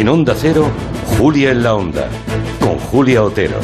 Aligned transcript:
En 0.00 0.08
Onda 0.08 0.34
Cero, 0.34 0.66
Julia 1.18 1.50
en 1.50 1.62
la 1.62 1.74
Onda, 1.74 2.08
con 2.58 2.78
Julia 2.78 3.22
Otero. 3.22 3.56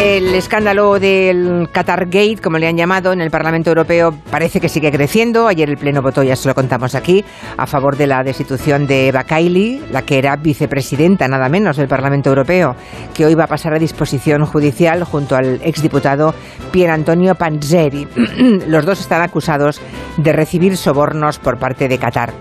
El 0.00 0.34
escándalo 0.34 0.98
del 0.98 1.68
Qatar 1.70 2.06
Gate, 2.06 2.38
como 2.42 2.56
le 2.56 2.66
han 2.66 2.78
llamado 2.78 3.12
en 3.12 3.20
el 3.20 3.30
Parlamento 3.30 3.68
Europeo, 3.68 4.14
parece 4.30 4.58
que 4.58 4.70
sigue 4.70 4.90
creciendo. 4.90 5.48
Ayer 5.48 5.68
el 5.68 5.76
Pleno 5.76 6.00
votó, 6.00 6.22
ya 6.22 6.34
se 6.34 6.48
lo 6.48 6.54
contamos 6.54 6.94
aquí, 6.94 7.22
a 7.58 7.66
favor 7.66 7.98
de 7.98 8.06
la 8.06 8.24
destitución 8.24 8.86
de 8.86 9.08
Eva 9.08 9.24
Kaili, 9.24 9.82
la 9.90 10.00
que 10.00 10.16
era 10.16 10.34
vicepresidenta, 10.36 11.28
nada 11.28 11.50
menos, 11.50 11.76
del 11.76 11.88
Parlamento 11.88 12.30
Europeo, 12.30 12.74
que 13.12 13.26
hoy 13.26 13.34
va 13.34 13.44
a 13.44 13.48
pasar 13.48 13.74
a 13.74 13.78
disposición 13.78 14.46
judicial 14.46 15.04
junto 15.04 15.36
al 15.36 15.60
exdiputado 15.62 16.34
Pier 16.70 16.88
Antonio 16.88 17.34
Panzeri. 17.34 18.08
Los 18.66 18.86
dos 18.86 18.98
están 18.98 19.20
acusados 19.20 19.78
de 20.16 20.32
recibir 20.32 20.78
sobornos 20.78 21.38
por 21.38 21.58
parte 21.58 21.86
de 21.86 21.98
Qatar. 21.98 22.32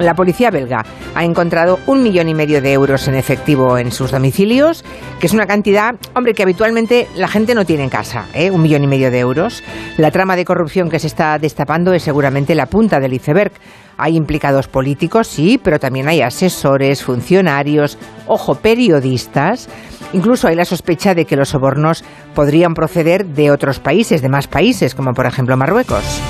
La 0.00 0.14
policía 0.14 0.50
belga 0.50 0.82
ha 1.14 1.24
encontrado 1.24 1.78
un 1.86 2.02
millón 2.02 2.30
y 2.30 2.34
medio 2.34 2.62
de 2.62 2.72
euros 2.72 3.06
en 3.06 3.14
efectivo 3.14 3.76
en 3.76 3.92
sus 3.92 4.10
domicilios, 4.10 4.82
que 5.20 5.26
es 5.26 5.34
una 5.34 5.46
cantidad, 5.46 5.94
hombre, 6.14 6.32
que 6.32 6.42
habitualmente 6.42 7.06
la 7.16 7.28
gente 7.28 7.54
no 7.54 7.66
tiene 7.66 7.84
en 7.84 7.90
casa, 7.90 8.24
¿eh? 8.32 8.50
un 8.50 8.62
millón 8.62 8.82
y 8.82 8.86
medio 8.86 9.10
de 9.10 9.18
euros. 9.18 9.62
La 9.98 10.10
trama 10.10 10.36
de 10.36 10.46
corrupción 10.46 10.88
que 10.88 10.98
se 10.98 11.06
está 11.06 11.38
destapando 11.38 11.92
es 11.92 12.02
seguramente 12.02 12.54
la 12.54 12.64
punta 12.64 12.98
del 12.98 13.12
iceberg. 13.12 13.52
Hay 13.98 14.16
implicados 14.16 14.68
políticos, 14.68 15.26
sí, 15.26 15.60
pero 15.62 15.78
también 15.78 16.08
hay 16.08 16.22
asesores, 16.22 17.04
funcionarios, 17.04 17.98
ojo, 18.26 18.54
periodistas. 18.54 19.68
Incluso 20.14 20.48
hay 20.48 20.56
la 20.56 20.64
sospecha 20.64 21.14
de 21.14 21.26
que 21.26 21.36
los 21.36 21.50
sobornos 21.50 22.04
podrían 22.34 22.72
proceder 22.72 23.26
de 23.26 23.50
otros 23.50 23.80
países, 23.80 24.22
de 24.22 24.30
más 24.30 24.48
países, 24.48 24.94
como 24.94 25.12
por 25.12 25.26
ejemplo 25.26 25.58
Marruecos. 25.58 26.22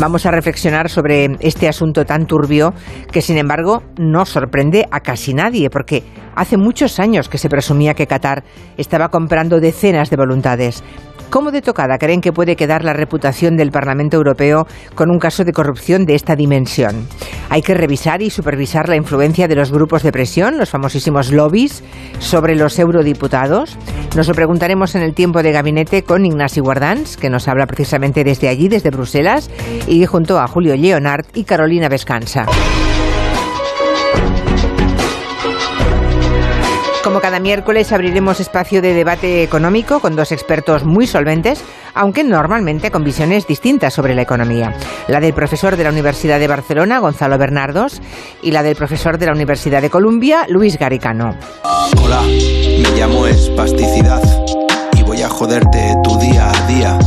Vamos 0.00 0.26
a 0.26 0.30
reflexionar 0.30 0.88
sobre 0.90 1.36
este 1.40 1.68
asunto 1.68 2.04
tan 2.04 2.26
turbio 2.26 2.72
que, 3.10 3.20
sin 3.20 3.36
embargo, 3.36 3.82
no 3.98 4.24
sorprende 4.26 4.86
a 4.92 5.00
casi 5.00 5.34
nadie, 5.34 5.70
porque 5.70 6.04
hace 6.36 6.56
muchos 6.56 7.00
años 7.00 7.28
que 7.28 7.36
se 7.36 7.48
presumía 7.48 7.94
que 7.94 8.06
Qatar 8.06 8.44
estaba 8.76 9.08
comprando 9.08 9.58
decenas 9.58 10.08
de 10.08 10.16
voluntades. 10.16 10.84
¿Cómo 11.30 11.50
de 11.50 11.60
tocada 11.60 11.98
creen 11.98 12.22
que 12.22 12.32
puede 12.32 12.56
quedar 12.56 12.84
la 12.84 12.94
reputación 12.94 13.56
del 13.56 13.70
Parlamento 13.70 14.16
Europeo 14.16 14.66
con 14.94 15.10
un 15.10 15.18
caso 15.18 15.44
de 15.44 15.52
corrupción 15.52 16.06
de 16.06 16.14
esta 16.14 16.34
dimensión? 16.36 17.06
Hay 17.50 17.60
que 17.60 17.74
revisar 17.74 18.22
y 18.22 18.30
supervisar 18.30 18.88
la 18.88 18.96
influencia 18.96 19.46
de 19.46 19.54
los 19.54 19.70
grupos 19.70 20.02
de 20.02 20.12
presión, 20.12 20.56
los 20.56 20.70
famosísimos 20.70 21.30
lobbies, 21.30 21.84
sobre 22.18 22.56
los 22.56 22.78
eurodiputados. 22.78 23.76
Nos 24.16 24.26
lo 24.26 24.34
preguntaremos 24.34 24.94
en 24.94 25.02
el 25.02 25.14
tiempo 25.14 25.42
de 25.42 25.52
gabinete 25.52 26.02
con 26.02 26.24
Ignasi 26.24 26.60
Guardans, 26.60 27.18
que 27.18 27.28
nos 27.28 27.46
habla 27.46 27.66
precisamente 27.66 28.24
desde 28.24 28.48
allí, 28.48 28.68
desde 28.68 28.90
Bruselas, 28.90 29.50
y 29.86 30.06
junto 30.06 30.40
a 30.40 30.48
Julio 30.48 30.76
Leonard 30.76 31.26
y 31.34 31.44
Carolina 31.44 31.90
Vescanza. 31.90 32.46
Como 37.04 37.20
cada 37.20 37.38
miércoles 37.38 37.92
abriremos 37.92 38.40
espacio 38.40 38.82
de 38.82 38.92
debate 38.92 39.42
económico 39.42 40.00
con 40.00 40.16
dos 40.16 40.32
expertos 40.32 40.84
muy 40.84 41.06
solventes, 41.06 41.62
aunque 41.94 42.24
normalmente 42.24 42.90
con 42.90 43.04
visiones 43.04 43.46
distintas 43.46 43.94
sobre 43.94 44.14
la 44.14 44.22
economía. 44.22 44.74
La 45.06 45.20
del 45.20 45.32
profesor 45.32 45.76
de 45.76 45.84
la 45.84 45.90
Universidad 45.90 46.38
de 46.40 46.48
Barcelona, 46.48 46.98
Gonzalo 46.98 47.38
Bernardos, 47.38 48.02
y 48.42 48.50
la 48.50 48.62
del 48.62 48.76
profesor 48.76 49.16
de 49.16 49.26
la 49.26 49.32
Universidad 49.32 49.80
de 49.80 49.90
Columbia, 49.90 50.44
Luis 50.48 50.78
Garicano. 50.78 51.36
Hola, 52.02 52.20
me 52.22 52.90
llamo 52.98 53.26
Espasticidad 53.26 54.22
y 54.96 55.02
voy 55.02 55.22
a 55.22 55.28
joderte 55.28 55.94
tu 56.02 56.18
día 56.18 56.50
a 56.50 56.66
día. 56.66 56.98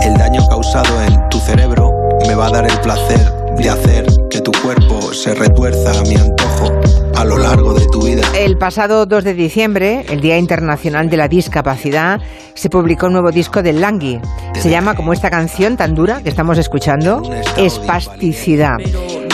El 0.00 0.14
daño 0.14 0.46
causado 0.48 1.02
en 1.02 1.28
tu 1.28 1.38
cerebro 1.38 1.92
me 2.26 2.34
va 2.34 2.46
a 2.46 2.50
dar 2.50 2.68
el 2.68 2.80
placer 2.80 3.30
de 3.56 3.70
hacer 3.70 4.06
que 4.30 4.40
tu 4.40 4.50
cuerpo 4.62 5.12
se 5.12 5.34
retuerza 5.34 5.92
a 5.92 6.02
mi 6.02 6.16
antojo 6.16 7.03
a 7.16 7.24
lo 7.24 7.38
largo 7.38 7.74
de 7.74 7.86
tu 7.86 8.02
vida. 8.02 8.22
El 8.36 8.56
pasado 8.56 9.06
2 9.06 9.24
de 9.24 9.34
diciembre, 9.34 10.04
el 10.08 10.20
Día 10.20 10.38
Internacional 10.38 11.08
de 11.08 11.16
la 11.16 11.28
Discapacidad, 11.28 12.20
se 12.54 12.70
publicó 12.70 13.06
un 13.06 13.12
nuevo 13.12 13.30
disco 13.30 13.62
de 13.62 13.72
Langui. 13.72 14.20
Se 14.54 14.70
llama, 14.70 14.94
como 14.94 15.12
esta 15.12 15.30
canción 15.30 15.76
tan 15.76 15.94
dura 15.94 16.22
que 16.22 16.28
estamos 16.28 16.58
escuchando, 16.58 17.22
Espasticidad. 17.56 18.76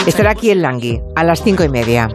Estará 0.05 0.31
aquí 0.31 0.51
en 0.51 0.61
Langui, 0.61 1.01
a 1.15 1.23
las 1.23 1.43
cinco 1.43 1.63
y 1.63 1.69
media. 1.69 2.07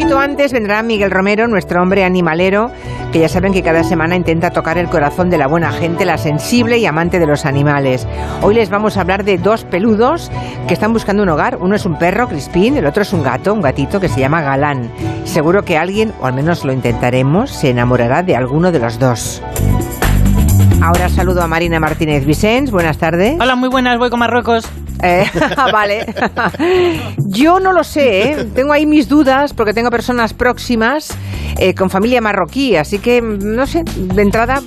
Poquito 0.00 0.18
antes 0.18 0.50
vendrá 0.50 0.82
Miguel 0.82 1.10
Romero, 1.10 1.46
nuestro 1.46 1.82
hombre 1.82 2.04
animalero, 2.04 2.70
que 3.12 3.18
ya 3.18 3.28
saben 3.28 3.52
que 3.52 3.62
cada 3.62 3.84
semana 3.84 4.16
intenta 4.16 4.50
tocar 4.50 4.78
el 4.78 4.88
corazón 4.88 5.28
de 5.28 5.36
la 5.36 5.46
buena 5.46 5.72
gente, 5.72 6.06
la 6.06 6.16
sensible 6.16 6.78
y 6.78 6.86
amante 6.86 7.18
de 7.18 7.26
los 7.26 7.44
animales. 7.44 8.06
Hoy 8.40 8.54
les 8.54 8.70
vamos 8.70 8.96
a 8.96 9.02
hablar 9.02 9.24
de 9.24 9.36
dos 9.36 9.64
peludos 9.64 10.32
que 10.66 10.72
están 10.72 10.94
buscando 10.94 11.22
un 11.22 11.28
hogar. 11.28 11.58
Uno 11.60 11.76
es 11.76 11.84
un 11.84 11.98
perro, 11.98 12.28
Crispín, 12.28 12.78
el 12.78 12.86
otro 12.86 13.02
es 13.02 13.12
un 13.12 13.22
gato, 13.22 13.52
un 13.52 13.60
gatito 13.60 14.00
que 14.00 14.08
se 14.08 14.20
llama 14.20 14.40
Galán. 14.40 14.90
Seguro 15.24 15.66
que 15.66 15.76
alguien, 15.76 16.14
o 16.18 16.24
al 16.24 16.32
menos 16.32 16.64
lo 16.64 16.72
intentaremos, 16.72 17.50
se 17.50 17.68
enamorará 17.68 18.22
de 18.22 18.36
alguno 18.36 18.72
de 18.72 18.78
los 18.78 18.98
dos. 18.98 19.42
Ahora 20.82 21.10
saludo 21.10 21.42
a 21.42 21.46
Marina 21.46 21.78
Martínez 21.78 22.24
Vicens. 22.24 22.70
Buenas 22.70 22.96
tardes. 22.96 23.36
Hola, 23.38 23.54
muy 23.54 23.68
buenas, 23.68 23.98
voy 23.98 24.08
con 24.08 24.18
Marruecos. 24.18 24.64
Eh, 25.02 25.26
vale. 25.72 26.06
Yo 27.18 27.60
no 27.60 27.72
lo 27.72 27.84
sé, 27.84 28.22
¿eh? 28.22 28.44
tengo 28.54 28.72
ahí 28.72 28.86
mis 28.86 29.06
dudas 29.06 29.52
porque 29.52 29.74
tengo 29.74 29.90
personas 29.90 30.32
próximas 30.32 31.14
eh, 31.58 31.74
con 31.74 31.90
familia 31.90 32.22
marroquí, 32.22 32.76
así 32.76 32.98
que 32.98 33.20
no 33.20 33.66
sé, 33.66 33.84
de 33.84 34.22
entrada 34.22 34.62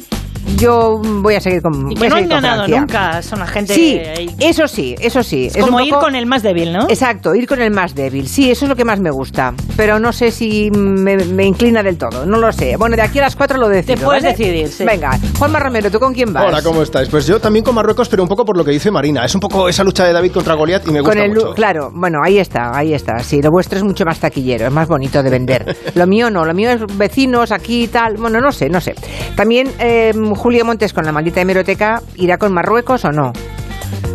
yo 0.57 0.99
voy 1.21 1.35
a 1.35 1.39
seguir 1.41 1.61
con. 1.61 1.91
Y 1.91 1.95
que 1.95 2.09
no 2.09 2.15
han 2.15 2.27
ganado 2.27 2.67
nunca, 2.67 3.21
son 3.21 3.39
la 3.39 3.47
gente. 3.47 3.73
Sí, 3.73 3.99
eso 4.39 4.67
sí, 4.67 4.95
eso 4.99 5.23
sí. 5.23 5.47
Es 5.47 5.57
como 5.57 5.79
ir 5.81 5.89
poco- 5.91 6.05
con 6.05 6.15
el 6.15 6.25
más 6.25 6.43
débil, 6.43 6.73
¿no? 6.73 6.85
Exacto, 6.89 7.33
ir 7.35 7.47
con 7.47 7.61
el 7.61 7.71
más 7.71 7.95
débil. 7.95 8.27
Sí, 8.27 8.51
eso 8.51 8.65
es 8.65 8.69
lo 8.69 8.75
que 8.75 8.85
más 8.85 8.99
me 8.99 9.11
gusta. 9.11 9.53
Pero 9.77 9.99
no 9.99 10.11
sé 10.13 10.31
si 10.31 10.69
me, 10.71 11.17
me 11.17 11.45
inclina 11.45 11.81
del 11.83 11.97
todo. 11.97 12.25
No 12.25 12.37
lo 12.37 12.51
sé. 12.51 12.75
Bueno, 12.77 12.95
de 12.95 13.01
aquí 13.01 13.19
a 13.19 13.23
las 13.23 13.35
cuatro 13.35 13.57
lo 13.57 13.69
decido. 13.69 13.95
Te 13.99 14.05
puedes 14.05 14.23
¿vale? 14.23 14.35
decidir, 14.35 14.67
sí. 14.67 14.83
Venga, 14.85 15.17
Juanma 15.37 15.59
Romero, 15.59 15.89
¿tú 15.91 15.99
con 15.99 16.13
quién 16.13 16.31
vas? 16.33 16.45
Hola, 16.47 16.61
¿cómo 16.61 16.81
estáis? 16.83 17.09
Pues 17.09 17.25
yo 17.27 17.39
también 17.39 17.63
con 17.65 17.75
Marruecos, 17.75 18.09
pero 18.09 18.23
un 18.23 18.29
poco 18.29 18.45
por 18.45 18.57
lo 18.57 18.63
que 18.63 18.71
dice 18.71 18.91
Marina. 18.91 19.25
Es 19.25 19.33
un 19.35 19.41
poco 19.41 19.67
esa 19.69 19.83
lucha 19.83 20.05
de 20.05 20.13
David 20.13 20.31
contra 20.31 20.53
Goliat 20.55 20.87
y 20.87 20.91
me 20.91 20.99
gusta 21.01 21.13
Con 21.15 21.23
el, 21.23 21.29
mucho. 21.33 21.53
claro, 21.53 21.89
bueno, 21.93 22.19
ahí 22.23 22.37
está, 22.39 22.75
ahí 22.75 22.93
está. 22.93 23.19
Sí, 23.19 23.41
lo 23.41 23.49
vuestro 23.51 23.77
es 23.77 23.83
mucho 23.83 24.05
más 24.05 24.19
taquillero, 24.19 24.67
es 24.67 24.73
más 24.73 24.87
bonito 24.87 25.21
de 25.23 25.29
vender. 25.29 25.75
Lo 25.95 26.07
mío 26.07 26.29
no, 26.29 26.43
lo 26.45 26.53
mío 26.53 26.69
es 26.71 26.81
vecinos 26.97 27.51
aquí 27.51 27.83
y 27.83 27.87
tal. 27.87 28.15
Bueno, 28.17 28.39
no 28.39 28.51
sé, 28.51 28.69
no 28.69 28.81
sé. 28.81 28.95
También 29.35 29.69
eh, 29.79 30.11
Julio 30.35 30.66
Montes 30.66 30.94
con 30.94 31.05
la 31.05 31.11
maldita 31.11 31.41
hemeroteca 31.41 32.01
irá 32.16 32.38
con 32.38 32.53
Marruecos 32.53 33.05
o 33.05 33.11
no. 33.11 33.33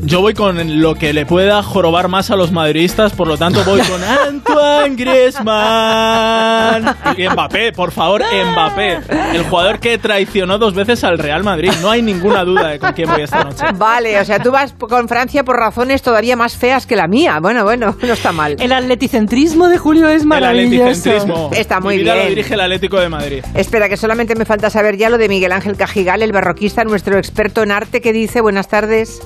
Yo 0.03 0.21
voy 0.21 0.35
con 0.35 0.81
lo 0.81 0.95
que 0.95 1.13
le 1.13 1.27
pueda 1.27 1.63
jorobar 1.63 2.09
más 2.09 2.31
a 2.31 2.37
los 2.37 2.53
madridistas, 2.53 3.13
por 3.13 3.27
lo 3.29 3.37
tanto 3.37 3.63
voy 3.65 3.81
con 3.81 4.03
Antoine 4.05 4.97
Griezmann. 4.97 6.97
Y 7.17 7.29
Mbappé, 7.29 7.73
por 7.73 7.93
favor, 7.93 8.23
Mbappé. 8.23 8.99
El 9.35 9.45
jugador 9.45 9.81
que 9.81 9.99
traicionó 9.99 10.59
dos 10.59 10.75
veces 10.75 11.05
al 11.05 11.19
Real 11.19 11.45
Madrid. 11.45 11.71
No 11.83 11.91
hay 11.91 12.03
ninguna 12.03 12.45
duda 12.45 12.69
de 12.69 12.79
con 12.79 12.93
quién 12.93 13.09
voy 13.11 13.23
esta 13.23 13.45
noche. 13.45 13.65
Vale, 13.75 14.19
o 14.21 14.25
sea, 14.25 14.41
tú 14.43 14.51
vas 14.51 14.75
con 14.79 15.09
Francia 15.09 15.45
por 15.45 15.57
razones 15.57 16.03
todavía 16.03 16.37
más 16.37 16.57
feas 16.57 16.87
que 16.87 16.97
la 16.97 17.07
mía. 17.07 17.39
Bueno, 17.41 17.65
bueno, 17.65 17.97
no 18.03 18.13
está 18.13 18.33
mal. 18.33 18.57
El 18.59 18.73
atleticentrismo 18.73 19.69
de 19.69 19.79
Julio 19.79 20.09
es 20.09 20.23
El 20.23 20.29
maravilloso. 20.29 20.83
atleticentrismo. 20.85 21.51
Está 21.53 21.81
muy 21.81 21.97
Mi 21.97 22.03
vida 22.03 22.15
bien. 22.15 22.25
lo 22.25 22.31
dirige 22.31 22.55
el 22.55 22.61
Atlético 22.61 22.99
de 23.01 23.09
Madrid. 23.09 23.45
Espera, 23.55 23.89
que 23.89 23.97
solamente 23.97 24.35
me 24.35 24.45
falta 24.45 24.71
saber 24.71 24.97
ya 24.97 25.11
lo 25.11 25.19
de 25.19 25.29
Miguel 25.29 25.53
Ángel 25.53 25.77
Cajigal, 25.77 26.23
el 26.23 26.33
barroquista, 26.33 26.85
nuestro 26.85 27.19
experto 27.19 27.63
en 27.63 27.71
arte, 27.73 28.01
que 28.01 28.13
dice, 28.13 28.41
buenas 28.41 28.69
tardes. 28.69 29.21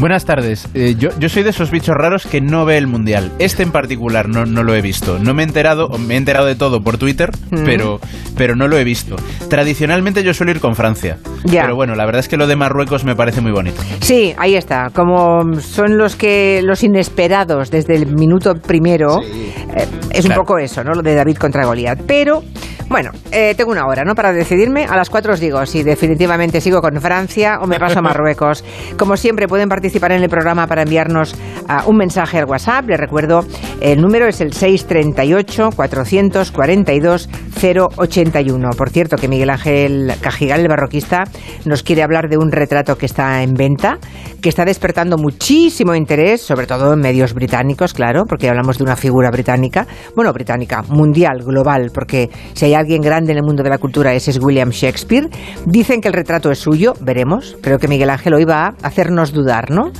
Buenas 0.00 0.24
tardes. 0.24 0.66
Eh, 0.72 0.94
yo, 0.98 1.10
yo 1.18 1.28
soy 1.28 1.42
de 1.42 1.50
esos 1.50 1.70
bichos 1.70 1.94
raros 1.94 2.26
que 2.26 2.40
no 2.40 2.64
ve 2.64 2.78
el 2.78 2.86
mundial. 2.86 3.32
Este 3.38 3.62
en 3.62 3.70
particular 3.70 4.28
no, 4.30 4.46
no 4.46 4.62
lo 4.62 4.74
he 4.74 4.80
visto. 4.80 5.18
No 5.18 5.34
me 5.34 5.42
he 5.42 5.46
enterado, 5.46 5.90
me 5.98 6.14
he 6.14 6.16
enterado 6.16 6.46
de 6.46 6.54
todo 6.54 6.82
por 6.82 6.96
Twitter, 6.96 7.30
Mm. 7.50 7.64
pero, 7.66 8.00
pero 8.36 8.56
no 8.56 8.66
lo 8.66 8.78
he 8.78 8.84
visto. 8.84 9.16
Tradicionalmente 9.50 10.22
yo 10.22 10.32
suelo 10.32 10.52
ir 10.52 10.60
con 10.60 10.74
Francia. 10.74 11.18
Ya. 11.44 11.62
Pero 11.62 11.74
bueno, 11.76 11.94
la 11.96 12.06
verdad 12.06 12.20
es 12.20 12.28
que 12.28 12.36
lo 12.38 12.46
de 12.46 12.56
Marruecos 12.56 13.04
me 13.04 13.14
parece 13.14 13.40
muy 13.42 13.52
bonito. 13.52 13.82
Sí, 14.00 14.32
ahí 14.38 14.54
está. 14.54 14.88
Como 14.94 15.60
son 15.60 15.98
los 15.98 16.16
que 16.16 16.60
los 16.64 16.82
inesperados 16.82 17.70
desde 17.70 17.96
el 17.96 18.06
minuto 18.06 18.54
primero, 18.54 19.18
Sí. 19.20 19.52
eh, 19.76 19.86
es 20.12 20.24
un 20.24 20.32
poco 20.34 20.58
eso, 20.58 20.82
¿no? 20.82 20.92
Lo 20.94 21.02
de 21.02 21.14
David 21.14 21.36
contra 21.36 21.66
Goliat. 21.66 22.00
Pero 22.06 22.42
bueno, 22.90 23.12
eh, 23.30 23.54
tengo 23.56 23.70
una 23.70 23.86
hora, 23.86 24.02
¿no? 24.02 24.16
Para 24.16 24.32
decidirme. 24.32 24.84
A 24.84 24.96
las 24.96 25.08
cuatro 25.08 25.32
os 25.32 25.38
digo 25.38 25.64
si 25.64 25.84
definitivamente 25.84 26.60
sigo 26.60 26.82
con 26.82 27.00
Francia 27.00 27.60
o 27.62 27.68
me 27.68 27.78
paso 27.78 28.00
a 28.00 28.02
Marruecos. 28.02 28.64
Como 28.98 29.16
siempre, 29.16 29.46
pueden 29.46 29.68
participar 29.68 30.10
en 30.10 30.24
el 30.24 30.28
programa 30.28 30.66
para 30.66 30.82
enviarnos 30.82 31.36
ah, 31.68 31.84
un 31.86 31.96
mensaje 31.96 32.38
al 32.38 32.46
WhatsApp. 32.46 32.88
Les 32.88 32.98
recuerdo, 32.98 33.44
el 33.80 34.00
número 34.00 34.26
es 34.26 34.40
el 34.40 34.52
638 34.52 35.70
442 35.76 37.28
081. 37.60 38.70
Por 38.76 38.90
cierto, 38.90 39.16
que 39.16 39.28
Miguel 39.28 39.50
Ángel 39.50 40.12
Cajigal, 40.20 40.60
el 40.60 40.68
barroquista, 40.68 41.24
nos 41.66 41.82
quiere 41.82 42.02
hablar 42.02 42.28
de 42.28 42.38
un 42.38 42.50
retrato 42.50 42.96
que 42.96 43.06
está 43.06 43.42
en 43.42 43.54
venta, 43.54 43.98
que 44.40 44.48
está 44.48 44.64
despertando 44.64 45.16
muchísimo 45.16 45.94
interés, 45.94 46.40
sobre 46.40 46.66
todo 46.66 46.94
en 46.94 47.00
medios 47.00 47.34
británicos, 47.34 47.92
claro, 47.92 48.24
porque 48.26 48.48
hablamos 48.48 48.78
de 48.78 48.84
una 48.84 48.96
figura 48.96 49.30
británica, 49.30 49.86
bueno, 50.16 50.32
británica, 50.32 50.82
mundial, 50.88 51.42
global, 51.44 51.90
porque 51.92 52.30
si 52.54 52.64
hay 52.64 52.79
alguien 52.80 53.00
grande 53.00 53.32
en 53.32 53.38
el 53.38 53.44
mundo 53.44 53.62
de 53.62 53.70
la 53.70 53.78
cultura 53.78 54.12
ese 54.14 54.30
es 54.32 54.38
William 54.42 54.70
Shakespeare. 54.70 55.28
Dicen 55.66 56.00
que 56.00 56.08
el 56.08 56.14
retrato 56.14 56.50
es 56.50 56.58
suyo, 56.58 56.94
veremos. 57.00 57.56
Creo 57.62 57.78
que 57.78 57.88
Miguel 57.88 58.10
Ángel 58.10 58.34
hoy 58.34 58.44
va 58.44 58.66
a 58.66 58.74
hacernos 58.82 59.32
dudar, 59.32 59.70
¿no? 59.70 59.90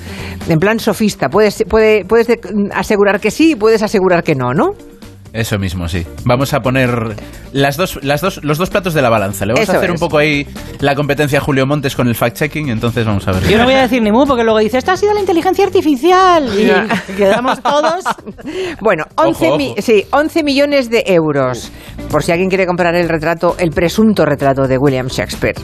En 0.48 0.58
plan 0.58 0.78
sofista, 0.80 1.28
puedes, 1.28 1.64
puede, 1.68 2.04
puedes 2.04 2.26
de- 2.26 2.40
asegurar 2.74 3.20
que 3.20 3.30
sí 3.30 3.52
y 3.52 3.54
puedes 3.54 3.82
asegurar 3.82 4.22
que 4.22 4.34
no, 4.34 4.52
¿no? 4.54 4.70
Eso 5.32 5.58
mismo, 5.58 5.86
sí. 5.88 6.04
Vamos 6.24 6.52
a 6.54 6.60
poner 6.60 6.90
las 7.52 7.76
dos, 7.76 8.00
las 8.02 8.20
dos, 8.20 8.42
los 8.42 8.58
dos 8.58 8.68
platos 8.68 8.94
de 8.94 9.02
la 9.02 9.10
balanza. 9.10 9.46
Le 9.46 9.52
vamos 9.52 9.62
Eso 9.62 9.72
a 9.72 9.76
hacer 9.76 9.90
es. 9.90 9.94
un 9.94 10.00
poco 10.00 10.18
ahí 10.18 10.44
la 10.80 10.94
competencia 10.96 11.38
a 11.38 11.40
Julio 11.42 11.66
Montes 11.66 11.94
con 11.94 12.08
el 12.08 12.16
fact-checking, 12.16 12.68
entonces 12.70 13.06
vamos 13.06 13.26
a 13.28 13.32
ver. 13.32 13.44
Yo 13.48 13.56
no 13.58 13.64
voy 13.64 13.74
a 13.74 13.82
decir 13.82 14.02
ni 14.02 14.10
mu, 14.10 14.26
porque 14.26 14.42
luego 14.42 14.58
dice, 14.58 14.78
esta 14.78 14.92
ha 14.92 14.96
sido 14.96 15.14
la 15.14 15.20
inteligencia 15.20 15.64
artificial. 15.64 16.48
Y 16.58 17.12
quedamos 17.16 17.62
todos. 17.62 18.04
Bueno, 18.80 19.04
11, 19.16 19.46
Ojo, 19.48 19.56
mi- 19.56 19.70
ojo. 19.70 19.82
sí, 19.82 20.04
11 20.10 20.42
millones 20.42 20.90
de 20.90 21.04
euros. 21.06 21.70
Por 22.10 22.24
si 22.24 22.32
alguien 22.32 22.48
quiere 22.48 22.66
comprar 22.66 22.94
el 22.96 23.08
retrato, 23.08 23.54
el 23.58 23.70
presunto 23.70 24.24
retrato 24.24 24.66
de 24.66 24.78
William 24.78 25.06
Shakespeare. 25.06 25.54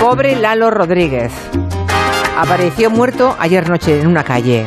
Pobre 0.00 0.36
Lalo 0.36 0.70
Rodríguez. 0.70 1.32
Apareció 2.40 2.88
muerto 2.88 3.34
ayer 3.40 3.68
noche 3.68 4.00
en 4.00 4.06
una 4.06 4.22
calle. 4.22 4.64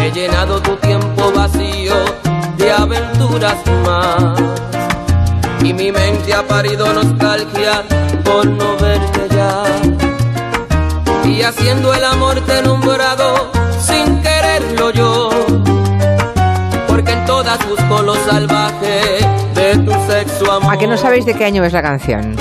He 0.00 0.12
llenado 0.12 0.62
tu 0.62 0.76
tiempo 0.76 1.32
vacío 1.32 1.96
de 2.56 2.70
aventuras 2.70 3.56
más. 3.84 4.40
Y 5.64 5.74
mi 5.74 5.90
mente 5.90 6.32
ha 6.32 6.46
parido 6.46 6.92
nostalgia 6.92 7.82
por 8.22 8.46
no 8.46 8.76
verte 8.76 9.26
ya. 9.34 9.64
Y 11.24 11.42
haciendo 11.42 11.92
el 11.92 12.04
amor 12.04 12.40
te 12.42 12.60
he 12.60 12.62
nombrado 12.62 13.50
sin 13.84 14.22
quererlo 14.22 14.92
yo. 14.92 15.29
Salvaje 18.24 19.00
de 19.54 19.76
tu 19.78 19.92
sexo 20.10 20.52
amor. 20.52 20.74
¿A 20.74 20.78
que 20.78 20.86
no 20.86 20.96
sabéis 20.96 21.24
de 21.26 21.34
qué 21.34 21.44
año 21.44 21.64
es 21.64 21.72
la 21.72 21.82
canción? 21.82 22.36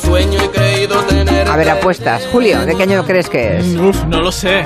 Sueño 0.00 0.40
he 0.42 0.50
creído 0.50 0.96
tener. 1.04 1.48
A 1.48 1.56
ver, 1.56 1.70
apuestas. 1.70 2.26
Julio, 2.32 2.64
¿de 2.64 2.74
qué 2.74 2.82
año 2.84 3.04
crees 3.04 3.28
que 3.28 3.58
es? 3.58 3.76
Uf, 3.76 4.04
no 4.04 4.20
lo 4.20 4.32
sé. 4.32 4.64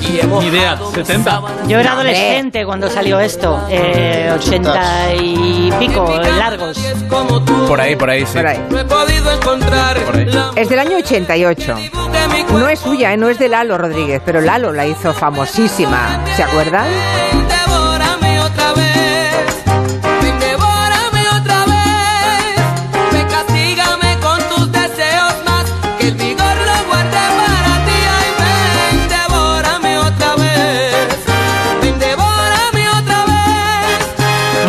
Y 0.00 0.12
Ni 0.12 0.46
idea, 0.46 0.76
mojado 0.76 0.86
mis 0.92 1.06
70. 1.06 1.30
sábanas 1.30 1.68
Yo 1.68 1.78
era 1.80 1.92
adolescente 1.92 2.64
cuando 2.64 2.88
salió 2.88 3.18
esto. 3.18 3.60
Eh, 3.68 4.30
80 4.32 5.14
y 5.20 5.72
pico, 5.80 6.20
largos. 6.38 6.78
como 7.08 7.42
tú. 7.42 7.66
Por 7.66 7.80
ahí, 7.80 7.96
por 7.96 8.08
ahí, 8.08 8.24
sí. 8.24 8.34
Por 8.38 8.46
ahí. 8.46 8.64
No 8.70 8.78
he 8.78 8.84
podido 8.84 9.32
encontrar 9.32 9.98
Por 10.04 10.16
ahí. 10.16 10.28
Es 10.54 10.68
del 10.68 10.78
año 10.78 10.98
88. 10.98 11.74
mujer 11.74 11.92
de 12.12 12.28
mi 12.28 12.42
cuerpo. 12.42 12.58
No 12.58 12.68
es 12.68 12.78
suya, 12.78 13.12
¿eh? 13.12 13.16
no 13.16 13.28
es 13.28 13.38
de 13.40 13.48
Lalo 13.48 13.76
Rodríguez, 13.76 14.22
pero 14.24 14.40
Lalo 14.40 14.72
la 14.72 14.86
hizo 14.86 15.12
famosísima. 15.12 16.20
¿Se 16.36 16.44
acuerdan? 16.44 16.86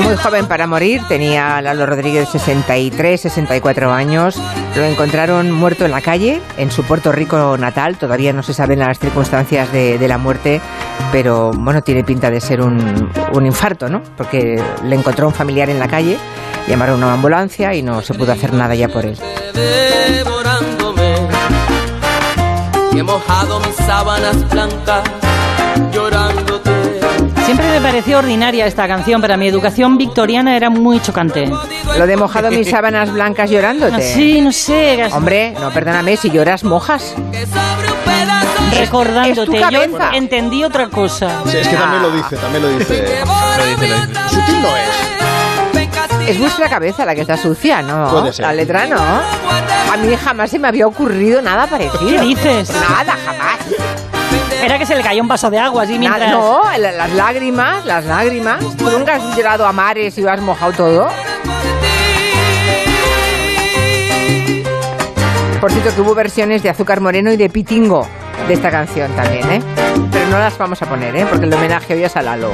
Muy 0.09 0.17
joven 0.17 0.47
para 0.47 0.65
morir, 0.65 1.03
tenía 1.07 1.61
Lalo 1.61 1.85
Rodríguez 1.85 2.29
63, 2.29 3.21
64 3.21 3.91
años. 3.93 4.41
Lo 4.75 4.83
encontraron 4.83 5.51
muerto 5.51 5.85
en 5.85 5.91
la 5.91 6.01
calle, 6.01 6.41
en 6.57 6.71
su 6.71 6.83
Puerto 6.83 7.11
Rico 7.11 7.55
natal. 7.59 7.95
Todavía 7.99 8.33
no 8.33 8.41
se 8.41 8.55
saben 8.55 8.79
las 8.79 8.97
circunstancias 8.97 9.71
de, 9.71 10.07
la 10.07 10.17
muerte, 10.17 10.61
pero 11.11 11.51
bueno, 11.53 11.83
tiene 11.83 12.03
pinta 12.03 12.31
de 12.31 12.41
ser 12.41 12.59
un, 12.59 13.11
infarto, 13.45 13.87
¿no? 13.87 14.01
Porque 14.17 14.59
le 14.83 14.95
encontró 14.95 15.27
un 15.27 15.33
familiar 15.35 15.69
en 15.69 15.77
la 15.77 15.87
calle, 15.87 16.17
llamaron 16.67 17.03
a 17.03 17.05
una 17.05 17.13
ambulancia 17.13 17.75
y 17.75 17.83
no 17.83 18.01
se 18.01 18.15
pudo 18.15 18.31
hacer 18.31 18.51
nada 18.51 18.73
ya 18.73 18.87
por 18.87 19.05
él. 19.05 19.15
he 22.97 23.03
mojado 23.03 23.59
mis 23.59 23.75
sábanas 23.75 24.49
blancas 24.49 25.03
Siempre 27.49 27.67
me 27.67 27.81
pareció 27.81 28.19
ordinaria 28.19 28.67
esta 28.67 28.87
canción, 28.87 29.21
pero 29.21 29.35
mi 29.35 29.47
educación 29.47 29.97
victoriana 29.97 30.55
era 30.55 30.69
muy 30.69 31.01
chocante. 31.01 31.51
Lo 31.97 32.05
de 32.05 32.15
mojado 32.15 32.51
mis 32.51 32.69
sábanas 32.69 33.11
blancas 33.11 33.49
llorándote. 33.49 33.95
Así, 33.95 34.39
no 34.39 34.51
sé. 34.51 35.09
Hombre, 35.11 35.55
no, 35.59 35.71
perdóname, 35.71 36.15
si 36.15 36.29
lloras 36.29 36.63
mojas. 36.63 37.15
recordándote. 38.79 39.57
es 39.57 39.65
tu 39.65 39.71
Yo 39.71 39.81
entendí 40.13 40.63
otra 40.63 40.89
cosa. 40.89 41.41
Sí, 41.47 41.57
es 41.57 41.67
que 41.67 41.75
también 41.75 42.03
lo 42.03 42.11
dice, 42.11 42.35
también 42.37 42.61
lo 42.61 42.69
dice. 42.77 43.01
devórame 43.01 43.93
otra 43.95 44.29
Sutil 44.29 44.61
no 44.61 44.67
es. 44.77 46.29
Es 46.29 46.37
vuestra 46.37 46.69
cabeza 46.69 47.03
la 47.03 47.15
que 47.15 47.21
está 47.21 47.35
sucia, 47.35 47.81
¿no? 47.81 48.11
Puede 48.11 48.31
ser. 48.31 48.45
La 48.45 48.53
letra 48.53 48.85
no. 48.85 48.99
A 48.99 49.97
mí 49.97 50.15
jamás 50.15 50.51
se 50.51 50.59
me 50.59 50.67
había 50.67 50.85
ocurrido 50.85 51.41
nada 51.41 51.65
parecido. 51.65 51.99
¿Qué 52.07 52.19
dices? 52.19 52.69
Nada, 52.69 53.17
jamás. 53.25 53.38
Era 54.69 54.77
que 54.77 54.85
se 54.85 54.95
le 54.95 55.01
cayó 55.01 55.21
un 55.23 55.27
vaso 55.27 55.49
de 55.49 55.57
agua 55.57 55.81
así 55.83 55.97
mientras... 55.97 56.29
no, 56.31 56.61
la- 56.77 56.91
las 56.91 57.11
lágrimas, 57.13 57.85
las 57.85 58.05
lágrimas. 58.05 58.59
¿Tú 58.77 58.89
nunca 58.91 59.15
has 59.15 59.35
llorado 59.35 59.65
a 59.65 59.73
mares 59.73 60.15
y 60.17 60.21
lo 60.21 60.31
has 60.31 60.39
mojado 60.41 60.71
todo? 60.73 61.07
Por 65.59 65.71
cierto, 65.71 65.93
que 65.93 66.01
hubo 66.01 66.15
versiones 66.15 66.63
de 66.63 66.69
Azúcar 66.69 67.01
Moreno 67.01 67.31
y 67.33 67.37
de 67.37 67.49
Pitingo 67.49 68.07
de 68.47 68.53
esta 68.53 68.71
canción 68.71 69.11
también, 69.13 69.51
¿eh? 69.51 69.61
Pero 70.11 70.27
no 70.29 70.39
las 70.39 70.57
vamos 70.57 70.81
a 70.81 70.85
poner, 70.85 71.15
¿eh? 71.15 71.25
Porque 71.29 71.45
el 71.45 71.53
homenaje 71.53 71.95
hoy 71.95 72.03
es 72.03 72.15
a 72.15 72.21
Lalo. 72.21 72.51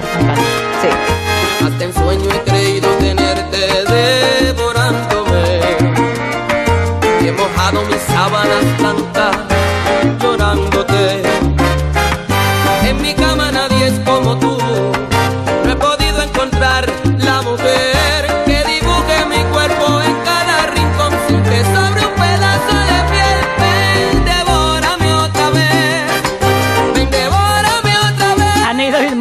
Sí. 0.81 1.65
Hasta 1.65 1.83
en 1.83 1.93
sueño 1.93 2.29
he 2.33 2.49
creído 2.49 2.89
tenerte 2.95 3.57
devorándome 4.43 5.59
y 7.21 7.27
he 7.27 7.31
mojado 7.31 7.81
mis 7.83 8.01
sábanas 8.01 8.77
blancas 8.79 9.37
llorándote. 10.21 10.74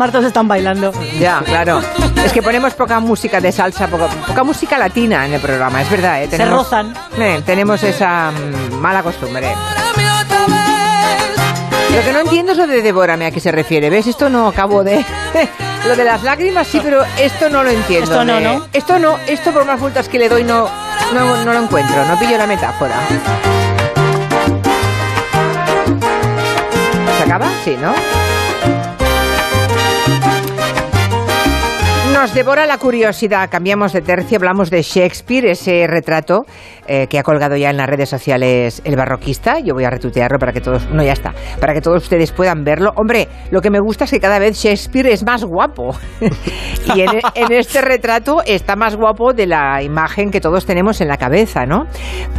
Martos 0.04 0.26
están 0.26 0.46
bailando. 0.46 0.92
Ya, 1.18 1.40
claro. 1.40 1.80
Es 2.22 2.30
que 2.30 2.42
ponemos 2.42 2.74
poca 2.74 3.00
música 3.00 3.40
de 3.40 3.50
salsa, 3.50 3.88
poca, 3.88 4.06
poca 4.08 4.44
música 4.44 4.76
latina 4.76 5.24
en 5.24 5.32
el 5.32 5.40
programa, 5.40 5.80
es 5.80 5.88
verdad, 5.88 6.22
¿eh? 6.22 6.28
Se 6.28 6.44
rozan. 6.44 6.92
Eh, 7.16 7.40
tenemos 7.46 7.82
esa 7.82 8.30
mm, 8.30 8.74
mala 8.74 9.02
costumbre. 9.02 9.54
Lo 11.96 12.02
que 12.02 12.12
no 12.12 12.18
entiendo 12.18 12.52
es 12.52 12.58
lo 12.58 12.66
de 12.66 12.82
devórame 12.82 13.24
a 13.24 13.30
qué 13.30 13.40
se 13.40 13.50
refiere. 13.50 13.88
¿Ves? 13.88 14.06
Esto 14.06 14.28
no 14.28 14.48
acabo 14.48 14.84
de... 14.84 15.02
lo 15.88 15.96
de 15.96 16.04
las 16.04 16.22
lágrimas 16.22 16.66
sí, 16.66 16.82
pero 16.84 17.02
esto 17.18 17.48
no 17.48 17.62
lo 17.62 17.70
entiendo. 17.70 18.10
Esto 18.10 18.24
no, 18.26 18.40
¿no? 18.40 18.66
Esto 18.74 18.98
no, 18.98 19.16
esto 19.26 19.52
por 19.52 19.64
más 19.64 19.80
vueltas 19.80 20.10
que 20.10 20.18
le 20.18 20.28
doy 20.28 20.44
no, 20.44 20.68
no, 21.14 21.44
no 21.46 21.54
lo 21.54 21.62
encuentro, 21.62 22.04
no 22.04 22.18
pillo 22.18 22.36
la 22.36 22.46
metáfora. 22.46 22.96
¿Se 27.16 27.22
acaba? 27.22 27.48
Sí, 27.64 27.74
¿no? 27.80 28.23
Nos 32.14 32.32
devora 32.32 32.64
la 32.64 32.78
curiosidad. 32.78 33.50
Cambiamos 33.50 33.92
de 33.92 34.00
tercio, 34.00 34.36
hablamos 34.36 34.70
de 34.70 34.82
Shakespeare, 34.82 35.46
ese 35.50 35.84
retrato 35.88 36.44
eh, 36.86 37.08
que 37.08 37.18
ha 37.18 37.24
colgado 37.24 37.56
ya 37.56 37.70
en 37.70 37.76
las 37.76 37.88
redes 37.88 38.08
sociales 38.08 38.80
el 38.84 38.94
barroquista. 38.94 39.58
Yo 39.58 39.74
voy 39.74 39.82
a 39.84 39.90
retuitearlo 39.90 40.38
para 40.38 40.52
que 40.52 40.60
todos, 40.60 40.88
no 40.90 41.02
ya 41.02 41.12
está, 41.12 41.34
para 41.58 41.74
que 41.74 41.80
todos 41.80 42.04
ustedes 42.04 42.30
puedan 42.30 42.62
verlo. 42.62 42.92
Hombre, 42.94 43.26
lo 43.50 43.60
que 43.60 43.68
me 43.68 43.80
gusta 43.80 44.04
es 44.04 44.12
que 44.12 44.20
cada 44.20 44.38
vez 44.38 44.56
Shakespeare 44.56 45.08
es 45.08 45.24
más 45.26 45.44
guapo. 45.44 45.90
y 46.94 47.00
en, 47.00 47.20
en 47.34 47.52
este 47.52 47.82
retrato 47.82 48.42
está 48.46 48.76
más 48.76 48.94
guapo 48.94 49.32
de 49.32 49.48
la 49.48 49.82
imagen 49.82 50.30
que 50.30 50.40
todos 50.40 50.64
tenemos 50.64 51.00
en 51.00 51.08
la 51.08 51.16
cabeza, 51.16 51.66
¿no? 51.66 51.86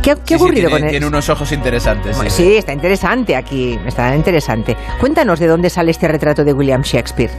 ¿Qué, 0.02 0.16
qué 0.16 0.16
Sí, 0.16 0.24
sí, 0.26 0.34
ha 0.36 0.38
ocurrido 0.38 0.70
tiene, 0.70 0.72
con 0.72 0.84
él? 0.86 0.90
tiene 0.90 1.06
unos 1.06 1.30
ojos 1.30 1.52
interesantes. 1.52 2.16
sí. 2.18 2.30
Sí, 2.30 2.56
está 2.56 2.72
interesante 2.72 3.36
aquí, 3.36 3.78
está 3.86 4.16
interesante. 4.16 4.78
Cuéntanos 5.02 5.38
de 5.38 5.48
dónde 5.48 5.70
sale 5.70 5.92
este 5.92 6.08
retrato 6.08 6.46
de 6.46 6.54
William 6.54 6.82
Shakespeare. 6.82 7.32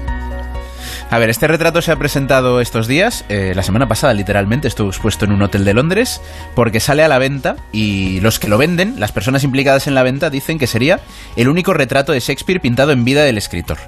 A 1.08 1.18
ver, 1.18 1.30
este 1.30 1.46
retrato 1.46 1.80
se 1.82 1.92
ha 1.92 1.96
presentado 1.96 2.60
estos 2.60 2.88
días, 2.88 3.25
eh, 3.28 3.52
la 3.54 3.62
semana 3.62 3.86
pasada 3.86 4.12
literalmente, 4.12 4.66
estuvo 4.66 4.88
expuesto 4.88 5.25
en 5.25 5.30
un 5.32 5.40
hotel 5.40 5.64
de 5.64 5.72
Londres, 5.72 6.20
porque 6.56 6.80
sale 6.80 7.04
a 7.04 7.08
la 7.08 7.18
venta 7.18 7.56
y 7.70 8.18
los 8.20 8.40
que 8.40 8.48
lo 8.48 8.58
venden, 8.58 8.98
las 8.98 9.12
personas 9.12 9.44
implicadas 9.44 9.86
en 9.86 9.94
la 9.94 10.02
venta, 10.02 10.30
dicen 10.30 10.58
que 10.58 10.66
sería 10.66 10.98
el 11.36 11.48
único 11.48 11.72
retrato 11.75 12.10
de 12.10 12.18
Shakespeare 12.18 12.60
pintado 12.60 12.90
en 12.90 13.04
vida 13.04 13.22
del 13.22 13.38
escritor. 13.38 13.78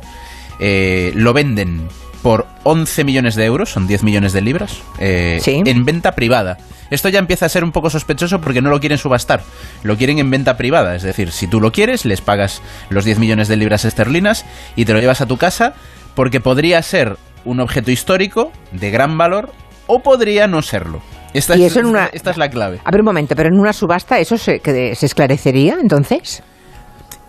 Eh, 0.60 1.10
lo 1.16 1.32
venden 1.32 1.88
por 2.22 2.46
11 2.62 3.02
millones 3.02 3.34
de 3.34 3.44
euros, 3.46 3.70
son 3.70 3.88
10 3.88 4.04
millones 4.04 4.32
de 4.32 4.40
libras, 4.40 4.78
eh, 5.00 5.40
Sí. 5.42 5.60
en 5.66 5.84
venta 5.84 6.12
privada. 6.14 6.56
Esto 6.90 7.08
ya 7.08 7.18
empieza 7.18 7.46
a 7.46 7.48
ser 7.48 7.64
un 7.64 7.72
poco 7.72 7.90
sospechoso 7.90 8.40
porque 8.40 8.62
no 8.62 8.70
lo 8.70 8.80
quieren 8.80 8.96
subastar, 8.96 9.42
lo 9.82 9.96
quieren 9.96 10.18
en 10.18 10.30
venta 10.30 10.56
privada. 10.56 10.94
Es 10.94 11.02
decir, 11.02 11.32
si 11.32 11.46
tú 11.48 11.60
lo 11.60 11.70
quieres, 11.72 12.04
les 12.04 12.20
pagas 12.20 12.62
los 12.90 13.04
10 13.04 13.18
millones 13.18 13.48
de 13.48 13.56
libras 13.56 13.84
esterlinas 13.84 14.46
y 14.74 14.84
te 14.84 14.94
lo 14.94 15.00
llevas 15.00 15.20
a 15.20 15.26
tu 15.26 15.36
casa 15.36 15.74
porque 16.18 16.40
podría 16.40 16.82
ser 16.82 17.16
un 17.44 17.60
objeto 17.60 17.92
histórico 17.92 18.50
de 18.72 18.90
gran 18.90 19.16
valor 19.16 19.52
o 19.86 20.00
podría 20.00 20.48
no 20.48 20.62
serlo. 20.62 21.00
Esta, 21.32 21.56
Y 21.56 21.62
es, 21.62 21.76
en 21.76 21.86
una- 21.86 22.06
esta 22.12 22.32
es 22.32 22.36
la 22.36 22.50
clave. 22.50 22.80
A 22.84 22.90
ver 22.90 23.02
un 23.02 23.04
momento, 23.04 23.36
pero 23.36 23.48
en 23.50 23.54
una 23.60 23.72
subasta 23.72 24.18
eso 24.18 24.36
se, 24.36 24.58
que 24.58 24.96
se 24.96 25.06
esclarecería 25.06 25.76
entonces. 25.80 26.42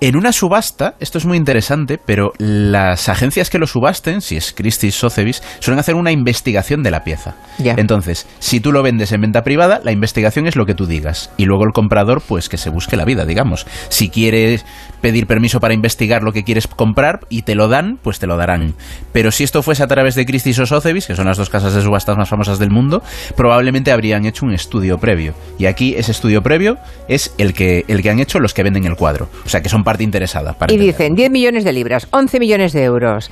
En 0.02 0.16
una 0.16 0.32
subasta, 0.32 0.96
esto 1.02 1.18
es 1.18 1.26
muy 1.26 1.36
interesante, 1.36 2.00
pero 2.04 2.32
las 2.38 3.10
agencias 3.10 3.50
que 3.50 3.60
lo 3.60 3.68
subasten, 3.68 4.22
si 4.22 4.38
es 4.38 4.54
Christie's 4.54 4.96
Sotheby's, 4.96 5.44
suelen 5.60 5.80
hacer 5.80 5.96
una 5.96 6.14
investigación 6.14 6.84
de 6.84 6.92
la 6.92 7.04
pieza. 7.04 7.36
Entonces, 7.58 8.26
si 8.40 8.62
tú 8.62 8.72
lo 8.72 8.82
vendes 8.82 9.12
en 9.12 9.20
venta 9.20 9.44
privada, 9.44 9.82
la 9.84 9.92
investigación 9.92 10.48
es 10.48 10.56
lo 10.56 10.66
que 10.66 10.74
tú 10.74 10.86
digas. 10.86 11.32
Y 11.36 11.44
luego 11.44 11.66
el 11.66 11.74
comprador, 11.74 12.22
pues 12.26 12.48
que 12.48 12.56
se 12.56 12.70
busque 12.70 12.96
la 12.96 13.04
vida, 13.04 13.26
digamos. 13.26 13.68
Si 13.90 14.10
quieres 14.10 14.66
pedir 15.02 15.28
permiso 15.28 15.60
para 15.60 15.74
investigar 15.74 16.24
lo 16.24 16.32
que 16.32 16.46
quieres 16.46 16.68
comprar 16.68 17.20
y 17.28 17.42
te 17.42 17.56
lo 17.56 17.68
dan, 17.68 18.00
pues 18.02 18.20
te 18.20 18.28
lo 18.28 18.38
darán. 18.38 18.76
Pero 19.12 19.32
si 19.32 19.44
esto 19.44 19.64
fuese 19.64 19.84
a 19.84 19.88
través 19.88 20.16
de 20.16 20.26
Christie's 20.26 20.60
o 20.60 20.66
Sotheby's, 20.66 21.08
que 21.08 21.16
son 21.18 21.26
las 21.26 21.38
dos 21.38 21.50
casas 21.50 21.74
de 21.74 21.82
subastas 21.82 22.18
más 22.18 22.30
famosas 22.30 22.58
del 22.58 22.70
mundo, 22.72 23.04
probablemente 23.36 23.92
habrían 23.92 24.26
hecho 24.26 24.46
un 24.46 24.54
estudio 24.54 24.98
previo. 24.98 25.34
Y 25.58 25.66
aquí 25.66 25.96
ese 25.98 26.12
estudio 26.12 26.42
previo 26.42 26.78
es 27.10 27.34
el 27.38 27.54
que, 27.54 27.84
el 27.90 28.02
que 28.02 28.10
han 28.10 28.20
hecho 28.20 28.40
los 28.40 28.54
que 28.54 28.64
venden 28.64 28.86
el 28.86 28.96
cuadro. 28.96 29.30
O 29.46 29.50
sea, 29.50 29.62
que 29.62 29.68
son 29.68 29.84
parte 29.90 30.04
interesada. 30.04 30.54
Para 30.54 30.72
Y 30.72 30.78
dicen 30.78 31.16
10 31.16 31.32
millones 31.32 31.64
de 31.64 31.74
libras, 31.74 32.08
11 32.12 32.40
millones 32.40 32.74
de 32.74 32.84
euros. 32.84 33.32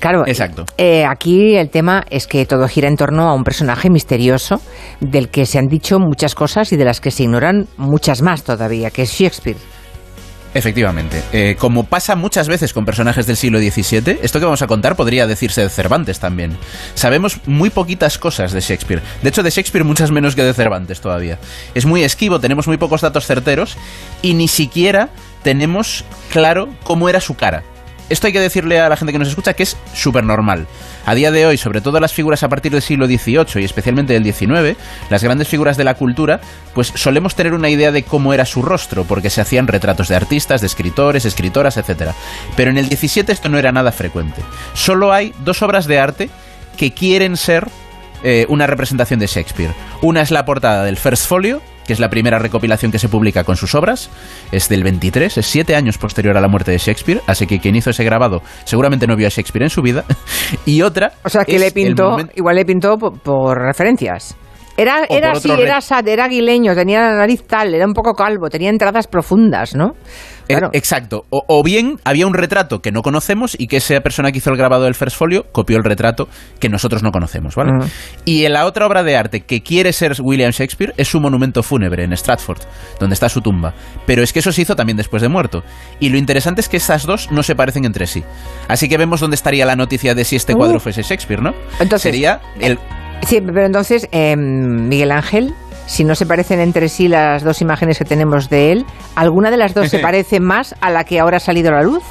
Claro, 0.00 0.26
Exacto. 0.26 0.64
eh, 0.78 1.04
aquí 1.04 1.54
el 1.56 1.68
tema 1.68 2.04
es 2.08 2.26
que 2.26 2.46
todo 2.46 2.66
gira 2.66 2.88
en 2.88 2.96
torno 2.96 3.28
a 3.28 3.34
un 3.34 3.44
personaje 3.44 3.90
misterioso 3.90 4.62
del 5.00 5.28
que 5.28 5.44
se 5.44 5.58
han 5.58 5.66
dicho 5.66 5.98
muchas 5.98 6.34
cosas 6.34 6.72
y 6.72 6.76
de 6.76 6.86
las 6.86 7.02
que 7.02 7.10
se 7.10 7.24
ignoran 7.24 7.66
muchas 7.76 8.22
más 8.22 8.42
todavía, 8.42 8.90
que 8.90 9.02
es 9.02 9.10
Shakespeare. 9.12 9.58
Efectivamente. 10.54 11.22
Eh, 11.32 11.56
como 11.58 11.84
pasa 11.84 12.16
muchas 12.16 12.48
veces 12.48 12.72
con 12.72 12.84
personajes 12.86 13.26
del 13.26 13.36
siglo 13.36 13.58
XVII, 13.58 14.18
esto 14.22 14.38
que 14.38 14.46
vamos 14.46 14.62
a 14.62 14.66
contar 14.66 14.96
podría 14.96 15.26
decirse 15.26 15.62
de 15.62 15.68
Cervantes 15.68 16.20
también. 16.20 16.56
Sabemos 16.94 17.40
muy 17.46 17.70
poquitas 17.70 18.18
cosas 18.18 18.52
de 18.52 18.60
Shakespeare. 18.60 19.02
De 19.22 19.28
hecho, 19.28 19.42
de 19.42 19.50
Shakespeare 19.50 19.84
muchas 19.84 20.10
menos 20.10 20.34
que 20.34 20.42
de 20.42 20.54
Cervantes 20.54 21.00
todavía. 21.00 21.38
Es 21.74 21.84
muy 21.84 22.02
esquivo, 22.02 22.40
tenemos 22.40 22.66
muy 22.66 22.78
pocos 22.78 23.02
datos 23.02 23.26
certeros 23.26 23.76
y 24.22 24.34
ni 24.34 24.48
siquiera 24.48 25.10
tenemos 25.42 26.04
claro 26.30 26.68
cómo 26.84 27.08
era 27.08 27.20
su 27.20 27.34
cara. 27.34 27.62
Esto 28.08 28.26
hay 28.26 28.32
que 28.32 28.40
decirle 28.40 28.80
a 28.80 28.88
la 28.88 28.96
gente 28.96 29.12
que 29.12 29.18
nos 29.18 29.28
escucha 29.28 29.52
que 29.52 29.62
es 29.62 29.76
súper 29.92 30.24
normal. 30.24 30.66
A 31.04 31.14
día 31.14 31.30
de 31.30 31.44
hoy, 31.44 31.58
sobre 31.58 31.82
todo 31.82 32.00
las 32.00 32.14
figuras 32.14 32.42
a 32.42 32.48
partir 32.48 32.72
del 32.72 32.80
siglo 32.80 33.06
XVIII 33.06 33.60
y 33.60 33.64
especialmente 33.64 34.14
del 34.14 34.24
XIX, 34.24 34.78
las 35.10 35.22
grandes 35.22 35.48
figuras 35.48 35.76
de 35.76 35.84
la 35.84 35.94
cultura, 35.94 36.40
pues 36.74 36.90
solemos 36.94 37.34
tener 37.34 37.52
una 37.52 37.68
idea 37.68 37.92
de 37.92 38.04
cómo 38.04 38.32
era 38.32 38.46
su 38.46 38.62
rostro, 38.62 39.04
porque 39.04 39.28
se 39.28 39.42
hacían 39.42 39.66
retratos 39.66 40.08
de 40.08 40.16
artistas, 40.16 40.62
de 40.62 40.68
escritores, 40.68 41.26
escritoras, 41.26 41.76
etc. 41.76 42.12
Pero 42.56 42.70
en 42.70 42.78
el 42.78 42.86
XVII 42.86 43.24
esto 43.28 43.50
no 43.50 43.58
era 43.58 43.72
nada 43.72 43.92
frecuente. 43.92 44.40
Solo 44.72 45.12
hay 45.12 45.34
dos 45.44 45.60
obras 45.60 45.86
de 45.86 45.98
arte 45.98 46.30
que 46.78 46.92
quieren 46.92 47.36
ser 47.36 47.68
eh, 48.22 48.46
una 48.48 48.66
representación 48.66 49.20
de 49.20 49.26
Shakespeare. 49.26 49.74
Una 50.00 50.22
es 50.22 50.30
la 50.30 50.46
portada 50.46 50.84
del 50.84 50.96
First 50.96 51.26
Folio, 51.26 51.60
que 51.88 51.94
es 51.94 52.00
la 52.00 52.10
primera 52.10 52.38
recopilación 52.38 52.92
que 52.92 52.98
se 52.98 53.08
publica 53.08 53.44
con 53.44 53.56
sus 53.56 53.74
obras. 53.74 54.10
Es 54.52 54.68
del 54.68 54.84
23, 54.84 55.38
es 55.38 55.46
siete 55.46 55.74
años 55.74 55.96
posterior 55.96 56.36
a 56.36 56.40
la 56.40 56.46
muerte 56.46 56.70
de 56.70 56.76
Shakespeare, 56.76 57.22
así 57.26 57.46
que 57.46 57.60
quien 57.60 57.74
hizo 57.76 57.88
ese 57.88 58.04
grabado 58.04 58.42
seguramente 58.64 59.06
no 59.06 59.16
vio 59.16 59.26
a 59.26 59.30
Shakespeare 59.30 59.64
en 59.64 59.70
su 59.70 59.80
vida. 59.80 60.04
y 60.66 60.82
otra. 60.82 61.12
O 61.24 61.30
sea, 61.30 61.46
que 61.46 61.58
le 61.58 61.72
pintó, 61.72 62.10
momento- 62.10 62.34
igual 62.36 62.56
le 62.56 62.66
pintó 62.66 62.98
por, 62.98 63.18
por 63.18 63.58
referencias. 63.58 64.36
Era, 64.78 65.04
era 65.10 65.32
así, 65.32 65.50
era 65.50 65.80
sad, 65.80 66.06
era 66.06 66.24
aguileño, 66.26 66.74
tenía 66.74 67.00
la 67.00 67.16
nariz 67.16 67.42
tal, 67.46 67.74
era 67.74 67.84
un 67.84 67.92
poco 67.94 68.14
calvo, 68.14 68.48
tenía 68.48 68.70
entradas 68.70 69.08
profundas, 69.08 69.74
¿no? 69.74 69.94
Eh, 70.48 70.54
Claro. 70.54 70.70
Exacto. 70.72 71.24
O, 71.28 71.42
o 71.46 71.62
bien 71.62 71.98
había 72.04 72.26
un 72.26 72.32
retrato 72.32 72.80
que 72.80 72.90
no 72.90 73.02
conocemos 73.02 73.54
y 73.58 73.66
que 73.66 73.76
esa 73.78 74.00
persona 74.00 74.32
que 74.32 74.38
hizo 74.38 74.48
el 74.50 74.56
grabado 74.56 74.84
del 74.84 74.94
First 74.94 75.18
Folio 75.18 75.44
copió 75.52 75.76
el 75.76 75.84
retrato 75.84 76.26
que 76.58 76.70
nosotros 76.70 77.02
no 77.02 77.10
conocemos, 77.10 77.54
¿vale? 77.54 77.72
Y 78.24 78.46
en 78.46 78.54
la 78.54 78.64
otra 78.64 78.86
obra 78.86 79.02
de 79.02 79.14
arte 79.14 79.40
que 79.42 79.62
quiere 79.62 79.92
ser 79.92 80.14
William 80.22 80.50
Shakespeare 80.52 80.94
es 80.96 81.08
su 81.08 81.20
monumento 81.20 81.62
fúnebre 81.62 82.04
en 82.04 82.16
Stratford, 82.16 82.62
donde 82.98 83.12
está 83.12 83.28
su 83.28 83.42
tumba. 83.42 83.74
Pero 84.06 84.22
es 84.22 84.32
que 84.32 84.38
eso 84.38 84.50
se 84.50 84.62
hizo 84.62 84.74
también 84.74 84.96
después 84.96 85.20
de 85.20 85.28
muerto. 85.28 85.64
Y 86.00 86.08
lo 86.08 86.16
interesante 86.16 86.62
es 86.62 86.68
que 86.70 86.78
estas 86.78 87.04
dos 87.04 87.30
no 87.30 87.42
se 87.42 87.54
parecen 87.54 87.84
entre 87.84 88.06
sí. 88.06 88.24
Así 88.68 88.88
que 88.88 88.96
vemos 88.96 89.20
dónde 89.20 89.34
estaría 89.34 89.66
la 89.66 89.76
noticia 89.76 90.14
de 90.14 90.24
si 90.24 90.36
este 90.36 90.54
cuadro 90.54 90.78
Uh. 90.78 90.80
fuese 90.80 91.02
Shakespeare, 91.02 91.42
¿no? 91.42 91.50
Entonces, 91.78 92.00
Sería 92.02 92.40
el... 92.58 92.78
Sí, 93.26 93.40
pero 93.40 93.66
entonces, 93.66 94.08
eh, 94.12 94.36
Miguel 94.36 95.12
Ángel, 95.12 95.54
si 95.86 96.04
no 96.04 96.14
se 96.14 96.26
parecen 96.26 96.60
entre 96.60 96.88
sí 96.88 97.08
las 97.08 97.42
dos 97.42 97.60
imágenes 97.60 97.98
que 97.98 98.04
tenemos 98.04 98.48
de 98.48 98.72
él, 98.72 98.86
¿alguna 99.16 99.50
de 99.50 99.56
las 99.56 99.74
dos 99.74 99.88
se 99.88 99.98
parece 100.00 100.40
más 100.40 100.74
a 100.80 100.90
la 100.90 101.04
que 101.04 101.18
ahora 101.18 101.38
ha 101.38 101.40
salido 101.40 101.70
a 101.70 101.76
la 101.76 101.82
luz? 101.82 102.02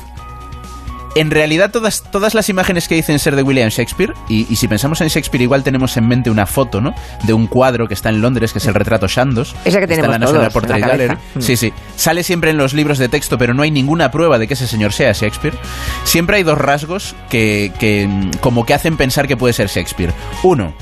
En 1.15 1.31
realidad, 1.31 1.71
todas, 1.71 2.03
todas 2.11 2.35
las 2.35 2.47
imágenes 2.49 2.87
que 2.87 2.93
dicen 2.93 3.17
ser 3.17 3.35
de 3.35 3.41
William 3.41 3.69
Shakespeare, 3.69 4.13
y, 4.29 4.45
y 4.51 4.55
si 4.55 4.67
pensamos 4.67 5.01
en 5.01 5.07
Shakespeare, 5.07 5.41
igual 5.41 5.63
tenemos 5.63 5.97
en 5.97 6.07
mente 6.07 6.29
una 6.29 6.45
foto, 6.45 6.79
¿no? 6.79 6.93
De 7.23 7.33
un 7.33 7.47
cuadro 7.47 7.87
que 7.87 7.95
está 7.95 8.09
en 8.09 8.21
Londres, 8.21 8.51
que 8.51 8.59
es 8.59 8.65
el 8.67 8.75
retrato 8.75 9.07
Shandos. 9.07 9.55
Esa 9.65 9.79
que 9.79 9.85
está 9.85 9.95
en 9.95 10.01
tenemos 10.01 10.11
la 10.11 10.19
National 10.19 10.51
todos 10.51 10.69
en 10.69 10.81
la. 10.81 10.87
Gallery. 10.87 11.15
Mm. 11.15 11.41
Sí, 11.41 11.57
sí. 11.57 11.73
Sale 11.95 12.21
siempre 12.21 12.51
en 12.51 12.57
los 12.57 12.73
libros 12.75 12.99
de 12.99 13.09
texto, 13.09 13.39
pero 13.39 13.55
no 13.55 13.63
hay 13.63 13.71
ninguna 13.71 14.11
prueba 14.11 14.37
de 14.37 14.47
que 14.47 14.53
ese 14.53 14.67
señor 14.67 14.93
sea 14.93 15.11
Shakespeare. 15.13 15.57
Siempre 16.03 16.37
hay 16.37 16.43
dos 16.43 16.57
rasgos 16.57 17.15
que, 17.31 17.71
que 17.79 18.07
mm, 18.07 18.37
como 18.39 18.63
que 18.63 18.75
hacen 18.75 18.95
pensar 18.95 19.27
que 19.27 19.37
puede 19.37 19.53
ser 19.53 19.69
Shakespeare. 19.69 20.13
Uno, 20.43 20.75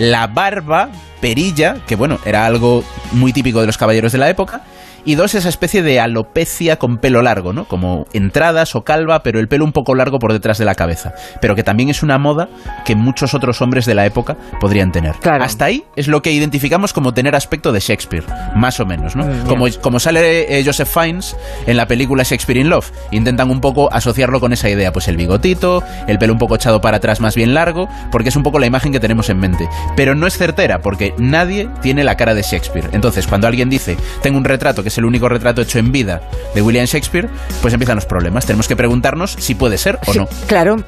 la 0.00 0.26
barba 0.28 0.88
perilla, 1.20 1.76
que 1.86 1.94
bueno, 1.94 2.18
era 2.24 2.46
algo 2.46 2.82
muy 3.12 3.34
típico 3.34 3.60
de 3.60 3.66
los 3.66 3.76
caballeros 3.76 4.12
de 4.12 4.18
la 4.18 4.30
época. 4.30 4.62
Y 5.04 5.14
dos, 5.14 5.34
esa 5.34 5.48
especie 5.48 5.82
de 5.82 6.00
alopecia 6.00 6.76
con 6.76 6.98
pelo 6.98 7.22
largo, 7.22 7.52
¿no? 7.52 7.64
Como 7.64 8.06
entradas 8.12 8.74
o 8.74 8.82
calva, 8.82 9.22
pero 9.22 9.40
el 9.40 9.48
pelo 9.48 9.64
un 9.64 9.72
poco 9.72 9.94
largo 9.94 10.18
por 10.18 10.32
detrás 10.32 10.58
de 10.58 10.64
la 10.64 10.74
cabeza. 10.74 11.12
Pero 11.40 11.54
que 11.54 11.62
también 11.62 11.88
es 11.88 12.02
una 12.02 12.18
moda 12.18 12.48
que 12.84 12.94
muchos 12.94 13.34
otros 13.34 13.60
hombres 13.62 13.86
de 13.86 13.94
la 13.94 14.06
época 14.06 14.36
podrían 14.60 14.92
tener. 14.92 15.16
Claro. 15.16 15.44
Hasta 15.44 15.66
ahí 15.66 15.84
es 15.96 16.08
lo 16.08 16.22
que 16.22 16.32
identificamos 16.32 16.92
como 16.92 17.12
tener 17.12 17.34
aspecto 17.34 17.72
de 17.72 17.80
Shakespeare, 17.80 18.24
más 18.54 18.80
o 18.80 18.86
menos, 18.86 19.16
¿no? 19.16 19.24
Mm, 19.24 19.46
como, 19.46 19.66
como 19.80 19.98
sale 20.00 20.58
eh, 20.58 20.64
Joseph 20.64 20.88
Fiennes 20.88 21.36
en 21.66 21.76
la 21.76 21.86
película 21.86 22.22
Shakespeare 22.22 22.58
in 22.58 22.68
Love. 22.68 22.90
Intentan 23.10 23.50
un 23.50 23.60
poco 23.60 23.92
asociarlo 23.92 24.40
con 24.40 24.52
esa 24.52 24.68
idea, 24.68 24.92
pues 24.92 25.08
el 25.08 25.16
bigotito, 25.16 25.82
el 26.06 26.18
pelo 26.18 26.32
un 26.32 26.38
poco 26.38 26.56
echado 26.56 26.80
para 26.80 26.98
atrás 26.98 27.20
más 27.20 27.34
bien 27.34 27.54
largo, 27.54 27.88
porque 28.10 28.28
es 28.28 28.36
un 28.36 28.42
poco 28.42 28.58
la 28.58 28.66
imagen 28.66 28.92
que 28.92 29.00
tenemos 29.00 29.30
en 29.30 29.38
mente. 29.38 29.68
Pero 29.96 30.14
no 30.14 30.26
es 30.26 30.36
certera, 30.36 30.80
porque 30.80 31.14
nadie 31.18 31.68
tiene 31.82 32.04
la 32.04 32.16
cara 32.16 32.34
de 32.34 32.42
Shakespeare. 32.42 32.90
Entonces, 32.92 33.26
cuando 33.26 33.46
alguien 33.46 33.70
dice, 33.70 33.96
tengo 34.22 34.38
un 34.38 34.44
retrato 34.44 34.82
que 34.82 34.89
es 34.90 34.98
el 34.98 35.04
único 35.04 35.28
retrato 35.28 35.62
hecho 35.62 35.78
en 35.78 35.92
vida 35.92 36.20
de 36.54 36.62
William 36.62 36.84
Shakespeare, 36.86 37.28
pues 37.62 37.72
empiezan 37.72 37.96
los 37.96 38.06
problemas. 38.06 38.44
Tenemos 38.46 38.68
que 38.68 38.76
preguntarnos 38.76 39.36
si 39.38 39.54
puede 39.54 39.78
ser 39.78 39.98
o 40.06 40.12
Sí, 40.12 40.18
no. 40.18 40.28
Claro. 40.46 40.84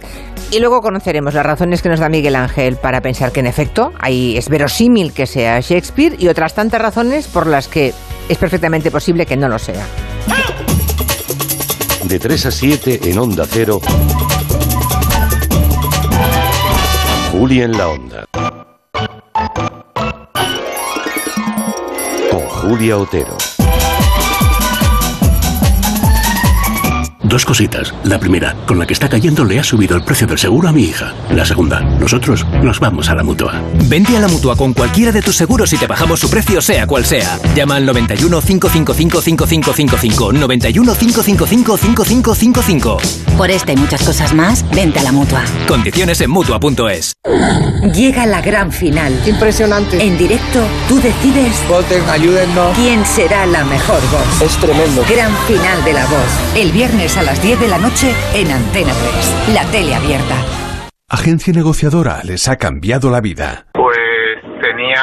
Y 0.50 0.58
luego 0.58 0.82
conoceremos 0.82 1.32
las 1.32 1.46
razones 1.46 1.80
que 1.80 1.88
nos 1.88 1.98
da 2.00 2.08
Miguel 2.10 2.36
Ángel 2.36 2.76
para 2.76 3.00
pensar 3.00 3.32
que 3.32 3.40
en 3.40 3.46
efecto 3.46 3.92
ahí 3.98 4.36
es 4.36 4.48
verosímil 4.50 5.12
que 5.12 5.26
sea 5.26 5.60
Shakespeare 5.60 6.16
y 6.18 6.28
otras 6.28 6.54
tantas 6.54 6.80
razones 6.80 7.26
por 7.26 7.46
las 7.46 7.68
que 7.68 7.94
es 8.28 8.38
perfectamente 8.38 8.90
posible 8.90 9.24
que 9.24 9.36
no 9.36 9.48
lo 9.48 9.58
sea. 9.58 9.86
De 12.04 12.18
3 12.18 12.46
a 12.46 12.50
7 12.50 13.00
en 13.04 13.18
Onda 13.18 13.46
Cero. 13.48 13.80
Juli 17.30 17.62
en 17.62 17.72
la 17.72 17.88
Onda. 17.88 18.26
Con 22.30 22.40
Julia 22.40 22.98
Otero. 22.98 23.36
Dos 27.32 27.46
cositas. 27.46 27.94
La 28.04 28.20
primera, 28.20 28.54
con 28.66 28.78
la 28.78 28.86
que 28.86 28.92
está 28.92 29.08
cayendo 29.08 29.42
le 29.42 29.58
ha 29.58 29.64
subido 29.64 29.96
el 29.96 30.04
precio 30.04 30.26
del 30.26 30.36
seguro 30.36 30.68
a 30.68 30.72
mi 30.72 30.82
hija. 30.82 31.14
La 31.30 31.46
segunda, 31.46 31.80
nosotros 31.80 32.46
nos 32.62 32.78
vamos 32.78 33.08
a 33.08 33.14
la 33.14 33.22
mutua. 33.22 33.54
Vente 33.86 34.14
a 34.18 34.20
la 34.20 34.28
mutua 34.28 34.54
con 34.54 34.74
cualquiera 34.74 35.12
de 35.12 35.22
tus 35.22 35.36
seguros 35.36 35.72
y 35.72 35.78
te 35.78 35.86
bajamos 35.86 36.20
su 36.20 36.28
precio, 36.28 36.60
sea 36.60 36.86
cual 36.86 37.06
sea. 37.06 37.38
Llama 37.54 37.76
al 37.76 37.86
91 37.86 38.38
555 38.42 39.22
5555. 39.22 40.32
91 40.34 40.94
555 40.94 41.76
5555. 41.78 42.98
Por 43.38 43.50
esta 43.50 43.72
y 43.72 43.76
muchas 43.76 44.02
cosas 44.02 44.34
más, 44.34 44.62
vente 44.70 44.98
a 44.98 45.02
la 45.02 45.12
mutua. 45.12 45.42
Condiciones 45.66 46.20
en 46.20 46.28
mutua.es. 46.28 47.14
Llega 47.94 48.26
la 48.26 48.42
gran 48.42 48.70
final. 48.70 49.18
Impresionante. 49.26 50.04
En 50.04 50.18
directo, 50.18 50.60
tú 50.86 50.96
decides 50.96 51.56
Voten, 51.66 52.02
ayúdennos. 52.10 52.76
quién 52.76 53.04
será 53.06 53.46
la 53.46 53.64
mejor 53.64 54.00
voz. 54.10 54.42
Es 54.42 54.56
tremendo. 54.58 55.02
Gran 55.08 55.34
final 55.46 55.82
de 55.82 55.94
la 55.94 56.04
voz. 56.06 56.28
El 56.54 56.70
viernes 56.72 57.16
a 57.16 57.21
las 57.24 57.42
10 57.42 57.60
de 57.60 57.68
la 57.68 57.78
noche 57.78 58.10
en 58.34 58.50
Antena 58.50 58.92
3. 58.92 59.54
La 59.54 59.64
tele 59.70 59.94
abierta. 59.94 60.34
Agencia 61.08 61.52
negociadora 61.52 62.22
les 62.24 62.48
ha 62.48 62.56
cambiado 62.56 63.10
la 63.10 63.20
vida. 63.20 63.66
Pues 63.74 63.98
tenía 64.60 65.02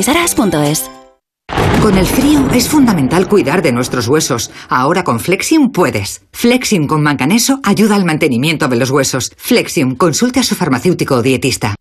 Con 1.85 1.99
el 1.99 2.07
frío 2.07 2.49
es 2.55 2.67
fundamental 2.67 3.29
cuidar 3.29 3.61
de 3.61 3.71
nuestros 3.71 4.09
huesos. 4.09 4.51
Ahora 4.71 5.05
con 5.05 5.21
Flexium 5.21 5.71
puedes. 5.71 6.23
Flexium 6.33 6.87
con 6.87 7.03
manganeso 7.03 7.61
ayuda 7.63 7.95
al 7.95 8.07
mantenimiento 8.07 8.69
de 8.69 8.77
los 8.77 8.91
huesos. 8.91 9.33
Flexium, 9.37 9.95
consulte 9.95 10.41
a 10.41 10.45
su 10.45 10.55
farmacéutico 10.55 11.17
o 11.17 11.23
dietista. 11.23 11.75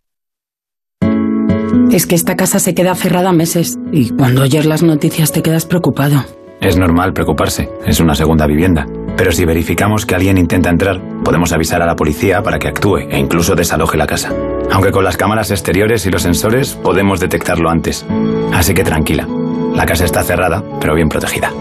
Es 1.90 2.06
que 2.06 2.16
esta 2.16 2.36
casa 2.36 2.60
se 2.60 2.76
queda 2.76 2.96
cerrada 2.96 3.32
meses 3.32 3.78
y 3.94 4.10
cuando 4.10 4.42
oyes 4.42 4.66
las 4.66 4.84
noticias 4.84 5.32
te 5.32 5.42
quedas 5.42 5.66
preocupado. 5.66 6.26
Es 6.60 6.76
normal 6.76 7.14
preocuparse, 7.14 7.70
es 7.86 8.02
una 8.02 8.14
segunda 8.14 8.46
vivienda. 8.46 8.86
Pero 9.16 9.32
si 9.32 9.46
verificamos 9.46 10.06
que 10.06 10.16
alguien 10.16 10.38
intenta 10.38 10.70
entrar, 10.70 11.02
podemos 11.24 11.54
avisar 11.54 11.82
a 11.82 11.86
la 11.86 11.96
policía 11.96 12.42
para 12.42 12.60
que 12.60 12.68
actúe 12.68 12.98
e 13.10 13.20
incluso 13.20 13.56
desaloje 13.56 13.96
la 13.96 14.08
casa. 14.08 14.34
Aunque 14.70 14.92
con 14.92 15.06
las 15.06 15.16
cámaras 15.16 15.52
exteriores 15.52 16.06
y 16.06 16.12
los 16.12 16.24
sensores 16.24 16.74
podemos 16.74 17.20
detectarlo 17.20 17.70
antes. 17.70 18.06
Así 18.54 18.74
que 18.74 18.84
tranquila, 18.84 19.28
la 19.76 19.86
casa 19.86 20.06
está 20.06 20.24
cerrada, 20.24 20.64
pero 20.80 20.96
bien 20.96 21.10
protegida. 21.10 21.52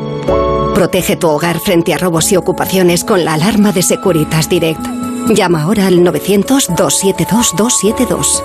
Protege 0.75 1.16
tu 1.16 1.28
hogar 1.28 1.59
frente 1.59 1.92
a 1.95 1.99
robos 1.99 2.31
y 2.33 2.37
ocupaciones 2.37 3.04
con 3.04 3.25
la 3.25 3.35
alarma 3.35 3.73
de 3.73 3.83
Securitas 3.83 4.49
Direct. 4.49 4.81
Llama 5.28 5.62
ahora 5.62 5.87
al 5.87 6.00
900-272-272. 6.00 8.42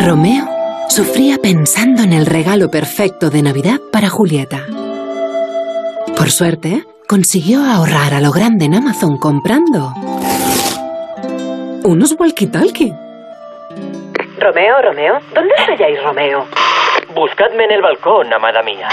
Romeo 0.00 0.48
sufría 0.88 1.38
pensando 1.38 2.02
en 2.02 2.12
el 2.12 2.26
regalo 2.26 2.70
perfecto 2.70 3.30
de 3.30 3.42
Navidad 3.42 3.80
para 3.90 4.10
Julieta. 4.10 4.60
Por 6.16 6.30
suerte, 6.30 6.86
consiguió 7.08 7.64
ahorrar 7.64 8.14
a 8.14 8.20
lo 8.20 8.30
grande 8.30 8.66
en 8.66 8.74
Amazon 8.74 9.16
comprando 9.16 9.92
unos 11.84 12.16
walkie-talkie. 12.18 13.03
Romeo, 14.44 14.82
Romeo, 14.82 15.20
¿dónde 15.34 15.54
estáis, 15.70 16.02
Romeo? 16.02 16.46
Buscadme 17.14 17.64
en 17.64 17.72
el 17.72 17.80
balcón, 17.80 18.30
amada 18.30 18.62
mía. 18.62 18.88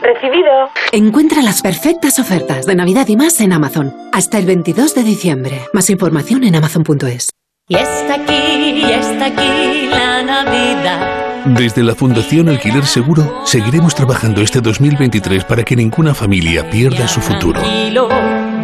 Recibido. 0.00 0.70
Encuentra 0.92 1.42
las 1.42 1.62
perfectas 1.62 2.20
ofertas 2.20 2.64
de 2.64 2.76
Navidad 2.76 3.08
y 3.08 3.16
más 3.16 3.40
en 3.40 3.52
Amazon. 3.52 3.92
Hasta 4.12 4.38
el 4.38 4.46
22 4.46 4.94
de 4.94 5.02
diciembre. 5.02 5.62
Más 5.72 5.90
información 5.90 6.44
en 6.44 6.54
amazon.es. 6.54 7.28
Y 7.66 7.74
está 7.74 8.14
aquí, 8.14 8.84
y 8.86 8.92
está 8.92 9.26
aquí 9.26 9.88
la 9.90 10.22
Navidad. 10.22 11.44
Desde 11.46 11.82
la 11.82 11.96
Fundación 11.96 12.48
Alquiler 12.48 12.84
Seguro 12.86 13.44
seguiremos 13.44 13.96
trabajando 13.96 14.42
este 14.42 14.60
2023 14.60 15.42
para 15.42 15.64
que 15.64 15.74
ninguna 15.74 16.14
familia 16.14 16.70
pierda 16.70 17.08
su 17.08 17.20
futuro. 17.20 17.60
Tranquilo 17.60 18.08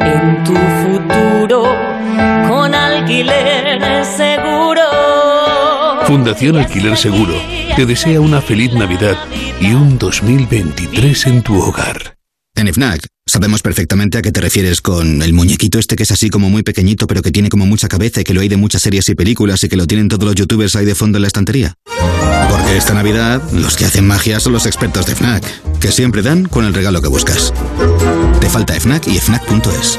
en 0.01 0.45
tu 0.45 0.55
futuro 0.55 1.65
con 2.49 2.73
alquiler 2.73 4.05
seguro. 4.05 4.34
Fundación 6.07 6.57
Alquiler 6.57 6.97
Seguro 6.97 7.35
te 7.77 7.87
desea 7.87 8.21
una 8.21 8.43
feliz 8.43 8.73
Navidad 8.75 9.17
y 9.61 9.73
un 9.73 9.99
2023 9.99 11.27
en 11.27 11.43
tu 11.43 11.59
hogar. 11.61 12.17
En 12.55 12.73
FNAC 12.73 13.07
sabemos 13.27 13.63
perfectamente 13.63 14.19
a 14.19 14.23
qué 14.23 14.31
te 14.31 14.41
refieres 14.41 14.81
con 14.81 15.23
el 15.23 15.33
muñequito 15.33 15.79
este 15.79 15.97
que 15.97 16.03
es 16.03 16.11
así 16.11 16.29
como 16.29 16.51
muy 16.51 16.63
pequeñito 16.63 17.07
pero 17.07 17.23
que 17.23 17.33
tiene 17.33 17.49
como 17.49 17.65
mucha 17.67 17.89
cabeza 17.89 18.21
y 18.21 18.25
que 18.25 18.35
lo 18.35 18.43
hay 18.43 18.49
de 18.49 18.57
muchas 18.59 18.83
series 18.83 19.09
y 19.09 19.15
películas 19.15 19.65
y 19.65 19.69
que 19.69 19.77
lo 19.77 19.87
tienen 19.87 20.09
todos 20.09 20.25
los 20.25 20.35
youtubers 20.35 20.77
ahí 20.77 20.85
de 20.85 20.95
fondo 20.95 21.19
en 21.19 21.23
la 21.23 21.29
estantería. 21.29 21.75
Porque 22.51 22.77
esta 22.77 22.93
Navidad 22.93 23.43
los 23.53 23.77
que 23.77 23.87
hacen 23.87 24.07
magia 24.07 24.41
son 24.41 24.53
los 24.53 24.67
expertos 24.67 25.07
de 25.07 25.15
FNAC, 25.15 25.81
que 25.81 25.91
siempre 25.91 26.23
dan 26.23 26.45
con 26.45 26.67
el 26.67 26.75
regalo 26.75 27.01
que 27.01 27.09
buscas. 27.09 27.53
Te 28.41 28.51
falta 28.51 28.79
FNAC 28.79 29.09
y 29.09 29.19
FNAC.es. 29.19 29.99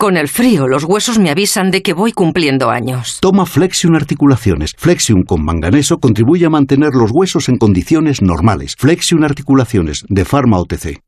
Con 0.00 0.16
el 0.16 0.28
frío, 0.28 0.68
los 0.68 0.84
huesos 0.84 1.18
me 1.18 1.28
avisan 1.28 1.72
de 1.72 1.82
que 1.82 1.92
voy 1.92 2.12
cumpliendo 2.12 2.70
años. 2.70 3.18
Toma 3.20 3.46
Flexion 3.46 3.96
Articulaciones. 3.96 4.74
Flexion 4.78 5.24
con 5.24 5.44
manganeso 5.44 5.98
contribuye 5.98 6.46
a 6.46 6.50
mantener 6.50 6.90
los 6.94 7.10
huesos 7.12 7.48
en 7.48 7.58
condiciones 7.58 8.22
normales. 8.22 8.76
Flexion 8.78 9.24
Articulaciones, 9.24 10.04
de 10.08 10.24
Pharma 10.24 10.60
OTC. 10.60 11.00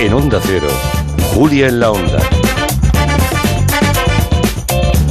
En 0.00 0.12
Onda 0.12 0.40
Cero, 0.42 0.66
Julia 1.32 1.68
en 1.68 1.78
la 1.78 1.92
Onda. 1.92 2.18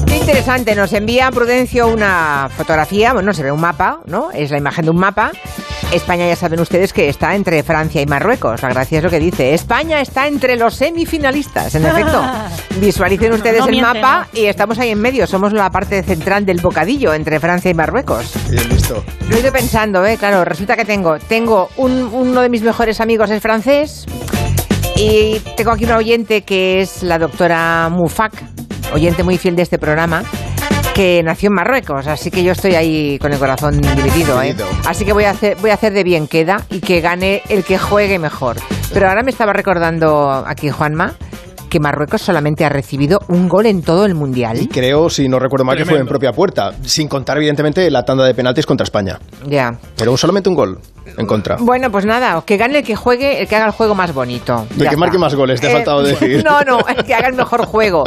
Qué 0.05 0.17
interesante, 0.17 0.75
nos 0.75 0.91
envía 0.91 1.31
Prudencio 1.31 1.87
una 1.87 2.49
fotografía, 2.57 3.13
bueno, 3.13 3.31
se 3.31 3.41
ve 3.41 3.53
un 3.53 3.61
mapa, 3.61 4.01
¿no? 4.05 4.31
Es 4.31 4.51
la 4.51 4.57
imagen 4.57 4.83
de 4.83 4.91
un 4.91 4.97
mapa. 4.99 5.31
España 5.93 6.27
ya 6.27 6.35
saben 6.35 6.59
ustedes 6.59 6.91
que 6.91 7.07
está 7.07 7.35
entre 7.35 7.61
Francia 7.63 8.01
y 8.01 8.05
Marruecos. 8.05 8.61
La 8.63 8.69
gracia 8.69 8.97
es 8.97 9.03
lo 9.03 9.09
que 9.09 9.19
dice. 9.19 9.53
España 9.53 10.01
está 10.01 10.27
entre 10.27 10.55
los 10.57 10.73
semifinalistas, 10.75 11.75
en 11.75 11.85
efecto. 11.85 12.21
Visualicen 12.81 13.31
ustedes 13.33 13.59
No 13.59 13.67
el 13.67 13.81
mapa 13.81 14.27
y 14.33 14.45
estamos 14.45 14.79
ahí 14.79 14.89
en 14.89 14.99
medio. 14.99 15.27
Somos 15.27 15.53
la 15.53 15.69
parte 15.69 16.01
central 16.03 16.45
del 16.45 16.59
bocadillo 16.61 17.13
entre 17.13 17.39
Francia 17.39 17.69
y 17.69 17.73
Marruecos. 17.75 18.31
Bien 18.49 18.67
visto. 18.69 19.03
Lo 19.29 19.35
he 19.35 19.39
ido 19.39 19.51
pensando, 19.51 20.03
¿eh? 20.05 20.17
Claro, 20.17 20.43
resulta 20.43 20.75
que 20.75 20.85
tengo, 20.85 21.17
tengo 21.27 21.69
un- 21.77 22.09
uno 22.11 22.41
de 22.41 22.49
mis 22.49 22.63
mejores 22.63 22.99
amigos 22.99 23.29
es 23.29 23.41
francés 23.41 24.05
y 24.95 25.39
tengo 25.55 25.71
aquí 25.71 25.85
una 25.85 25.97
oyente 25.97 26.41
que 26.41 26.81
es 26.81 27.03
la 27.03 27.19
doctora 27.19 27.89
Mufak, 27.91 28.33
oyente 28.93 29.23
muy 29.23 29.37
fiel 29.37 29.55
de 29.55 29.61
este 29.63 29.77
programa, 29.77 30.23
que 30.93 31.23
nació 31.23 31.47
en 31.47 31.53
Marruecos, 31.53 32.07
así 32.07 32.29
que 32.29 32.43
yo 32.43 32.51
estoy 32.51 32.75
ahí 32.75 33.17
con 33.19 33.33
el 33.33 33.39
corazón 33.39 33.81
dividido, 33.81 34.41
¿eh? 34.41 34.53
Dividido. 34.53 34.67
Así 34.85 35.05
que 35.05 35.13
voy 35.13 35.23
a 35.23 35.31
hacer, 35.31 35.57
voy 35.57 35.71
a 35.71 35.73
hacer 35.73 35.93
de 35.93 36.03
bien 36.03 36.27
queda 36.27 36.61
y 36.69 36.81
que 36.81 37.01
gane 37.01 37.41
el 37.49 37.63
que 37.63 37.77
juegue 37.77 38.19
mejor. 38.19 38.57
Pero 38.93 39.09
ahora 39.09 39.23
me 39.23 39.31
estaba 39.31 39.53
recordando 39.53 40.31
aquí 40.45 40.69
Juanma 40.69 41.15
que 41.73 41.79
Marruecos 41.79 42.21
solamente 42.21 42.63
ha 42.65 42.69
recibido 42.69 43.19
un 43.29 43.49
gol 43.49 43.65
en 43.65 43.81
todo 43.81 44.05
el 44.05 44.13
mundial. 44.13 44.61
Y 44.61 44.67
creo, 44.67 45.09
si 45.09 45.27
no 45.27 45.39
recuerdo 45.39 45.65
mal, 45.65 45.75
que 45.75 45.85
fue 45.85 45.97
en 45.97 46.05
propia 46.05 46.31
puerta, 46.31 46.71
sin 46.83 47.07
contar 47.07 47.37
evidentemente 47.37 47.89
la 47.89 48.03
tanda 48.05 48.25
de 48.25 48.35
penaltis 48.35 48.67
contra 48.67 48.83
España. 48.83 49.17
Ya. 49.47 49.71
Pero 49.97 50.15
solamente 50.15 50.49
un 50.49 50.55
gol 50.55 50.77
en 51.17 51.25
contra. 51.25 51.57
Bueno, 51.59 51.89
pues 51.91 52.05
nada, 52.05 52.43
que 52.45 52.57
gane 52.57 52.77
el 52.77 52.83
que 52.85 52.95
juegue, 52.95 53.41
el 53.41 53.47
que 53.47 53.55
haga 53.55 53.65
el 53.65 53.71
juego 53.71 53.95
más 53.95 54.13
bonito. 54.13 54.67
El 54.79 54.87
que 54.87 54.95
marque 54.97 55.15
está. 55.17 55.25
más 55.25 55.33
goles, 55.33 55.59
te 55.59 55.65
ha 55.67 55.71
Eh, 55.71 55.73
faltado 55.73 56.03
decir. 56.03 56.43
No, 56.45 56.61
no, 56.61 56.77
el 56.87 57.03
que 57.03 57.15
haga 57.15 57.27
el 57.29 57.33
mejor 57.35 57.65
juego. 57.65 58.03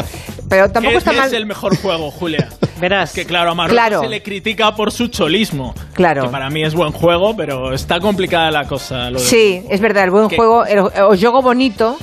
Pero 0.49 0.71
tampoco 0.71 0.93
¿Qué 0.93 0.99
está 0.99 1.11
es 1.11 1.17
mal. 1.19 1.35
el 1.35 1.47
mejor 1.47 1.77
juego, 1.77 2.09
Julia? 2.13 2.49
Verás. 2.81 3.13
Que 3.13 3.25
claro, 3.27 3.51
a 3.51 3.55
Marruecos 3.57 3.83
Claro. 3.89 4.01
se 4.03 4.09
le 4.09 4.23
critica 4.23 4.77
por 4.77 4.93
su 4.93 5.09
cholismo. 5.09 5.75
Claro. 5.95 6.23
Que 6.23 6.29
para 6.29 6.49
mí 6.51 6.63
es 6.63 6.73
buen 6.75 6.93
juego, 6.93 7.35
pero 7.37 7.73
está 7.73 7.99
complicada 7.99 8.53
la 8.53 8.65
cosa. 8.65 9.11
Lo 9.11 9.19
de- 9.19 9.25
Sí, 9.25 9.63
es 9.69 9.81
verdad, 9.81 10.05
el 10.05 10.13
buen 10.13 10.29
¿Qué? 10.29 10.37
juego, 10.37 10.65
el, 10.65 10.79
el 10.79 11.19
juego 11.19 11.43
bonito 11.43 11.97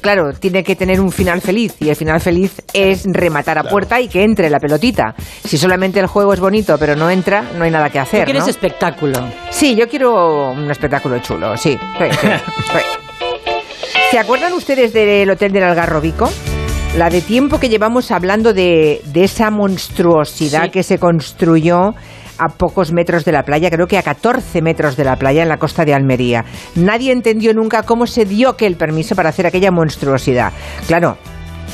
claro, 0.00 0.32
tiene 0.32 0.62
que 0.64 0.76
tener 0.76 1.00
un 1.00 1.10
final 1.12 1.40
feliz 1.40 1.74
y 1.80 1.88
el 1.88 1.96
final 1.96 2.20
feliz 2.20 2.62
es 2.72 3.04
rematar 3.06 3.58
a 3.58 3.64
puerta 3.64 4.00
y 4.00 4.08
que 4.08 4.22
entre 4.22 4.50
la 4.50 4.58
pelotita. 4.58 5.14
Si 5.44 5.56
solamente 5.58 6.00
el 6.00 6.06
juego 6.06 6.32
es 6.32 6.40
bonito 6.40 6.76
pero 6.78 6.96
no 6.96 7.10
entra, 7.10 7.42
no 7.56 7.64
hay 7.64 7.70
nada 7.70 7.90
que 7.90 7.98
hacer. 7.98 8.20
Tú 8.20 8.24
quieres 8.26 8.44
¿no? 8.44 8.50
espectáculo. 8.50 9.18
Sí, 9.50 9.74
yo 9.76 9.88
quiero 9.88 10.50
un 10.52 10.70
espectáculo 10.70 11.18
chulo, 11.20 11.56
sí. 11.56 11.78
sí, 11.98 12.04
sí, 12.20 12.26
sí. 12.72 12.78
¿Se 14.10 14.18
acuerdan 14.18 14.52
ustedes 14.52 14.92
del 14.92 15.28
Hotel 15.30 15.52
del 15.52 15.64
Algarrobico? 15.64 16.30
La 16.96 17.10
de 17.10 17.20
tiempo 17.20 17.58
que 17.58 17.68
llevamos 17.68 18.10
hablando 18.12 18.54
de, 18.54 19.00
de 19.06 19.24
esa 19.24 19.50
monstruosidad 19.50 20.64
Sí. 20.64 20.70
que 20.70 20.82
se 20.84 20.98
construyó 20.98 21.94
a 22.38 22.48
pocos 22.48 22.92
metros 22.92 23.24
de 23.24 23.32
la 23.32 23.42
playa, 23.42 23.70
creo 23.70 23.86
que 23.86 23.98
a 23.98 24.02
14 24.02 24.62
metros 24.62 24.96
de 24.96 25.04
la 25.04 25.16
playa 25.16 25.42
en 25.42 25.48
la 25.48 25.58
costa 25.58 25.84
de 25.84 25.94
Almería. 25.94 26.44
Nadie 26.74 27.12
entendió 27.12 27.52
nunca 27.54 27.82
cómo 27.82 28.06
se 28.06 28.24
dio 28.24 28.56
que 28.56 28.66
el 28.66 28.76
permiso 28.76 29.14
para 29.14 29.28
hacer 29.30 29.46
aquella 29.46 29.70
monstruosidad. 29.70 30.52
Claro, 30.86 31.16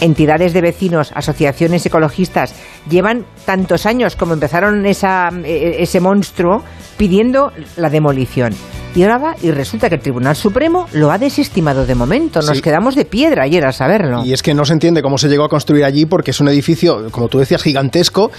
entidades 0.01 0.53
de 0.53 0.61
vecinos, 0.63 1.13
asociaciones 1.15 1.85
ecologistas, 1.85 2.55
llevan 2.89 3.27
tantos 3.45 3.87
años 3.87 4.17
como 4.17 4.35
empezaron 4.35 4.87
esa, 4.87 5.29
eh, 5.45 5.77
ese 5.81 6.01
monstruo 6.01 6.63
pidiendo 6.97 7.53
la 7.77 7.91
demolición. 7.91 8.55
Y 8.95 9.03
ahora 9.05 9.19
va 9.19 9.37
y 9.41 9.53
resulta 9.53 9.89
que 9.89 9.95
el 9.97 10.01
Tribunal 10.01 10.35
Supremo 10.35 10.87
lo 10.93 11.13
ha 11.13 11.19
desestimado 11.19 11.87
de 11.87 11.95
momento. 11.95 12.41
Nos 12.43 12.57
Sí. 12.57 12.63
quedamos 12.63 12.97
de 12.97 13.05
piedra 13.05 13.45
ayer 13.45 13.65
a 13.65 13.73
saberlo. 13.73 14.25
Y 14.25 14.33
es 14.33 14.43
que 14.43 14.53
no 14.53 14.65
se 14.65 14.73
entiende 14.73 15.01
cómo 15.01 15.17
se 15.17 15.29
llegó 15.29 15.45
a 15.45 15.49
construir 15.49 15.85
allí 15.85 16.07
porque 16.07 16.33
es 16.33 16.41
un 16.41 16.49
edificio, 16.49 17.09
como 17.13 17.29
tú 17.29 17.39
decías, 17.39 17.63
gigantesco. 17.63 18.33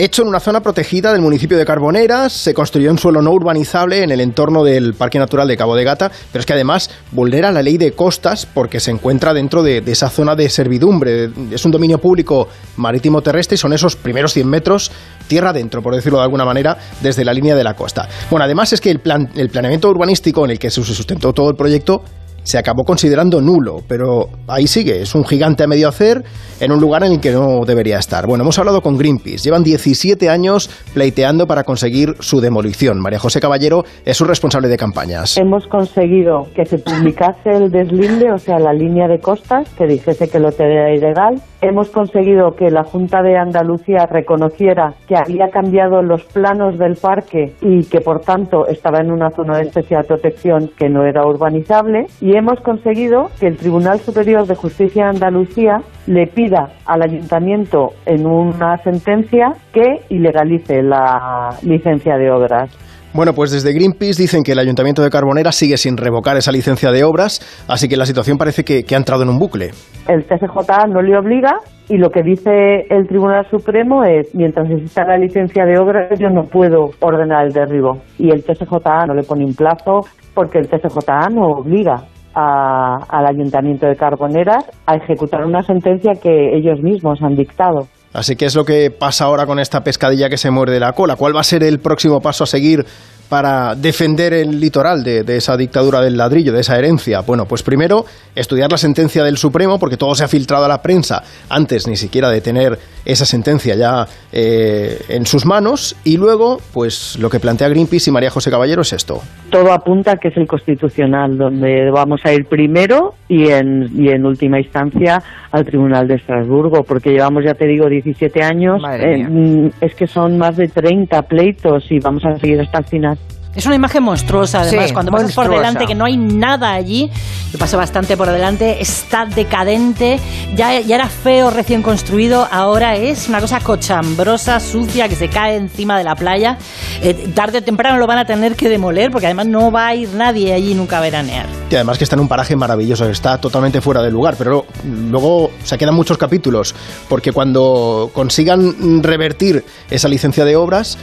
Hecho 0.00 0.22
en 0.22 0.28
una 0.28 0.38
zona 0.38 0.60
protegida 0.60 1.12
del 1.12 1.22
municipio 1.22 1.58
de 1.58 1.64
Carboneras, 1.64 2.32
se 2.32 2.54
construyó 2.54 2.88
en 2.88 2.98
suelo 2.98 3.20
no 3.20 3.32
urbanizable 3.32 4.04
en 4.04 4.12
el 4.12 4.20
entorno 4.20 4.62
del 4.62 4.94
Parque 4.94 5.18
Natural 5.18 5.48
de 5.48 5.56
Cabo 5.56 5.74
de 5.74 5.82
Gata, 5.82 6.12
pero 6.30 6.38
es 6.38 6.46
que 6.46 6.52
además 6.52 6.88
vulnera 7.10 7.50
la 7.50 7.62
ley 7.62 7.78
de 7.78 7.90
costas 7.90 8.46
porque 8.46 8.78
se 8.78 8.92
encuentra 8.92 9.34
dentro 9.34 9.64
de, 9.64 9.82
esa 9.84 10.08
zona 10.08 10.36
de 10.36 10.48
servidumbre. 10.50 11.30
Es 11.50 11.64
un 11.64 11.72
dominio 11.72 11.98
público 11.98 12.46
marítimo 12.76 13.22
terrestre 13.22 13.56
y 13.56 13.58
son 13.58 13.72
esos 13.72 13.96
primeros 13.96 14.34
100 14.34 14.48
metros 14.48 14.92
tierra 15.26 15.50
adentro, 15.50 15.82
por 15.82 15.96
decirlo 15.96 16.18
de 16.18 16.24
alguna 16.24 16.44
manera, 16.44 16.78
desde 17.02 17.24
la 17.24 17.32
línea 17.32 17.56
de 17.56 17.64
la 17.64 17.74
costa. 17.74 18.08
Bueno, 18.30 18.44
además 18.44 18.72
es 18.72 18.80
que 18.80 18.92
el, 18.92 19.00
plan, 19.00 19.28
el 19.34 19.48
planeamiento 19.50 19.90
urbanístico 19.90 20.44
en 20.44 20.52
el 20.52 20.60
que 20.60 20.70
se 20.70 20.84
sustentó 20.84 21.32
todo 21.32 21.50
el 21.50 21.56
proyecto 21.56 22.04
se 22.42 22.58
acabó 22.58 22.84
considerando 22.84 23.40
nulo, 23.40 23.78
pero 23.86 24.28
ahí 24.46 24.66
sigue, 24.66 25.02
es 25.02 25.14
un 25.14 25.24
gigante 25.24 25.64
a 25.64 25.66
medio 25.66 25.88
hacer 25.88 26.22
en 26.60 26.72
un 26.72 26.80
lugar 26.80 27.04
en 27.04 27.12
el 27.12 27.20
que 27.20 27.32
no 27.32 27.64
debería 27.66 27.98
estar. 27.98 28.26
Bueno, 28.26 28.42
hemos 28.42 28.58
hablado 28.58 28.80
con 28.80 28.96
Greenpeace, 28.96 29.44
llevan 29.44 29.62
17 29.62 30.28
años 30.28 30.68
pleiteando 30.94 31.46
para 31.46 31.64
conseguir 31.64 32.14
su 32.20 32.40
demolición. 32.40 33.00
María 33.00 33.18
José 33.18 33.40
Caballero 33.40 33.84
es 34.04 34.16
su 34.16 34.24
responsable 34.24 34.68
de 34.68 34.76
campañas. 34.76 35.36
Hemos 35.38 35.66
conseguido 35.66 36.46
que 36.54 36.64
se 36.64 36.78
publicase 36.78 37.50
el 37.50 37.70
deslinde, 37.70 38.32
o 38.32 38.38
sea, 38.38 38.58
la 38.58 38.72
línea 38.72 39.08
de 39.08 39.18
costas, 39.18 39.68
que 39.76 39.86
dijese 39.86 40.28
que 40.28 40.38
lo 40.38 40.50
era 40.58 40.94
ilegal. 40.94 41.40
Hemos 41.60 41.90
conseguido 41.90 42.52
que 42.52 42.70
la 42.70 42.84
Junta 42.84 43.22
de 43.22 43.36
Andalucía 43.36 44.06
reconociera 44.06 44.94
que 45.06 45.16
había 45.16 45.48
cambiado 45.50 46.02
los 46.02 46.24
planos 46.24 46.78
del 46.78 46.94
parque 46.94 47.54
y 47.60 47.84
que, 47.84 48.00
por 48.00 48.20
tanto, 48.20 48.66
estaba 48.68 49.00
en 49.00 49.10
una 49.10 49.30
zona 49.30 49.58
de 49.58 49.64
especial 49.64 50.04
protección 50.04 50.70
que 50.76 50.88
no 50.88 51.04
era 51.04 51.26
urbanizable. 51.26 52.06
Hemos 52.34 52.60
conseguido 52.60 53.30
que 53.38 53.46
el 53.46 53.56
Tribunal 53.56 54.00
Superior 54.00 54.46
de 54.46 54.54
Justicia 54.54 55.04
de 55.04 55.10
Andalucía 55.10 55.82
le 56.06 56.26
pida 56.26 56.72
al 56.86 57.02
ayuntamiento 57.02 57.90
en 58.06 58.26
una 58.26 58.76
sentencia 58.78 59.52
que 59.72 60.00
ilegalice 60.08 60.82
la 60.82 61.50
licencia 61.62 62.16
de 62.16 62.30
obras. 62.30 62.70
Bueno, 63.14 63.32
pues 63.32 63.50
desde 63.50 63.72
Greenpeace 63.72 64.20
dicen 64.20 64.42
que 64.42 64.52
el 64.52 64.58
Ayuntamiento 64.58 65.02
de 65.02 65.08
Carbonera 65.08 65.50
sigue 65.50 65.78
sin 65.78 65.96
revocar 65.96 66.36
esa 66.36 66.52
licencia 66.52 66.92
de 66.92 67.04
obras, 67.04 67.40
así 67.66 67.88
que 67.88 67.96
la 67.96 68.04
situación 68.04 68.36
parece 68.36 68.64
que, 68.64 68.84
que 68.84 68.94
ha 68.94 68.98
entrado 68.98 69.22
en 69.22 69.30
un 69.30 69.38
bucle. 69.38 69.70
El 70.06 70.24
TSJA 70.24 70.86
no 70.88 71.00
le 71.00 71.16
obliga 71.16 71.54
y 71.88 71.96
lo 71.96 72.10
que 72.10 72.22
dice 72.22 72.84
el 72.90 73.08
Tribunal 73.08 73.46
Supremo 73.50 74.04
es, 74.04 74.34
mientras 74.34 74.70
exista 74.70 75.04
la 75.04 75.16
licencia 75.16 75.64
de 75.64 75.78
obras, 75.78 76.18
yo 76.18 76.28
no 76.28 76.44
puedo 76.44 76.90
ordenar 77.00 77.46
el 77.46 77.52
derribo. 77.52 78.02
Y 78.18 78.30
el 78.30 78.44
TSJA 78.44 79.06
no 79.06 79.14
le 79.14 79.22
pone 79.22 79.44
un 79.44 79.54
plazo 79.54 80.02
porque 80.34 80.58
el 80.58 80.68
TSJA 80.68 81.30
no 81.30 81.46
obliga 81.46 82.04
a- 82.34 82.98
al 83.08 83.26
Ayuntamiento 83.26 83.86
de 83.86 83.96
Carboneras 83.96 84.64
a 84.86 84.94
ejecutar 84.96 85.44
una 85.44 85.62
sentencia 85.62 86.12
que 86.22 86.56
ellos 86.56 86.80
mismos 86.82 87.20
han 87.22 87.34
dictado. 87.34 87.86
Así 88.12 88.36
que 88.36 88.46
es 88.46 88.56
lo 88.56 88.64
que 88.64 88.90
pasa 88.90 89.26
ahora 89.26 89.44
con 89.46 89.58
esta 89.58 89.82
pescadilla 89.82 90.28
que 90.30 90.38
se 90.38 90.50
muerde 90.50 90.80
la 90.80 90.92
cola. 90.92 91.16
¿Cuál 91.16 91.36
va 91.36 91.40
a 91.40 91.44
ser 91.44 91.62
el 91.62 91.78
próximo 91.78 92.20
paso 92.20 92.44
a 92.44 92.46
seguir 92.46 92.84
para 93.28 93.74
defender 93.74 94.32
el 94.32 94.60
litoral 94.60 95.02
de, 95.02 95.22
de 95.22 95.36
esa 95.36 95.56
dictadura 95.56 96.00
del 96.00 96.16
ladrillo, 96.16 96.52
de 96.52 96.60
esa 96.60 96.78
herencia? 96.78 97.20
Bueno, 97.20 97.46
pues 97.46 97.62
primero 97.62 98.04
estudiar 98.34 98.70
la 98.70 98.78
sentencia 98.78 99.24
del 99.24 99.36
Supremo, 99.36 99.78
porque 99.78 99.96
todo 99.96 100.14
se 100.14 100.24
ha 100.24 100.28
filtrado 100.28 100.64
a 100.64 100.68
la 100.68 100.80
prensa 100.82 101.22
antes 101.48 101.86
ni 101.86 101.96
siquiera 101.96 102.30
de 102.30 102.40
tener 102.40 102.78
esa 103.04 103.24
sentencia 103.24 103.74
ya 103.74 104.06
eh, 104.32 104.98
en 105.08 105.26
sus 105.26 105.46
manos. 105.46 105.96
Y 106.04 106.16
luego, 106.16 106.58
pues 106.72 107.18
lo 107.18 107.30
que 107.30 107.40
plantea 107.40 107.68
Greenpeace 107.68 108.10
y 108.10 108.12
María 108.12 108.30
José 108.30 108.50
Caballero 108.50 108.82
es 108.82 108.92
esto. 108.92 109.20
Todo 109.50 109.72
apunta 109.72 110.12
a 110.12 110.16
que 110.16 110.28
es 110.28 110.36
el 110.36 110.46
constitucional, 110.46 111.36
donde 111.36 111.90
vamos 111.90 112.20
a 112.24 112.32
ir 112.32 112.44
primero 112.46 113.14
y 113.28 113.48
en, 113.48 113.88
y 113.94 114.10
en 114.10 114.24
última 114.26 114.60
instancia 114.60 115.22
al 115.50 115.64
Tribunal 115.64 116.06
de 116.06 116.16
Estrasburgo, 116.16 116.84
porque 116.84 117.10
llevamos, 117.10 117.44
ya 117.44 117.54
te 117.54 117.66
digo, 117.66 117.88
17 117.88 118.42
años. 118.42 118.80
Madre 118.82 119.20
Eh, 119.20 119.26
mm, 119.28 119.70
es 119.80 119.94
que 119.94 120.06
son 120.06 120.36
más 120.38 120.56
de 120.56 120.68
30 120.68 121.22
pleitos 121.22 121.90
y 121.90 121.98
vamos 121.98 122.24
a 122.24 122.36
seguir 122.38 122.60
hasta 122.60 122.78
el 122.78 122.84
final. 122.84 123.17
Es 123.58 123.66
una 123.66 123.74
imagen 123.74 124.04
monstruosa, 124.04 124.60
además, 124.60 124.86
Sí, 124.86 124.92
cuando 124.92 125.10
pasas 125.10 125.34
por 125.34 125.46
monstruosa. 125.46 125.66
delante, 125.66 125.86
que 125.88 125.96
no 125.96 126.04
hay 126.04 126.16
nada 126.16 126.72
allí, 126.72 127.10
yo 127.52 127.58
paso 127.58 127.76
bastante 127.76 128.16
por 128.16 128.30
delante, 128.30 128.80
está 128.80 129.26
decadente, 129.26 130.20
ya, 130.54 130.78
ya 130.78 130.94
era 130.94 131.08
feo 131.08 131.50
recién 131.50 131.82
construido, 131.82 132.46
ahora 132.52 132.94
es 132.94 133.28
una 133.28 133.40
cosa 133.40 133.58
cochambrosa, 133.58 134.60
sucia, 134.60 135.08
que 135.08 135.16
se 135.16 135.28
cae 135.28 135.56
encima 135.56 135.98
de 135.98 136.04
la 136.04 136.14
playa. 136.14 136.56
Eh, 137.02 137.32
tarde 137.34 137.58
o 137.58 137.62
temprano 137.64 137.98
lo 137.98 138.06
van 138.06 138.18
a 138.18 138.24
tener 138.24 138.54
que 138.54 138.68
demoler, 138.68 139.10
porque 139.10 139.26
además 139.26 139.48
no 139.48 139.72
va 139.72 139.88
a 139.88 139.94
ir 139.96 140.10
nadie 140.14 140.52
allí 140.52 140.74
nunca 140.74 140.98
a 140.98 141.00
veranear. 141.00 141.46
Y 141.68 141.74
además 141.74 141.98
que 141.98 142.04
está 142.04 142.14
en 142.14 142.20
un 142.20 142.28
paraje 142.28 142.54
maravilloso, 142.54 143.08
está 143.08 143.40
totalmente 143.40 143.80
fuera 143.80 144.02
de 144.02 144.12
lugar, 144.12 144.36
pero 144.38 144.66
luego 144.84 145.50
se 145.64 145.76
quedan 145.76 145.96
muchos 145.96 146.16
capítulos, 146.16 146.76
porque 147.08 147.32
cuando 147.32 148.12
consigan 148.14 149.02
revertir 149.02 149.64
esa 149.90 150.06
licencia 150.06 150.44
de 150.44 150.54
obras, 150.54 150.96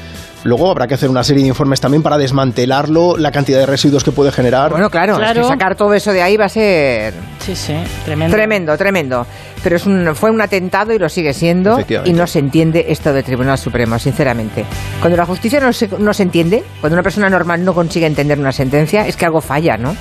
luego 0.45 0.71
habrá 0.71 0.87
que 0.87 0.93
hacer 0.93 1.09
una 1.09 1.23
serie 1.23 1.41
de 1.43 1.49
informes 1.49 1.81
también 1.81 2.01
para 2.01 2.17
desmantelarlo, 2.17 3.17
la 3.17 3.31
cantidad 3.31 3.59
de 3.59 3.65
residuos 3.65 4.03
que 4.03 4.11
puede 4.11 4.31
generar. 4.31 4.71
Bueno, 4.71 4.89
claro, 4.89 5.21
es 5.21 5.33
que 5.33 5.43
sacar 5.43 5.75
todo 5.75 5.93
eso 5.93 6.13
de 6.13 6.21
ahí 6.21 6.37
va 6.37 6.45
a 6.45 6.49
ser 6.49 7.13
Sí, 7.39 7.55
sí, 7.55 7.73
tremendo. 8.05 8.35
tremendo, 8.35 8.77
tremendo. 8.77 9.27
Pero 9.63 9.75
es 9.75 9.85
un, 9.87 10.15
fue 10.15 10.29
un 10.29 10.39
atentado 10.41 10.93
y 10.93 10.99
lo 10.99 11.09
sigue 11.09 11.33
siendo 11.33 11.79
y 12.05 12.13
no 12.13 12.27
se 12.27 12.39
entiende 12.39 12.85
esto 12.89 13.11
del 13.11 13.23
Tribunal 13.23 13.57
Supremo, 13.57 13.97
sinceramente. 13.99 14.63
Cuando 14.99 15.17
la 15.17 15.25
justicia 15.25 15.59
no 15.59 15.73
se, 15.73 15.89
no 15.97 16.13
se 16.13 16.23
entiende, 16.23 16.63
cuando 16.79 16.93
una 16.95 17.03
persona 17.03 17.29
normal 17.29 17.65
no 17.65 17.73
consigue 17.73 18.05
entender 18.05 18.37
una 18.39 18.51
sentencia, 18.51 19.07
es 19.07 19.15
que 19.17 19.25
algo 19.25 19.41
falla, 19.41 19.77
¿no? 19.77 19.95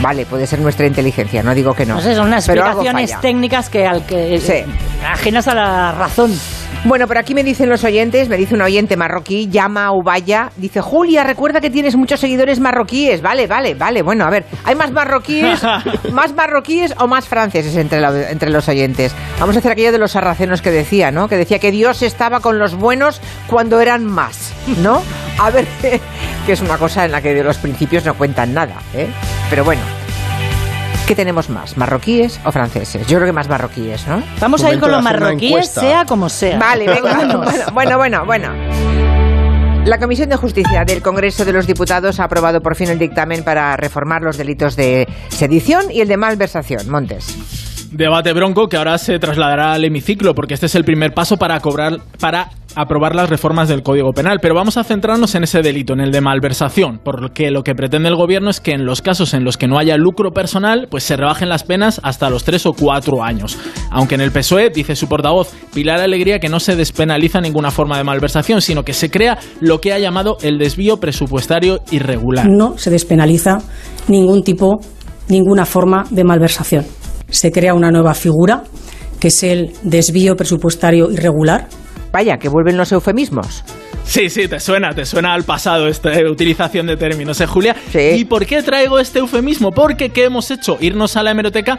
Vale, 0.00 0.24
puede 0.26 0.46
ser 0.46 0.60
nuestra 0.60 0.86
inteligencia, 0.86 1.42
no 1.42 1.54
digo 1.54 1.74
que 1.74 1.84
no. 1.86 1.96
No 1.96 2.00
sé, 2.00 2.14
son 2.14 2.28
unas 2.28 2.48
explicaciones 2.48 3.20
técnicas 3.20 3.68
que, 3.68 3.86
al 3.86 4.06
que 4.06 4.40
Sí. 4.40 4.64
ajenas 5.06 5.48
a 5.48 5.54
la 5.54 5.92
razón. 5.92 6.32
Bueno, 6.84 7.06
por 7.06 7.16
aquí 7.16 7.32
me 7.32 7.44
dicen 7.44 7.68
los 7.68 7.84
oyentes, 7.84 8.28
me 8.28 8.36
dice 8.36 8.54
un 8.56 8.62
oyente 8.62 8.96
marroquí, 8.96 9.48
llama 9.48 9.84
a 9.86 9.92
Ubaya, 9.92 10.50
dice, 10.56 10.80
Julia, 10.80 11.22
recuerda 11.22 11.60
que 11.60 11.70
tienes 11.70 11.94
muchos 11.94 12.18
seguidores 12.18 12.58
marroquíes. 12.58 13.22
Vale, 13.22 13.46
vale, 13.46 13.74
vale. 13.74 14.02
Bueno, 14.02 14.24
a 14.24 14.30
ver, 14.30 14.44
¿hay 14.64 14.74
más 14.74 14.90
marroquíes, 14.90 15.60
más 16.12 16.34
marroquíes 16.34 16.92
o 16.98 17.06
más 17.06 17.28
franceses 17.28 17.76
entre, 17.76 18.00
la- 18.00 18.30
entre 18.30 18.50
los 18.50 18.68
oyentes? 18.68 19.14
Vamos 19.38 19.54
a 19.54 19.60
hacer 19.60 19.70
aquello 19.72 19.92
de 19.92 19.98
los 19.98 20.10
sarracenos 20.12 20.60
que 20.60 20.70
decía, 20.72 21.12
¿no? 21.12 21.28
Que 21.28 21.36
decía 21.36 21.60
que 21.60 21.70
Dios 21.70 22.02
estaba 22.02 22.40
con 22.40 22.58
los 22.58 22.74
buenos 22.74 23.20
cuando 23.46 23.80
eran 23.80 24.04
más, 24.04 24.52
¿no? 24.82 25.02
A 25.38 25.50
ver, 25.50 25.66
que 26.46 26.52
es 26.52 26.60
una 26.62 26.78
cosa 26.78 27.04
en 27.04 27.12
la 27.12 27.22
que 27.22 27.32
de 27.32 27.44
los 27.44 27.58
principios 27.58 28.04
no 28.04 28.14
cuentan 28.14 28.52
nada, 28.54 28.74
¿eh? 28.92 29.06
Pero 29.50 29.64
bueno. 29.64 30.01
¿Qué 31.06 31.16
tenemos 31.16 31.50
más, 31.50 31.76
marroquíes 31.76 32.40
o 32.44 32.52
franceses? 32.52 33.06
Yo 33.06 33.16
creo 33.18 33.26
que 33.26 33.32
más 33.32 33.48
marroquíes, 33.48 34.06
¿no? 34.06 34.22
Vamos 34.40 34.62
a 34.62 34.72
ir 34.72 34.78
con 34.78 34.90
los 34.90 35.02
marroquíes, 35.02 35.68
sea 35.68 36.04
como 36.04 36.28
sea. 36.28 36.58
Vale, 36.58 36.86
venga. 36.86 37.12
Bueno, 37.72 37.98
bueno, 37.98 38.24
bueno. 38.24 38.48
La 39.84 39.98
Comisión 39.98 40.28
de 40.28 40.36
Justicia 40.36 40.84
del 40.84 41.02
Congreso 41.02 41.44
de 41.44 41.52
los 41.52 41.66
Diputados 41.66 42.20
ha 42.20 42.24
aprobado 42.24 42.60
por 42.60 42.76
fin 42.76 42.88
el 42.88 42.98
dictamen 42.98 43.42
para 43.42 43.76
reformar 43.76 44.22
los 44.22 44.38
delitos 44.38 44.76
de 44.76 45.08
sedición 45.28 45.90
y 45.90 46.02
el 46.02 46.08
de 46.08 46.16
malversación. 46.16 46.88
Montes. 46.88 47.71
Debate 47.92 48.32
bronco 48.32 48.68
que 48.68 48.78
ahora 48.78 48.96
se 48.96 49.18
trasladará 49.18 49.74
al 49.74 49.84
hemiciclo, 49.84 50.34
porque 50.34 50.54
este 50.54 50.64
es 50.64 50.74
el 50.74 50.82
primer 50.82 51.12
paso 51.12 51.36
para 51.36 51.60
cobrar, 51.60 51.98
para 52.18 52.48
aprobar 52.74 53.14
las 53.14 53.28
reformas 53.28 53.68
del 53.68 53.82
Código 53.82 54.12
Penal. 54.12 54.38
Pero 54.40 54.54
vamos 54.54 54.78
a 54.78 54.84
centrarnos 54.84 55.34
en 55.34 55.44
ese 55.44 55.60
delito, 55.60 55.92
en 55.92 56.00
el 56.00 56.10
de 56.10 56.22
malversación, 56.22 57.00
porque 57.04 57.50
lo 57.50 57.62
que 57.62 57.74
pretende 57.74 58.08
el 58.08 58.16
gobierno 58.16 58.48
es 58.48 58.60
que 58.60 58.72
en 58.72 58.86
los 58.86 59.02
casos 59.02 59.34
en 59.34 59.44
los 59.44 59.58
que 59.58 59.68
no 59.68 59.78
haya 59.78 59.98
lucro 59.98 60.30
personal, 60.30 60.88
pues 60.90 61.04
se 61.04 61.18
rebajen 61.18 61.50
las 61.50 61.64
penas 61.64 62.00
hasta 62.02 62.30
los 62.30 62.44
tres 62.44 62.64
o 62.64 62.72
cuatro 62.72 63.22
años. 63.22 63.58
Aunque 63.90 64.14
en 64.14 64.22
el 64.22 64.32
PSOE, 64.32 64.70
dice 64.70 64.96
su 64.96 65.06
portavoz, 65.06 65.52
Pilar 65.74 66.00
Alegría, 66.00 66.38
que 66.38 66.48
no 66.48 66.60
se 66.60 66.76
despenaliza 66.76 67.42
ninguna 67.42 67.70
forma 67.70 67.98
de 67.98 68.04
malversación, 68.04 68.62
sino 68.62 68.84
que 68.84 68.94
se 68.94 69.10
crea 69.10 69.36
lo 69.60 69.82
que 69.82 69.92
ha 69.92 69.98
llamado 69.98 70.38
el 70.40 70.56
desvío 70.56 70.96
presupuestario 70.96 71.80
irregular. 71.90 72.46
No 72.48 72.78
se 72.78 72.88
despenaliza 72.88 73.58
ningún 74.08 74.42
tipo, 74.42 74.80
ninguna 75.28 75.66
forma 75.66 76.04
de 76.08 76.24
malversación. 76.24 76.86
Se 77.32 77.50
crea 77.50 77.74
una 77.74 77.90
nueva 77.90 78.14
figura, 78.14 78.62
que 79.18 79.28
es 79.28 79.42
el 79.42 79.72
desvío 79.82 80.36
presupuestario 80.36 81.10
irregular. 81.10 81.66
Vaya, 82.12 82.36
que 82.38 82.48
vuelven 82.48 82.76
los 82.76 82.92
eufemismos. 82.92 83.64
Sí, 84.04 84.28
sí, 84.28 84.46
te 84.46 84.60
suena, 84.60 84.90
te 84.94 85.06
suena 85.06 85.32
al 85.32 85.44
pasado 85.44 85.86
esta 85.88 86.10
utilización 86.30 86.86
de 86.86 86.96
términos, 86.96 87.40
¿eh, 87.40 87.46
Julia? 87.46 87.74
Sí. 87.90 87.98
¿Y 88.18 88.24
por 88.26 88.44
qué 88.44 88.62
traigo 88.62 88.98
este 88.98 89.20
eufemismo? 89.20 89.70
Porque 89.70 90.10
¿qué 90.10 90.24
hemos 90.24 90.50
hecho? 90.50 90.76
Irnos 90.80 91.16
a 91.16 91.22
la 91.22 91.30
hemeroteca 91.30 91.78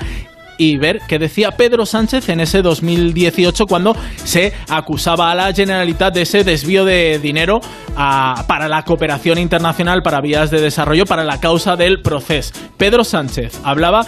y 0.58 0.78
ver 0.78 1.02
qué 1.08 1.20
decía 1.20 1.52
Pedro 1.52 1.86
Sánchez 1.86 2.30
en 2.30 2.40
ese 2.40 2.62
2018 2.62 3.66
cuando 3.66 3.96
se 4.24 4.54
acusaba 4.70 5.32
a 5.32 5.36
la 5.36 5.54
Generalitat 5.54 6.14
de 6.14 6.22
ese 6.24 6.44
desvío 6.44 6.86
de 6.86 7.20
dinero 7.20 7.60
a- 7.96 8.46
para 8.48 8.68
la 8.68 8.84
cooperación 8.84 9.38
internacional, 9.38 10.02
para 10.04 10.22
vías 10.22 10.50
de 10.50 10.62
desarrollo, 10.62 11.06
para 11.06 11.24
la 11.24 11.40
causa 11.40 11.76
del 11.76 12.02
proceso. 12.02 12.54
Pedro 12.78 13.04
Sánchez 13.04 13.60
hablaba 13.64 14.06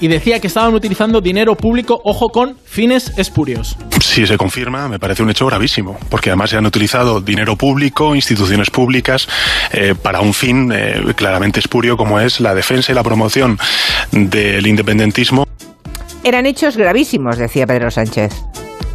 y 0.00 0.08
decía 0.08 0.40
que 0.40 0.46
estaban 0.46 0.74
utilizando 0.74 1.20
dinero 1.20 1.56
público, 1.56 2.00
ojo, 2.04 2.28
con 2.28 2.56
fines 2.64 3.12
espurios. 3.16 3.76
Si 4.00 4.26
se 4.26 4.36
confirma, 4.36 4.88
me 4.88 4.98
parece 4.98 5.22
un 5.22 5.30
hecho 5.30 5.46
gravísimo, 5.46 5.98
porque 6.08 6.30
además 6.30 6.50
se 6.50 6.56
han 6.56 6.66
utilizado 6.66 7.20
dinero 7.20 7.56
público, 7.56 8.14
instituciones 8.14 8.70
públicas, 8.70 9.28
eh, 9.72 9.94
para 10.00 10.20
un 10.20 10.34
fin 10.34 10.70
eh, 10.72 11.14
claramente 11.16 11.60
espurio 11.60 11.96
como 11.96 12.20
es 12.20 12.40
la 12.40 12.54
defensa 12.54 12.92
y 12.92 12.94
la 12.94 13.02
promoción 13.02 13.58
del 14.12 14.66
independentismo. 14.66 15.46
Eran 16.24 16.46
hechos 16.46 16.76
gravísimos, 16.76 17.38
decía 17.38 17.66
Pedro 17.66 17.90
Sánchez. 17.90 18.32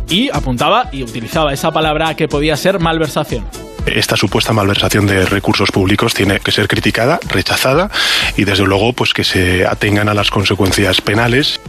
Y 0.09 0.29
apuntaba 0.31 0.89
y 0.91 1.03
utilizaba 1.03 1.53
esa 1.53 1.71
palabra 1.71 2.15
que 2.15 2.27
podía 2.27 2.55
ser 2.57 2.79
malversación. 2.79 3.45
Esta 3.85 4.15
supuesta 4.15 4.53
malversación 4.53 5.05
de 5.07 5.25
recursos 5.25 5.71
públicos 5.71 6.13
tiene 6.13 6.39
que 6.39 6.51
ser 6.51 6.67
criticada, 6.67 7.19
rechazada 7.29 7.89
y 8.37 8.45
desde 8.45 8.63
luego 8.63 8.93
pues 8.93 9.13
que 9.13 9.23
se 9.23 9.67
atengan 9.67 10.07
a 10.07 10.13
las 10.13 10.31
consecuencias 10.31 11.01
penales. 11.01 11.59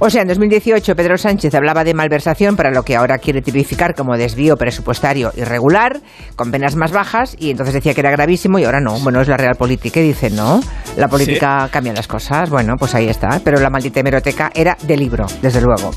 O 0.00 0.10
sea, 0.10 0.22
en 0.22 0.28
2018 0.28 0.94
Pedro 0.94 1.18
Sánchez 1.18 1.54
hablaba 1.54 1.82
de 1.82 1.94
malversación 1.94 2.54
para 2.54 2.70
lo 2.70 2.84
que 2.84 2.94
ahora 2.94 3.18
quiere 3.18 3.42
tipificar 3.42 3.94
como 3.94 4.16
desvío 4.16 4.56
presupuestario 4.56 5.32
irregular, 5.36 6.00
con 6.36 6.52
penas 6.52 6.76
más 6.76 6.92
bajas, 6.92 7.34
y 7.38 7.50
entonces 7.50 7.74
decía 7.74 7.94
que 7.94 8.00
era 8.00 8.10
gravísimo 8.12 8.58
y 8.58 8.64
ahora 8.64 8.80
no. 8.80 8.98
Bueno, 9.00 9.20
es 9.20 9.26
la 9.26 9.36
realpolitik 9.36 9.94
que 9.94 10.02
dice, 10.02 10.30
¿no? 10.30 10.60
La 10.96 11.08
política 11.08 11.68
cambia 11.72 11.92
las 11.94 12.06
cosas. 12.06 12.48
Bueno, 12.48 12.76
pues 12.78 12.94
ahí 12.94 13.08
está. 13.08 13.40
Pero 13.42 13.58
la 13.58 13.70
maldita 13.70 14.00
hemeroteca 14.00 14.52
era 14.54 14.76
de 14.82 14.96
libro, 14.96 15.26
desde 15.42 15.60
luego. 15.60 15.90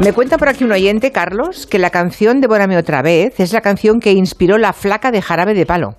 Me 0.00 0.12
cuenta 0.12 0.38
por 0.38 0.48
aquí 0.48 0.62
un 0.62 0.72
oyente, 0.72 1.10
Carlos, 1.10 1.66
que 1.66 1.78
la 1.78 1.90
canción 1.90 2.40
Devórame 2.40 2.76
otra 2.76 3.02
vez 3.02 3.40
es 3.40 3.52
la 3.52 3.60
canción 3.60 3.98
que 3.98 4.12
inspiró 4.12 4.58
la 4.58 4.72
flaca 4.72 5.10
de 5.10 5.20
jarabe 5.22 5.54
de 5.54 5.66
palo. 5.66 5.94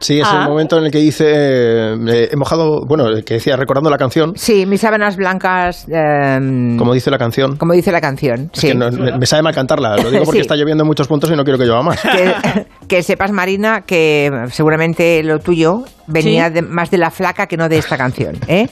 Sí, 0.00 0.18
es 0.18 0.26
Ah. 0.26 0.40
el 0.44 0.48
momento 0.48 0.78
en 0.78 0.84
el 0.86 0.90
que 0.90 0.98
dice, 0.98 1.26
eh, 1.28 2.28
he 2.32 2.36
mojado, 2.36 2.84
bueno, 2.86 3.04
que 3.24 3.34
decía, 3.34 3.56
recordando 3.56 3.90
la 3.90 3.98
canción, 3.98 4.32
Sí, 4.34 4.64
mis 4.66 4.80
sábanas 4.80 5.16
blancas. 5.16 5.86
em, 5.90 6.76
como 6.78 6.92
dice 6.94 7.10
la 7.10 7.18
canción. 7.18 7.56
como 7.56 7.74
dice 7.74 7.92
la 7.92 8.00
canción. 8.00 8.50
Es 8.52 8.60
Sí. 8.60 8.68
que 8.68 8.74
no- 8.74 8.90
me 8.90 9.26
sabe 9.26 9.42
mal 9.42 9.54
cantarla, 9.54 9.96
lo 9.98 10.10
digo 10.10 10.24
porque 10.24 10.38
Sí. 10.38 10.42
está 10.42 10.56
lloviendo 10.56 10.82
en 10.84 10.88
muchos 10.88 11.06
puntos 11.06 11.30
y 11.30 11.36
no 11.36 11.44
quiero 11.44 11.58
que 11.58 11.66
llueva 11.66 11.82
más. 11.82 12.00
que, 12.00 12.66
que 12.88 13.02
sepas, 13.02 13.30
Marina, 13.30 13.82
que 13.82 14.30
seguramente 14.50 15.22
lo 15.22 15.38
tuyo 15.38 15.84
venía 16.10 16.48
Sí. 16.48 16.54
de- 16.54 16.62
más 16.62 16.90
de 16.90 16.98
la 16.98 17.10
flaca 17.10 17.46
que 17.46 17.56
no 17.56 17.68
de 17.68 17.78
esta 17.78 17.96
canción, 17.96 18.36
¿eh? 18.48 18.68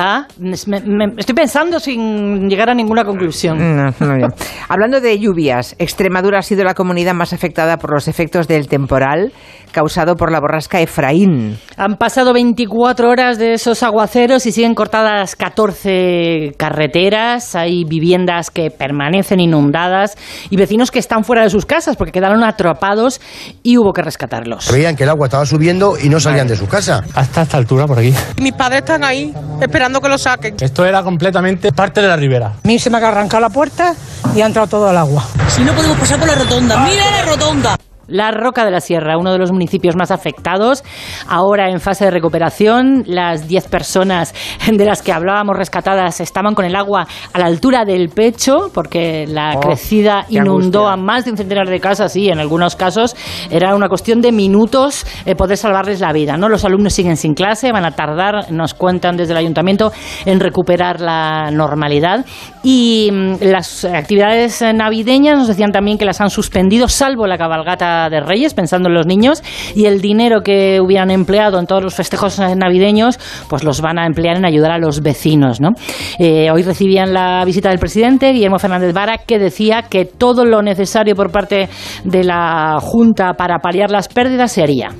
Ah, 0.00 0.28
me- 0.38 0.80
me- 0.82 1.14
estoy 1.16 1.34
pensando 1.34 1.80
sin 1.80 2.48
llegar 2.48 2.70
a 2.70 2.74
ninguna 2.74 3.04
conclusión. 3.04 3.58
Mm. 3.58 4.22
Hablando 4.68 5.00
de 5.00 5.18
lluvias, 5.18 5.74
Extremadura 5.78 6.38
ha 6.38 6.42
sido 6.42 6.62
la 6.62 6.74
comunidad 6.74 7.14
más 7.14 7.32
afectada 7.32 7.78
por 7.78 7.92
los 7.94 8.06
efectos 8.06 8.46
del 8.46 8.68
temporal 8.68 9.32
causado 9.72 10.14
por 10.14 10.30
la 10.30 10.40
borrasca 10.40 10.80
Efraín. 10.80 11.58
Han 11.76 11.96
pasado 11.96 12.32
24 12.32 13.08
horas 13.10 13.38
de 13.38 13.54
esos 13.54 13.82
aguaceros 13.82 14.46
y 14.46 14.52
siguen 14.52 14.74
cortadas 14.74 15.34
14 15.36 16.52
carreteras. 16.56 17.56
Hay 17.56 17.82
viviendas 17.84 18.50
que 18.50 18.70
permanecen 18.70 19.40
inundadas 19.40 20.16
y 20.50 20.56
vecinos 20.56 20.90
que 20.90 20.98
están 21.00 21.24
fuera 21.24 21.42
de 21.42 21.50
sus 21.50 21.66
casas 21.66 21.96
porque 21.96 22.12
quedaron 22.12 22.44
atrapados 22.44 23.20
y 23.64 23.78
hubo 23.78 23.92
que 23.92 24.02
rescatarlos. 24.02 24.70
Veían 24.70 24.94
que 24.94 25.02
el 25.04 25.08
agua 25.10 25.26
estaba 25.26 25.44
subiendo 25.44 25.94
y 26.00 26.08
no 26.08 26.20
salían 26.20 26.46
de 26.46 26.56
su 26.56 26.67
casa. 26.68 27.02
Hasta 27.14 27.42
esta 27.42 27.56
altura 27.56 27.86
por 27.86 27.98
aquí. 27.98 28.14
Mis 28.40 28.52
padres 28.52 28.80
están 28.80 29.04
ahí, 29.04 29.34
esperando 29.60 30.00
que 30.00 30.08
lo 30.08 30.18
saquen. 30.18 30.56
Esto 30.60 30.84
era 30.84 31.02
completamente 31.02 31.72
parte 31.72 32.00
de 32.00 32.08
la 32.08 32.16
ribera. 32.16 32.46
A 32.62 32.66
mí 32.66 32.78
se 32.78 32.90
me 32.90 32.98
ha 32.98 33.08
arrancado 33.08 33.40
la 33.40 33.50
puerta 33.50 33.94
y 34.34 34.40
ha 34.40 34.46
entrado 34.46 34.68
todo 34.68 34.90
el 34.90 34.96
agua. 34.96 35.24
Si 35.48 35.62
no 35.62 35.72
podemos 35.72 35.98
pasar 35.98 36.18
por 36.18 36.28
la 36.28 36.34
rotonda, 36.34 36.78
mira 36.84 37.10
la 37.10 37.22
rotonda. 37.24 37.76
La 38.08 38.30
Roca 38.30 38.64
de 38.64 38.70
la 38.70 38.80
Sierra, 38.80 39.18
uno 39.18 39.32
de 39.32 39.38
los 39.38 39.52
municipios 39.52 39.94
más 39.96 40.10
afectados, 40.10 40.82
ahora 41.28 41.70
en 41.70 41.78
fase 41.78 42.06
de 42.06 42.10
recuperación. 42.10 43.04
Las 43.06 43.46
10 43.46 43.68
personas 43.68 44.34
de 44.72 44.84
las 44.84 45.02
que 45.02 45.12
hablábamos 45.12 45.56
rescatadas 45.56 46.20
estaban 46.20 46.54
con 46.54 46.64
el 46.64 46.74
agua 46.74 47.06
a 47.32 47.38
la 47.38 47.46
altura 47.46 47.84
del 47.84 48.08
pecho 48.08 48.70
porque 48.72 49.26
la 49.28 49.52
Oh, 49.56 49.60
crecida 49.60 50.24
inundó 50.30 50.88
angustia. 50.88 50.92
a 50.92 50.96
más 50.96 51.24
de 51.24 51.30
un 51.32 51.36
centenar 51.36 51.68
de 51.68 51.80
casas 51.80 52.16
y 52.16 52.28
en 52.28 52.38
algunos 52.38 52.76
casos 52.76 53.14
era 53.50 53.74
una 53.74 53.88
cuestión 53.88 54.20
de 54.20 54.32
minutos 54.32 55.04
eh, 55.26 55.34
poder 55.34 55.56
salvarles 55.58 56.00
la 56.00 56.12
vida. 56.12 56.36
¿no? 56.36 56.48
Los 56.48 56.64
alumnos 56.64 56.94
siguen 56.94 57.16
sin 57.16 57.34
clase, 57.34 57.72
van 57.72 57.84
a 57.84 57.90
tardar, 57.92 58.50
nos 58.52 58.72
cuentan 58.74 59.16
desde 59.16 59.32
el 59.32 59.38
ayuntamiento, 59.38 59.92
en 60.24 60.40
recuperar 60.40 61.00
la 61.00 61.50
normalidad. 61.50 62.24
Y 62.62 63.10
mm, 63.12 63.34
las 63.42 63.84
actividades 63.84 64.62
navideñas 64.74 65.36
nos 65.38 65.48
decían 65.48 65.72
también 65.72 65.98
que 65.98 66.04
las 66.04 66.20
han 66.20 66.30
suspendido, 66.30 66.88
salvo 66.88 67.26
la 67.26 67.36
cabalgata 67.36 67.97
de 68.10 68.20
Reyes, 68.20 68.54
pensando 68.54 68.88
en 68.88 68.94
los 68.94 69.06
niños, 69.06 69.42
y 69.74 69.86
el 69.86 70.00
dinero 70.00 70.42
que 70.42 70.80
hubieran 70.80 71.10
empleado 71.10 71.58
en 71.58 71.66
todos 71.66 71.82
los 71.82 71.94
festejos 71.94 72.38
navideños, 72.38 73.18
pues 73.48 73.64
los 73.64 73.80
van 73.80 73.98
a 73.98 74.06
emplear 74.06 74.36
en 74.36 74.44
ayudar 74.44 74.70
a 74.70 74.78
los 74.78 75.00
vecinos. 75.00 75.60
¿no? 75.60 75.70
Eh, 76.18 76.50
hoy 76.50 76.62
recibían 76.62 77.12
la 77.12 77.44
visita 77.44 77.70
del 77.70 77.78
presidente, 77.78 78.32
Guillermo 78.32 78.58
Fernández 78.58 78.92
Vara, 78.92 79.18
que 79.18 79.38
decía 79.38 79.82
que 79.82 80.04
todo 80.04 80.44
lo 80.44 80.62
necesario 80.62 81.14
por 81.14 81.30
parte 81.30 81.68
de 82.04 82.24
la 82.24 82.78
Junta 82.80 83.34
para 83.34 83.58
paliar 83.58 83.90
las 83.90 84.08
pérdidas 84.08 84.52
se 84.52 84.62
haría. 84.62 84.90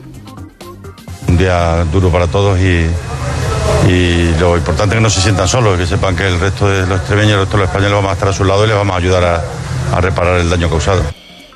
Un 1.29 1.37
día 1.37 1.85
duro 1.93 2.11
para 2.11 2.27
todos 2.27 2.59
y, 2.61 2.87
lo 4.39 4.57
importante 4.57 4.95
es 4.95 4.99
que 4.99 5.03
no 5.03 5.11
se 5.11 5.21
sientan 5.21 5.49
solos, 5.49 5.79
que 5.79 5.87
sepan 5.87 6.15
que 6.15 6.27
el 6.27 6.39
resto 6.39 6.69
de 6.69 6.87
los 6.87 6.99
extremeños, 6.99 7.35
el 7.35 7.41
resto 7.41 7.57
de 7.57 7.63
los 7.63 7.69
españoles 7.69 7.95
vamos 7.95 8.11
a 8.11 8.15
estar 8.15 8.29
a 8.29 8.33
su 8.33 8.45
lado 8.45 8.65
y 8.65 8.69
les 8.69 8.77
vamos 8.77 8.95
a 8.95 8.99
ayudar 8.99 9.25
a 9.93 10.01
reparar 10.01 10.41
el 10.41 10.51
daño 10.51 10.69
causado. 10.69 11.03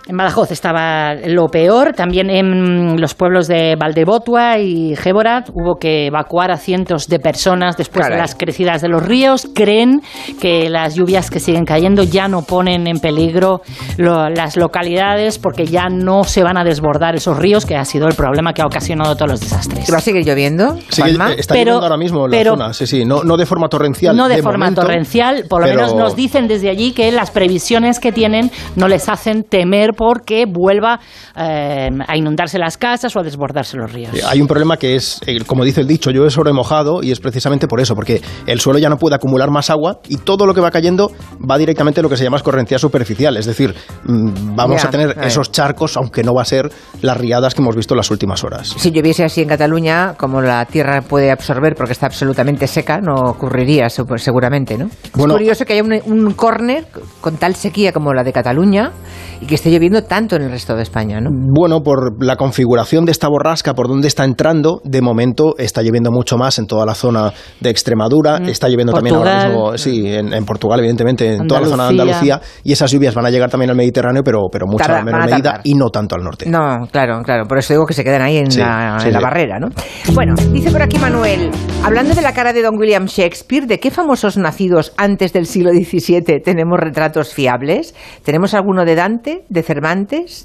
En 0.08 0.16
Badajoz 0.16 0.50
estaba 0.50 1.14
lo 1.14 1.46
peor, 1.46 1.92
también 1.92 2.28
en 2.28 3.00
los 3.00 3.14
pueblos 3.14 3.46
de 3.46 3.76
Valdebotua 3.78 4.58
y 4.58 4.96
Géborat 4.96 5.48
hubo 5.50 5.76
que 5.76 6.06
evacuar 6.08 6.50
a 6.50 6.56
cientos 6.56 7.06
de 7.06 7.20
personas 7.20 7.76
después 7.76 8.02
Caray. 8.02 8.16
de 8.16 8.22
las 8.22 8.34
crecidas 8.34 8.82
de 8.82 8.88
los 8.88 9.00
ríos. 9.00 9.46
Creen 9.54 10.02
que 10.40 10.68
las 10.68 10.96
lluvias 10.96 11.30
que 11.30 11.38
siguen 11.38 11.64
cayendo 11.64 12.02
ya 12.02 12.26
no 12.26 12.42
ponen 12.42 12.88
en 12.88 12.98
peligro 12.98 13.60
lo- 13.96 14.28
las 14.28 14.56
localidades 14.56 15.38
porque 15.38 15.66
ya 15.66 15.88
no 15.88 16.24
se 16.24 16.42
van 16.42 16.56
a 16.56 16.64
desbordar 16.64 17.14
esos 17.14 17.38
ríos, 17.38 17.64
que 17.64 17.76
ha 17.76 17.84
sido 17.84 18.08
el 18.08 18.14
problema 18.14 18.52
que 18.54 18.60
ha 18.62 18.66
ocasionado 18.66 19.14
todos 19.14 19.30
los 19.30 19.40
desastres. 19.40 19.88
¿Va 19.92 19.98
a 19.98 20.00
seguir 20.00 20.26
lloviendo? 20.26 20.78
Sí, 20.88 21.02
eh, 21.02 21.14
está 21.38 21.54
Pero- 21.54 21.74
lloviendo 21.74 21.82
ahora 21.84 21.96
mismo 21.96 22.24
en 22.24 22.30
la 22.32 22.36
pero- 22.38 22.50
zona, 22.50 22.72
sí, 22.72 22.88
sí, 22.88 23.04
no, 23.04 23.22
no 23.22 23.36
de 23.36 23.46
forma 23.46 23.68
torrencial. 23.68 24.16
No 24.16 24.28
de, 24.28 24.42
forma 24.42 24.58
momento, 24.66 24.80
torrencial, 24.82 25.44
por 25.48 25.60
lo 25.62 25.68
pero- 25.68 25.80
menos 25.82 25.94
nos 25.94 26.16
dicen 26.16 26.48
desde 26.48 26.70
allí 26.70 26.90
que 26.90 27.12
las 27.12 27.30
previsiones 27.30 28.00
que 28.00 28.10
tienen 28.10 28.50
no 28.74 28.88
les 28.88 29.08
hacen 29.08 29.44
temer 29.44 29.91
porque 29.92 30.46
vuelva 30.46 31.00
eh, 31.36 31.88
a 32.06 32.16
inundarse 32.16 32.58
las 32.58 32.76
casas 32.76 33.14
o 33.16 33.20
a 33.20 33.22
desbordarse 33.22 33.76
los 33.76 33.92
ríos. 33.92 34.10
Hay 34.28 34.40
un 34.40 34.46
problema 34.46 34.76
que 34.76 34.96
es, 34.96 35.20
como 35.46 35.64
dice 35.64 35.80
el 35.80 35.86
dicho, 35.86 36.10
llueve 36.10 36.30
sobre 36.30 36.52
mojado 36.52 37.02
y 37.02 37.10
es 37.10 37.20
precisamente 37.20 37.66
por 37.68 37.80
eso, 37.80 37.94
porque 37.94 38.20
el 38.46 38.60
suelo 38.60 38.78
ya 38.78 38.88
no 38.88 38.96
puede 38.96 39.14
acumular 39.16 39.50
más 39.50 39.70
agua 39.70 40.00
y 40.08 40.18
todo 40.18 40.46
lo 40.46 40.54
que 40.54 40.60
va 40.60 40.70
cayendo 40.70 41.10
va 41.48 41.58
directamente 41.58 42.00
a 42.00 42.02
lo 42.02 42.08
que 42.08 42.16
se 42.16 42.24
llama 42.24 42.36
escorrencia 42.36 42.78
superficial, 42.78 43.36
es 43.36 43.46
decir, 43.46 43.74
mm, 44.04 44.54
vamos 44.56 44.82
Ya, 44.82 44.88
a 44.88 44.90
tener 44.90 45.16
esos 45.22 45.50
charcos, 45.50 45.96
aunque 45.96 46.22
no 46.22 46.34
va 46.34 46.42
a 46.42 46.46
ser 46.46 46.70
las 47.00 47.16
riadas 47.16 47.54
que 47.54 47.62
hemos 47.62 47.76
visto 47.76 47.94
en 47.94 47.98
las 47.98 48.10
últimas 48.10 48.42
horas. 48.44 48.74
Si 48.76 48.90
lloviese 48.90 49.24
así 49.24 49.42
en 49.42 49.48
Cataluña, 49.48 50.14
como 50.16 50.40
la 50.40 50.64
tierra 50.66 51.02
puede 51.02 51.30
absorber 51.30 51.74
porque 51.74 51.92
está 51.92 52.06
absolutamente 52.06 52.66
seca, 52.66 53.00
no 53.00 53.14
ocurriría 53.14 53.88
seguramente, 53.88 54.78
¿no? 54.78 54.88
Bueno- 55.14 55.34
es 55.34 55.38
curioso 55.38 55.64
que 55.64 55.72
haya 55.74 55.82
un, 55.82 55.92
un 56.04 56.32
córner 56.34 56.86
con 57.20 57.36
tal 57.36 57.54
sequía 57.54 57.92
como 57.92 58.12
la 58.14 58.22
de 58.24 58.32
Cataluña 58.32 58.92
y 59.40 59.46
que 59.46 59.54
esté 59.56 59.70
lloviendo 59.70 59.81
tanto 59.90 60.36
en 60.36 60.42
el 60.42 60.50
resto 60.50 60.74
de 60.76 60.82
España, 60.82 61.20
¿no? 61.20 61.30
Bueno, 61.32 61.82
por 61.82 62.22
la 62.24 62.36
configuración 62.36 63.04
de 63.04 63.12
esta 63.12 63.28
borrasca, 63.28 63.74
por 63.74 63.88
donde 63.88 64.08
está 64.08 64.24
entrando, 64.24 64.80
de 64.84 65.00
momento 65.02 65.54
está 65.58 65.82
lloviendo 65.82 66.10
mucho 66.10 66.36
más 66.36 66.58
en 66.58 66.66
toda 66.66 66.86
la 66.86 66.94
zona 66.94 67.32
de 67.60 67.70
Extremadura, 67.70 68.38
Mm. 68.40 68.48
está 68.48 68.68
lloviendo 68.68 68.92
también 68.92 69.16
ahora 69.16 69.46
mismo, 69.48 69.76
sí, 69.78 70.06
en, 70.06 70.32
en 70.32 70.44
Portugal, 70.44 70.78
evidentemente, 70.80 71.34
en 71.34 71.46
toda 71.46 71.60
la 71.62 71.66
zona 71.66 71.84
de 71.84 71.90
Andalucía. 71.90 72.40
Y 72.64 72.72
esas 72.72 72.90
lluvias 72.90 73.14
van 73.14 73.26
a 73.26 73.30
llegar 73.30 73.50
también 73.50 73.70
al 73.70 73.76
Mediterráneo, 73.76 74.22
pero, 74.24 74.40
pero 74.50 74.66
mucho 74.66 74.84
Tarda- 74.84 75.02
menor 75.04 75.22
a 75.22 75.24
medida 75.26 75.42
tardar. 75.42 75.60
y 75.64 75.74
no 75.74 75.88
tanto 75.90 76.14
al 76.16 76.22
norte. 76.22 76.48
No, 76.48 76.86
claro, 76.90 77.20
claro. 77.22 77.44
Por 77.46 77.58
eso 77.58 77.72
digo 77.74 77.86
que 77.86 77.94
se 77.94 78.04
quedan 78.04 78.22
ahí 78.22 78.36
en, 78.38 78.50
Sí, 78.50 78.60
la, 78.60 78.96
sí, 79.00 79.08
en 79.08 79.12
la 79.14 79.18
sí. 79.18 79.24
barrera, 79.24 79.58
¿no? 79.58 79.68
Bueno, 80.14 80.34
dice 80.52 80.70
por 80.70 80.82
aquí 80.82 80.98
Manuel, 80.98 81.50
hablando 81.84 82.14
de 82.14 82.22
la 82.22 82.32
cara 82.32 82.52
de 82.52 82.62
don 82.62 82.78
William 82.78 83.06
Shakespeare, 83.06 83.66
¿de 83.66 83.80
qué 83.80 83.90
famosos 83.90 84.36
nacidos 84.36 84.92
antes 84.96 85.32
del 85.32 85.46
siglo 85.46 85.70
XVII 85.72 86.40
tenemos 86.44 86.78
retratos 86.78 87.32
fiables? 87.34 87.94
¿Tenemos 88.24 88.54
alguno 88.54 88.84
de 88.84 88.94
Dante, 88.94 89.44
de 89.48 89.62
Cervantes, 89.62 89.71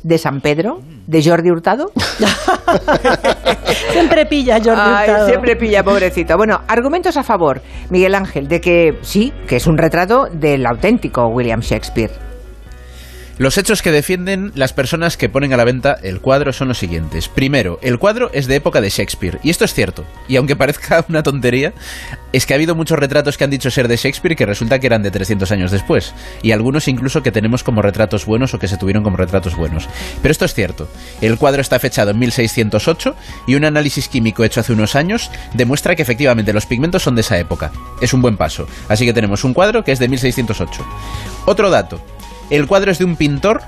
de 0.04 0.18
San 0.18 0.42
Pedro, 0.42 0.82
de 1.08 1.24
Jordi 1.24 1.52
Hurtado. 1.52 1.92
Siempre 3.92 4.26
pilla 4.26 4.58
Jordi 4.64 4.82
Ay, 4.84 5.10
Hurtado. 5.10 5.28
siempre 5.28 5.56
pilla, 5.56 5.84
pobrecito. 5.84 6.38
Bueno, 6.38 6.62
argumentos 6.68 7.18
a 7.18 7.24
favor, 7.24 7.62
Miguel 7.90 8.16
Ángel, 8.16 8.48
de 8.48 8.62
que 8.62 8.98
sí, 9.02 9.34
que 9.48 9.58
es 9.58 9.68
un 9.68 9.78
retrato 9.78 10.28
del 10.32 10.66
auténtico 10.66 11.28
William 11.28 11.62
Shakespeare. 11.62 12.27
Los 13.38 13.60
hechos 13.60 13.84
que 13.84 13.92
defienden 13.92 14.52
las 14.56 14.74
personas 14.74 15.16
que 15.16 15.30
ponen 15.30 15.54
a 15.54 15.58
la 15.58 15.64
venta 15.64 15.96
el 16.02 16.22
cuadro 16.22 16.54
son 16.54 16.70
los 16.70 16.80
siguientes. 16.80 17.30
Primero, 17.30 17.78
el 17.84 18.00
cuadro 18.00 18.32
es 18.34 18.48
de 18.48 18.56
época 18.56 18.82
de 18.82 18.90
Shakespeare, 18.90 19.40
y 19.44 19.52
esto 19.52 19.64
es 19.64 19.76
cierto. 19.76 20.06
Y 20.28 20.38
aunque 20.38 20.56
parezca 20.56 21.06
una 21.10 21.22
tontería, 21.22 21.74
es 22.34 22.48
que 22.48 22.54
ha 22.54 22.56
habido 22.56 22.74
muchos 22.74 22.98
retratos 22.98 23.38
que 23.38 23.44
han 23.44 23.52
dicho 23.52 23.70
ser 23.70 23.88
de 23.88 23.96
Shakespeare 23.96 24.36
que 24.36 24.48
resulta 24.48 24.80
que 24.80 24.88
eran 24.88 25.04
de 25.04 25.12
300 25.12 25.52
años 25.52 25.70
después. 25.70 26.16
Y 26.42 26.52
algunos 26.52 26.88
incluso 26.88 27.22
que 27.22 27.32
tenemos 27.32 27.64
como 27.64 27.84
retratos 27.84 28.26
buenos 28.26 28.56
o 28.56 28.60
que 28.60 28.68
se 28.68 28.78
tuvieron 28.78 29.04
como 29.04 29.18
retratos 29.18 29.56
buenos. 29.56 29.88
Pero 30.24 30.32
esto 30.32 30.46
es 30.46 30.56
cierto. 30.56 30.90
El 31.22 31.38
cuadro 31.38 31.62
está 31.62 31.78
fechado 31.78 32.10
en 32.10 32.20
1608 32.20 33.16
y 33.46 33.54
un 33.54 33.66
análisis 33.66 34.08
químico 34.08 34.46
hecho 34.46 34.62
hace 34.62 34.74
unos 34.74 34.96
años 34.96 35.30
demuestra 35.54 35.96
que 35.96 36.02
efectivamente 36.02 36.54
los 36.54 36.66
pigmentos 36.66 37.04
son 37.04 37.14
de 37.14 37.22
esa 37.22 37.38
época. 37.38 37.72
Es 38.02 38.16
un 38.16 38.24
buen 38.24 38.36
paso. 38.36 38.68
Así 38.90 39.06
que 39.06 39.14
tenemos 39.14 39.44
un 39.44 39.54
cuadro 39.54 39.84
que 39.84 39.92
es 39.92 40.00
de 40.00 40.08
1608. 40.08 40.84
Otro 41.46 41.70
dato. 41.70 42.02
El 42.50 42.68
cuadro 42.68 42.92
es 42.92 43.00
de 43.00 43.06
un 43.06 43.16
pintor 43.16 43.62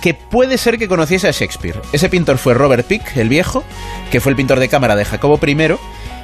que 0.00 0.14
puede 0.14 0.58
ser 0.58 0.78
que 0.78 0.88
conociese 0.88 1.28
a 1.28 1.32
Shakespeare. 1.32 1.80
Ese 1.92 2.08
pintor 2.08 2.38
fue 2.38 2.54
Robert 2.54 2.86
Pick, 2.86 3.16
el 3.16 3.28
viejo, 3.28 3.64
que 4.10 4.20
fue 4.20 4.30
el 4.30 4.36
pintor 4.36 4.60
de 4.60 4.68
cámara 4.68 4.94
de 4.96 5.04
Jacobo 5.04 5.40
I, 5.44 5.56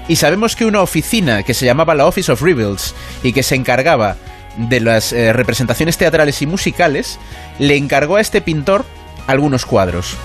y 0.09 0.17
sabemos 0.17 0.57
que 0.57 0.67
una 0.67 0.83
oficina 0.83 1.43
que 1.43 1.55
se 1.55 1.65
llamaba 1.65 1.95
la 1.95 2.07
Office 2.07 2.31
of 2.31 2.43
Rebels 2.43 2.95
y 3.23 3.33
que 3.33 3.43
se 3.43 3.55
encargaba 3.55 4.17
de 4.57 4.81
las 4.81 5.13
eh, 5.13 5.33
representaciones 5.33 5.97
teatrales 5.97 6.43
y 6.43 6.47
musicales, 6.47 7.19
le 7.59 7.77
encargó 7.77 8.17
a 8.17 8.21
este 8.21 8.41
pintor 8.41 8.85
algunos 9.27 9.65
cuadros. 9.65 10.17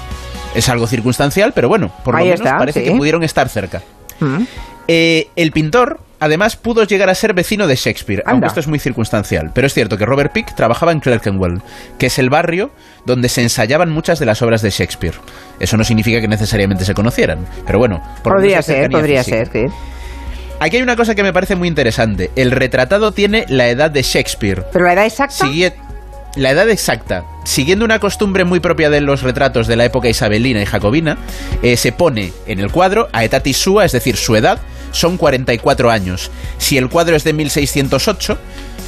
Es 0.55 0.69
algo 0.69 0.87
circunstancial, 0.87 1.53
pero 1.53 1.69
bueno, 1.69 1.91
por 2.03 2.15
lo 2.15 2.19
Ahí 2.19 2.25
menos 2.25 2.41
está, 2.41 2.57
parece 2.57 2.81
sí. 2.81 2.85
que 2.85 2.97
pudieron 2.97 3.23
estar 3.23 3.47
cerca. 3.47 3.81
Mm. 4.19 4.43
Eh, 4.87 5.29
el 5.35 5.51
pintor, 5.51 5.99
además, 6.19 6.55
pudo 6.55 6.83
llegar 6.83 7.09
a 7.09 7.15
ser 7.15 7.33
vecino 7.33 7.67
de 7.67 7.75
Shakespeare, 7.75 8.23
aunque 8.25 8.47
esto 8.47 8.59
es 8.59 8.67
muy 8.67 8.79
circunstancial. 8.79 9.51
Pero 9.53 9.67
es 9.67 9.73
cierto 9.73 9.97
que 9.97 10.05
Robert 10.05 10.31
Pick 10.33 10.55
trabajaba 10.55 10.91
en 10.91 10.99
Clerkenwell, 10.99 11.61
que 11.97 12.07
es 12.07 12.19
el 12.19 12.29
barrio 12.29 12.71
donde 13.05 13.29
se 13.29 13.41
ensayaban 13.41 13.89
muchas 13.91 14.19
de 14.19 14.25
las 14.25 14.41
obras 14.41 14.61
de 14.61 14.69
Shakespeare. 14.69 15.15
Eso 15.59 15.77
no 15.77 15.83
significa 15.83 16.19
que 16.21 16.27
necesariamente 16.27 16.85
se 16.85 16.93
conocieran, 16.93 17.45
pero 17.65 17.79
bueno, 17.79 18.01
por 18.23 18.33
Podría 18.35 18.61
ser, 18.61 18.89
podría 18.89 19.23
física. 19.23 19.45
ser, 19.45 19.69
sí. 19.69 19.73
Aquí 20.59 20.77
hay 20.77 20.81
una 20.83 20.95
cosa 20.95 21.13
que 21.13 21.21
me 21.23 21.33
parece 21.33 21.55
muy 21.55 21.67
interesante. 21.67 22.31
El 22.35 22.49
retratado 22.51 23.11
tiene 23.11 23.45
la 23.47 23.67
edad 23.69 23.91
de 23.91 24.01
Shakespeare. 24.01 24.63
¿Pero 24.73 24.85
la 24.85 24.93
edad 24.93 25.05
exacta? 25.05 25.45
Sigue- 25.47 25.75
la 26.35 26.51
edad 26.51 26.69
exacta. 26.69 27.23
Siguiendo 27.45 27.85
una 27.85 27.99
costumbre 27.99 28.43
muy 28.43 28.59
propia 28.59 28.89
de 28.89 29.01
los 29.01 29.21
retratos 29.23 29.67
de 29.67 29.75
la 29.75 29.85
época 29.85 30.07
isabelina 30.09 30.61
y 30.61 30.65
jacobina, 30.65 31.17
eh, 31.63 31.77
se 31.77 31.91
pone 31.91 32.31
en 32.47 32.59
el 32.59 32.71
cuadro 32.71 33.07
a 33.13 33.23
etatis 33.23 33.57
sua, 33.57 33.85
es 33.85 33.91
decir, 33.91 34.17
su 34.17 34.35
edad, 34.35 34.59
son 34.91 35.17
44 35.17 35.89
años. 35.91 36.31
Si 36.57 36.77
el 36.77 36.89
cuadro 36.89 37.15
es 37.15 37.23
de 37.23 37.33
1608, 37.33 38.37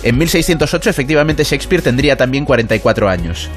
en 0.04 0.18
1608 0.18 0.90
efectivamente 0.90 1.44
Shakespeare 1.44 1.82
tendría 1.82 2.16
también 2.16 2.46
44 2.46 3.10
años. 3.10 3.50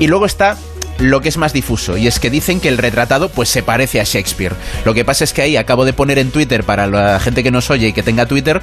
Y 0.00 0.06
luego 0.06 0.26
está 0.26 0.56
lo 0.98 1.20
que 1.20 1.28
es 1.30 1.36
más 1.36 1.52
difuso, 1.52 1.96
y 1.96 2.06
es 2.06 2.20
que 2.20 2.30
dicen 2.30 2.60
que 2.60 2.68
el 2.68 2.78
retratado 2.78 3.28
pues 3.30 3.48
se 3.48 3.62
parece 3.62 3.98
a 4.00 4.04
Shakespeare. 4.04 4.54
Lo 4.84 4.94
que 4.94 5.04
pasa 5.04 5.24
es 5.24 5.32
que 5.32 5.42
ahí 5.42 5.56
acabo 5.56 5.84
de 5.84 5.92
poner 5.92 6.18
en 6.18 6.30
Twitter 6.30 6.62
para 6.62 6.86
la 6.86 7.18
gente 7.18 7.42
que 7.42 7.50
nos 7.50 7.70
oye 7.70 7.88
y 7.88 7.92
que 7.92 8.02
tenga 8.04 8.26
Twitter, 8.26 8.60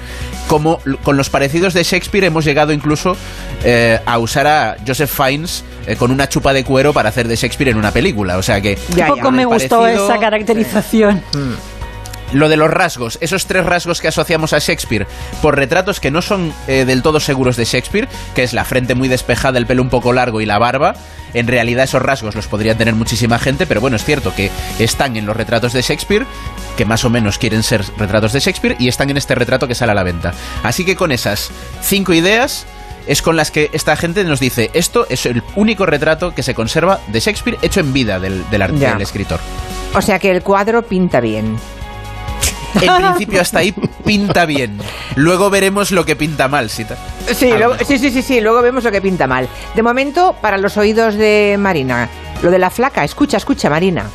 como 0.47 0.79
con 1.03 1.17
los 1.17 1.29
parecidos 1.29 1.73
de 1.73 1.83
Shakespeare 1.83 2.23
hemos 2.25 2.45
llegado 2.45 2.71
incluso 2.71 3.17
eh, 3.65 3.99
a 4.05 4.19
usar 4.19 4.47
a 4.47 4.77
Joseph 4.87 5.09
Fiennes 5.11 5.65
eh, 5.85 5.95
con 5.97 6.11
una 6.11 6.29
chupa 6.29 6.53
de 6.53 6.63
cuero 6.63 6.93
para 6.93 7.09
hacer 7.09 7.27
de 7.27 7.35
Shakespeare 7.35 7.69
en 7.71 7.77
una 7.77 7.91
película. 7.91 8.37
O 8.37 8.43
sea 8.43 8.61
que... 8.61 8.77
Un 8.95 9.07
poco 9.07 9.31
me 9.31 9.43
gustó 9.43 9.81
parecido- 9.81 10.05
esa 10.09 10.19
caracterización. 10.19 11.21
Lo 12.31 12.47
de 12.47 12.57
los 12.57 12.69
rasgos, 12.69 13.17
esos 13.21 13.47
tres 13.47 13.65
rasgos 13.65 14.01
que 14.01 14.07
asociamos 14.07 14.53
a 14.53 14.59
Shakespeare 14.59 15.07
por 15.41 15.55
retratos 15.55 15.99
que 15.99 16.11
no 16.11 16.21
son 16.21 16.53
eh, 16.67 16.85
del 16.85 17.01
todo 17.01 17.19
seguros 17.19 17.55
de 17.55 17.65
Shakespeare, 17.65 18.07
que 18.35 18.43
es 18.43 18.53
la 18.53 18.65
frente 18.65 18.93
muy 18.93 19.07
despejada, 19.07 19.57
el 19.57 19.65
pelo 19.65 19.81
un 19.81 19.89
poco 19.89 20.13
largo 20.13 20.39
y 20.39 20.45
la 20.45 20.59
barba, 20.59 20.93
en 21.33 21.47
realidad 21.47 21.85
esos 21.85 22.01
rasgos 22.01 22.35
los 22.35 22.47
podría 22.47 22.75
tener 22.75 22.95
muchísima 22.95 23.39
gente, 23.39 23.65
pero 23.65 23.81
bueno, 23.81 23.95
es 23.95 24.03
cierto 24.03 24.33
que 24.35 24.51
están 24.77 25.17
en 25.17 25.25
los 25.25 25.35
retratos 25.35 25.73
de 25.73 25.81
Shakespeare, 25.81 26.25
que 26.77 26.85
más 26.85 27.03
o 27.03 27.09
menos 27.09 27.37
quieren 27.37 27.63
ser 27.63 27.83
retratos 27.97 28.33
de 28.33 28.39
Shakespeare, 28.39 28.75
y 28.79 28.87
están 28.87 29.09
en 29.09 29.17
este 29.17 29.35
retrato 29.35 29.67
que 29.67 29.75
sale 29.75 29.91
a 29.91 29.95
la 29.95 30.03
venta. 30.03 30.33
Así 30.63 30.85
que 30.85 30.95
con 30.95 31.11
esas 31.11 31.51
cinco 31.81 32.13
ideas 32.13 32.65
es 33.07 33.21
con 33.23 33.35
las 33.35 33.49
que 33.49 33.69
esta 33.73 33.95
gente 33.95 34.23
nos 34.23 34.39
dice, 34.39 34.69
esto 34.73 35.07
es 35.09 35.25
el 35.25 35.41
único 35.55 35.85
retrato 35.85 36.35
que 36.35 36.43
se 36.43 36.53
conserva 36.53 36.99
de 37.07 37.19
Shakespeare 37.19 37.57
hecho 37.63 37.79
en 37.79 37.91
vida 37.91 38.19
del, 38.19 38.47
del 38.51 38.79
del 38.79 39.01
escritor. 39.01 39.39
O 39.95 40.01
sea 40.01 40.19
que 40.19 40.29
el 40.29 40.43
cuadro 40.43 40.83
pinta 40.83 41.19
bien. 41.19 41.57
En 42.81 42.95
principio 43.03 43.41
hasta 43.41 43.59
ahí 43.59 43.71
pinta 44.05 44.45
bien. 44.45 44.77
Luego 45.15 45.49
veremos 45.49 45.91
lo 45.91 46.05
que 46.05 46.15
pinta 46.15 46.47
mal, 46.47 46.69
Sita. 46.69 46.95
Sí, 47.33 47.49
luego- 47.57 47.75
sí, 47.85 47.97
sí, 47.97 48.11
sí, 48.11 48.21
sí, 48.21 48.41
luego 48.41 48.61
vemos 48.61 48.83
lo 48.83 48.91
que 48.91 49.01
pinta 49.01 49.27
mal. 49.27 49.47
De 49.75 49.81
momento, 49.83 50.35
para 50.41 50.57
los 50.57 50.77
oídos 50.77 51.15
de 51.15 51.55
Marina, 51.59 52.09
lo 52.41 52.51
de 52.51 52.59
la 52.59 52.69
flaca, 52.69 53.03
escucha, 53.03 53.37
escucha, 53.37 53.69
Marina. 53.69 54.05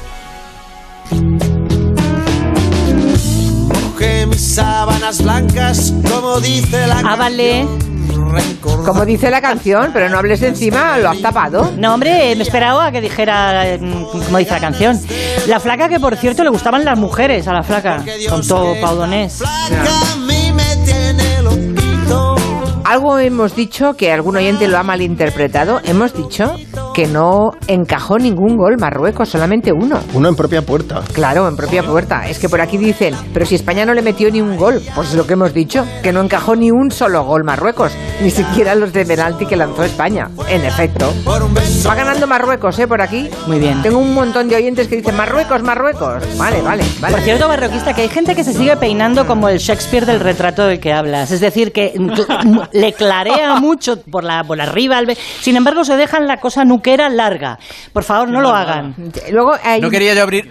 Mis 4.01 4.55
sábanas 4.55 5.23
blancas, 5.23 5.93
como 6.11 6.41
dice 6.41 6.87
la 6.87 7.01
Ah, 7.05 7.17
vale. 7.17 7.67
Como 8.61 9.05
dice 9.05 9.31
la 9.31 9.41
canción, 9.41 9.91
pero 9.93 10.09
no 10.09 10.19
hables 10.19 10.43
encima, 10.43 10.99
lo 10.99 11.11
has 11.11 11.21
tapado. 11.21 11.73
No, 11.77 11.95
hombre, 11.95 12.35
me 12.35 12.43
esperaba 12.43 12.87
a 12.87 12.93
que 12.93 13.01
dijera, 13.01 13.75
eh, 13.75 13.79
como 13.79 14.39
dice 14.39 14.53
la 14.53 14.61
canción. 14.61 15.01
La 15.47 15.61
flaca 15.61 15.89
que, 15.89 16.01
por 16.01 16.17
cierto, 16.17 16.43
le 16.43 16.51
gustaban 16.51 16.85
las 16.85 16.99
mujeres 16.99 17.47
a 17.47 17.53
la 17.53 17.63
flaca. 17.63 18.03
Con 18.29 18.47
todo 18.47 18.75
paudonés. 18.81 19.41
a 19.43 19.69
Algo 22.85 23.19
hemos 23.19 23.57
dicho 23.57 23.95
que 23.95 24.13
algún 24.13 24.37
oyente 24.37 24.69
lo 24.69 24.77
ha 24.77 24.83
malinterpretado. 24.83 25.81
Hemos 25.85 26.13
dicho 26.13 26.55
que 26.95 27.07
no 27.07 27.53
encajó 27.67 28.19
ningún 28.19 28.59
gol 28.59 28.77
Marruecos, 28.79 29.31
solamente 29.31 29.73
uno. 29.73 29.99
Uno 30.13 30.29
en 30.29 30.37
propia 30.37 30.61
puerta. 30.61 31.03
Claro, 31.15 31.49
en 31.49 31.57
propia 31.57 31.83
puerta. 31.83 32.29
Es 32.29 32.39
que 32.39 32.51
por 32.51 32.61
aquí 32.61 32.77
dicen, 32.77 33.15
pero 33.33 33.47
si 33.47 33.55
España 33.55 33.87
no 33.87 33.95
le 33.95 34.03
metió 34.03 34.31
ni 34.31 34.43
un 34.43 34.59
gol, 34.59 34.83
pues 34.95 35.09
es 35.09 35.15
lo 35.15 35.27
que 35.27 35.33
hemos 35.33 35.55
dicho, 35.55 35.87
que 36.03 36.13
no 36.13 36.21
encajó 36.21 36.57
ni 36.57 36.71
un 36.71 36.91
solo 36.91 37.25
gol 37.25 37.43
Marruecos, 37.43 37.93
ni 38.21 38.31
siquiera 38.31 38.75
los 38.75 38.93
de 38.93 39.07
penalti 39.07 39.47
que 39.47 39.57
lanzó 39.57 39.83
España. 39.83 40.29
En 40.49 40.63
efecto. 40.65 41.11
Va 41.27 41.95
ganando 41.95 42.27
Marruecos, 42.27 42.79
¿eh? 42.79 42.87
Por 42.87 43.01
aquí. 43.01 43.31
Muy 43.47 43.61
bien. 43.61 43.81
Tengo 43.83 43.99
un 43.99 44.13
montón 44.13 44.49
de 44.49 44.57
oyentes 44.57 44.89
que 44.89 44.97
dicen 44.97 45.17
Marruecos, 45.17 45.63
Marruecos. 45.63 46.23
Vale, 46.37 46.61
vale, 46.61 46.85
vale. 47.01 47.15
Por 47.15 47.25
cierto, 47.25 47.49
barroquista, 47.49 47.95
que 47.95 48.03
hay 48.03 48.09
gente 48.09 48.35
que 48.35 48.45
se 48.45 48.53
sigue 48.53 48.77
peinando 48.77 49.27
como 49.27 49.49
el 49.49 49.59
Shakespeare 49.59 50.05
del 50.05 50.21
retrato 50.21 50.67
del 50.67 50.81
que 50.81 50.93
hablas. 50.93 51.31
Es 51.31 51.41
decir, 51.41 51.73
que 51.73 51.95
le 52.75 52.93
clarea 52.93 53.55
mucho 53.61 53.97
por 54.11 54.23
la 54.25 54.45
por 54.45 54.61
arriba. 54.61 54.99
al 54.99 55.07
ve- 55.07 55.17
Sin 55.17 55.57
embargo, 55.57 55.85
se 55.85 55.97
dejan 55.97 56.27
la 56.27 56.37
cosa 56.37 56.65
nuquera 56.65 57.09
larga. 57.09 57.59
Por 57.93 58.05
favor, 58.05 58.31
no 58.31 58.41
lo 58.43 58.51
hagan. 58.51 58.95
Luego 59.33 59.55
hay... 59.63 59.81
No 59.81 59.89
quería 59.91 60.13
yo 60.15 60.23
abrir, 60.23 60.51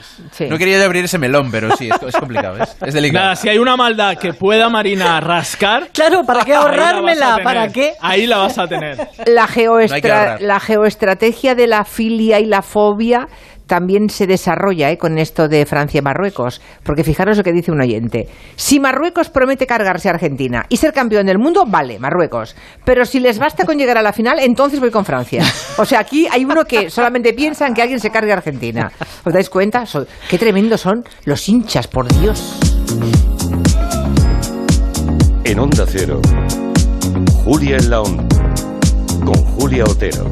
no 0.49 0.57
quería 0.57 0.79
yo 0.79 0.86
abrir 0.86 1.05
ese 1.05 1.17
melón, 1.19 1.49
pero 1.51 1.75
sí, 1.75 1.89
es, 1.89 2.01
es 2.01 2.15
complicado, 2.15 2.57
es, 2.57 2.75
es 2.86 2.93
delicado. 2.93 3.25
Nada, 3.25 3.36
si 3.36 3.49
hay 3.49 3.57
una 3.59 3.75
maldad 3.77 4.17
que 4.17 4.33
pueda 4.33 4.69
Marina 4.69 5.19
rascar. 5.19 5.89
Claro, 5.93 6.23
¿para 6.25 6.43
qué 6.43 6.55
ahorrármela? 6.55 7.31
tener. 7.31 7.43
¿Para 7.43 7.67
qué? 7.69 7.93
Ahí 8.01 8.25
la 8.25 8.38
vas 8.38 8.57
a 8.57 8.67
tener. 8.67 8.97
la, 9.27 9.47
geoestra- 9.47 10.39
la 10.39 10.59
geoestrategia 10.59 11.55
de 11.55 11.67
la 11.67 11.83
filia 11.83 12.39
y 12.39 12.45
la 12.45 12.62
fobia 12.62 13.27
también 13.73 14.07
se 14.07 14.27
desarrolla 14.27 14.91
¿eh? 14.91 14.99
con 14.99 15.17
esto 15.17 15.47
de 15.47 15.65
Francia-Marruecos. 15.65 16.62
Porque 16.83 17.03
fijaros 17.03 17.38
lo 17.38 17.43
que 17.43 17.51
dice 17.51 17.71
un 17.71 17.81
oyente. 17.81 18.27
Si 18.55 18.79
Marruecos 18.79 19.31
promete 19.31 19.65
cargarse 19.65 20.09
a 20.09 20.12
Argentina 20.12 20.63
y 20.69 20.77
ser 20.77 20.93
campeón 20.93 21.25
del 21.25 21.39
mundo, 21.39 21.65
vale, 21.65 21.97
Marruecos. 21.97 22.55
Pero 22.86 23.03
si 23.03 23.19
les 23.19 23.39
basta 23.39 23.65
con 23.65 23.79
llegar 23.79 23.97
a 23.97 24.03
la 24.03 24.13
final, 24.13 24.38
entonces 24.38 24.79
voy 24.79 24.91
con 24.91 25.05
Francia. 25.05 25.43
O 25.79 25.86
sea, 25.86 26.01
aquí 26.01 26.27
hay 26.31 26.45
uno 26.45 26.65
que 26.65 26.91
solamente 26.91 27.33
piensa 27.33 27.65
en 27.65 27.73
que 27.73 27.81
alguien 27.81 27.99
se 27.99 28.12
cargue 28.12 28.31
a 28.31 28.36
Argentina. 28.36 28.91
¿Os 29.25 29.33
dais 29.33 29.49
cuenta? 29.49 29.86
Qué 30.29 30.38
tremendos 30.38 30.81
son 30.81 31.03
los 31.25 31.49
hinchas, 31.49 31.88
por 31.88 32.07
Dios. 32.19 32.59
En 35.45 35.59
Onda 35.59 35.86
Cero, 35.88 36.21
Julia 37.43 37.77
en 37.77 37.89
la 37.89 38.01
Onda, 38.01 38.23
con 39.25 39.33
Julia 39.33 39.83
Otero. 39.86 40.31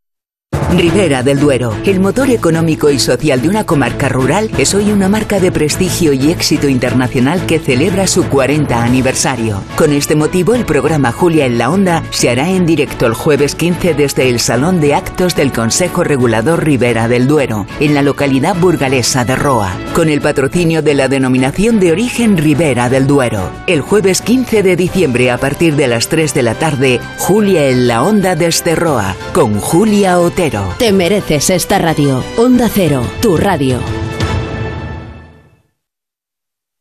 Ribera 0.69 1.21
del 1.21 1.39
Duero, 1.39 1.75
el 1.85 1.99
motor 1.99 2.29
económico 2.29 2.89
y 2.89 2.99
social 2.99 3.41
de 3.41 3.49
una 3.49 3.65
comarca 3.65 4.07
rural, 4.07 4.49
es 4.57 4.73
hoy 4.73 4.91
una 4.91 5.09
marca 5.09 5.39
de 5.39 5.51
prestigio 5.51 6.13
y 6.13 6.31
éxito 6.31 6.69
internacional 6.69 7.45
que 7.45 7.59
celebra 7.59 8.07
su 8.07 8.23
40 8.25 8.81
aniversario. 8.81 9.61
Con 9.75 9.91
este 9.91 10.15
motivo, 10.15 10.53
el 10.53 10.65
programa 10.65 11.11
Julia 11.11 11.45
en 11.45 11.57
la 11.57 11.69
Onda 11.69 12.03
se 12.11 12.29
hará 12.29 12.49
en 12.49 12.65
directo 12.65 13.05
el 13.05 13.13
jueves 13.13 13.55
15 13.55 13.95
desde 13.95 14.29
el 14.29 14.39
Salón 14.39 14.79
de 14.79 14.95
Actos 14.95 15.35
del 15.35 15.51
Consejo 15.51 16.03
Regulador 16.03 16.63
Ribera 16.63 17.07
del 17.07 17.27
Duero, 17.27 17.65
en 17.79 17.93
la 17.93 18.01
localidad 18.01 18.55
burgalesa 18.55 19.25
de 19.25 19.35
Roa, 19.35 19.75
con 19.93 20.09
el 20.09 20.21
patrocinio 20.21 20.81
de 20.81 20.93
la 20.93 21.07
denominación 21.07 21.79
de 21.79 21.91
origen 21.91 22.37
Ribera 22.37 22.89
del 22.89 23.07
Duero. 23.07 23.49
El 23.67 23.81
jueves 23.81 24.21
15 24.21 24.63
de 24.63 24.75
diciembre 24.75 25.31
a 25.31 25.37
partir 25.37 25.75
de 25.75 25.87
las 25.87 26.07
3 26.07 26.33
de 26.33 26.43
la 26.43 26.55
tarde, 26.55 26.99
Julia 27.17 27.67
en 27.67 27.87
la 27.87 28.03
Onda 28.03 28.35
desde 28.35 28.75
Roa, 28.75 29.15
con 29.33 29.59
Julia 29.59 30.19
Otero. 30.19 30.50
Te 30.77 30.91
mereces 30.91 31.49
esta 31.49 31.79
radio. 31.79 32.23
Onda 32.37 32.67
Cero, 32.67 33.03
tu 33.21 33.37
radio. 33.37 33.79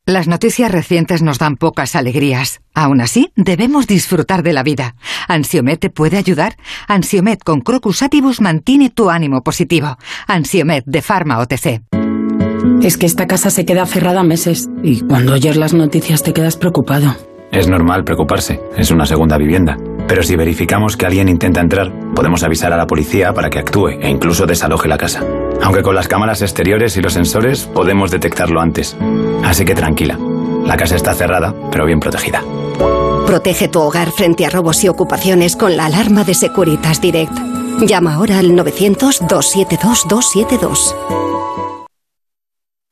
Las 0.06 0.26
noticias 0.26 0.72
recientes 0.72 1.22
nos 1.22 1.38
dan 1.38 1.54
pocas 1.54 1.94
alegrías. 1.94 2.60
Aún 2.74 3.00
así, 3.00 3.30
debemos 3.36 3.86
disfrutar 3.86 4.42
de 4.42 4.52
la 4.52 4.64
vida. 4.64 4.96
¿Ansiomet 5.28 5.78
te 5.78 5.90
puede 5.90 6.16
ayudar? 6.16 6.56
Ansiomet 6.88 7.44
con 7.44 7.60
Crocus 7.60 8.02
Atibus 8.02 8.40
mantiene 8.40 8.90
tu 8.90 9.08
ánimo 9.08 9.42
positivo. 9.42 9.96
Ansiomet 10.26 10.84
de 10.86 11.02
Pharma 11.02 11.38
OTC. 11.38 11.82
Es 12.82 12.96
que 12.96 13.06
esta 13.06 13.28
casa 13.28 13.50
se 13.50 13.64
queda 13.64 13.86
cerrada 13.86 14.24
meses 14.24 14.68
y 14.82 15.00
cuando 15.02 15.34
oyes 15.34 15.56
las 15.56 15.74
noticias 15.74 16.24
te 16.24 16.32
quedas 16.32 16.56
preocupado. 16.56 17.14
Es 17.52 17.68
normal 17.68 18.02
preocuparse, 18.02 18.60
es 18.76 18.90
una 18.90 19.06
segunda 19.06 19.38
vivienda. 19.38 19.76
Pero 20.10 20.22
si 20.24 20.34
verificamos 20.34 20.96
que 20.96 21.06
alguien 21.06 21.28
intenta 21.28 21.60
entrar, 21.60 21.92
podemos 22.16 22.42
avisar 22.42 22.72
a 22.72 22.76
la 22.76 22.88
policía 22.88 23.32
para 23.32 23.48
que 23.48 23.60
actúe 23.60 23.90
e 23.90 24.08
incluso 24.08 24.44
desaloje 24.44 24.88
la 24.88 24.98
casa. 24.98 25.24
Aunque 25.62 25.84
con 25.84 25.94
las 25.94 26.08
cámaras 26.08 26.42
exteriores 26.42 26.96
y 26.96 27.00
los 27.00 27.12
sensores 27.12 27.66
podemos 27.66 28.10
detectarlo 28.10 28.60
antes. 28.60 28.96
Así 29.44 29.64
que 29.64 29.76
tranquila, 29.76 30.18
la 30.66 30.76
casa 30.76 30.96
está 30.96 31.14
cerrada, 31.14 31.54
pero 31.70 31.86
bien 31.86 32.00
protegida. 32.00 32.42
Protege 33.24 33.68
tu 33.68 33.78
hogar 33.78 34.10
frente 34.10 34.44
a 34.44 34.50
robos 34.50 34.82
y 34.82 34.88
ocupaciones 34.88 35.54
con 35.54 35.76
la 35.76 35.86
alarma 35.86 36.24
de 36.24 36.34
Securitas 36.34 37.00
Direct. 37.00 37.38
Llama 37.86 38.14
ahora 38.14 38.40
al 38.40 38.50
900-272-272. 38.50 40.96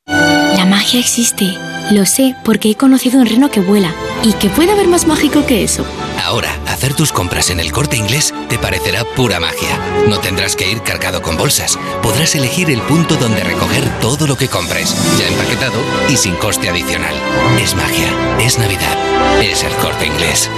La 0.06 0.66
magia 0.66 1.00
existe. 1.00 1.52
Lo 1.90 2.06
sé 2.06 2.36
porque 2.44 2.70
he 2.70 2.76
conocido 2.76 3.18
un 3.18 3.26
reno 3.26 3.50
que 3.50 3.58
vuela. 3.58 3.92
¿Y 4.22 4.32
que 4.32 4.50
puede 4.50 4.72
haber 4.72 4.88
más 4.88 5.06
mágico 5.06 5.46
que 5.46 5.62
eso? 5.62 5.84
Ahora, 6.24 6.50
hacer 6.66 6.94
tus 6.94 7.12
compras 7.12 7.50
en 7.50 7.60
el 7.60 7.72
corte 7.72 7.96
inglés 7.96 8.34
te 8.48 8.58
parecerá 8.58 9.04
pura 9.04 9.38
magia. 9.38 9.78
No 10.08 10.18
tendrás 10.18 10.56
que 10.56 10.70
ir 10.70 10.82
cargado 10.82 11.22
con 11.22 11.36
bolsas. 11.36 11.78
Podrás 12.02 12.34
elegir 12.34 12.70
el 12.70 12.80
punto 12.82 13.16
donde 13.16 13.44
recoger 13.44 13.88
todo 14.00 14.26
lo 14.26 14.36
que 14.36 14.48
compres, 14.48 14.94
ya 15.18 15.28
empaquetado 15.28 15.80
y 16.08 16.16
sin 16.16 16.34
coste 16.36 16.68
adicional. 16.68 17.14
Es 17.60 17.74
magia, 17.74 18.38
es 18.40 18.58
Navidad, 18.58 19.40
es 19.40 19.62
el 19.62 19.72
corte 19.76 20.06
inglés. 20.06 20.50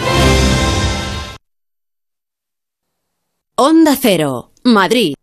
Onda 3.56 3.94
Cero, 4.00 4.52
Madrid. 4.64 5.14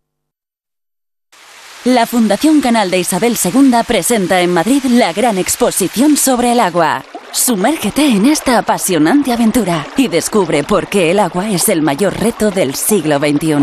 La 1.84 2.06
Fundación 2.06 2.60
Canal 2.60 2.90
de 2.90 2.98
Isabel 2.98 3.36
II 3.42 3.72
presenta 3.86 4.40
en 4.42 4.52
Madrid 4.52 4.84
la 4.84 5.12
gran 5.12 5.38
exposición 5.38 6.16
sobre 6.16 6.52
el 6.52 6.60
agua. 6.60 7.04
Sumérgete 7.32 8.06
en 8.06 8.26
esta 8.26 8.58
apasionante 8.58 9.32
aventura 9.32 9.86
y 9.96 10.08
descubre 10.08 10.64
por 10.64 10.88
qué 10.88 11.10
el 11.10 11.18
agua 11.18 11.50
es 11.50 11.68
el 11.68 11.82
mayor 11.82 12.18
reto 12.18 12.50
del 12.50 12.74
siglo 12.74 13.18
XXI. 13.18 13.56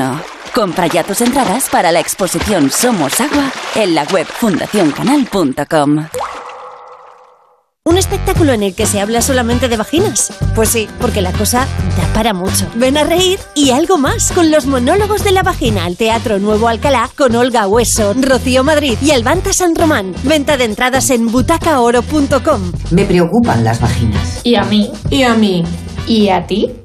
Compra 0.53 0.87
ya 0.87 1.03
tus 1.03 1.21
entradas 1.21 1.69
para 1.69 1.91
la 1.91 1.99
exposición 1.99 2.69
Somos 2.71 3.19
Agua 3.19 3.51
en 3.75 3.95
la 3.95 4.03
web 4.05 4.25
fundacioncanal.com. 4.25 6.05
¿Un 7.87 7.99
espectáculo 7.99 8.51
en 8.51 8.63
el 8.63 8.73
que 8.73 8.87
se 8.87 8.99
habla 8.99 9.21
solamente 9.21 9.69
de 9.69 9.77
vaginas? 9.77 10.33
Pues 10.55 10.69
sí, 10.69 10.87
porque 10.99 11.21
la 11.21 11.31
cosa 11.31 11.67
da 11.95 12.13
para 12.15 12.33
mucho. 12.33 12.67
Ven 12.73 12.97
a 12.97 13.03
reír 13.03 13.37
y 13.53 13.69
algo 13.69 13.99
más 13.99 14.31
con 14.31 14.49
los 14.49 14.65
monólogos 14.65 15.23
de 15.23 15.31
la 15.31 15.43
vagina 15.43 15.85
al 15.85 15.95
Teatro 15.95 16.39
Nuevo 16.39 16.67
Alcalá 16.67 17.11
con 17.15 17.35
Olga 17.35 17.67
Hueso, 17.67 18.15
Rocío 18.19 18.63
Madrid 18.63 18.97
y 19.03 19.11
Albanta 19.11 19.53
San 19.53 19.75
Román. 19.75 20.15
Venta 20.23 20.57
de 20.57 20.65
entradas 20.65 21.11
en 21.11 21.27
butacaoro.com. 21.27 22.71
Me 22.89 23.05
preocupan 23.05 23.63
las 23.63 23.79
vaginas. 23.79 24.41
¿Y 24.43 24.55
a 24.55 24.63
mí? 24.63 24.91
¿Y 25.11 25.21
a 25.21 25.35
mí? 25.35 25.63
¿Y 26.07 26.29
a 26.29 26.47
ti? 26.47 26.84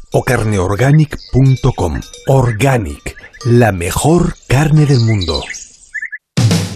o 0.11 0.23
carneorganic.com. 0.23 2.01
Organic, 2.27 3.15
la 3.45 3.71
mejor 3.71 4.35
carne 4.47 4.85
del 4.85 4.99
mundo. 4.99 5.41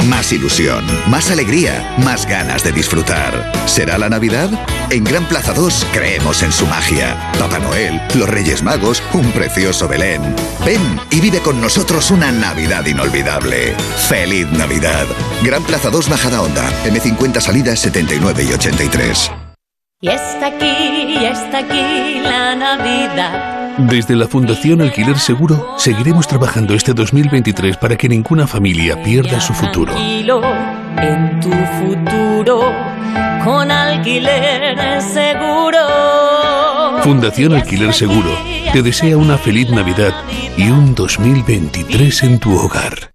Más 0.07 0.31
ilusión, 0.31 0.85
más 1.07 1.31
alegría, 1.31 1.95
más 2.03 2.27
ganas 2.27 2.63
de 2.63 2.71
disfrutar. 2.71 3.51
¿Será 3.65 3.97
la 3.97 4.07
Navidad? 4.07 4.49
En 4.91 5.03
Gran 5.03 5.27
Plaza 5.27 5.53
2 5.53 5.87
creemos 5.93 6.43
en 6.43 6.51
su 6.51 6.67
magia. 6.67 7.31
Papá 7.39 7.57
Noel, 7.57 7.99
los 8.13 8.29
Reyes 8.29 8.61
Magos, 8.61 9.01
un 9.13 9.31
precioso 9.31 9.87
Belén. 9.87 10.21
Ven 10.63 10.99
y 11.09 11.21
vive 11.21 11.39
con 11.39 11.59
nosotros 11.59 12.11
una 12.11 12.31
Navidad 12.31 12.85
inolvidable. 12.85 13.75
¡Feliz 14.07 14.47
Navidad! 14.51 15.07
Gran 15.43 15.63
Plaza 15.63 15.89
2 15.89 16.07
Bajada 16.07 16.41
Onda, 16.41 16.69
M50 16.85 17.41
Salidas 17.41 17.79
79 17.79 18.43
y 18.47 18.53
83. 18.53 19.44
Y 20.01 20.09
está 20.09 20.47
aquí, 20.47 20.65
y 20.65 21.25
está 21.25 21.59
aquí 21.59 22.19
la 22.21 22.53
Navidad. 22.53 23.77
Desde 23.77 24.15
la 24.15 24.27
Fundación 24.27 24.81
Alquiler 24.81 25.17
Seguro 25.17 25.75
seguiremos 25.77 26.27
trabajando 26.27 26.73
este 26.73 26.93
2023 26.93 27.77
para 27.77 27.95
que 27.95 28.09
ninguna 28.09 28.45
familia 28.45 29.01
pierda 29.01 29.39
su 29.39 29.53
futuro. 29.53 29.93
En 29.97 31.39
tu 31.39 31.49
futuro 31.49 32.71
con 33.43 33.71
alquiler 33.71 35.01
seguro. 35.01 35.79
Fundación 37.01 37.53
Alquiler 37.53 37.93
Seguro 37.93 38.37
te 38.73 38.81
desea 38.81 39.17
una 39.17 39.37
feliz 39.37 39.69
Navidad 39.69 40.13
y 40.57 40.69
un 40.69 40.93
2023 40.93 42.23
en 42.23 42.39
tu 42.39 42.53
hogar. 42.53 43.14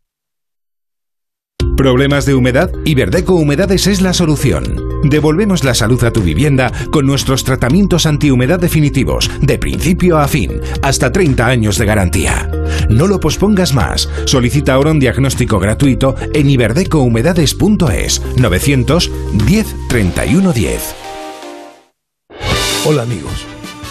¿Problemas 1.75 2.25
de 2.25 2.35
humedad? 2.35 2.71
Iberdeco 2.85 3.33
Humedades 3.33 3.87
es 3.87 4.01
la 4.01 4.13
solución. 4.13 4.75
Devolvemos 5.03 5.63
la 5.63 5.73
salud 5.73 6.03
a 6.03 6.11
tu 6.11 6.21
vivienda 6.21 6.71
con 6.91 7.05
nuestros 7.05 7.43
tratamientos 7.43 8.05
antihumedad 8.05 8.59
definitivos, 8.59 9.29
de 9.41 9.57
principio 9.57 10.19
a 10.19 10.27
fin, 10.27 10.61
hasta 10.81 11.11
30 11.11 11.45
años 11.45 11.77
de 11.77 11.85
garantía. 11.85 12.49
No 12.89 13.07
lo 13.07 13.19
pospongas 13.19 13.73
más. 13.73 14.09
Solicita 14.25 14.73
ahora 14.73 14.91
un 14.91 14.99
diagnóstico 14.99 15.59
gratuito 15.59 16.15
en 16.33 16.49
iberdecohumedades.es 16.49 18.21
910 18.37 19.75
31 19.89 20.53
10. 20.53 20.95
Hola 22.85 23.03
amigos, 23.03 23.45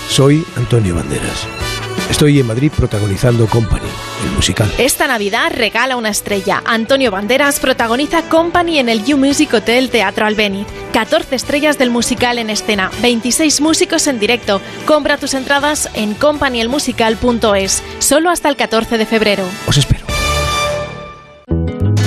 soy 0.08 0.44
Antonio 0.56 0.96
Banderas. 0.96 1.69
Estoy 2.10 2.40
en 2.40 2.46
Madrid 2.46 2.72
protagonizando 2.76 3.46
Company, 3.46 3.86
el 4.24 4.30
musical. 4.32 4.70
Esta 4.78 5.06
Navidad 5.06 5.52
regala 5.54 5.96
una 5.96 6.08
estrella. 6.08 6.60
Antonio 6.66 7.12
Banderas 7.12 7.60
protagoniza 7.60 8.22
Company 8.28 8.78
en 8.78 8.88
el 8.88 9.04
You 9.04 9.16
Music 9.16 9.54
Hotel 9.54 9.90
Teatro 9.90 10.26
Albéniz. 10.26 10.66
14 10.92 11.36
estrellas 11.36 11.78
del 11.78 11.90
musical 11.90 12.38
en 12.38 12.50
escena, 12.50 12.90
26 13.00 13.60
músicos 13.60 14.08
en 14.08 14.18
directo. 14.18 14.60
Compra 14.86 15.18
tus 15.18 15.34
entradas 15.34 15.88
en 15.94 16.14
companyelmusical.es, 16.14 17.82
solo 18.00 18.30
hasta 18.30 18.48
el 18.48 18.56
14 18.56 18.98
de 18.98 19.06
febrero. 19.06 19.44
Os 19.66 19.76
espero. 19.78 20.09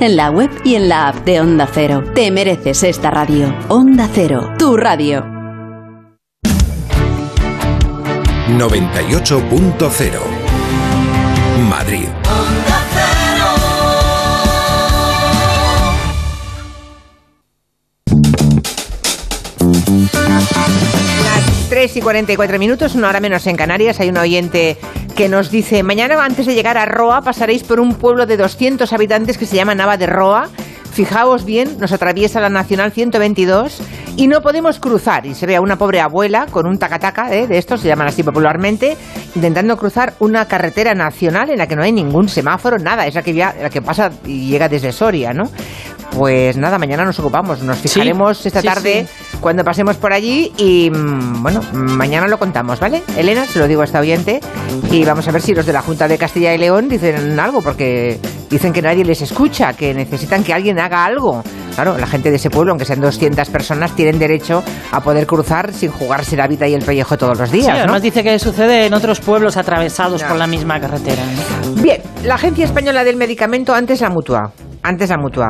en 0.00 0.16
la 0.16 0.30
web 0.30 0.50
y 0.64 0.76
en 0.76 0.88
la 0.88 1.08
app 1.08 1.24
de 1.24 1.40
Onda 1.40 1.68
Cero. 1.72 2.04
Te 2.14 2.30
mereces 2.30 2.84
esta 2.84 3.10
radio. 3.10 3.52
Onda 3.68 4.08
Cero, 4.12 4.52
tu 4.58 4.76
radio. 4.76 5.24
98.0 8.48 10.20
Madrid. 11.68 12.21
3 21.82 21.96
y 21.96 22.00
44 22.00 22.60
minutos, 22.60 22.94
una 22.94 23.08
hora 23.08 23.18
menos 23.18 23.44
en 23.48 23.56
Canarias, 23.56 23.98
hay 23.98 24.08
un 24.08 24.16
oyente 24.16 24.76
que 25.16 25.28
nos 25.28 25.50
dice, 25.50 25.82
mañana 25.82 26.24
antes 26.24 26.46
de 26.46 26.54
llegar 26.54 26.78
a 26.78 26.86
Roa 26.86 27.22
pasaréis 27.22 27.64
por 27.64 27.80
un 27.80 27.96
pueblo 27.96 28.24
de 28.24 28.36
200 28.36 28.92
habitantes 28.92 29.36
que 29.36 29.46
se 29.46 29.56
llama 29.56 29.74
Nava 29.74 29.96
de 29.96 30.06
Roa. 30.06 30.48
Fijaos 30.92 31.44
bien, 31.44 31.78
nos 31.80 31.90
atraviesa 31.90 32.38
la 32.38 32.50
Nacional 32.50 32.92
122 32.92 33.80
y 34.16 34.28
no 34.28 34.42
podemos 34.42 34.78
cruzar. 34.78 35.26
Y 35.26 35.34
se 35.34 35.44
ve 35.44 35.56
a 35.56 35.60
una 35.60 35.76
pobre 35.76 36.00
abuela 36.00 36.46
con 36.46 36.68
un 36.68 36.78
tacataca, 36.78 37.34
¿eh? 37.34 37.48
de 37.48 37.58
estos 37.58 37.80
se 37.80 37.88
llaman 37.88 38.06
así 38.06 38.22
popularmente, 38.22 38.96
intentando 39.34 39.76
cruzar 39.76 40.14
una 40.20 40.46
carretera 40.46 40.94
nacional 40.94 41.50
en 41.50 41.58
la 41.58 41.66
que 41.66 41.74
no 41.74 41.82
hay 41.82 41.90
ningún 41.90 42.28
semáforo, 42.28 42.78
nada. 42.78 43.08
Es 43.08 43.16
la 43.16 43.22
que, 43.22 43.32
la 43.32 43.70
que 43.70 43.82
pasa 43.82 44.12
y 44.24 44.50
llega 44.50 44.68
desde 44.68 44.92
Soria, 44.92 45.32
¿no? 45.32 45.50
Pues 46.16 46.56
nada, 46.58 46.78
mañana 46.78 47.04
nos 47.04 47.18
ocupamos, 47.18 47.62
nos 47.62 47.78
fijaremos 47.78 48.38
Sí, 48.38 48.48
esta 48.48 48.60
sí, 48.60 48.66
tarde 48.66 49.06
sí. 49.08 49.36
cuando 49.40 49.64
pasemos 49.64 49.96
por 49.96 50.12
allí 50.12 50.52
y 50.58 50.90
mm, 50.90 51.42
bueno, 51.42 51.62
mañana 51.72 52.28
lo 52.28 52.38
contamos, 52.38 52.78
¿vale? 52.80 53.02
Elena, 53.16 53.46
se 53.46 53.58
lo 53.58 53.66
digo 53.66 53.80
a 53.80 53.84
esta 53.84 53.98
oyente 54.00 54.40
y 54.90 55.04
vamos 55.04 55.26
a 55.26 55.32
ver 55.32 55.40
si 55.40 55.54
los 55.54 55.64
de 55.64 55.72
la 55.72 55.80
Junta 55.80 56.06
de 56.08 56.18
Castilla 56.18 56.54
y 56.54 56.58
León 56.58 56.88
dicen 56.88 57.40
algo 57.40 57.62
porque 57.62 58.20
dicen 58.50 58.72
que 58.74 58.82
nadie 58.82 59.04
les 59.04 59.22
escucha, 59.22 59.72
que 59.72 59.94
necesitan 59.94 60.44
que 60.44 60.52
alguien 60.52 60.78
haga 60.78 61.04
algo. 61.04 61.42
Claro, 61.74 61.96
la 61.98 62.06
gente 62.06 62.30
de 62.30 62.36
ese 62.36 62.50
pueblo, 62.50 62.72
aunque 62.72 62.84
sean 62.84 63.00
200 63.00 63.48
personas, 63.50 63.94
tienen 63.96 64.18
derecho 64.18 64.62
a 64.90 65.00
poder 65.00 65.26
cruzar 65.26 65.72
sin 65.72 65.90
jugarse 65.90 66.36
la 66.36 66.46
vida 66.46 66.66
y 66.68 66.74
el 66.74 66.84
pellejo 66.84 67.16
todos 67.16 67.38
los 67.38 67.50
días, 67.50 67.66
Sí, 67.66 67.72
¿no? 67.72 67.78
además 67.78 68.02
dice 68.02 68.22
que 68.22 68.38
sucede 68.38 68.86
en 68.86 68.94
otros 68.94 69.20
pueblos 69.20 69.56
atravesados 69.56 70.22
por 70.22 70.36
la 70.36 70.46
misma 70.46 70.78
carretera. 70.80 71.22
¿no? 71.64 71.82
Bien, 71.82 72.00
la 72.24 72.34
Agencia 72.34 72.64
Española 72.64 73.04
del 73.04 73.16
Medicamento, 73.16 73.74
antes 73.74 74.00
la 74.00 74.10
mutua. 74.10 74.52
Antes 74.84 75.10
la 75.10 75.16
mutua. 75.16 75.46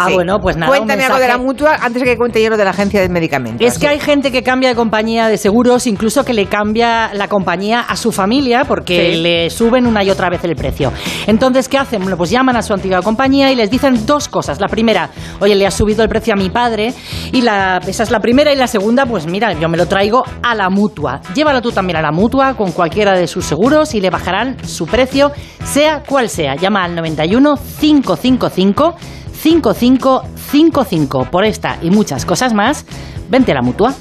Ah, 0.00 0.08
bueno, 0.12 0.38
pues 0.40 0.56
nada, 0.56 0.68
Cuéntame 0.70 1.04
algo 1.04 1.18
de 1.18 1.26
la 1.28 1.38
mutua 1.38 1.76
antes 1.80 2.02
de 2.02 2.08
que 2.08 2.16
cuente 2.16 2.40
yo 2.42 2.50
lo 2.50 2.56
de 2.56 2.64
la 2.64 2.70
Agencia 2.70 3.00
del 3.00 3.10
Medicamento. 3.10 3.64
Es 3.64 3.78
que 3.78 3.88
hay 3.88 3.98
gente 4.00 4.30
que 4.32 4.42
cambia 4.44 4.68
de 4.68 4.74
compañía 4.76 5.28
de 5.28 5.36
seguros, 5.36 5.86
incluso 5.88 6.24
que 6.24 6.32
le 6.34 6.46
cambia 6.46 7.12
la 7.14 7.26
compañía 7.28 7.80
a 7.80 7.96
su 7.96 8.12
familia 8.12 8.64
porque 8.64 9.12
Sí. 9.14 9.20
le 9.22 9.50
suben 9.50 9.86
una 9.86 10.02
y 10.04 10.10
otra 10.10 10.28
vez 10.28 10.42
el 10.44 10.54
precio. 10.56 10.92
Entonces, 11.26 11.68
¿qué 11.68 11.78
hacen? 11.78 12.00
Bueno, 12.02 12.16
pues 12.16 12.30
llaman 12.30 12.56
a 12.56 12.62
su 12.62 12.72
antigua 12.74 13.02
compañía 13.02 13.50
y 13.50 13.56
les 13.56 13.70
dicen 13.70 14.06
dos 14.06 14.28
cosas. 14.28 14.60
La 14.60 14.68
primera, 14.68 15.10
oye, 15.40 15.54
le 15.54 15.66
ha 15.66 15.70
subido 15.70 16.02
el 16.02 16.08
precio 16.08 16.34
a 16.34 16.36
mi 16.36 16.50
padre. 16.50 16.94
Y 17.32 17.42
la, 17.42 17.80
esa 17.86 18.02
es 18.02 18.10
la 18.10 18.20
primera. 18.20 18.52
Y 18.52 18.56
la 18.56 18.66
segunda, 18.66 19.06
pues 19.06 19.26
mira, 19.26 19.52
yo 19.52 19.68
me 19.68 19.76
lo 19.76 19.86
traigo 19.86 20.24
a 20.42 20.54
la 20.54 20.70
mutua. 20.70 21.20
Llévalo 21.34 21.60
tú 21.62 21.72
también 21.72 21.96
a 21.96 22.02
la 22.02 22.12
mutua 22.12 22.54
con 22.54 22.72
cualquiera 22.72 23.16
de 23.16 23.26
sus 23.26 23.44
seguros 23.44 23.94
y 23.94 24.00
le 24.00 24.10
bajarán 24.10 24.56
su 24.66 24.86
precio, 24.86 25.32
sea 25.64 26.02
cual 26.02 26.28
sea. 26.28 26.56
Llama 26.56 26.84
al 26.84 26.94
91 26.94 27.56
555 27.80 28.94
5555. 29.32 31.30
Por 31.30 31.44
esta 31.44 31.78
y 31.82 31.90
muchas 31.90 32.24
cosas 32.24 32.52
más, 32.54 32.84
vente 33.28 33.52
a 33.52 33.54
la 33.56 33.62
mutua. 33.62 33.94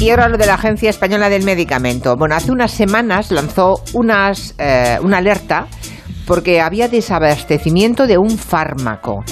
Y 0.00 0.10
ahora 0.10 0.28
lo 0.28 0.36
de 0.36 0.46
la 0.46 0.54
Agencia 0.54 0.90
Española 0.90 1.28
del 1.28 1.44
Medicamento. 1.44 2.16
Bueno, 2.16 2.34
hace 2.34 2.50
unas 2.50 2.72
semanas 2.72 3.30
lanzó 3.30 3.80
unas, 3.92 4.56
eh, 4.58 4.98
una 5.00 5.18
alerta 5.18 5.68
porque 6.26 6.60
había 6.60 6.88
desabastecimiento 6.88 8.06
de 8.06 8.18
un 8.18 8.30
fármaco. 8.30 9.24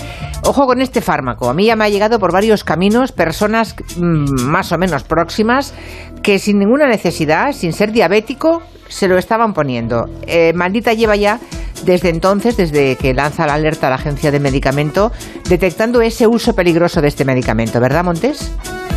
Ojo 0.45 0.67
con 0.67 0.81
este 0.81 1.01
fármaco. 1.01 1.49
A 1.49 1.55
mí 1.55 1.67
ya 1.67 1.77
me 1.77 1.85
ha 1.85 1.89
llegado 1.89 2.19
por 2.19 2.33
varios 2.33 2.65
caminos 2.65 3.13
personas 3.13 3.75
mm, 3.97 4.43
más 4.47 4.73
o 4.73 4.79
menos 4.79 5.05
próximas 5.05 5.75
que 6.23 6.39
sin 6.39 6.59
ninguna 6.59 6.87
necesidad, 6.87 7.53
sin 7.53 7.73
ser 7.73 7.93
diabético, 7.93 8.63
se 8.89 9.09
lo 9.09 9.19
estaban 9.19 9.53
poniendo. 9.53 10.07
Eh, 10.27 10.53
Maldita 10.55 10.93
lleva 10.93 11.17
ya 11.17 11.39
desde 11.85 12.09
entonces, 12.09 12.57
desde 12.57 12.97
que 12.97 13.15
lanza 13.15 13.47
la 13.47 13.55
alerta 13.55 13.87
a 13.87 13.91
la 13.91 13.97
Agencia 13.97 14.31
de 14.31 14.41
Medicamento, 14.41 15.13
detectando 15.49 16.01
ese 16.03 16.27
uso 16.27 16.55
peligroso 16.55 17.01
de 17.01 17.09
este 17.09 17.25
medicamento, 17.25 17.81
¿verdad, 17.81 18.05
Montes? 18.05 18.51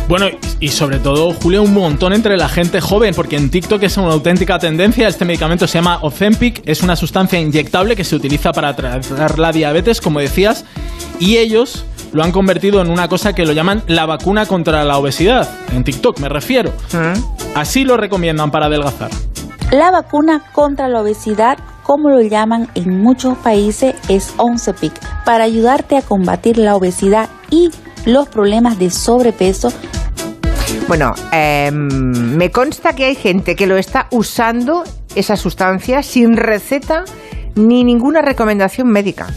Bueno, 0.06 0.26
y 0.60 0.68
sobre 0.68 0.98
todo, 0.98 1.32
Julio, 1.32 1.62
un 1.62 1.72
montón 1.72 2.12
entre 2.12 2.36
la 2.36 2.48
gente 2.48 2.80
joven, 2.80 3.14
porque 3.14 3.36
en 3.36 3.50
TikTok 3.50 3.82
es 3.84 3.96
una 3.96 4.12
auténtica 4.12 4.58
tendencia. 4.58 5.08
Este 5.08 5.24
medicamento 5.24 5.66
se 5.66 5.78
llama 5.78 5.98
Ozempic, 6.02 6.62
es 6.66 6.82
una 6.82 6.94
sustancia 6.94 7.40
inyectable 7.40 7.96
que 7.96 8.04
se 8.04 8.14
utiliza 8.14 8.52
para 8.52 8.76
tratar 8.76 9.38
la 9.38 9.50
diabetes, 9.50 10.02
como 10.02 10.20
decías, 10.20 10.66
y 11.18 11.38
ellos 11.38 11.86
lo 12.12 12.22
han 12.22 12.32
convertido 12.32 12.82
en 12.82 12.90
una 12.90 13.08
cosa 13.08 13.32
que 13.34 13.46
lo 13.46 13.52
llaman 13.52 13.82
la 13.86 14.04
vacuna 14.04 14.44
contra 14.44 14.84
la 14.84 14.98
obesidad. 14.98 15.48
En 15.72 15.84
TikTok 15.84 16.20
me 16.20 16.28
refiero. 16.28 16.72
Así 17.54 17.84
lo 17.84 17.96
recomiendan 17.96 18.50
para 18.50 18.66
adelgazar. 18.66 19.10
La 19.72 19.90
vacuna 19.90 20.42
contra 20.52 20.86
la 20.88 21.00
obesidad, 21.00 21.58
como 21.84 22.10
lo 22.10 22.20
llaman 22.20 22.68
en 22.74 23.00
muchos 23.00 23.38
países, 23.38 23.94
es 24.08 24.34
Oncepic, 24.38 24.92
para 25.24 25.44
ayudarte 25.44 25.96
a 25.96 26.02
combatir 26.02 26.58
la 26.58 26.74
obesidad 26.74 27.28
y 27.50 27.70
los 28.06 28.28
problemas 28.28 28.78
de 28.78 28.90
sobrepeso. 28.90 29.72
Bueno, 30.88 31.14
em, 31.30 32.36
me 32.36 32.50
consta 32.50 32.94
que 32.94 33.04
hay 33.04 33.14
gente 33.14 33.54
que 33.54 33.66
lo 33.66 33.76
está 33.76 34.08
usando, 34.10 34.82
esa 35.14 35.36
sustancia, 35.36 36.02
sin 36.02 36.36
receta 36.36 37.04
ni 37.54 37.84
ninguna 37.84 38.20
recomendación 38.20 38.88
médica. 38.88 39.28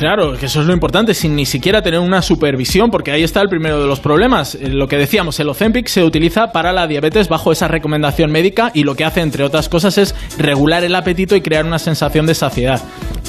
Claro, 0.00 0.32
que 0.32 0.46
eso 0.46 0.62
es 0.62 0.66
lo 0.66 0.72
importante, 0.72 1.12
sin 1.12 1.36
ni 1.36 1.44
siquiera 1.44 1.82
tener 1.82 2.00
una 2.00 2.22
supervisión, 2.22 2.90
porque 2.90 3.12
ahí 3.12 3.22
está 3.22 3.42
el 3.42 3.50
primero 3.50 3.82
de 3.82 3.86
los 3.86 4.00
problemas. 4.00 4.54
Eh, 4.54 4.70
Lo 4.70 4.88
que 4.88 4.96
decíamos, 4.96 5.38
el 5.40 5.50
Ozempic 5.50 5.88
se 5.88 6.02
utiliza 6.02 6.52
para 6.52 6.72
la 6.72 6.86
diabetes 6.86 7.28
bajo 7.28 7.52
esa 7.52 7.68
recomendación 7.68 8.32
médica 8.32 8.70
y 8.72 8.84
lo 8.84 8.94
que 8.94 9.04
hace, 9.04 9.20
entre 9.20 9.44
otras 9.44 9.68
cosas, 9.68 9.98
es 9.98 10.14
regular 10.38 10.84
el 10.84 10.94
apetito 10.94 11.36
y 11.36 11.42
crear 11.42 11.66
una 11.66 11.78
sensación 11.78 12.24
de 12.24 12.34
saciedad. 12.34 12.80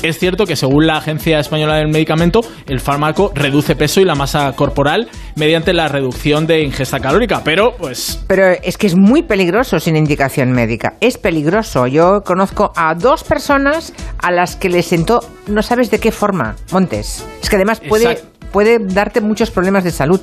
Es 0.01 0.17
cierto 0.17 0.45
que 0.45 0.55
según 0.55 0.87
la 0.87 0.95
Agencia 0.95 1.39
Española 1.39 1.75
del 1.75 1.89
Medicamento, 1.89 2.39
el 2.67 2.79
fármaco 2.79 3.33
reduce 3.35 3.75
peso 3.75 3.99
y 3.99 4.05
la 4.05 4.15
masa 4.15 4.53
corporal 4.53 5.09
mediante 5.35 5.73
la 5.73 5.89
reducción 5.89 6.47
de 6.47 6.63
ingesta 6.63 7.01
calórica, 7.01 7.41
pero 7.43 7.75
pues 7.77 8.23
Pero 8.27 8.45
es 8.47 8.77
que 8.77 8.87
es 8.87 8.95
muy 8.95 9.23
peligroso 9.23 9.77
sin 9.81 9.97
indicación 9.97 10.53
médica. 10.53 10.93
Es 11.01 11.17
peligroso. 11.17 11.85
Yo 11.85 12.21
conozco 12.23 12.71
a 12.77 12.95
dos 12.95 13.25
personas 13.25 13.93
a 14.19 14.31
las 14.31 14.55
que 14.55 14.69
les 14.69 14.85
sentó, 14.85 15.19
no 15.47 15.61
sabes 15.63 15.91
de 15.91 15.99
qué 15.99 16.11
forma, 16.11 16.55
Montes. 16.71 17.23
Es 17.41 17.49
que 17.49 17.55
además 17.55 17.79
puede, 17.87 18.11
Exacto. 18.11 18.47
puede 18.51 18.79
darte 18.79 19.21
muchos 19.21 19.51
problemas 19.51 19.83
de 19.83 19.91
salud. 19.91 20.21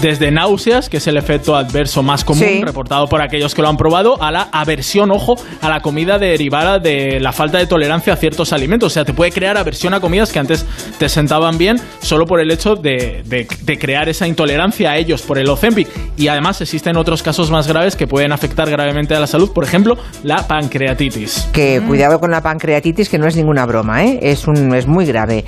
Desde 0.00 0.30
náuseas, 0.30 0.88
que 0.90 0.98
es 0.98 1.06
el 1.06 1.16
efecto 1.16 1.56
adverso 1.56 2.02
más 2.02 2.22
común 2.24 2.44
Sí. 2.46 2.62
reportado 2.62 3.08
por 3.08 3.22
aquellos 3.22 3.54
que 3.54 3.62
lo 3.62 3.68
han 3.68 3.76
probado, 3.78 4.22
a 4.22 4.30
la 4.30 4.48
aversión, 4.52 5.10
ojo, 5.10 5.36
a 5.62 5.70
la 5.70 5.80
comida 5.80 6.18
derivada 6.18 6.78
de 6.78 7.18
la 7.18 7.32
falta 7.32 7.58
de 7.58 7.66
tolerancia 7.66 8.12
a 8.12 8.16
ciertos 8.16 8.52
alimentos. 8.52 8.92
O 8.92 8.94
sea, 8.94 9.04
te 9.06 9.14
puede 9.14 9.32
crear 9.32 9.56
aversión 9.56 9.94
a 9.94 10.00
comidas 10.00 10.32
que 10.32 10.38
antes 10.38 10.66
te 10.98 11.08
sentaban 11.08 11.56
bien 11.56 11.80
solo 12.02 12.26
por 12.26 12.40
el 12.40 12.50
hecho 12.50 12.76
de, 12.76 13.22
de- 13.24 13.48
de 13.62 13.78
crear 13.78 14.08
esa 14.08 14.28
intolerancia 14.28 14.90
a 14.90 14.96
ellos 14.98 15.22
por 15.22 15.38
el 15.38 15.48
Ozempic. 15.48 15.88
Y 16.16 16.28
además 16.28 16.60
existen 16.60 16.96
otros 16.96 17.22
casos 17.22 17.50
más 17.50 17.66
graves 17.66 17.96
que 17.96 18.06
pueden 18.06 18.32
afectar 18.32 18.68
gravemente 18.70 19.14
a 19.16 19.20
la 19.20 19.26
salud, 19.26 19.50
por 19.52 19.64
ejemplo, 19.64 19.96
la 20.22 20.46
pancreatitis. 20.46 21.48
Que 21.54 21.80
cuidado 21.86 22.20
con 22.20 22.30
la 22.30 22.42
pancreatitis, 22.42 23.08
que 23.08 23.18
no 23.18 23.26
es 23.26 23.34
ninguna 23.36 23.64
broma, 23.64 24.04
¿eh? 24.04 24.18
Es, 24.22 24.46
un, 24.46 24.74
es 24.74 24.86
muy 24.86 25.06
grave. 25.06 25.44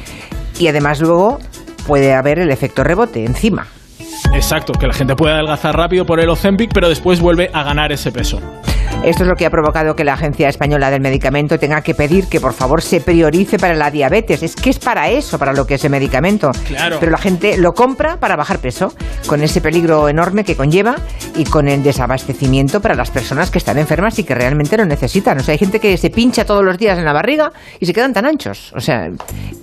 Y 0.58 0.68
además 0.68 1.00
luego 1.00 1.38
puede 1.86 2.14
haber 2.14 2.38
el 2.38 2.50
efecto 2.50 2.82
rebote 2.82 3.24
encima. 3.24 3.66
Exacto, 4.34 4.72
que 4.72 4.86
la 4.86 4.94
gente 4.94 5.14
puede 5.14 5.34
adelgazar 5.34 5.76
rápido 5.76 6.04
por 6.04 6.20
el 6.20 6.28
Ozempic, 6.28 6.70
pero 6.72 6.88
después 6.88 7.20
vuelve 7.20 7.50
a 7.52 7.62
ganar 7.62 7.92
ese 7.92 8.12
peso. 8.12 8.40
Esto 9.04 9.22
es 9.22 9.28
lo 9.28 9.36
que 9.36 9.46
ha 9.46 9.50
provocado 9.50 9.94
que 9.94 10.02
la 10.02 10.14
Agencia 10.14 10.48
Española 10.48 10.90
del 10.90 11.00
Medicamento 11.00 11.56
tenga 11.58 11.82
que 11.82 11.94
pedir 11.94 12.26
que 12.26 12.40
por 12.40 12.52
favor 12.52 12.82
se 12.82 13.00
priorice 13.00 13.56
para 13.56 13.74
la 13.74 13.92
diabetes. 13.92 14.42
Es 14.42 14.56
que 14.56 14.70
es 14.70 14.78
para 14.80 15.08
eso, 15.08 15.38
para 15.38 15.52
lo 15.52 15.66
que 15.66 15.74
es 15.74 15.84
el 15.84 15.90
medicamento. 15.90 16.50
Claro. 16.66 16.96
Pero 16.98 17.12
la 17.12 17.18
gente 17.18 17.56
lo 17.58 17.72
compra 17.74 18.18
para 18.18 18.34
bajar 18.34 18.58
peso, 18.58 18.92
con 19.26 19.42
ese 19.42 19.60
peligro 19.60 20.08
enorme 20.08 20.42
que 20.42 20.56
conlleva 20.56 20.96
y 21.36 21.44
con 21.44 21.68
el 21.68 21.84
desabastecimiento 21.84 22.80
para 22.80 22.96
las 22.96 23.10
personas 23.10 23.52
que 23.52 23.58
están 23.58 23.78
enfermas 23.78 24.18
y 24.18 24.24
que 24.24 24.34
realmente 24.34 24.76
lo 24.76 24.84
necesitan. 24.84 25.38
O 25.38 25.42
sea, 25.42 25.52
hay 25.52 25.58
gente 25.58 25.78
que 25.78 25.96
se 25.96 26.10
pincha 26.10 26.44
todos 26.44 26.64
los 26.64 26.76
días 26.76 26.98
en 26.98 27.04
la 27.04 27.12
barriga 27.12 27.52
y 27.78 27.86
se 27.86 27.92
quedan 27.92 28.12
tan 28.12 28.26
anchos. 28.26 28.72
O 28.74 28.80
sea, 28.80 29.08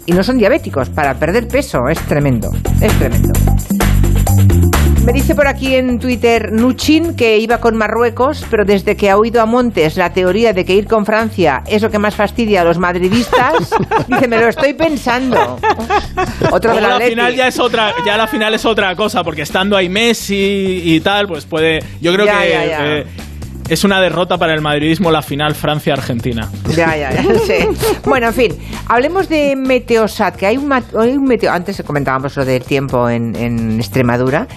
y 0.06 0.14
no 0.14 0.24
son 0.24 0.38
diabéticos. 0.38 0.90
Para 0.90 1.14
perder 1.16 1.48
peso 1.48 1.90
es 1.90 2.00
tremendo. 2.08 2.52
Es 2.80 2.94
tremendo. 2.98 3.34
Me 5.06 5.14
dice 5.14 5.36
por 5.36 5.48
aquí 5.48 5.76
en 5.76 6.00
Twitter 6.00 6.52
Nuchin 6.52 7.16
que 7.16 7.38
iba 7.38 7.60
con 7.60 7.78
Marruecos, 7.78 8.44
pero 8.50 8.66
desde 8.66 8.96
que 8.98 9.10
ha 9.12 9.18
oído 9.18 9.40
a 9.40 9.46
Montes 9.46 9.98
la 9.98 10.12
teoría 10.12 10.52
de 10.52 10.66
que 10.66 10.74
ir 10.74 10.88
con 10.88 11.06
Francia 11.06 11.62
es 11.68 11.84
lo 11.84 11.92
que 11.92 12.00
más 12.00 12.16
fastidia 12.16 12.62
a 12.62 12.64
los 12.64 12.80
madridistas, 12.80 13.70
dice, 14.08 14.28
me 14.28 14.40
lo 14.40 14.48
estoy 14.48 14.74
pensando. 14.74 15.60
Otro 16.52 16.74
de 16.74 16.80
Luego 16.82 16.94
la 16.96 17.00
la 17.00 17.06
final 17.06 17.36
ya 17.36 17.48
es 17.48 17.60
otra, 17.60 17.94
ya 18.04 18.18
la 18.18 18.26
final 18.26 18.56
es 18.56 18.66
otra 18.66 18.96
cosa, 18.96 19.24
porque 19.24 19.44
estando 19.44 19.78
ahí 19.78 19.90
Messi 19.90 20.82
y 20.84 21.00
tal, 21.02 21.28
pues 21.28 21.46
puede. 21.46 21.84
Yo 22.02 22.12
creo 22.14 22.26
Ya, 22.26 22.42
que 22.42 22.50
ya, 22.50 22.66
ya. 22.66 22.86
eh, 22.98 23.06
es 23.68 23.84
una 23.84 24.00
derrota 24.00 24.38
para 24.38 24.54
el 24.54 24.62
madridismo 24.62 25.12
la 25.12 25.22
final 25.22 25.56
Francia-Argentina. 25.56 26.50
Ya, 26.76 26.96
ya, 26.96 27.12
ya, 27.12 27.24
sí. 27.48 27.68
Bueno, 28.04 28.28
en 28.28 28.34
fin, 28.34 28.54
hablemos 28.88 29.28
de 29.30 29.56
Meteosat, 29.56 30.36
que 30.36 30.46
hay 30.46 30.58
un, 30.58 30.72
hay 30.72 31.12
un 31.14 31.24
meteo... 31.24 31.52
Antes 31.52 31.82
comentábamos 31.86 32.36
lo 32.36 32.46
del 32.46 32.64
tiempo 32.64 33.10
en, 33.10 33.36
en 33.36 33.80
Extremadura, 33.80 34.48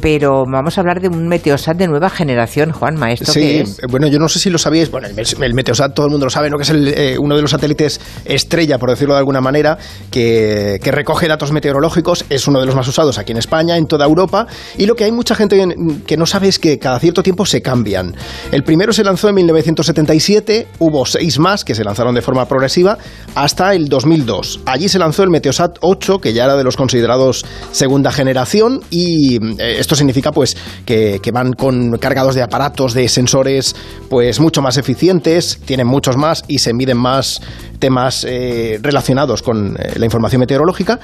pero 0.00 0.44
vamos 0.50 0.76
a 0.76 0.80
hablar 0.80 1.00
de 1.00 1.08
un 1.08 1.26
Meteosat 1.28 1.76
de 1.76 1.86
nueva 1.88 2.10
generación, 2.10 2.72
Juan 2.72 2.96
Maestro, 2.96 3.32
Sí, 3.32 3.58
es? 3.62 3.78
bueno, 3.88 4.06
yo 4.08 4.18
no 4.18 4.28
sé 4.28 4.38
si 4.38 4.50
lo 4.50 4.58
sabíais. 4.58 4.90
Bueno, 4.90 5.08
el, 5.08 5.16
el 5.42 5.54
Meteosat 5.54 5.94
todo 5.94 6.06
el 6.06 6.10
mundo 6.10 6.26
lo 6.26 6.30
sabe, 6.30 6.50
¿no? 6.50 6.56
Que 6.56 6.62
es 6.64 6.70
el, 6.70 6.88
eh, 6.88 7.16
uno 7.18 7.34
de 7.36 7.42
los 7.42 7.50
satélites 7.50 8.00
estrella, 8.24 8.78
por 8.78 8.90
decirlo 8.90 9.14
de 9.14 9.18
alguna 9.18 9.40
manera, 9.40 9.78
que, 10.10 10.78
que 10.82 10.90
recoge 10.92 11.28
datos 11.28 11.52
meteorológicos. 11.52 12.24
Es 12.30 12.46
uno 12.46 12.60
de 12.60 12.66
los 12.66 12.74
más 12.74 12.86
usados 12.88 13.18
aquí 13.18 13.32
en 13.32 13.38
España, 13.38 13.76
en 13.76 13.86
toda 13.86 14.04
Europa. 14.04 14.46
Y 14.78 14.86
lo 14.86 14.94
que 14.94 15.04
hay 15.04 15.12
mucha 15.12 15.34
gente 15.34 15.56
que- 15.56 16.04
que 16.06 16.16
no 16.16 16.26
sabe 16.26 16.48
es 16.48 16.58
que 16.58 16.78
cada 16.78 16.98
cierto 17.00 17.22
tiempo 17.22 17.46
se 17.46 17.62
cambian. 17.62 18.14
El 18.52 18.62
primero 18.62 18.92
se 18.92 19.02
lanzó 19.04 19.28
en 19.28 19.34
1977, 19.36 20.66
hubo 20.78 21.06
seis 21.06 21.38
más 21.38 21.64
que 21.64 21.74
se 21.74 21.84
lanzaron 21.84 22.14
de 22.14 22.22
forma 22.22 22.46
progresiva 22.46 22.98
hasta 23.34 23.74
el 23.74 23.88
2002. 23.88 24.60
Allí 24.66 24.88
se 24.88 24.98
lanzó 24.98 25.22
el 25.22 25.30
Meteosat 25.30 25.78
8, 25.80 26.18
que 26.18 26.32
ya 26.32 26.44
era 26.44 26.56
de 26.56 26.64
los 26.64 26.76
considerados 26.76 27.44
segunda 27.72 28.10
generación, 28.12 28.80
y 28.90 29.36
eh, 29.60 29.76
esto 29.86 29.94
significa 29.94 30.32
pues 30.32 30.56
que, 30.84 31.20
van 31.32 31.52
con 31.52 31.96
cargados 31.98 32.34
de 32.34 32.42
aparatos, 32.42 32.92
de 32.92 33.08
sensores, 33.08 33.76
pues 34.10 34.40
mucho 34.40 34.60
más 34.60 34.76
eficientes, 34.78 35.60
tienen 35.64 35.86
muchos 35.86 36.16
más 36.16 36.42
y 36.48 36.58
se 36.58 36.74
miden 36.74 36.96
más 36.96 37.40
temas 37.78 38.24
eh, 38.28 38.78
relacionados 38.82 39.42
con 39.42 39.76
eh, 39.78 39.94
la 39.98 40.04
información 40.04 40.40
meteorológica. 40.40 40.98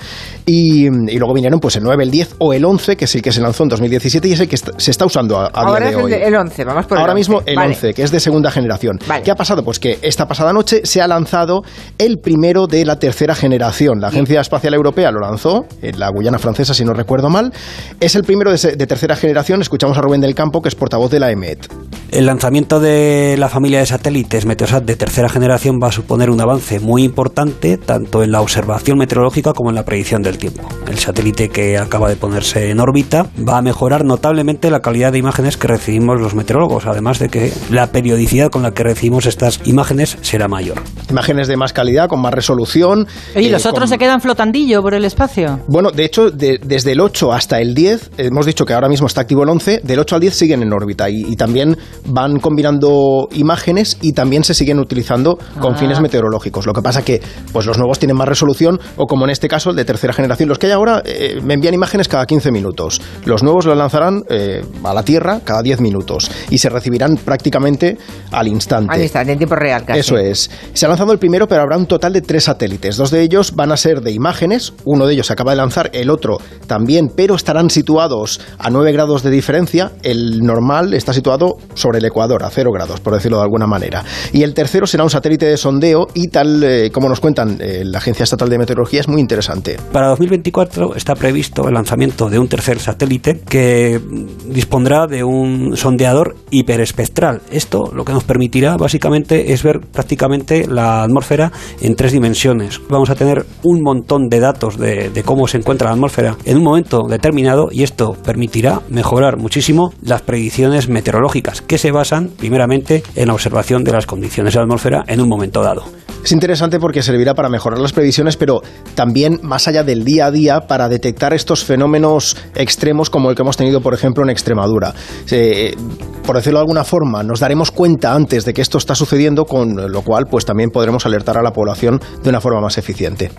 Y, 0.46 0.86
y 0.86 1.18
luego 1.18 1.34
vinieron 1.34 1.60
pues 1.60 1.76
el 1.76 1.82
9, 1.84 2.02
el 2.04 2.10
10 2.10 2.36
o 2.38 2.52
el 2.52 2.64
11, 2.64 2.96
que 2.96 3.04
es 3.04 3.14
el 3.14 3.22
que 3.22 3.32
se 3.32 3.40
lanzó 3.40 3.62
en 3.64 3.68
2017 3.70 4.28
y 4.28 4.32
es 4.32 4.40
el 4.40 4.48
que 4.48 4.56
se 4.56 4.90
está 4.90 5.04
usando 5.06 5.38
a, 5.38 5.46
a 5.46 5.48
Ahora 5.52 5.88
día 5.88 5.96
de 5.98 6.02
hoy. 6.04 6.10
de- 6.10 6.24
el 6.24 6.34
11, 6.34 6.64
vamos 6.64 6.86
por 6.86 6.96
el 6.98 7.00
Ahora 7.02 7.12
11. 7.12 7.18
mismo 7.20 7.42
el 7.46 7.56
Vale. 7.56 7.74
11, 7.74 7.94
que 7.94 8.02
es 8.02 8.10
de 8.10 8.20
segunda 8.20 8.50
generación. 8.50 8.98
¿Qué 9.24 9.30
ha 9.30 9.34
pasado? 9.36 9.62
Pues 9.64 9.78
que 9.78 9.98
esta 10.02 10.26
pasada 10.26 10.52
noche 10.52 10.80
se 10.84 11.00
ha 11.00 11.06
lanzado 11.08 11.62
el 11.98 12.18
primero 12.18 12.66
de 12.66 12.84
la 12.84 12.96
tercera 12.98 13.34
generación. 13.34 14.00
La 14.00 14.08
Agencia 14.08 14.40
Espacial 14.40 14.74
Europea 14.74 15.10
lo 15.10 15.20
lanzó 15.20 15.64
en 15.80 15.98
la 15.98 16.08
Guyana 16.10 16.38
Francesa, 16.38 16.74
si 16.74 16.84
no 16.84 16.92
recuerdo 16.94 17.28
mal. 17.30 17.52
Es 18.00 18.14
el 18.14 18.24
primero 18.24 18.50
de, 18.52 18.76
de 18.76 18.86
tercera 18.86 19.16
generación. 19.16 19.60
Escuchamos 19.62 19.96
a 19.98 20.00
Rubén 20.00 20.20
del 20.20 20.34
Campo, 20.34 20.60
que 20.62 20.68
es 20.68 20.74
portavoz 20.74 21.10
de 21.10 21.20
la 21.20 21.30
EMET. 21.30 21.66
El 22.10 22.26
lanzamiento 22.26 22.78
de 22.80 23.36
la 23.38 23.48
familia 23.48 23.78
de 23.78 23.86
satélites 23.86 24.44
Meteosat 24.44 24.84
de 24.84 24.96
tercera 24.96 25.28
generación 25.30 25.80
va 25.82 25.88
a 25.88 25.92
suponer 25.92 26.28
un 26.30 26.40
avance 26.40 26.61
muy 26.80 27.02
importante 27.04 27.76
tanto 27.78 28.22
en 28.22 28.32
la 28.32 28.40
observación 28.40 28.98
meteorológica 28.98 29.52
como 29.52 29.70
en 29.70 29.76
la 29.76 29.84
predicción 29.84 30.22
del 30.22 30.38
tiempo. 30.38 30.62
El 30.88 30.98
satélite 30.98 31.48
que 31.48 31.78
acaba 31.78 32.08
de 32.08 32.16
ponerse 32.16 32.70
en 32.70 32.80
órbita 32.80 33.26
va 33.48 33.58
a 33.58 33.62
mejorar 33.62 34.04
notablemente 34.04 34.70
la 34.70 34.80
calidad 34.80 35.12
de 35.12 35.18
imágenes 35.18 35.56
que 35.56 35.68
recibimos 35.68 36.20
los 36.20 36.34
meteorólogos, 36.34 36.86
además 36.86 37.18
de 37.18 37.28
que 37.28 37.52
la 37.70 37.88
periodicidad 37.88 38.50
con 38.50 38.62
la 38.62 38.72
que 38.72 38.82
recibimos 38.82 39.26
estas 39.26 39.60
imágenes 39.64 40.16
será 40.22 40.48
mayor. 40.48 40.80
Imágenes 41.10 41.48
de 41.48 41.56
más 41.56 41.72
calidad, 41.72 42.08
con 42.08 42.20
más 42.20 42.32
resolución. 42.34 43.06
¿y 43.36 43.46
eh, 43.46 43.50
los 43.50 43.66
otros 43.66 43.80
con- 43.80 43.88
se 43.88 43.98
quedan 43.98 44.20
flotandillo 44.20 44.80
por 44.82 44.94
el 44.94 45.04
espacio? 45.04 45.60
Bueno, 45.68 45.90
de 45.90 46.04
hecho, 46.04 46.30
de- 46.30 46.58
desde 46.64 46.92
el 46.92 47.00
8 47.00 47.32
hasta 47.32 47.60
el 47.60 47.74
10, 47.74 48.10
hemos 48.18 48.46
dicho 48.46 48.64
que 48.64 48.74
ahora 48.74 48.88
mismo 48.88 49.06
está 49.06 49.22
activo 49.22 49.42
el 49.42 49.48
11, 49.50 49.80
del 49.82 49.98
8 49.98 50.14
al 50.16 50.20
10 50.20 50.34
siguen 50.34 50.62
en 50.62 50.72
órbita 50.72 51.08
y, 51.10 51.22
y 51.28 51.36
también 51.36 51.76
van 52.06 52.38
combinando 52.38 53.28
imágenes 53.32 53.98
y 54.00 54.12
también 54.12 54.44
se 54.44 54.54
siguen 54.54 54.78
utilizando 54.78 55.38
con 55.60 55.74
Ah. 55.74 55.78
fines 55.78 56.00
meteorológicos. 56.00 56.51
Lo 56.66 56.72
que 56.72 56.82
pasa 56.82 57.02
que 57.02 57.20
pues 57.52 57.66
los 57.66 57.78
nuevos 57.78 57.98
tienen 57.98 58.16
más 58.16 58.28
resolución 58.28 58.78
o 58.96 59.06
como 59.06 59.24
en 59.24 59.30
este 59.30 59.48
caso 59.48 59.70
el 59.70 59.76
de 59.76 59.84
tercera 59.84 60.12
generación, 60.12 60.48
los 60.48 60.58
que 60.58 60.66
hay 60.66 60.72
ahora 60.72 61.02
eh, 61.04 61.40
me 61.42 61.54
envían 61.54 61.74
imágenes 61.74 62.08
cada 62.08 62.26
15 62.26 62.52
minutos. 62.52 63.00
Los 63.24 63.42
nuevos 63.42 63.66
los 63.66 63.76
lanzarán 63.76 64.22
eh, 64.28 64.64
a 64.84 64.94
la 64.94 65.02
Tierra 65.02 65.40
cada 65.44 65.62
10 65.62 65.80
minutos 65.80 66.30
y 66.50 66.58
se 66.58 66.68
recibirán 66.68 67.16
prácticamente 67.16 67.96
al 68.30 68.48
instante. 68.48 68.92
Al 68.92 69.02
instante, 69.02 69.32
en 69.32 69.38
tiempo 69.38 69.56
real 69.56 69.84
casi. 69.84 70.00
Eso 70.00 70.16
es. 70.18 70.50
Se 70.72 70.86
ha 70.86 70.88
lanzado 70.88 71.12
el 71.12 71.18
primero, 71.18 71.48
pero 71.48 71.62
habrá 71.62 71.76
un 71.76 71.86
total 71.86 72.12
de 72.12 72.20
tres 72.20 72.44
satélites. 72.44 72.96
Dos 72.96 73.10
de 73.10 73.22
ellos 73.22 73.54
van 73.54 73.72
a 73.72 73.76
ser 73.76 74.00
de 74.00 74.12
imágenes, 74.12 74.72
uno 74.84 75.06
de 75.06 75.14
ellos 75.14 75.26
se 75.26 75.32
acaba 75.32 75.52
de 75.52 75.56
lanzar, 75.56 75.90
el 75.92 76.10
otro 76.10 76.38
también, 76.66 77.10
pero 77.14 77.34
estarán 77.34 77.70
situados 77.70 78.40
a 78.58 78.70
9 78.70 78.92
grados 78.92 79.22
de 79.22 79.30
diferencia. 79.30 79.92
El 80.02 80.40
normal 80.40 80.94
está 80.94 81.12
situado 81.12 81.56
sobre 81.74 81.98
el 81.98 82.04
ecuador, 82.04 82.44
a 82.44 82.50
0 82.50 82.70
grados, 82.72 83.00
por 83.00 83.14
decirlo 83.14 83.38
de 83.38 83.44
alguna 83.44 83.66
manera. 83.66 84.04
Y 84.32 84.42
el 84.42 84.54
tercero 84.54 84.86
será 84.86 85.04
un 85.04 85.10
satélite 85.10 85.46
de 85.46 85.56
sondeo 85.56 86.06
y 86.14 86.28
eh, 86.62 86.90
como 86.90 87.08
nos 87.08 87.20
cuentan 87.20 87.58
eh, 87.60 87.82
la 87.84 87.98
Agencia 87.98 88.24
Estatal 88.24 88.48
de 88.48 88.58
Meteorología, 88.58 89.00
es 89.00 89.08
muy 89.08 89.20
interesante. 89.20 89.78
Para 89.92 90.08
2024 90.08 90.96
está 90.96 91.14
previsto 91.14 91.68
el 91.68 91.74
lanzamiento 91.74 92.28
de 92.28 92.38
un 92.38 92.48
tercer 92.48 92.78
satélite 92.78 93.40
que 93.40 94.00
dispondrá 94.46 95.06
de 95.06 95.24
un 95.24 95.76
sondeador 95.76 96.36
hiperespectral. 96.50 97.40
Esto 97.50 97.90
lo 97.94 98.04
que 98.04 98.12
nos 98.12 98.24
permitirá 98.24 98.76
básicamente 98.76 99.52
es 99.52 99.62
ver 99.62 99.80
prácticamente 99.80 100.66
la 100.66 101.02
atmósfera 101.02 101.52
en 101.80 101.94
tres 101.94 102.12
dimensiones. 102.12 102.80
Vamos 102.88 103.10
a 103.10 103.14
tener 103.14 103.44
un 103.62 103.82
montón 103.82 104.28
de 104.28 104.40
datos 104.40 104.78
de, 104.78 105.10
de 105.10 105.22
cómo 105.22 105.46
se 105.46 105.58
encuentra 105.58 105.88
la 105.88 105.94
atmósfera 105.94 106.36
en 106.44 106.56
un 106.56 106.64
momento 106.64 107.02
determinado 107.08 107.68
y 107.70 107.82
esto 107.82 108.14
permitirá 108.24 108.80
mejorar 108.88 109.36
muchísimo 109.36 109.92
las 110.02 110.22
predicciones 110.22 110.88
meteorológicas 110.88 111.62
que 111.62 111.78
se 111.78 111.90
basan 111.90 112.30
primeramente 112.36 113.02
en 113.14 113.28
la 113.28 113.34
observación 113.34 113.84
de 113.84 113.92
las 113.92 114.06
condiciones 114.06 114.54
de 114.54 114.58
la 114.58 114.64
atmósfera 114.64 115.04
en 115.06 115.20
un 115.20 115.28
momento 115.28 115.62
dado. 115.62 115.84
Es 116.32 116.34
interesante 116.34 116.80
porque 116.80 117.02
servirá 117.02 117.34
para 117.34 117.50
mejorar 117.50 117.78
las 117.78 117.92
previsiones, 117.92 118.38
pero 118.38 118.62
también 118.94 119.38
más 119.42 119.68
allá 119.68 119.84
del 119.84 120.02
día 120.02 120.24
a 120.24 120.30
día 120.30 120.60
para 120.60 120.88
detectar 120.88 121.34
estos 121.34 121.62
fenómenos 121.62 122.38
extremos 122.54 123.10
como 123.10 123.28
el 123.28 123.36
que 123.36 123.42
hemos 123.42 123.58
tenido, 123.58 123.82
por 123.82 123.92
ejemplo, 123.92 124.24
en 124.24 124.30
Extremadura. 124.30 124.94
Eh, 125.30 125.76
por 126.24 126.36
decirlo 126.36 126.60
de 126.60 126.62
alguna 126.62 126.84
forma, 126.84 127.22
nos 127.22 127.40
daremos 127.40 127.70
cuenta 127.70 128.14
antes 128.14 128.46
de 128.46 128.54
que 128.54 128.62
esto 128.62 128.78
está 128.78 128.94
sucediendo, 128.94 129.44
con 129.44 129.92
lo 129.92 130.00
cual 130.00 130.24
pues 130.24 130.46
también 130.46 130.70
podremos 130.70 131.04
alertar 131.04 131.36
a 131.36 131.42
la 131.42 131.50
población 131.50 132.00
de 132.22 132.30
una 132.30 132.40
forma 132.40 132.62
más 132.62 132.78
eficiente. 132.78 133.30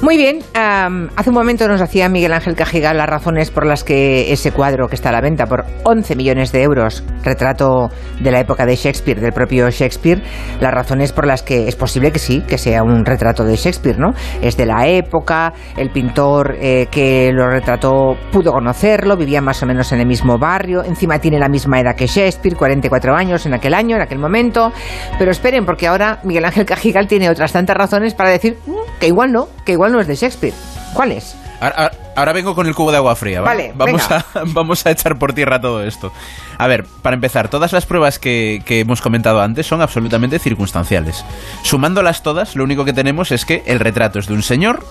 Muy 0.00 0.16
bien, 0.16 0.38
hace 0.54 1.30
un 1.30 1.34
momento 1.34 1.66
nos 1.66 1.80
hacía 1.80 2.08
Miguel 2.08 2.32
Ángel 2.32 2.54
Cajigal 2.54 2.96
las 2.96 3.08
razones 3.08 3.50
por 3.50 3.66
las 3.66 3.82
que 3.82 4.32
ese 4.32 4.52
cuadro 4.52 4.86
que 4.86 4.94
está 4.94 5.08
a 5.08 5.12
la 5.12 5.20
venta 5.20 5.46
por 5.46 5.64
11 5.82 6.14
millones 6.14 6.52
de 6.52 6.62
euros, 6.62 7.02
retrato 7.24 7.90
de 8.20 8.30
la 8.30 8.38
época 8.38 8.64
de 8.64 8.76
Shakespeare, 8.76 9.20
del 9.20 9.32
propio 9.32 9.68
Shakespeare, 9.70 10.22
las 10.60 10.72
razones 10.72 11.12
por 11.12 11.26
las 11.26 11.42
que 11.42 11.66
es 11.66 11.74
posible 11.74 12.07
que 12.12 12.18
sí, 12.18 12.42
que 12.46 12.58
sea 12.58 12.82
un 12.82 13.04
retrato 13.04 13.44
de 13.44 13.56
Shakespeare, 13.56 13.98
¿no? 13.98 14.12
Es 14.42 14.56
de 14.56 14.66
la 14.66 14.86
época, 14.86 15.52
el 15.76 15.90
pintor 15.90 16.56
eh, 16.60 16.86
que 16.90 17.30
lo 17.32 17.48
retrató 17.48 18.16
pudo 18.32 18.52
conocerlo, 18.52 19.16
vivía 19.16 19.40
más 19.40 19.62
o 19.62 19.66
menos 19.66 19.92
en 19.92 20.00
el 20.00 20.06
mismo 20.06 20.38
barrio, 20.38 20.84
encima 20.84 21.18
tiene 21.18 21.38
la 21.38 21.48
misma 21.48 21.80
edad 21.80 21.94
que 21.94 22.06
Shakespeare, 22.06 22.56
44 22.56 23.14
años 23.14 23.46
en 23.46 23.54
aquel 23.54 23.74
año, 23.74 23.96
en 23.96 24.02
aquel 24.02 24.18
momento, 24.18 24.72
pero 25.18 25.30
esperen, 25.30 25.64
porque 25.64 25.86
ahora 25.86 26.20
Miguel 26.24 26.44
Ángel 26.44 26.64
Cajigal 26.66 27.06
tiene 27.06 27.30
otras 27.30 27.52
tantas 27.52 27.76
razones 27.76 28.14
para 28.14 28.30
decir 28.30 28.58
"Mm, 28.66 28.98
que 29.00 29.08
igual 29.08 29.32
no, 29.32 29.48
que 29.64 29.72
igual 29.72 29.92
no 29.92 30.00
es 30.00 30.06
de 30.06 30.14
Shakespeare. 30.14 30.54
¿Cuáles? 30.94 31.36
Ahora, 31.36 31.47
ahora- 31.60 31.92
ahora 32.16 32.32
vengo 32.32 32.54
con 32.54 32.66
el 32.66 32.74
cubo 32.74 32.90
de 32.90 32.96
agua 32.98 33.14
fría. 33.16 33.40
¿vale? 33.40 33.72
Vale, 33.74 33.92
vamos, 33.92 34.08
venga. 34.08 34.24
a, 34.34 34.42
vamos 34.46 34.86
a 34.86 34.90
echar 34.90 35.18
por 35.18 35.32
tierra 35.32 35.60
todo 35.60 35.82
esto. 35.84 36.12
A 36.58 36.66
ver, 36.66 36.84
para 37.02 37.14
empezar, 37.14 37.48
todas 37.48 37.72
las 37.72 37.86
pruebas 37.86 38.18
que, 38.18 38.62
que 38.64 38.80
hemos 38.80 39.00
comentado 39.00 39.40
antes 39.40 39.66
son 39.66 39.80
absolutamente 39.80 40.38
circunstanciales. 40.38 41.24
Sumándolas 41.62 42.22
todas, 42.22 42.56
lo 42.56 42.64
único 42.64 42.84
que 42.84 42.92
tenemos 42.92 43.30
es 43.32 43.44
que 43.44 43.62
el 43.66 43.80
retrato 43.80 44.18
es 44.18 44.26
de 44.26 44.34
un 44.34 44.42
señor 44.42 44.84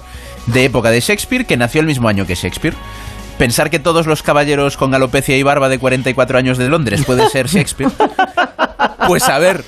de 0.46 0.66
época 0.66 0.90
de 0.92 1.02
Shakespeare 1.02 1.46
que 1.46 1.58
nació 1.58 1.82
el 1.82 1.88
mismo 1.88 2.08
año 2.08 2.26
que 2.26 2.36
Shakespeare. 2.36 2.76
Pensar 3.38 3.70
que 3.70 3.78
todos 3.80 4.08
los 4.08 4.24
caballeros 4.24 4.78
con 4.78 4.96
alopecia 4.96 5.38
y 5.38 5.44
barba 5.44 5.70
de 5.70 5.78
44 5.78 6.38
años 6.40 6.58
de 6.58 6.70
Londres 6.70 7.04
pueden 7.06 7.30
ser 7.30 7.48
Shakespeare. 7.50 7.92
Pues 9.08 9.28
a 9.30 9.40
ver, 9.40 9.64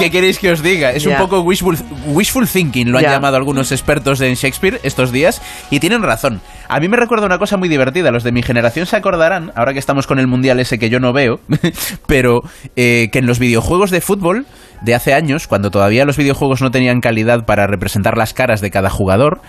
¿Qué 0.00 0.10
queréis 0.10 0.38
que 0.38 0.50
os 0.50 0.62
diga? 0.62 0.92
Es 0.92 1.04
un 1.04 1.14
poco 1.18 1.42
wishful, 1.42 1.76
wishful 2.06 2.48
thinking, 2.48 2.90
lo 2.90 2.96
han 2.96 3.04
llamado 3.04 3.36
algunos 3.36 3.70
expertos 3.70 4.22
en 4.22 4.32
Shakespeare 4.32 4.80
estos 4.82 5.12
días, 5.12 5.42
y 5.68 5.78
tienen 5.78 6.02
razón. 6.02 6.40
A 6.70 6.80
mí 6.80 6.88
me 6.88 6.96
recuerda 6.96 7.26
una 7.26 7.36
cosa 7.36 7.58
muy 7.58 7.68
divertida. 7.68 8.10
Los 8.10 8.24
de 8.24 8.32
mi 8.32 8.42
generación 8.42 8.86
se 8.86 8.96
acordarán, 8.96 9.52
ahora 9.54 9.74
que 9.74 9.78
estamos 9.78 10.06
con 10.06 10.18
el 10.18 10.26
mundial 10.26 10.58
ese 10.58 10.78
que 10.78 10.88
yo 10.88 11.00
no 11.00 11.12
veo, 11.12 11.40
pero 12.06 12.40
eh, 12.76 13.10
que 13.12 13.18
en 13.18 13.26
los 13.26 13.38
videojuegos 13.38 13.90
de 13.90 14.00
fútbol 14.00 14.46
de 14.80 14.94
hace 14.94 15.12
años, 15.12 15.46
cuando 15.46 15.70
todavía 15.70 16.06
los 16.06 16.16
videojuegos 16.16 16.62
no 16.62 16.70
tenían 16.70 17.02
calidad 17.02 17.44
para 17.44 17.66
representar 17.66 18.16
las 18.16 18.32
caras 18.32 18.62
de 18.62 18.70
cada 18.70 18.88
jugador, 18.88 19.42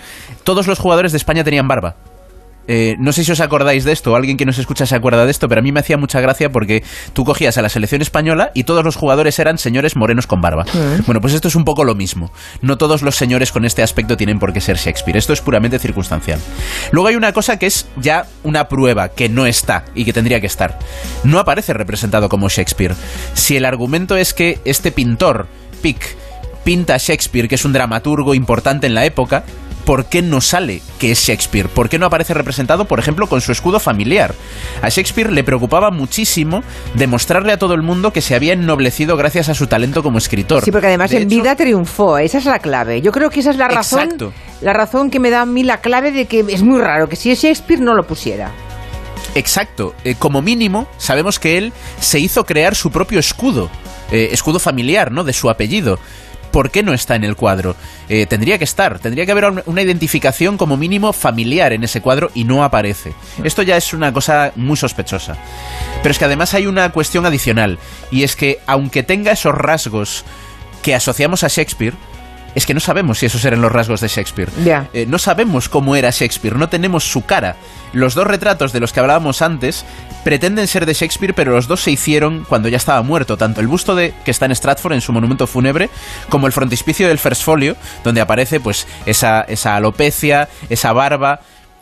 todos 0.43 0.67
los 0.67 0.79
jugadores 0.79 1.13
de 1.13 1.17
España 1.17 1.45
tenían 1.45 1.69
barba. 1.69 1.95
Eh, 2.67 2.95
no 2.99 3.11
sé 3.11 3.23
si 3.23 3.31
os 3.31 3.39
acordáis 3.39 3.83
de 3.83 3.91
esto, 3.91 4.11
o 4.11 4.15
alguien 4.15 4.37
que 4.37 4.45
nos 4.45 4.57
escucha 4.57 4.85
se 4.85 4.95
acuerda 4.95 5.25
de 5.25 5.31
esto, 5.31 5.47
pero 5.49 5.59
a 5.59 5.63
mí 5.63 5.71
me 5.71 5.79
hacía 5.79 5.97
mucha 5.97 6.21
gracia 6.21 6.51
porque 6.51 6.83
tú 7.13 7.25
cogías 7.25 7.57
a 7.57 7.61
la 7.61 7.69
selección 7.69 8.01
española 8.01 8.51
y 8.53 8.63
todos 8.63 8.83
los 8.83 8.95
jugadores 8.95 9.39
eran 9.39 9.57
señores 9.57 9.95
morenos 9.95 10.27
con 10.27 10.41
barba. 10.41 10.65
Bueno, 11.05 11.21
pues 11.21 11.33
esto 11.33 11.47
es 11.47 11.55
un 11.55 11.65
poco 11.65 11.83
lo 11.83 11.95
mismo. 11.95 12.31
No 12.61 12.77
todos 12.77 13.01
los 13.01 13.15
señores 13.15 13.51
con 13.51 13.65
este 13.65 13.83
aspecto 13.83 14.17
tienen 14.17 14.39
por 14.39 14.53
qué 14.53 14.61
ser 14.61 14.77
Shakespeare. 14.77 15.17
Esto 15.17 15.33
es 15.33 15.41
puramente 15.41 15.79
circunstancial. 15.79 16.39
Luego 16.91 17.07
hay 17.07 17.15
una 17.15 17.33
cosa 17.33 17.57
que 17.57 17.67
es 17.67 17.87
ya 17.97 18.25
una 18.43 18.67
prueba 18.67 19.09
que 19.09 19.29
no 19.29 19.45
está 19.45 19.85
y 19.95 20.05
que 20.05 20.13
tendría 20.13 20.39
que 20.39 20.47
estar. 20.47 20.77
No 21.23 21.39
aparece 21.39 21.73
representado 21.73 22.29
como 22.29 22.49
Shakespeare. 22.49 22.95
Si 23.33 23.57
el 23.57 23.65
argumento 23.65 24.15
es 24.15 24.33
que 24.33 24.59
este 24.65 24.91
pintor, 24.91 25.47
Pick, 25.81 26.15
pinta 26.63 26.95
a 26.95 26.97
Shakespeare, 26.97 27.47
que 27.47 27.55
es 27.55 27.65
un 27.65 27.73
dramaturgo 27.73 28.35
importante 28.35 28.87
en 28.87 28.93
la 28.93 29.05
época, 29.05 29.43
¿por 29.81 30.05
qué 30.05 30.21
no 30.21 30.41
sale 30.41 30.81
que 30.99 31.11
es 31.11 31.19
Shakespeare? 31.19 31.67
¿Por 31.67 31.89
qué 31.89 31.99
no 31.99 32.05
aparece 32.05 32.33
representado, 32.33 32.85
por 32.85 32.99
ejemplo, 32.99 33.27
con 33.27 33.41
su 33.41 33.51
escudo 33.51 33.79
familiar? 33.79 34.33
A 34.81 34.89
Shakespeare 34.89 35.31
le 35.31 35.43
preocupaba 35.43 35.91
muchísimo 35.91 36.63
demostrarle 36.95 37.51
a 37.51 37.57
todo 37.59 37.73
el 37.73 37.81
mundo 37.81 38.13
que 38.13 38.21
se 38.21 38.35
había 38.35 38.53
ennoblecido 38.53 39.17
gracias 39.17 39.49
a 39.49 39.53
su 39.55 39.67
talento 39.67 40.03
como 40.03 40.17
escritor. 40.17 40.63
Sí, 40.63 40.71
porque 40.71 40.87
además 40.87 41.11
De 41.11 41.17
en 41.17 41.23
hecho, 41.23 41.41
vida 41.41 41.55
triunfó, 41.55 42.17
esa 42.17 42.37
es 42.37 42.45
la 42.45 42.59
clave. 42.59 43.01
Yo 43.01 43.11
creo 43.11 43.29
que 43.29 43.41
esa 43.41 43.51
es 43.51 43.57
la 43.57 43.67
razón, 43.67 44.03
Exacto. 44.03 44.33
la 44.61 44.73
razón 44.73 45.09
que 45.09 45.19
me 45.19 45.29
da 45.29 45.41
a 45.41 45.45
mí 45.45 45.63
la 45.63 45.81
clave 45.81 46.11
de 46.11 46.25
que 46.25 46.45
es 46.47 46.61
muy 46.63 46.79
raro 46.79 47.09
que 47.09 47.15
si 47.15 47.31
es 47.31 47.39
Shakespeare 47.41 47.81
no 47.81 47.93
lo 47.93 48.03
pusiera. 48.03 48.51
Exacto. 49.35 49.95
Eh, 50.03 50.15
como 50.17 50.41
mínimo, 50.41 50.87
sabemos 50.97 51.39
que 51.39 51.57
él 51.57 51.73
se 51.99 52.19
hizo 52.19 52.45
crear 52.45 52.75
su 52.75 52.91
propio 52.91 53.19
escudo, 53.19 53.69
eh, 54.11 54.29
escudo 54.31 54.59
familiar, 54.59 55.11
¿no? 55.11 55.23
De 55.23 55.33
su 55.33 55.49
apellido. 55.49 55.99
¿Por 56.51 56.69
qué 56.71 56.83
no 56.83 56.93
está 56.93 57.15
en 57.15 57.23
el 57.23 57.35
cuadro? 57.35 57.75
Eh, 58.09 58.25
tendría 58.25 58.57
que 58.57 58.63
estar, 58.65 58.99
tendría 58.99 59.25
que 59.25 59.31
haber 59.31 59.45
un- 59.45 59.63
una 59.65 59.81
identificación 59.81 60.57
como 60.57 60.77
mínimo 60.77 61.13
familiar 61.13 61.71
en 61.73 61.83
ese 61.83 62.01
cuadro 62.01 62.29
y 62.33 62.43
no 62.43 62.63
aparece. 62.63 63.13
Esto 63.43 63.61
ya 63.61 63.77
es 63.77 63.93
una 63.93 64.11
cosa 64.13 64.51
muy 64.55 64.75
sospechosa. 64.77 65.37
Pero 66.03 66.11
es 66.11 66.19
que 66.19 66.25
además 66.25 66.53
hay 66.53 66.67
una 66.67 66.89
cuestión 66.91 67.25
adicional, 67.25 67.79
y 68.11 68.23
es 68.23 68.35
que 68.35 68.59
aunque 68.67 69.03
tenga 69.03 69.31
esos 69.31 69.55
rasgos 69.55 70.25
que 70.81 70.95
asociamos 70.95 71.43
a 71.43 71.47
Shakespeare, 71.47 71.93
es 72.55 72.65
que 72.65 72.73
no 72.73 72.79
sabemos 72.79 73.19
si 73.19 73.25
esos 73.25 73.43
eran 73.45 73.61
los 73.61 73.71
rasgos 73.71 74.01
de 74.01 74.07
Shakespeare. 74.07 74.49
Ya. 74.63 74.89
Eh, 74.93 75.05
no 75.07 75.17
sabemos 75.19 75.69
cómo 75.69 75.95
era 75.95 76.09
Shakespeare, 76.09 76.55
no 76.55 76.69
tenemos 76.69 77.03
su 77.03 77.25
cara. 77.25 77.55
Los 77.93 78.13
dos 78.13 78.27
retratos 78.27 78.73
de 78.73 78.79
los 78.79 78.93
que 78.93 78.99
hablábamos 78.99 79.41
antes 79.41 79.85
pretenden 80.23 80.67
ser 80.67 80.85
de 80.85 80.93
Shakespeare, 80.93 81.33
pero 81.33 81.51
los 81.51 81.67
dos 81.67 81.81
se 81.81 81.91
hicieron 81.91 82.45
cuando 82.47 82.69
ya 82.69 82.77
estaba 82.77 83.01
muerto, 83.01 83.37
tanto 83.37 83.61
el 83.61 83.67
busto 83.67 83.95
de 83.95 84.13
que 84.23 84.31
está 84.31 84.45
en 84.45 84.55
Stratford 84.55 84.93
en 84.93 85.01
su 85.01 85.11
monumento 85.13 85.47
fúnebre, 85.47 85.89
como 86.29 86.47
el 86.47 86.53
frontispicio 86.53 87.07
del 87.07 87.19
First 87.19 87.43
Folio, 87.43 87.75
donde 88.03 88.21
aparece 88.21 88.59
pues 88.59 88.87
esa, 89.05 89.41
esa 89.41 89.75
alopecia, 89.75 90.47
esa 90.69 90.93
barba, 90.93 91.41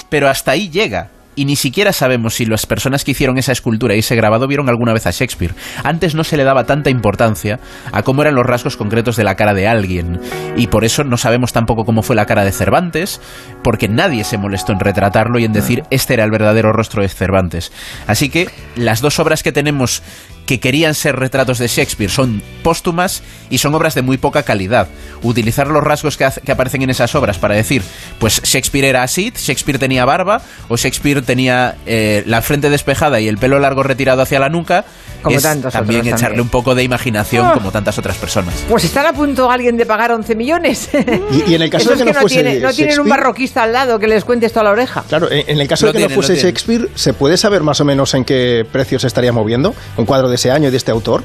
pero 0.10 0.30
hasta 0.30 0.52
ahí 0.52 0.70
llega. 0.70 1.10
Y 1.40 1.46
ni 1.46 1.56
siquiera 1.56 1.94
sabemos 1.94 2.34
si 2.34 2.46
las 2.46 2.66
personas 2.66 3.06
que 3.06 3.12
hicieron 3.12 3.38
esa 3.38 3.54
escultura 3.54 3.96
y 3.96 4.00
ese 4.00 4.14
grabado 4.14 4.46
vieron 4.46 4.68
alguna 4.68 4.92
vez 4.92 5.08
a 5.08 5.12
Shakespeare. 5.12 5.56
Antes 5.86 6.14
no 6.14 6.26
se 6.26 6.36
le 6.36 6.44
daba 6.44 6.66
tanta 6.66 6.90
importancia 6.90 7.62
a 7.94 8.04
cómo 8.04 8.24
eran 8.24 8.36
los 8.36 8.46
rasgos 8.46 8.76
concretos 8.76 9.16
de 9.16 9.24
la 9.24 9.36
cara 9.36 9.54
de 9.54 9.66
alguien. 9.66 10.20
Y 10.58 10.68
por 10.68 10.84
eso 10.84 11.06
no 11.06 11.16
sabemos 11.16 11.54
tampoco 11.54 11.86
cómo 11.86 12.02
fue 12.02 12.18
la 12.18 12.26
cara 12.26 12.44
de 12.44 12.52
Cervantes, 12.52 13.22
porque 13.64 13.88
nadie 13.88 14.26
se 14.26 14.38
molestó 14.38 14.74
en 14.74 14.82
retratarlo 14.82 15.40
y 15.40 15.46
en 15.46 15.54
decir 15.54 15.84
este 15.92 16.16
era 16.16 16.26
el 16.26 16.32
verdadero 16.32 16.74
rostro 16.74 17.04
de 17.04 17.08
Cervantes. 17.08 17.72
Así 18.06 18.30
que 18.30 18.50
las 18.76 19.00
dos 19.00 19.18
obras 19.20 19.42
que 19.42 19.54
tenemos 19.54 20.04
que 20.50 20.60
querían 20.60 20.96
ser 20.96 21.16
retratos 21.16 21.60
de 21.60 21.68
Shakespeare 21.68 22.10
son 22.10 22.42
póstumas 22.64 23.22
y 23.52 23.60
son 23.60 23.76
obras 23.76 23.94
de 23.94 24.02
muy 24.02 24.18
poca 24.18 24.42
calidad. 24.42 24.88
Utilizar 25.22 25.68
los 25.68 25.84
rasgos 25.84 26.18
que, 26.18 26.26
hace- 26.26 26.42
que 26.42 26.52
aparecen 26.52 26.82
en 26.82 26.90
esas 26.90 27.14
obras 27.14 27.38
para 27.38 27.54
decir, 27.54 27.84
pues 28.18 28.42
Shakespeare 28.42 28.86
era 28.86 29.04
así, 29.04 29.32
Shakespeare 29.36 29.78
tenía 29.78 30.06
barba 30.06 30.42
o 30.68 30.76
Shakespeare 30.76 31.22
tenía 31.22 31.76
eh, 31.86 32.24
la 32.26 32.42
frente 32.42 32.72
despejada 32.72 33.20
y 33.20 33.28
el 33.28 33.38
pelo 33.38 33.60
largo 33.60 33.84
retirado 33.84 34.24
hacia 34.24 34.40
la 34.40 34.50
nuca, 34.50 34.86
Como 35.22 35.38
es 35.38 35.44
tantos 35.44 35.72
también 35.72 36.00
otros 36.02 36.14
echarle 36.14 36.28
también. 36.38 36.42
un 36.42 36.50
poco 36.50 36.74
de 36.74 36.82
imaginación 36.82 37.46
Ah. 37.46 37.52
como 37.54 37.72
tantas 37.72 38.00
otras 38.00 38.18
personas. 38.18 38.56
Pues 38.68 38.86
están 38.86 39.06
a 39.06 39.14
punto 39.14 39.52
alguien 39.52 39.78
de 39.78 39.86
pagar 39.86 40.12
11 40.14 40.34
millones. 40.36 40.90
Y, 41.32 41.52
y 41.52 41.54
en 41.56 41.62
el 41.62 41.70
caso 41.70 41.92
de 41.92 41.98
que 42.04 42.06
no, 42.12 42.20
fuese 42.22 42.36
tienen, 42.42 42.64
no 42.64 42.74
tienen 42.74 43.00
un 43.00 43.06
Shakespeare- 43.06 43.10
barroquista 43.10 43.62
al 43.64 43.74
lado 43.74 44.00
que 44.00 44.08
les 44.08 44.26
cuente 44.26 44.48
esto 44.48 44.62
a 44.62 44.64
la 44.64 44.72
oreja. 44.72 45.04
Claro, 45.08 45.30
en 45.32 45.44
en 45.48 45.60
el 45.60 45.68
caso 45.68 45.86
Lo 45.86 45.92
de 45.94 46.00
que 46.00 46.04
no 46.06 46.08
tienen, 46.08 46.22
lo 46.22 46.28
fuese. 46.28 46.42
Shakespeare, 46.42 46.90
¿se 46.96 47.14
puede 47.14 47.38
saber 47.38 47.62
más 47.62 47.80
o 47.82 47.86
menos 47.86 48.14
en 48.16 48.26
qué 48.26 48.66
precio 48.72 48.98
se 48.98 49.06
estaría 49.08 49.32
moviendo 49.32 49.76
un 49.98 50.06
cuadro 50.06 50.28
de 50.30 50.39
ese 50.40 50.52
año 50.52 50.70
y 50.70 50.72
de 50.72 50.78
este 50.78 50.92
autor? 50.92 51.24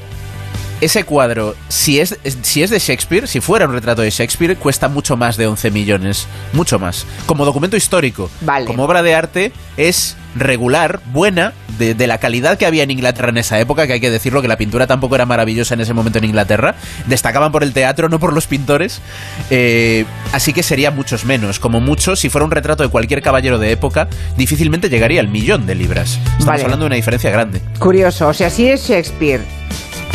Ese 0.85 1.05
cuadro, 1.05 1.55
si 1.69 1.99
es, 1.99 2.19
si 2.43 2.63
es 2.63 2.69
de 2.69 2.79
Shakespeare, 2.79 3.27
si 3.27 3.41
fuera 3.41 3.65
un 3.65 3.73
retrato 3.73 4.03
de 4.03 4.11
Shakespeare, 4.11 4.55
cuesta 4.55 4.87
mucho 4.87 5.17
más 5.17 5.39
de 5.39 5.47
11 5.47 5.71
millones. 5.71 6.27
Mucho 6.53 6.79
más. 6.79 7.07
Como 7.25 7.47
documento 7.47 7.75
histórico. 7.75 8.31
Vale. 8.43 8.67
Como 8.67 8.85
obra 8.85 9.03
de 9.03 9.15
arte, 9.15 9.53
es 9.79 10.15
regular, 10.37 11.01
buena, 11.07 11.55
de, 11.79 11.95
de 11.95 12.07
la 12.07 12.19
calidad 12.19 12.59
que 12.59 12.67
había 12.67 12.83
en 12.83 12.91
Inglaterra 12.91 13.31
en 13.31 13.39
esa 13.39 13.59
época, 13.59 13.87
que 13.87 13.95
hay 13.95 14.01
que 14.01 14.11
decirlo, 14.11 14.43
que 14.43 14.49
la 14.49 14.59
pintura 14.59 14.87
tampoco 14.87 15.15
era 15.15 15.25
maravillosa 15.25 15.73
en 15.73 15.81
ese 15.81 15.95
momento 15.95 16.19
en 16.19 16.25
Inglaterra. 16.25 16.75
Destacaban 17.07 17.51
por 17.51 17.63
el 17.63 17.73
teatro, 17.73 18.11
no 18.11 18.21
por 18.21 18.35
los 18.35 18.47
pintores. 18.47 19.01
Eh, 19.49 20.05
así 20.33 20.53
que 20.53 20.63
sería 20.63 20.91
muchos 20.91 21.25
menos. 21.25 21.61
Como 21.61 21.81
mucho, 21.81 22.15
si 22.15 22.29
fuera 22.29 22.45
un 22.45 22.51
retrato 22.51 22.83
de 22.83 22.91
cualquier 22.91 23.23
caballero 23.23 23.59
de 23.59 23.73
época, 23.73 24.07
difícilmente 24.37 24.91
llegaría 24.91 25.21
al 25.21 25.29
millón 25.29 25.65
de 25.65 25.77
libras. 25.77 26.19
Estamos 26.27 26.45
Vale. 26.45 26.63
hablando 26.65 26.85
de 26.85 26.89
una 26.89 26.97
diferencia 26.97 27.31
grande. 27.31 27.63
Curioso, 27.79 28.29
o 28.29 28.35
sea, 28.35 28.51
si 28.51 28.69
es 28.69 28.87
Shakespeare, 28.87 29.41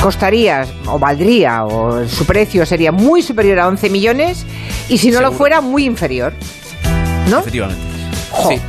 costaría 0.02 0.66
o 0.88 0.98
valdría 0.98 1.66
o 1.66 2.08
su 2.08 2.26
precio 2.26 2.66
sería 2.66 2.92
muy 2.92 3.22
superior 3.22 3.60
a 3.60 3.68
11 3.68 3.90
millones 3.90 4.46
y 4.88 4.98
si 4.98 5.12
no 5.12 5.22
lo 5.22 5.32
fuera 5.32 5.62
muy 5.62 5.86
inferior. 5.86 6.34
¿No? 7.30 7.40
Efectivamente. 7.40 7.82
Jo. 8.32 8.50
Sí. 8.50 8.62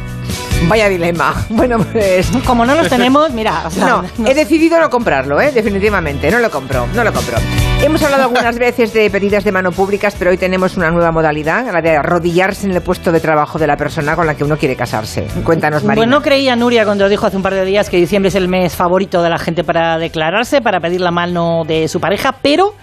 Vaya 0.68 0.88
dilema. 0.88 1.34
Bueno, 1.50 1.78
pues 1.78 2.30
Como 2.46 2.64
no 2.64 2.74
los 2.74 2.88
tenemos, 2.90 3.32
mira, 3.32 3.64
o 3.66 3.70
sea, 3.70 4.02
no, 4.18 4.26
he 4.26 4.34
decidido 4.34 4.80
no 4.80 4.88
comprarlo, 4.88 5.40
¿eh? 5.40 5.52
definitivamente, 5.52 6.30
no 6.30 6.38
lo 6.38 6.50
compro, 6.50 6.86
no 6.94 7.04
lo 7.04 7.12
compro. 7.12 7.36
Hemos 7.82 8.02
hablado 8.02 8.24
algunas 8.24 8.58
veces 8.58 8.92
de 8.92 9.10
pedidas 9.10 9.44
de 9.44 9.52
mano 9.52 9.72
públicas, 9.72 10.14
pero 10.18 10.30
hoy 10.30 10.38
tenemos 10.38 10.76
una 10.76 10.90
nueva 10.90 11.10
modalidad, 11.12 11.70
la 11.70 11.82
de 11.82 11.96
arrodillarse 11.96 12.66
en 12.66 12.72
el 12.72 12.80
puesto 12.82 13.12
de 13.12 13.20
trabajo 13.20 13.58
de 13.58 13.66
la 13.66 13.76
persona 13.76 14.16
con 14.16 14.26
la 14.26 14.34
que 14.34 14.44
uno 14.44 14.56
quiere 14.56 14.76
casarse. 14.76 15.26
Cuéntanos, 15.44 15.82
Marina. 15.82 16.00
Pues 16.00 16.08
no 16.08 16.22
creía 16.22 16.56
Nuria 16.56 16.84
cuando 16.84 17.08
dijo 17.08 17.26
hace 17.26 17.36
un 17.36 17.42
par 17.42 17.54
de 17.54 17.64
días 17.64 17.90
que 17.90 17.96
diciembre 17.96 18.28
es 18.28 18.34
el 18.34 18.48
mes 18.48 18.74
favorito 18.74 19.22
de 19.22 19.30
la 19.30 19.38
gente 19.38 19.64
para 19.64 19.98
declararse, 19.98 20.62
para 20.62 20.80
pedir 20.80 21.00
la 21.00 21.10
mano 21.10 21.64
de 21.66 21.88
su 21.88 22.00
pareja, 22.00 22.34
pero 22.40 22.74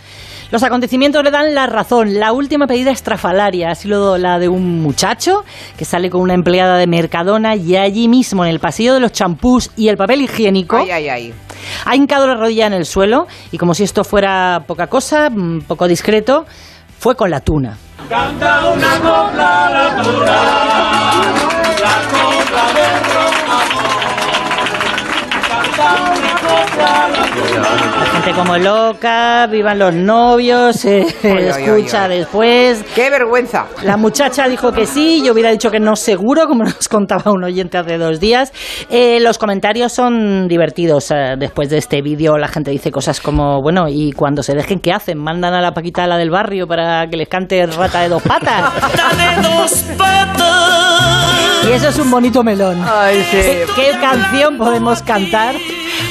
los 0.51 0.63
acontecimientos 0.63 1.23
le 1.23 1.31
dan 1.31 1.53
la 1.53 1.67
razón. 1.67 2.19
La 2.19 2.31
última 2.31 2.67
pedida 2.67 2.91
estrafalaria 2.91 3.69
ha 3.69 3.75
sido 3.75 4.17
la 4.17 4.39
de 4.39 4.47
un 4.47 4.81
muchacho 4.81 5.43
que 5.77 5.85
sale 5.85 6.09
con 6.09 6.21
una 6.21 6.33
empleada 6.33 6.77
de 6.77 6.87
Mercadona 6.87 7.55
y 7.55 7.75
allí 7.75 8.07
mismo 8.07 8.45
en 8.45 8.51
el 8.51 8.59
pasillo 8.59 8.93
de 8.93 8.99
los 8.99 9.11
champús 9.11 9.71
y 9.75 9.89
el 9.89 9.97
papel 9.97 10.21
higiénico 10.21 10.77
Ay, 10.77 10.91
ay, 10.91 11.09
ay. 11.09 11.33
ha 11.85 11.95
hincado 11.95 12.27
la 12.27 12.35
rodilla 12.35 12.67
en 12.67 12.73
el 12.73 12.85
suelo 12.85 13.27
y 13.51 13.57
como 13.57 13.73
si 13.73 13.83
esto 13.83 14.03
fuera 14.03 14.63
poca 14.65 14.87
cosa, 14.87 15.29
mm, 15.29 15.61
poco 15.67 15.87
discreto, 15.87 16.45
fue 16.99 17.15
con 17.15 17.29
la 17.29 17.41
tuna. 17.41 17.77
Canta 18.09 18.71
una 18.71 18.93
copla 18.99 19.69
la 19.69 20.01
tuna, 20.01 20.25
la 21.81 22.01
copla 22.09 22.63
de 22.73 22.87
Canta 25.47 25.93
una 25.95 26.11
copla 26.15 26.26
la 26.77 28.05
gente 28.11 28.31
como 28.33 28.57
loca, 28.57 29.47
vivan 29.47 29.79
los 29.79 29.93
novios, 29.93 30.85
oy, 30.85 31.05
escucha 31.23 32.05
oy, 32.05 32.11
oy. 32.11 32.17
después. 32.19 32.83
¡Qué 32.95 33.09
vergüenza! 33.09 33.65
La 33.83 33.97
muchacha 33.97 34.47
dijo 34.47 34.71
que 34.71 34.85
sí, 34.85 35.21
yo 35.25 35.33
hubiera 35.33 35.51
dicho 35.51 35.71
que 35.71 35.79
no 35.79 35.95
seguro, 35.95 36.47
como 36.47 36.63
nos 36.63 36.87
contaba 36.89 37.31
un 37.31 37.43
oyente 37.43 37.77
hace 37.77 37.97
dos 37.97 38.19
días. 38.19 38.51
Eh, 38.89 39.19
los 39.21 39.37
comentarios 39.37 39.91
son 39.93 40.47
divertidos. 40.47 41.11
eh, 41.11 41.35
después 41.37 41.69
de 41.69 41.77
este 41.77 42.01
vídeo 42.01 42.37
la 42.37 42.47
gente 42.47 42.71
dice 42.71 42.91
cosas 42.91 43.19
como, 43.19 43.61
bueno, 43.61 43.85
¿y 43.89 44.11
cuando 44.11 44.43
se 44.43 44.53
dejen 44.53 44.79
qué 44.79 44.91
hacen? 44.93 45.17
¿Mandan 45.17 45.53
a 45.53 45.61
la 45.61 45.71
Paquita 45.71 46.03
a 46.03 46.07
la 46.07 46.17
del 46.17 46.29
barrio 46.29 46.67
para 46.67 47.07
que 47.07 47.17
les 47.17 47.27
cante 47.27 47.65
rata 47.65 48.01
de 48.01 48.09
dos 48.09 48.21
patas? 48.23 48.73
de 49.17 49.41
dos 49.47 49.73
patas. 49.97 51.67
Y 51.67 51.71
eso 51.71 51.89
es 51.89 51.99
un 51.99 52.09
bonito 52.09 52.43
melón. 52.43 52.81
Ay, 52.87 53.21
sí. 53.29 53.37
¿Qué, 53.37 53.65
qué 53.75 53.91
canción 53.99 54.57
podemos 54.57 55.01
cantar 55.01 55.55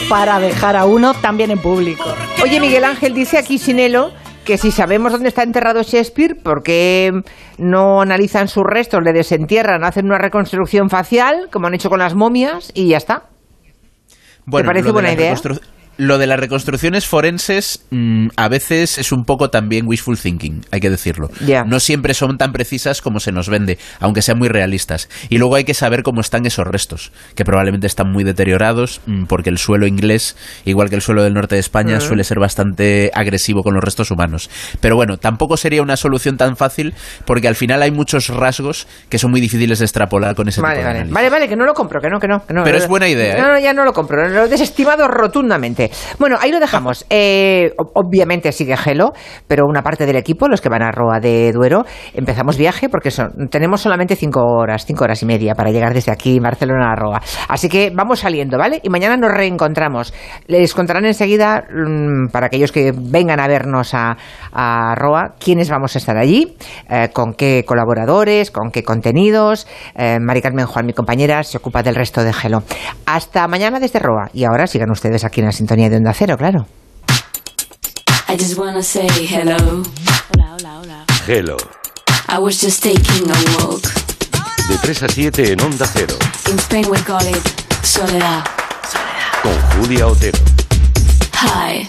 para 0.09 0.39
dejar 0.39 0.77
a 0.77 0.85
uno 0.87 1.15
también 1.15 1.51
en 1.51 1.59
público? 1.59 2.05
Oye, 2.43 2.61
Miguel 2.61 2.85
Ángel, 2.85 3.15
dice 3.15 3.39
aquí 3.39 3.59
Sinelo 3.59 4.13
que 4.45 4.57
si 4.59 4.71
sabemos 4.71 5.13
dónde 5.13 5.29
está 5.29 5.43
enterrado 5.43 5.83
Shakespeare, 5.83 6.37
¿por 6.37 6.63
qué 6.63 7.13
no 7.59 8.01
analizan 8.01 8.47
sus 8.49 8.63
restos, 8.65 9.03
le 9.03 9.13
desentierran, 9.13 9.83
hacen 9.85 10.07
una 10.07 10.19
reconstrucción 10.19 10.89
facial, 10.89 11.49
como 11.51 11.67
han 11.67 11.75
hecho 11.75 11.91
con 11.91 11.99
las 11.99 12.15
momias, 12.15 12.71
y 12.73 12.89
ya 12.89 12.97
está? 12.97 13.25
Bueno, 14.45 14.69
parece 14.69 14.85
lo 14.85 14.89
de 14.89 14.93
buena 14.93 15.13
idea? 15.13 15.35
Lo 15.99 16.19
de 16.19 16.27
las 16.27 16.39
reconstrucciones 16.39 17.07
forenses 17.07 17.87
mm, 17.91 18.29
a 18.37 18.49
veces 18.49 18.99
es 18.99 19.13
un 19.13 19.25
poco 19.25 19.49
también 19.51 19.87
wishful 19.87 20.19
thinking, 20.19 20.61
hay 20.71 20.81
que 20.81 20.91
decirlo. 20.91 21.31
No 21.67 21.81
siempre 21.81 22.13
son 22.13 22.37
tan 22.37 22.53
precisas 22.53 23.01
como 23.01 23.19
se 23.21 23.33
nos 23.33 23.49
vende, 23.49 23.79
aunque 24.01 24.21
sean 24.23 24.39
muy 24.39 24.49
realistas. 24.49 25.09
Y 25.31 25.39
luego 25.39 25.55
hay 25.55 25.65
que 25.65 25.75
saber 25.75 26.03
cómo 26.03 26.21
están 26.21 26.45
esos 26.45 26.67
restos, 26.67 27.13
que 27.35 27.45
probablemente 27.45 27.87
están 27.87 28.11
muy 28.13 28.25
deteriorados, 28.25 29.01
mm, 29.07 29.25
porque 29.25 29.49
el 29.51 29.59
suelo 29.59 29.87
inglés, 29.87 30.37
igual 30.65 30.91
que 30.91 30.97
el 30.97 31.03
suelo 31.03 31.23
del 31.23 31.33
norte 31.33 31.55
de 31.55 31.61
España, 31.61 31.97
Ujú. 31.97 32.09
suele 32.09 32.25
ser 32.25 32.39
bastante 32.39 33.11
agresivo 33.15 33.63
con 33.63 33.75
los 33.75 33.83
restos 33.83 34.11
humanos. 34.11 34.51
Pero 34.81 34.97
bueno, 34.97 35.17
tampoco 35.17 35.57
sería 35.57 35.83
una 35.83 35.97
solución 35.97 36.37
tan 36.37 36.57
fácil, 36.57 36.95
porque 37.25 37.49
al 37.49 37.55
final 37.57 37.83
hay 37.83 37.91
muchos 37.91 38.29
rasgos 38.29 38.87
que 39.09 39.19
son 39.19 39.31
muy 39.31 39.41
difíciles 39.41 39.79
de 39.79 39.85
extrapolar 39.87 40.35
con 40.35 40.49
ese 40.49 40.61
Vale, 40.61 40.77
tipo 40.81 40.89
de 40.89 40.95
vale, 40.99 41.11
vale, 41.13 41.31
vale, 41.31 41.49
que 41.49 41.57
no 41.57 41.65
lo 41.65 41.73
compro, 41.75 42.01
que 42.01 42.09
no, 42.09 42.19
que 42.21 42.29
no. 42.29 42.45
que 42.47 42.53
no. 42.53 42.65
Pero 42.65 42.79
es 42.79 42.87
buena 42.87 43.09
idea, 43.09 43.37
¿eh? 43.37 43.41
No, 43.41 43.53
no, 43.53 43.59
ya 43.59 43.73
no 43.73 43.85
lo 43.85 43.93
compro, 43.93 44.29
lo 44.29 44.45
he 44.45 44.49
desestimado 44.49 45.09
rotundamente. 45.09 45.86
Bueno, 46.19 46.37
ahí 46.41 46.51
lo 46.51 46.61
dejamos. 46.61 47.05
Eh, 47.11 47.73
ob- 47.79 47.91
obviamente 47.95 48.53
sigue 48.53 48.77
Gelo, 48.77 49.13
pero 49.47 49.65
una 49.69 49.83
parte 49.83 50.07
del 50.07 50.17
equipo, 50.17 50.49
los 50.49 50.61
que 50.61 50.69
van 50.69 50.83
a 50.83 50.91
Roa 50.91 51.21
de 51.21 51.53
Duero, 51.53 51.85
empezamos 52.15 52.57
viaje 52.57 52.89
porque 52.89 53.11
son, 53.11 53.49
tenemos 53.51 53.81
solamente 53.81 54.17
cinco 54.17 54.41
horas, 54.45 54.85
cinco 54.87 55.05
horas 55.05 55.23
y 55.23 55.27
media 55.27 55.55
para 55.55 55.71
llegar 55.71 55.95
desde 55.95 56.13
aquí, 56.13 56.39
Barcelona 56.41 56.93
a 56.93 56.97
Roa. 56.97 57.21
Así 57.49 57.69
que 57.69 57.91
vamos 57.95 58.21
saliendo, 58.21 58.59
¿vale? 58.59 58.81
Y 58.83 58.89
mañana 58.89 59.17
nos 59.17 59.31
reencontramos. 59.33 60.13
Les 60.47 60.75
contarán 60.75 61.05
enseguida, 61.05 61.63
mm, 61.71 62.31
para 62.33 62.47
aquellos 62.47 62.73
que 62.73 62.93
vengan 62.97 63.41
a 63.41 63.49
vernos 63.49 63.95
a, 63.95 64.17
a 64.53 64.95
Roa, 64.97 65.35
quiénes 65.39 65.69
vamos 65.71 65.95
a 65.95 65.99
estar 65.99 66.17
allí, 66.17 66.57
eh, 66.89 67.11
con 67.13 67.35
qué 67.35 67.65
colaboradores, 67.67 68.51
con 68.51 68.71
qué 68.71 68.83
contenidos. 68.83 69.67
Eh, 69.95 70.19
Mari 70.21 70.41
Carmen 70.43 70.67
Juan, 70.67 70.87
mi 70.87 70.93
compañera, 70.93 71.43
se 71.43 71.59
ocupa 71.59 71.83
del 71.83 71.95
resto 71.95 72.23
de 72.25 72.33
Gelo. 72.33 72.63
Hasta 73.07 73.47
mañana 73.49 73.79
desde 73.81 73.99
Roa. 73.99 74.29
Y 74.33 74.45
ahora 74.45 74.67
sigan 74.67 74.91
ustedes 74.91 75.25
aquí 75.25 75.41
en 75.41 75.47
la 75.47 75.53
sintonía 75.53 75.76
de 75.77 75.97
Onda 75.97 76.13
Cero, 76.15 76.37
claro. 76.37 76.67
I 78.29 78.37
just 78.37 78.57
wanna 78.57 78.83
say 78.83 79.07
hello. 79.27 79.83
Hola, 80.35 80.55
hola, 80.55 80.79
hola. 80.81 81.05
Hello. 81.27 81.57
I 82.29 82.39
was 82.39 82.61
just 82.61 82.83
taking 82.83 83.31
a 83.31 83.35
walk. 83.59 83.83
De 84.69 84.77
3 84.79 85.03
a 85.03 85.09
7 85.09 85.53
en 85.53 85.61
Onda 85.61 85.87
Cero. 85.87 86.17
In 86.51 86.59
Spain 86.59 86.87
we 86.91 86.99
call 87.05 87.25
it 87.27 87.43
soledad. 87.85 88.45
Con 89.43 89.53
Julia 89.79 90.07
Otero. 90.07 90.39
Hi. 91.35 91.89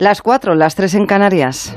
Las 0.00 0.22
cuatro, 0.22 0.54
las 0.54 0.76
tres 0.76 0.94
en 0.94 1.04
Canarias. 1.04 1.76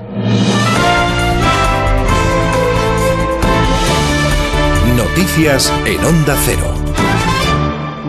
Noticias 4.95 5.73
en 5.85 6.05
Onda 6.05 6.33
Cero. 6.45 6.72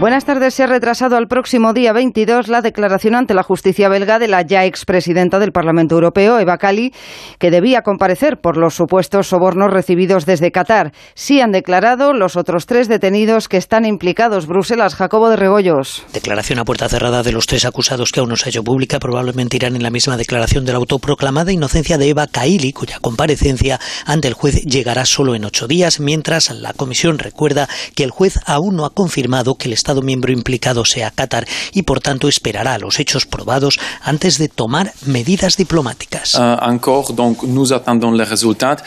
Buenas 0.04 0.26
tardes. 0.26 0.52
Se 0.52 0.62
ha 0.62 0.66
retrasado 0.66 1.16
al 1.16 1.28
próximo 1.28 1.72
día 1.72 1.94
22 1.94 2.48
la 2.48 2.60
declaración 2.60 3.14
ante 3.14 3.32
la 3.32 3.42
justicia 3.42 3.88
belga 3.88 4.18
de 4.18 4.28
la 4.28 4.42
ya 4.42 4.66
expresidenta 4.66 5.38
del 5.38 5.50
Parlamento 5.50 5.94
Europeo, 5.94 6.38
Eva 6.38 6.58
Kaili, 6.58 6.92
que 7.38 7.50
debía 7.50 7.80
comparecer 7.80 8.36
por 8.36 8.58
los 8.58 8.74
supuestos 8.74 9.28
sobornos 9.28 9.72
recibidos 9.72 10.26
desde 10.26 10.52
Qatar. 10.52 10.92
Sí 11.14 11.40
han 11.40 11.52
declarado 11.52 12.12
los 12.12 12.36
otros 12.36 12.66
tres 12.66 12.86
detenidos 12.86 13.48
que 13.48 13.56
están 13.56 13.86
implicados. 13.86 14.46
Bruselas, 14.46 14.94
Jacobo 14.94 15.30
de 15.30 15.36
Rebollos. 15.36 16.04
Declaración 16.12 16.58
a 16.58 16.66
puerta 16.66 16.86
cerrada 16.90 17.22
de 17.22 17.32
los 17.32 17.46
tres 17.46 17.64
acusados 17.64 18.12
que 18.12 18.20
aún 18.20 18.28
no 18.28 18.36
se 18.36 18.44
ha 18.44 18.50
hecho 18.50 18.62
pública 18.62 18.98
probablemente 18.98 19.56
irán 19.56 19.74
en 19.74 19.82
la 19.82 19.90
misma 19.90 20.18
declaración 20.18 20.66
de 20.66 20.72
la 20.72 20.80
autoproclamada 20.80 21.50
inocencia 21.50 21.96
de 21.96 22.10
Eva 22.10 22.26
Kaili, 22.26 22.74
cuya 22.74 22.98
comparecencia 23.00 23.80
ante 24.04 24.28
el 24.28 24.34
juez 24.34 24.66
llegará 24.66 25.06
solo 25.06 25.34
en 25.34 25.46
ocho 25.46 25.66
días, 25.66 25.98
mientras 25.98 26.50
la 26.50 26.74
comisión 26.74 27.18
recuerda 27.18 27.70
que 27.96 28.04
el 28.04 28.10
juez 28.10 28.38
aún 28.44 28.76
no 28.76 28.84
ha 28.84 28.92
confirmado 28.92 29.54
que 29.54 29.68
el 29.68 29.72
Estado 29.72 29.93
miembro 30.02 30.32
implicado 30.32 30.84
sea 30.84 31.10
Qatar 31.10 31.46
y 31.72 31.82
por 31.82 32.00
tanto 32.00 32.28
esperará 32.28 32.74
a 32.74 32.78
los 32.78 33.00
hechos 33.00 33.26
probados 33.26 33.78
antes 34.02 34.38
de 34.38 34.48
tomar 34.48 34.92
medidas 35.06 35.56
diplomáticas. 35.56 36.34
Euh, 36.34 36.56
encore, 36.60 37.14
donc 37.14 37.42
nous 37.42 37.72
attendons 37.72 38.12
les 38.12 38.28
résultats 38.28 38.82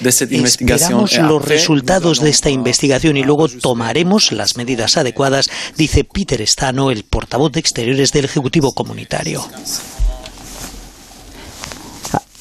de 0.00 0.10
cette. 0.10 0.32
Esperamos 0.32 1.16
los 1.18 1.44
resultados 1.44 2.20
de 2.20 2.30
esta 2.30 2.50
investigación 2.50 3.16
y 3.16 3.22
luego 3.22 3.48
tomaremos 3.48 4.32
las 4.32 4.56
medidas 4.56 4.96
adecuadas, 4.96 5.50
dice 5.76 6.04
Peter 6.04 6.46
Stano, 6.46 6.90
el 6.90 7.04
portavoz 7.04 7.52
de 7.52 7.60
Exteriores 7.60 8.12
del 8.12 8.24
Ejecutivo 8.24 8.72
Comunitario. 8.72 9.44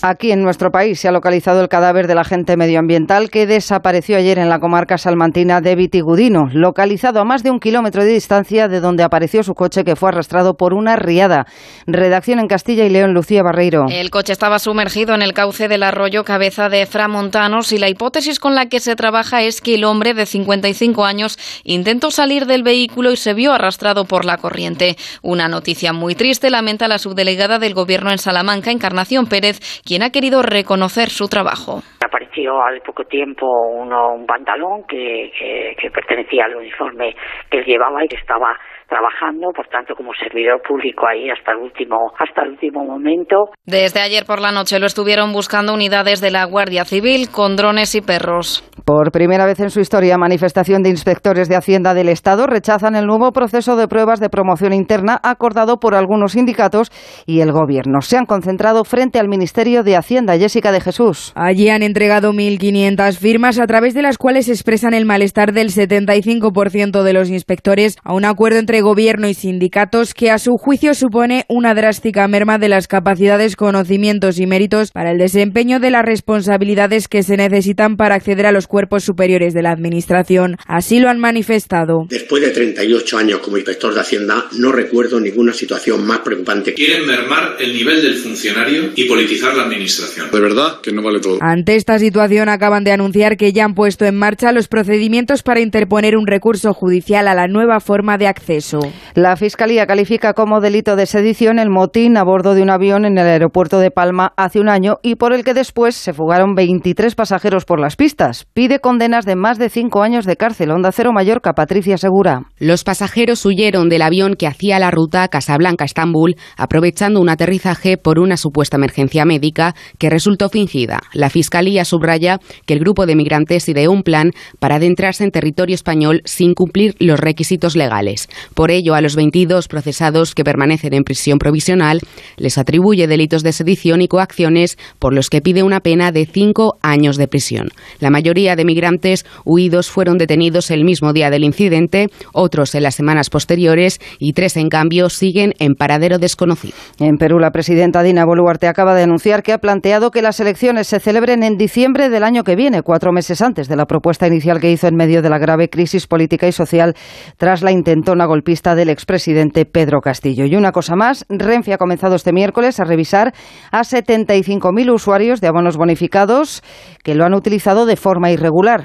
Aquí 0.04 0.32
en 0.32 0.42
nuestro 0.42 0.72
país 0.72 1.00
se 1.00 1.08
ha 1.08 1.12
localizado 1.12 1.62
el 1.62 1.70
cadáver 1.70 2.08
del 2.08 2.18
agente 2.18 2.58
medioambiental 2.58 3.30
que 3.30 3.46
desapareció 3.46 4.18
ayer 4.18 4.40
en 4.40 4.50
la 4.50 4.58
comarca 4.58 4.98
salmantina 4.98 5.62
de 5.62 5.76
Vitigudino, 5.76 6.50
localizado 6.54 7.20
a 7.20 7.24
más 7.24 7.44
de 7.44 7.52
un 7.52 7.60
kilómetro 7.60 8.04
de 8.04 8.12
distancia 8.12 8.68
de 8.68 8.80
donde 8.80 9.04
apareció 9.04 9.44
su 9.44 9.54
coche 9.54 9.84
que 9.84 9.96
fue 9.96 10.10
arrastrado 10.10 10.56
por 10.56 10.74
una 10.74 10.96
riada. 10.96 11.46
Redacción 11.86 12.40
en 12.40 12.48
Castilla 12.48 12.84
y 12.84 12.90
León, 12.90 13.14
Lucía 13.14 13.44
Barreiro. 13.44 13.86
El 13.92 14.10
coche 14.10 14.34
estaba 14.34 14.58
sumergido 14.58 15.14
en 15.14 15.22
el 15.22 15.34
cauce 15.34 15.68
del 15.68 15.84
arroyo 15.84 16.24
Cabeza 16.24 16.68
de 16.68 16.88
Framontanos 16.88 17.72
y 17.72 17.78
la 17.78 17.88
hipótesis 17.88 18.40
con 18.40 18.56
la 18.56 18.70
que 18.70 18.80
se 18.80 18.96
trabaja 18.96 19.44
es 19.44 19.62
que 19.62 19.76
el 19.76 19.84
hombre 19.84 20.16
de 20.16 20.26
55 20.26 21.06
años 21.06 21.38
intentó 21.64 22.10
salir 22.10 22.48
del 22.48 22.64
vehículo 22.64 23.12
y 23.12 23.18
se 23.18 23.36
vio 23.36 23.54
arrastrado 23.54 24.06
por 24.06 24.26
la 24.26 24.38
corriente. 24.38 24.98
Una 25.22 25.48
noticia 25.48 25.94
muy 25.94 26.16
triste 26.16 26.50
lamenta 26.50 26.88
la 26.88 26.98
subdelegada 26.98 27.60
del 27.60 27.76
Gobierno 27.76 28.10
en 28.10 28.18
Salamanca, 28.18 28.72
Encarnación 28.72 29.28
Pérez, 29.28 29.60
quien 29.92 30.04
ha 30.04 30.10
querido 30.10 30.42
reconocer 30.42 31.10
su 31.10 31.28
trabajo. 31.28 31.82
Apareció 32.00 32.64
al 32.64 32.80
poco 32.80 33.04
tiempo 33.04 33.46
uno, 33.74 34.14
un 34.14 34.26
pantalón 34.26 34.86
que, 34.88 35.30
que, 35.38 35.76
que 35.78 35.92
pertenecía 35.92 36.46
al 36.46 36.56
uniforme 36.56 37.14
que 37.50 37.58
él 37.58 37.66
llevaba 37.66 38.02
y 38.06 38.08
que 38.08 38.16
estaba 38.16 38.58
trabajando, 38.88 39.50
por 39.54 39.68
tanto, 39.68 39.94
como 39.94 40.14
servidor 40.14 40.62
público 40.62 41.06
ahí 41.08 41.30
hasta 41.30 41.52
el 41.52 41.58
último, 41.58 42.14
hasta 42.18 42.44
el 42.44 42.52
último 42.52 42.86
momento. 42.86 43.52
Desde 43.66 44.00
ayer 44.00 44.24
por 44.26 44.40
la 44.40 44.54
noche 44.54 44.80
lo 44.80 44.86
estuvieron 44.86 45.34
buscando 45.34 45.74
unidades 45.74 46.22
de 46.22 46.32
la 46.32 46.46
Guardia 46.46 46.86
Civil 46.86 47.28
con 47.30 47.58
drones 47.58 47.94
y 47.94 48.02
perros. 48.02 48.64
Por 48.86 49.12
primera 49.12 49.46
vez 49.46 49.60
en 49.60 49.70
su 49.70 49.80
historia, 49.80 50.18
manifestación 50.18 50.82
de 50.82 50.90
inspectores 50.90 51.48
de 51.48 51.56
Hacienda 51.56 51.94
del 51.94 52.10
Estado 52.10 52.48
rechazan 52.48 52.96
el 52.96 53.06
nuevo 53.06 53.32
proceso 53.32 53.76
de 53.76 53.88
pruebas 53.88 54.20
de 54.20 54.30
promoción 54.30 54.74
interna 54.74 55.20
acordado 55.24 55.78
por 55.80 55.94
algunos 55.94 56.32
sindicatos 56.32 56.92
y 57.26 57.42
el 57.42 57.52
Gobierno. 57.52 58.02
Se 58.02 58.18
han 58.18 58.26
concentrado 58.26 58.84
frente 58.84 59.20
al 59.20 59.28
Ministerio 59.28 59.84
de 59.84 59.96
Hacienda. 59.96 60.38
Jessica 60.38 60.72
de 60.72 60.82
Jesús. 60.82 61.32
Allí 61.36 61.70
han 61.70 61.84
entregado 61.84 62.34
1.500 62.34 63.18
firmas 63.18 63.60
a 63.60 63.68
través 63.68 63.94
de 63.94 64.02
las 64.02 64.18
cuales 64.18 64.50
expresan 64.50 64.94
el 64.94 65.06
malestar 65.06 65.54
del 65.54 65.70
75% 65.70 67.04
de 67.04 67.14
los 67.14 67.30
inspectores 67.30 67.98
a 68.04 68.14
un 68.14 68.26
acuerdo 68.26 68.60
entre 68.60 68.82
Gobierno 68.82 69.28
y 69.28 69.34
sindicatos 69.34 70.14
que 70.14 70.32
a 70.32 70.40
su 70.40 70.58
juicio 70.58 70.94
supone 70.94 71.46
una 71.48 71.74
drástica 71.74 72.28
merma 72.28 72.58
de 72.58 72.70
las 72.70 72.88
capacidades, 72.88 73.56
conocimientos 73.56 74.40
y 74.40 74.48
méritos 74.48 74.92
para 74.92 75.12
el 75.12 75.18
desempeño 75.18 75.80
de 75.80 75.92
las 75.92 76.04
responsabilidades 76.04 77.08
que 77.08 77.24
se 77.24 77.38
necesitan 77.38 77.96
para 77.96 78.16
acceder 78.16 78.48
a 78.48 78.52
los 78.52 78.68
cuerpos 78.72 79.04
superiores 79.04 79.54
de 79.54 79.62
la 79.62 79.72
Administración. 79.72 80.56
Así 80.66 81.00
lo 81.00 81.10
han 81.10 81.20
manifestado. 81.20 82.06
Después 82.08 82.42
de 82.42 82.52
38 82.52 83.18
años 83.18 83.40
como 83.40 83.58
inspector 83.58 83.94
de 83.94 84.00
Hacienda, 84.00 84.46
no 84.58 84.72
recuerdo 84.72 85.20
ninguna 85.20 85.54
situación 85.54 86.08
más 86.08 86.20
preocupante. 86.20 86.74
Quieren 86.74 87.06
mermar 87.06 87.58
el 87.60 87.74
nivel 87.74 88.02
del 88.02 88.16
funcionario 88.16 88.92
y 88.96 89.04
politizar 89.10 89.56
la 89.56 89.64
administración. 89.64 90.32
De 90.32 90.40
verdad 90.40 90.80
que 90.82 90.94
no 90.94 91.04
vale 91.04 91.20
todo. 91.20 91.38
Ante 91.42 91.76
esta 91.76 92.00
situación 92.00 92.48
acaban 92.48 92.86
de 92.86 92.94
anunciar 92.94 93.36
que 93.36 93.52
ya 93.52 93.66
han 93.66 93.76
puesto 93.76 94.06
en 94.06 94.16
marcha 94.16 94.54
los 94.54 94.70
procedimientos 94.70 95.44
para 95.44 95.60
interponer 95.60 96.16
un 96.16 96.26
recurso 96.26 96.74
judicial 96.74 97.28
a 97.28 97.36
la 97.36 97.48
nueva 97.48 97.82
forma 97.82 98.18
de 98.18 98.28
acceso. 98.28 98.80
La 99.14 99.36
Fiscalía 99.36 99.86
califica 99.86 100.34
como 100.34 100.62
delito 100.62 100.96
de 100.96 101.06
sedición 101.06 101.60
el 101.60 101.70
motín 101.70 102.16
a 102.16 102.24
bordo 102.24 102.56
de 102.56 102.62
un 102.62 102.70
avión 102.70 103.04
en 103.04 103.18
el 103.18 103.28
aeropuerto 103.28 103.80
de 103.80 103.92
Palma 103.92 104.34
hace 104.38 104.62
un 104.62 104.70
año 104.70 105.00
y 105.04 105.16
por 105.16 105.34
el 105.34 105.44
que 105.44 105.54
después 105.54 105.96
se 105.96 106.14
fugaron 106.14 106.56
23 106.56 107.16
pasajeros 107.16 107.66
por 107.66 107.82
las 107.82 107.98
pistas. 107.98 108.48
Pide 108.62 108.78
condenas 108.78 109.26
de 109.26 109.36
más 109.36 109.58
de 109.58 109.72
cinco 109.72 110.04
años 110.04 110.28
de 110.28 110.38
cárcel. 110.38 110.70
Onda 110.70 110.92
Cero 110.92 111.12
Mallorca, 111.12 111.54
Patricia 111.54 111.98
Segura. 111.98 112.44
Los 112.60 112.84
pasajeros 112.84 113.44
huyeron 113.44 113.90
del 113.90 114.04
avión 114.04 114.36
que 114.36 114.46
hacía 114.46 114.78
la 114.78 114.92
ruta 114.92 115.28
Casablanca-Estambul, 115.30 116.36
aprovechando 116.58 117.20
un 117.20 117.30
aterrizaje 117.30 117.98
por 117.98 118.20
una 118.20 118.38
supuesta 118.38 118.78
emergencia 118.78 119.26
médica 119.26 119.74
que 119.98 120.12
resultó 120.12 120.48
fingida. 120.48 121.02
La 121.12 121.32
Fiscalía 121.32 121.86
subraya 121.86 122.38
que 122.68 122.76
el 122.76 122.82
grupo 122.82 123.08
de 123.08 123.16
migrantes 123.16 123.68
ideó 123.68 123.92
un 123.92 124.04
plan 124.04 124.30
para 124.60 124.76
adentrarse 124.76 125.24
en 125.24 125.32
territorio 125.32 125.74
español 125.74 126.22
sin 126.26 126.54
cumplir 126.54 126.96
los 127.00 127.20
requisitos 127.20 127.76
legales. 127.76 128.30
Por 128.54 128.70
ello, 128.70 128.94
a 128.94 129.02
los 129.02 129.16
22 129.16 129.68
procesados 129.70 130.36
que 130.36 130.44
permanecen 130.44 130.94
en 130.94 131.04
prisión 131.04 131.40
provisional 131.40 132.00
les 132.38 132.60
atribuye 132.60 133.08
delitos 133.08 133.42
de 133.42 133.54
sedición 133.54 134.04
y 134.04 134.08
coacciones 134.08 134.78
por 135.00 135.16
los 135.16 135.32
que 135.32 135.42
pide 135.42 135.64
una 135.64 135.80
pena 135.80 136.12
de 136.12 136.28
cinco 136.28 136.78
años 136.84 137.18
de 137.18 137.28
prisión. 137.28 137.70
La 138.00 138.12
mayoría 138.12 138.51
de 138.56 138.66
migrantes 138.66 139.26
huidos 139.46 139.90
fueron 139.90 140.18
detenidos 140.18 140.72
el 140.72 140.84
mismo 140.84 141.14
día 141.14 141.30
del 141.30 141.44
incidente, 141.44 142.08
otros 142.34 142.76
en 142.76 142.84
las 142.84 142.96
semanas 142.96 143.30
posteriores 143.30 144.00
y 144.20 144.34
tres, 144.34 144.58
en 144.58 144.70
cambio, 144.70 145.10
siguen 145.10 145.54
en 145.60 145.76
paradero 145.76 146.18
desconocido. 146.18 146.74
En 147.00 147.18
Perú, 147.18 147.40
la 147.40 147.52
presidenta 147.52 148.04
Dina 148.04 148.26
Boluarte 148.26 148.68
acaba 148.68 148.96
de 148.96 149.04
anunciar 149.04 149.44
que 149.44 149.54
ha 149.54 149.58
planteado 149.58 150.12
que 150.12 150.22
las 150.22 150.40
elecciones 150.40 150.88
se 150.88 151.00
celebren 151.00 151.44
en 151.44 151.58
diciembre 151.58 152.10
del 152.10 152.24
año 152.24 152.44
que 152.44 152.56
viene, 152.56 152.82
cuatro 152.82 153.12
meses 153.12 153.42
antes 153.42 153.68
de 153.68 153.76
la 153.76 153.86
propuesta 153.86 154.28
inicial 154.28 154.60
que 154.60 154.72
hizo 154.72 154.88
en 154.88 154.96
medio 154.96 155.22
de 155.22 155.30
la 155.30 155.38
grave 155.38 155.70
crisis 155.70 156.08
política 156.08 156.48
y 156.48 156.52
social 156.52 156.96
tras 157.38 157.62
la 157.62 157.72
intentona 157.72 158.26
golpista 158.26 158.76
del 158.76 158.90
expresidente 158.90 159.66
Pedro 159.66 160.02
Castillo. 160.02 160.46
Y 160.46 160.56
una 160.56 160.72
cosa 160.72 160.96
más, 160.96 161.26
Renfe 161.30 161.74
ha 161.74 161.78
comenzado 161.78 162.16
este 162.16 162.34
miércoles 162.34 162.80
a 162.80 162.84
revisar 162.84 163.34
a 163.72 163.82
75.000 163.82 164.94
usuarios 164.94 165.42
de 165.42 165.48
abonos 165.48 165.78
bonificados 165.78 166.64
que 167.04 167.16
lo 167.16 167.26
han 167.26 167.34
utilizado 167.34 167.86
de 167.86 167.96
forma 167.96 168.32
irregular, 168.32 168.41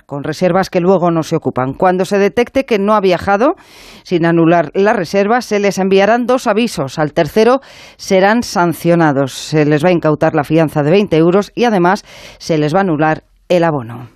con 0.06 0.24
reservas 0.24 0.70
que 0.70 0.80
luego 0.80 1.10
no 1.10 1.22
se 1.22 1.36
ocupan. 1.36 1.74
Cuando 1.74 2.04
se 2.04 2.18
detecte 2.18 2.64
que 2.64 2.78
no 2.78 2.94
ha 2.94 3.00
viajado 3.00 3.54
sin 4.02 4.26
anular 4.26 4.70
la 4.74 4.92
reserva, 4.92 5.40
se 5.40 5.58
les 5.58 5.78
enviarán 5.78 6.26
dos 6.26 6.46
avisos. 6.46 6.98
Al 6.98 7.12
tercero 7.12 7.60
serán 7.96 8.42
sancionados. 8.42 9.32
Se 9.32 9.64
les 9.64 9.84
va 9.84 9.90
a 9.90 9.92
incautar 9.92 10.34
la 10.34 10.44
fianza 10.44 10.82
de 10.82 10.90
20 10.90 11.16
euros 11.16 11.52
y 11.54 11.64
además 11.64 12.04
se 12.38 12.58
les 12.58 12.74
va 12.74 12.78
a 12.78 12.82
anular 12.82 13.24
el 13.48 13.64
abono. 13.64 14.15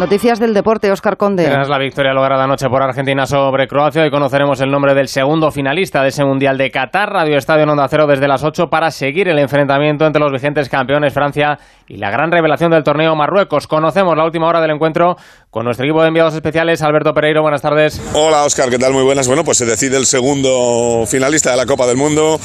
Noticias 0.00 0.40
del 0.40 0.54
deporte, 0.54 0.90
Óscar 0.90 1.16
Conde. 1.16 1.44
Tras 1.44 1.68
la 1.68 1.78
victoria 1.78 2.12
lograda 2.12 2.42
anoche 2.42 2.68
por 2.68 2.82
Argentina 2.82 3.26
sobre 3.26 3.68
Croacia, 3.68 4.02
hoy 4.02 4.10
conoceremos 4.10 4.60
el 4.60 4.68
nombre 4.68 4.92
del 4.92 5.06
segundo 5.06 5.52
finalista 5.52 6.02
de 6.02 6.08
ese 6.08 6.24
Mundial 6.24 6.58
de 6.58 6.72
Qatar. 6.72 7.10
Radio 7.10 7.38
Estadio 7.38 7.62
en 7.62 7.70
Onda 7.70 7.86
Cero 7.86 8.08
desde 8.08 8.26
las 8.26 8.42
8 8.42 8.66
para 8.68 8.90
seguir 8.90 9.28
el 9.28 9.38
enfrentamiento 9.38 10.04
entre 10.04 10.20
los 10.20 10.32
vigentes 10.32 10.68
campeones 10.68 11.14
Francia 11.14 11.58
y 11.86 11.98
la 11.98 12.10
gran 12.10 12.32
revelación 12.32 12.72
del 12.72 12.82
torneo 12.82 13.14
Marruecos. 13.14 13.68
Conocemos 13.68 14.16
la 14.16 14.24
última 14.24 14.48
hora 14.48 14.60
del 14.60 14.72
encuentro 14.72 15.16
con 15.54 15.64
nuestro 15.64 15.86
equipo 15.86 16.02
de 16.02 16.08
enviados 16.08 16.34
especiales. 16.34 16.82
Alberto 16.82 17.14
Pereiro, 17.14 17.40
buenas 17.40 17.62
tardes. 17.62 18.00
Hola 18.12 18.42
Óscar, 18.42 18.70
¿qué 18.70 18.78
tal? 18.78 18.92
Muy 18.92 19.04
buenas. 19.04 19.28
Bueno, 19.28 19.44
pues 19.44 19.56
se 19.56 19.64
decide 19.64 19.96
el 19.96 20.04
segundo 20.04 21.04
finalista 21.06 21.52
de 21.52 21.56
la 21.56 21.64
Copa 21.64 21.86
del 21.86 21.96
Mundo 21.96 22.40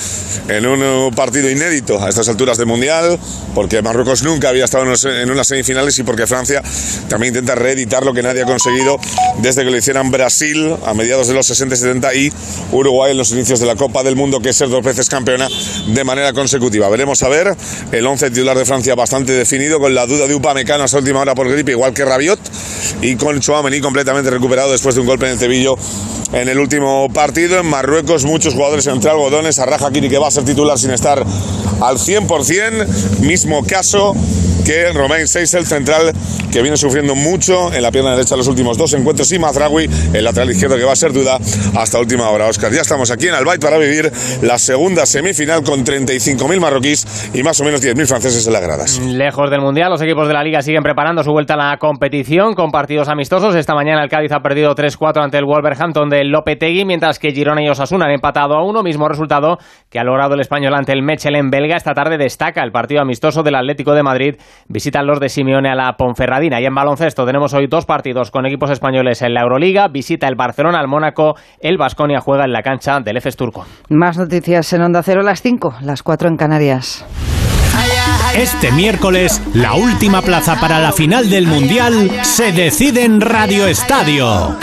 en 0.48 0.68
un 0.68 1.12
partido 1.16 1.50
inédito 1.50 2.00
a 2.00 2.08
estas 2.08 2.30
alturas 2.30 2.60
del 2.60 2.68
Mundial, 2.68 3.18
porque 3.56 3.82
Marruecos 3.82 4.22
nunca 4.22 4.50
había 4.50 4.66
estado 4.66 4.84
en 4.84 5.32
unas 5.32 5.48
semifinales 5.48 5.98
y 5.98 6.04
porque 6.04 6.28
Francia 6.28 6.62
también 7.08 7.34
intenta 7.34 7.56
reeditar 7.56 8.06
lo 8.06 8.14
que 8.14 8.22
nadie 8.22 8.44
ha 8.44 8.46
conseguido 8.46 9.00
desde 9.40 9.64
que 9.64 9.72
lo 9.72 9.78
hicieran 9.78 10.12
Brasil 10.12 10.76
a 10.86 10.94
mediados 10.94 11.28
de 11.28 11.34
los 11.34 11.48
60 11.48 11.74
y 11.74 11.78
70 11.80 12.14
y 12.14 12.34
Uruguay 12.72 13.14
en 13.14 13.18
los 13.18 13.32
inicios 13.32 13.60
de 13.60 13.66
la 13.66 13.76
Copa 13.76 14.04
del 14.04 14.18
Mundo, 14.18 14.40
que 14.40 14.50
es 14.50 14.56
ser 14.56 14.70
dos 14.70 14.84
veces 14.84 15.10
campeona 15.10 15.48
de 15.88 16.04
manera 16.04 16.32
consecutiva. 16.34 16.88
Veremos 16.90 17.24
a 17.24 17.30
ver 17.30 17.56
el 17.92 18.06
11 18.06 18.30
titular 18.30 18.56
de 18.56 18.66
Francia 18.66 18.94
bastante 18.94 19.32
definido, 19.32 19.80
con 19.80 19.96
la 19.96 20.06
duda 20.06 20.28
de 20.28 20.36
Upamecano 20.36 20.84
hasta 20.84 21.00
última 21.00 21.22
hora 21.22 21.34
por 21.34 21.50
gripe, 21.50 21.72
igual 21.72 21.92
que 21.96 22.06
Rabiot, 22.06 22.40
y 23.02 23.16
con 23.16 23.40
Chouameni 23.40 23.82
completamente 23.82 24.30
recuperado 24.30 24.72
después 24.72 24.96
de 24.96 25.02
un 25.02 25.08
golpe 25.08 25.26
en 25.26 25.34
el 25.34 25.40
cebillo 25.40 25.78
en 26.34 26.48
el 26.48 26.60
último 26.60 27.10
partido. 27.12 27.60
En 27.60 27.66
Marruecos 27.66 28.26
muchos 28.26 28.54
jugadores 28.54 28.88
entre 28.88 29.10
algodones, 29.10 29.60
Arraja 29.60 29.92
Kiri 29.92 30.10
que 30.10 30.18
va 30.18 30.28
a 30.28 30.32
ser 30.32 30.46
titular 30.46 30.78
sin 30.78 30.92
estar 30.92 31.26
al 31.82 31.98
100%, 31.98 33.20
mismo 33.22 33.66
caso 33.66 34.16
que 34.70 34.94
Romain 34.94 35.28
Seis, 35.28 35.52
el 35.56 35.66
central 35.66 36.12
que 36.52 36.62
viene 36.62 36.78
sufriendo 36.78 37.16
mucho 37.16 37.74
en 37.74 37.82
la 37.82 37.92
pierna 37.92 38.12
derecha 38.12 38.36
los 38.36 38.48
últimos 38.48 38.78
dos 38.78 38.94
encuentros, 38.94 39.32
y 39.32 39.40
Mazraoui, 39.40 39.90
el 40.14 40.24
lateral 40.24 40.52
izquierdo 40.52 40.78
que 40.78 40.84
va 40.84 40.92
a 40.92 40.96
ser 40.96 41.12
duda 41.12 41.40
hasta 41.76 41.98
última 41.98 42.30
hora. 42.30 42.46
Oscar, 42.46 42.72
ya 42.72 42.82
estamos 42.82 43.10
aquí 43.10 43.28
en 43.28 43.34
Albayt 43.34 43.60
para 43.60 43.80
vivir 43.80 44.12
la 44.44 44.60
segunda 44.60 45.08
semifinal 45.08 45.64
con 45.64 45.84
35.000 45.84 46.60
marroquíes 46.60 47.32
y 47.34 47.42
más 47.42 47.60
o 47.62 47.64
menos 47.64 47.84
10.000 47.84 48.06
franceses 48.06 48.46
en 48.46 48.54
las 48.54 48.62
gradas. 48.62 49.00
Lejos 49.00 49.50
del 49.50 49.62
Mundial, 49.62 49.90
los 49.90 50.04
equipos 50.04 50.28
de 50.28 50.36
la 50.36 50.44
Liga 50.44 50.62
siguen 50.62 50.84
preparando 50.84 51.24
su 51.24 51.32
vuelta 51.32 51.56
a 51.56 51.58
la 51.58 51.78
competición 51.78 52.54
con 52.54 52.70
partidos 52.70 53.10
amistosos. 53.10 53.56
Esta 53.56 53.74
mañana 53.74 54.04
el 54.04 54.10
Cádiz 54.10 54.32
ha 54.34 54.42
perdido 54.42 54.76
3-4 54.76 55.24
ante 55.24 55.40
el 55.40 55.46
Wolverhampton 55.46 56.10
de 56.10 56.26
Lopetegui, 56.26 56.86
mientras 56.86 57.18
que 57.18 57.32
Girona 57.32 57.64
y 57.64 57.70
Osasuna 57.70 58.06
han 58.06 58.12
empatado 58.12 58.54
a 58.54 58.64
uno, 58.64 58.84
mismo 58.84 59.08
resultado 59.08 59.58
que 59.90 59.98
ha 59.98 60.04
logrado 60.04 60.36
el 60.36 60.42
español 60.42 60.76
ante 60.76 60.92
el 60.92 61.02
Mechelen 61.02 61.50
belga. 61.50 61.76
Esta 61.76 61.94
tarde 61.94 62.20
destaca 62.20 62.64
el 62.64 62.72
partido 62.72 63.02
amistoso 63.02 63.42
del 63.42 63.56
Atlético 63.56 63.94
de 63.94 64.04
Madrid. 64.04 64.36
Visitan 64.68 65.08
los 65.08 65.20
de 65.20 65.30
Simeone 65.30 65.70
a 65.70 65.76
la 65.76 65.94
Ponferradina. 65.94 66.60
Y 66.62 66.66
en 66.66 66.76
baloncesto 66.76 67.26
tenemos 67.26 67.54
hoy 67.54 67.68
dos 67.68 67.86
partidos 67.86 68.32
con 68.32 68.46
equipos 68.46 68.70
españoles 68.70 69.22
en 69.22 69.34
la 69.34 69.42
Euroliga. 69.42 69.88
Visita 69.88 70.28
el 70.28 70.36
Barcelona 70.36 70.80
al 70.80 70.88
Mónaco. 70.88 71.36
El 71.60 71.78
Vasconia 71.78 72.20
juega 72.20 72.46
en 72.46 72.52
la 72.52 72.62
cancha 72.62 73.00
del 73.00 73.18
EFES 73.18 73.38
Turco. 73.38 73.66
Más 73.90 74.18
noticias 74.18 74.72
en 74.74 74.82
Onda 74.82 75.04
Cero, 75.04 75.22
las 75.22 75.42
5, 75.42 75.76
las 75.82 76.04
4 76.04 76.28
en 76.30 76.38
Canarias. 76.38 77.06
Este 78.36 78.72
miércoles, 78.72 79.42
la 79.54 79.74
última 79.74 80.22
plaza 80.22 80.60
para 80.60 80.80
la 80.80 80.92
final 80.92 81.30
del 81.30 81.48
Mundial 81.48 82.10
se 82.24 82.52
decide 82.52 83.04
en 83.04 83.22
Radio 83.22 83.68
Estadio. 83.68 84.56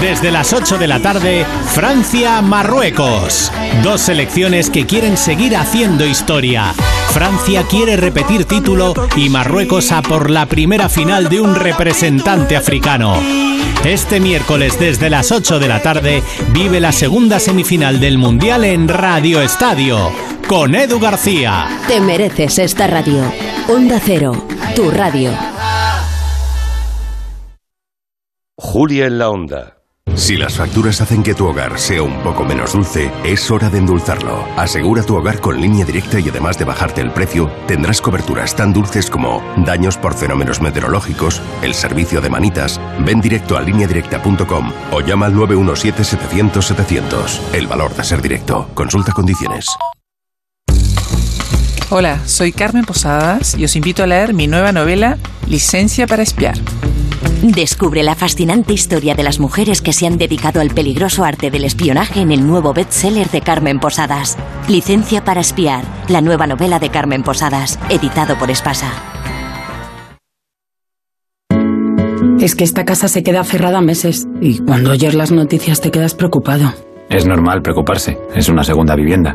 Desde 0.00 0.30
las 0.30 0.52
8 0.52 0.78
de 0.78 0.86
la 0.86 1.00
tarde, 1.00 1.44
Francia-Marruecos. 1.74 3.52
Dos 3.82 4.00
selecciones 4.00 4.70
que 4.70 4.86
quieren 4.86 5.16
seguir 5.16 5.56
haciendo 5.56 6.06
historia. 6.06 6.72
Francia 7.10 7.64
quiere 7.68 7.96
repetir 7.96 8.46
título 8.46 8.94
y 9.16 9.28
Marruecos 9.28 9.92
a 9.92 10.00
por 10.00 10.30
la 10.30 10.46
primera 10.46 10.88
final 10.88 11.28
de 11.28 11.40
un 11.40 11.54
representante 11.54 12.56
africano. 12.56 13.20
Este 13.84 14.20
miércoles 14.20 14.78
desde 14.78 15.10
las 15.10 15.32
8 15.32 15.58
de 15.58 15.68
la 15.68 15.82
tarde 15.82 16.22
vive 16.52 16.80
la 16.80 16.92
segunda 16.92 17.40
semifinal 17.40 18.00
del 18.00 18.16
Mundial 18.16 18.64
en 18.64 18.88
Radio 18.88 19.42
Estadio 19.42 20.10
con 20.52 20.74
Edu 20.74 21.00
García. 21.00 21.66
Te 21.88 21.98
mereces 22.00 22.58
esta 22.58 22.86
radio. 22.92 23.24
Onda 23.68 23.98
Cero, 24.04 24.32
tu 24.76 24.90
radio. 24.90 25.30
Julia 28.58 29.06
en 29.06 29.18
la 29.18 29.30
Onda. 29.30 29.78
Si 30.14 30.36
las 30.36 30.58
facturas 30.58 31.00
hacen 31.00 31.22
que 31.22 31.34
tu 31.34 31.46
hogar 31.46 31.78
sea 31.78 32.02
un 32.02 32.22
poco 32.22 32.44
menos 32.44 32.74
dulce, 32.74 33.10
es 33.24 33.50
hora 33.50 33.70
de 33.70 33.78
endulzarlo. 33.78 34.44
Asegura 34.58 35.02
tu 35.02 35.16
hogar 35.16 35.40
con 35.40 35.58
línea 35.58 35.86
directa 35.86 36.20
y 36.20 36.28
además 36.28 36.58
de 36.58 36.66
bajarte 36.66 37.00
el 37.00 37.12
precio, 37.12 37.50
tendrás 37.66 38.02
coberturas 38.02 38.54
tan 38.54 38.74
dulces 38.74 39.08
como 39.08 39.42
daños 39.64 39.96
por 39.96 40.12
fenómenos 40.12 40.60
meteorológicos, 40.60 41.40
el 41.62 41.72
servicio 41.72 42.20
de 42.20 42.28
manitas, 42.28 42.78
ven 43.06 43.22
directo 43.22 43.56
a 43.56 43.62
lineadirecta.com 43.62 44.70
o 44.92 45.00
llama 45.00 45.24
al 45.26 45.34
917-700-700. 45.34 47.54
El 47.54 47.66
valor 47.66 47.94
de 47.94 48.04
ser 48.04 48.20
directo. 48.20 48.68
Consulta 48.74 49.12
condiciones. 49.12 49.64
Hola, 51.94 52.20
soy 52.24 52.52
Carmen 52.52 52.86
Posadas 52.86 53.54
y 53.54 53.66
os 53.66 53.76
invito 53.76 54.02
a 54.02 54.06
leer 54.06 54.32
mi 54.32 54.46
nueva 54.46 54.72
novela 54.72 55.18
Licencia 55.46 56.06
para 56.06 56.22
espiar. 56.22 56.54
Descubre 57.42 58.02
la 58.02 58.14
fascinante 58.14 58.72
historia 58.72 59.14
de 59.14 59.22
las 59.22 59.38
mujeres 59.38 59.82
que 59.82 59.92
se 59.92 60.06
han 60.06 60.16
dedicado 60.16 60.62
al 60.62 60.70
peligroso 60.70 61.22
arte 61.22 61.50
del 61.50 61.66
espionaje 61.66 62.22
en 62.22 62.32
el 62.32 62.46
nuevo 62.46 62.72
bestseller 62.72 63.28
de 63.28 63.42
Carmen 63.42 63.78
Posadas. 63.78 64.38
Licencia 64.70 65.22
para 65.22 65.42
espiar, 65.42 65.84
la 66.08 66.22
nueva 66.22 66.46
novela 66.46 66.78
de 66.78 66.88
Carmen 66.88 67.22
Posadas, 67.22 67.78
editado 67.90 68.38
por 68.38 68.50
Espasa. 68.50 68.90
Es 72.40 72.54
que 72.54 72.64
esta 72.64 72.86
casa 72.86 73.08
se 73.08 73.22
queda 73.22 73.44
cerrada 73.44 73.82
meses 73.82 74.26
y 74.40 74.60
cuando 74.60 74.92
oyes 74.92 75.12
las 75.12 75.30
noticias 75.30 75.82
te 75.82 75.90
quedas 75.90 76.14
preocupado. 76.14 76.72
Es 77.10 77.26
normal 77.26 77.60
preocuparse, 77.60 78.16
es 78.34 78.48
una 78.48 78.64
segunda 78.64 78.96
vivienda. 78.96 79.34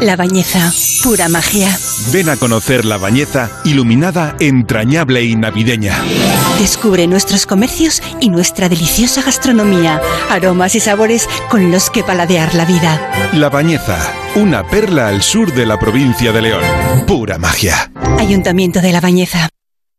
La 0.00 0.16
Bañeza, 0.16 0.72
pura 1.02 1.28
magia. 1.28 1.68
Ven 2.12 2.30
a 2.30 2.36
conocer 2.36 2.84
La 2.84 2.96
Bañeza, 2.96 3.50
iluminada, 3.64 4.34
entrañable 4.40 5.22
y 5.24 5.36
navideña. 5.36 5.94
Descubre 6.58 7.06
nuestros 7.06 7.44
comercios 7.44 8.02
y 8.20 8.30
nuestra 8.30 8.68
deliciosa 8.68 9.22
gastronomía, 9.22 10.00
aromas 10.30 10.74
y 10.74 10.80
sabores 10.80 11.28
con 11.50 11.70
los 11.70 11.90
que 11.90 12.02
paladear 12.02 12.54
la 12.54 12.64
vida. 12.64 13.30
La 13.34 13.50
Bañeza, 13.50 13.98
una 14.36 14.66
perla 14.66 15.08
al 15.08 15.22
sur 15.22 15.52
de 15.52 15.66
la 15.66 15.78
provincia 15.78 16.32
de 16.32 16.42
León. 16.42 16.62
Pura 17.06 17.38
magia. 17.38 17.92
Ayuntamiento 18.18 18.80
de 18.80 18.92
La 18.92 19.00
Bañeza. 19.00 19.50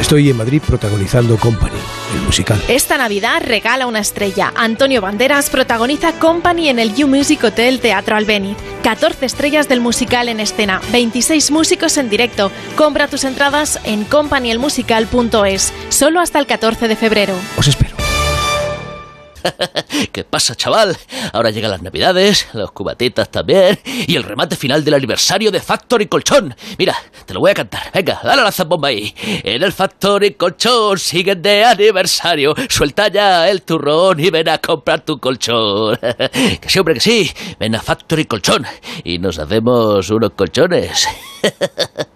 Estoy 0.00 0.30
en 0.30 0.36
Madrid 0.36 0.62
protagonizando 0.66 1.36
Company, 1.38 1.78
el 2.14 2.20
musical. 2.22 2.62
Esta 2.68 2.98
Navidad 2.98 3.42
regala 3.44 3.86
una 3.86 4.00
estrella. 4.00 4.52
Antonio 4.54 5.00
Banderas 5.00 5.50
protagoniza 5.50 6.12
Company 6.18 6.68
en 6.68 6.78
el 6.78 6.94
You 6.94 7.08
Music 7.08 7.42
Hotel 7.44 7.80
Teatro 7.80 8.16
Albéniz. 8.16 8.56
14 8.82 9.26
estrellas 9.26 9.68
del 9.68 9.80
musical 9.80 10.28
en 10.28 10.38
escena, 10.38 10.80
26 10.92 11.50
músicos 11.50 11.96
en 11.96 12.08
directo. 12.08 12.52
Compra 12.76 13.08
tus 13.08 13.24
entradas 13.24 13.80
en 13.84 14.04
companyelmusical.es, 14.04 15.72
solo 15.88 16.20
hasta 16.20 16.38
el 16.38 16.46
14 16.46 16.86
de 16.86 16.96
febrero. 16.96 17.34
Os 17.56 17.66
espero. 17.66 17.85
¿Qué 20.12 20.24
pasa, 20.24 20.54
chaval? 20.54 20.96
Ahora 21.32 21.50
llegan 21.50 21.70
las 21.70 21.82
navidades, 21.82 22.48
los 22.52 22.72
cubatitas 22.72 23.30
también, 23.30 23.78
y 23.84 24.16
el 24.16 24.22
remate 24.22 24.56
final 24.56 24.84
del 24.84 24.94
aniversario 24.94 25.50
de 25.50 25.60
Factory 25.60 26.06
Colchón. 26.06 26.54
Mira, 26.78 26.96
te 27.24 27.34
lo 27.34 27.40
voy 27.40 27.50
a 27.50 27.54
cantar. 27.54 27.90
Venga, 27.92 28.20
dale 28.22 28.42
la 28.42 28.52
zambomba 28.52 28.88
ahí. 28.88 29.14
En 29.22 29.62
el 29.62 29.72
Factory 29.72 30.34
Colchón 30.34 30.98
siguen 30.98 31.42
de 31.42 31.64
aniversario. 31.64 32.54
Suelta 32.68 33.08
ya 33.08 33.48
el 33.48 33.62
turrón 33.62 34.20
y 34.20 34.30
ven 34.30 34.48
a 34.48 34.58
comprar 34.58 35.04
tu 35.04 35.18
colchón. 35.18 35.96
que 36.00 36.68
sí, 36.68 36.78
hombre, 36.78 36.94
que 36.94 37.00
sí. 37.00 37.30
Ven 37.58 37.74
a 37.74 37.80
Factory 37.80 38.24
Colchón 38.24 38.64
y 39.04 39.18
nos 39.18 39.38
hacemos 39.38 40.08
unos 40.10 40.30
colchones. 40.30 41.06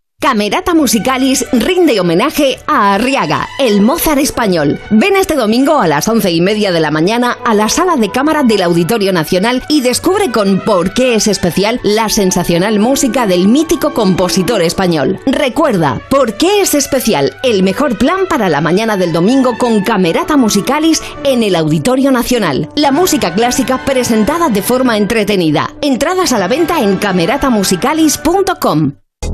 Camerata 0.21 0.73
Musicalis 0.75 1.45
rinde 1.51 1.99
homenaje 1.99 2.59
a 2.67 2.93
Arriaga, 2.93 3.49
el 3.57 3.81
Mozart 3.81 4.19
español. 4.19 4.79
Ven 4.91 5.15
este 5.15 5.33
domingo 5.33 5.81
a 5.81 5.87
las 5.87 6.07
once 6.07 6.29
y 6.29 6.41
media 6.41 6.71
de 6.71 6.79
la 6.79 6.91
mañana 6.91 7.39
a 7.43 7.55
la 7.55 7.69
sala 7.69 7.97
de 7.97 8.11
cámara 8.11 8.43
del 8.43 8.61
Auditorio 8.61 9.13
Nacional 9.13 9.63
y 9.67 9.81
descubre 9.81 10.31
con 10.31 10.59
por 10.59 10.93
qué 10.93 11.15
es 11.15 11.27
especial 11.27 11.79
la 11.81 12.07
sensacional 12.07 12.77
música 12.77 13.25
del 13.25 13.47
mítico 13.47 13.95
compositor 13.95 14.61
español. 14.61 15.19
Recuerda, 15.25 15.99
por 16.11 16.37
qué 16.37 16.61
es 16.61 16.75
especial 16.75 17.35
el 17.41 17.63
mejor 17.63 17.97
plan 17.97 18.27
para 18.29 18.47
la 18.47 18.61
mañana 18.61 18.97
del 18.97 19.13
domingo 19.13 19.57
con 19.57 19.81
Camerata 19.81 20.37
Musicalis 20.37 21.01
en 21.23 21.41
el 21.41 21.55
Auditorio 21.55 22.11
Nacional. 22.11 22.69
La 22.75 22.91
música 22.91 23.33
clásica 23.33 23.83
presentada 23.85 24.49
de 24.49 24.61
forma 24.61 24.97
entretenida. 24.97 25.73
Entradas 25.81 26.31
a 26.31 26.37
la 26.37 26.47
venta 26.47 26.79
en 26.79 26.97
cameratamusicalis.com. 26.97 29.00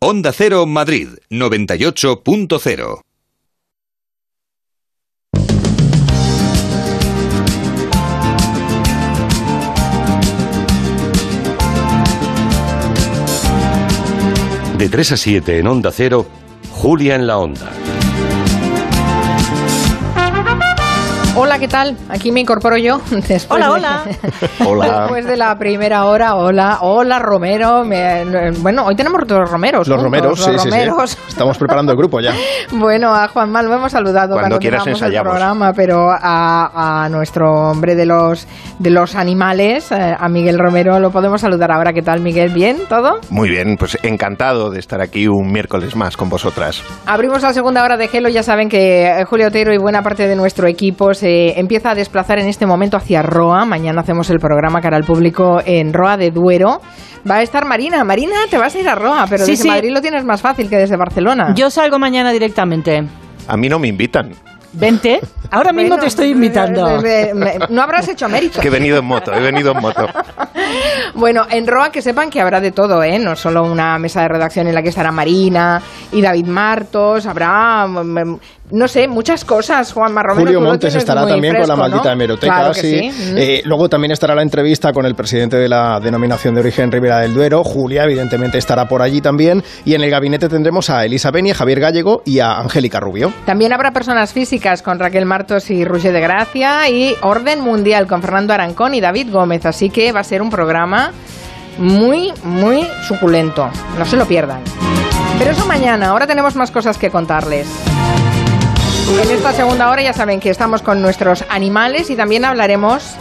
Onda 0.00 0.32
Cero 0.32 0.64
Madrid 0.64 1.08
98.0 1.28 3.00
De 14.78 14.88
3 14.88 15.12
a 15.12 15.16
7 15.16 15.58
en 15.58 15.66
Onda 15.66 15.90
Cero, 15.90 16.26
Julia 16.70 17.16
en 17.16 17.26
la 17.26 17.38
Onda. 17.38 17.87
Hola, 21.40 21.60
¿qué 21.60 21.68
tal? 21.68 21.96
Aquí 22.08 22.32
me 22.32 22.40
incorporo 22.40 22.76
yo. 22.76 23.00
Después 23.10 23.48
Hola, 23.48 23.66
de- 23.66 23.72
hola. 23.72 24.04
Hola. 24.66 25.00
Después 25.02 25.24
de 25.24 25.36
la 25.36 25.56
primera 25.56 26.04
hora, 26.06 26.34
hola, 26.34 26.78
hola 26.80 27.20
Romero. 27.20 27.84
Me- 27.84 28.50
bueno, 28.58 28.84
hoy 28.84 28.96
tenemos 28.96 29.22
dos 29.24 29.48
Romeros. 29.48 29.86
Los 29.86 30.02
juntos, 30.02 30.20
romeros, 30.20 30.44
sí, 30.44 30.50
los 30.50 30.62
sí, 30.62 30.68
sí. 30.68 30.74
Romeros. 30.74 31.18
Estamos 31.28 31.56
preparando 31.56 31.92
el 31.92 31.98
grupo 31.98 32.20
ya. 32.20 32.32
Bueno, 32.72 33.14
a 33.14 33.28
Juanma 33.28 33.62
lo 33.62 33.72
hemos 33.74 33.92
saludado 33.92 34.34
Cuando 34.34 34.58
quieras 34.58 34.80
empezamos 34.80 35.00
el 35.02 35.06
ensayamos. 35.08 35.30
programa, 35.30 35.72
pero 35.74 36.10
a, 36.10 37.04
a 37.04 37.08
nuestro 37.08 37.70
hombre 37.70 37.94
de 37.94 38.04
los 38.04 38.46
de 38.78 38.90
los 38.90 39.14
animales, 39.14 39.90
eh, 39.92 40.14
a 40.18 40.28
Miguel 40.28 40.58
Romero, 40.58 40.98
lo 41.00 41.10
podemos 41.10 41.40
saludar 41.40 41.70
ahora. 41.72 41.92
¿Qué 41.92 42.02
tal, 42.02 42.20
Miguel? 42.20 42.52
¿Bien? 42.52 42.78
¿Todo? 42.88 43.20
Muy 43.30 43.48
bien, 43.48 43.76
pues 43.78 43.96
encantado 44.02 44.70
de 44.70 44.80
estar 44.80 45.00
aquí 45.00 45.28
un 45.28 45.50
miércoles 45.52 45.94
más 45.96 46.16
con 46.16 46.28
vosotras. 46.28 46.82
Abrimos 47.06 47.42
la 47.42 47.52
segunda 47.52 47.84
hora 47.84 47.96
de 47.96 48.08
Gelo. 48.08 48.28
Ya 48.28 48.42
saben 48.42 48.68
que 48.68 49.06
eh, 49.06 49.24
Julio 49.24 49.48
Otero 49.48 49.72
y 49.72 49.78
buena 49.78 50.02
parte 50.02 50.26
de 50.26 50.36
nuestro 50.36 50.66
equipo 50.66 51.14
se 51.14 51.27
empieza 51.56 51.90
a 51.90 51.94
desplazar 51.94 52.38
en 52.38 52.48
este 52.48 52.66
momento 52.66 52.96
hacia 52.96 53.22
Roa. 53.22 53.64
Mañana 53.64 54.00
hacemos 54.00 54.28
el 54.30 54.38
programa 54.38 54.80
cara 54.80 54.96
al 54.96 55.04
público 55.04 55.60
en 55.64 55.92
Roa 55.92 56.16
de 56.16 56.30
Duero. 56.30 56.80
Va 57.28 57.36
a 57.36 57.42
estar 57.42 57.64
Marina. 57.64 58.04
Marina, 58.04 58.36
te 58.50 58.58
vas 58.58 58.74
a 58.74 58.78
ir 58.78 58.88
a 58.88 58.94
Roa, 58.94 59.26
pero 59.28 59.44
Sí, 59.44 59.52
desde 59.52 59.62
sí. 59.64 59.68
Madrid 59.68 59.90
lo 59.92 60.00
tienes 60.00 60.24
más 60.24 60.40
fácil 60.40 60.68
que 60.68 60.76
desde 60.76 60.96
Barcelona. 60.96 61.52
Yo 61.54 61.70
salgo 61.70 61.98
mañana 61.98 62.30
directamente. 62.32 63.04
A 63.46 63.56
mí 63.56 63.68
no 63.68 63.78
me 63.78 63.88
invitan, 63.88 64.30
Vente. 64.70 65.18
Ahora 65.50 65.72
mismo 65.72 65.88
Bueno, 65.96 66.02
te 66.02 66.08
estoy 66.08 66.28
invitando. 66.28 67.00
me- 67.00 67.58
no 67.70 67.82
habrás 67.82 68.06
hecho 68.08 68.28
mérito. 68.28 68.60
que 68.60 68.68
he 68.68 68.70
venido 68.70 68.98
en 68.98 69.04
moto, 69.06 69.32
he 69.32 69.40
venido 69.40 69.72
en 69.72 69.80
moto. 69.80 70.06
Bueno, 71.14 71.46
en 71.50 71.66
Roa 71.66 71.90
que 71.90 72.02
sepan 72.02 72.30
que 72.30 72.40
habrá 72.40 72.60
de 72.60 72.70
todo, 72.72 73.02
¿eh? 73.02 73.18
No 73.18 73.34
solo 73.34 73.64
una 73.64 73.98
mesa 73.98 74.22
de 74.22 74.28
redacción 74.28 74.68
en 74.68 74.74
la 74.74 74.82
que 74.82 74.90
estará 74.90 75.10
Marina 75.10 75.80
y 76.12 76.20
David 76.20 76.46
Martos, 76.46 77.26
habrá, 77.26 77.86
mm, 77.86 78.18
mm, 78.32 78.38
no 78.70 78.88
sé, 78.88 79.08
muchas 79.08 79.44
cosas. 79.44 79.92
Juan 79.92 80.14
Romero, 80.14 80.34
Julio 80.34 80.60
Montes 80.60 80.94
estará 80.94 81.26
también 81.26 81.56
con 81.56 81.68
la 81.68 81.76
maldita 81.76 82.04
¿no? 82.04 82.12
hemeroteca. 82.12 82.54
Claro 82.54 82.74
sí. 82.74 83.10
sí. 83.10 83.32
Mm. 83.32 83.38
Eh, 83.38 83.62
luego 83.64 83.88
también 83.88 84.12
estará 84.12 84.34
la 84.34 84.42
entrevista 84.42 84.92
con 84.92 85.06
el 85.06 85.14
presidente 85.14 85.56
de 85.56 85.68
la 85.68 86.00
denominación 86.00 86.54
de 86.54 86.60
origen 86.60 86.92
Ribera 86.92 87.20
del 87.20 87.34
Duero. 87.34 87.64
Julia, 87.64 88.04
evidentemente, 88.04 88.58
estará 88.58 88.86
por 88.86 89.02
allí 89.02 89.20
también. 89.20 89.62
Y 89.84 89.94
en 89.94 90.02
el 90.02 90.10
gabinete 90.10 90.48
tendremos 90.48 90.90
a 90.90 91.04
Elisa 91.04 91.30
Beni, 91.30 91.50
a 91.50 91.54
Javier 91.54 91.80
Gallego 91.80 92.22
y 92.24 92.40
a 92.40 92.58
Angélica 92.58 93.00
Rubio. 93.00 93.32
También 93.46 93.72
habrá 93.72 93.92
personas 93.92 94.32
físicas 94.32 94.82
con 94.82 94.98
Raquel 94.98 95.24
Martos 95.24 95.70
y 95.70 95.84
Roger 95.84 96.12
de 96.12 96.20
Gracia 96.20 96.88
y 96.88 97.14
Orden 97.22 97.60
Mundial 97.60 98.06
con 98.06 98.22
Fernando 98.22 98.52
Arancón 98.52 98.94
y 98.94 99.00
David 99.00 99.30
Gómez. 99.32 99.66
Así 99.66 99.90
que 99.90 100.12
va 100.12 100.20
a 100.20 100.24
ser 100.24 100.42
un 100.42 100.50
programa 100.50 101.12
muy, 101.78 102.32
muy 102.44 102.86
suculento. 103.06 103.70
No 103.98 104.04
se 104.04 104.16
lo 104.16 104.26
pierdan. 104.26 104.60
Pero 105.38 105.52
eso 105.52 105.66
mañana. 105.66 106.08
Ahora 106.08 106.26
tenemos 106.26 106.56
más 106.56 106.70
cosas 106.70 106.98
que 106.98 107.10
contarles. 107.10 107.68
En 109.10 109.30
esta 109.30 109.52
segunda 109.52 109.90
hora 109.90 110.02
ya 110.02 110.12
saben 110.12 110.38
que 110.38 110.50
estamos 110.50 110.82
con 110.82 111.00
nuestros 111.00 111.44
animales 111.48 112.10
y 112.10 112.16
también 112.16 112.44
hablaremos 112.44 113.16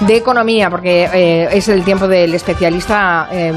de 0.00 0.16
economía, 0.16 0.70
porque 0.70 1.08
eh, 1.12 1.48
es 1.52 1.68
el 1.68 1.84
tiempo 1.84 2.08
del 2.08 2.34
especialista. 2.34 3.28
eh, 3.32 3.52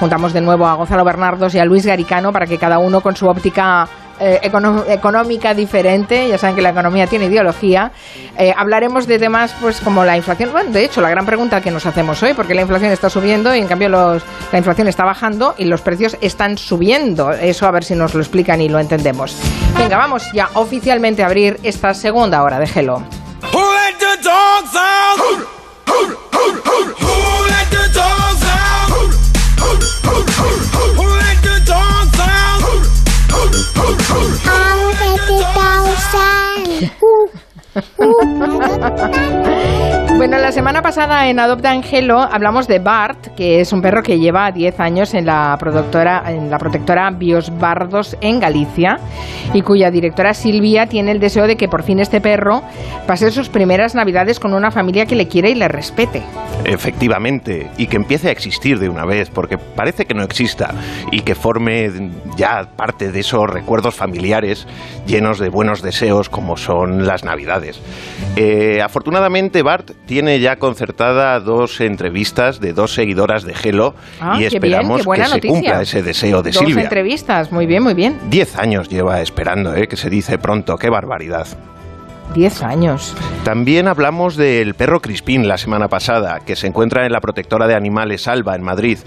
juntamos 0.00 0.32
de 0.32 0.40
nuevo 0.40 0.66
a 0.66 0.74
Gonzalo 0.74 1.04
Bernardos 1.04 1.54
y 1.54 1.58
a 1.58 1.64
Luis 1.64 1.84
Garicano 1.86 2.32
para 2.32 2.46
que 2.46 2.58
cada 2.58 2.78
uno 2.78 3.00
con 3.00 3.16
su 3.16 3.26
óptica 3.28 3.88
eh, 4.20 4.40
económica 4.42 5.54
diferente, 5.54 6.28
ya 6.28 6.38
saben 6.38 6.56
que 6.56 6.62
la 6.62 6.70
economía 6.70 7.06
tiene 7.06 7.26
ideología, 7.26 7.92
eh, 8.38 8.54
hablaremos 8.56 9.06
de 9.06 9.18
temas 9.18 9.54
pues 9.60 9.80
como 9.80 10.04
la 10.04 10.16
inflación. 10.16 10.52
Bueno, 10.52 10.70
de 10.70 10.84
hecho, 10.84 11.00
la 11.00 11.10
gran 11.10 11.26
pregunta 11.26 11.60
que 11.60 11.70
nos 11.70 11.86
hacemos 11.86 12.22
hoy, 12.22 12.34
porque 12.34 12.54
la 12.54 12.62
inflación 12.62 12.90
está 12.90 13.10
subiendo 13.10 13.54
y 13.54 13.58
en 13.58 13.66
cambio 13.66 13.88
los, 13.88 14.22
la 14.52 14.58
inflación 14.58 14.88
está 14.88 15.04
bajando 15.04 15.54
y 15.58 15.64
los 15.64 15.80
precios 15.80 16.16
están 16.20 16.58
subiendo. 16.58 17.32
Eso 17.32 17.66
a 17.66 17.70
ver 17.70 17.84
si 17.84 17.94
nos 17.94 18.14
lo 18.14 18.20
explican 18.20 18.60
y 18.60 18.68
lo 18.68 18.78
entendemos. 18.78 19.36
Venga, 19.76 19.96
vamos 19.96 20.30
ya 20.32 20.48
oficialmente 20.54 21.22
a 21.22 21.26
abrir 21.26 21.58
esta 21.62 21.94
segunda 21.94 22.42
hora 22.42 22.58
de 22.58 22.66
Hello. 22.66 23.02
Who 23.52 23.58
let 23.58 23.98
the 23.98 24.22
dogs 24.22 24.74
out? 24.74 25.46
Who 25.86 26.08
the 26.08 26.16
Aunque 34.46 35.10
te 35.26 35.38
causan. 35.54 36.64
Bueno, 40.16 40.38
la 40.38 40.52
semana 40.52 40.80
pasada 40.80 41.28
en 41.28 41.40
Adopta 41.40 41.72
Angelo 41.72 42.20
hablamos 42.20 42.68
de 42.68 42.78
Bart, 42.78 43.34
que 43.36 43.60
es 43.60 43.72
un 43.72 43.82
perro 43.82 44.00
que 44.02 44.20
lleva 44.20 44.52
10 44.52 44.78
años 44.78 45.12
en 45.12 45.26
la 45.26 45.56
productora, 45.58 46.22
en 46.28 46.50
la 46.50 46.58
protectora 46.58 47.10
Bios 47.10 47.50
Bardos 47.58 48.16
en 48.20 48.38
Galicia 48.38 49.00
y 49.52 49.62
cuya 49.62 49.90
directora 49.90 50.32
Silvia 50.32 50.86
tiene 50.86 51.10
el 51.10 51.18
deseo 51.18 51.48
de 51.48 51.56
que 51.56 51.68
por 51.68 51.82
fin 51.82 51.98
este 51.98 52.20
perro 52.20 52.62
pase 53.08 53.32
sus 53.32 53.48
primeras 53.48 53.96
navidades 53.96 54.38
con 54.38 54.54
una 54.54 54.70
familia 54.70 55.04
que 55.04 55.16
le 55.16 55.26
quiere 55.26 55.50
y 55.50 55.56
le 55.56 55.66
respete. 55.66 56.22
Efectivamente, 56.64 57.70
y 57.76 57.88
que 57.88 57.96
empiece 57.96 58.28
a 58.28 58.30
existir 58.30 58.78
de 58.78 58.88
una 58.88 59.04
vez, 59.04 59.28
porque 59.28 59.58
parece 59.58 60.06
que 60.06 60.14
no 60.14 60.22
exista, 60.22 60.72
y 61.12 61.20
que 61.20 61.34
forme 61.34 61.90
ya 62.36 62.70
parte 62.76 63.10
de 63.10 63.20
esos 63.20 63.50
recuerdos 63.50 63.94
familiares 63.94 64.66
llenos 65.06 65.38
de 65.38 65.50
buenos 65.50 65.82
deseos 65.82 66.30
como 66.30 66.56
son 66.56 67.06
las 67.06 67.24
Navidades. 67.24 67.80
Eh, 68.36 68.80
afortunadamente, 68.82 69.62
Bart 69.62 69.90
tiene 70.06 70.38
ya 70.40 70.56
concertada 70.56 71.38
dos 71.40 71.80
entrevistas 71.80 72.60
de 72.60 72.72
dos 72.72 72.92
seguidoras 72.94 73.44
de 73.44 73.54
Gelo 73.54 73.94
Ah, 74.20 74.34
y 74.36 74.38
bien, 74.40 74.50
esperamos 74.54 75.06
que 75.06 75.24
se 75.24 75.40
cumpla 75.40 75.82
ese 75.82 76.02
deseo 76.02 76.42
de 76.42 76.50
Dos 76.50 76.64
Silvia. 76.64 76.82
entrevistas, 76.84 77.50
muy 77.52 77.66
bien, 77.66 77.82
muy 77.82 77.94
bien. 77.94 78.18
Diez 78.28 78.56
años 78.56 78.88
lleva 78.88 79.20
esperando, 79.22 79.74
¿eh? 79.74 79.88
que 79.88 79.96
se 79.96 80.10
dice 80.10 80.38
pronto, 80.38 80.76
qué 80.76 80.90
barbaridad. 80.90 81.46
10 82.34 82.62
años. 82.62 83.14
También 83.44 83.88
hablamos 83.88 84.36
del 84.36 84.74
perro 84.74 85.00
Crispín 85.00 85.48
la 85.48 85.56
semana 85.56 85.88
pasada, 85.88 86.40
que 86.44 86.56
se 86.56 86.66
encuentra 86.66 87.06
en 87.06 87.12
la 87.12 87.20
protectora 87.20 87.66
de 87.66 87.74
animales 87.74 88.28
Alba, 88.28 88.54
en 88.54 88.62
Madrid. 88.62 88.98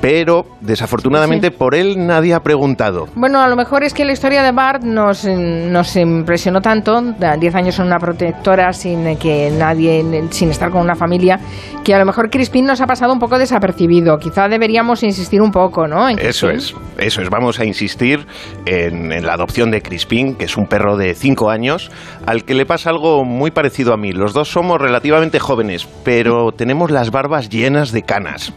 Pero, 0.00 0.46
desafortunadamente, 0.60 1.50
por 1.50 1.74
él 1.74 2.06
nadie 2.06 2.34
ha 2.34 2.40
preguntado. 2.40 3.06
Bueno, 3.14 3.40
a 3.40 3.48
lo 3.48 3.56
mejor 3.56 3.84
es 3.84 3.94
que 3.94 4.04
la 4.04 4.12
historia 4.12 4.42
de 4.42 4.52
Bart 4.52 4.82
nos, 4.82 5.24
nos 5.24 5.94
impresionó 5.96 6.60
tanto, 6.60 7.00
da 7.18 7.36
10 7.36 7.54
años 7.54 7.78
en 7.78 7.86
una 7.86 7.98
protectora 7.98 8.72
sin 8.72 9.16
que 9.18 9.50
nadie, 9.56 10.02
sin 10.30 10.50
estar 10.50 10.70
con 10.70 10.80
una 10.80 10.94
familia, 10.94 11.38
que 11.84 11.94
a 11.94 11.98
lo 11.98 12.06
mejor 12.06 12.30
Crispin 12.30 12.64
nos 12.66 12.80
ha 12.80 12.86
pasado 12.86 13.12
un 13.12 13.18
poco 13.18 13.38
desapercibido. 13.38 14.18
Quizá 14.18 14.48
deberíamos 14.48 15.02
insistir 15.02 15.40
un 15.42 15.50
poco, 15.50 15.86
¿no? 15.86 16.08
En 16.08 16.18
Eso 16.18 16.48
Crispín. 16.48 16.80
es, 16.98 17.06
eso 17.06 17.22
es. 17.22 17.30
Vamos 17.30 17.60
a 17.60 17.64
insistir 17.64 18.26
en, 18.66 19.12
en 19.12 19.26
la 19.26 19.34
adopción 19.34 19.70
de 19.70 19.82
Crispín, 19.82 20.34
que 20.36 20.46
es 20.46 20.56
un 20.56 20.66
perro 20.66 20.96
de 20.96 21.14
5 21.14 21.50
años, 21.50 21.90
al 22.26 22.44
que 22.44 22.54
le 22.54 22.61
pasa 22.66 22.90
algo 22.90 23.24
muy 23.24 23.50
parecido 23.50 23.92
a 23.92 23.96
mí. 23.96 24.12
Los 24.12 24.32
dos 24.32 24.50
somos 24.50 24.80
relativamente 24.80 25.38
jóvenes, 25.38 25.88
pero 26.04 26.52
tenemos 26.52 26.90
las 26.90 27.10
barbas 27.10 27.48
llenas 27.48 27.92
de 27.92 28.02
canas. 28.02 28.52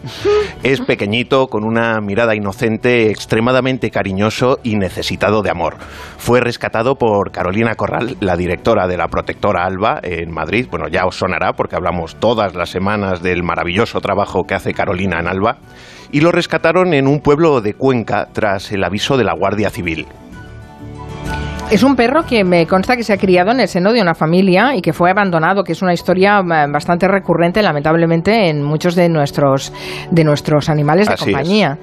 Es 0.63 0.81
pequeñito, 0.81 1.47
con 1.47 1.63
una 1.63 2.01
mirada 2.01 2.35
inocente, 2.35 3.09
extremadamente 3.09 3.91
cariñoso 3.91 4.59
y 4.63 4.75
necesitado 4.75 5.41
de 5.41 5.51
amor. 5.51 5.75
Fue 6.17 6.41
rescatado 6.41 6.95
por 6.95 7.31
Carolina 7.31 7.75
Corral, 7.75 8.17
la 8.19 8.35
directora 8.35 8.87
de 8.87 8.97
la 8.97 9.07
protectora 9.07 9.65
Alba 9.65 9.99
en 10.03 10.31
Madrid. 10.31 10.67
Bueno, 10.69 10.87
ya 10.87 11.05
os 11.05 11.15
sonará 11.15 11.53
porque 11.53 11.75
hablamos 11.75 12.15
todas 12.15 12.55
las 12.55 12.69
semanas 12.69 13.21
del 13.21 13.43
maravilloso 13.43 14.01
trabajo 14.01 14.43
que 14.45 14.55
hace 14.55 14.73
Carolina 14.73 15.19
en 15.19 15.27
Alba. 15.27 15.57
Y 16.11 16.21
lo 16.21 16.31
rescataron 16.31 16.93
en 16.93 17.07
un 17.07 17.19
pueblo 17.19 17.61
de 17.61 17.73
Cuenca 17.73 18.27
tras 18.31 18.71
el 18.71 18.83
aviso 18.83 19.17
de 19.17 19.23
la 19.23 19.33
Guardia 19.33 19.69
Civil. 19.69 20.05
Es 21.71 21.81
un 21.83 21.95
perro 21.95 22.23
que 22.25 22.43
me 22.43 22.67
consta 22.67 22.95
que 22.95 23.03
se 23.03 23.11
ha 23.11 23.17
criado 23.17 23.51
en 23.51 23.59
el 23.59 23.67
seno 23.67 23.91
de 23.91 23.99
una 24.01 24.13
familia 24.13 24.75
y 24.75 24.81
que 24.81 24.93
fue 24.93 25.09
abandonado, 25.09 25.63
que 25.63 25.71
es 25.73 25.81
una 25.81 25.93
historia 25.93 26.39
eh, 26.39 26.65
bastante 26.71 27.07
recurrente, 27.07 27.61
lamentablemente, 27.63 28.49
en 28.49 28.61
muchos 28.63 28.95
de 28.95 29.09
nuestros 29.09 29.73
de 30.11 30.23
nuestros 30.23 30.69
animales 30.69 31.07
de 31.07 31.15
Así 31.15 31.23
es. 31.23 31.35
compañía. 31.35 31.77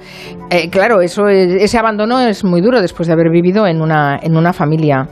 Eh, 0.49 0.69
claro, 0.69 1.01
eso 1.01 1.27
es- 1.27 1.61
ese 1.61 1.77
abandono 1.77 2.19
es 2.21 2.43
muy 2.45 2.61
duro 2.61 2.81
después 2.81 3.07
de 3.07 3.13
haber 3.13 3.29
vivido 3.29 3.67
en 3.67 3.81
una 3.81 4.17
en 4.23 4.37
una 4.37 4.53
familia. 4.53 5.07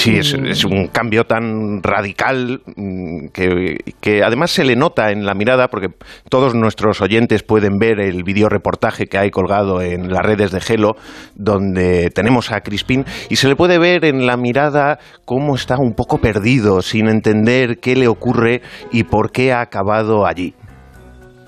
Sí, 0.00 0.16
es, 0.16 0.32
es 0.32 0.64
un 0.64 0.86
cambio 0.86 1.24
tan 1.24 1.82
radical 1.82 2.62
mm, 2.74 3.26
que, 3.34 3.76
que 4.00 4.22
además 4.22 4.50
se 4.50 4.64
le 4.64 4.74
nota 4.74 5.10
en 5.10 5.26
la 5.26 5.34
mirada, 5.34 5.68
porque 5.68 5.88
todos 6.30 6.54
nuestros 6.54 7.02
oyentes 7.02 7.42
pueden 7.42 7.76
ver 7.78 8.00
el 8.00 8.22
video 8.22 8.48
reportaje 8.48 9.08
que 9.08 9.18
hay 9.18 9.30
colgado 9.30 9.82
en 9.82 10.10
las 10.10 10.24
redes 10.24 10.52
de 10.52 10.60
Gelo, 10.62 10.96
donde 11.34 12.08
tenemos 12.14 12.50
a 12.50 12.62
Crispín, 12.62 13.04
y 13.28 13.36
se 13.36 13.46
le 13.46 13.56
puede 13.56 13.78
ver 13.78 14.06
en 14.06 14.24
la 14.26 14.38
mirada 14.38 14.98
cómo 15.26 15.54
está 15.54 15.76
un 15.78 15.92
poco 15.92 16.16
perdido, 16.16 16.80
sin 16.80 17.06
entender 17.06 17.78
qué 17.78 17.94
le 17.94 18.08
ocurre 18.08 18.62
y 18.90 19.04
por 19.04 19.30
qué 19.30 19.52
ha 19.52 19.60
acabado 19.60 20.26
allí. 20.26 20.54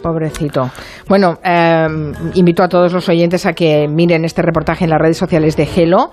Pobrecito. 0.03 0.71
Bueno, 1.09 1.39
eh, 1.45 1.87
invito 2.35 2.63
a 2.65 2.69
todos 2.69 2.93
los 2.93 3.09
oyentes 3.09 3.47
a 3.47 3.53
que 3.53 3.87
miren 3.89 4.25
este 4.25 4.43
reportaje 4.43 4.85
en 4.85 4.91
las 4.91 5.01
redes 5.01 5.17
sociales 5.17 5.57
de 5.57 5.65
Gelo. 5.65 6.11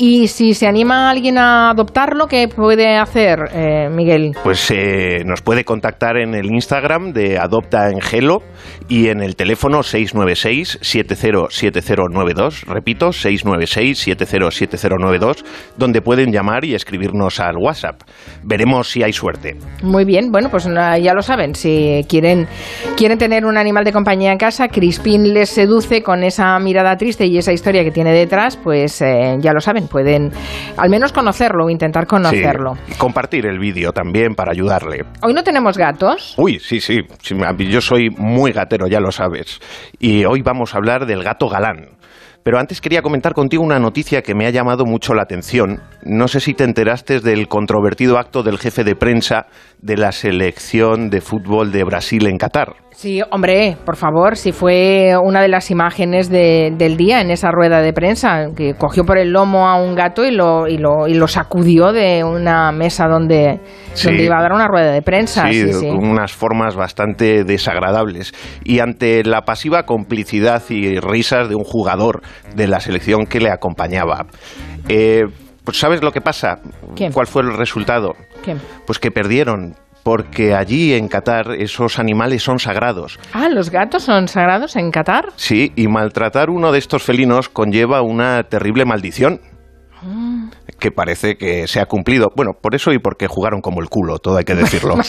Y 0.00 0.28
si 0.28 0.54
se 0.54 0.68
anima 0.68 1.10
alguien 1.10 1.38
a 1.38 1.70
adoptarlo, 1.70 2.28
¿qué 2.28 2.46
puede 2.46 2.96
hacer, 2.96 3.40
eh, 3.52 3.88
Miguel? 3.90 4.30
Pues 4.44 4.70
eh, 4.70 5.24
nos 5.24 5.42
puede 5.42 5.64
contactar 5.64 6.16
en 6.18 6.36
el 6.36 6.46
Instagram 6.46 7.12
de 7.12 7.36
Adopta 7.36 7.90
en 7.90 8.00
Gelo 8.00 8.38
y 8.88 9.08
en 9.08 9.20
el 9.22 9.34
teléfono 9.34 9.80
696-707092, 9.80 12.62
repito, 12.66 13.08
696-707092, 13.08 15.44
donde 15.76 16.00
pueden 16.00 16.30
llamar 16.30 16.64
y 16.64 16.76
escribirnos 16.76 17.40
al 17.40 17.56
WhatsApp. 17.56 18.00
Veremos 18.44 18.88
si 18.88 19.02
hay 19.02 19.12
suerte. 19.12 19.56
Muy 19.82 20.04
bien, 20.04 20.30
bueno, 20.30 20.48
pues 20.48 20.68
na- 20.68 20.96
ya 20.98 21.12
lo 21.12 21.22
saben. 21.22 21.56
Si 21.56 22.06
quieren, 22.08 22.46
quieren 22.96 23.18
tener 23.18 23.44
un 23.44 23.58
animal 23.58 23.82
de 23.84 23.92
compañía 23.92 24.30
en 24.30 24.38
casa, 24.38 24.68
Crispin 24.68 25.34
les 25.34 25.48
seduce 25.50 26.04
con 26.04 26.22
esa 26.22 26.56
mirada 26.60 26.96
triste 26.96 27.26
y 27.26 27.36
esa 27.36 27.52
historia 27.52 27.82
que 27.82 27.90
tiene 27.90 28.12
detrás, 28.12 28.56
pues 28.56 29.02
eh, 29.02 29.34
ya 29.40 29.52
lo 29.52 29.58
saben, 29.60 29.87
pueden 29.88 30.30
al 30.76 30.90
menos 30.90 31.12
conocerlo 31.12 31.66
o 31.66 31.70
intentar 31.70 32.06
conocerlo. 32.06 32.74
Sí, 32.86 32.92
y 32.92 32.98
compartir 32.98 33.46
el 33.46 33.58
vídeo 33.58 33.92
también 33.92 34.34
para 34.34 34.52
ayudarle. 34.52 35.04
Hoy 35.22 35.34
no 35.34 35.42
tenemos 35.42 35.76
gatos. 35.76 36.34
Uy, 36.36 36.58
sí, 36.58 36.80
sí, 36.80 37.00
yo 37.70 37.80
soy 37.80 38.10
muy 38.10 38.52
gatero, 38.52 38.86
ya 38.86 39.00
lo 39.00 39.10
sabes. 39.10 39.60
Y 39.98 40.24
hoy 40.24 40.42
vamos 40.42 40.74
a 40.74 40.78
hablar 40.78 41.06
del 41.06 41.22
gato 41.22 41.48
galán. 41.48 41.98
Pero 42.48 42.58
antes 42.58 42.80
quería 42.80 43.02
comentar 43.02 43.34
contigo 43.34 43.62
una 43.62 43.78
noticia 43.78 44.22
que 44.22 44.34
me 44.34 44.46
ha 44.46 44.50
llamado 44.50 44.86
mucho 44.86 45.12
la 45.12 45.22
atención. 45.22 45.82
No 46.02 46.28
sé 46.28 46.40
si 46.40 46.54
te 46.54 46.64
enteraste 46.64 47.20
del 47.20 47.46
controvertido 47.46 48.16
acto 48.16 48.42
del 48.42 48.58
jefe 48.58 48.84
de 48.84 48.94
prensa 48.94 49.48
de 49.82 49.98
la 49.98 50.12
selección 50.12 51.10
de 51.10 51.20
fútbol 51.20 51.72
de 51.72 51.84
Brasil 51.84 52.26
en 52.26 52.38
Qatar. 52.38 52.76
Sí, 53.00 53.20
hombre, 53.30 53.76
por 53.84 53.94
favor, 53.94 54.36
si 54.36 54.50
fue 54.50 55.12
una 55.22 55.40
de 55.40 55.46
las 55.46 55.70
imágenes 55.70 56.28
de- 56.30 56.72
del 56.76 56.96
día 56.96 57.20
en 57.20 57.30
esa 57.30 57.52
rueda 57.52 57.80
de 57.80 57.92
prensa, 57.92 58.46
que 58.56 58.74
cogió 58.74 59.04
por 59.04 59.18
el 59.18 59.30
lomo 59.30 59.68
a 59.68 59.80
un 59.80 59.94
gato 59.94 60.24
y 60.26 60.32
lo, 60.32 60.66
y 60.66 60.78
lo, 60.78 61.06
y 61.06 61.14
lo 61.14 61.28
sacudió 61.28 61.92
de 61.92 62.24
una 62.24 62.72
mesa 62.72 63.06
donde, 63.06 63.60
Sí. 63.94 64.08
donde 64.08 64.24
iba 64.24 64.38
a 64.38 64.42
dar 64.42 64.52
una 64.52 64.66
rueda 64.66 64.90
de 64.90 65.00
prensa. 65.02 65.46
Sí, 65.46 65.62
Sí, 65.68 65.72
sí. 65.74 65.86
con 65.86 66.08
unas 66.08 66.32
formas 66.32 66.74
bastante 66.74 67.44
desagradables. 67.44 68.32
Y 68.64 68.80
ante 68.80 69.22
la 69.22 69.42
pasiva 69.42 69.84
complicidad 69.84 70.60
y 70.68 70.98
risas 70.98 71.48
de 71.48 71.54
un 71.54 71.62
jugador 71.62 72.22
de 72.56 72.66
la 72.66 72.80
selección 72.80 73.26
que 73.26 73.38
le 73.38 73.52
acompañaba. 73.52 74.26
Eh, 74.88 75.22
pues 75.62 75.78
¿sabes 75.78 76.02
lo 76.02 76.10
que 76.10 76.20
pasa? 76.20 76.56
¿Cuál 77.14 77.28
fue 77.28 77.42
el 77.42 77.56
resultado? 77.56 78.14
Pues 78.86 78.98
que 78.98 79.12
perdieron. 79.12 79.76
Porque 80.08 80.54
allí 80.54 80.94
en 80.94 81.06
Qatar 81.06 81.50
esos 81.58 81.98
animales 81.98 82.42
son 82.42 82.58
sagrados. 82.58 83.18
Ah, 83.34 83.50
¿los 83.50 83.70
gatos 83.70 84.04
son 84.04 84.26
sagrados 84.26 84.74
en 84.76 84.90
Qatar? 84.90 85.26
Sí, 85.36 85.70
y 85.76 85.86
maltratar 85.86 86.48
uno 86.48 86.72
de 86.72 86.78
estos 86.78 87.02
felinos 87.02 87.50
conlleva 87.50 88.00
una 88.00 88.42
terrible 88.44 88.86
maldición 88.86 89.38
Ah. 90.02 90.48
que 90.78 90.90
parece 90.92 91.36
que 91.36 91.66
se 91.66 91.80
ha 91.80 91.84
cumplido. 91.84 92.28
Bueno, 92.34 92.52
por 92.58 92.74
eso 92.74 92.90
y 92.92 92.98
porque 93.00 93.26
jugaron 93.26 93.60
como 93.60 93.82
el 93.82 93.90
culo, 93.90 94.18
todo 94.18 94.38
hay 94.38 94.44
que 94.44 94.54
decirlo. 94.54 94.94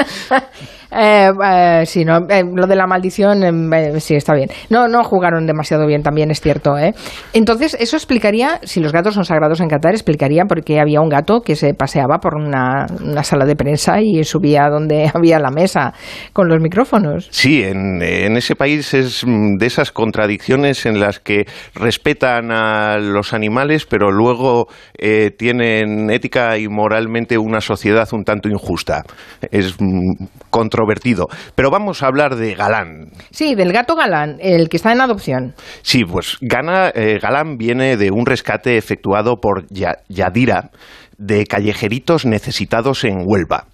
Eh, 0.94 1.30
eh, 1.42 1.86
sí, 1.86 2.04
no, 2.04 2.26
eh, 2.28 2.44
lo 2.44 2.66
de 2.66 2.76
la 2.76 2.86
maldición, 2.86 3.42
em, 3.42 3.72
eh, 3.72 4.00
sí, 4.00 4.14
está 4.14 4.34
bien. 4.34 4.50
No, 4.68 4.88
no 4.88 5.02
jugaron 5.04 5.46
demasiado 5.46 5.86
bien, 5.86 6.02
también 6.02 6.30
es 6.30 6.40
cierto. 6.40 6.76
¿eh? 6.76 6.92
Entonces, 7.32 7.76
eso 7.80 7.96
explicaría, 7.96 8.60
si 8.62 8.80
los 8.80 8.92
gatos 8.92 9.14
son 9.14 9.24
sagrados 9.24 9.60
en 9.60 9.68
Qatar, 9.68 9.94
explicaría 9.94 10.44
por 10.44 10.62
qué 10.62 10.80
había 10.80 11.00
un 11.00 11.08
gato 11.08 11.40
que 11.40 11.56
se 11.56 11.72
paseaba 11.72 12.18
por 12.18 12.34
una, 12.34 12.86
una 13.00 13.22
sala 13.22 13.46
de 13.46 13.56
prensa 13.56 14.00
y 14.02 14.22
subía 14.24 14.68
donde 14.68 15.10
había 15.14 15.38
la 15.38 15.50
mesa 15.50 15.94
con 16.32 16.48
los 16.48 16.60
micrófonos. 16.60 17.28
Sí, 17.30 17.62
en, 17.62 18.02
en 18.02 18.36
ese 18.36 18.54
país 18.54 18.92
es 18.92 19.24
mm, 19.26 19.56
de 19.56 19.66
esas 19.66 19.92
contradicciones 19.92 20.84
en 20.84 21.00
las 21.00 21.20
que 21.20 21.46
respetan 21.74 22.52
a 22.52 22.98
los 22.98 23.32
animales, 23.32 23.86
pero 23.86 24.10
luego 24.10 24.68
tienen 25.36 26.10
ética 26.10 26.58
y 26.58 26.68
moralmente 26.68 27.36
una 27.38 27.60
sociedad 27.60 28.08
un 28.12 28.24
tanto 28.24 28.48
injusta. 28.48 29.02
Es 29.50 29.76
mm, 29.80 30.26
Pero 31.54 31.70
vamos 31.70 32.02
a 32.02 32.06
hablar 32.06 32.36
de 32.36 32.54
Galán. 32.54 33.10
Sí, 33.30 33.54
del 33.54 33.72
gato 33.72 33.94
galán, 33.96 34.36
el 34.40 34.68
que 34.68 34.76
está 34.76 34.92
en 34.92 35.00
adopción. 35.00 35.54
Sí, 35.82 36.04
pues 36.04 36.38
Gana, 36.40 36.90
eh, 36.94 37.18
Galán 37.20 37.56
viene 37.56 37.96
de 37.96 38.10
un 38.10 38.26
rescate 38.26 38.76
efectuado 38.76 39.36
por 39.40 39.66
Ya- 39.70 39.98
Yadira 40.08 40.70
de 41.18 41.46
callejeritos 41.46 42.24
necesitados 42.26 43.04
en 43.04 43.22
Huelva 43.24 43.66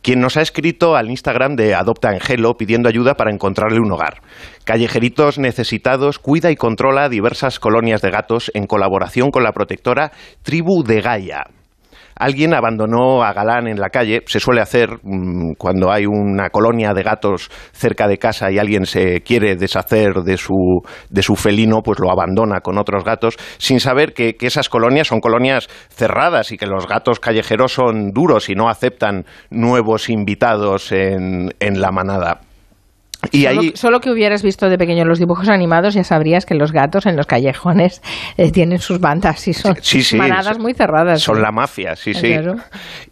quien 0.00 0.20
nos 0.20 0.36
ha 0.36 0.42
escrito 0.42 0.94
al 0.96 1.10
Instagram 1.10 1.56
de 1.56 1.74
Adopta 1.74 2.10
Angelo 2.10 2.54
pidiendo 2.54 2.88
ayuda 2.88 3.14
para 3.14 3.32
encontrarle 3.32 3.80
un 3.80 3.90
hogar. 3.92 4.22
Callejeritos 4.64 5.38
Necesitados 5.38 6.18
cuida 6.20 6.50
y 6.52 6.56
controla 6.56 7.08
diversas 7.08 7.58
colonias 7.58 8.00
de 8.00 8.10
gatos 8.10 8.50
en 8.54 8.66
colaboración 8.66 9.30
con 9.30 9.42
la 9.42 9.52
protectora 9.52 10.12
Tribu 10.42 10.84
de 10.84 11.00
Gaia. 11.00 11.44
Alguien 12.18 12.54
abandonó 12.54 13.22
a 13.22 13.32
Galán 13.32 13.68
en 13.68 13.78
la 13.78 13.90
calle, 13.90 14.22
se 14.26 14.40
suele 14.40 14.60
hacer 14.60 14.90
mm, 15.02 15.52
cuando 15.56 15.92
hay 15.92 16.06
una 16.06 16.50
colonia 16.50 16.92
de 16.92 17.02
gatos 17.02 17.50
cerca 17.72 18.08
de 18.08 18.18
casa 18.18 18.50
y 18.50 18.58
alguien 18.58 18.86
se 18.86 19.20
quiere 19.20 19.56
deshacer 19.56 20.22
de 20.24 20.36
su, 20.36 20.82
de 21.10 21.22
su 21.22 21.36
felino, 21.36 21.80
pues 21.82 22.00
lo 22.00 22.10
abandona 22.10 22.60
con 22.60 22.78
otros 22.78 23.04
gatos, 23.04 23.36
sin 23.58 23.80
saber 23.80 24.14
que, 24.14 24.34
que 24.34 24.46
esas 24.46 24.68
colonias 24.68 25.06
son 25.06 25.20
colonias 25.20 25.68
cerradas 25.90 26.50
y 26.52 26.56
que 26.56 26.66
los 26.66 26.86
gatos 26.86 27.20
callejeros 27.20 27.72
son 27.72 28.10
duros 28.10 28.48
y 28.48 28.54
no 28.54 28.68
aceptan 28.68 29.24
nuevos 29.50 30.10
invitados 30.10 30.92
en, 30.92 31.54
en 31.60 31.80
la 31.80 31.92
manada. 31.92 32.47
Y 33.30 33.42
solo, 33.42 33.60
ahí, 33.60 33.72
solo 33.74 34.00
que 34.00 34.10
hubieras 34.10 34.42
visto 34.42 34.68
de 34.68 34.78
pequeño 34.78 35.04
los 35.04 35.18
dibujos 35.18 35.48
animados 35.48 35.94
ya 35.94 36.04
sabrías 36.04 36.46
que 36.46 36.54
los 36.54 36.72
gatos 36.72 37.06
en 37.06 37.16
los 37.16 37.26
callejones 37.26 38.02
eh, 38.36 38.50
tienen 38.50 38.78
sus 38.78 39.00
bandas 39.00 39.46
y 39.48 39.52
son 39.52 39.76
Sí, 39.80 40.02
sí, 40.02 40.16
manadas 40.16 40.58
muy 40.58 40.74
cerradas. 40.74 41.20
Son 41.22 41.40
la 41.40 41.50
mafia, 41.52 41.96
sí, 41.96 42.14
sí. 42.14 42.28
Claro. 42.28 42.54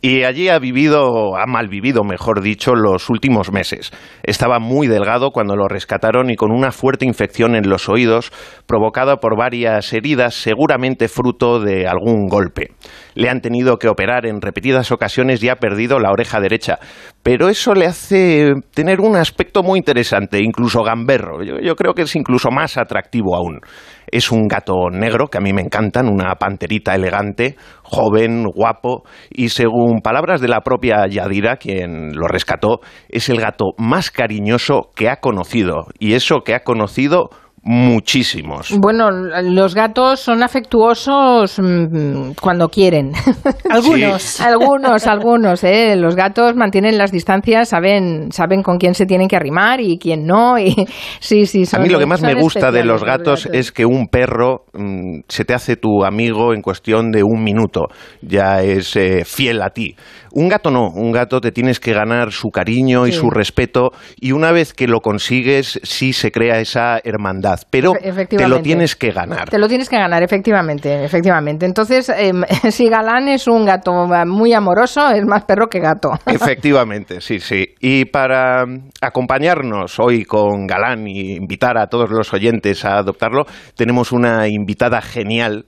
Y 0.01 0.24
allí 0.24 0.48
ha 0.48 0.59
vivido, 0.59 1.36
ha 1.36 1.47
malvivido, 1.47 2.02
mejor 2.05 2.43
dicho, 2.43 2.74
los 2.74 3.10
últimos 3.10 3.52
meses. 3.52 3.93
Estaba 4.22 4.59
muy 4.59 4.86
delgado 4.86 5.30
cuando 5.30 5.56
lo 5.56 5.68
rescataron 5.68 6.30
y 6.30 6.36
con 6.36 6.51
una 6.51 6.72
fuerte 6.72 7.06
infección 7.06 7.55
en 7.55 7.68
los 7.68 7.88
oídos 7.88 8.32
provocada 8.66 9.16
por 9.16 9.36
varias 9.36 9.93
heridas, 9.93 10.34
seguramente 10.34 11.09
fruto 11.09 11.60
de 11.60 11.86
algún 11.86 12.26
golpe. 12.28 12.70
Le 13.16 13.28
han 13.28 13.40
tenido 13.40 13.78
que 13.78 13.88
operar 13.88 14.26
en 14.26 14.40
repetidas 14.40 14.93
ocasiones 14.93 15.43
y 15.43 15.48
ha 15.48 15.56
perdido 15.56 15.98
la 15.98 16.12
oreja 16.12 16.40
derecha. 16.40 16.78
Pero 17.24 17.48
eso 17.48 17.74
le 17.74 17.86
hace 17.86 18.52
tener 18.72 19.01
un 19.01 19.16
aspecto 19.16 19.64
muy 19.64 19.80
interesante, 19.80 20.38
incluso 20.40 20.84
gamberro. 20.84 21.43
Yo, 21.43 21.74
creo 21.74 21.93
que 21.93 22.02
es 22.02 22.14
incluso 22.14 22.51
más 22.52 22.76
atractivo 22.76 23.34
aún. 23.34 23.60
Es 24.06 24.30
un 24.30 24.47
gato 24.47 24.90
negro 24.93 25.26
que 25.26 25.38
a 25.38 25.40
mí 25.40 25.52
me 25.52 25.62
encantan, 25.62 26.09
una 26.09 26.36
panterita 26.36 26.94
elegante, 26.94 27.56
joven, 27.82 28.44
guapo 28.44 29.02
y 29.30 29.48
según 29.48 30.02
palabras 30.02 30.40
de 30.40 30.47
la 30.47 30.60
propia 30.60 31.09
Yadira, 31.09 31.56
quien 31.56 32.12
lo 32.12 32.28
rescató, 32.28 32.78
es 33.09 33.28
el 33.28 33.40
gato 33.40 33.72
más 33.78 34.12
cariñoso 34.12 34.93
que 34.94 35.09
ha 35.09 35.16
conocido. 35.16 35.86
Y 35.98 36.12
eso 36.12 36.43
que 36.44 36.55
ha 36.55 36.60
conocido 36.60 37.30
muchísimos. 37.66 38.72
Bueno, 38.78 39.10
los 39.10 39.74
gatos 39.74 40.20
son 40.20 40.44
afectuosos 40.44 41.59
mm, 41.59 42.30
cuando 42.40 42.68
quieren. 42.68 43.10
Algunos. 43.68 44.40
algunos, 44.40 45.06
algunos. 45.09 45.64
¿eh? 45.64 45.97
Los 45.97 46.14
gatos 46.14 46.55
mantienen 46.55 46.97
las 46.97 47.10
distancias, 47.10 47.70
saben, 47.70 48.30
saben 48.30 48.62
con 48.62 48.78
quién 48.78 48.94
se 48.94 49.05
tienen 49.05 49.26
que 49.26 49.34
arrimar 49.34 49.80
y 49.80 49.98
quién 49.98 50.24
no. 50.24 50.56
Y 50.59 50.74
sí, 51.20 51.47
sí. 51.47 51.64
A 51.72 51.80
mí 51.80 51.88
lo 51.88 51.98
que 51.98 52.06
más 52.06 52.22
me 52.22 52.34
gusta 52.34 52.70
de 52.70 52.84
los 52.84 53.02
gatos 53.02 53.48
es 53.52 53.72
que 53.72 53.84
un 53.84 54.06
perro 54.06 54.66
mm, 54.72 55.22
se 55.28 55.44
te 55.44 55.52
hace 55.52 55.74
tu 55.74 56.05
amigo 56.05 56.55
en 56.55 56.62
cuestión 56.62 57.10
de 57.10 57.24
un 57.24 57.43
minuto, 57.43 57.88
ya 58.22 58.62
es 58.62 58.94
eh, 58.94 59.24
fiel 59.24 59.60
a 59.60 59.70
ti. 59.70 59.97
Un 60.38 60.48
gato 60.51 60.70
no, 60.70 60.90
un 60.90 61.12
gato 61.12 61.40
te 61.40 61.51
tienes 61.51 61.80
que 61.80 61.94
ganar 61.94 62.30
su 62.30 62.51
cariño 62.51 63.06
y 63.06 63.12
su 63.12 63.30
respeto 63.30 63.93
y 64.20 64.32
una 64.32 64.52
vez 64.52 64.74
que 64.74 64.86
lo 64.86 65.01
consigues 65.01 65.80
sí 65.82 66.12
se 66.12 66.30
crea 66.30 66.60
esa 66.60 67.01
hermandad, 67.02 67.56
pero 67.65 67.93
te 68.28 68.49
lo 68.49 68.61
tienes 68.61 68.97
que 68.97 69.11
ganar. 69.11 69.49
Te 69.49 69.59
lo 69.59 69.69
tienes 69.69 69.89
que 69.89 69.97
ganar, 69.97 70.23
efectivamente, 70.23 71.05
efectivamente. 71.05 71.66
Entonces, 71.66 72.09
em, 72.09 72.43
si 72.70 72.89
Galán 72.89 73.28
es 73.28 73.47
un 73.47 73.65
gato 73.65 73.93
muy 74.27 74.53
amoroso, 74.53 75.09
es 75.11 75.24
más 75.24 75.45
perro 75.45 75.69
que 75.69 75.81
gato. 75.81 76.11
Efectivamente, 76.27 77.20
sí, 77.20 77.41
sí. 77.41 77.74
Y 77.81 78.07
para 78.07 78.66
mm, 78.66 78.91
acompañarnos 79.01 79.99
hoy 79.99 80.24
con 80.24 80.66
Galán 80.66 81.07
y 81.07 81.37
invitar 81.37 81.78
a 81.78 81.87
todos 81.87 82.11
los 82.11 82.33
oyentes 82.33 82.85
a 82.85 82.99
adoptarlo, 82.99 83.45
tenemos 83.77 84.12
una 84.12 84.49
invitada 84.49 85.01
genial 85.01 85.66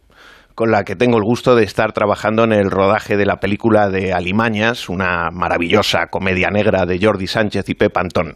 con 0.59 0.73
la 0.73 0.83
que 0.83 0.97
tengo 0.97 1.19
el 1.19 1.23
gusto 1.23 1.55
de 1.55 1.63
estar 1.63 1.93
trabajando 1.93 2.43
en 2.43 2.53
el 2.53 2.69
rodaje 2.69 3.17
de 3.17 3.25
la 3.25 3.37
película 3.37 3.91
de 3.91 4.13
Alimañas, 4.13 4.89
una 4.89 5.31
maravillosa 5.31 6.09
comedia 6.11 6.49
negra 6.51 6.85
de 6.85 6.99
Jordi 7.01 7.29
Sánchez 7.29 7.69
y 7.69 7.75
Pep 7.75 7.97
Antón. 7.97 8.35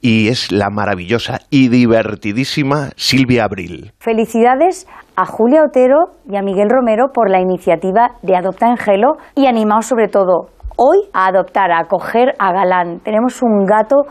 Y 0.00 0.26
es 0.26 0.50
la 0.50 0.70
maravillosa 0.70 1.38
y 1.50 1.68
divertidísima 1.68 2.88
Silvia 2.96 3.44
Abril. 3.44 3.92
Felicidades 4.00 4.88
a 5.14 5.24
Julia 5.24 5.62
Otero 5.62 5.98
y 6.28 6.36
a 6.36 6.42
Miguel 6.42 6.68
Romero 6.68 7.12
por 7.14 7.30
la 7.30 7.40
iniciativa 7.40 8.08
de 8.22 8.34
Adopta 8.34 8.66
Angelo 8.66 9.12
y 9.36 9.46
animaos 9.46 9.86
sobre 9.86 10.08
todo 10.08 10.48
hoy 10.76 10.98
a 11.12 11.26
adoptar, 11.28 11.70
a 11.70 11.82
acoger 11.82 12.34
a 12.40 12.52
Galán. 12.52 12.98
Tenemos 13.04 13.40
un 13.40 13.64
gato 13.66 14.02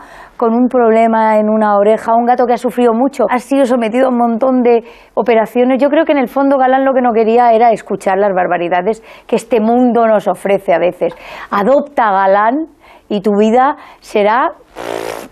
con 0.42 0.54
un 0.54 0.66
problema 0.66 1.38
en 1.38 1.48
una 1.48 1.76
oreja, 1.76 2.16
un 2.16 2.26
gato 2.26 2.46
que 2.46 2.54
ha 2.54 2.58
sufrido 2.58 2.94
mucho, 2.94 3.26
ha 3.30 3.38
sido 3.38 3.64
sometido 3.64 4.06
a 4.06 4.08
un 4.08 4.18
montón 4.18 4.62
de 4.62 4.82
operaciones. 5.14 5.80
Yo 5.80 5.88
creo 5.88 6.04
que 6.04 6.10
en 6.10 6.18
el 6.18 6.26
fondo 6.26 6.58
Galán 6.58 6.84
lo 6.84 6.92
que 6.92 7.00
no 7.00 7.12
quería 7.12 7.52
era 7.52 7.70
escuchar 7.70 8.18
las 8.18 8.34
barbaridades 8.34 9.04
que 9.28 9.36
este 9.36 9.60
mundo 9.60 10.04
nos 10.08 10.26
ofrece 10.26 10.74
a 10.74 10.80
veces. 10.80 11.14
Adopta 11.48 12.08
a 12.08 12.12
Galán 12.12 12.66
y 13.08 13.20
tu 13.20 13.30
vida 13.38 13.76
será 14.00 14.48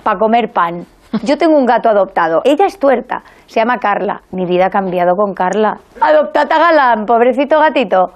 para 0.05 0.17
comer 0.17 0.53
pan. 0.53 0.87
Yo 1.25 1.37
tengo 1.37 1.59
un 1.59 1.67
gato 1.67 1.89
adoptado. 1.89 2.43
Ella 2.45 2.67
es 2.67 2.79
tuerta. 2.79 3.25
Se 3.47 3.59
llama 3.59 3.79
Carla. 3.79 4.23
Mi 4.31 4.47
vida 4.47 4.67
ha 4.67 4.71
cambiado 4.71 5.17
con 5.17 5.35
Carla. 5.35 5.75
Adoptad 6.01 6.47
a 6.53 6.57
Galán, 6.57 7.05
pobrecito 7.05 7.59
gatito. 7.59 8.13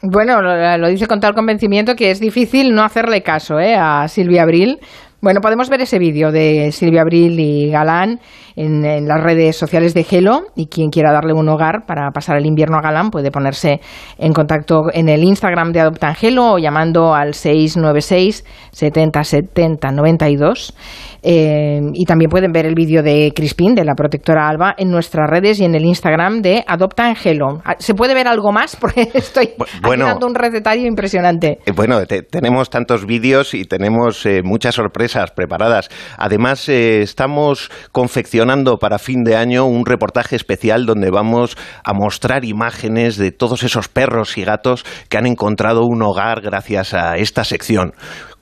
Bueno, 0.00 0.40
lo, 0.40 0.78
lo 0.78 0.86
dice 0.86 1.08
con 1.08 1.18
tal 1.18 1.34
convencimiento 1.34 1.96
que 1.96 2.12
es 2.12 2.20
difícil 2.20 2.72
no 2.72 2.84
hacerle 2.84 3.24
caso 3.24 3.58
¿eh? 3.58 3.74
a 3.74 4.06
Silvia 4.06 4.44
Abril. 4.44 4.78
Bueno, 5.20 5.40
podemos 5.40 5.68
ver 5.68 5.80
ese 5.80 5.98
vídeo 5.98 6.30
de 6.30 6.70
Silvia 6.70 7.00
Abril 7.00 7.40
y 7.40 7.70
Galán 7.70 8.20
en, 8.54 9.08
las 9.08 9.20
redes 9.20 9.56
sociales 9.56 9.92
de 9.92 10.04
Gelo 10.04 10.44
y 10.54 10.66
quien 10.66 10.90
quiera 10.90 11.10
darle 11.10 11.32
un 11.32 11.48
hogar 11.48 11.86
para 11.86 12.12
pasar 12.12 12.36
el 12.36 12.46
invierno 12.46 12.76
a 12.78 12.82
Galán 12.82 13.10
puede 13.10 13.32
ponerse 13.32 13.80
en 14.16 14.32
contacto 14.32 14.84
en 14.92 15.08
el 15.08 15.24
Instagram 15.24 15.72
de 15.72 15.80
Adopta 15.80 16.06
Angelo 16.06 16.52
o 16.52 16.58
llamando 16.60 17.16
al 17.16 17.34
696 17.34 18.44
70 18.70 19.24
70 19.24 19.90
92 19.90 20.76
eh, 21.22 21.80
y 21.94 22.04
también 22.04 22.30
pueden 22.30 22.52
ver 22.52 22.66
el 22.66 22.74
vídeo 22.74 23.02
de 23.02 23.32
Crispin, 23.34 23.74
de 23.74 23.84
la 23.84 23.94
protectora 23.94 24.48
Alba, 24.48 24.74
en 24.78 24.90
nuestras 24.90 25.28
redes 25.28 25.60
y 25.60 25.64
en 25.64 25.74
el 25.74 25.84
Instagram 25.84 26.42
de 26.42 26.64
Adopta 26.66 27.06
Angelo. 27.06 27.60
Ah, 27.64 27.76
¿Se 27.78 27.94
puede 27.94 28.14
ver 28.14 28.28
algo 28.28 28.52
más? 28.52 28.76
Porque 28.80 29.08
estoy 29.14 29.50
bueno. 29.82 30.06
dando 30.06 30.26
un 30.26 30.34
recetario 30.34 30.86
impresionante. 30.86 31.58
Eh, 31.66 31.72
Bueno, 31.74 32.04
te- 32.06 32.22
tenemos 32.22 32.70
tantos 32.70 33.06
vídeos 33.06 33.54
y 33.54 33.64
tenemos 33.64 34.24
eh, 34.26 34.42
muchas 34.44 34.74
sorpresas 34.74 35.30
preparadas. 35.32 35.88
Además, 36.16 36.68
estamos 36.68 37.70
confeccionando 37.92 38.78
para 38.78 38.98
fin 38.98 39.24
de 39.24 39.36
año 39.36 39.66
un 39.66 39.86
reportaje 39.86 40.36
especial 40.36 40.86
donde 40.86 41.10
vamos 41.10 41.56
a 41.84 41.92
mostrar 41.92 42.44
imágenes 42.44 43.16
de 43.16 43.32
todos 43.32 43.62
esos 43.62 43.88
perros 43.88 44.36
y 44.38 44.44
gatos 44.44 44.84
que 45.08 45.18
han 45.18 45.26
encontrado 45.26 45.82
un 45.84 46.02
hogar 46.02 46.40
gracias 46.40 46.94
a 46.94 47.16
esta 47.16 47.44
sección 47.44 47.92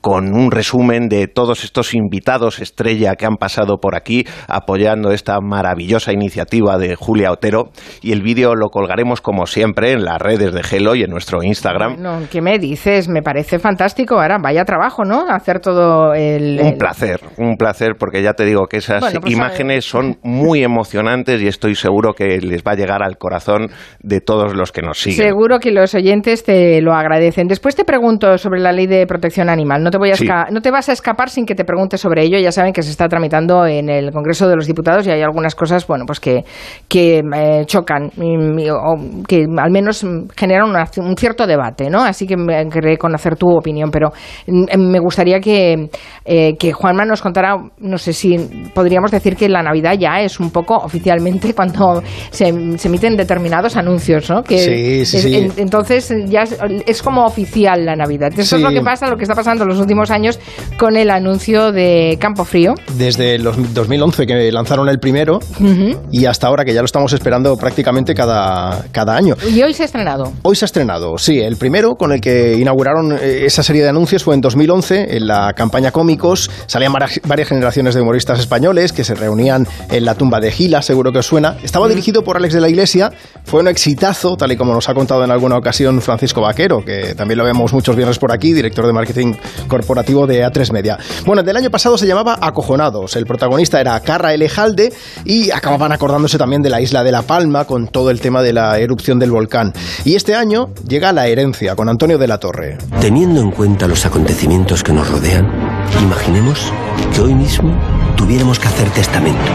con 0.07 0.33
un 0.37 0.53
resumen 0.53 1.09
de 1.09 1.27
todos 1.27 1.65
estos 1.65 1.93
invitados 1.93 2.61
estrella 2.61 3.16
que 3.16 3.27
han 3.27 3.35
pasado 3.39 3.78
por 3.78 3.97
aquí 3.97 4.24
apoyando 4.47 5.11
esta 5.11 5.41
maravillosa 5.41 6.12
iniciativa 6.12 6.78
de 6.78 6.95
Julia 6.95 7.33
Otero 7.33 7.70
y 8.03 8.12
el 8.12 8.23
vídeo 8.23 8.55
lo 8.55 8.69
colgaremos 8.69 9.20
como 9.20 9.47
siempre 9.47 9.91
en 9.91 10.05
las 10.05 10.23
redes 10.23 10.55
de 10.55 10.62
Gelo 10.62 10.95
y 10.95 11.03
en 11.03 11.11
nuestro 11.11 11.43
Instagram. 11.43 11.95
Bueno, 11.95 12.20
¿qué 12.31 12.41
me 12.41 12.57
dices? 12.61 13.09
Me 13.09 13.20
parece 13.20 13.59
fantástico. 13.59 14.20
Ahora, 14.20 14.39
vaya 14.41 14.65
trabajo, 14.65 15.05
¿no? 15.05 15.27
Hacer 15.28 15.59
todo 15.59 16.15
el... 16.15 16.61
Un 16.61 16.66
el- 16.69 16.78
placer, 16.78 17.19
un 17.39 17.57
placer, 17.57 17.97
porque 17.99 18.23
ya 18.23 18.35
te 18.35 18.45
digo 18.45 18.69
que 18.69 18.77
esas 18.77 19.01
Bueno, 19.01 19.20
pues, 19.23 19.33
imágenes 19.33 19.87
son 19.87 20.19
muy 20.23 20.62
emocionantes 20.62 21.43
y 21.43 21.49
estoy 21.49 21.74
seguro 21.74 22.12
que 22.12 22.39
les 22.41 22.62
va 22.62 22.70
a 22.70 22.77
llegar 22.77 23.03
al 23.03 23.19
corazón 23.19 23.70
de 24.05 24.20
todos 24.20 24.55
los 24.55 24.70
que 24.70 24.83
nos 24.83 25.01
siguen. 25.01 25.27
Seguro 25.27 25.59
que 25.59 25.73
los 25.73 25.97
oyentes 25.97 26.45
te 26.45 26.81
lo 26.81 26.93
agradecen. 26.95 27.49
Después 27.49 27.74
te 27.74 27.85
pregunto 27.85 28.39
sobre 28.39 28.61
la 28.61 28.70
ley 28.70 28.87
de 28.87 29.05
protección 29.09 29.49
animal. 29.49 29.83
No 29.83 29.91
te, 29.97 29.98
voy 29.98 30.10
a 30.10 30.16
Sí. 30.16 30.27
esca- 30.27 30.48
no 30.51 30.60
te 30.60 30.70
vas 30.70 30.89
a 30.89 30.93
escapar 30.93 31.31
sin 31.31 31.47
que 31.47 31.55
te 31.55 31.64
pregunte 31.64 31.97
sobre 31.98 32.23
ello. 32.24 32.39
Ya 32.39 32.52
saben 32.52 32.73
que 32.73 32.82
se 32.82 32.90
está 32.90 33.09
tramitando 33.09 33.66
en 33.66 33.89
el 33.89 34.10
Congreso 34.12 34.48
de 34.48 34.56
los 34.56 34.66
Diputados 34.66 35.06
y 35.06 35.10
hay 35.10 35.23
algunas 35.23 35.55
cosas, 35.55 35.86
bueno, 35.86 36.05
pues 36.06 36.20
que, 36.20 36.44
que 36.89 37.18
eh, 37.35 37.64
chocan, 37.66 38.10
y- 38.16 38.68
o 38.70 39.24
que 39.27 39.47
al 39.56 39.70
menos 39.70 40.05
generan 40.36 40.68
una- 40.70 40.89
un 40.98 41.16
cierto 41.16 41.47
debate, 41.47 41.89
¿no? 41.90 42.02
Así 42.05 42.27
que 42.27 42.36
me 42.36 42.68
querré 42.68 42.97
conocer 42.98 43.36
tu 43.36 43.48
opinión, 43.56 43.90
pero 43.90 44.10
mm, 44.47 44.78
me 44.78 44.98
gustaría 45.01 45.40
que, 45.40 45.89
eh, 46.24 46.56
que 46.59 46.73
Juanma 46.73 47.05
nos 47.05 47.23
contara, 47.23 47.56
no 47.78 47.98
sé 47.98 48.12
si 48.12 48.36
podríamos 48.74 49.10
decir 49.10 49.36
que 49.36 49.48
la 49.48 49.62
Navidad 49.62 49.94
ya 49.98 50.20
es 50.20 50.39
un 50.40 50.51
poco 50.51 50.77
oficialmente 50.77 51.55
cuando 51.55 52.02
se, 52.31 52.78
se 52.78 52.89
emiten 52.89 53.16
determinados 53.16 53.77
anuncios, 53.77 54.28
¿no? 54.31 54.43
Que 54.43 54.59
Sí, 54.59 55.05
sí, 55.06 55.16
es- 55.16 55.23
sí. 55.23 55.35
en- 55.36 55.52
entonces 55.56 56.12
ya 56.28 56.43
es, 56.43 56.59
es 56.86 57.02
como 57.02 57.24
oficial 57.24 57.85
la 57.85 57.94
Navidad. 57.97 58.31
Eso 58.36 58.56
es 58.56 58.62
lo 58.62 58.70
que 58.70 58.81
pasa, 58.82 59.09
lo 59.09 59.16
que 59.16 59.23
está 59.23 59.35
pasando 59.35 59.64
en 59.64 59.70
los 59.77 59.82
últimos 59.82 60.11
años 60.11 60.39
con 60.78 60.97
el 60.97 61.11
anuncio 61.11 61.73
de 61.73 62.16
Campo 62.20 62.44
Frío. 62.44 62.74
Desde 62.97 63.39
los 63.39 63.74
2011 63.74 64.27
que 64.27 64.53
lanzaron 64.53 64.89
el 64.89 64.98
primero 64.98 65.39
y 66.11 66.24
hasta 66.24 66.47
ahora 66.47 66.65
que 66.65 66.73
ya 66.73 66.81
lo 66.81 66.86
estamos 66.86 67.12
esperando 67.12 67.57
prácticamente 67.57 68.15
cada, 68.15 68.85
cada 68.93 69.16
año. 69.16 69.35
Y 69.53 69.62
hoy 69.62 69.74
se 69.74 69.82
ha 69.82 69.86
estrenado. 69.86 70.32
Hoy 70.43 70.57
se 70.57 70.65
ha 70.65 70.66
estrenado, 70.66 71.19
sí, 71.19 71.40
el 71.40 71.57
primero 71.57 71.97
con 71.97 72.12
el 72.12 72.20
que 72.20 72.57
inauguraron 72.59 73.12
eh, 73.12 73.44
esa 73.44 73.62
serie 73.62 73.82
de 73.82 73.89
anuncios 73.89 74.24
fue 74.24 74.35
en 74.35 74.40
2011, 74.40 75.16
en 75.16 75.27
la 75.27 75.53
campaña 75.55 75.90
Cómicos. 75.90 76.51
Salían 76.66 76.93
varias, 76.93 77.20
varias 77.27 77.48
generaciones 77.48 77.94
de 77.94 78.01
humoristas 78.01 78.39
españoles 78.39 78.93
que 78.93 79.05
se 79.05 79.15
reunían 79.15 79.66
en 79.90 80.05
la 80.05 80.15
tumba 80.15 80.40
de 80.40 80.51
Gila, 80.51 80.82
seguro 80.82 81.12
que 81.12 81.19
os 81.19 81.27
suena. 81.27 81.57
Estaba 81.62 81.89
dirigido 81.89 82.23
por 82.23 82.36
Alex 82.36 82.55
de 82.55 82.61
la 82.61 82.69
Iglesia, 82.69 83.12
fue 83.44 83.61
un 83.61 83.69
exitazo, 83.69 84.36
tal 84.36 84.53
y 84.53 84.57
como 84.57 84.73
nos 84.73 84.89
ha 84.89 84.94
contado 84.94 85.24
en 85.24 85.31
alguna 85.31 85.57
ocasión 85.57 86.01
Francisco 86.01 86.40
Vaquero, 86.40 86.85
que 86.85 87.15
también 87.15 87.39
lo 87.39 87.44
vemos 87.44 87.73
muchos 87.73 87.97
viernes 87.97 88.19
por 88.19 88.32
aquí, 88.32 88.53
director 88.53 88.86
de 88.86 88.93
marketing 88.93 89.35
corporativo 89.67 90.27
de 90.27 90.45
A3 90.45 90.73
Media. 90.73 90.99
Bueno, 91.25 91.41
el 91.41 91.47
del 91.47 91.57
año 91.57 91.71
pasado 91.71 91.99
se 91.99 92.07
llamaba 92.07 92.39
Acojonados. 92.41 93.17
El 93.17 93.27
protagonista 93.27 93.81
era 93.81 93.99
Carra 94.01 94.35
Elejalde 94.35 94.93
y 95.25 95.51
acababan 95.51 95.93
acordándose 95.93 96.39
también 96.39 96.63
de 96.63 96.71
la 96.71 96.81
isla 96.81 97.05
de 97.05 97.13
La 97.13 97.23
Palma 97.23 97.65
con 97.65 97.89
todo 97.89 98.11
el 98.11 98.21
tema 98.21 98.43
de 98.43 98.53
la 98.53 98.79
erupción 98.79 99.19
del 99.19 99.31
volcán. 99.31 99.73
Y 100.05 100.15
este 100.15 100.35
año 100.35 100.71
llega 100.87 101.13
La 101.13 101.27
Herencia 101.27 101.77
con 101.77 101.89
Antonio 101.89 102.19
de 102.19 102.29
la 102.29 102.39
Torre. 102.39 102.79
Teniendo 103.01 103.41
en 103.41 103.51
cuenta 103.51 103.87
los 103.87 104.05
acontecimientos 104.07 104.83
que 104.83 104.93
nos 104.93 105.09
rodean, 105.11 105.47
imaginemos 106.03 106.73
que 107.15 107.21
hoy 107.21 107.35
mismo 107.35 107.75
tuviéramos 108.17 108.59
que 108.59 108.69
hacer 108.69 108.91
testamento. 108.91 109.53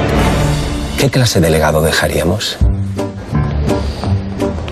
¿Qué 0.98 1.10
clase 1.10 1.42
de 1.42 1.50
legado 1.50 1.82
dejaríamos? 1.82 2.58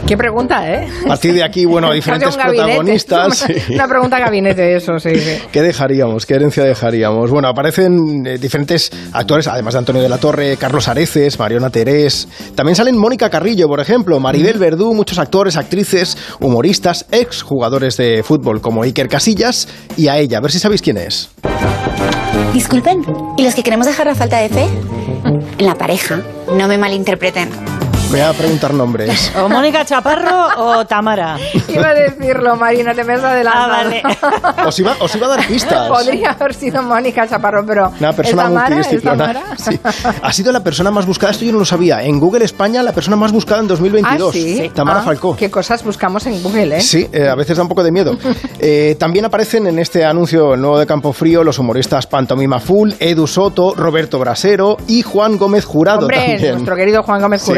Qué 0.10 0.18
pregunta, 0.18 0.68
¿eh? 0.68 0.88
A 1.06 1.10
partir 1.10 1.36
de 1.36 1.44
aquí, 1.44 1.66
bueno, 1.66 1.92
diferentes 1.94 2.36
protagonistas. 2.36 3.46
Una, 3.70 3.76
una 3.76 3.88
pregunta 3.88 4.18
gabinete, 4.18 4.76
eso, 4.76 4.98
sí, 4.98 5.14
sí. 5.14 5.38
¿Qué 5.52 5.62
dejaríamos? 5.62 6.26
¿Qué 6.26 6.34
herencia 6.34 6.64
dejaríamos? 6.64 7.30
Bueno, 7.30 7.48
aparecen 7.48 8.26
eh, 8.26 8.40
diferentes 8.40 8.90
actores, 9.14 9.48
además 9.48 9.76
de 9.76 9.78
Antonio 9.78 10.02
de 10.02 10.10
la 10.10 10.18
Torre, 10.18 10.58
Carlos 10.58 10.88
Areces, 10.88 11.38
Mariona 11.38 11.70
Terés. 11.70 12.28
También 12.56 12.76
salen 12.76 12.98
Mónica 12.98 13.30
Carrillo, 13.30 13.68
por 13.68 13.82
ejemplo, 13.82 14.20
Maribel 14.20 14.58
Verdú, 14.58 14.96
muchos 14.96 15.20
actores, 15.20 15.58
actrices, 15.58 16.18
humoristas, 16.40 17.06
ex 17.12 17.44
jugadores 17.44 17.96
de 17.98 18.24
fútbol 18.24 18.62
como 18.62 18.82
Iker 18.82 19.10
Casillas 19.10 19.68
y 19.96 20.08
a 20.08 20.18
ella. 20.18 20.40
A 20.40 20.42
ver 20.42 20.50
si 20.50 20.58
sabéis 20.58 20.82
quién 20.82 20.98
es. 20.98 21.30
Disculpen, 22.52 23.04
¿y 23.38 23.44
los 23.44 23.54
que 23.54 23.62
queremos 23.62 23.86
dejar 23.86 24.08
la 24.08 24.16
falta 24.16 24.40
de 24.40 24.50
fe? 24.50 24.68
En 25.60 25.66
la 25.68 25.76
pareja, 25.76 26.24
no 26.58 26.68
me 26.68 26.80
malinterpreten. 26.80 27.79
Voy 28.10 28.22
a 28.22 28.34
preguntar 28.34 28.74
nombres. 28.74 29.32
¿O 29.40 29.48
Mónica 29.48 29.86
Chaparro 29.86 30.48
o 30.58 30.86
Tamara? 30.88 31.38
Iba 31.68 31.90
a 31.90 31.94
decirlo, 31.94 32.56
Marina, 32.56 32.96
te 32.96 33.04
me 33.04 33.14
has 33.14 33.24
adelantado. 33.24 33.92
Ah, 34.42 34.66
Os 34.68 34.80
iba, 34.80 34.96
os 35.00 35.16
iba 35.16 35.28
a 35.28 35.30
dar 35.30 35.46
pistas. 35.48 35.88
Podría 35.88 36.32
haber 36.32 36.56
sido 36.56 36.82
Mónica 36.82 37.28
Chaparro, 37.28 37.64
pero. 37.68 37.92
Una 38.00 38.12
persona 38.14 38.44
¿es 38.44 38.48
Tamara? 38.50 38.80
¿Es. 38.80 39.04
Tamara? 39.04 39.44
Sí. 39.60 39.80
Ha 40.24 40.34
sido 40.34 40.52
la 40.52 40.64
persona 40.64 40.90
más 40.90 41.06
buscada, 41.06 41.32
esto 41.34 41.46
yo 41.46 41.52
no 41.52 41.60
lo 41.60 41.66
sabía. 41.66 42.02
En 42.04 42.20
Google 42.20 42.46
España, 42.46 42.82
la 42.82 42.94
persona 42.94 43.16
más 43.16 43.32
buscada 43.32 43.62
en 43.62 43.68
2022. 43.68 44.30
Ah, 44.30 44.32
sí. 44.34 44.72
Tamara 44.74 45.02
Ah, 45.02 45.04
Falcó. 45.04 45.36
¿Qué 45.36 45.52
cosas 45.52 45.84
buscamos 45.84 46.26
en 46.26 46.42
Google, 46.42 46.78
eh? 46.78 46.82
Sí, 46.82 47.08
eh, 47.14 47.28
a 47.30 47.36
veces 47.36 47.58
da 47.58 47.64
un 47.64 47.70
poco 47.70 47.84
de 47.84 47.92
miedo. 47.92 48.18
Eh, 48.62 48.98
también 49.00 49.24
aparecen 49.24 49.68
en 49.68 49.80
este 49.80 50.04
anuncio 50.04 50.54
el 50.54 50.60
nuevo 50.62 50.78
de 50.80 50.86
Campo 50.86 51.14
Frío 51.14 51.46
los 51.46 51.60
humoristas 51.60 52.08
Pantomima 52.08 52.60
Full, 52.60 52.92
Edu 53.00 53.26
Soto, 53.26 53.74
Roberto 53.74 54.20
Brasero 54.20 54.76
y 54.88 55.02
Juan 55.02 55.38
Gómez 55.38 55.64
Jurado 55.64 56.00
Hombre, 56.02 56.18
también. 56.18 56.52
nuestro 56.56 56.76
querido 56.76 57.02
Juan 57.04 57.22
Gómez 57.22 57.42
Sí. 57.42 57.54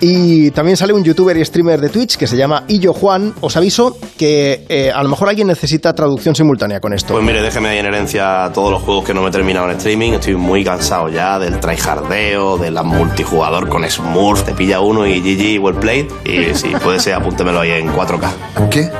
Y 0.00 0.50
también 0.50 0.76
sale 0.76 0.92
un 0.92 1.02
youtuber 1.04 1.36
y 1.36 1.44
streamer 1.44 1.80
de 1.80 1.88
Twitch 1.88 2.16
que 2.16 2.26
se 2.26 2.36
llama 2.36 2.64
Illo 2.68 2.92
Juan. 2.92 3.34
Os 3.40 3.56
aviso 3.56 3.96
que 4.18 4.64
eh, 4.68 4.90
a 4.94 5.02
lo 5.02 5.08
mejor 5.08 5.28
alguien 5.28 5.48
necesita 5.48 5.94
traducción 5.94 6.34
simultánea 6.34 6.80
con 6.80 6.92
esto. 6.92 7.14
Pues 7.14 7.24
mire, 7.24 7.42
déjeme 7.42 7.68
ahí 7.70 7.78
en 7.78 7.86
herencia 7.86 8.50
todos 8.52 8.70
los 8.70 8.82
juegos 8.82 9.04
que 9.04 9.14
no 9.14 9.22
me 9.22 9.28
he 9.28 9.32
terminado 9.32 9.70
en 9.70 9.76
streaming. 9.76 10.12
Estoy 10.12 10.36
muy 10.36 10.64
cansado 10.64 11.08
ya 11.08 11.38
del 11.38 11.60
tryhardeo, 11.60 12.58
de 12.58 12.70
la 12.70 12.82
multijugador 12.82 13.68
con 13.68 13.88
Smurf, 13.88 14.44
te 14.44 14.52
pilla 14.52 14.80
uno 14.80 15.06
y 15.06 15.20
GG, 15.20 15.62
well 15.62 15.76
played. 15.76 16.06
Y 16.24 16.54
si 16.54 16.68
puede 16.68 17.00
ser, 17.00 17.14
apúntemelo 17.14 17.60
ahí 17.60 17.70
en 17.70 17.88
4K. 17.88 18.68
¿Qué? 18.70 18.90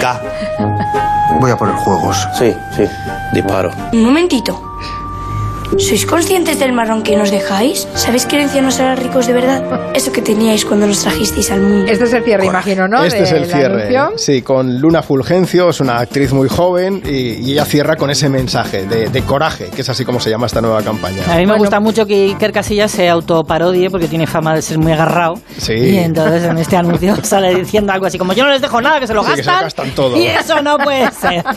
K. 0.00 0.22
Voy 1.40 1.50
a 1.50 1.56
poner 1.56 1.74
juegos. 1.76 2.16
Sí, 2.38 2.52
sí, 2.74 2.84
disparo. 3.34 3.70
Un 3.92 4.04
momentito. 4.04 4.75
¿Sois 5.78 6.06
conscientes 6.06 6.58
del 6.58 6.72
marrón 6.72 7.02
que 7.02 7.16
nos 7.16 7.30
dejáis? 7.30 7.86
¿Sabéis 7.94 8.24
que 8.24 8.36
herencia 8.36 8.62
nos 8.62 8.80
hará 8.80 8.94
ricos 8.94 9.26
de 9.26 9.32
verdad? 9.34 9.90
Eso 9.94 10.10
que 10.10 10.22
teníais 10.22 10.64
cuando 10.64 10.86
nos 10.86 11.02
trajisteis 11.02 11.50
al 11.50 11.60
mundo. 11.60 11.90
Este 11.92 12.04
es 12.04 12.12
el 12.14 12.24
cierre, 12.24 12.46
imagino, 12.46 12.88
¿no? 12.88 13.04
Este 13.04 13.22
es 13.24 13.30
De 13.30 13.36
el 13.36 13.48
la 13.50 13.56
cierre. 13.56 13.96
anuncio. 13.98 14.18
Sí, 14.18 14.42
con 14.42 14.80
Luna 14.80 15.02
Fulgencio, 15.02 15.68
es 15.68 15.80
una 15.80 15.98
actriz 15.98 16.32
muy 16.32 16.48
joven 16.48 17.02
y, 17.04 17.10
y 17.46 17.52
ella 17.52 17.64
cierra 17.66 17.96
con 17.96 18.10
ese 18.10 18.28
mensaje 18.28 18.86
de, 18.86 19.08
de 19.10 19.22
coraje, 19.22 19.66
que 19.74 19.82
es 19.82 19.88
así 19.88 20.04
como 20.04 20.18
se 20.18 20.30
llama 20.30 20.46
esta 20.46 20.60
nueva 20.62 20.82
campaña. 20.82 21.22
A 21.30 21.36
mí 21.36 21.46
me 21.46 21.56
gusta 21.58 21.78
mucho 21.78 22.06
que 22.06 22.24
Iker 22.24 22.52
Casillas 22.52 22.90
se 22.90 23.08
autoparodie 23.10 23.90
porque 23.90 24.08
tiene 24.08 24.26
fama 24.26 24.54
de 24.54 24.62
ser 24.62 24.78
muy 24.78 24.92
agarrado. 24.92 25.38
Sí. 25.58 25.74
Y 25.74 25.98
entonces 25.98 26.44
en 26.44 26.56
este 26.58 26.76
anuncio 26.76 27.16
sale 27.22 27.54
diciendo 27.54 27.92
algo 27.92 28.06
así 28.06 28.16
como 28.18 28.32
yo 28.32 28.44
no 28.44 28.50
les 28.50 28.62
dejo 28.62 28.80
nada, 28.80 28.98
que 28.98 29.06
se 29.06 29.12
lo 29.14 29.22
Sí, 29.24 29.30
que 29.34 29.42
se 29.42 29.50
gastan. 29.50 29.56
lo 29.58 29.64
gastan 29.64 29.90
todo. 29.94 30.16
Y 30.16 30.26
eso 30.26 30.62
no 30.62 30.78
puede 30.78 31.10
ser. 31.12 31.44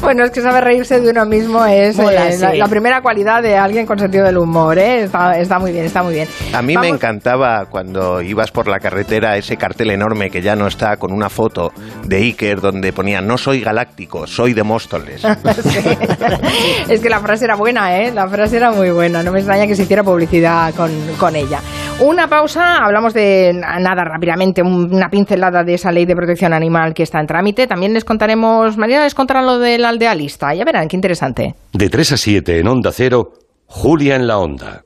Bueno, 0.00 0.24
es 0.24 0.30
que 0.30 0.40
saber 0.40 0.64
reírse 0.64 1.00
de 1.00 1.10
uno 1.10 1.26
mismo 1.26 1.64
es 1.66 1.96
Mola, 1.96 2.30
eh, 2.30 2.38
la, 2.38 2.50
sí. 2.52 2.56
la 2.58 2.66
primera 2.68 3.02
cualidad 3.02 3.42
de 3.42 3.47
alguien 3.56 3.86
con 3.86 3.98
sentido 3.98 4.24
del 4.24 4.36
humor, 4.38 4.78
¿eh? 4.78 5.04
Está, 5.04 5.38
está 5.38 5.58
muy 5.58 5.72
bien, 5.72 5.84
está 5.84 6.02
muy 6.02 6.14
bien. 6.14 6.28
A 6.52 6.60
mí 6.62 6.76
me 6.76 6.88
encantaba 6.88 7.66
cuando 7.66 8.20
ibas 8.20 8.50
por 8.50 8.68
la 8.68 8.78
carretera 8.80 9.36
ese 9.36 9.56
cartel 9.56 9.90
enorme 9.90 10.30
que 10.30 10.42
ya 10.42 10.56
no 10.56 10.66
está 10.66 10.96
con 10.96 11.12
una 11.12 11.28
foto 11.30 11.72
de 12.04 12.16
Iker 12.16 12.60
donde 12.60 12.92
ponía 12.92 13.20
no 13.20 13.38
soy 13.38 13.60
galáctico, 13.60 14.26
soy 14.26 14.52
de 14.54 14.62
Móstoles. 14.62 15.22
Es 16.88 17.00
que 17.00 17.08
la 17.08 17.20
frase 17.20 17.44
era 17.44 17.56
buena, 17.56 17.98
¿eh? 17.98 18.12
La 18.12 18.28
frase 18.28 18.56
era 18.56 18.70
muy 18.72 18.90
buena. 18.90 19.22
No 19.22 19.32
me 19.32 19.38
extraña 19.38 19.66
que 19.66 19.74
se 19.76 19.82
hiciera 19.82 20.02
publicidad 20.02 20.74
con, 20.74 20.90
con 21.18 21.36
ella. 21.36 21.60
Una 22.00 22.28
pausa, 22.28 22.76
hablamos 22.84 23.12
de 23.14 23.52
nada 23.54 24.04
rápidamente, 24.04 24.62
un- 24.62 24.94
una 24.94 25.08
pincelada 25.08 25.64
de 25.64 25.74
esa 25.74 25.90
ley 25.90 26.06
de 26.06 26.14
protección 26.14 26.52
animal 26.52 26.94
que 26.94 27.02
está 27.02 27.20
en 27.20 27.26
trámite. 27.26 27.66
También 27.66 27.92
les 27.92 28.04
contaremos, 28.04 28.76
María 28.76 29.02
les 29.02 29.14
contará 29.14 29.42
lo 29.42 29.58
del 29.58 29.84
aldealista. 29.84 30.54
Ya 30.54 30.64
verán, 30.64 30.88
qué 30.88 30.96
interesante. 30.96 31.54
De 31.72 31.88
3 31.88 32.12
a 32.12 32.16
7 32.16 32.60
en 32.60 32.68
Onda 32.68 32.90
Cero, 32.92 33.32
Julia 33.68 34.16
en 34.16 34.26
la 34.26 34.38
Onda. 34.38 34.82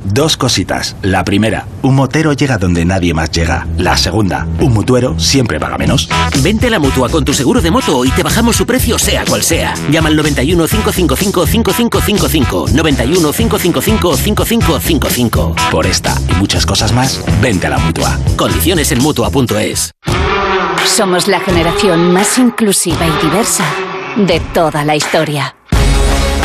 Dos 0.00 0.36
cositas. 0.36 0.94
La 1.02 1.24
primera, 1.24 1.66
un 1.82 1.96
motero 1.96 2.32
llega 2.32 2.56
donde 2.56 2.84
nadie 2.84 3.12
más 3.14 3.32
llega. 3.32 3.66
La 3.76 3.96
segunda, 3.96 4.46
un 4.60 4.72
mutuero 4.72 5.18
siempre 5.18 5.58
paga 5.58 5.76
menos. 5.76 6.08
Vente 6.40 6.68
a 6.68 6.70
la 6.70 6.78
mutua 6.78 7.08
con 7.08 7.24
tu 7.24 7.34
seguro 7.34 7.60
de 7.60 7.72
moto 7.72 8.04
y 8.04 8.10
te 8.10 8.22
bajamos 8.22 8.54
su 8.54 8.64
precio 8.64 8.96
sea 8.96 9.24
cual 9.24 9.42
sea. 9.42 9.74
Llama 9.90 10.08
al 10.08 10.16
91 10.16 10.68
555 10.68 11.46
5555. 11.46 12.66
91 12.72 13.32
555 13.32 14.16
5555. 14.16 15.56
Por 15.72 15.84
esta 15.84 16.14
y 16.30 16.34
muchas 16.34 16.64
cosas 16.64 16.92
más, 16.92 17.20
vente 17.42 17.66
a 17.66 17.70
la 17.70 17.78
mutua. 17.78 18.16
Condiciones 18.36 18.92
en 18.92 19.02
mutua.es. 19.02 19.90
Somos 20.86 21.26
la 21.26 21.40
generación 21.40 22.12
más 22.12 22.38
inclusiva 22.38 23.04
y 23.04 23.26
diversa 23.26 23.64
de 24.16 24.38
toda 24.54 24.84
la 24.84 24.94
historia. 24.94 25.57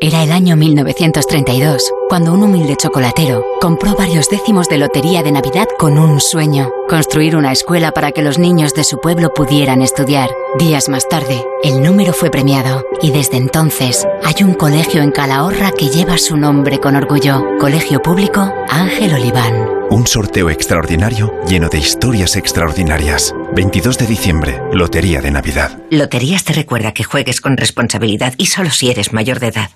Era 0.00 0.22
el 0.22 0.32
año 0.32 0.56
1932, 0.56 1.90
cuando 2.08 2.32
un 2.32 2.42
humilde 2.42 2.76
chocolatero 2.76 3.42
compró 3.60 3.94
varios 3.94 4.28
décimos 4.28 4.68
de 4.68 4.76
lotería 4.76 5.22
de 5.22 5.32
Navidad 5.32 5.66
con 5.78 5.98
un 5.98 6.20
sueño, 6.20 6.70
construir 6.88 7.36
una 7.36 7.52
escuela 7.52 7.92
para 7.92 8.12
que 8.12 8.22
los 8.22 8.38
niños 8.38 8.74
de 8.74 8.84
su 8.84 8.98
pueblo 8.98 9.32
pudieran 9.32 9.80
estudiar. 9.82 10.30
Días 10.58 10.88
más 10.88 11.08
tarde, 11.08 11.42
el 11.62 11.82
número 11.82 12.12
fue 12.12 12.30
premiado 12.30 12.84
y 13.00 13.12
desde 13.12 13.38
entonces 13.38 14.06
hay 14.22 14.44
un 14.44 14.54
colegio 14.54 15.00
en 15.00 15.10
Calahorra 15.10 15.70
que 15.70 15.88
lleva 15.88 16.18
su 16.18 16.36
nombre 16.36 16.80
con 16.80 16.96
orgullo, 16.96 17.42
Colegio 17.58 18.02
Público 18.02 18.52
Ángel 18.68 19.14
Oliván. 19.14 19.54
Un 19.90 20.06
sorteo 20.06 20.50
extraordinario 20.50 21.32
lleno 21.46 21.68
de 21.68 21.78
historias 21.78 22.36
extraordinarias. 22.36 23.34
22 23.54 23.96
de 23.98 24.06
diciembre, 24.06 24.60
Lotería 24.72 25.20
de 25.20 25.30
Navidad. 25.30 25.78
Loterías 25.90 26.44
te 26.44 26.52
recuerda 26.52 26.92
que 26.92 27.04
juegues 27.04 27.40
con 27.40 27.56
responsabilidad 27.56 28.34
y 28.36 28.46
solo 28.46 28.70
si 28.70 28.90
eres 28.90 29.12
mayor 29.12 29.40
de 29.40 29.48
edad. 29.48 29.70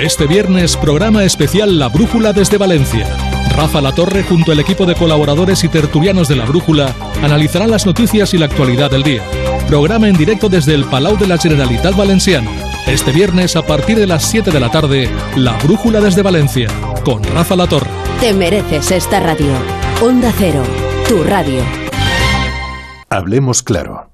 Este 0.00 0.26
viernes, 0.26 0.76
programa 0.76 1.24
especial 1.24 1.78
La 1.78 1.88
Brújula 1.88 2.32
desde 2.32 2.58
Valencia. 2.58 3.08
Rafa 3.56 3.80
La 3.80 3.92
Torre, 3.92 4.22
junto 4.22 4.52
al 4.52 4.60
equipo 4.60 4.84
de 4.84 4.94
colaboradores 4.94 5.64
y 5.64 5.68
tertulianos 5.68 6.28
de 6.28 6.36
La 6.36 6.44
Brújula, 6.44 6.94
analizarán 7.22 7.70
las 7.70 7.86
noticias 7.86 8.34
y 8.34 8.38
la 8.38 8.46
actualidad 8.46 8.90
del 8.90 9.02
día. 9.02 9.22
Programa 9.68 10.08
en 10.08 10.16
directo 10.16 10.48
desde 10.48 10.74
el 10.74 10.84
Palau 10.84 11.16
de 11.16 11.26
la 11.26 11.38
Generalitat 11.38 11.96
Valenciano. 11.96 12.50
Este 12.86 13.12
viernes, 13.12 13.56
a 13.56 13.62
partir 13.62 13.98
de 13.98 14.06
las 14.06 14.24
7 14.24 14.50
de 14.50 14.60
la 14.60 14.70
tarde, 14.70 15.08
La 15.36 15.56
Brújula 15.58 16.00
desde 16.00 16.22
Valencia, 16.22 16.68
con 17.04 17.22
Rafa 17.24 17.56
La 17.56 17.66
Torre. 17.66 17.88
Te 18.20 18.34
mereces 18.34 18.90
esta 18.90 19.20
radio. 19.20 19.52
Onda 20.02 20.32
Cero, 20.36 20.62
tu 21.08 21.22
radio. 21.22 21.62
Hablemos 23.08 23.62
claro. 23.62 24.13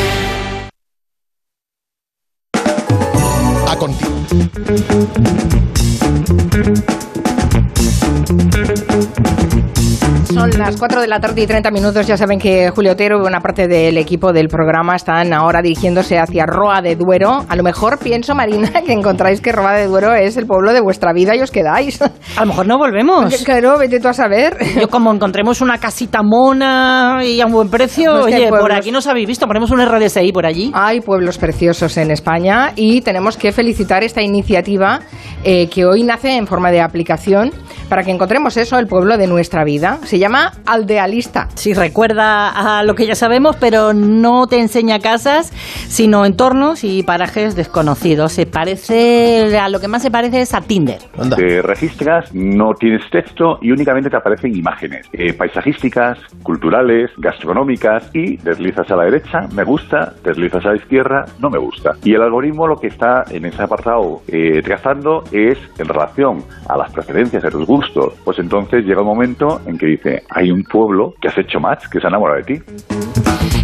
Las 10.71 10.79
4 10.79 11.01
de 11.01 11.07
la 11.07 11.19
tarde 11.19 11.41
y 11.41 11.47
30 11.47 11.69
minutos. 11.69 12.07
Ya 12.07 12.15
saben 12.15 12.39
que 12.39 12.69
Julio 12.69 12.93
Otero 12.93 13.17
y 13.17 13.21
buena 13.21 13.41
parte 13.41 13.67
del 13.67 13.97
equipo 13.97 14.31
del 14.31 14.47
programa 14.47 14.95
están 14.95 15.33
ahora 15.33 15.61
dirigiéndose 15.61 16.17
hacia 16.17 16.45
Roa 16.45 16.81
de 16.81 16.95
Duero. 16.95 17.43
A 17.49 17.55
lo 17.57 17.63
mejor 17.63 17.99
pienso, 17.99 18.35
Marina, 18.35 18.81
que 18.85 18.93
encontráis 18.93 19.41
que 19.41 19.51
Roa 19.51 19.73
de 19.73 19.87
Duero 19.87 20.13
es 20.13 20.37
el 20.37 20.45
pueblo 20.45 20.71
de 20.71 20.79
vuestra 20.79 21.11
vida 21.11 21.35
y 21.35 21.41
os 21.41 21.51
quedáis. 21.51 22.01
A 22.01 22.11
lo 22.39 22.45
mejor 22.45 22.67
no 22.67 22.77
volvemos. 22.77 23.45
Claro, 23.51 23.77
vete 23.77 23.99
tú 23.99 24.07
a 24.07 24.13
saber. 24.13 24.55
Yo 24.79 24.87
como 24.87 25.11
encontremos 25.11 25.61
una 25.61 25.77
casita 25.77 26.21
mona 26.23 27.21
y 27.25 27.41
a 27.41 27.47
un 27.47 27.51
buen 27.51 27.69
precio, 27.69 28.23
oye, 28.23 28.47
por 28.47 28.71
aquí 28.71 28.91
nos 28.91 29.07
habéis 29.07 29.27
visto, 29.27 29.47
ponemos 29.47 29.71
un 29.71 29.83
RDSI 29.83 30.31
por 30.31 30.45
allí. 30.45 30.71
Hay 30.73 31.01
pueblos 31.01 31.37
preciosos 31.37 31.97
en 31.97 32.11
España 32.11 32.71
y 32.75 33.01
tenemos 33.01 33.35
que 33.35 33.51
felicitar 33.51 34.03
esta 34.03 34.21
iniciativa 34.21 35.01
eh, 35.43 35.67
que 35.67 35.85
hoy 35.85 36.03
nace 36.03 36.37
en 36.37 36.47
forma 36.47 36.71
de 36.71 36.81
aplicación 36.81 37.51
para 37.89 38.03
que 38.03 38.11
encontremos 38.11 38.55
eso, 38.55 38.79
el 38.79 38.87
pueblo 38.87 39.17
de 39.17 39.27
nuestra 39.27 39.65
vida. 39.65 39.99
Se 40.05 40.17
llama 40.17 40.53
Aldealista. 40.65 41.47
Sí, 41.55 41.73
recuerda 41.73 42.77
a 42.77 42.83
lo 42.83 42.95
que 42.95 43.05
ya 43.05 43.15
sabemos, 43.15 43.55
pero 43.57 43.93
no 43.93 44.47
te 44.47 44.59
enseña 44.59 44.99
casas, 44.99 45.51
sino 45.87 46.25
entornos 46.25 46.83
y 46.83 47.03
parajes 47.03 47.55
desconocidos. 47.55 48.31
Se 48.33 48.45
parece, 48.45 49.57
a 49.57 49.69
lo 49.69 49.79
que 49.79 49.87
más 49.87 50.01
se 50.01 50.11
parece 50.11 50.41
es 50.41 50.53
a 50.53 50.61
Tinder. 50.61 50.99
Te 51.35 51.61
registras, 51.61 52.33
no 52.33 52.73
tienes 52.73 53.09
texto 53.09 53.57
y 53.61 53.71
únicamente 53.71 54.09
te 54.09 54.17
aparecen 54.17 54.55
imágenes 54.55 55.07
eh, 55.13 55.33
paisajísticas, 55.33 56.19
culturales, 56.43 57.11
gastronómicas 57.17 58.09
y 58.13 58.37
deslizas 58.37 58.89
a 58.91 58.95
la 58.95 59.03
derecha, 59.05 59.47
me 59.53 59.63
gusta, 59.63 60.13
deslizas 60.23 60.65
a 60.65 60.69
la 60.69 60.75
izquierda, 60.75 61.25
no 61.39 61.49
me 61.49 61.59
gusta. 61.59 61.91
Y 62.03 62.13
el 62.13 62.21
algoritmo 62.21 62.67
lo 62.67 62.75
que 62.75 62.87
está 62.87 63.23
en 63.29 63.45
ese 63.45 63.61
apartado 63.61 64.21
eh, 64.27 64.61
trazando 64.61 65.23
es 65.31 65.57
en 65.77 65.87
relación 65.87 66.43
a 66.67 66.77
las 66.77 66.91
preferencias, 66.91 67.43
a 67.45 67.49
tus 67.49 67.65
gustos. 67.65 68.13
Pues 68.23 68.39
entonces 68.39 68.85
llega 68.85 69.01
un 69.01 69.07
momento 69.07 69.61
en 69.65 69.77
que 69.77 69.85
dice, 69.85 70.23
hay 70.41 70.51
un 70.51 70.63
pueblo 70.63 71.13
que 71.21 71.27
has 71.27 71.37
hecho 71.37 71.59
match, 71.59 71.85
que 71.91 71.99
se 71.99 72.07
ha 72.07 72.09
enamorado 72.09 72.37
de 72.37 72.43
ti. 72.43 72.61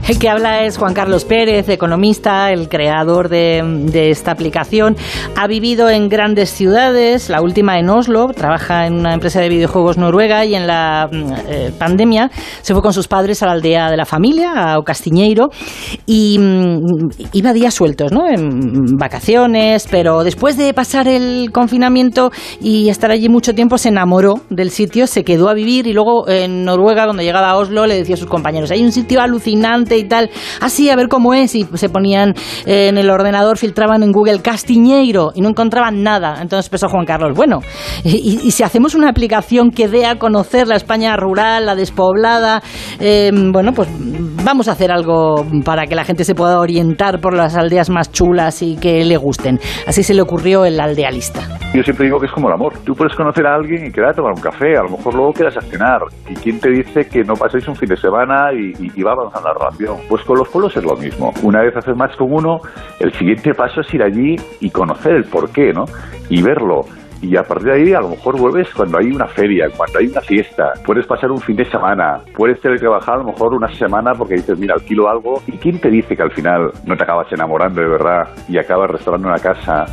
El 0.07 0.19
que 0.19 0.29
habla 0.29 0.63
es 0.63 0.77
Juan 0.77 0.93
Carlos 0.93 1.25
Pérez, 1.25 1.67
economista, 1.67 2.49
el 2.53 2.69
creador 2.69 3.27
de, 3.27 4.09
esta 4.09 4.31
aplicación. 4.31 4.95
Ha 5.35 5.47
vivido 5.47 5.89
en 5.89 6.07
grandes 6.07 6.49
ciudades, 6.49 7.29
la 7.29 7.41
última 7.41 7.77
en 7.77 7.89
Oslo, 7.89 8.27
trabaja 8.27 8.87
en 8.87 8.93
una 8.93 9.13
empresa 9.13 9.41
de 9.41 9.49
videojuegos 9.49 9.97
noruega 9.97 10.45
y 10.45 10.55
en 10.55 10.65
la 10.65 11.09
eh, 11.11 11.73
pandemia 11.77 12.31
se 12.61 12.73
fue 12.73 12.81
con 12.81 12.93
sus 12.93 13.09
padres 13.09 13.43
a 13.43 13.47
la 13.47 13.51
aldea 13.51 13.91
de 13.91 13.97
la 13.97 14.05
familia, 14.05 14.53
a 14.53 14.79
Ocastiñeiro, 14.79 15.49
y 16.05 16.39
mm, 16.39 17.09
iba 17.33 17.51
días 17.51 17.73
sueltos, 17.73 18.13
¿no? 18.13 18.29
En 18.29 18.95
vacaciones, 18.97 19.89
pero 19.91 20.23
después 20.23 20.55
de 20.55 20.73
pasar 20.73 21.09
el 21.09 21.51
confinamiento 21.51 22.31
y 22.61 22.87
estar 22.87 23.11
allí 23.11 23.27
mucho 23.27 23.53
tiempo 23.53 23.77
se 23.77 23.89
enamoró 23.89 24.35
del 24.49 24.69
sitio, 24.69 25.05
se 25.05 25.25
quedó 25.25 25.49
a 25.49 25.53
vivir 25.53 25.85
y 25.85 25.91
luego 25.91 26.29
en 26.29 26.66
Noruega, 26.68 27.06
cuando 27.06 27.23
llegaba 27.23 27.49
a 27.49 27.57
Oslo, 27.57 27.88
le 27.88 27.95
decía 27.95 28.14
a 28.14 28.18
sus 28.18 28.27
compañeros, 28.27 28.69
hay 28.69 28.84
un 28.84 28.91
sitio 28.91 29.22
alucinante 29.22 29.98
y 29.98 30.03
tal, 30.03 30.30
así 30.61 30.89
a 30.91 30.95
ver 30.95 31.07
cómo 31.07 31.34
es, 31.34 31.56
y 31.56 31.64
se 31.73 31.89
ponían 31.89 32.35
eh, 32.65 32.89
en 32.89 32.98
el 32.99 33.10
ordenador, 33.10 33.57
filtraban 33.57 34.03
en 34.03 34.11
Google 34.11 34.41
Castiñeiro 34.41 35.31
y 35.34 35.41
no 35.41 35.49
encontraban 35.49 36.03
nada. 36.03 36.38
Entonces 36.41 36.69
pensó 36.69 36.88
Juan 36.89 37.06
Carlos, 37.06 37.35
bueno, 37.35 37.61
y, 38.03 38.39
y 38.44 38.52
si 38.52 38.61
hacemos 38.61 38.94
una 38.94 39.10
aplicación 39.10 39.72
que 39.72 39.88
dé 39.88 40.06
a 40.06 40.19
conocer 40.19 40.68
la 40.68 40.76
España 40.76 41.18
rural, 41.18 41.65
la 41.65 41.76
despoblada, 41.76 42.61
eh, 42.99 43.31
bueno, 43.34 43.72
pues 43.73 43.89
vamos 44.44 44.68
a 44.68 44.73
hacer 44.73 44.91
algo 44.91 45.45
para 45.65 45.88
que 45.88 45.95
la 45.95 46.03
gente 46.03 46.23
se 46.23 46.35
pueda 46.35 46.60
orientar 46.60 47.19
por 47.19 47.34
las 47.34 47.56
aldeas 47.56 47.89
más 47.89 48.11
chulas 48.11 48.61
y 48.61 48.76
que 48.76 49.03
le 49.06 49.18
gusten. 49.18 49.60
Así 49.88 50.03
se 50.03 50.14
le 50.14 50.22
ocurrió 50.22 50.65
el 50.65 50.80
aldealista. 50.80 51.41
Yo 51.73 51.84
siempre 51.84 52.06
digo 52.06 52.19
que 52.19 52.27
es 52.27 52.31
como 52.31 52.48
el 52.48 52.53
amor. 52.53 52.73
Tú 52.85 52.94
puedes 52.94 53.15
conocer 53.15 53.45
a 53.45 53.56
alguien 53.56 53.88
y 53.88 53.91
quedar 53.91 54.10
a 54.10 54.14
tomar 54.14 54.34
un 54.34 54.41
café, 54.41 54.77
a 54.77 54.84
lo 54.84 54.98
mejor 54.98 55.14
luego 55.15 55.34
quedas 55.34 55.57
a 55.57 55.61
cenar. 55.61 56.02
¿Y 56.30 56.34
quién 56.35 56.56
te 56.59 56.69
dice 56.69 57.07
que 57.07 57.23
no 57.23 57.35
paséis 57.35 57.67
un 57.67 57.75
fin 57.75 57.89
de 57.89 57.97
semana 57.97 58.51
y, 58.53 58.73
y, 58.79 58.91
y 58.95 59.03
va 59.03 59.13
avanzando 59.13 59.49
la? 59.49 59.67
Pues 60.09 60.23
con 60.23 60.38
los 60.38 60.47
pueblos 60.49 60.75
es 60.75 60.84
lo 60.84 60.95
mismo. 60.95 61.34
Una 61.43 61.61
vez 61.61 61.75
haces 61.75 61.95
más 61.95 62.15
con 62.15 62.34
uno, 62.34 62.59
el 62.99 63.11
siguiente 63.13 63.53
paso 63.53 63.81
es 63.81 63.93
ir 63.93 64.03
allí 64.03 64.35
y 64.59 64.69
conocer 64.69 65.13
el 65.13 65.25
porqué, 65.25 65.73
¿no? 65.73 65.85
Y 66.29 66.41
verlo 66.41 66.85
y 67.21 67.35
a 67.35 67.43
partir 67.43 67.67
de 67.67 67.73
ahí 67.73 67.93
a 67.93 68.01
lo 68.01 68.09
mejor 68.09 68.38
vuelves 68.38 68.67
cuando 68.73 68.97
hay 68.99 69.07
una 69.07 69.27
feria, 69.27 69.67
cuando 69.75 69.99
hay 69.99 70.07
una 70.07 70.21
fiesta, 70.21 70.73
puedes 70.85 71.05
pasar 71.05 71.31
un 71.31 71.39
fin 71.39 71.55
de 71.55 71.65
semana, 71.65 72.21
puedes 72.35 72.59
tener 72.61 72.79
que 72.79 72.88
bajar 72.88 73.15
a 73.15 73.17
lo 73.19 73.25
mejor 73.25 73.53
una 73.53 73.73
semana 73.73 74.13
porque 74.13 74.35
dices, 74.35 74.57
mira, 74.57 74.75
alquilo 74.75 75.09
algo, 75.09 75.41
¿y 75.47 75.53
quién 75.53 75.79
te 75.79 75.89
dice 75.89 76.15
que 76.15 76.23
al 76.23 76.31
final 76.31 76.71
no 76.85 76.95
te 76.95 77.03
acabas 77.03 77.31
enamorando 77.31 77.81
de 77.81 77.88
verdad 77.88 78.27
y 78.47 78.57
acabas 78.57 78.91
restaurando 78.91 79.29
una 79.29 79.39
casa? 79.39 79.85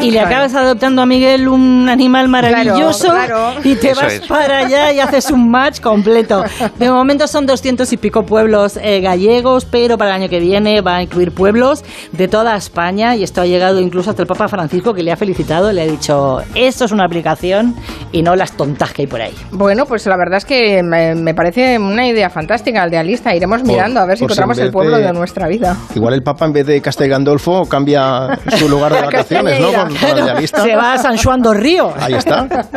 Y 0.00 0.10
le 0.12 0.20
acabas 0.20 0.54
adoptando 0.54 1.02
a 1.02 1.06
Miguel 1.06 1.48
un 1.48 1.88
animal 1.88 2.28
maravilloso 2.28 3.08
Claro, 3.10 3.26
claro. 3.54 3.60
y 3.64 3.74
te 3.74 3.90
Eso 3.90 4.00
vas 4.00 4.12
es. 4.14 4.20
para 4.26 4.58
allá 4.58 4.92
y 4.92 5.00
haces 5.00 5.30
un 5.30 5.50
match 5.50 5.80
completo. 5.80 6.44
De 6.78 6.90
momento 6.90 7.26
son 7.26 7.46
doscientos 7.46 7.92
y 7.92 7.96
pico 7.96 8.24
pueblos 8.24 8.78
eh, 8.80 9.00
gallegos, 9.00 9.64
pero 9.64 9.98
para 9.98 10.14
el 10.14 10.22
año 10.22 10.28
que 10.30 10.38
viene 10.40 10.80
va 10.80 10.96
a 10.96 11.02
incluir 11.02 11.32
pueblos 11.32 11.84
de 12.12 12.28
toda 12.28 12.56
España 12.56 13.16
y 13.16 13.24
esto 13.24 13.40
ha 13.40 13.46
llegado 13.46 13.80
incluso 13.80 14.10
hasta 14.10 14.22
el 14.22 14.28
Papa 14.28 14.46
Francisco 14.48 14.94
que 14.94 15.02
le 15.02 15.10
ha 15.12 15.16
felicitado, 15.16 15.72
le 15.72 15.82
ha 15.82 15.86
dicho, 15.86 16.42
esto 16.54 16.84
es 16.84 16.92
una 16.92 17.04
aplicación 17.04 17.74
y 18.12 18.22
no 18.22 18.36
las 18.36 18.52
tontas 18.52 18.92
que 18.92 19.02
hay 19.02 19.08
por 19.08 19.20
ahí. 19.20 19.34
Bueno, 19.50 19.84
pues 19.86 20.06
la 20.06 20.16
verdad 20.16 20.38
es 20.38 20.44
que 20.44 20.82
me, 20.82 21.14
me 21.16 21.34
parece 21.34 21.78
una 21.78 22.06
idea 22.06 22.30
fantástica 22.30 22.84
el 22.84 22.90
de 22.90 22.98
Alista. 22.98 23.34
Iremos 23.34 23.60
Por- 23.62 23.68
mirando 23.68 24.00
a 24.00 24.06
ver 24.06 24.16
si 24.16 24.20
si 24.20 24.24
en 24.24 24.30
encontramos 24.30 24.58
el 24.58 24.70
pueblo 24.70 24.96
de- 24.98 25.02
de... 25.04 25.12
nuestra 25.12 25.48
vida. 25.48 25.76
Igual 25.94 26.14
el 26.14 26.22
Papa 26.22 26.46
en 26.46 26.52
vez 26.52 26.66
de 26.66 26.80
Castel 26.80 27.08
Gandolfo 27.10 27.64
cambia 27.68 28.38
su 28.56 28.68
lugar 28.68 28.92
de 28.94 29.00
vacaciones, 29.06 29.60
¿no? 29.60 29.87
Alista. 29.96 30.62
Se 30.62 30.76
va 30.76 30.92
a 30.94 30.98
San 30.98 31.16
Juan 31.16 31.42
dos 31.42 31.56
Ríos. 31.56 31.92
Ahí 32.00 32.14
está. 32.14 32.46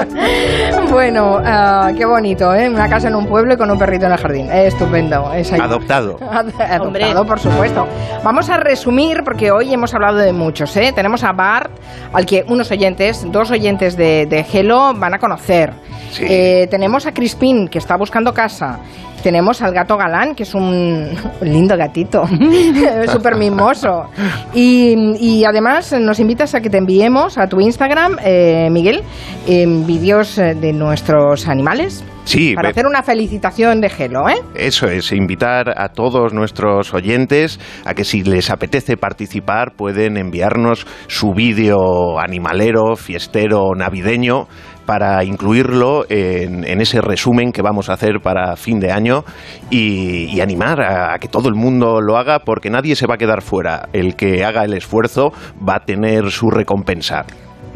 Bueno, 0.89 1.39
ah, 1.43 1.91
qué 1.95 2.05
bonito, 2.05 2.53
¿eh? 2.53 2.67
Una 2.69 2.89
casa 2.89 3.07
en 3.07 3.15
un 3.15 3.25
pueblo 3.25 3.53
y 3.53 3.57
con 3.57 3.71
un 3.71 3.79
perrito 3.79 4.05
en 4.07 4.11
el 4.11 4.17
jardín. 4.17 4.51
Eh, 4.51 4.67
estupendo. 4.67 5.31
Es 5.33 5.51
ahí. 5.53 5.59
Adoptado. 5.61 6.17
Adoptado, 6.31 6.83
Hombre. 6.83 7.05
por 7.25 7.39
supuesto. 7.39 7.87
Vamos 8.23 8.49
a 8.49 8.57
resumir, 8.57 9.23
porque 9.23 9.51
hoy 9.51 9.73
hemos 9.73 9.93
hablado 9.93 10.17
de 10.17 10.33
muchos, 10.33 10.75
¿eh? 10.75 10.91
Tenemos 10.93 11.23
a 11.23 11.31
Bart, 11.31 11.71
al 12.11 12.25
que 12.25 12.43
unos 12.47 12.71
oyentes, 12.71 13.25
dos 13.31 13.51
oyentes 13.51 13.95
de, 13.95 14.25
de 14.25 14.45
Hello 14.51 14.93
van 14.95 15.13
a 15.13 15.19
conocer. 15.19 15.71
Sí. 16.11 16.25
Eh, 16.27 16.67
tenemos 16.69 17.05
a 17.05 17.13
Crispín, 17.13 17.69
que 17.69 17.77
está 17.77 17.95
buscando 17.95 18.33
casa. 18.33 18.79
Tenemos 19.23 19.61
al 19.61 19.73
gato 19.73 19.97
galán, 19.97 20.35
que 20.35 20.43
es 20.43 20.53
un 20.55 21.09
lindo 21.41 21.77
gatito, 21.77 22.23
súper 23.07 23.35
mimoso. 23.35 24.09
Y, 24.53 24.95
y 25.19 25.45
además 25.45 25.93
nos 25.99 26.19
invitas 26.19 26.55
a 26.55 26.61
que 26.61 26.69
te 26.69 26.77
enviemos 26.77 27.37
a 27.37 27.47
tu 27.47 27.59
Instagram, 27.59 28.17
eh, 28.23 28.69
Miguel, 28.71 29.03
en 29.47 29.85
vídeos 29.85 30.37
eh, 30.37 30.55
de 30.55 30.73
nuestros 30.73 31.47
animales. 31.47 32.03
Sí, 32.23 32.53
Para 32.55 32.69
hacer 32.69 32.85
una 32.85 33.01
felicitación 33.01 33.81
de 33.81 33.89
Gelo, 33.89 34.29
¿eh? 34.29 34.35
Eso 34.55 34.87
es, 34.87 35.11
invitar 35.11 35.73
a 35.75 35.89
todos 35.89 36.33
nuestros 36.33 36.93
oyentes 36.93 37.59
a 37.83 37.93
que 37.93 38.03
si 38.03 38.23
les 38.23 38.49
apetece 38.51 38.95
participar 38.95 39.73
pueden 39.75 40.17
enviarnos 40.17 40.85
su 41.07 41.33
vídeo 41.33 42.19
animalero, 42.19 42.95
fiestero, 42.95 43.71
navideño 43.75 44.47
para 44.85 45.23
incluirlo 45.23 46.05
en, 46.09 46.63
en 46.65 46.81
ese 46.81 47.01
resumen 47.01 47.51
que 47.51 47.61
vamos 47.61 47.89
a 47.89 47.93
hacer 47.93 48.19
para 48.21 48.55
fin 48.55 48.79
de 48.79 48.91
año 48.91 49.23
y, 49.69 50.39
animar 50.41 50.81
a 50.81 51.19
que 51.19 51.27
todo 51.27 51.49
el 51.49 51.53
mundo 51.53 52.01
lo 52.01 52.17
haga 52.17 52.39
porque 52.39 52.71
nadie 52.71 52.95
se 52.95 53.05
va 53.05 53.13
a 53.13 53.17
quedar 53.17 53.43
fuera. 53.43 53.89
El 53.93 54.15
que 54.15 54.43
haga 54.43 54.63
el 54.63 54.73
esfuerzo 54.73 55.31
va 55.67 55.75
a 55.75 55.79
tener 55.85 56.31
su 56.31 56.49
recompensa. 56.49 57.25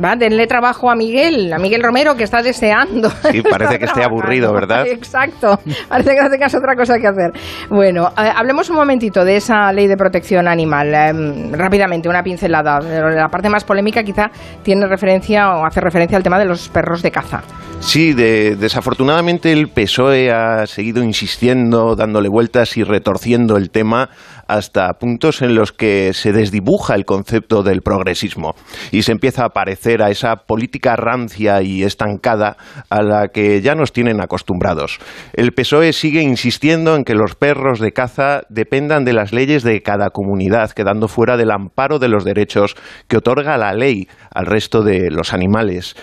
Va, 0.04 0.16
denle 0.16 0.46
trabajo 0.48 0.90
a 0.92 0.96
Miguel, 0.96 1.54
a 1.54 1.58
Miguel 1.58 1.82
Romero, 1.82 2.16
que 2.16 2.24
está 2.24 2.42
deseando. 2.42 3.10
Sí, 3.32 3.42
parece 3.42 3.80
que 3.80 3.86
esté 3.86 4.04
aburrido, 4.04 4.52
¿verdad? 4.54 4.86
Exacto. 4.88 5.60
Parece 5.88 6.16
que 6.16 6.22
no 6.22 6.30
tengas 6.30 6.54
otra 6.54 6.76
cosa 6.76 6.98
que 7.00 7.08
hacer. 7.08 7.32
Bueno, 7.70 8.10
eh, 8.18 8.30
hablemos 8.36 8.70
un 8.70 8.76
momentito 8.76 9.24
de 9.24 9.38
esa 9.38 9.72
ley 9.72 9.88
de 9.88 9.96
protección 9.96 10.48
animal. 10.48 10.94
Eh, 10.94 11.50
rápidamente, 11.54 12.10
una 12.10 12.24
pincelada. 12.24 12.80
La 12.82 13.30
parte 13.30 13.50
más 13.50 13.64
polémica 13.64 14.04
quizá 14.04 14.30
tiene 14.64 14.86
referencia 14.88 15.50
o 15.52 15.66
hace 15.66 15.80
referencia 15.80 16.18
al 16.18 16.24
tema 16.24 16.38
de 16.40 16.46
los 16.46 16.68
perros 16.70 17.02
de 17.02 17.12
caza. 17.12 17.42
Sí, 17.80 18.14
de- 18.14 18.56
desafortunadamente 18.56 19.52
el 19.52 19.70
PSOE 19.70 20.32
ha 20.32 20.66
seguido 20.66 21.04
insistiendo, 21.04 21.96
dándole 21.96 22.30
vueltas 22.30 22.78
y 22.78 22.84
retorciendo 22.84 23.58
el 23.58 23.70
tema 23.70 24.10
hasta 24.48 24.94
puntos 24.94 25.42
en 25.42 25.56
los 25.56 25.72
que 25.72 26.14
se 26.14 26.32
desdibuja 26.32 26.96
el 26.96 27.06
concepto 27.06 27.64
del 27.64 27.82
progresismo 27.82 28.56
y 28.92 29.04
se 29.04 29.12
empieza 29.12 29.46
a 29.46 29.50
parecer 29.50 30.02
a 30.02 30.10
esa 30.10 30.36
política 30.36 30.96
rancia 30.96 31.62
y 31.62 31.84
estancada 31.84 32.58
a 32.90 33.02
la 33.02 33.30
que 33.30 33.62
ya 33.62 33.76
nos 33.76 33.92
tienen 33.92 34.22
acostumbrados. 34.22 35.00
El 35.34 35.54
PSOE 35.54 35.94
sigue 35.94 36.22
insistiendo 36.22 36.96
en 36.96 37.04
que 37.04 37.16
los 37.16 37.36
perros 37.36 37.80
de 37.80 37.92
caza 37.92 38.44
dependan 38.50 39.06
de 39.06 39.14
las 39.14 39.34
leyes 39.34 39.64
de 39.64 39.82
cada 39.82 40.10
comunidad, 40.10 40.72
quedando 40.72 41.08
fuera 41.08 41.38
del 41.38 41.52
amparo 41.52 42.00
de 42.00 42.10
los 42.10 42.24
derechos 42.24 42.76
que 43.08 43.18
otorga 43.18 43.58
la 43.58 43.74
ley 43.74 44.08
al 44.34 44.46
resto 44.46 44.84
de 44.84 45.10
los 45.12 45.34
animales. 45.34 45.96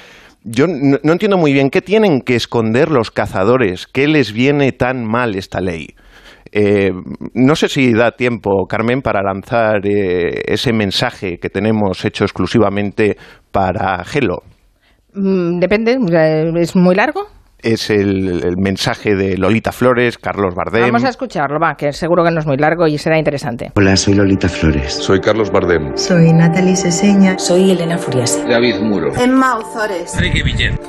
Yo 0.44 0.66
no, 0.66 0.98
no 1.02 1.12
entiendo 1.12 1.38
muy 1.38 1.52
bien 1.52 1.70
qué 1.70 1.82
tienen 1.82 2.20
que 2.20 2.34
esconder 2.34 2.90
los 2.90 3.12
cazadores, 3.12 3.86
qué 3.86 4.08
les 4.08 4.32
viene 4.32 4.72
tan 4.72 5.04
mal 5.04 5.36
esta 5.36 5.60
ley. 5.60 5.94
Eh, 6.50 6.90
no 7.34 7.54
sé 7.54 7.68
si 7.68 7.92
da 7.92 8.12
tiempo, 8.12 8.66
Carmen, 8.68 9.00
para 9.00 9.22
lanzar 9.22 9.86
eh, 9.86 10.42
ese 10.46 10.72
mensaje 10.72 11.38
que 11.38 11.48
tenemos 11.48 12.04
hecho 12.04 12.24
exclusivamente 12.24 13.16
para 13.50 14.04
Gelo. 14.04 14.42
Mm, 15.14 15.58
depende, 15.60 15.98
¿es 16.56 16.74
muy 16.74 16.94
largo? 16.94 17.26
Es 17.62 17.90
el, 17.90 18.42
el 18.44 18.56
mensaje 18.56 19.14
de 19.14 19.36
Lolita 19.36 19.72
Flores, 19.72 20.18
Carlos 20.18 20.54
Bardem. 20.54 20.82
Vamos 20.82 21.04
a 21.04 21.08
escucharlo, 21.08 21.60
va, 21.60 21.76
que 21.76 21.92
seguro 21.92 22.24
que 22.24 22.30
no 22.30 22.40
es 22.40 22.46
muy 22.46 22.56
largo 22.56 22.86
y 22.86 22.98
será 22.98 23.18
interesante. 23.18 23.70
Hola, 23.76 23.96
soy 23.96 24.14
Lolita 24.14 24.48
Flores. 24.48 24.94
Soy 24.94 25.20
Carlos 25.20 25.50
Bardem. 25.50 25.96
Soy 25.96 26.32
Natalie 26.32 26.76
Seseña. 26.76 27.38
Soy 27.38 27.70
Elena 27.70 27.98
Furiase. 27.98 28.44
David 28.48 28.80
Muro. 28.80 29.12
Emma 29.16 29.58
Ozores. 29.58 30.16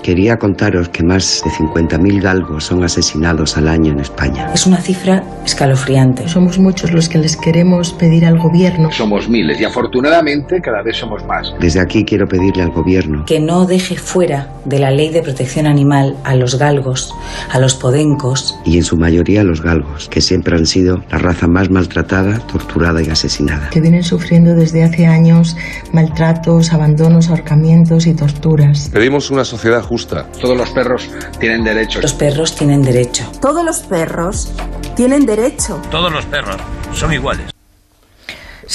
Quería 0.01 0.37
contaros 0.37 0.89
que 0.89 1.03
más 1.03 1.43
de 1.45 1.51
50.000 1.51 2.21
galgos 2.21 2.63
son 2.65 2.83
asesinados 2.83 3.55
al 3.57 3.67
año 3.67 3.91
en 3.91 3.99
España. 3.99 4.49
Es 4.53 4.65
una 4.65 4.77
cifra 4.77 5.23
escalofriante. 5.45 6.27
Somos 6.27 6.57
muchos 6.57 6.91
los 6.91 7.07
que 7.07 7.17
les 7.17 7.37
queremos 7.37 7.93
pedir 7.93 8.25
al 8.25 8.39
gobierno 8.39 8.91
Somos 8.91 9.29
miles 9.29 9.59
y 9.59 9.65
afortunadamente 9.65 10.59
cada 10.61 10.81
vez 10.81 10.97
somos 10.97 11.23
más. 11.25 11.53
Desde 11.59 11.79
aquí 11.79 12.03
quiero 12.03 12.27
pedirle 12.27 12.63
al 12.63 12.71
gobierno 12.71 13.25
que 13.25 13.39
no 13.39 13.65
deje 13.65 13.95
fuera 13.95 14.49
de 14.65 14.79
la 14.79 14.91
ley 14.91 15.09
de 15.09 15.21
protección 15.21 15.67
animal 15.67 16.15
a 16.23 16.35
los 16.35 16.55
galgos, 16.55 16.62
a 16.67 17.59
los 17.59 17.75
podencos. 17.75 18.55
y 18.65 18.77
en 18.77 18.83
su 18.83 18.97
mayoría 18.97 19.41
a 19.41 19.43
los 19.43 19.61
galgos, 19.61 20.07
que 20.09 20.21
siempre 20.21 20.55
han 20.55 20.65
sido 20.65 21.03
la 21.11 21.17
raza 21.17 21.47
más 21.47 21.69
maltratada, 21.69 22.39
torturada 22.47 23.01
y 23.01 23.09
asesinada. 23.09 23.69
que 23.69 23.81
vienen 23.81 24.03
sufriendo 24.03 24.53
desde 24.55 24.83
hace 24.83 25.05
años 25.05 25.55
maltratos, 25.91 26.73
abandonos, 26.73 27.29
ahorcamientos 27.29 28.07
y 28.07 28.13
torturas. 28.13 28.89
Pedimos 28.93 29.29
una 29.31 29.45
sociedad 29.45 29.81
justa. 29.81 30.27
Todos 30.41 30.57
los 30.57 30.69
perros 30.71 31.09
tienen 31.39 31.63
derechos. 31.63 32.01
Los 32.01 32.13
perros 32.13 32.55
tienen 32.55 32.81
derecho. 32.81 33.29
Todos 33.41 33.63
los 33.65 33.79
perros 33.79 34.51
tienen 34.95 35.25
derecho. 35.25 35.81
Todos 35.91 36.11
los 36.11 36.25
perros 36.25 36.57
son 36.93 37.13
iguales. 37.13 37.47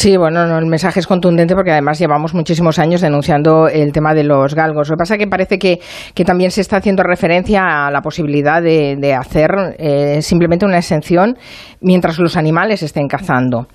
Sí, 0.01 0.16
bueno, 0.16 0.47
no, 0.47 0.59
el 0.59 0.66
mensaje 0.66 1.01
es 1.01 1.09
contundente 1.09 1.57
porque 1.57 1.73
además 1.73 1.99
llevamos 1.99 2.33
muchísimos 2.33 2.79
años 2.79 3.01
denunciando 3.01 3.66
el 3.66 3.91
tema 3.91 4.15
de 4.15 4.23
los 4.23 4.55
galgos. 4.55 4.89
Lo 4.89 4.95
que 4.95 4.99
pasa 4.99 5.15
es 5.15 5.19
que 5.19 5.27
parece 5.27 5.59
que, 5.59 5.81
que 6.15 6.25
también 6.25 6.53
se 6.53 6.61
está 6.61 6.77
haciendo 6.77 7.03
referencia 7.03 7.89
a 7.89 7.91
la 7.91 8.01
posibilidad 8.01 8.62
de, 8.62 8.95
de 8.97 9.15
hacer 9.15 9.51
eh, 9.77 10.23
simplemente 10.23 10.65
una 10.65 10.79
exención 10.79 11.37
mientras 11.81 12.20
los 12.20 12.37
animales 12.37 12.85
estén 12.85 13.09
cazando. 13.09 13.66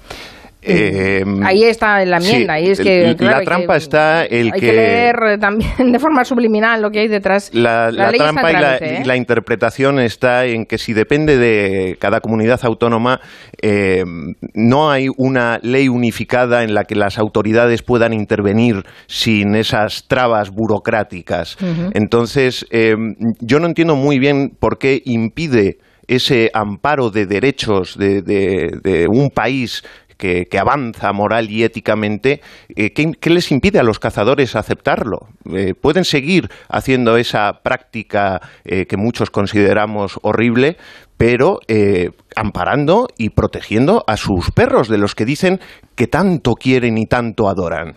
Eh, 0.65 1.23
Ahí 1.44 1.64
está 1.64 2.03
la 2.06 2.18
enmienda. 2.18 2.57
sí, 2.57 2.65
y 2.65 2.69
es 2.72 2.80
que, 2.80 3.10
el- 3.10 3.15
claro, 3.15 3.40
la 3.40 3.44
trampa 3.45 3.73
que- 3.73 3.77
está 3.80 4.26
el 4.26 4.52
hay 4.53 4.60
que, 4.60 4.68
que 4.68 4.73
leer 4.73 5.15
eh, 5.31 5.38
también 5.38 5.72
de 5.91 5.99
forma 5.99 6.23
subliminal 6.23 6.81
lo 6.81 6.90
que 6.91 6.99
hay 6.99 7.07
detrás. 7.07 7.49
la, 7.53 7.90
en 7.90 7.95
trampa 8.18 8.49
y 8.49 8.53
la, 8.53 8.60
trámite, 8.77 8.95
¿eh? 8.95 9.02
y 9.03 9.07
la 9.07 9.15
interpretación 9.18 9.99
está 9.99 10.45
en 10.45 10.65
que 10.65 10.77
si 10.77 10.94
depende 10.94 11.38
de 11.38 11.98
cada 11.99 12.19
comunidad 12.22 12.60
autónoma, 12.64 13.19
eh, 13.61 14.03
no 14.53 14.90
hay 14.91 15.07
una 15.18 15.60
ley 15.61 15.88
unificada 15.90 16.64
en 16.64 16.73
la 16.73 16.84
que 16.85 16.95
las 16.95 17.18
autoridades 17.18 17.81
puedan 17.84 18.14
intervenir 18.14 18.84
sin 19.07 19.56
esas 19.56 20.07
trabas 20.07 20.49
burocráticas. 20.52 21.57
Entonces, 21.94 22.65
eh, 22.72 22.95
yo 23.40 23.60
no 23.60 23.68
entiendo 23.68 23.95
muy 23.95 24.19
bien 24.19 24.52
por 24.60 24.77
qué 24.77 25.02
impide 25.06 25.77
ese 26.07 26.52
amparo 26.53 27.10
de 27.10 27.26
derechos 27.26 27.98
de, 27.98 28.22
de- 28.22 28.69
de 28.84 29.07
un 29.10 29.30
país 29.30 29.84
que, 30.50 30.58
avanza 30.58 31.12
moral 31.12 31.52
y 31.52 31.64
éticamente, 31.64 32.41
eh, 32.76 32.94
¿qué, 32.94 33.30
les 33.30 33.52
impide 33.52 33.80
a 33.80 33.84
los 33.84 34.00
cazadores 34.00 34.56
aceptarlo? 34.56 35.28
Eh, 35.54 35.74
pueden 35.74 36.06
seguir 36.06 36.50
haciendo 36.70 37.18
esa 37.18 37.60
práctica 37.62 38.40
eh, 38.64 38.86
que 38.86 38.95
muchos 38.95 39.30
consideramos 39.30 40.20
horrible, 40.22 40.78
pero 41.18 41.60
amparando 42.36 43.08
y 43.18 43.30
protegiendo 43.30 44.04
a 44.08 44.18
sus 44.18 44.52
perros, 44.52 44.90
de 44.90 44.98
los 44.98 45.16
que 45.16 45.26
dicen 45.26 45.60
que 45.95 46.08
tanto 46.08 46.54
quieren 46.54 46.98
y 46.98 47.06
tanto 47.06 47.48
adoran. 47.48 47.94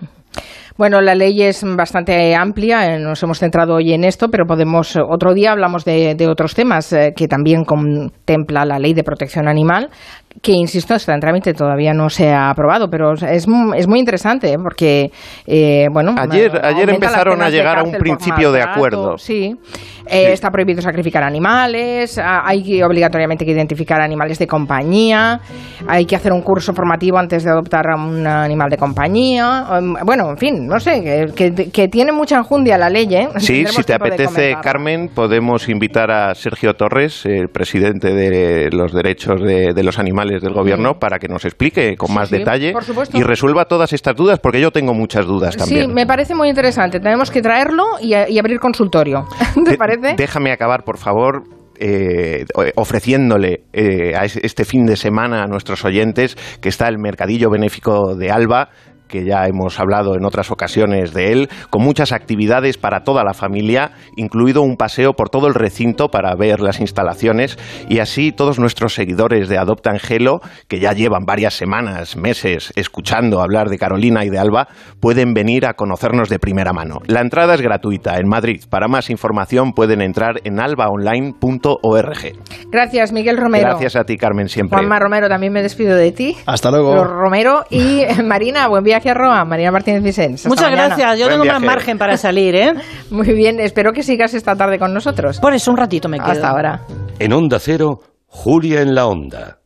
Bueno, 0.77 1.01
la 1.01 1.15
ley 1.15 1.43
es 1.43 1.65
bastante 1.65 2.35
amplia, 2.35 2.99
nos 2.99 3.23
hemos 3.23 3.39
centrado 3.39 3.77
hoy 3.77 3.95
en 3.95 4.05
esto, 4.05 4.29
pero 4.29 4.45
podemos, 4.45 4.95
otro 4.97 5.33
día 5.33 5.53
hablamos 5.53 5.85
de, 5.87 6.15
otros 6.31 6.55
temas 6.55 6.95
que 7.17 7.27
también 7.27 7.65
contempla 7.65 8.67
la 8.67 8.79
ley 8.79 8.93
de 8.93 9.03
protección 9.03 9.49
animal, 9.49 9.89
que, 10.43 10.53
insisto, 10.53 10.95
está 10.95 11.15
en 11.15 11.21
trámite, 11.21 11.55
todavía 11.55 11.93
no 11.93 12.09
se 12.11 12.31
ha 12.33 12.51
aprobado, 12.51 12.89
pero 12.91 13.15
es, 13.15 13.23
es 13.25 13.89
muy 13.89 13.99
interesante, 13.99 14.53
¿eh? 14.53 14.59
porque, 14.63 15.11
eh, 15.47 15.89
bueno... 15.93 16.15
Ayer- 16.19 16.61
ayer 16.65 16.91
empezaron 16.91 17.43
a 17.43 17.51
llegar 17.51 17.79
a 17.79 17.83
un 17.83 17.93
principio 17.93 18.53
de 18.53 18.63
acuerdo. 18.63 19.19
Sí, 19.19 19.55
Eh, 20.09 20.33
está 20.33 20.51
prohibido 20.51 20.81
sacrificar 20.83 21.23
animales, 21.23 22.19
ah, 22.19 22.43
hay 22.45 22.63
que 22.63 22.85
obligatoriamente 22.85 23.45
que 23.45 23.51
identificar 23.53 24.01
animales 24.01 24.39
de 24.39 24.47
compañía, 24.47 25.41
hay 25.89 26.07
que 26.07 26.15
hacer 26.17 26.33
un 26.33 26.43
curso 26.43 26.73
formativo 26.75 27.19
antes 27.19 27.43
de 27.45 27.51
adoptar 27.51 27.91
a 27.91 27.97
un 27.97 28.27
animal 28.27 28.71
de 28.71 28.77
compañía, 28.77 29.67
um, 29.81 29.95
bueno, 30.05 30.31
en 30.31 30.39
fin, 30.39 30.67
no 30.67 30.79
sé, 30.79 31.31
que, 31.35 31.71
que- 31.73 31.89
tiene 31.89 32.13
mucha 32.13 32.37
enjundia 32.37 32.77
la 32.79 32.89
ley, 32.91 33.07
¿eh? 33.15 33.29
Sí, 33.39 33.65
si 33.67 33.83
te 33.83 33.95
apetece. 33.95 34.57
Carmen, 34.63 35.09
podemos 35.15 35.69
invitar 35.69 36.11
a 36.11 36.35
Sergio 36.35 36.75
Torres, 36.75 37.25
el 37.27 37.49
presidente 37.49 38.13
de 38.15 38.71
los 38.71 38.93
derechos 38.93 39.41
de, 39.43 39.73
de 39.75 39.83
los 39.83 39.99
animales 39.99 40.43
del 40.43 40.53
gobierno, 40.53 40.99
para 40.99 41.19
que 41.19 41.29
nos 41.29 41.45
explique 41.45 41.97
con 41.97 42.13
más 42.15 42.29
sí, 42.29 42.39
detalle 42.39 42.73
y 43.13 43.23
resuelva 43.23 43.65
todas 43.67 43.93
estas 43.93 44.15
dudas, 44.15 44.39
porque 44.39 44.61
yo 44.61 44.71
tengo 44.71 44.95
muchas 44.95 45.27
dudas 45.27 45.55
Sí, 45.55 45.59
también. 45.61 45.95
me 45.95 46.07
parece 46.07 46.35
muy 46.35 46.49
interesante. 46.49 47.01
Tenemos 47.01 47.31
que 47.31 47.41
traerlo 47.43 47.85
y, 48.01 48.15
y 48.15 48.39
abrir 48.39 48.59
consultorio. 48.61 49.27
¿Te 49.65 49.77
parece? 49.77 49.96
Déjame 50.17 50.53
acabar, 50.53 50.85
por 50.85 50.99
favor. 50.99 51.43
eh, 51.79 52.47
ofreciéndole 52.77 53.65
eh, 53.75 54.15
a 54.17 54.25
es- 54.25 54.39
este 54.43 54.65
fin 54.65 54.87
de 54.87 54.97
semana 54.97 55.43
a 55.43 55.47
nuestros 55.47 55.85
oyentes 55.85 56.35
que 56.63 56.71
está 56.71 56.89
el 56.89 56.97
Mercadillo 56.99 57.51
Benéfico 57.51 58.15
de 58.17 58.31
Alba 58.31 58.71
que 59.09 59.25
ya 59.25 59.47
hemos 59.47 59.79
hablado 59.81 60.15
en 60.15 60.25
otras 60.25 60.51
ocasiones 60.51 61.13
de 61.13 61.33
él, 61.33 61.49
con 61.71 61.83
muchas 61.83 62.13
actividades 62.13 62.79
para 62.79 63.05
toda 63.05 63.25
la 63.25 63.35
familia, 63.35 63.93
incluido 64.17 64.63
un 64.63 64.77
paseo 64.77 65.13
por 65.15 65.29
todo 65.29 65.47
el 65.47 65.55
recinto 65.55 66.09
para 66.09 66.35
ver 66.35 66.61
las 66.61 66.81
instalaciones 66.81 67.59
y 67.89 68.01
así 68.01 68.33
todos 68.33 68.59
nuestros 68.59 68.95
seguidores 68.95 69.49
de 69.49 69.59
Adopta 69.59 69.91
Angelo, 69.91 70.41
que 70.69 70.81
ya 70.81 70.93
llevan 70.93 71.25
varias 71.25 71.55
semanas, 71.55 72.17
meses 72.17 72.73
escuchando 72.77 73.41
hablar 73.41 73.69
de 73.69 73.79
Carolina 73.79 74.25
y 74.25 74.31
de 74.31 74.39
Alba, 74.39 74.69
pueden 75.01 75.35
venir 75.35 75.67
a 75.67 75.75
conocernos 75.75 76.29
de 76.29 76.39
primera 76.39 76.73
mano. 76.73 76.99
La 77.07 77.21
entrada 77.21 77.55
es 77.55 77.61
gratuita 77.61 78.17
en 78.19 78.29
Madrid. 78.29 78.63
Para 78.69 78.89
más 78.89 79.11
información 79.11 79.73
pueden 79.73 80.01
entrar 80.03 80.41
en 80.45 80.61
albaonline.org. 80.61 82.19
Gracias, 82.71 83.13
Miguel 83.13 83.37
Romero. 83.37 83.69
Gracias 83.71 83.97
a 83.97 84.05
ti, 84.05 84.17
Carmen, 84.17 84.49
siempre. 84.49 84.77
Juanma 84.77 84.99
Romero, 84.99 85.29
también 85.29 85.53
me 85.53 85.63
despido 85.63 85.97
de 85.97 86.13
ti. 86.13 86.37
Hasta 86.47 86.71
luego. 86.71 87.05
Romero 87.05 87.65
y 87.71 88.03
Marina, 88.25 88.69
buen 88.69 88.83
viaje 88.83 88.96
a 89.05 89.15
Roa. 89.15 89.45
Marina 89.45 89.71
Martínez 89.71 90.03
Vicens. 90.03 90.41
Hasta 90.41 90.49
Muchas 90.49 90.65
mañana. 90.71 90.87
gracias, 90.89 91.19
yo 91.19 91.29
tengo 91.29 91.45
más 91.45 91.61
margen 91.61 91.99
para 91.99 92.17
salir, 92.17 92.55
¿eh? 92.55 92.75
Muy 93.11 93.33
bien, 93.33 93.61
espero 93.61 93.93
que 93.93 94.03
sigas 94.03 94.35
esta 94.35 94.57
tarde 94.57 94.79
con 94.79 94.93
nosotros. 94.93 95.39
Por 95.41 95.55
eso 95.55 95.71
un 95.71 95.77
ratito 95.77 96.09
me 96.09 96.19
quedo. 96.19 96.31
Hasta 96.33 96.49
ahora. 96.49 96.81
En 97.19 97.33
Onda 97.33 97.59
Cero, 97.59 98.01
Julia 98.27 98.81
en 98.81 98.95
la 98.95 99.07
Onda. 99.07 99.59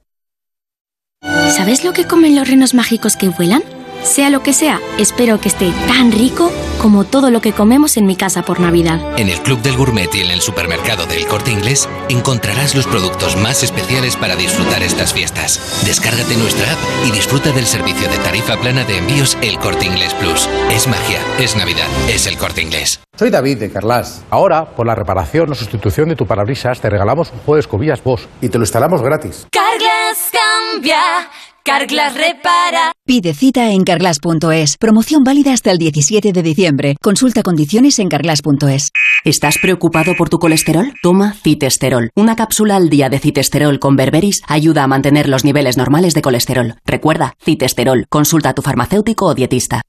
¿Sabes 1.48 1.84
lo 1.84 1.92
que 1.92 2.04
comen 2.06 2.36
los 2.36 2.48
renos 2.48 2.74
mágicos 2.74 3.16
que 3.16 3.28
vuelan? 3.28 3.62
Sea 4.02 4.30
lo 4.30 4.42
que 4.42 4.52
sea, 4.52 4.80
espero 4.98 5.40
que 5.40 5.48
esté 5.48 5.72
tan 5.86 6.10
rico 6.10 6.50
como 6.80 7.04
todo 7.04 7.30
lo 7.30 7.40
que 7.40 7.52
comemos 7.52 7.98
en 7.98 8.06
mi 8.06 8.16
casa 8.16 8.42
por 8.42 8.58
Navidad. 8.58 9.18
En 9.18 9.28
el 9.28 9.40
Club 9.42 9.60
del 9.60 9.76
Gourmet 9.76 10.12
y 10.14 10.20
en 10.22 10.30
el 10.30 10.40
supermercado 10.40 11.04
del 11.06 11.26
Corte 11.26 11.50
Inglés 11.50 11.88
encontrarás 12.08 12.74
los 12.74 12.86
productos 12.86 13.36
más 13.36 13.62
especiales 13.62 14.16
para 14.16 14.36
disfrutar 14.36 14.82
estas 14.82 15.12
fiestas. 15.12 15.82
Descárgate 15.84 16.36
nuestra 16.36 16.72
app 16.72 16.78
y 17.06 17.10
disfruta 17.10 17.52
del 17.52 17.66
servicio 17.66 18.08
de 18.08 18.16
tarifa 18.18 18.56
plana 18.56 18.84
de 18.84 18.98
envíos 18.98 19.36
El 19.42 19.58
Corte 19.58 19.84
Inglés 19.86 20.14
Plus. 20.14 20.48
Es 20.72 20.88
magia, 20.88 21.20
es 21.38 21.54
Navidad, 21.56 21.86
es 22.08 22.26
el 22.26 22.38
Corte 22.38 22.62
Inglés. 22.62 23.00
Soy 23.16 23.28
David 23.28 23.58
de 23.58 23.70
Carlas. 23.70 24.24
Ahora, 24.30 24.64
por 24.64 24.86
la 24.86 24.94
reparación 24.94 25.52
o 25.52 25.54
sustitución 25.54 26.08
de 26.08 26.16
tu 26.16 26.26
parabrisas, 26.26 26.80
te 26.80 26.88
regalamos 26.88 27.30
un 27.32 27.40
juego 27.40 27.56
de 27.56 27.60
escobillas 27.60 28.02
Bosch 28.02 28.26
y 28.40 28.48
te 28.48 28.56
lo 28.56 28.64
instalamos 28.64 29.02
gratis. 29.02 29.46
Carglass 29.52 30.30
cambia, 30.32 31.28
Carglass 31.64 32.14
repara. 32.14 32.92
Pide 33.06 33.34
cita 33.34 33.70
en 33.70 33.84
carglass.es. 33.84 34.76
Promoción 34.78 35.24
válida 35.24 35.52
hasta 35.52 35.70
el 35.70 35.78
17 35.78 36.32
de 36.32 36.42
diciembre. 36.42 36.96
Consulta 37.02 37.42
condiciones 37.42 37.98
en 37.98 38.08
carglass.es. 38.08 38.90
¿Estás 39.24 39.58
preocupado 39.58 40.14
por 40.16 40.30
tu 40.30 40.38
colesterol? 40.38 40.94
Toma 41.02 41.34
citesterol. 41.34 42.10
Una 42.16 42.34
cápsula 42.36 42.76
al 42.76 42.88
día 42.88 43.08
de 43.10 43.18
citesterol 43.18 43.78
con 43.78 43.96
berberis 43.96 44.42
ayuda 44.48 44.84
a 44.84 44.86
mantener 44.86 45.28
los 45.28 45.44
niveles 45.44 45.76
normales 45.76 46.14
de 46.14 46.22
colesterol. 46.22 46.74
Recuerda, 46.86 47.34
citesterol. 47.44 48.06
Consulta 48.08 48.50
a 48.50 48.54
tu 48.54 48.62
farmacéutico 48.62 49.26
o 49.26 49.34
dietista. 49.34 49.82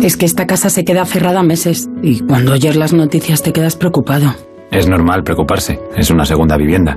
Es 0.00 0.16
que 0.16 0.26
esta 0.26 0.46
casa 0.46 0.70
se 0.70 0.84
queda 0.84 1.04
cerrada 1.06 1.42
meses 1.42 1.88
y 2.02 2.20
cuando 2.20 2.52
oyes 2.52 2.76
las 2.76 2.92
noticias 2.92 3.42
te 3.42 3.52
quedas 3.52 3.76
preocupado. 3.76 4.34
Es 4.70 4.86
normal 4.86 5.24
preocuparse, 5.24 5.80
es 5.96 6.10
una 6.10 6.24
segunda 6.24 6.56
vivienda. 6.56 6.96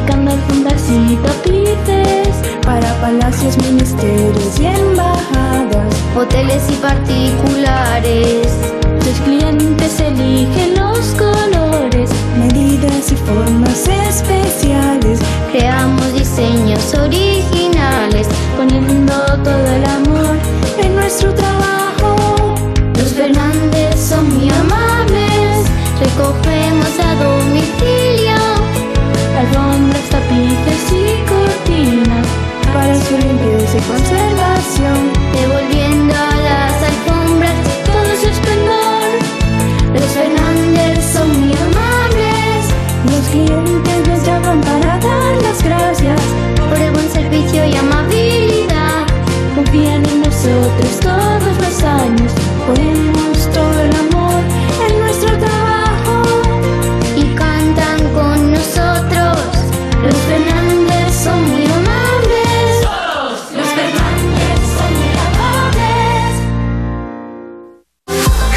fabricando 0.00 0.32
fundas 0.48 0.82
y 0.90 1.16
tapices 1.16 2.34
para 2.64 2.92
palacios, 3.00 3.56
ministerios 3.58 4.58
y 4.58 4.66
embajadas, 4.66 5.94
hoteles 6.16 6.62
y 6.70 6.76
particulares. 6.76 8.46
Los 9.04 9.18
clientes 9.20 10.00
eligen 10.00 10.74
los 10.76 11.14
colores, 11.14 12.10
medidas 12.38 13.12
y 13.12 13.16
formas 13.16 13.88
especiales. 14.08 15.18
Creamos 15.52 16.14
diseños 16.14 16.94
originales, 16.94 18.28
poniendo 18.56 19.14
todo 19.42 19.66
el 19.66 19.84
amor 19.84 20.36
en 20.82 20.94
nuestro 20.94 21.34
trabajo. 21.34 22.54
Los 22.96 23.12
Fernández 23.14 23.98
son 23.98 24.38
muy 24.38 24.50
amables, 24.50 25.66
recogemos 26.00 27.00
a 27.00 27.14
tapices 30.30 30.92
y 30.92 31.28
cortinas 31.28 32.26
para 32.72 32.94
su 32.94 33.18
limpieza 33.18 33.78
y 33.78 33.82
conservación, 33.82 35.12
devolviendo 35.32 36.14
a 36.14 36.36
las 36.48 36.82
alfombras 36.90 37.54
todo 37.84 38.10
su 38.20 38.28
esplendor. 38.28 39.08
Los 39.94 40.10
Fernández 40.18 41.12
son 41.12 41.28
muy 41.40 41.52
amables, 41.52 42.62
los 43.10 43.26
clientes 43.28 44.08
nos 44.08 44.26
llaman 44.26 44.60
para 44.60 44.98
dar 44.98 45.42
las 45.42 45.62
gracias 45.64 46.20
por 46.68 46.78
el 46.78 46.92
buen 46.92 47.10
servicio 47.10 47.66
y 47.66 47.74
amabilidad. 47.74 49.06
Confían 49.56 50.04
en 50.06 50.20
nosotros 50.22 51.00
todos 51.00 51.56
los 51.60 51.82
años, 51.82 52.32
ponemos 52.66 53.00
todo 53.04 53.09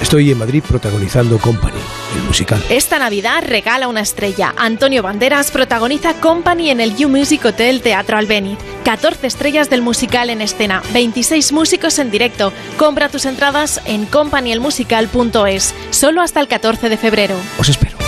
Estoy 0.00 0.30
en 0.30 0.38
Madrid 0.38 0.62
protagonizando 0.66 1.38
Company, 1.38 1.78
el 2.16 2.22
musical. 2.22 2.62
Esta 2.70 2.98
Navidad 2.98 3.42
regala 3.46 3.88
una 3.88 4.00
estrella. 4.00 4.54
Antonio 4.56 5.02
Banderas 5.02 5.50
protagoniza 5.50 6.14
Company 6.14 6.70
en 6.70 6.80
el 6.80 6.96
You 6.96 7.08
Music 7.08 7.44
Hotel 7.44 7.82
Teatro 7.82 8.16
Albéniz. 8.16 8.58
14 8.84 9.26
estrellas 9.26 9.68
del 9.68 9.82
musical 9.82 10.30
en 10.30 10.40
escena, 10.40 10.82
26 10.92 11.52
músicos 11.52 11.98
en 11.98 12.10
directo. 12.10 12.52
Compra 12.78 13.08
tus 13.08 13.26
entradas 13.26 13.82
en 13.84 14.06
companyelmusical.es, 14.06 15.74
solo 15.90 16.22
hasta 16.22 16.40
el 16.40 16.48
14 16.48 16.88
de 16.88 16.96
febrero. 16.96 17.34
Os 17.58 17.68
espero. 17.68 18.07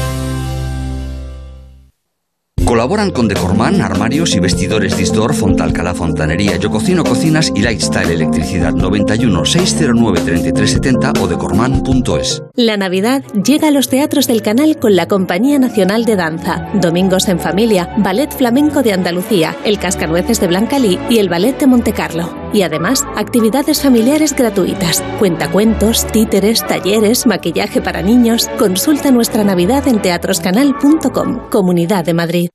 Colaboran 2.71 3.11
con 3.11 3.27
Decorman, 3.27 3.81
Armarios 3.81 4.33
y 4.33 4.39
Vestidores 4.39 4.95
Distor, 4.95 5.33
Fontalcala 5.33 5.93
Fontanería, 5.93 6.55
Yo 6.55 6.71
Cocino 6.71 7.03
Cocinas 7.03 7.51
y 7.53 7.63
Lifestyle 7.63 8.11
Electricidad 8.11 8.71
91 8.71 9.43
609 9.43 10.21
3370 10.21 11.21
o 11.21 11.27
decorman.es. 11.27 12.41
La 12.55 12.77
Navidad 12.77 13.25
llega 13.33 13.67
a 13.67 13.71
los 13.71 13.89
teatros 13.89 14.25
del 14.25 14.41
canal 14.41 14.77
con 14.77 14.95
la 14.95 15.09
Compañía 15.09 15.59
Nacional 15.59 16.05
de 16.05 16.15
Danza, 16.15 16.69
Domingos 16.75 17.27
en 17.27 17.41
Familia, 17.41 17.93
Ballet 17.97 18.31
Flamenco 18.31 18.83
de 18.83 18.93
Andalucía, 18.93 19.53
el 19.65 19.77
Cascanueces 19.77 20.39
de 20.39 20.47
Blancalí 20.47 20.97
y 21.09 21.17
el 21.17 21.27
Ballet 21.27 21.59
de 21.59 21.67
Montecarlo. 21.67 22.33
Y 22.53 22.61
además, 22.61 23.05
actividades 23.17 23.81
familiares 23.81 24.33
gratuitas, 24.33 25.03
cuentacuentos, 25.19 26.07
títeres, 26.07 26.65
talleres, 26.65 27.25
maquillaje 27.25 27.81
para 27.81 28.01
niños. 28.01 28.49
Consulta 28.57 29.11
nuestra 29.11 29.43
Navidad 29.43 29.85
en 29.89 30.01
teatroscanal.com, 30.01 31.49
Comunidad 31.49 32.05
de 32.05 32.13
Madrid. 32.13 32.49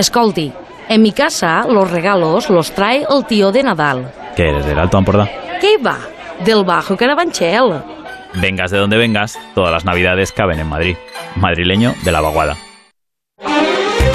Escolti, 0.00 0.50
en 0.88 1.02
mi 1.02 1.12
casa 1.12 1.66
los 1.68 1.90
regalos 1.90 2.48
los 2.48 2.72
trae 2.72 3.04
el 3.06 3.26
tío 3.26 3.52
de 3.52 3.62
Nadal. 3.62 4.10
¿Qué 4.34 4.48
eres, 4.48 4.64
del 4.64 4.78
Alto 4.78 4.96
Ampordá? 4.96 5.28
¿Qué 5.60 5.76
va? 5.76 5.98
Del 6.42 6.64
Bajo 6.64 6.96
Carabanchel. 6.96 7.82
Vengas 8.40 8.70
de 8.70 8.78
donde 8.78 8.96
vengas, 8.96 9.38
todas 9.54 9.70
las 9.70 9.84
navidades 9.84 10.32
caben 10.32 10.58
en 10.58 10.68
Madrid. 10.68 10.96
Madrileño 11.36 11.92
de 12.02 12.12
la 12.12 12.22
vaguada. 12.22 12.56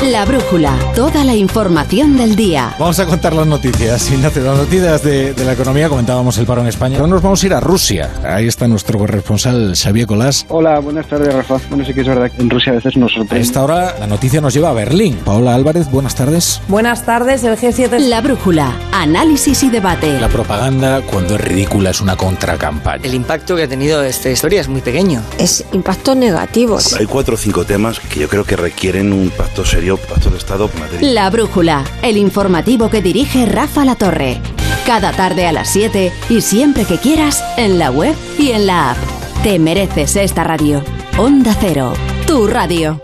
La 0.04 0.24
brújula, 0.24 0.72
toda 0.96 1.24
la 1.24 1.34
información 1.34 2.16
del 2.16 2.36
día. 2.36 2.76
Vamos 2.78 3.00
a 3.00 3.06
contar 3.08 3.34
las 3.34 3.48
noticias. 3.48 4.12
Ignacio, 4.12 4.44
las 4.44 4.58
noticias 4.58 5.02
de, 5.04 5.34
de 5.34 5.44
la 5.46 5.54
economía, 5.54 5.90
comentábamos 5.90 6.38
el 6.38 6.46
paro 6.46 6.62
en 6.62 6.68
España. 6.68 6.98
Ahora 7.00 7.08
nos 7.10 7.22
vamos 7.24 7.42
a 7.42 7.46
ir 7.48 7.54
a 7.56 7.60
Rusia. 7.60 8.12
Ahí 8.24 8.46
está 8.48 8.68
nuestro 8.68 9.00
corresponsal 9.00 9.74
Xavier 9.76 10.06
Colás. 10.06 10.46
Hola, 10.50 10.80
buenas 10.80 11.08
tardes, 11.08 11.34
Rafa. 11.34 11.58
Bueno, 11.70 11.84
sí 11.86 11.94
que 11.94 12.02
es 12.02 12.08
verdad 12.08 12.32
que 12.32 12.40
en 12.42 12.50
Rusia 12.52 12.72
a 12.74 12.76
veces 12.76 12.96
nos 12.98 13.12
A 13.14 13.16
sorprende. 13.16 13.44
esta 13.44 13.64
hora 13.64 13.96
la 14.00 14.06
noticia 14.06 14.42
nos 14.42 14.54
lleva 14.54 14.70
a 14.70 14.74
Berlín. 14.74 15.18
Paola 15.26 15.56
Álvarez, 15.56 15.90
buenas 15.90 16.14
tardes. 16.14 16.62
Buenas 16.68 17.04
tardes, 17.06 17.44
el 17.44 17.58
G7. 17.58 17.98
La 18.08 18.22
brújula, 18.22 18.74
análisis 18.94 19.64
y 19.64 19.70
debate. 19.70 20.20
La 20.20 20.30
propaganda, 20.30 21.02
cuando 21.02 21.36
es 21.36 21.42
ridícula, 21.42 21.90
es 21.90 22.00
una 22.02 22.16
contracampaña. 22.16 23.04
El 23.04 23.16
impacto 23.16 23.56
que 23.56 23.64
ha 23.64 23.68
tenido 23.68 24.04
esta 24.04 24.30
historia 24.30 24.62
es 24.62 24.68
muy 24.68 24.82
pequeño. 24.82 25.22
Es 25.40 25.66
impacto 25.74 26.14
negativo. 26.14 26.78
Hay 27.00 27.08
cuatro 27.08 27.34
o 27.36 27.38
cinco 27.38 27.66
temas 27.66 28.00
que 28.00 28.20
yo 28.20 28.30
creo 28.30 28.44
que 28.46 28.56
requieren 28.56 29.12
un 29.12 29.30
pacto 29.32 29.66
serio, 29.66 29.85
pacto 29.94 30.32
de 30.32 30.38
Estado 30.38 30.70
en 30.74 30.80
Madrid. 30.80 31.00
La 31.02 31.30
brújula, 31.30 31.84
el 32.02 32.18
informativo 32.18 32.90
que 32.90 33.02
dirige 33.02 33.46
Rafa 33.46 33.86
La 33.86 33.96
Torre. 33.96 34.42
Cada 34.86 35.12
tarde 35.12 35.46
a 35.48 35.52
las 35.52 35.70
7 35.70 36.12
y 36.30 36.42
siempre 36.42 36.86
que 36.86 36.98
quieras 36.98 37.44
en 37.58 37.78
la 37.78 37.92
web 37.92 38.16
y 38.38 38.52
en 38.52 38.66
la 38.66 38.92
app. 38.92 38.98
Te 39.44 39.60
mereces 39.60 40.16
esta 40.16 40.44
radio. 40.44 40.84
Onda 41.18 41.56
Cero, 41.60 41.94
tu 42.26 42.48
radio. 42.48 43.00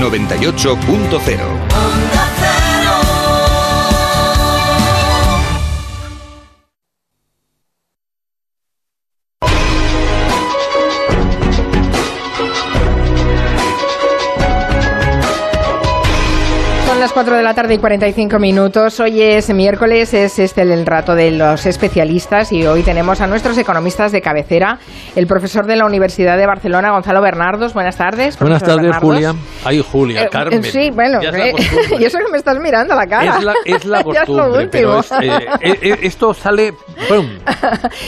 98.0 0.00 1.71
4 17.22 17.36
de 17.36 17.42
la 17.44 17.54
tarde 17.54 17.74
y 17.74 17.78
45 17.78 18.40
minutos. 18.40 18.98
Hoy 18.98 19.22
es 19.22 19.48
miércoles, 19.54 20.12
es 20.12 20.40
este 20.40 20.62
el 20.62 20.84
rato 20.84 21.14
de 21.14 21.30
los 21.30 21.66
especialistas 21.66 22.50
y 22.50 22.66
hoy 22.66 22.82
tenemos 22.82 23.20
a 23.20 23.28
nuestros 23.28 23.56
economistas 23.58 24.10
de 24.10 24.20
cabecera, 24.20 24.80
el 25.14 25.28
profesor 25.28 25.64
de 25.66 25.76
la 25.76 25.86
Universidad 25.86 26.36
de 26.36 26.46
Barcelona, 26.48 26.90
Gonzalo 26.90 27.22
Bernardos. 27.22 27.74
Buenas 27.74 27.96
tardes. 27.96 28.36
Buenas 28.40 28.60
tardes, 28.60 28.78
Bernardos. 28.86 29.08
Julia. 29.14 29.34
Ay, 29.64 29.84
Julia, 29.88 30.24
Eh, 30.24 30.28
Carmen. 30.32 30.64
Sí, 30.64 30.90
bueno, 30.90 31.20
eh, 31.22 31.52
costumbre. 31.52 31.96
y 32.00 32.04
eso 32.06 32.18
que 32.18 32.28
me 32.32 32.38
estás 32.38 32.58
mirando 32.58 32.94
a 32.94 32.96
la 32.96 33.06
cara. 33.06 33.38
Es 33.38 33.44
la, 33.44 33.54
es 33.66 33.84
la 33.84 34.02
Ya 34.12 34.22
es 34.22 34.26
costumbre, 34.26 34.68
pero 34.72 34.96
último. 34.96 35.20
es, 35.20 35.30
eh, 35.30 35.46
eh, 35.60 35.78
eh, 35.80 35.98
esto 36.02 36.34
sale 36.34 36.72
¡pum! 37.08 37.28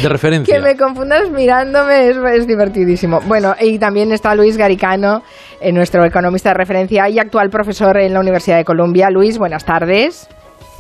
de 0.03 0.09
referencia. 0.09 0.53
Que 0.57 0.61
me 0.61 0.77
confundas 0.77 1.31
mirándome 1.31 2.09
es, 2.09 2.17
es 2.17 2.49
divertidísimo. 2.49 3.21
Bueno, 3.21 3.55
y 3.61 3.79
también 3.79 4.11
está 4.11 4.35
Luis 4.35 4.57
Garicano, 4.57 5.23
eh, 5.54 5.54
nuestro 5.73 6.05
economista 6.05 6.51
de 6.51 6.55
referencia 6.55 7.09
y 7.09 7.19
actual 7.19 7.49
profesor 7.51 7.97
en 7.97 8.13
la 8.13 8.21
Universidad 8.21 8.57
de 8.57 8.65
Columbia. 8.65 9.11
Luis, 9.11 9.39
buenas 9.39 9.65
tardes. 9.65 10.29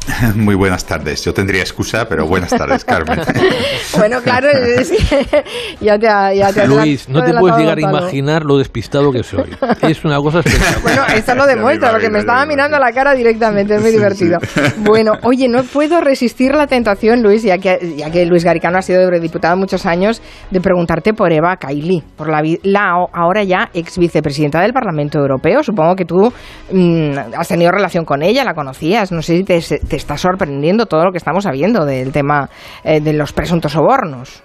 Muy 0.34 0.54
buenas 0.54 0.84
tardes. 0.84 1.24
Yo 1.24 1.32
tendría 1.32 1.60
excusa, 1.62 2.06
pero 2.08 2.26
buenas 2.26 2.50
tardes, 2.50 2.84
Carmen. 2.84 3.20
bueno, 3.96 4.20
claro, 4.22 4.48
es 4.50 4.90
que 4.90 5.44
ya 5.80 5.98
te, 5.98 6.08
ha- 6.08 6.34
ya 6.34 6.52
te 6.52 6.66
Luis, 6.66 7.08
no 7.08 7.22
te 7.22 7.32
puedes 7.32 7.56
llegar 7.58 7.78
a 7.78 7.80
imaginar 7.80 8.44
lo 8.44 8.58
despistado 8.58 9.10
que 9.12 9.22
soy. 9.22 9.56
Es 9.82 10.04
una 10.04 10.18
cosa 10.18 10.40
espectacular. 10.40 10.82
Bueno, 10.82 11.02
esto 11.14 11.34
lo 11.34 11.46
demuestra, 11.46 11.90
porque 11.90 12.10
me 12.10 12.18
estaba 12.20 12.44
mirando 12.46 12.76
a 12.76 12.80
la 12.80 12.92
cara 12.92 13.14
directamente, 13.14 13.74
es 13.76 13.80
muy 13.82 13.90
divertido. 13.90 14.38
Bueno, 14.78 15.12
oye, 15.22 15.48
no 15.48 15.62
puedo 15.64 16.00
resistir 16.00 16.54
la 16.54 16.66
tentación, 16.66 17.22
Luis, 17.22 17.42
ya 17.42 17.58
que, 17.58 17.94
ya 17.96 18.10
que 18.10 18.26
Luis 18.26 18.44
Garicano 18.44 18.78
ha 18.78 18.82
sido 18.82 19.00
eurodiputado 19.02 19.56
muchos 19.56 19.86
años, 19.86 20.20
de 20.50 20.60
preguntarte 20.60 21.14
por 21.14 21.32
Eva 21.32 21.56
Kaili, 21.56 22.02
por 22.16 22.28
la, 22.28 22.42
la 22.62 23.06
ahora 23.12 23.42
ya 23.44 23.70
ex 23.72 23.98
vicepresidenta 23.98 24.60
del 24.60 24.72
Parlamento 24.72 25.18
Europeo. 25.18 25.62
Supongo 25.62 25.94
que 25.94 26.04
tú 26.04 26.32
mm, 26.72 27.34
has 27.36 27.48
tenido 27.48 27.70
relación 27.70 28.04
con 28.04 28.22
ella, 28.22 28.44
la 28.44 28.54
conocías. 28.54 29.10
No 29.12 29.22
sé 29.22 29.38
si 29.38 29.44
te, 29.44 29.60
te 29.60 29.93
está 29.96 30.16
sorprendiendo 30.18 30.86
todo 30.86 31.04
lo 31.04 31.10
que 31.12 31.18
estamos 31.18 31.44
sabiendo 31.44 31.84
del 31.84 32.12
tema 32.12 32.48
eh, 32.82 33.00
de 33.00 33.12
los 33.12 33.32
presuntos 33.32 33.72
sobornos. 33.72 34.42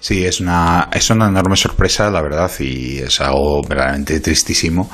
Sí, 0.00 0.24
es 0.24 0.40
una, 0.40 0.88
es 0.92 1.10
una 1.10 1.26
enorme 1.26 1.56
sorpresa, 1.56 2.08
la 2.10 2.22
verdad, 2.22 2.50
y 2.60 2.98
es 2.98 3.20
algo 3.20 3.62
verdaderamente 3.68 4.20
tristísimo. 4.20 4.88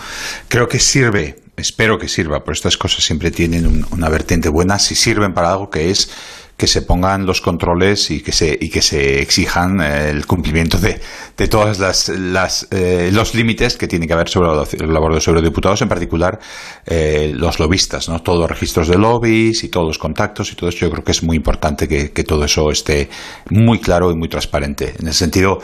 Creo 0.48 0.66
que 0.66 0.78
sirve, 0.78 1.36
espero 1.59 1.98
que 1.98 2.09
sirva, 2.09 2.40
pero 2.40 2.55
estas 2.55 2.78
cosas 2.78 3.05
siempre 3.05 3.31
tienen 3.31 3.66
un- 3.66 3.86
una 3.90 4.09
vertiente 4.09 4.48
buena, 4.48 4.78
si 4.78 4.94
sirven 4.94 5.35
para 5.35 5.51
algo 5.52 5.68
que 5.68 5.90
es 5.90 6.10
que 6.56 6.66
se 6.66 6.82
pongan 6.82 7.26
los 7.26 7.40
controles 7.40 8.10
y 8.10 8.20
que 8.20 8.32
se, 8.32 8.56
y 8.60 8.68
que 8.68 8.81
se 8.81 9.20
exijan 9.20 9.81
eh, 9.81 10.10
el 10.10 10.26
cumplimiento 10.26 10.78
de, 10.78 11.01
de 11.36 11.48
todas 11.48 11.78
las, 11.78 12.09
las 12.09 12.68
eh, 12.70 13.10
los 13.12 13.35
límites 13.35 13.76
que 13.76 13.89
tiene 13.89 14.06
que 14.06 14.12
haber 14.12 14.28
sobre 14.28 14.48
la 14.48 14.93
labor 14.93 15.10
de 15.10 15.16
los 15.16 15.28
eurodiputados, 15.28 15.82
en 15.82 15.89
particular 15.89 16.39
eh, 16.86 17.32
los 17.35 17.59
lobistas, 17.59 18.09
¿no? 18.09 18.20
Todos 18.20 18.40
los 18.40 18.48
registros 18.48 18.89
de 18.89 18.97
lobbies 18.97 19.64
y 19.64 19.68
todos 19.68 19.86
los 19.86 19.98
contactos 19.98 20.52
y 20.52 20.55
todo 20.55 20.68
eso, 20.68 20.78
yo 20.78 20.90
creo 20.90 21.05
que 21.05 21.12
es 21.12 21.22
muy 21.22 21.36
importante 21.36 21.89
que, 21.89 22.12
que 22.12 22.22
todo 22.24 22.44
eso 22.44 22.70
esté 22.70 23.09
muy 23.51 23.81
claro 23.81 24.10
y 24.10 24.16
muy 24.16 24.28
transparente. 24.28 24.94
En 24.98 25.09
ese 25.09 25.18
sentido, 25.18 25.59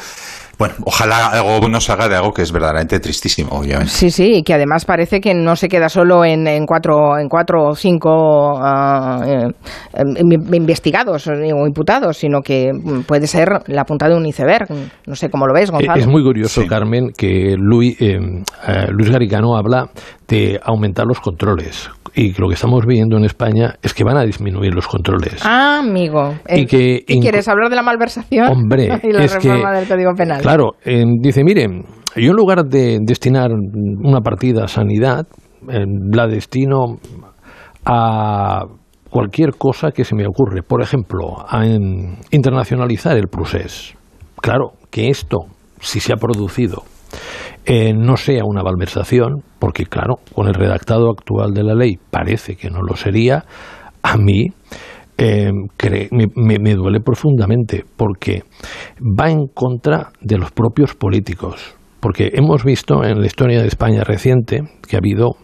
bueno, 0.60 0.74
ojalá 0.84 1.28
algo 1.28 1.70
no 1.70 1.80
salga 1.80 2.06
de 2.06 2.16
algo 2.16 2.32
que 2.32 2.42
es 2.42 2.52
verdaderamente 2.52 3.00
tristísimo, 3.00 3.48
obviamente. 3.52 3.90
Sí, 3.90 4.10
sí, 4.10 4.34
y 4.34 4.42
que 4.42 4.52
además 4.52 4.84
parece 4.84 5.18
que 5.18 5.32
no 5.32 5.56
se 5.56 5.70
queda 5.70 5.88
solo 5.88 6.22
en, 6.22 6.46
en 6.46 6.66
cuatro, 6.66 7.18
en 7.18 7.30
cuatro 7.30 7.68
o 7.68 7.74
cinco 7.74 8.58
ah, 8.60 9.22
eh, 9.26 9.48
em, 9.94 10.32
investigados 10.52 11.26
o 11.28 11.66
imputados, 11.66 12.18
sino 12.18 12.42
que 12.42 12.72
mm, 12.74 13.04
puede 13.04 13.26
ser 13.26 13.62
la 13.68 13.84
punta 13.84 14.06
de 14.06 14.14
un 14.14 14.26
iceberg. 14.26 14.68
No 15.06 15.14
sé 15.14 15.30
cómo 15.30 15.46
lo 15.46 15.54
ves, 15.54 15.70
Gonzalo. 15.70 15.98
Eh, 15.98 16.02
Es 16.02 16.06
muy 16.06 16.22
curioso, 16.22 16.66
Carmen, 16.68 17.12
que 17.16 17.54
Luis, 17.56 17.96
eh, 17.98 18.18
eh, 18.68 18.86
Luis 18.90 19.10
Garicano 19.10 19.56
habla 19.56 19.88
de 20.30 20.58
aumentar 20.62 21.04
los 21.06 21.20
controles. 21.20 21.90
Y 22.14 22.32
lo 22.40 22.48
que 22.48 22.54
estamos 22.54 22.86
viendo 22.86 23.16
en 23.18 23.24
España 23.24 23.74
es 23.82 23.92
que 23.92 24.02
van 24.04 24.16
a 24.16 24.22
disminuir 24.24 24.74
los 24.74 24.86
controles. 24.88 25.42
Ah, 25.44 25.80
amigo. 25.80 26.34
Y 26.48 26.64
que 26.66 27.04
¿Y 27.06 27.16
inc- 27.18 27.20
quieres 27.20 27.46
hablar 27.48 27.68
de 27.68 27.76
la 27.76 27.82
malversación? 27.82 28.48
Hombre, 28.48 28.84
y 29.02 29.12
la 29.12 29.24
es 29.24 29.36
que- 29.36 29.48
reforma 29.48 29.72
del 29.78 29.86
Código 29.88 30.12
Penal. 30.14 30.40
Claro, 30.40 30.70
eh, 30.84 31.04
dice, 31.20 31.44
miren, 31.44 31.84
yo 32.16 32.30
en 32.30 32.36
lugar 32.36 32.64
de 32.64 32.98
destinar 33.02 33.50
una 33.52 34.20
partida 34.20 34.64
a 34.64 34.68
sanidad, 34.68 35.26
eh, 35.68 35.84
la 36.12 36.26
destino 36.26 36.96
a 37.84 38.64
cualquier 39.10 39.50
cosa 39.56 39.90
que 39.90 40.04
se 40.04 40.14
me 40.14 40.26
ocurre. 40.26 40.62
Por 40.62 40.82
ejemplo, 40.82 41.36
a 41.48 41.64
internacionalizar 42.30 43.16
el 43.16 43.28
procés. 43.28 43.94
Claro, 44.40 44.72
que 44.90 45.08
esto, 45.10 45.38
si 45.80 46.00
se 46.00 46.12
ha 46.12 46.16
producido, 46.16 46.82
eh, 47.66 47.92
no 47.94 48.16
sea 48.16 48.42
una 48.44 48.62
malversación, 48.62 49.42
porque 49.58 49.84
claro, 49.86 50.16
con 50.34 50.48
el 50.48 50.54
redactado 50.54 51.10
actual 51.10 51.52
de 51.52 51.62
la 51.64 51.74
ley 51.74 51.98
parece 52.10 52.56
que 52.56 52.70
no 52.70 52.82
lo 52.82 52.96
sería, 52.96 53.44
a 54.02 54.16
mí 54.16 54.46
eh, 55.18 55.50
me- 56.10 56.58
me 56.58 56.74
duele 56.74 57.00
profundamente, 57.00 57.84
porque 57.96 58.42
va 59.00 59.30
en 59.30 59.46
contra 59.52 60.12
de 60.22 60.38
los 60.38 60.50
propios 60.50 60.94
políticos. 60.94 61.74
Porque 62.00 62.30
hemos 62.32 62.64
visto 62.64 63.04
en 63.04 63.20
la 63.20 63.26
historia 63.26 63.60
de 63.60 63.68
España 63.68 64.02
reciente 64.04 64.62
que 64.88 64.96
ha 64.96 65.00
habido 65.00 65.36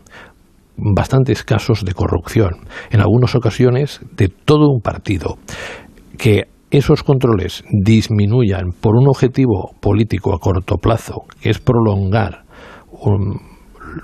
bastantes 0.79 1.43
casos 1.43 1.85
de 1.85 1.93
corrupción, 1.93 2.53
en 2.91 3.01
algunas 3.01 3.35
ocasiones 3.35 4.01
de 4.17 4.29
todo 4.29 4.69
un 4.71 4.81
partido, 4.81 5.37
que 6.19 6.45
esos 6.71 7.03
controles 7.03 7.65
disminuyan 7.71 8.73
por 8.81 8.97
un 8.97 9.09
objetivo 9.09 9.71
político 9.81 10.35
a 10.35 10.39
corto 10.39 10.77
plazo, 10.77 11.23
que 11.41 11.51
es 11.51 11.59
prolongar 11.59 12.45
un- 12.91 13.56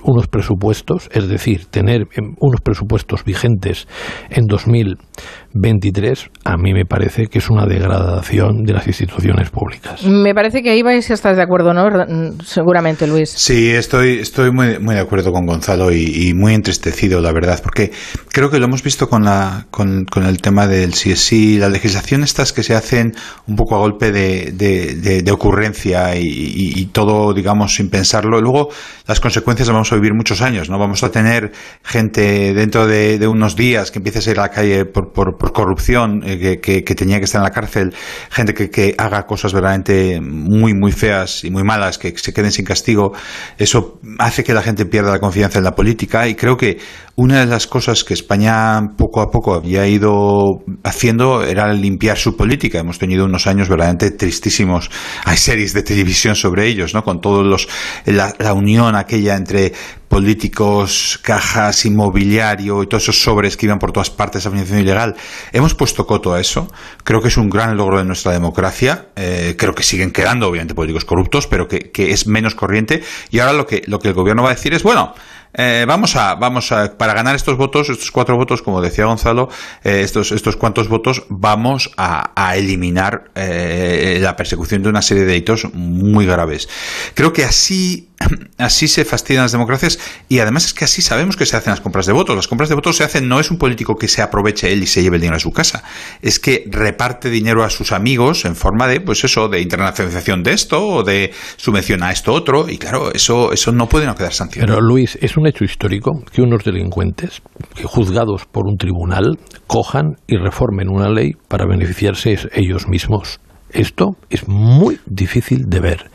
unos 0.05 0.27
presupuestos, 0.29 1.09
es 1.13 1.29
decir, 1.29 1.67
tener 1.67 2.03
em, 2.15 2.35
unos 2.41 2.61
presupuestos 2.63 3.25
vigentes 3.25 3.87
en 4.31 4.47
2023, 4.47 6.31
a 6.45 6.57
mí 6.57 6.73
me 6.73 6.85
parece 6.85 7.27
que 7.27 7.39
es 7.39 7.51
una 7.51 7.67
degradación 7.67 8.63
de 8.65 8.73
las 8.73 8.87
instituciones 8.87 9.51
públicas. 9.51 10.03
Me 10.05 10.35
parece 10.35 10.63
que 10.63 10.71
ahí 10.71 10.83
vais 10.83 11.11
a 11.11 11.15
estar 11.15 11.35
de 11.37 11.43
acuerdo, 11.43 11.73
¿no? 11.75 11.87
Mm, 11.89 12.41
Seguramente, 12.45 13.07
Luis. 13.07 13.31
Sí, 13.31 13.71
estoy, 13.71 14.19
estoy 14.21 14.51
muy, 14.51 14.79
muy 14.79 14.95
de 14.95 15.01
acuerdo 15.01 15.33
con 15.33 15.47
Gonzalo 15.47 15.93
y, 15.93 16.29
y 16.29 16.35
muy 16.35 16.55
entristecido, 16.55 17.21
la 17.21 17.33
verdad, 17.33 17.61
porque 17.63 17.91
creo 18.31 18.51
que 18.51 18.59
lo 18.59 18.67
hemos 18.67 18.83
visto 18.83 19.09
con, 19.09 19.25
la, 19.25 19.67
con, 19.71 20.05
con 20.05 20.25
el 20.25 20.41
tema 20.41 20.67
del 20.67 20.93
CSI, 20.93 21.59
la 21.59 21.69
legislación 21.69 22.23
estas 22.23 22.53
que 22.53 22.63
se 22.63 22.75
hacen 22.75 23.15
un 23.47 23.57
poco 23.57 23.75
a 23.77 23.79
golpe 23.79 24.13
de, 24.13 24.53
de, 24.53 24.95
de- 24.97 25.23
de 25.23 25.31
ocurrencia 25.33 26.17
y, 26.17 26.23
y- 26.27 26.81
y 26.81 26.87
todo, 26.87 27.33
digamos, 27.35 27.75
sin 27.75 27.89
pensarlo. 27.91 28.41
Luego, 28.41 28.69
las 29.07 29.21
consecuencias 29.21 29.69
vamos 29.73 29.93
a 29.93 29.97
vivir 29.97 30.15
muchos 30.15 30.41
años, 30.43 30.69
¿no? 30.71 30.79
Vamos 30.79 31.03
a 31.03 31.11
tener 31.11 31.53
gente 31.83 32.55
dentro 32.55 32.87
de, 32.87 33.27
unos 33.27 33.57
días 33.57 33.91
que 33.91 33.99
empiece 33.99 34.19
a 34.19 34.23
salir 34.23 34.39
a 34.41 34.43
la 34.43 34.49
calle 34.51 34.85
por, 34.85 35.13
por, 35.13 35.37
por 35.39 35.53
corrupción, 35.53 36.23
eh, 36.25 36.39
que, 36.39 36.61
que- 36.61 36.85
que 36.85 36.95
tenía 36.95 37.19
que 37.19 37.25
estar 37.25 37.39
en 37.41 37.45
la 37.45 37.51
cárcel, 37.51 37.95
gente 38.31 38.55
que, 38.55 38.71
que 38.71 38.95
haga 38.99 39.27
cosas 39.27 39.53
verdaderamente 39.53 40.21
muy, 40.21 40.75
muy 40.75 40.93
feas 40.93 41.45
y 41.45 41.51
muy 41.51 41.63
malas, 41.65 41.99
que 41.99 42.13
se 42.17 42.33
queden 42.33 42.53
sin 42.53 42.65
castigo. 42.65 43.13
Eso 43.59 44.01
hace 44.19 44.45
que 44.45 44.55
la 44.55 44.63
gente 44.63 44.87
pierda 44.87 45.11
la 45.11 45.19
confianza 45.19 45.59
en 45.59 45.65
la 45.65 45.75
política 45.75 46.27
y 46.29 46.35
creo 46.35 46.57
que 46.57 46.79
una 47.15 47.41
de 47.41 47.47
las 47.47 47.67
cosas 47.67 48.05
que 48.05 48.15
España 48.15 48.81
poco 48.97 49.21
a 49.21 49.31
poco 49.31 49.55
había 49.55 49.87
ido 49.87 50.65
haciendo 50.83 51.43
era 51.45 51.73
limpiar 51.75 52.17
su 52.17 52.37
política. 52.37 52.79
Hemos 52.79 52.99
tenido 52.99 53.27
unos 53.27 53.47
años 53.47 53.69
verdaderamente 53.69 54.13
tristísimos. 54.13 54.91
Hay 55.25 55.37
series 55.37 55.75
de 55.75 55.83
televisión 55.83 56.37
sobre 56.37 56.67
ellos, 56.67 56.95
¿no? 56.95 57.05
Con 57.05 57.21
todos 57.21 57.45
los 57.45 57.69
la, 58.07 58.55
unión 58.55 58.97
aquella 58.97 59.37
entre 59.37 59.73
políticos, 60.09 61.19
cajas, 61.23 61.85
inmobiliario 61.85 62.83
y 62.83 62.87
todos 62.87 63.05
esos 63.05 63.23
sobres 63.23 63.57
que 63.57 63.67
iban 63.67 63.79
por 63.79 63.93
todas 63.93 64.11
partes 64.11 64.47
a 64.47 64.51
financiación 64.51 64.83
ilegal. 64.83 65.15
Hemos 65.53 65.75
puesto 65.75 66.07
coto 66.07 66.33
a 66.33 66.41
eso. 66.41 66.71
Creo 67.05 67.21
que 67.21 67.29
es 67.29 67.37
un 67.37 67.51
gran 67.51 67.77
logro 67.77 67.99
de 67.99 68.05
nuestra 68.05 68.33
democracia. 68.33 69.09
Eh, 69.17 69.55
creo 69.59 69.75
que 69.75 69.83
siguen 69.83 70.13
quedando, 70.13 70.49
obviamente, 70.49 70.75
políticos 70.75 71.05
corruptos, 71.05 71.47
pero 71.47 71.67
que, 71.67 71.91
que 71.91 72.13
es 72.13 72.27
menos 72.27 72.55
corriente. 72.55 73.03
Y 73.31 73.39
ahora 73.39 73.53
lo 73.53 73.67
que, 73.67 73.83
lo 73.87 73.99
que 73.99 74.09
el 74.09 74.15
gobierno 74.15 74.43
va 74.43 74.51
a 74.51 74.55
decir 74.55 74.75
es, 74.75 74.83
bueno, 74.83 75.15
eh, 75.55 75.85
vamos 75.87 76.17
a, 76.17 76.35
vamos 76.35 76.73
a, 76.73 76.97
para 76.97 77.15
ganar 77.15 77.35
estos 77.35 77.57
votos, 77.57 77.89
estos 77.91 78.11
cuatro 78.11 78.37
votos, 78.37 78.63
como 78.63 78.81
decía 78.81 79.05
Gonzalo, 79.05 79.49
eh, 79.85 80.01
estos, 80.03 80.33
estos 80.33 80.57
cuantos 80.57 80.89
votos, 80.89 81.25
vamos 81.29 81.91
a, 81.97 82.31
eliminar 82.57 83.31
eh, 83.35 84.19
la 84.21 84.37
persecución 84.37 84.83
de 84.83 84.89
una 84.89 85.03
serie 85.03 85.23
de 85.25 85.31
delitos 85.31 85.73
muy 85.73 86.27
graves. 86.27 86.69
Creo 87.15 87.33
que 87.33 87.45
así, 87.45 88.09
así 88.59 88.89
se 88.89 89.05
fastidian 89.05 89.45
las 89.45 89.53
democracias 89.53 89.99
y 90.29 90.39
además 90.39 90.67
es 90.67 90.75
que 90.75 90.85
así 90.85 91.03
sabemos 91.03 91.37
que 91.37 91.47
se 91.47 91.57
hacen 91.57 91.71
las 91.71 91.81
compras 91.81 92.07
de 92.07 92.13
votos. 92.13 92.37
Las 92.37 92.49
compras 92.49 92.69
de 92.69 92.75
votos 92.75 92.97
se 92.97 93.05
hacen, 93.05 93.29
no 93.29 93.41
es 93.41 93.51
un 93.51 93.59
político 93.59 93.95
que 93.97 94.09
se 94.09 94.23
aproveche 94.23 94.73
él 94.73 94.83
y 94.83 94.87
se 94.87 95.03
lleve 95.03 95.17
el 95.17 95.23
dinero 95.23 95.37
a 95.37 95.41
su 95.41 95.51
casa, 95.51 95.85
es 96.21 96.39
que 96.39 96.65
reparte 96.71 97.31
dinero 97.31 97.65
a 97.65 97.71
sus 97.71 97.93
amigos 97.93 98.45
en 98.45 98.57
forma 98.57 98.87
de, 98.87 99.01
pues 99.01 99.25
eso, 99.25 99.49
de 99.49 99.61
internacionalización 99.61 100.43
de 100.43 100.53
esto 100.53 100.87
o 100.87 101.03
de 101.03 101.33
subvención 101.57 102.03
a 102.03 102.13
esto 102.13 102.33
otro 102.33 102.69
y 102.69 102.79
claro, 102.79 103.13
eso, 103.13 103.53
eso 103.53 103.73
no 103.73 103.89
puede 103.89 104.07
no 104.07 104.15
quedar 104.15 104.33
sancionado. 104.33 104.75
Pero 104.75 104.87
Luis, 104.87 105.19
es 105.21 105.37
un 105.37 105.47
hecho 105.47 105.65
histórico 105.65 106.23
que 106.33 106.43
unos 106.43 106.65
delincuentes, 106.65 107.43
que 107.75 107.85
juzgados 107.85 108.47
por 108.47 108.67
un 108.67 108.77
tribunal, 108.77 109.39
cojan 109.67 110.17
y 110.27 110.37
reformen 110.37 110.89
una 110.89 111.09
ley 111.09 111.33
para 111.49 111.67
beneficiarse 111.67 112.37
ellos 112.53 112.89
mismos. 112.89 113.41
Esto 113.71 114.17
es 114.29 114.47
muy 114.49 115.01
difícil 115.07 115.65
de 115.67 115.81
ver. 115.81 116.11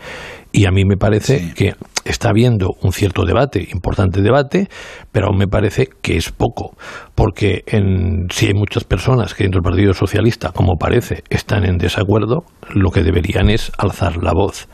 Y 0.52 0.66
a 0.66 0.72
mí 0.72 0.86
me 0.86 0.98
parece 0.98 1.54
que 1.54 1.76
está 2.06 2.30
habiendo 2.30 2.70
un 2.82 2.92
cierto 2.92 3.26
debate, 3.26 3.68
importante 3.72 4.22
debate, 4.22 4.70
pero 5.12 5.28
aún 5.28 5.38
me 5.38 5.48
parece 5.48 5.90
que 6.02 6.18
es 6.18 6.32
poco. 6.32 6.76
Porque 7.16 7.64
en, 7.68 8.28
si 8.30 8.48
hay 8.48 8.54
muchas 8.54 8.84
personas 8.84 9.34
que 9.34 9.44
dentro 9.44 9.62
del 9.62 9.72
Partido 9.72 9.94
Socialista, 9.94 10.52
como 10.52 10.76
parece, 10.80 11.24
están 11.30 11.66
en 11.66 11.78
desacuerdo, 11.78 12.46
lo 12.74 12.92
que 12.92 13.04
deberían 13.04 13.50
es 13.50 13.72
alzar 13.78 14.18
la 14.24 14.32
voz. 14.34 14.68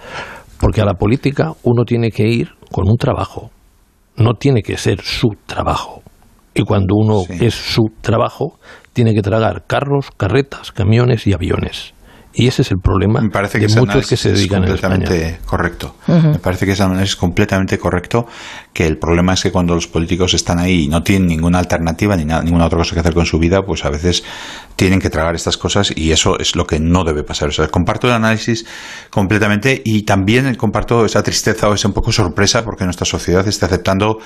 Porque 0.60 0.82
a 0.82 0.86
la 0.86 0.94
política 0.94 1.54
uno 1.64 1.84
tiene 1.84 2.12
que 2.12 2.28
ir 2.28 2.52
con 2.72 2.88
un 2.88 2.98
trabajo, 2.98 3.50
no 4.16 4.36
tiene 4.36 4.62
que 4.62 4.78
ser 4.78 5.02
su 5.02 5.30
trabajo. 5.46 6.02
Y 6.54 6.64
cuando 6.64 6.96
uno 6.96 7.24
es 7.42 7.56
su 7.56 7.92
trabajo, 8.02 8.60
tiene 8.94 9.14
que 9.16 9.22
tragar 9.22 9.64
carros, 9.66 10.12
carretas, 10.16 10.72
camiones 10.72 11.26
y 11.26 11.34
aviones. 11.34 11.93
Y 12.36 12.48
ese 12.48 12.64
es 12.64 12.72
el 12.72 12.80
problema 12.80 13.22
Me 13.22 13.30
parece 13.30 13.60
de 13.60 13.66
que 13.66 13.72
ese 13.72 13.80
muchos 13.80 14.08
que 14.08 14.18
se 14.18 14.32
dedican 14.32 14.64
es 14.64 14.70
en 14.70 14.76
España. 14.76 14.96
completamente 14.96 15.40
correcto. 15.46 15.96
Me 16.08 16.40
parece 16.40 16.66
que 16.66 16.72
ese 16.72 16.84
análisis 16.84 17.12
es 17.12 17.16
completamente 17.16 17.78
correcto, 17.78 18.26
que 18.74 18.88
el 18.88 18.98
problema 18.98 19.34
es 19.34 19.44
que 19.44 19.52
cuando 19.52 19.76
los 19.76 19.88
políticos 19.88 20.34
están 20.34 20.58
ahí 20.58 20.86
y 20.86 20.88
no 20.88 21.04
tienen 21.04 21.28
ninguna 21.28 21.60
alternativa 21.60 22.16
ni 22.16 22.26
nada, 22.26 22.44
ninguna 22.44 22.66
otra 22.66 22.80
cosa 22.80 22.96
que 22.96 23.02
hacer 23.02 23.14
con 23.14 23.26
su 23.26 23.38
vida, 23.38 23.64
pues 23.66 23.86
a 23.86 23.90
veces 23.90 24.24
tienen 24.76 25.00
que 25.00 25.12
tragar 25.12 25.36
estas 25.36 25.58
cosas 25.58 25.94
y 25.96 26.12
eso 26.12 26.40
es 26.40 26.56
lo 26.56 26.66
que 26.66 26.80
no 26.80 27.04
debe 27.04 27.24
pasar. 27.24 27.50
O 27.50 27.52
sea, 27.52 27.68
comparto 27.68 28.08
el 28.08 28.14
análisis 28.14 28.66
completamente 29.12 29.82
y 29.86 30.02
también 30.04 30.56
comparto 30.56 31.06
esa 31.06 31.22
tristeza 31.22 31.70
o 31.70 31.76
esa 31.76 31.88
un 31.88 31.94
poco 31.94 32.12
sorpresa 32.12 32.66
porque 32.66 32.84
nuestra 32.84 33.06
sociedad 33.06 33.48
está 33.48 33.68
aceptando 33.68 34.20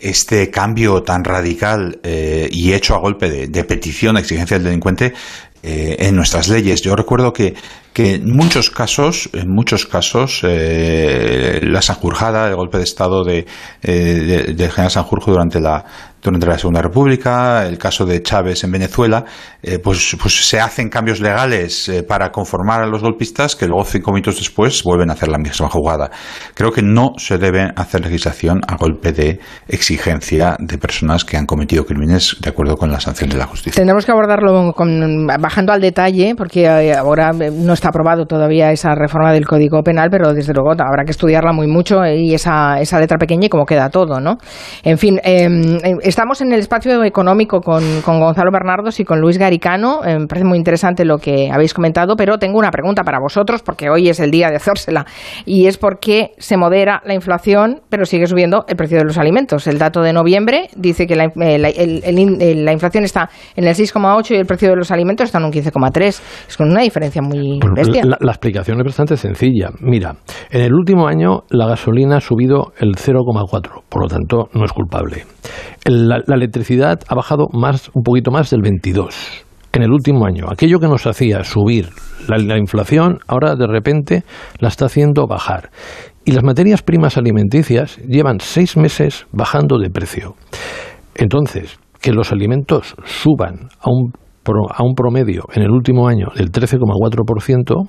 este 0.00 0.50
cambio 0.50 1.02
tan 1.04 1.22
radical 1.22 2.00
eh, 2.02 2.48
y 2.50 2.72
hecho 2.72 2.96
a 2.96 2.98
golpe 2.98 3.30
de, 3.30 3.46
de 3.46 3.64
petición, 3.64 4.16
exigencia 4.16 4.56
del 4.56 4.64
delincuente 4.64 5.14
eh, 5.62 5.96
en 6.00 6.16
nuestras 6.16 6.48
leyes. 6.48 6.82
Yo 6.82 6.96
recuerdo 6.96 7.32
que, 7.32 7.54
que 7.92 8.14
en 8.14 8.30
muchos 8.34 8.70
casos, 8.70 9.28
en 9.32 9.48
muchos 9.50 9.86
casos, 9.86 10.40
eh, 10.44 11.60
la 11.62 11.82
Sanjurjada, 11.82 12.48
el 12.48 12.56
golpe 12.56 12.78
de 12.78 12.84
Estado 12.84 13.24
de, 13.24 13.46
eh, 13.82 13.92
de- 13.92 14.54
del 14.54 14.70
general 14.70 14.90
Sanjurjo 14.90 15.30
durante 15.32 15.60
la 15.60 15.84
durante 16.22 16.46
la 16.46 16.56
Segunda 16.56 16.82
República, 16.82 17.66
el 17.66 17.78
caso 17.78 18.06
de 18.06 18.22
Chávez 18.22 18.62
en 18.62 18.70
Venezuela, 18.70 19.24
eh, 19.62 19.78
pues, 19.80 20.16
pues 20.20 20.46
se 20.46 20.60
hacen 20.60 20.88
cambios 20.88 21.20
legales 21.20 21.88
eh, 21.88 22.04
para 22.04 22.30
conformar 22.30 22.82
a 22.82 22.86
los 22.86 23.02
golpistas 23.02 23.56
que 23.56 23.66
luego 23.66 23.84
cinco 23.84 24.12
minutos 24.12 24.38
después 24.38 24.82
vuelven 24.84 25.10
a 25.10 25.14
hacer 25.14 25.28
la 25.28 25.38
misma 25.38 25.68
jugada. 25.68 26.10
Creo 26.54 26.70
que 26.70 26.82
no 26.82 27.14
se 27.16 27.38
debe 27.38 27.72
hacer 27.74 28.02
legislación 28.02 28.60
a 28.68 28.76
golpe 28.76 29.12
de 29.12 29.40
exigencia 29.66 30.56
de 30.60 30.78
personas 30.78 31.24
que 31.24 31.36
han 31.36 31.46
cometido 31.46 31.84
crímenes 31.84 32.36
de 32.40 32.50
acuerdo 32.50 32.76
con 32.76 32.92
la 32.92 33.00
sanción 33.00 33.28
de 33.28 33.38
la 33.38 33.46
justicia. 33.46 33.80
Tendremos 33.80 34.06
que 34.06 34.12
abordarlo 34.12 34.72
bajando 35.40 35.72
al 35.72 35.80
detalle, 35.80 36.34
porque 36.36 36.64
eh, 36.64 36.94
ahora 36.94 37.32
no 37.32 37.72
está 37.72 37.88
aprobado 37.88 38.26
todavía 38.26 38.70
esa 38.70 38.94
reforma 38.94 39.32
del 39.32 39.46
Código 39.46 39.82
Penal, 39.82 40.08
pero 40.10 40.32
desde 40.32 40.52
luego 40.52 40.70
habrá 40.70 41.04
que 41.04 41.10
estudiarla 41.10 41.52
muy 41.52 41.66
mucho 41.66 42.04
y 42.06 42.34
esa, 42.34 42.80
esa 42.80 43.00
letra 43.00 43.18
pequeña 43.18 43.46
y 43.46 43.48
cómo 43.48 43.66
queda 43.66 43.90
todo, 43.90 44.20
¿no? 44.20 44.38
En 44.84 44.98
fin, 44.98 45.20
eh, 45.24 45.48
estamos 46.12 46.42
en 46.42 46.52
el 46.52 46.60
espacio 46.60 47.02
económico 47.04 47.60
con, 47.62 47.82
con 48.02 48.20
Gonzalo 48.20 48.50
Bernardos 48.52 49.00
y 49.00 49.04
con 49.04 49.18
Luis 49.18 49.38
Garicano. 49.38 50.04
Eh, 50.04 50.18
me 50.18 50.26
parece 50.26 50.44
muy 50.46 50.58
interesante 50.58 51.06
lo 51.06 51.16
que 51.16 51.50
habéis 51.50 51.72
comentado, 51.72 52.16
pero 52.16 52.36
tengo 52.36 52.58
una 52.58 52.70
pregunta 52.70 53.02
para 53.02 53.18
vosotros, 53.18 53.62
porque 53.62 53.88
hoy 53.88 54.10
es 54.10 54.20
el 54.20 54.30
día 54.30 54.50
de 54.50 54.56
hacérsela, 54.56 55.06
y 55.46 55.66
es 55.68 55.78
por 55.78 56.00
qué 56.00 56.32
se 56.36 56.58
modera 56.58 57.00
la 57.06 57.14
inflación, 57.14 57.80
pero 57.88 58.04
sigue 58.04 58.26
subiendo 58.26 58.66
el 58.68 58.76
precio 58.76 58.98
de 58.98 59.04
los 59.04 59.16
alimentos. 59.16 59.66
El 59.66 59.78
dato 59.78 60.02
de 60.02 60.12
noviembre 60.12 60.68
dice 60.76 61.06
que 61.06 61.16
la, 61.16 61.24
eh, 61.24 61.58
la- 61.58 61.70
el- 61.70 62.02
el 62.04 62.18
in- 62.18 62.36
eh, 62.40 62.54
la 62.56 62.72
inflación 62.72 63.04
está 63.04 63.30
en 63.56 63.64
el 63.64 63.74
6,8 63.74 64.34
y 64.34 64.36
el 64.36 64.44
precio 64.44 64.68
de 64.68 64.76
los 64.76 64.90
alimentos 64.90 65.24
está 65.24 65.38
en 65.38 65.44
un 65.46 65.50
15,3. 65.50 66.20
Es 66.46 66.56
con 66.58 66.70
una 66.70 66.82
diferencia 66.82 67.22
muy 67.22 67.58
bestia. 67.74 68.02
la, 68.04 68.18
la 68.20 68.32
explicación 68.32 68.78
es 68.80 68.84
bastante 68.84 69.16
sencilla. 69.16 69.70
Mira, 69.80 70.16
en 70.50 70.60
el 70.60 70.74
último 70.74 71.06
año 71.08 71.44
la 71.48 71.66
gasolina 71.68 72.18
ha 72.18 72.20
subido 72.20 72.72
el 72.78 72.96
0,4, 72.96 73.82
por 73.88 74.02
lo 74.02 74.08
tanto 74.08 74.48
no 74.52 74.64
es 74.66 74.72
culpable. 74.72 75.24
La, 75.84 76.18
la 76.26 76.34
electricidad 76.36 77.00
ha 77.08 77.14
bajado 77.14 77.46
más, 77.52 77.90
un 77.94 78.02
poquito 78.02 78.30
más 78.30 78.50
del 78.50 78.62
22 78.62 79.44
en 79.72 79.82
el 79.82 79.90
último 79.90 80.26
año. 80.26 80.46
Aquello 80.50 80.78
que 80.78 80.86
nos 80.86 81.06
hacía 81.06 81.42
subir 81.44 81.88
la, 82.28 82.38
la 82.38 82.58
inflación, 82.58 83.18
ahora 83.26 83.56
de 83.56 83.66
repente 83.66 84.22
la 84.58 84.68
está 84.68 84.86
haciendo 84.86 85.26
bajar. 85.26 85.70
Y 86.24 86.32
las 86.32 86.44
materias 86.44 86.82
primas 86.82 87.16
alimenticias 87.16 87.96
llevan 88.06 88.38
seis 88.38 88.76
meses 88.76 89.26
bajando 89.32 89.78
de 89.78 89.90
precio. 89.90 90.36
Entonces, 91.16 91.78
que 92.00 92.12
los 92.12 92.30
alimentos 92.30 92.94
suban 93.04 93.68
a 93.80 93.90
un, 93.90 94.12
pro- 94.44 94.70
a 94.72 94.84
un 94.84 94.94
promedio 94.94 95.42
en 95.52 95.62
el 95.62 95.70
último 95.70 96.06
año 96.06 96.28
del 96.36 96.52
13,4%, 96.52 97.88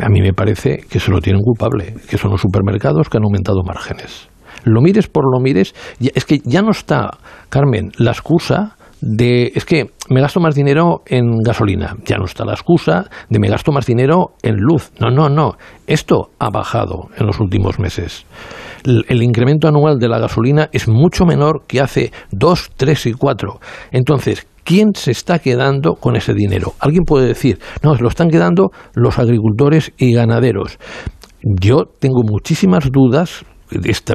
a 0.00 0.08
mí 0.08 0.20
me 0.20 0.32
parece 0.32 0.78
que 0.88 1.00
se 1.00 1.10
lo 1.10 1.20
tienen 1.20 1.42
culpable, 1.42 1.94
que 2.08 2.18
son 2.18 2.30
los 2.30 2.40
supermercados 2.40 3.08
que 3.08 3.16
han 3.18 3.24
aumentado 3.24 3.62
márgenes. 3.64 4.28
Lo 4.64 4.80
mires 4.80 5.08
por 5.08 5.24
lo 5.32 5.40
mires, 5.40 5.74
es 6.00 6.24
que 6.24 6.40
ya 6.44 6.62
no 6.62 6.70
está, 6.70 7.18
Carmen, 7.48 7.92
la 7.98 8.10
excusa 8.10 8.76
de 9.00 9.52
es 9.54 9.66
que 9.66 9.90
me 10.08 10.22
gasto 10.22 10.40
más 10.40 10.54
dinero 10.54 11.02
en 11.06 11.38
gasolina, 11.44 11.94
ya 12.06 12.16
no 12.16 12.24
está 12.24 12.44
la 12.46 12.54
excusa 12.54 13.04
de 13.28 13.38
me 13.38 13.48
gasto 13.48 13.70
más 13.70 13.84
dinero 13.84 14.32
en 14.42 14.56
luz. 14.56 14.92
No, 14.98 15.10
no, 15.10 15.28
no. 15.28 15.56
Esto 15.86 16.30
ha 16.38 16.48
bajado 16.48 17.08
en 17.18 17.26
los 17.26 17.38
últimos 17.38 17.78
meses. 17.78 18.24
El, 18.84 19.22
incremento 19.22 19.68
anual 19.68 19.98
de 19.98 20.08
la 20.08 20.18
gasolina 20.18 20.68
es 20.72 20.88
mucho 20.88 21.24
menor 21.24 21.62
que 21.66 21.80
hace 21.80 22.12
dos, 22.30 22.70
tres 22.76 23.06
y 23.06 23.12
cuatro. 23.12 23.60
Entonces, 23.92 24.46
¿quién 24.62 24.94
se 24.94 25.10
está 25.10 25.38
quedando 25.38 25.94
con 25.94 26.16
ese 26.16 26.34
dinero? 26.34 26.74
Alguien 26.80 27.04
puede 27.04 27.26
decir, 27.26 27.58
no, 27.82 27.94
se 27.94 28.02
lo 28.02 28.08
están 28.08 28.28
quedando 28.28 28.70
los 28.94 29.18
agricultores 29.18 29.92
y 29.98 30.12
ganaderos. 30.14 30.78
Yo 31.42 31.84
tengo 31.98 32.22
muchísimas 32.22 32.90
dudas, 32.90 33.44
esta, 33.84 34.14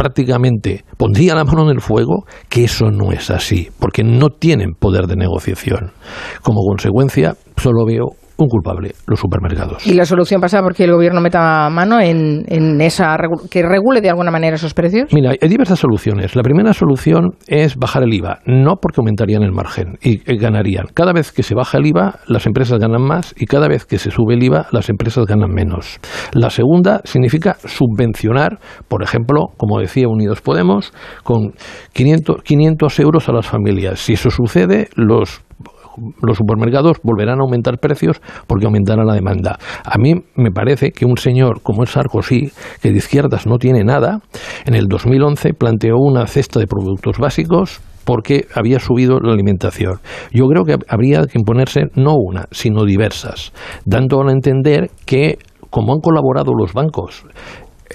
prácticamente 0.00 0.82
pondría 0.96 1.34
la 1.34 1.44
mano 1.44 1.64
en 1.64 1.76
el 1.76 1.82
fuego, 1.82 2.24
que 2.48 2.64
eso 2.64 2.90
no 2.90 3.12
es 3.12 3.30
así, 3.30 3.68
porque 3.78 4.02
no 4.02 4.30
tienen 4.30 4.72
poder 4.72 5.06
de 5.06 5.14
negociación. 5.14 5.92
Como 6.40 6.62
consecuencia, 6.62 7.34
solo 7.58 7.84
veo 7.84 8.12
un 8.44 8.48
culpable, 8.48 8.92
los 9.06 9.20
supermercados. 9.20 9.86
Y 9.86 9.94
la 9.94 10.04
solución 10.04 10.40
pasa 10.40 10.62
porque 10.62 10.84
el 10.84 10.92
gobierno 10.92 11.20
meta 11.20 11.68
mano 11.70 12.00
en, 12.00 12.44
en 12.48 12.80
esa 12.80 13.16
que 13.50 13.62
regule 13.62 14.00
de 14.00 14.10
alguna 14.10 14.30
manera 14.30 14.56
esos 14.56 14.74
precios. 14.74 15.12
Mira, 15.12 15.32
hay 15.40 15.48
diversas 15.48 15.78
soluciones. 15.78 16.36
La 16.36 16.42
primera 16.42 16.72
solución 16.72 17.30
es 17.46 17.76
bajar 17.76 18.02
el 18.02 18.14
IVA, 18.14 18.40
no 18.46 18.76
porque 18.76 19.00
aumentarían 19.00 19.42
el 19.42 19.52
margen 19.52 19.98
y 20.02 20.20
eh, 20.30 20.36
ganarían. 20.36 20.86
Cada 20.94 21.12
vez 21.12 21.32
que 21.32 21.42
se 21.42 21.54
baja 21.54 21.78
el 21.78 21.86
IVA, 21.86 22.20
las 22.26 22.46
empresas 22.46 22.78
ganan 22.78 23.02
más 23.02 23.34
y 23.36 23.46
cada 23.46 23.68
vez 23.68 23.84
que 23.84 23.98
se 23.98 24.10
sube 24.10 24.34
el 24.34 24.42
IVA, 24.42 24.66
las 24.72 24.88
empresas 24.88 25.26
ganan 25.26 25.50
menos. 25.50 25.98
La 26.32 26.50
segunda 26.50 27.00
significa 27.04 27.56
subvencionar, 27.64 28.58
por 28.88 29.02
ejemplo, 29.02 29.48
como 29.56 29.80
decía 29.80 30.08
Unidos 30.08 30.40
Podemos, 30.40 30.92
con 31.22 31.52
500, 31.92 32.42
500 32.42 33.00
euros 33.00 33.28
a 33.28 33.32
las 33.32 33.46
familias. 33.46 34.00
Si 34.00 34.14
eso 34.14 34.30
sucede, 34.30 34.88
los 34.94 35.42
los 36.22 36.38
supermercados 36.38 36.98
volverán 37.02 37.40
a 37.40 37.42
aumentar 37.42 37.78
precios 37.78 38.20
porque 38.46 38.66
aumentará 38.66 39.04
la 39.04 39.14
demanda. 39.14 39.58
A 39.84 39.98
mí 39.98 40.14
me 40.34 40.50
parece 40.50 40.90
que 40.92 41.06
un 41.06 41.16
señor 41.16 41.62
como 41.62 41.84
es 41.84 41.90
Sarkozy, 41.90 42.50
que 42.80 42.90
de 42.90 42.96
izquierdas 42.96 43.46
no 43.46 43.58
tiene 43.58 43.84
nada, 43.84 44.20
en 44.66 44.74
el 44.74 44.86
2011 44.86 45.54
planteó 45.54 45.96
una 45.98 46.26
cesta 46.26 46.60
de 46.60 46.66
productos 46.66 47.18
básicos 47.18 47.80
porque 48.04 48.46
había 48.54 48.80
subido 48.80 49.20
la 49.20 49.32
alimentación. 49.32 50.00
Yo 50.32 50.46
creo 50.46 50.64
que 50.64 50.76
habría 50.88 51.26
que 51.26 51.38
imponerse 51.38 51.82
no 51.94 52.14
una, 52.16 52.46
sino 52.50 52.84
diversas, 52.84 53.52
dando 53.84 54.20
a 54.20 54.32
entender 54.32 54.90
que 55.06 55.38
como 55.70 55.92
han 55.92 56.00
colaborado 56.00 56.52
los 56.52 56.72
bancos 56.72 57.24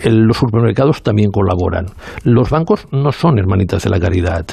los 0.03 0.37
supermercados 0.37 1.01
también 1.01 1.31
colaboran. 1.31 1.85
Los 2.23 2.49
bancos 2.49 2.87
no 2.91 3.11
son 3.11 3.39
hermanitas 3.39 3.83
de 3.83 3.89
la 3.89 3.99
caridad. 3.99 4.45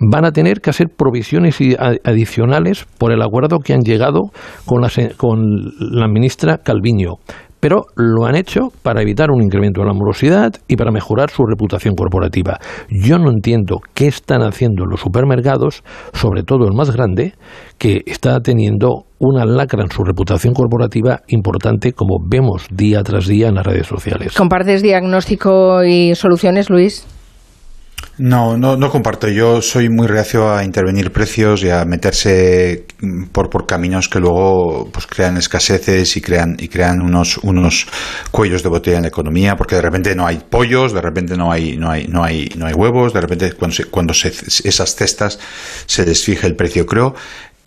Van 0.00 0.24
a 0.24 0.32
tener 0.32 0.60
que 0.60 0.70
hacer 0.70 0.88
provisiones 0.96 1.58
adicionales 2.04 2.86
por 2.98 3.12
el 3.12 3.22
acuerdo 3.22 3.58
que 3.60 3.74
han 3.74 3.82
llegado 3.82 4.30
con 4.64 4.80
la, 4.80 4.90
con 5.16 5.40
la 5.78 6.08
ministra 6.08 6.58
Calviño. 6.58 7.14
Pero 7.60 7.86
lo 7.96 8.24
han 8.24 8.36
hecho 8.36 8.68
para 8.82 9.02
evitar 9.02 9.30
un 9.30 9.42
incremento 9.42 9.80
de 9.80 9.88
la 9.88 9.92
morosidad 9.92 10.52
y 10.68 10.76
para 10.76 10.92
mejorar 10.92 11.30
su 11.30 11.44
reputación 11.44 11.94
corporativa. 11.96 12.58
Yo 12.88 13.18
no 13.18 13.30
entiendo 13.30 13.80
qué 13.94 14.06
están 14.06 14.42
haciendo 14.42 14.84
los 14.86 15.00
supermercados, 15.00 15.82
sobre 16.12 16.44
todo 16.44 16.68
el 16.68 16.76
más 16.76 16.92
grande, 16.94 17.34
que 17.78 18.02
está 18.06 18.38
teniendo 18.40 19.07
una 19.18 19.44
lacra 19.44 19.82
en 19.82 19.90
su 19.90 20.04
reputación 20.04 20.54
corporativa 20.54 21.22
importante, 21.28 21.92
como 21.92 22.18
vemos 22.24 22.66
día 22.70 23.02
tras 23.02 23.26
día 23.26 23.48
en 23.48 23.56
las 23.56 23.66
redes 23.66 23.86
sociales. 23.86 24.34
¿Compartes 24.34 24.82
diagnóstico 24.82 25.84
y 25.84 26.14
soluciones, 26.14 26.70
Luis? 26.70 27.06
No, 28.18 28.56
no, 28.56 28.76
no 28.76 28.90
comparto. 28.90 29.28
Yo 29.28 29.62
soy 29.62 29.88
muy 29.88 30.08
reacio 30.08 30.52
a 30.52 30.64
intervenir 30.64 31.12
precios 31.12 31.62
y 31.62 31.70
a 31.70 31.84
meterse 31.84 32.84
por, 33.32 33.48
por 33.48 33.64
caminos 33.64 34.08
que 34.08 34.18
luego 34.18 34.88
pues 34.92 35.06
crean 35.06 35.36
escaseces 35.36 36.16
y 36.16 36.20
crean 36.20 36.56
y 36.58 36.66
crean 36.66 37.00
unos 37.00 37.38
unos 37.38 37.86
cuellos 38.32 38.64
de 38.64 38.70
botella 38.70 38.96
en 38.96 39.02
la 39.02 39.08
economía, 39.08 39.56
porque 39.56 39.76
de 39.76 39.82
repente 39.82 40.16
no 40.16 40.26
hay 40.26 40.40
pollos, 40.50 40.92
de 40.92 41.00
repente 41.00 41.36
no 41.36 41.52
hay 41.52 41.76
no 41.76 41.90
hay 41.90 42.08
no 42.08 42.24
hay 42.24 42.48
no 42.56 42.66
hay 42.66 42.74
huevos, 42.74 43.12
de 43.12 43.20
repente 43.20 43.52
cuando 43.52 43.76
se, 43.76 43.84
cuando 43.84 44.14
se, 44.14 44.28
esas 44.28 44.96
cestas 44.96 45.38
se 45.86 46.04
les 46.04 46.24
fija 46.24 46.48
el 46.48 46.56
precio. 46.56 46.86
Creo 46.86 47.14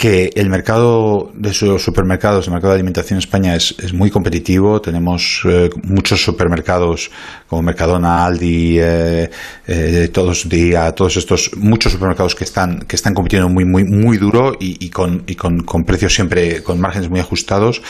que 0.02 0.32
el 0.34 0.49
mercado 0.49 1.30
de 1.36 1.53
supermercados, 1.53 2.48
el 2.48 2.53
mercado 2.53 2.73
de 2.73 2.80
alimentación 2.80 3.18
en 3.18 3.19
España 3.19 3.56
es, 3.56 3.94
muy 3.94 4.10
competitivo. 4.10 4.82
Tenemos 4.82 5.44
eh, 5.48 5.69
muchos 5.84 6.23
supermercados 6.23 7.11
como 7.48 7.61
Mercadona, 7.61 8.26
Aldi, 8.26 8.80
eh, 8.80 9.30
eh, 9.68 10.10
todos 10.11 10.49
día, 10.49 10.91
todos 10.94 11.18
estos 11.18 11.52
muchos 11.56 11.91
supermercados 11.91 12.34
que 12.34 12.45
están 12.45 12.80
que 12.80 12.95
están 12.95 13.14
compitiendo 13.14 13.48
muy 13.48 13.64
muy 13.64 13.84
muy 13.84 14.18
duro 14.18 14.53
y, 14.60 14.90
con 14.90 15.23
y 15.28 15.36
con, 15.36 15.60
con 15.60 15.84
precios 15.84 16.15
siempre 16.15 16.64
con 16.64 16.80
márgenes 16.80 17.07
muy 17.07 17.19
ajustados. 17.19 17.84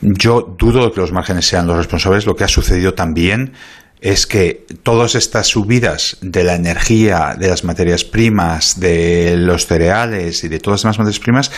Yo 0.00 0.56
dudo 0.58 0.90
que 0.90 1.00
los 1.00 1.12
márgenes 1.12 1.46
sean 1.46 1.68
los 1.68 1.76
responsables. 1.76 2.26
Lo 2.26 2.34
que 2.34 2.42
ha 2.42 2.48
sucedido 2.48 2.94
también 2.94 3.52
es 4.02 4.26
que 4.26 4.66
todas 4.82 5.14
estas 5.14 5.46
subidas 5.46 6.16
de 6.20 6.42
la 6.42 6.56
energía, 6.56 7.36
de 7.38 7.48
las 7.48 7.62
materias 7.62 8.02
primas, 8.02 8.80
de 8.80 9.36
los 9.38 9.66
cereales 9.66 10.42
y 10.42 10.48
de 10.48 10.58
todas 10.58 10.84
las 10.84 10.98
materias 10.98 11.20
primas 11.20 11.52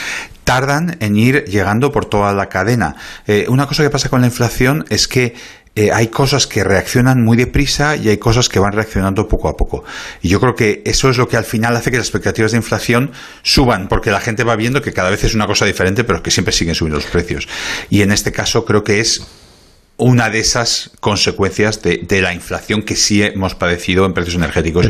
tardan 0.45 0.99
en 1.01 1.17
ir 1.17 1.45
llegando 1.47 1.91
por 1.91 2.05
toda 2.05 2.35
la 2.35 2.51
cadena. 2.51 2.97
Eh, 3.27 3.47
una 3.49 3.67
cosa 3.67 3.83
que 3.83 3.89
pasa 3.89 4.11
con 4.11 4.21
la 4.21 4.27
inflación 4.27 4.85
es 4.91 5.09
que 5.09 5.35
eh, 5.75 5.91
hay 5.91 6.09
cosas 6.09 6.47
que 6.47 6.63
reaccionan 6.63 7.25
muy 7.25 7.39
deprisa 7.39 7.97
y 7.97 8.11
hay 8.11 8.19
cosas 8.19 8.51
que 8.51 8.61
van 8.61 8.73
reaccionando 8.73 9.27
poco 9.27 9.49
a 9.49 9.57
poco. 9.57 9.83
Y 10.21 10.29
yo 10.29 10.39
creo 10.39 10.55
que 10.55 10.83
eso 10.85 11.09
es 11.09 11.17
lo 11.17 11.27
que 11.27 11.39
al 11.39 11.45
final 11.45 11.75
hace 11.75 11.91
que 11.91 11.97
las 11.97 12.07
expectativas 12.07 12.53
de 12.53 12.59
inflación 12.59 13.11
suban, 13.43 13.89
porque 13.89 14.11
la 14.11 14.21
gente 14.21 14.45
va 14.45 14.55
viendo 14.55 14.83
que 14.83 14.93
cada 14.93 15.09
vez 15.09 15.25
es 15.25 15.35
una 15.35 15.47
cosa 15.47 15.65
diferente, 15.65 16.05
pero 16.05 16.23
que 16.23 16.31
siempre 16.31 16.53
siguen 16.53 16.75
subiendo 16.75 16.99
los 16.99 17.11
precios. 17.11 17.49
Y 17.89 18.03
en 18.03 18.13
este 18.13 18.33
caso 18.33 18.67
creo 18.67 18.85
que 18.85 19.01
es 19.01 19.27
una 19.97 20.29
de 20.29 20.41
esas 20.41 20.91
consecuencias 21.01 21.83
de, 21.83 22.21
la 22.21 22.35
inflación 22.35 22.83
que 22.83 22.97
sí 22.97 23.23
hemos 23.23 23.55
padecido 23.55 24.07
en 24.07 24.13
precios 24.13 24.35
energéticos 24.35 24.87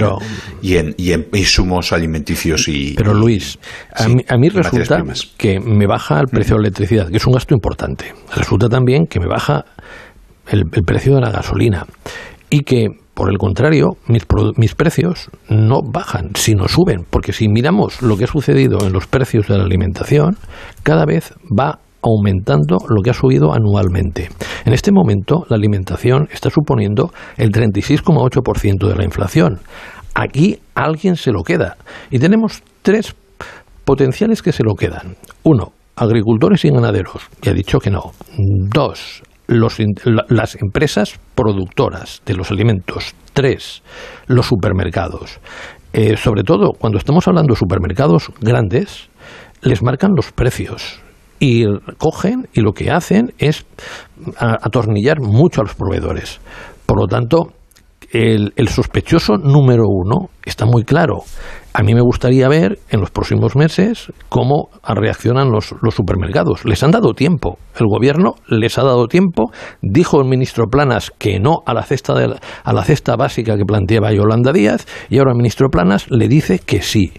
y, 0.63 0.77
en, 0.77 0.95
y 0.97 1.13
en 1.13 1.27
insumos 1.35 1.93
alimenticios 1.93 2.69
y 2.69 2.95
pero 2.97 3.13
Luis 3.13 3.59
a 3.95 4.09
mí, 4.09 4.25
a 4.27 4.37
mí 4.39 4.49
resulta 4.49 5.03
que 5.37 5.61
me 5.61 5.87
baja 5.87 6.21
el 6.21 6.29
precio 6.29 6.57
de 6.57 6.63
la 6.63 6.69
electricidad 6.69 7.09
que 7.11 7.19
es 7.19 7.27
un 7.27 7.35
gasto 7.35 7.55
importante. 7.55 8.15
Resulta 8.35 8.69
también 8.69 9.07
que 9.07 9.21
me 9.21 9.27
baja 9.27 9.65
el, 10.49 10.65
precio 10.65 11.15
de 11.17 11.21
la 11.21 11.31
gasolina 11.31 11.87
y 12.51 12.61
que 12.61 12.89
por 13.15 13.31
el 13.31 13.39
contrario, 13.39 13.97
mis, 14.09 14.27
mis, 14.57 14.75
precios 14.75 15.31
no 15.49 15.83
bajan, 15.83 16.31
sino 16.35 16.67
suben, 16.67 17.05
porque 17.09 17.33
si 17.33 17.49
miramos 17.49 18.03
lo 18.03 18.17
que 18.17 18.25
ha 18.25 18.27
sucedido 18.27 18.85
en 18.85 18.93
los 18.93 19.07
precios 19.07 19.47
de 19.47 19.57
la 19.57 19.63
alimentación, 19.63 20.37
cada 20.83 21.05
vez 21.07 21.33
va 21.43 21.79
aumentando 22.05 22.77
lo 22.89 23.03
que 23.03 23.11
ha 23.11 23.15
subido 23.15 23.53
anualmente. 23.53 24.29
En 24.65 24.73
este 24.73 24.93
momento, 24.93 25.45
la 25.49 25.57
alimentación 25.57 26.29
está 26.31 26.51
suponiendo 26.51 27.11
el 27.37 27.51
36,8% 27.51 28.89
de 28.89 28.95
la 28.95 29.05
inflación. 29.05 29.61
Aquí 30.15 30.59
alguien 30.75 31.17
se 31.17 31.33
lo 31.33 31.43
queda. 31.43 31.77
Y 32.11 32.19
tenemos 32.19 32.63
tres 32.83 33.17
potenciales 33.85 34.43
que 34.43 34.53
se 34.53 34.63
lo 34.63 34.75
quedan. 34.75 35.17
Uno, 35.43 35.73
agricultores 35.97 36.65
y 36.65 36.71
ganaderos. 36.71 37.29
Ya 37.43 37.53
he 37.53 37.55
dicho 37.55 37.79
que 37.79 37.91
no. 37.91 38.13
Dos, 38.71 39.23
las 39.47 40.57
empresas 40.57 41.19
productoras 41.35 42.23
de 42.27 42.35
los 42.35 42.51
alimentos. 42.51 43.15
Tres, 43.33 43.83
los 44.27 44.47
supermercados. 44.47 45.41
Eh, 45.93 46.17
sobre 46.17 46.43
todo 46.43 46.73
cuando 46.79 46.99
estamos 46.99 47.27
hablando 47.29 47.55
de 47.55 47.59
supermercados 47.59 48.31
grandes, 48.41 49.09
les 49.63 49.83
marcan 49.83 50.11
los 50.15 50.33
precios 50.33 51.04
y 51.39 51.65
cogen 51.99 52.49
y 52.53 52.61
lo 52.61 52.73
que 52.73 52.91
hacen 52.91 53.33
es 53.39 53.67
atornillar 54.39 55.21
mucho 55.21 55.61
a 55.61 55.65
los 55.65 55.75
proveedores. 55.75 56.41
Por 56.87 56.99
lo 56.99 57.07
tanto, 57.07 57.53
el, 58.15 58.69
sospechoso 58.69 59.37
número 59.37 59.85
uno 59.89 60.29
está 60.45 60.67
muy 60.67 60.85
claro. 60.85 61.23
A 61.73 61.83
mí 61.83 61.95
me 61.95 62.01
gustaría 62.01 62.49
ver 62.49 62.79
en 62.91 63.01
los 63.01 63.11
próximos 63.11 63.57
meses 63.57 64.13
cómo 64.29 64.69
reaccionan 64.87 65.51
los, 65.51 65.75
los, 65.83 65.95
supermercados. 65.95 66.65
Les 66.65 66.83
han 66.85 66.93
dado 66.93 67.15
tiempo. 67.15 67.59
El 67.79 67.87
gobierno 67.89 68.35
les 68.47 68.79
ha 68.79 68.85
dado 68.85 69.09
tiempo. 69.09 69.51
Dijo 69.83 70.21
el 70.21 70.29
ministro 70.29 70.67
Planas 70.67 71.11
que 71.19 71.41
no 71.41 71.63
a 71.67 71.75
la 71.75 71.83
cesta, 71.83 72.15
de 72.15 72.37
a 72.63 72.73
la 72.73 72.85
cesta 72.85 73.17
básica 73.17 73.57
que 73.57 73.65
planteaba 73.65 74.13
Yolanda 74.13 74.53
Díaz 74.53 74.87
y 75.11 75.19
ahora 75.19 75.33
el 75.33 75.39
ministro 75.39 75.69
Planas 75.69 76.09
le 76.11 76.29
dice 76.29 76.61
que 76.61 76.83
sí. 76.83 77.13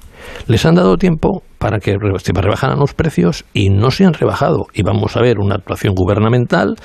Les 0.47 0.65
han 0.65 0.75
dado 0.75 0.97
tiempo 0.97 1.43
para 1.57 1.79
que 1.79 1.97
rebajaran 1.97 2.79
los 2.79 2.93
precios 2.93 3.45
y 3.53 3.69
no 3.69 3.91
se 3.91 4.05
han 4.05 4.13
rebajado. 4.13 4.67
Y 4.73 4.83
vamos 4.83 5.17
a 5.17 5.21
ver 5.21 5.39
una 5.39 5.55
actuación 5.55 5.93
gubernamental 5.95 6.75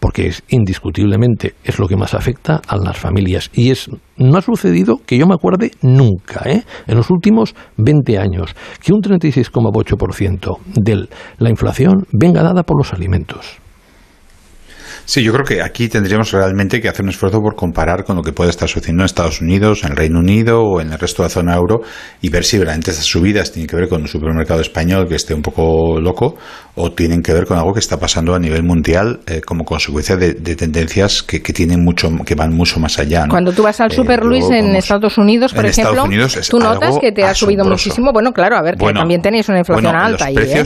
porque 0.00 0.28
es 0.28 0.42
indiscutiblemente 0.48 1.54
es 1.64 1.78
lo 1.78 1.88
que 1.88 1.96
más 1.96 2.14
afecta 2.14 2.60
a 2.68 2.76
las 2.76 2.96
familias 2.96 3.50
y 3.52 3.70
es 3.70 3.90
no 4.16 4.38
ha 4.38 4.42
sucedido 4.42 4.98
que 5.04 5.18
yo 5.18 5.26
me 5.26 5.34
acuerde 5.34 5.72
nunca 5.82 6.48
¿eh? 6.48 6.62
en 6.86 6.96
los 6.96 7.10
últimos 7.10 7.54
20 7.78 8.18
años 8.18 8.54
que 8.80 8.92
un 8.92 9.00
36,8% 9.00 10.58
de 10.76 11.08
la 11.38 11.50
inflación 11.50 12.06
venga 12.12 12.42
dada 12.42 12.62
por 12.62 12.78
los 12.78 12.92
alimentos. 12.92 13.58
Sí, 15.08 15.22
yo 15.22 15.32
creo 15.32 15.42
que 15.46 15.62
aquí 15.62 15.88
tendríamos 15.88 16.32
realmente 16.32 16.82
que 16.82 16.88
hacer 16.90 17.02
un 17.02 17.08
esfuerzo 17.08 17.40
por 17.40 17.56
comparar 17.56 18.04
con 18.04 18.14
lo 18.14 18.22
que 18.22 18.34
puede 18.34 18.50
estar 18.50 18.68
sucediendo 18.68 19.04
en 19.04 19.06
Estados 19.06 19.40
Unidos, 19.40 19.82
en 19.82 19.92
el 19.92 19.96
Reino 19.96 20.18
Unido 20.18 20.60
o 20.60 20.82
en 20.82 20.92
el 20.92 20.98
resto 20.98 21.22
de 21.22 21.28
la 21.28 21.30
zona 21.30 21.54
euro 21.54 21.80
y 22.20 22.28
ver 22.28 22.44
si 22.44 22.58
realmente 22.58 22.90
esas 22.90 23.06
subidas 23.06 23.50
tienen 23.50 23.68
que 23.68 23.74
ver 23.74 23.88
con 23.88 24.02
un 24.02 24.06
supermercado 24.06 24.60
español 24.60 25.08
que 25.08 25.14
esté 25.14 25.32
un 25.32 25.40
poco 25.40 25.98
loco 25.98 26.36
o 26.74 26.92
tienen 26.92 27.22
que 27.22 27.32
ver 27.32 27.46
con 27.46 27.56
algo 27.56 27.72
que 27.72 27.80
está 27.80 27.96
pasando 27.96 28.34
a 28.34 28.38
nivel 28.38 28.64
mundial 28.64 29.20
eh, 29.26 29.40
como 29.40 29.64
consecuencia 29.64 30.14
de, 30.16 30.34
tendencias 30.34 31.22
que, 31.22 31.40
tienen 31.40 31.82
mucho, 31.82 32.10
que 32.26 32.34
van 32.34 32.54
mucho 32.54 32.78
más 32.78 32.98
allá. 32.98 33.24
Cuando 33.30 33.52
tú 33.52 33.62
vas 33.62 33.80
al 33.80 33.90
eh, 33.90 33.94
Super 33.94 34.22
Luis 34.22 34.44
en 34.50 34.76
Estados 34.76 35.16
Unidos, 35.16 35.54
por 35.54 35.64
ejemplo, 35.64 36.04
tú 36.50 36.58
notas 36.58 36.98
que 36.98 37.12
te 37.12 37.24
ha 37.24 37.32
subido 37.34 37.64
muchísimo. 37.64 38.12
Bueno, 38.12 38.34
claro, 38.34 38.58
a 38.58 38.62
ver, 38.62 38.76
que 38.76 38.92
también 38.92 39.22
tenéis 39.22 39.48
una 39.48 39.60
inflación 39.60 39.96
alta 39.96 40.26
ahí. 40.26 40.36
¿eh? 40.36 40.64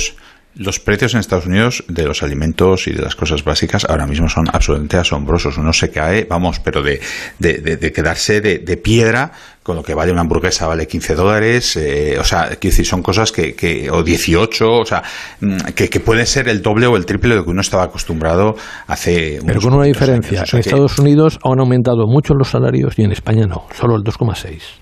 Los 0.54 0.80
precios 0.80 1.14
en 1.14 1.20
Estados 1.20 1.46
Unidos 1.46 1.82
de 1.88 2.04
los 2.04 2.22
alimentos 2.22 2.86
y 2.86 2.92
de 2.92 3.00
las 3.00 3.16
cosas 3.16 3.42
básicas 3.42 3.86
ahora 3.88 4.06
mismo 4.06 4.28
son 4.28 4.48
absolutamente 4.52 4.98
asombrosos. 4.98 5.56
Uno 5.56 5.72
se 5.72 5.90
cae, 5.90 6.26
vamos, 6.28 6.60
pero 6.60 6.82
de, 6.82 7.00
de, 7.38 7.92
quedarse 7.92 8.42
de, 8.42 8.76
piedra 8.76 9.32
con 9.62 9.76
lo 9.76 9.82
que 9.82 9.94
vale 9.94 10.12
una 10.12 10.20
hamburguesa 10.20 10.66
vale 10.66 10.86
15 10.86 11.14
dólares, 11.14 11.76
eh, 11.76 12.16
o 12.18 12.24
sea, 12.24 12.48
quiero 12.48 12.72
decir, 12.72 12.84
son 12.84 13.00
cosas 13.00 13.30
que, 13.30 13.54
que 13.54 13.90
o 13.90 14.02
18, 14.02 14.68
o 14.68 14.84
sea, 14.84 15.02
mm, 15.40 15.56
que, 15.74 15.88
que 15.88 16.00
pueden 16.00 16.26
ser 16.26 16.48
el 16.48 16.60
doble 16.60 16.86
o 16.86 16.96
el 16.96 17.06
triple 17.06 17.30
de 17.30 17.36
lo 17.36 17.44
que 17.44 17.50
uno 17.50 17.60
estaba 17.60 17.84
acostumbrado 17.84 18.56
hace 18.88 19.38
Pero 19.46 19.60
con 19.60 19.74
una 19.74 19.86
diferencia, 19.86 20.44
en 20.52 20.58
Estados 20.58 20.98
Unidos 20.98 21.38
han 21.44 21.60
aumentado 21.60 22.06
mucho 22.08 22.34
los 22.34 22.48
salarios 22.48 22.98
y 22.98 23.04
en 23.04 23.12
España 23.12 23.46
no, 23.46 23.66
solo 23.72 23.94
el 23.96 24.02
2,6. 24.02 24.81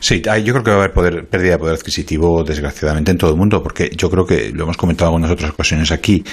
Sí, 0.00 0.22
yo 0.22 0.52
creo 0.52 0.64
que 0.64 0.70
va 0.70 0.76
a 0.76 0.78
haber 0.80 0.92
poder, 0.92 1.26
pérdida 1.26 1.52
de 1.52 1.58
poder 1.58 1.74
adquisitivo, 1.76 2.44
desgraciadamente, 2.44 3.10
en 3.10 3.18
todo 3.18 3.30
el 3.30 3.36
mundo, 3.36 3.62
porque 3.62 3.90
yo 3.96 4.10
creo 4.10 4.26
que 4.26 4.50
lo 4.50 4.64
hemos 4.64 4.76
comentado 4.76 5.10
en 5.10 5.14
algunas 5.14 5.30
otras 5.30 5.50
ocasiones 5.50 5.90
aquí. 5.92 6.24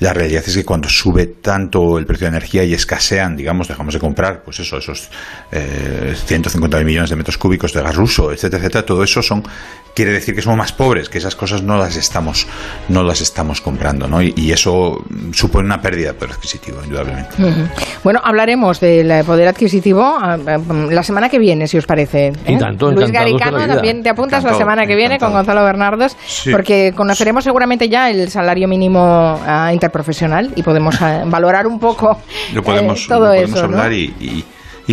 La 0.00 0.12
realidad 0.12 0.42
es 0.46 0.54
que 0.54 0.64
cuando 0.64 0.88
sube 0.88 1.26
tanto 1.26 1.98
el 1.98 2.06
precio 2.06 2.26
de 2.26 2.36
energía 2.36 2.64
y 2.64 2.74
escasean, 2.74 3.36
digamos, 3.36 3.68
dejamos 3.68 3.94
de 3.94 4.00
comprar, 4.00 4.42
pues 4.42 4.60
eso, 4.60 4.78
esos 4.78 5.08
eh, 5.52 6.14
150 6.26 6.80
millones 6.84 7.10
de 7.10 7.16
metros 7.16 7.38
cúbicos 7.38 7.72
de 7.72 7.82
gas 7.82 7.94
ruso, 7.94 8.32
etcétera, 8.32 8.62
etcétera, 8.62 8.86
todo 8.86 9.02
eso 9.02 9.22
son 9.22 9.42
quiere 9.96 10.12
decir 10.12 10.34
que 10.34 10.42
somos 10.42 10.58
más 10.58 10.72
pobres, 10.72 11.08
que 11.08 11.16
esas 11.16 11.34
cosas 11.34 11.62
no 11.62 11.78
las 11.78 11.96
estamos, 11.96 12.46
no 12.90 13.02
las 13.02 13.22
estamos 13.22 13.62
comprando, 13.62 14.06
¿no? 14.06 14.20
Y, 14.22 14.52
eso 14.56 15.04
supone 15.32 15.66
una 15.66 15.80
pérdida 15.80 16.08
de 16.08 16.14
poder 16.14 16.34
adquisitivo, 16.34 16.78
indudablemente. 16.82 17.30
Bueno, 18.04 18.20
hablaremos 18.22 18.80
del 18.80 19.24
poder 19.24 19.48
adquisitivo 19.48 20.02
ah, 20.02 20.38
ah, 20.46 20.58
la 20.90 21.02
semana 21.02 21.28
que 21.28 21.38
viene, 21.38 21.66
si 21.66 21.76
os 21.76 21.86
parece. 21.86 22.32
Y 22.46 22.56
tanto, 22.58 22.92
Luis 22.92 23.10
Garicano, 23.10 23.58
también 23.66 24.02
te 24.02 24.10
apuntas 24.10 24.44
la 24.44 24.54
semana 24.54 24.86
que 24.86 24.94
viene 24.94 25.18
con 25.18 25.32
Gonzalo 25.32 25.64
Bernardos, 25.64 26.16
porque 26.52 26.92
conoceremos 26.94 27.44
seguramente 27.44 27.88
ya 27.88 28.10
el 28.10 28.30
salario 28.30 28.68
mínimo 28.68 29.40
ah, 29.46 29.70
interprofesional 29.72 30.52
y 30.56 30.62
podemos 30.62 30.96
valorar 31.26 31.66
un 31.66 31.80
poco 31.80 32.18
lo 32.52 32.62
podemos, 32.62 33.02
eh, 33.02 33.08
todo 33.08 33.26
podemos 33.26 33.50
eso. 33.50 33.64
Hablar 33.64 33.92
y 33.92 34.14
y 34.20 34.44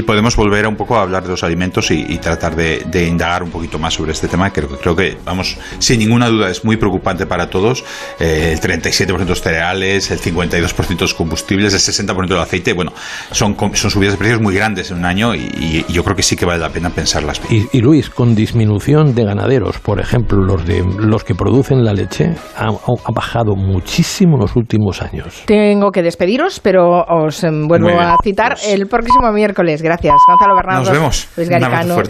podemos 0.01 0.35
volver 0.35 0.65
a 0.65 0.69
un 0.69 0.75
poco 0.75 0.97
a 0.97 1.03
hablar 1.03 1.23
de 1.23 1.29
los 1.29 1.43
alimentos 1.43 1.91
y, 1.91 2.17
tratar 2.17 2.55
de, 2.55 3.07
indagar 3.07 3.43
un 3.43 3.51
poquito 3.51 3.77
más 3.79 3.93
sobre 3.93 4.11
este 4.11 4.27
tema. 4.27 4.51
Creo, 4.51 4.69
creo 4.69 4.95
que, 4.95 5.17
vamos, 5.23 5.57
sin 5.79 5.99
ninguna 5.99 6.29
duda 6.29 6.49
es 6.49 6.65
muy 6.65 6.77
preocupante 6.77 7.25
para 7.25 7.49
todos. 7.49 7.83
Eh, 8.19 8.53
el 8.53 8.59
37% 8.59 9.17
de 9.17 9.25
los 9.25 9.41
cereales, 9.41 10.09
el 10.11 10.19
52% 10.19 10.87
de 10.87 11.01
los 11.01 11.13
combustibles, 11.13 11.73
el 11.73 11.79
60% 11.79 12.27
del 12.27 12.39
aceite. 12.39 12.73
Bueno, 12.73 12.93
son, 13.31 13.55
son 13.73 13.91
subidas 13.91 14.13
de 14.13 14.17
precios 14.17 14.41
muy 14.41 14.55
grandes 14.55 14.91
en 14.91 14.97
un 14.97 15.05
año 15.05 15.35
y, 15.35 15.85
yo 15.89 16.03
creo 16.03 16.15
que 16.15 16.23
sí 16.23 16.35
que 16.35 16.45
vale 16.45 16.59
la 16.59 16.69
pena 16.69 16.89
pensarlas 16.89 17.41
bien. 17.47 17.67
Y, 17.71 17.81
Luis, 17.81 18.09
con 18.09 18.35
disminución 18.35 19.13
de 19.13 19.25
ganaderos, 19.25 19.79
por 19.79 19.99
ejemplo, 19.99 20.39
los, 20.39 20.65
de, 20.65 20.83
los 20.97 21.23
que 21.23 21.35
producen 21.35 21.83
la 21.83 21.93
leche, 21.93 22.33
ha, 22.55 22.67
ha 22.67 23.11
bajado 23.13 23.55
muchísimo 23.55 24.35
en 24.35 24.41
los 24.41 24.55
últimos 24.55 25.01
años. 25.01 25.43
Tengo 25.45 25.91
que 25.91 26.01
despediros, 26.01 26.59
pero 26.59 27.03
os 27.03 27.43
em, 27.43 27.67
vuelvo 27.67 27.89
a 27.99 28.17
citar 28.23 28.53
pues 28.53 28.67
el 28.67 28.87
próximo 28.87 29.31
miércoles. 29.31 29.81
Gracias, 29.83 30.15
Gonzalo 30.25 30.55
Bernardo. 30.55 30.79
Nos 30.79 30.91
vemos. 30.91 31.27
Luis 31.35 31.49
Garicano. 31.49 32.01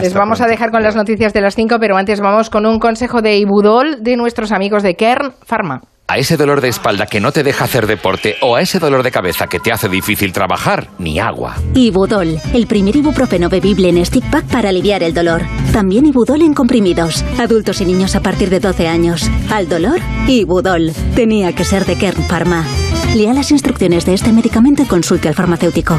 Les 0.00 0.12
vamos 0.12 0.40
a 0.40 0.46
dejar 0.46 0.70
con 0.70 0.82
las 0.82 0.96
noticias 0.96 1.32
de 1.32 1.40
las 1.40 1.54
5, 1.54 1.76
pero 1.80 1.96
antes 1.96 2.20
vamos 2.20 2.50
con 2.50 2.66
un 2.66 2.78
consejo 2.78 3.22
de 3.22 3.36
Ibudol 3.38 4.02
de 4.02 4.16
nuestros 4.16 4.52
amigos 4.52 4.82
de 4.82 4.94
Kern 4.94 5.32
Pharma. 5.46 5.80
A 6.08 6.18
ese 6.18 6.36
dolor 6.36 6.60
de 6.60 6.68
espalda 6.68 7.06
que 7.06 7.20
no 7.20 7.32
te 7.32 7.42
deja 7.42 7.64
hacer 7.64 7.86
deporte 7.86 8.34
o 8.42 8.56
a 8.56 8.60
ese 8.60 8.78
dolor 8.78 9.02
de 9.02 9.10
cabeza 9.10 9.46
que 9.46 9.60
te 9.60 9.72
hace 9.72 9.88
difícil 9.88 10.32
trabajar, 10.32 10.88
ni 10.98 11.18
agua. 11.18 11.54
Ibudol, 11.74 12.38
el 12.52 12.66
primer 12.66 12.96
ibuprofeno 12.96 13.48
bebible 13.48 13.88
en 13.88 14.04
stick 14.04 14.28
pack 14.30 14.44
para 14.46 14.68
aliviar 14.68 15.02
el 15.02 15.14
dolor. 15.14 15.42
También 15.72 16.04
Ibudol 16.04 16.42
en 16.42 16.52
comprimidos, 16.52 17.24
adultos 17.40 17.80
y 17.80 17.86
niños 17.86 18.14
a 18.14 18.20
partir 18.20 18.50
de 18.50 18.60
12 18.60 18.88
años. 18.88 19.30
Al 19.50 19.68
dolor, 19.68 20.00
Ibudol. 20.26 20.92
Tenía 21.14 21.54
que 21.54 21.64
ser 21.64 21.86
de 21.86 21.96
Kern 21.96 22.24
Pharma. 22.24 22.66
Lea 23.14 23.32
las 23.32 23.50
instrucciones 23.50 24.04
de 24.04 24.14
este 24.14 24.32
medicamento 24.32 24.82
y 24.82 24.86
consulte 24.86 25.28
al 25.28 25.34
farmacéutico. 25.34 25.98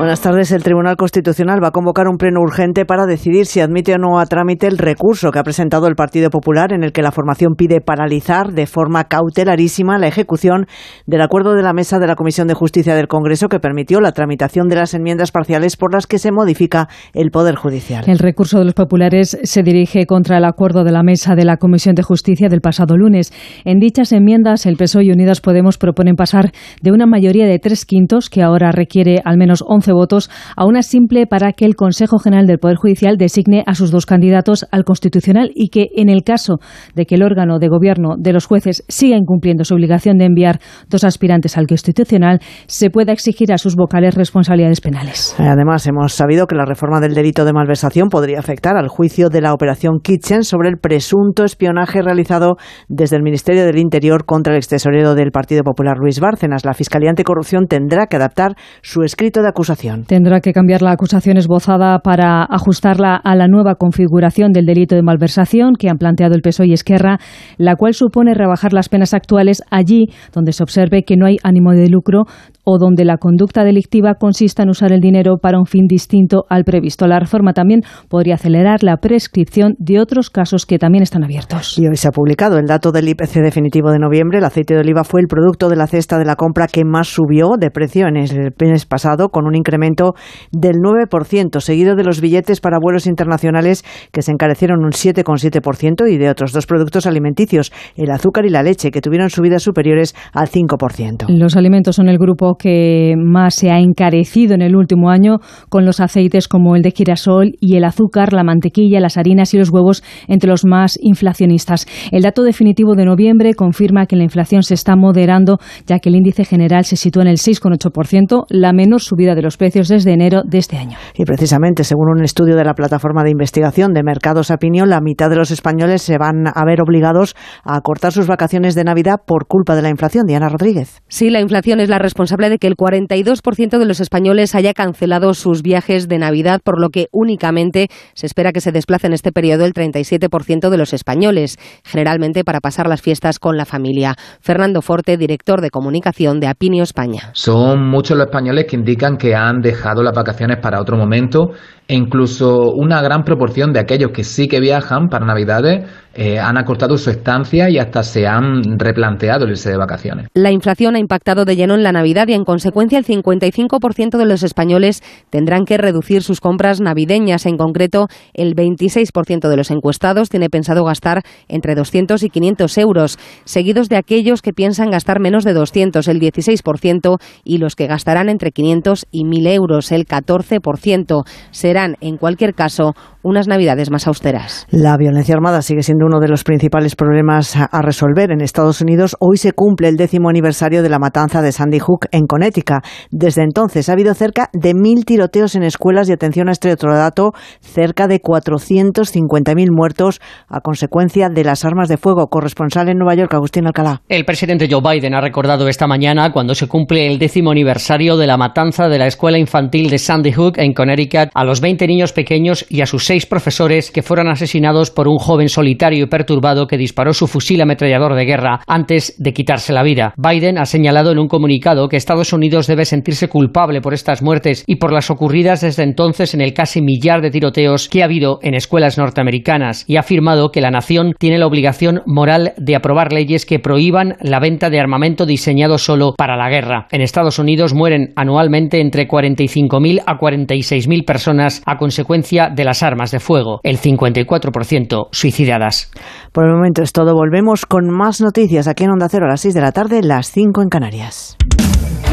Buenas 0.00 0.22
tardes. 0.22 0.50
El 0.50 0.62
Tribunal 0.62 0.96
Constitucional 0.96 1.62
va 1.62 1.68
a 1.68 1.72
convocar 1.72 2.08
un 2.08 2.16
pleno 2.16 2.40
urgente 2.40 2.86
para 2.86 3.04
decidir 3.04 3.44
si 3.44 3.60
admite 3.60 3.92
o 3.92 3.98
no 3.98 4.18
a 4.18 4.24
trámite 4.24 4.66
el 4.66 4.78
recurso 4.78 5.30
que 5.30 5.38
ha 5.38 5.42
presentado 5.42 5.88
el 5.88 5.94
Partido 5.94 6.30
Popular 6.30 6.72
en 6.72 6.84
el 6.84 6.92
que 6.92 7.02
la 7.02 7.12
formación 7.12 7.52
pide 7.54 7.82
paralizar 7.82 8.54
de 8.54 8.66
forma 8.66 9.04
cautelarísima 9.04 9.98
la 9.98 10.06
ejecución 10.06 10.64
del 11.04 11.20
acuerdo 11.20 11.52
de 11.52 11.62
la 11.62 11.74
mesa 11.74 11.98
de 11.98 12.06
la 12.06 12.14
Comisión 12.14 12.48
de 12.48 12.54
Justicia 12.54 12.94
del 12.94 13.08
Congreso 13.08 13.48
que 13.48 13.60
permitió 13.60 14.00
la 14.00 14.12
tramitación 14.12 14.68
de 14.68 14.76
las 14.76 14.94
enmiendas 14.94 15.32
parciales 15.32 15.76
por 15.76 15.92
las 15.92 16.06
que 16.06 16.18
se 16.18 16.32
modifica 16.32 16.88
el 17.12 17.30
Poder 17.30 17.56
Judicial. 17.56 18.04
El 18.06 18.20
recurso 18.20 18.58
de 18.58 18.64
los 18.64 18.74
populares 18.74 19.38
se 19.42 19.62
dirige 19.62 20.06
contra 20.06 20.38
el 20.38 20.46
acuerdo 20.46 20.82
de 20.82 20.92
la 20.92 21.02
mesa 21.02 21.34
de 21.34 21.44
la 21.44 21.58
Comisión 21.58 21.94
de 21.94 22.04
Justicia 22.04 22.48
del 22.48 22.62
pasado 22.62 22.96
lunes. 22.96 23.34
En 23.66 23.80
dichas 23.80 24.12
enmiendas, 24.12 24.64
el 24.64 24.78
PSOE 24.78 25.04
y 25.04 25.12
Unidas 25.12 25.42
Podemos 25.42 25.76
proponen 25.76 26.16
pasar 26.16 26.52
de 26.80 26.90
una 26.90 27.04
mayoría 27.04 27.44
de 27.44 27.58
tres 27.58 27.84
quintos, 27.84 28.30
que 28.30 28.42
ahora 28.42 28.72
requiere 28.72 29.20
al 29.26 29.36
menos 29.36 29.62
11 29.66 29.89
votos 29.92 30.30
a 30.56 30.66
una 30.66 30.82
simple 30.82 31.26
para 31.26 31.52
que 31.52 31.64
el 31.64 31.76
Consejo 31.76 32.18
General 32.18 32.46
del 32.46 32.58
Poder 32.58 32.76
Judicial 32.76 33.16
designe 33.16 33.62
a 33.66 33.74
sus 33.74 33.90
dos 33.90 34.06
candidatos 34.06 34.66
al 34.70 34.84
Constitucional 34.84 35.50
y 35.54 35.68
que, 35.68 35.88
en 35.96 36.08
el 36.08 36.22
caso 36.24 36.58
de 36.94 37.06
que 37.06 37.14
el 37.14 37.22
órgano 37.22 37.58
de 37.58 37.68
gobierno 37.68 38.16
de 38.18 38.32
los 38.32 38.46
jueces 38.46 38.84
siga 38.88 39.16
incumpliendo 39.16 39.64
su 39.64 39.74
obligación 39.74 40.18
de 40.18 40.26
enviar 40.26 40.60
dos 40.88 41.04
aspirantes 41.04 41.56
al 41.56 41.66
Constitucional, 41.66 42.40
se 42.66 42.90
pueda 42.90 43.12
exigir 43.12 43.52
a 43.52 43.58
sus 43.58 43.76
vocales 43.76 44.14
responsabilidades 44.14 44.80
penales. 44.80 45.34
Además, 45.38 45.86
hemos 45.86 46.12
sabido 46.12 46.46
que 46.46 46.54
la 46.54 46.64
reforma 46.64 47.00
del 47.00 47.14
delito 47.14 47.44
de 47.44 47.52
malversación 47.52 48.08
podría 48.08 48.38
afectar 48.38 48.76
al 48.76 48.88
juicio 48.88 49.28
de 49.28 49.40
la 49.40 49.52
operación 49.52 50.00
Kitchen 50.02 50.44
sobre 50.44 50.68
el 50.68 50.78
presunto 50.78 51.44
espionaje 51.44 52.02
realizado 52.02 52.56
desde 52.88 53.16
el 53.16 53.22
Ministerio 53.22 53.64
del 53.64 53.78
Interior 53.78 54.24
contra 54.24 54.52
el 54.52 54.58
extesorero 54.58 55.14
del 55.14 55.30
Partido 55.30 55.62
Popular 55.62 55.96
Luis 55.98 56.20
Bárcenas. 56.20 56.64
La 56.64 56.74
Fiscalía 56.74 57.10
Anticorrupción 57.10 57.66
tendrá 57.66 58.06
que 58.06 58.16
adaptar 58.16 58.56
su 58.82 59.02
escrito 59.02 59.42
de 59.42 59.48
acusación 59.48 59.79
Tendrá 60.06 60.40
que 60.40 60.52
cambiar 60.52 60.82
la 60.82 60.92
acusación 60.92 61.38
esbozada 61.38 62.00
para 62.00 62.44
ajustarla 62.44 63.16
a 63.16 63.34
la 63.34 63.48
nueva 63.48 63.76
configuración 63.76 64.52
del 64.52 64.66
delito 64.66 64.94
de 64.94 65.02
malversación 65.02 65.74
que 65.78 65.88
han 65.88 65.96
planteado 65.96 66.34
el 66.34 66.42
PSOE 66.42 66.66
y 66.68 66.72
Esquerra, 66.72 67.18
la 67.56 67.76
cual 67.76 67.94
supone 67.94 68.34
rebajar 68.34 68.72
las 68.72 68.88
penas 68.88 69.14
actuales 69.14 69.62
allí 69.70 70.08
donde 70.34 70.52
se 70.52 70.62
observe 70.62 71.02
que 71.04 71.16
no 71.16 71.26
hay 71.26 71.36
ánimo 71.42 71.72
de 71.72 71.88
lucro 71.88 72.24
o 72.64 72.78
donde 72.78 73.04
la 73.04 73.16
conducta 73.16 73.64
delictiva 73.64 74.14
consista 74.14 74.62
en 74.62 74.70
usar 74.70 74.92
el 74.92 75.00
dinero 75.00 75.38
para 75.38 75.58
un 75.58 75.66
fin 75.66 75.86
distinto 75.86 76.44
al 76.48 76.64
previsto. 76.64 77.06
La 77.06 77.18
reforma 77.18 77.52
también 77.52 77.82
podría 78.08 78.34
acelerar 78.34 78.82
la 78.82 78.96
prescripción 78.98 79.74
de 79.78 80.00
otros 80.00 80.30
casos 80.30 80.66
que 80.66 80.78
también 80.78 81.02
están 81.02 81.24
abiertos. 81.24 81.78
Y 81.78 81.86
hoy 81.86 81.96
se 81.96 82.08
ha 82.08 82.12
publicado 82.12 82.58
el 82.58 82.66
dato 82.66 82.92
del 82.92 83.08
IPC 83.08 83.42
definitivo 83.42 83.90
de 83.90 83.98
noviembre. 83.98 84.38
El 84.38 84.44
aceite 84.44 84.74
de 84.74 84.80
oliva 84.80 85.04
fue 85.04 85.20
el 85.20 85.26
producto 85.26 85.68
de 85.68 85.76
la 85.76 85.86
cesta 85.86 86.18
de 86.18 86.24
la 86.24 86.36
compra 86.36 86.66
que 86.66 86.84
más 86.84 87.08
subió 87.08 87.50
de 87.58 87.70
precio 87.70 88.06
en 88.06 88.16
el 88.16 88.54
mes 88.58 88.86
pasado, 88.86 89.28
con 89.28 89.46
un 89.46 89.54
incremento 89.54 90.14
del 90.52 90.76
9%, 90.76 91.60
seguido 91.60 91.96
de 91.96 92.04
los 92.04 92.20
billetes 92.20 92.60
para 92.60 92.78
vuelos 92.80 93.06
internacionales 93.06 93.84
que 94.12 94.22
se 94.22 94.32
encarecieron 94.32 94.80
un 94.84 94.90
7,7% 94.90 96.10
y 96.10 96.18
de 96.18 96.30
otros 96.30 96.52
dos 96.52 96.66
productos 96.66 97.06
alimenticios, 97.06 97.72
el 97.96 98.10
azúcar 98.10 98.46
y 98.46 98.50
la 98.50 98.62
leche, 98.62 98.90
que 98.90 99.00
tuvieron 99.00 99.30
subidas 99.30 99.62
superiores 99.62 100.14
al 100.32 100.48
5%. 100.48 101.26
Los 101.28 101.56
alimentos 101.56 101.96
son 101.96 102.08
el 102.08 102.18
grupo 102.18 102.49
que 102.56 103.14
más 103.16 103.54
se 103.54 103.70
ha 103.70 103.78
encarecido 103.78 104.54
en 104.54 104.62
el 104.62 104.76
último 104.76 105.10
año, 105.10 105.38
con 105.68 105.84
los 105.84 106.00
aceites 106.00 106.48
como 106.48 106.76
el 106.76 106.82
de 106.82 106.90
girasol 106.90 107.52
y 107.60 107.76
el 107.76 107.84
azúcar, 107.84 108.32
la 108.32 108.44
mantequilla, 108.44 109.00
las 109.00 109.16
harinas 109.16 109.52
y 109.54 109.58
los 109.58 109.70
huevos 109.70 110.02
entre 110.28 110.50
los 110.50 110.64
más 110.64 110.98
inflacionistas. 111.00 111.86
El 112.12 112.22
dato 112.22 112.42
definitivo 112.42 112.94
de 112.94 113.04
noviembre 113.04 113.54
confirma 113.54 114.06
que 114.06 114.16
la 114.16 114.24
inflación 114.24 114.62
se 114.62 114.74
está 114.74 114.96
moderando, 114.96 115.58
ya 115.86 115.98
que 115.98 116.08
el 116.08 116.16
índice 116.16 116.44
general 116.44 116.84
se 116.84 116.96
sitúa 116.96 117.22
en 117.22 117.28
el 117.28 117.36
6,8%, 117.36 118.44
la 118.48 118.72
menor 118.72 119.00
subida 119.00 119.34
de 119.34 119.42
los 119.42 119.56
precios 119.56 119.88
desde 119.88 120.12
enero 120.12 120.42
de 120.44 120.58
este 120.58 120.76
año. 120.76 120.96
Y 121.14 121.24
precisamente, 121.24 121.84
según 121.84 122.10
un 122.10 122.24
estudio 122.24 122.56
de 122.56 122.64
la 122.64 122.74
plataforma 122.74 123.24
de 123.24 123.30
investigación 123.30 123.92
de 123.92 124.02
Mercados 124.02 124.50
Opinión, 124.50 124.88
la 124.88 125.00
mitad 125.00 125.30
de 125.30 125.36
los 125.36 125.50
españoles 125.50 126.02
se 126.02 126.18
van 126.18 126.46
a 126.46 126.64
ver 126.64 126.80
obligados 126.80 127.34
a 127.64 127.80
cortar 127.80 128.12
sus 128.12 128.26
vacaciones 128.26 128.74
de 128.74 128.84
Navidad 128.84 129.16
por 129.26 129.46
culpa 129.46 129.74
de 129.74 129.82
la 129.82 129.88
inflación. 129.88 130.26
Diana 130.26 130.48
Rodríguez. 130.48 131.02
Sí, 131.08 131.30
la 131.30 131.40
inflación 131.40 131.80
es 131.80 131.88
la 131.88 131.98
responsable 131.98 132.39
de 132.48 132.58
que 132.58 132.66
el 132.66 132.76
42% 132.76 133.78
de 133.78 133.84
los 133.84 134.00
españoles 134.00 134.54
haya 134.54 134.72
cancelado 134.72 135.34
sus 135.34 135.62
viajes 135.62 136.08
de 136.08 136.18
Navidad, 136.18 136.60
por 136.64 136.80
lo 136.80 136.90
que 136.90 137.06
únicamente 137.12 137.88
se 138.14 138.26
espera 138.26 138.52
que 138.52 138.60
se 138.60 138.72
desplace 138.72 139.08
en 139.08 139.12
este 139.12 139.32
periodo 139.32 139.64
el 139.64 139.74
37% 139.74 140.70
de 140.70 140.76
los 140.76 140.92
españoles, 140.92 141.58
generalmente 141.84 142.44
para 142.44 142.60
pasar 142.60 142.88
las 142.88 143.02
fiestas 143.02 143.38
con 143.38 143.56
la 143.56 143.64
familia. 143.64 144.14
Fernando 144.40 144.82
Forte, 144.82 145.16
director 145.16 145.60
de 145.60 145.70
comunicación 145.70 146.40
de 146.40 146.46
Apinio 146.46 146.82
España. 146.82 147.30
Son 147.32 147.88
muchos 147.88 148.16
los 148.16 148.26
españoles 148.26 148.66
que 148.68 148.76
indican 148.76 149.16
que 149.16 149.34
han 149.34 149.60
dejado 149.60 150.02
las 150.02 150.14
vacaciones 150.14 150.58
para 150.62 150.80
otro 150.80 150.96
momento 150.96 151.50
e 151.90 151.96
incluso 151.96 152.70
una 152.70 153.02
gran 153.02 153.24
proporción 153.24 153.72
de 153.72 153.80
aquellos 153.80 154.12
que 154.12 154.22
sí 154.22 154.46
que 154.46 154.60
viajan 154.60 155.08
para 155.08 155.26
Navidades 155.26 155.90
eh, 156.14 156.38
han 156.38 156.56
acortado 156.56 156.96
su 156.96 157.10
estancia 157.10 157.68
y 157.68 157.78
hasta 157.78 158.04
se 158.04 158.28
han 158.28 158.78
replanteado 158.78 159.44
el 159.44 159.50
irse 159.50 159.70
de 159.70 159.76
vacaciones. 159.76 160.28
La 160.34 160.52
inflación 160.52 160.94
ha 160.94 161.00
impactado 161.00 161.44
de 161.44 161.56
lleno 161.56 161.74
en 161.74 161.82
la 161.82 161.90
Navidad 161.90 162.28
y 162.28 162.34
en 162.34 162.44
consecuencia 162.44 162.96
el 162.96 163.04
55% 163.04 164.18
de 164.18 164.24
los 164.24 164.44
españoles 164.44 165.02
tendrán 165.30 165.64
que 165.64 165.78
reducir 165.78 166.22
sus 166.22 166.40
compras 166.40 166.80
navideñas. 166.80 167.44
En 167.46 167.56
concreto, 167.56 168.06
el 168.34 168.54
26% 168.54 169.48
de 169.48 169.56
los 169.56 169.72
encuestados 169.72 170.28
tiene 170.28 170.48
pensado 170.48 170.84
gastar 170.84 171.22
entre 171.48 171.74
200 171.74 172.22
y 172.22 172.30
500 172.30 172.78
euros, 172.78 173.18
seguidos 173.44 173.88
de 173.88 173.96
aquellos 173.96 174.42
que 174.42 174.52
piensan 174.52 174.90
gastar 174.90 175.18
menos 175.18 175.42
de 175.42 175.54
200, 175.54 176.06
el 176.06 176.20
16%, 176.20 177.18
y 177.42 177.58
los 177.58 177.74
que 177.74 177.88
gastarán 177.88 178.28
entre 178.28 178.52
500 178.52 179.06
y 179.10 179.24
1.000 179.24 179.48
euros, 179.54 179.90
el 179.90 180.06
14%. 180.06 181.24
Será 181.50 181.79
en 182.00 182.16
cualquier 182.16 182.54
caso, 182.54 182.94
unas 183.22 183.48
navidades 183.48 183.90
más 183.90 184.06
austeras. 184.06 184.66
La 184.70 184.96
violencia 184.96 185.34
armada 185.34 185.62
sigue 185.62 185.82
siendo 185.82 186.06
uno 186.06 186.20
de 186.20 186.28
los 186.28 186.44
principales 186.44 186.96
problemas 186.96 187.56
a 187.56 187.82
resolver 187.82 188.30
en 188.30 188.40
Estados 188.40 188.80
Unidos. 188.80 189.16
Hoy 189.20 189.36
se 189.36 189.52
cumple 189.52 189.88
el 189.88 189.96
décimo 189.96 190.28
aniversario 190.28 190.82
de 190.82 190.88
la 190.88 190.98
matanza 190.98 191.42
de 191.42 191.52
Sandy 191.52 191.78
Hook 191.78 192.06
en 192.12 192.26
Connecticut. 192.26 192.84
Desde 193.10 193.42
entonces 193.42 193.88
ha 193.88 193.92
habido 193.92 194.14
cerca 194.14 194.48
de 194.52 194.74
mil 194.74 195.04
tiroteos 195.04 195.54
en 195.54 195.62
escuelas 195.62 196.08
y 196.08 196.12
atención 196.12 196.48
a 196.48 196.52
este 196.52 196.72
otro 196.72 196.94
dato, 196.94 197.32
cerca 197.60 198.06
de 198.06 198.20
450.000 198.20 199.70
muertos 199.70 200.20
a 200.48 200.60
consecuencia 200.60 201.28
de 201.28 201.44
las 201.44 201.64
armas 201.64 201.88
de 201.88 201.96
fuego. 201.96 202.28
Corresponsal 202.28 202.88
en 202.88 202.98
Nueva 202.98 203.14
York, 203.14 203.34
Agustín 203.34 203.66
Alcalá. 203.66 204.02
El 204.08 204.24
presidente 204.24 204.68
Joe 204.70 204.80
Biden 204.80 205.14
ha 205.14 205.20
recordado 205.20 205.68
esta 205.68 205.86
mañana 205.86 206.32
cuando 206.32 206.54
se 206.54 206.68
cumple 206.68 207.06
el 207.06 207.18
décimo 207.18 207.50
aniversario 207.50 208.16
de 208.16 208.26
la 208.26 208.36
matanza 208.36 208.88
de 208.88 208.98
la 208.98 209.06
escuela 209.06 209.38
infantil 209.38 209.90
de 209.90 209.98
Sandy 209.98 210.32
Hook 210.32 210.54
en 210.58 210.72
Connecticut 210.72 211.30
a 211.34 211.44
los 211.44 211.60
20 211.60 211.86
niños 211.86 212.12
pequeños 212.12 212.64
y 212.68 212.80
a 212.80 212.86
sus 212.86 213.09
seis 213.10 213.26
profesores 213.26 213.90
que 213.90 214.04
fueron 214.04 214.28
asesinados 214.28 214.92
por 214.92 215.08
un 215.08 215.18
joven 215.18 215.48
solitario 215.48 216.04
y 216.04 216.06
perturbado 216.06 216.68
que 216.68 216.76
disparó 216.76 217.12
su 217.12 217.26
fusil 217.26 217.60
ametrallador 217.60 218.14
de 218.14 218.24
guerra 218.24 218.60
antes 218.68 219.16
de 219.18 219.32
quitarse 219.32 219.72
la 219.72 219.82
vida. 219.82 220.14
Biden 220.16 220.58
ha 220.58 220.64
señalado 220.64 221.10
en 221.10 221.18
un 221.18 221.26
comunicado 221.26 221.88
que 221.88 221.96
Estados 221.96 222.32
Unidos 222.32 222.68
debe 222.68 222.84
sentirse 222.84 223.26
culpable 223.26 223.80
por 223.80 223.94
estas 223.94 224.22
muertes 224.22 224.62
y 224.64 224.76
por 224.76 224.92
las 224.92 225.10
ocurridas 225.10 225.60
desde 225.60 225.82
entonces 225.82 226.34
en 226.34 226.40
el 226.40 226.54
casi 226.54 226.82
millar 226.82 227.20
de 227.20 227.32
tiroteos 227.32 227.88
que 227.88 228.02
ha 228.02 228.04
habido 228.04 228.38
en 228.42 228.54
escuelas 228.54 228.96
norteamericanas 228.96 229.86
y 229.88 229.96
ha 229.96 230.00
afirmado 230.00 230.52
que 230.52 230.60
la 230.60 230.70
nación 230.70 231.14
tiene 231.18 231.38
la 231.38 231.48
obligación 231.48 232.02
moral 232.06 232.52
de 232.58 232.76
aprobar 232.76 233.12
leyes 233.12 233.44
que 233.44 233.58
prohíban 233.58 234.18
la 234.20 234.38
venta 234.38 234.70
de 234.70 234.78
armamento 234.78 235.26
diseñado 235.26 235.78
solo 235.78 236.14
para 236.16 236.36
la 236.36 236.48
guerra. 236.48 236.86
En 236.92 237.00
Estados 237.00 237.40
Unidos 237.40 237.74
mueren 237.74 238.12
anualmente 238.14 238.80
entre 238.80 239.08
45.000 239.08 240.04
a 240.06 240.16
46.000 240.16 241.04
personas 241.04 241.60
a 241.66 241.76
consecuencia 241.76 242.50
de 242.50 242.64
las 242.64 242.84
armas 242.84 242.99
de 243.10 243.20
fuego, 243.20 243.60
el 243.62 243.78
54% 243.78 245.08
suicidadas. 245.10 245.90
Por 246.32 246.44
el 246.44 246.52
momento 246.52 246.82
es 246.82 246.92
todo. 246.92 247.14
Volvemos 247.14 247.64
con 247.64 247.88
más 247.88 248.20
noticias 248.20 248.68
aquí 248.68 248.84
en 248.84 248.90
Onda 248.90 249.08
Cero 249.08 249.24
a 249.26 249.30
las 249.30 249.40
6 249.40 249.54
de 249.54 249.60
la 249.62 249.72
tarde, 249.72 250.02
las 250.02 250.30
5 250.30 250.60
en 250.60 250.68
Canarias. 250.68 251.38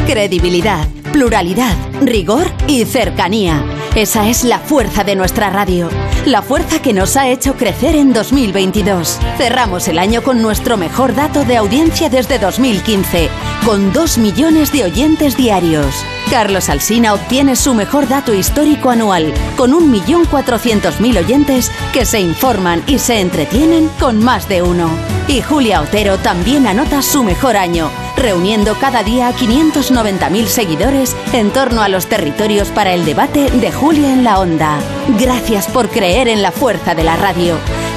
Credibilidad, 0.06 0.86
pluralidad, 1.12 1.76
rigor 2.00 2.46
y 2.66 2.84
cercanía. 2.84 3.64
Esa 3.94 4.28
es 4.28 4.44
la 4.44 4.58
fuerza 4.58 5.04
de 5.04 5.16
nuestra 5.16 5.50
radio. 5.50 5.88
La 6.24 6.42
fuerza 6.42 6.80
que 6.80 6.92
nos 6.92 7.16
ha 7.16 7.28
hecho 7.28 7.54
crecer 7.54 7.96
en 7.96 8.12
2022. 8.12 9.18
Cerramos 9.38 9.88
el 9.88 9.98
año 9.98 10.22
con 10.22 10.42
nuestro 10.42 10.76
mejor 10.76 11.14
dato 11.14 11.44
de 11.44 11.56
audiencia 11.56 12.08
desde 12.08 12.38
2015, 12.38 13.28
con 13.64 13.92
2 13.92 14.18
millones 14.18 14.72
de 14.72 14.84
oyentes 14.84 15.36
diarios. 15.36 15.86
Carlos 16.30 16.68
Alsina 16.68 17.14
obtiene 17.14 17.56
su 17.56 17.74
mejor 17.74 18.06
dato 18.08 18.34
histórico 18.34 18.90
anual, 18.90 19.32
con 19.56 19.72
1.400.000 19.72 21.18
oyentes 21.18 21.72
que 21.92 22.04
se 22.04 22.20
informan 22.20 22.82
y 22.86 22.98
se 22.98 23.20
entretienen 23.20 23.88
con 23.98 24.22
más 24.22 24.48
de 24.48 24.62
uno. 24.62 24.90
Y 25.26 25.40
Julia 25.40 25.80
Otero 25.80 26.18
también 26.18 26.66
anota 26.66 27.00
su 27.00 27.24
mejor 27.24 27.56
año, 27.56 27.90
reuniendo 28.16 28.74
cada 28.78 29.02
día 29.02 29.28
a 29.28 29.32
590.000 29.78 30.46
seguidores 30.46 31.16
en 31.32 31.52
torno 31.52 31.82
a 31.82 31.88
los 31.88 32.06
territorios 32.06 32.68
para 32.70 32.94
el 32.94 33.04
debate 33.04 33.48
de 33.50 33.70
Julia 33.70 34.12
en 34.12 34.24
la 34.24 34.40
Onda. 34.40 34.80
Gracias 35.20 35.68
por 35.68 35.88
creer 35.88 36.26
en 36.26 36.42
la 36.42 36.50
fuerza 36.50 36.96
de 36.96 37.04
la 37.04 37.16
radio. 37.16 37.54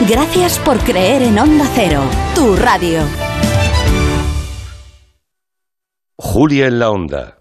Gracias 0.07 0.59
por 0.59 0.77
creer 0.79 1.23
en 1.23 1.39
Onda 1.39 1.65
Cero, 1.73 2.03
tu 2.35 2.55
radio. 2.55 3.01
Julia 6.17 6.67
en 6.67 6.77
la 6.77 6.91
Onda 6.91 7.40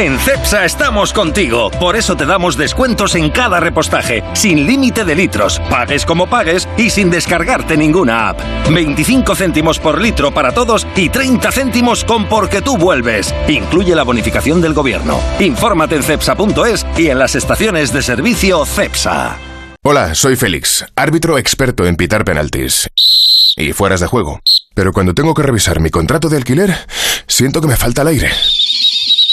En 0.00 0.18
CEPSA 0.18 0.64
estamos 0.64 1.12
contigo. 1.12 1.70
Por 1.72 1.94
eso 1.94 2.16
te 2.16 2.24
damos 2.24 2.56
descuentos 2.56 3.14
en 3.16 3.28
cada 3.28 3.60
repostaje, 3.60 4.24
sin 4.32 4.66
límite 4.66 5.04
de 5.04 5.14
litros, 5.14 5.60
pagues 5.68 6.06
como 6.06 6.26
pagues 6.26 6.66
y 6.78 6.88
sin 6.88 7.10
descargarte 7.10 7.76
ninguna 7.76 8.30
app. 8.30 8.40
25 8.70 9.34
céntimos 9.34 9.78
por 9.78 10.00
litro 10.00 10.32
para 10.32 10.52
todos 10.52 10.86
y 10.96 11.10
30 11.10 11.52
céntimos 11.52 12.04
con 12.04 12.26
porque 12.30 12.62
tú 12.62 12.78
vuelves. 12.78 13.34
Incluye 13.46 13.94
la 13.94 14.04
bonificación 14.04 14.62
del 14.62 14.72
gobierno. 14.72 15.20
Infórmate 15.38 15.96
en 15.96 16.02
cepsa.es 16.02 16.86
y 16.96 17.08
en 17.08 17.18
las 17.18 17.34
estaciones 17.34 17.92
de 17.92 18.00
servicio 18.00 18.64
CEPSA. 18.64 19.36
Hola, 19.82 20.14
soy 20.14 20.36
Félix, 20.36 20.86
árbitro 20.96 21.36
experto 21.36 21.84
en 21.86 21.96
pitar 21.96 22.24
penaltis 22.24 22.88
y 23.54 23.74
fueras 23.74 24.00
de 24.00 24.06
juego. 24.06 24.40
Pero 24.74 24.94
cuando 24.94 25.12
tengo 25.12 25.34
que 25.34 25.42
revisar 25.42 25.80
mi 25.80 25.90
contrato 25.90 26.30
de 26.30 26.38
alquiler, 26.38 26.74
siento 27.26 27.60
que 27.60 27.68
me 27.68 27.76
falta 27.76 28.00
el 28.00 28.08
aire. 28.08 28.30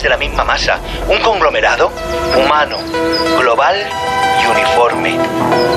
De 0.00 0.08
la 0.08 0.16
misma 0.16 0.44
masa. 0.44 0.78
Un 1.08 1.18
conglomerado 1.20 1.90
humano, 2.38 2.78
global 3.38 3.74
y 4.42 4.46
uniforme. 4.46 5.18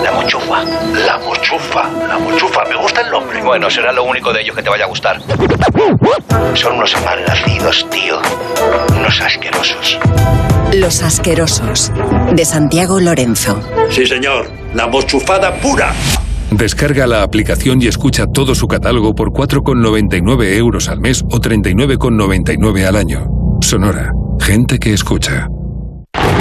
La 0.03 0.11
mochufa. 0.11 0.63
La 1.05 1.17
mochufa. 1.17 1.89
La 2.07 2.17
mochufa. 2.19 2.63
Me 2.69 2.75
gusta 2.75 3.01
el 3.01 3.09
nombre. 3.09 3.41
Bueno, 3.41 3.69
será 3.69 3.91
lo 3.91 4.03
único 4.03 4.31
de 4.31 4.41
ellos 4.41 4.55
que 4.55 4.61
te 4.63 4.69
vaya 4.69 4.85
a 4.85 4.87
gustar. 4.87 5.19
Son 6.53 6.75
unos 6.75 6.95
malnacidos, 7.03 7.85
tío. 7.89 8.19
Unos 8.95 9.19
asquerosos. 9.19 9.99
Los 10.73 11.03
asquerosos. 11.03 11.91
De 12.33 12.45
Santiago 12.45 12.99
Lorenzo. 12.99 13.59
Sí, 13.89 14.05
señor. 14.05 14.49
La 14.73 14.87
mochufada 14.87 15.55
pura. 15.55 15.93
Descarga 16.51 17.07
la 17.07 17.23
aplicación 17.23 17.81
y 17.81 17.87
escucha 17.87 18.27
todo 18.27 18.55
su 18.55 18.67
catálogo 18.67 19.13
por 19.15 19.31
4,99 19.31 20.57
euros 20.57 20.87
al 20.89 20.99
mes 21.01 21.23
o 21.23 21.39
39,99 21.39 22.85
al 22.85 22.95
año. 22.95 23.44
Sonora. 23.61 24.11
Gente 24.39 24.77
que 24.79 24.93
escucha. 24.93 25.47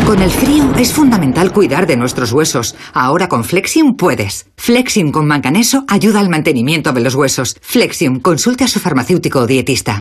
Con 0.07 0.20
el 0.20 0.31
frío 0.31 0.73
es 0.77 0.93
fundamental 0.93 1.53
cuidar 1.53 1.86
de 1.86 1.97
nuestros 1.97 2.32
huesos. 2.32 2.74
Ahora 2.93 3.28
con 3.28 3.45
Flexium 3.45 3.97
puedes. 3.97 4.47
Flexium 4.57 5.11
con 5.11 5.27
manganeso 5.27 5.85
ayuda 5.89 6.20
al 6.20 6.28
mantenimiento 6.28 6.93
de 6.93 7.01
los 7.01 7.15
huesos. 7.15 7.57
Flexium, 7.62 8.20
consulte 8.20 8.65
a 8.65 8.69
su 8.69 8.81
farmacéutico 8.81 9.41
o 9.41 9.47
dietista. 9.47 10.01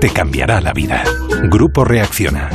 Te 0.00 0.10
cambiará 0.10 0.60
la 0.60 0.72
vida. 0.72 1.04
Grupo 1.44 1.84
Reacciona. 1.84 2.50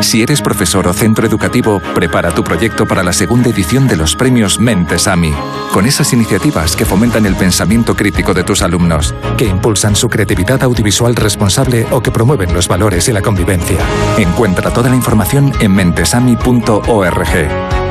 Si 0.00 0.20
eres 0.20 0.42
profesor 0.42 0.88
o 0.88 0.92
centro 0.92 1.24
educativo, 1.24 1.80
prepara 1.94 2.32
tu 2.32 2.42
proyecto 2.42 2.84
para 2.84 3.04
la 3.04 3.12
segunda 3.12 3.50
edición 3.50 3.86
de 3.86 3.94
los 3.94 4.16
premios 4.16 4.58
Mentes 4.58 5.06
AMI, 5.06 5.32
con 5.72 5.86
esas 5.86 6.12
iniciativas 6.12 6.74
que 6.74 6.84
fomentan 6.84 7.26
el 7.26 7.36
pensamiento 7.36 7.94
crítico 7.94 8.34
de 8.34 8.42
tus 8.42 8.60
alumnos, 8.60 9.14
que 9.38 9.44
impulsan 9.44 9.94
su 9.94 10.08
creatividad 10.08 10.64
audiovisual 10.64 11.14
responsable 11.14 11.86
o 11.92 12.02
que 12.02 12.10
promueven 12.10 12.52
los 12.52 12.66
valores 12.66 13.08
y 13.08 13.12
la 13.12 13.22
convivencia. 13.22 13.78
Encuentra 14.18 14.72
toda 14.72 14.90
la 14.90 14.96
información 14.96 15.52
en 15.60 15.72
mentesami.org. 15.72 17.28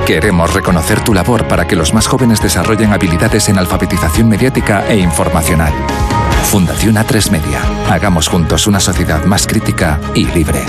Queremos 0.06 0.53
reconocer 0.53 0.99
tu 1.06 1.14
labor 1.14 1.48
para 1.48 1.65
que 1.65 1.77
los 1.77 1.94
más 1.94 2.06
jóvenes 2.06 2.41
desarrollen 2.41 2.91
habilidades 2.91 3.48
en 3.48 3.57
alfabetización 3.57 4.27
mediática 4.27 4.86
e 4.90 4.98
informacional. 4.98 5.73
Fundación 6.45 6.95
A3 6.95 7.31
Media. 7.31 7.61
Hagamos 7.91 8.30
juntos 8.30 8.67
una 8.67 8.80
sociedad 8.80 9.26
más 9.26 9.45
crítica 9.45 9.99
y 10.13 10.26
libre. 10.26 10.61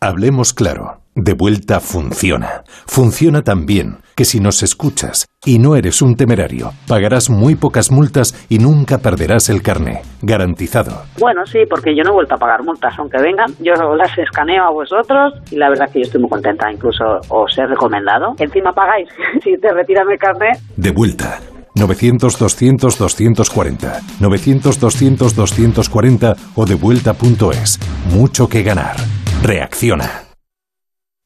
Hablemos 0.00 0.52
claro. 0.52 1.00
De 1.14 1.32
vuelta 1.32 1.80
funciona. 1.80 2.62
Funciona 2.86 3.42
tan 3.42 3.64
bien 3.64 3.98
que 4.14 4.24
si 4.24 4.38
nos 4.38 4.62
escuchas 4.62 5.26
y 5.44 5.58
no 5.58 5.76
eres 5.76 6.02
un 6.02 6.16
temerario, 6.16 6.72
pagarás 6.86 7.30
muy 7.30 7.54
pocas 7.54 7.90
multas 7.90 8.46
y 8.48 8.58
nunca 8.58 8.98
perderás 8.98 9.48
el 9.48 9.62
carné. 9.62 10.02
Garantizado. 10.20 11.02
Bueno, 11.18 11.46
sí, 11.46 11.60
porque 11.68 11.96
yo 11.96 12.04
no 12.04 12.10
he 12.10 12.14
vuelto 12.14 12.34
a 12.34 12.38
pagar 12.38 12.62
multas, 12.62 12.94
aunque 12.98 13.18
vengan, 13.18 13.52
yo 13.60 13.72
las 13.96 14.16
escaneo 14.18 14.64
a 14.64 14.70
vosotros 14.70 15.34
y 15.50 15.56
la 15.56 15.70
verdad 15.70 15.90
que 15.90 16.00
yo 16.00 16.04
estoy 16.04 16.20
muy 16.20 16.30
contenta, 16.30 16.70
incluso 16.70 17.20
os 17.28 17.56
he 17.56 17.66
recomendado. 17.66 18.34
Encima 18.38 18.72
pagáis 18.72 19.08
si 19.42 19.56
te 19.58 19.72
retiran 19.72 20.10
el 20.10 20.18
carné. 20.18 20.52
De 20.76 20.90
vuelta. 20.90 21.40
900-200-240. 21.78 24.02
900-200-240 24.20 26.36
o 26.54 26.66
devuelta.es. 26.66 27.80
Mucho 28.12 28.48
que 28.48 28.62
ganar. 28.62 28.96
Reacciona. 29.42 30.28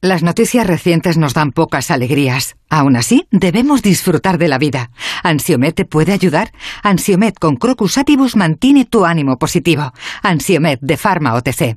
Las 0.04 0.24
noticias 0.24 0.66
recientes 0.66 1.16
nos 1.16 1.32
dan 1.32 1.52
pocas 1.52 1.92
alegrías. 1.92 2.56
Aún 2.68 2.96
así, 2.96 3.28
debemos 3.30 3.82
disfrutar 3.82 4.36
de 4.36 4.48
la 4.48 4.58
vida. 4.58 4.90
¿Ansiomet 5.22 5.76
te 5.76 5.84
puede 5.84 6.12
ayudar? 6.12 6.50
Ansiomet 6.82 7.38
con 7.38 7.54
Crocus 7.54 7.98
Atibus 7.98 8.34
mantiene 8.34 8.84
tu 8.84 9.04
ánimo 9.04 9.38
positivo. 9.38 9.92
Ansiomet 10.24 10.80
de 10.80 10.96
Pharma 10.96 11.34
OTC. 11.34 11.76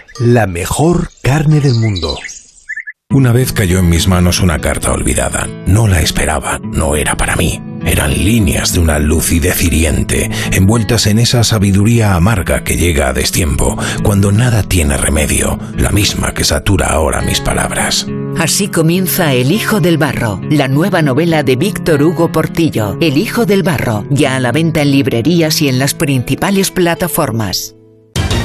la 0.19 0.47
mejor 0.47 1.09
carne 1.21 1.59
del 1.61 1.75
mundo. 1.75 2.17
Una 3.09 3.33
vez 3.33 3.51
cayó 3.51 3.79
en 3.79 3.89
mis 3.89 4.07
manos 4.07 4.39
una 4.39 4.59
carta 4.59 4.91
olvidada. 4.91 5.47
No 5.65 5.87
la 5.87 6.01
esperaba, 6.01 6.59
no 6.63 6.95
era 6.95 7.17
para 7.17 7.35
mí. 7.35 7.61
Eran 7.85 8.11
líneas 8.23 8.73
de 8.73 8.79
una 8.79 8.99
lucidez 8.99 9.61
hiriente, 9.63 10.29
envueltas 10.51 11.07
en 11.07 11.19
esa 11.19 11.43
sabiduría 11.43 12.13
amarga 12.13 12.63
que 12.63 12.77
llega 12.77 13.09
a 13.09 13.13
destiempo, 13.13 13.77
cuando 14.03 14.31
nada 14.31 14.63
tiene 14.63 14.95
remedio, 14.95 15.59
la 15.75 15.89
misma 15.89 16.33
que 16.33 16.45
satura 16.45 16.87
ahora 16.87 17.21
mis 17.21 17.41
palabras. 17.41 18.07
Así 18.37 18.69
comienza 18.69 19.33
El 19.33 19.51
Hijo 19.51 19.81
del 19.81 19.97
Barro, 19.97 20.39
la 20.49 20.67
nueva 20.67 21.01
novela 21.01 21.43
de 21.43 21.55
Víctor 21.55 22.03
Hugo 22.03 22.31
Portillo. 22.31 22.97
El 23.01 23.17
Hijo 23.17 23.45
del 23.45 23.63
Barro, 23.63 24.05
ya 24.09 24.35
a 24.35 24.39
la 24.39 24.51
venta 24.51 24.83
en 24.83 24.91
librerías 24.91 25.61
y 25.61 25.67
en 25.67 25.79
las 25.79 25.93
principales 25.93 26.71
plataformas. 26.71 27.75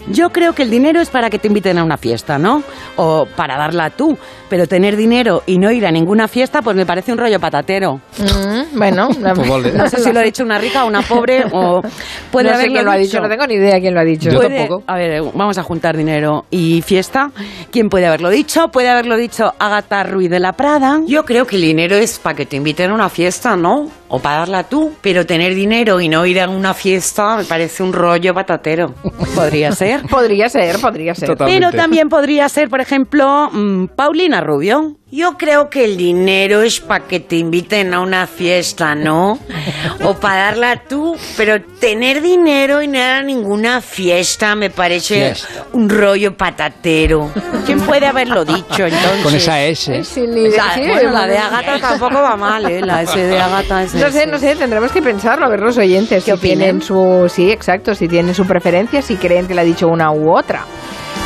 Yo 0.08 0.32
creo 0.32 0.54
que 0.54 0.64
el 0.64 0.70
dinero 0.70 1.02
es 1.02 1.10
para 1.10 1.30
que 1.30 1.40
te 1.40 1.48
inviten 1.48 1.78
a 1.78 1.84
una 1.84 1.98
fiesta, 1.98 2.38
¿no? 2.38 2.64
O 2.96 3.28
para 3.36 3.58
darla 3.58 3.90
tú. 3.90 4.18
Pero 4.50 4.68
tener 4.68 4.96
dinero 4.96 5.44
y 5.46 5.60
no 5.60 5.72
ir 5.72 5.86
a 5.86 5.92
ninguna 5.92 6.28
fiesta, 6.28 6.62
pues 6.62 6.76
me 6.76 6.86
parece 6.86 7.12
un 7.12 7.20
rollo 7.20 7.40
patatero. 7.40 8.02
Mm, 8.18 8.78
bueno, 8.78 9.10
no 9.20 9.90
sé 9.90 10.00
si 10.00 10.12
lo 10.12 10.20
ha 10.20 10.24
dicho 10.24 10.44
una 10.44 10.58
rica 10.58 10.86
o 10.86 10.88
una 10.88 11.04
pobre 11.04 11.46
o 11.52 11.82
puede 12.32 12.52
no 12.52 12.58
sé 12.58 12.68
quién 12.68 12.86
lo 12.86 12.92
ha 12.92 12.98
dicho, 12.98 13.20
no 13.20 13.30
tengo 13.30 13.46
ni 13.46 13.56
idea 13.56 13.80
quién 13.80 13.94
lo 13.94 14.00
ha 14.00 14.04
dicho. 14.04 14.32
Yo 14.32 14.40
tampoco. 14.40 14.84
A 14.88 14.96
ver, 14.96 15.22
vamos 15.34 15.58
a 15.58 15.64
juntar 15.64 15.96
dinero 15.96 16.46
y 16.50 16.82
fiesta. 16.82 17.32
¿Quién 17.72 17.90
puede 17.90 18.08
haberlo 18.08 18.30
dicho? 18.30 18.70
Puede 18.70 18.90
haberlo 18.90 19.18
dicho 19.18 19.54
Agatha 19.60 20.04
Ruiz 20.04 20.30
de 20.30 20.40
la 20.40 20.54
Prada. 20.54 21.02
Yo 21.06 21.26
creo 21.26 21.46
que 21.46 21.58
el 21.58 21.62
dinero 21.62 21.96
es 21.96 22.18
para 22.18 22.36
que 22.36 22.46
te 22.46 22.56
inviten 22.56 22.90
a 22.92 22.94
una 22.96 23.10
fiesta, 23.10 23.56
¿no? 23.56 23.92
O 24.10 24.20
para 24.20 24.40
darla 24.40 24.64
tú. 24.64 24.94
Pero 25.02 25.26
tener 25.26 25.56
dinero 25.56 26.02
y 26.02 26.10
no 26.10 26.26
ir 26.26 26.42
a 26.42 26.50
una 26.50 26.74
fiesta 26.74 27.38
me 27.38 27.46
parece 27.46 27.84
un 27.84 27.94
rollo 27.94 28.34
patatero. 28.34 28.94
Podría 29.36 29.72
ser. 29.72 30.04
Podría 30.08 30.50
ser, 30.50 30.80
podría 30.80 31.16
ser. 31.16 31.38
Pero 31.38 31.72
también 31.72 32.10
podría 32.10 32.50
ser, 32.50 32.70
por 32.70 32.82
ejemplo, 32.82 33.50
mm, 33.52 33.86
Paulina 33.96 34.42
Rubio. 34.42 34.96
Yo 35.12 35.38
creo 35.40 35.72
que 35.72 35.86
el 35.86 35.98
dinero 35.98 36.62
es 36.62 36.80
para 36.82 37.06
que 37.08 37.20
te 37.20 37.36
inviten 37.38 37.96
a 37.96 38.00
una 38.02 38.28
fiesta, 38.28 38.94
¿no? 38.94 39.40
O 40.04 40.14
para 40.14 40.46
darla 40.46 40.84
tú, 40.88 41.16
pero 41.36 41.56
tener 41.80 42.22
dinero 42.22 42.82
y 42.82 42.88
no 42.88 42.98
ir 42.98 43.04
a 43.04 43.22
ninguna 43.24 43.82
fiesta 43.82 44.54
me 44.56 44.70
parece 44.70 45.16
Fiesta. 45.34 45.66
un 45.74 45.90
rollo 45.90 46.36
patatero. 46.38 47.32
¿Quién 47.66 47.80
puede 47.82 48.06
haberlo 48.06 48.46
dicho 48.46 48.86
entonces? 48.86 49.24
Con 49.24 49.34
esa 49.36 49.64
S. 49.64 50.04
Sin 50.04 50.32
ni 50.34 50.42
idea. 50.44 50.68
La- 50.68 50.74
Sí, 50.76 50.82
bueno, 50.88 51.12
la 51.12 51.28
de. 51.28 51.38
Agatha 51.38 51.80
tampoco 51.80 52.22
va 52.22 52.36
mal, 52.38 52.66
¿eh? 52.70 52.82
La 52.82 53.02
S 53.02 53.18
de 53.20 53.40
Agatha 53.40 53.84
es 53.84 53.96
No 53.96 54.12
sé, 54.12 54.28
no 54.28 54.38
sé, 54.38 54.56
tendremos 54.56 54.92
que 54.92 55.02
pensarlo, 55.02 55.46
a 55.46 55.50
ver 55.50 55.60
los 55.60 55.78
oyentes 55.78 56.24
si 56.24 56.32
opinen? 56.32 56.58
tienen 56.60 56.82
su... 56.82 57.28
Sí, 57.34 57.52
exacto, 57.52 57.96
si 57.96 58.08
tienen 58.08 58.36
su 58.36 58.46
preferencia, 58.46 59.02
si 59.02 59.16
creen 59.16 59.48
que 59.48 59.56
le 59.56 59.62
ha 59.62 59.66
dicho 59.66 59.88
una 59.88 60.12
u 60.12 60.32
otra. 60.38 60.66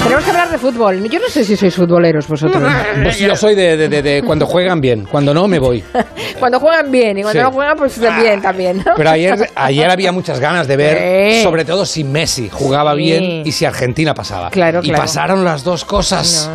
Tenemos 0.03 0.23
que 0.25 0.31
hablar 0.31 0.49
de 0.49 0.57
fútbol. 0.57 1.07
Yo 1.09 1.19
no 1.19 1.27
sé 1.29 1.45
si 1.45 1.55
sois 1.55 1.73
futboleros 1.75 2.27
vosotros. 2.27 2.61
Pues 3.03 3.19
yo 3.19 3.35
soy 3.35 3.55
de, 3.55 3.72
de- 3.77 3.89
de- 3.89 4.01
de 4.01 4.23
cuando 4.23 4.45
juegan 4.45 4.79
bien, 4.81 5.05
cuando 5.09 5.33
no 5.33 5.47
me 5.47 5.59
voy. 5.59 5.83
Cuando 6.39 6.59
juegan 6.59 6.91
bien 6.91 7.17
y 7.19 7.21
cuando 7.21 7.39
Sí. 7.39 7.43
no 7.45 7.51
juegan, 7.53 7.77
pues 7.77 7.97
bien 7.99 8.41
también. 8.41 8.77
¿no? 8.85 8.93
Pero 8.97 9.09
ayer, 9.11 9.49
ayer 9.55 9.89
había 9.89 10.11
muchas 10.11 10.39
ganas 10.41 10.67
de 10.67 10.75
ver, 10.75 11.31
Sí. 11.35 11.43
sobre 11.43 11.63
todo 11.63 11.85
si 11.85 12.03
Messi 12.03 12.49
jugaba 12.49 12.91
Sí. 12.95 12.97
bien 12.97 13.23
y 13.45 13.51
si 13.53 13.63
Argentina 13.63 14.13
pasaba. 14.13 14.49
Claro, 14.49 14.81
y 14.83 14.87
claro. 14.89 15.03
pasaron 15.03 15.45
las 15.45 15.63
dos 15.63 15.85
cosas. 15.85 16.49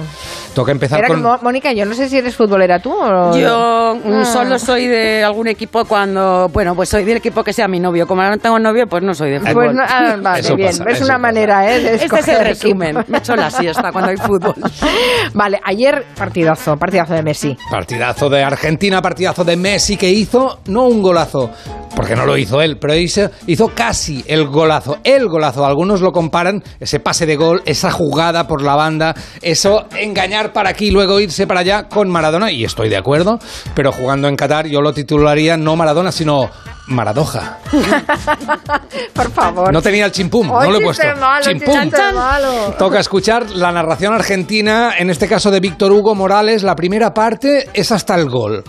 Toca 0.59 0.73
empezar 0.73 0.99
Era 0.99 1.07
con... 1.07 1.23
Mónica, 1.43 1.73
yo 1.73 1.85
no 1.85 1.95
sé 1.95 2.09
si 2.09 2.19
eres 2.19 2.35
futbolera 2.35 2.81
tú 2.81 2.93
o... 2.93 3.39
Yo 3.39 3.97
mm, 4.05 4.13
Ah. 4.13 4.25
solo 4.25 4.59
soy 4.59 4.89
de 4.89 5.23
algún 5.23 5.47
equipo 5.47 5.85
cuando, 5.85 6.49
bueno, 6.53 6.75
pues 6.75 6.89
soy 6.89 7.05
del 7.05 7.19
equipo 7.19 7.45
que 7.45 7.53
sea 7.53 7.69
mi 7.69 7.79
novio. 7.79 8.09
Como 8.09 8.23
ahora 8.23 8.35
no 8.35 8.43
tengo 8.43 8.59
novio, 8.59 8.89
pues 8.89 9.05
no 9.05 9.15
soy 9.15 9.31
de 9.31 9.39
fútbol. 9.39 9.55
Pues 9.55 9.75
no- 9.77 9.85
ah, 9.87 10.17
vale, 10.21 10.41
Eso 10.41 10.57
bien. 10.57 10.71
pasa, 10.71 10.83
es 10.91 10.97
eso 10.97 11.05
una 11.05 11.15
pasa. 11.15 11.19
manera, 11.19 11.73
¿eh? 11.73 11.79
De 11.81 11.95
Este 11.95 12.19
es 12.19 12.27
el 12.29 12.45
resumen. 12.45 12.97
equipo. 12.97 13.13
Me 13.13 13.19
echo 13.19 13.37
la 13.37 13.51
siesta 13.53 13.93
cuando 13.93 14.11
hay 14.11 14.17
fútbol. 14.17 14.55
Vale, 15.35 15.61
ayer 15.65 16.05
partidazo, 16.17 16.77
partidazo 16.77 17.15
de 17.15 17.23
Messi. 17.23 17.57
Partidazo 17.71 18.29
de 18.29 18.43
Argentina, 18.43 19.01
partidazo 19.01 19.45
de 19.45 19.57
Messi 19.57 19.97
que 19.97 20.11
hizo, 20.11 20.59
no 20.67 20.87
un 20.89 21.01
golazo, 21.03 21.51
porque 21.95 22.17
no 22.17 22.27
lo 22.27 22.37
hizo 22.37 22.61
él, 22.61 22.79
pero 22.79 22.95
hizo, 22.95 23.31
hizo 23.47 23.69
casi 23.75 24.25
el 24.27 24.47
golazo, 24.47 24.99
el 25.05 25.29
golazo. 25.29 25.67
Algunos 25.67 26.01
lo 26.01 26.13
comparan, 26.13 26.63
ese 26.81 27.01
pase 27.01 27.27
de 27.27 27.37
gol, 27.37 27.63
esa 27.65 27.91
jugada 27.91 28.47
por 28.47 28.63
la 28.63 28.75
banda, 28.77 29.15
eso 29.43 29.87
engañar 29.99 30.53
para 30.53 30.71
aquí 30.71 30.87
y 30.87 30.91
luego 30.91 31.21
irse 31.21 31.47
para 31.47 31.61
allá 31.61 31.89
con 31.89 32.11
Maradona, 32.11 32.51
y 32.51 32.65
estoy 32.65 32.89
de 32.89 32.97
acuerdo, 32.97 33.39
pero 33.75 33.93
jugando 33.93 34.29
en 34.29 34.37
Qatar 34.37 34.67
yo 34.67 34.81
lo 34.81 34.93
titularía 34.93 35.57
no 35.57 35.77
Maradona, 35.77 36.13
sino 36.13 36.51
Maradoja. 36.89 37.59
Por 39.13 39.31
favor. 39.31 39.73
No 39.73 39.83
tenía 39.83 40.07
el 40.07 40.13
chimpum, 40.13 40.47
no 40.49 40.71
lo 40.71 40.79
he 40.79 40.83
puesto. 40.83 41.07
malo, 41.21 41.45
Chimpum. 41.45 41.91
malo. 42.15 42.75
Toca 42.79 42.99
escuchar 42.99 43.51
la 43.51 43.71
narración 43.73 44.15
argentina, 44.15 44.95
en 44.99 45.11
este 45.11 45.29
caso 45.29 45.51
de 45.51 45.61
Víctor 45.61 45.93
Hugo 45.93 46.15
Morales. 46.15 46.63
La 46.63 46.75
primera 46.75 47.13
parte 47.13 47.69
es 47.75 47.93
hasta 47.93 48.15
el 48.15 48.29
gol. 48.29 48.65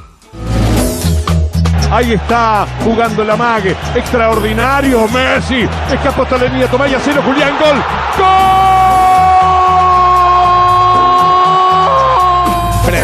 Ahí 1.91 2.13
está 2.13 2.67
jugando 2.83 3.23
la 3.23 3.35
mague. 3.35 3.75
Extraordinario 3.95 5.07
Messi. 5.07 5.67
Escapó 5.91 6.23
hasta 6.23 6.37
la 6.37 6.45
línea. 6.45 6.67
Tomaya 6.67 6.99
cero. 7.03 7.21
Julián. 7.25 7.53
Gol. 7.59 7.83
¡Gol! 8.17 8.48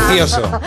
Precioso. 0.07 0.41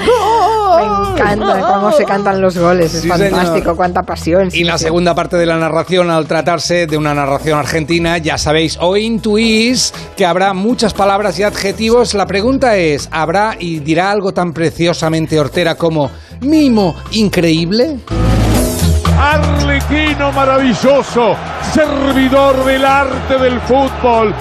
Me 0.79 0.85
encanta 1.13 1.61
cómo 1.75 1.93
se 1.93 2.05
cantan 2.05 2.41
los 2.41 2.57
goles, 2.57 2.95
es 2.95 3.03
Sí, 3.03 3.09
fantástico, 3.09 3.59
señor. 3.59 3.77
cuánta 3.77 4.03
pasión. 4.03 4.51
sí, 4.51 4.61
Y 4.61 4.65
la 4.65 4.79
sí. 4.79 4.85
segunda 4.85 5.15
parte 5.15 5.37
de 5.37 5.47
la 5.47 5.57
narración, 5.57 6.11
al 6.11 6.27
tratarse 6.27 6.87
de 6.87 6.97
una 6.97 7.15
narración 7.15 7.59
argentina, 7.59 8.19
ya 8.19 8.39
sabéis 8.39 8.77
o 8.81 8.97
intuís 8.97 9.93
que 10.17 10.25
habrá 10.27 10.53
muchas 10.55 10.95
palabras 10.95 11.39
y 11.39 11.43
adjetivos. 11.43 12.15
La 12.15 12.27
pregunta 12.27 12.77
es, 12.77 13.09
¿habrá 13.11 13.57
y 13.59 13.81
dirá 13.81 14.11
algo 14.11 14.33
tan 14.33 14.53
preciosamente 14.53 15.41
hortera 15.41 15.75
como 15.75 16.11
mimo 16.41 16.95
increíble? 17.13 17.97
Arlequino 19.21 20.31
maravilloso, 20.33 21.37
servidor 21.73 22.65
del 22.65 22.85
arte 22.85 23.37
del 23.39 23.61
fútbol, 23.63 24.33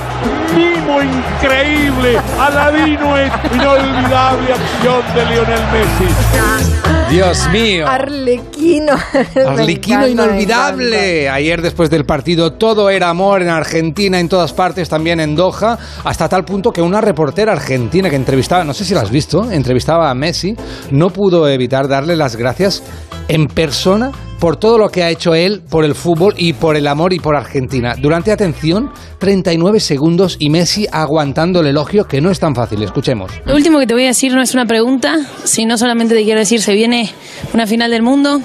mimo 0.56 1.02
increíble, 1.02 2.18
aladino 2.40 3.16
inolvidable 3.54 4.54
acción 4.54 5.02
de 5.16 5.26
Lionel 5.26 5.62
Messi. 5.72 6.77
Dios 7.10 7.48
mío. 7.52 7.88
Arlequino. 7.88 8.94
Arlequino 9.48 10.08
inolvidable. 10.08 11.30
Ayer 11.30 11.62
después 11.62 11.90
del 11.90 12.06
partido 12.06 12.54
todo 12.54 12.90
era 12.90 13.10
amor 13.10 13.42
en 13.42 13.50
Argentina, 13.50 14.20
en 14.20 14.30
todas 14.30 14.54
partes, 14.54 14.90
también 14.90 15.20
en 15.20 15.36
Doha, 15.36 15.78
hasta 16.04 16.28
tal 16.28 16.44
punto 16.46 16.72
que 16.72 16.82
una 16.82 17.02
reportera 17.02 17.54
argentina 17.54 18.10
que 18.10 18.16
entrevistaba, 18.16 18.64
no 18.64 18.74
sé 18.74 18.86
si 18.86 18.94
la 18.94 19.02
has 19.02 19.12
visto, 19.12 19.50
entrevistaba 19.52 20.10
a 20.10 20.14
Messi, 20.14 20.56
no 20.92 21.10
pudo 21.10 21.48
evitar 21.48 21.88
darle 21.88 22.16
las 22.16 22.36
gracias 22.36 22.84
en 23.28 23.48
persona 23.48 24.12
por 24.40 24.58
todo 24.58 24.78
lo 24.78 24.90
que 24.90 25.04
ha 25.04 25.10
hecho 25.10 25.34
él 25.34 25.62
por 25.68 25.84
el 25.84 25.96
fútbol 25.96 26.34
y 26.38 26.54
por 26.54 26.76
el 26.76 26.88
amor 26.88 27.14
y 27.14 27.20
por 27.20 27.36
Argentina. 27.36 27.96
Durante, 28.00 28.32
atención, 28.32 28.92
39 29.20 29.80
segundos 29.80 30.38
y 30.40 30.50
Messi 30.50 30.88
aguantando 30.92 31.62
el 31.62 31.68
elogio 31.68 32.06
que 32.06 32.22
no 32.22 32.30
es 32.30 32.40
tan 32.40 32.54
fácil. 32.54 32.84
Escuchemos. 32.84 33.32
Lo 33.46 33.56
último 33.56 33.80
que 33.80 33.88
te 33.88 33.94
voy 33.94 34.04
a 34.04 34.08
decir 34.08 34.34
no 34.34 34.42
es 34.42 34.54
una 34.54 34.66
pregunta, 34.66 35.18
sino 35.44 35.78
solamente 35.78 36.14
te 36.14 36.24
quiero 36.24 36.40
decir, 36.40 36.62
se 36.62 36.74
viene 36.78 37.10
una 37.54 37.66
final 37.68 37.92
del 37.92 38.04
mundo 38.04 38.40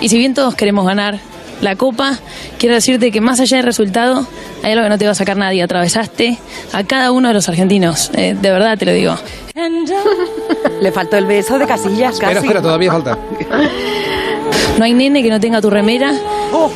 y 0.00 0.08
si 0.08 0.16
bien 0.18 0.34
todos 0.34 0.54
queremos 0.54 0.86
ganar 0.86 1.18
la 1.60 1.76
copa, 1.76 2.18
quiero 2.58 2.74
decirte 2.74 3.12
que 3.12 3.20
más 3.20 3.40
allá 3.40 3.58
del 3.58 3.66
resultado, 3.66 4.26
hay 4.62 4.72
algo 4.72 4.84
que 4.84 4.88
no 4.88 4.98
te 4.98 5.04
va 5.04 5.12
a 5.12 5.14
sacar 5.14 5.36
nadie. 5.36 5.62
Atravesaste 5.62 6.38
a 6.72 6.84
cada 6.84 7.12
uno 7.12 7.28
de 7.28 7.34
los 7.34 7.48
argentinos, 7.48 8.10
eh, 8.14 8.34
de 8.40 8.50
verdad 8.50 8.76
te 8.78 8.86
lo 8.86 8.92
digo. 8.92 9.16
Le 10.80 10.92
faltó 10.92 11.16
el 11.16 11.26
beso 11.26 11.58
de 11.58 11.66
Casillas, 11.66 12.18
casi. 12.18 12.38
espera, 12.38 12.60
todavía 12.60 12.90
falta. 12.90 13.18
No 14.78 14.84
hay 14.84 14.92
nene 14.92 15.22
que 15.22 15.30
no 15.30 15.38
tenga 15.38 15.60
tu 15.60 15.70
remera, 15.70 16.12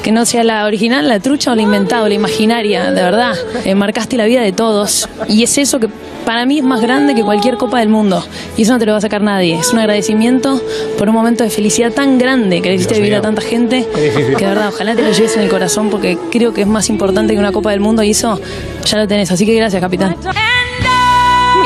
que 0.03 0.13
no 0.13 0.25
sea 0.25 0.45
la 0.45 0.65
original, 0.65 1.09
la 1.09 1.19
trucha 1.21 1.53
o 1.53 1.55
la 1.55 1.63
inventada 1.63 2.05
o 2.05 2.09
la 2.09 2.15
imaginaria, 2.15 2.93
de 2.93 3.03
verdad. 3.03 3.35
Eh, 3.65 3.75
marcaste 3.75 4.17
la 4.17 4.27
vida 4.27 4.43
de 4.43 4.53
todos. 4.53 5.09
Y 5.27 5.43
es 5.43 5.59
eso 5.59 5.81
que 5.81 5.89
para 6.29 6.45
mí 6.45 6.59
es 6.59 6.65
más 6.65 6.83
grande 6.83 7.15
que 7.15 7.23
cualquier 7.23 7.57
copa 7.57 7.79
del 7.81 7.89
mundo. 7.89 8.23
Y 8.59 8.63
eso 8.65 8.73
no 8.75 8.79
te 8.79 8.85
lo 8.85 8.93
va 8.93 8.99
a 8.99 9.01
sacar 9.01 9.23
nadie. 9.23 9.59
Es 9.59 9.73
un 9.73 9.79
agradecimiento 9.79 10.61
por 10.99 11.09
un 11.09 11.15
momento 11.15 11.43
de 11.43 11.49
felicidad 11.49 11.91
tan 11.91 12.19
grande 12.19 12.61
que 12.61 12.69
le 12.69 12.75
hiciste 12.75 12.97
vivir 12.97 13.15
a 13.15 13.23
tanta 13.23 13.41
gente. 13.41 13.89
Que 14.39 14.45
de 14.45 14.47
verdad, 14.47 14.69
ojalá 14.69 14.95
te 14.95 15.01
lo 15.01 15.11
lleves 15.11 15.35
en 15.37 15.45
el 15.45 15.49
corazón 15.49 15.89
porque 15.89 16.19
creo 16.31 16.53
que 16.53 16.61
es 16.61 16.67
más 16.67 16.91
importante 16.91 17.33
que 17.33 17.39
una 17.39 17.51
copa 17.51 17.71
del 17.71 17.81
mundo 17.81 18.03
y 18.03 18.11
eso 18.11 18.39
ya 18.85 18.99
lo 18.99 19.09
tenés. 19.09 19.31
Así 19.31 19.47
que 19.47 19.55
gracias, 19.55 19.81
capitán. 19.81 20.17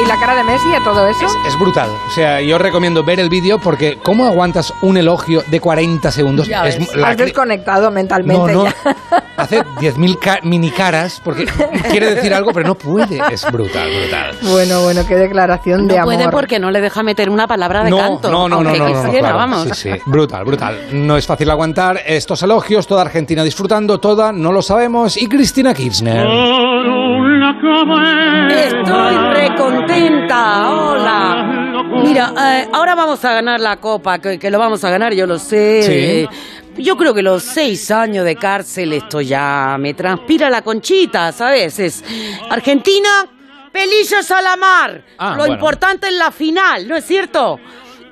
¿Y 0.03 0.07
la 0.07 0.17
cara 0.19 0.35
de 0.35 0.43
Messi 0.45 0.75
a 0.75 0.83
todo 0.83 1.07
eso? 1.07 1.27
Es 1.47 1.57
brutal. 1.59 1.89
O 2.09 2.11
sea, 2.11 2.41
yo 2.41 2.59
recomiendo 2.59 3.05
ver 3.05 3.21
el 3.21 3.29
vídeo 3.29 3.59
porque 3.61 3.99
¿cómo 4.03 4.25
aguantas 4.27 4.73
un 4.83 4.97
elogio 4.97 5.43
de 5.47 5.61
40 5.61 6.11
segundos? 6.11 6.49
Ya 6.49 6.67
Es 6.67 6.79
ves, 6.79 6.97
la 6.97 7.09
Has 7.09 7.17
cri- 7.17 7.25
desconectado 7.25 7.91
mentalmente 7.91 8.53
No, 8.53 8.65
no. 8.65 8.65
ya. 8.65 8.75
hace 9.37 9.63
10.000 9.63 10.19
ca- 10.19 10.39
mini 10.43 10.71
caras 10.71 11.21
porque 11.23 11.47
quiere 11.91 12.15
decir 12.15 12.35
algo 12.35 12.51
pero 12.53 12.67
no 12.69 12.75
puede. 12.75 13.21
Es 13.31 13.45
brutal, 13.53 13.89
brutal. 13.97 14.37
Bueno, 14.43 14.83
bueno, 14.83 15.07
qué 15.07 15.15
declaración 15.15 15.87
de 15.87 15.95
No 15.97 16.03
amor. 16.03 16.15
puede 16.17 16.29
porque 16.31 16.59
no 16.59 16.71
le 16.73 16.81
deja 16.81 17.03
meter 17.03 17.31
una 17.31 17.47
palabra 17.47 17.85
de 17.85 17.91
no, 17.91 17.99
canto. 17.99 18.31
no, 18.31 18.49
no, 18.49 18.63
no, 18.63 18.71
no, 18.73 18.77
no, 18.77 18.89
no, 18.89 19.03
quisiera, 19.05 19.21
claro. 19.29 19.37
vamos. 19.37 19.69
Sí, 19.75 19.91
sí, 19.93 20.01
brutal, 20.07 20.45
brutal. 20.45 20.81
No 20.93 21.17
es 21.17 21.27
fácil 21.27 21.49
aguantar 21.51 22.01
estos 22.07 22.43
elogios, 22.43 22.87
toda 22.89 23.03
Argentina 23.03 23.45
disfrutando, 23.45 24.01
toda, 24.01 24.33
no 24.33 24.51
lo 24.53 24.63
sabemos. 24.63 25.17
Y 25.17 25.29
Cristina 25.29 25.73
Kirchner. 25.75 26.27
Estoy 28.51 29.17
recontenta, 29.35 30.71
hola. 30.71 31.83
Mira, 32.03 32.33
eh, 32.39 32.69
ahora 32.73 32.95
vamos 32.95 33.23
a 33.25 33.35
ganar 33.35 33.61
la 33.61 33.77
copa, 33.77 34.19
que, 34.19 34.39
que 34.39 34.51
lo 34.51 34.59
vamos 34.59 34.83
a 34.85 34.91
ganar, 34.91 35.13
yo 35.15 35.27
lo 35.27 35.39
sé. 35.39 35.83
Sí. 35.83 35.93
Eh, 35.93 36.29
Yo 36.79 36.97
creo 36.97 37.13
que 37.13 37.23
los 37.23 37.43
seis 37.43 37.91
años 37.91 38.25
de 38.25 38.37
cárcel, 38.37 38.95
esto 38.95 39.21
ya 39.21 39.77
me 39.79 39.93
transpira 39.93 40.49
la 40.49 40.63
conchita, 40.63 41.31
¿sabes? 41.33 41.79
Es 41.79 42.03
Argentina, 42.49 43.27
pelillos 43.71 44.31
a 44.31 44.41
la 44.41 44.57
mar. 44.57 45.03
Ah, 45.19 45.33
lo 45.33 45.37
bueno. 45.39 45.55
importante 45.55 46.07
es 46.07 46.15
la 46.15 46.31
final, 46.31 46.89
¿no 46.89 46.97
es 46.97 47.05
cierto? 47.05 47.61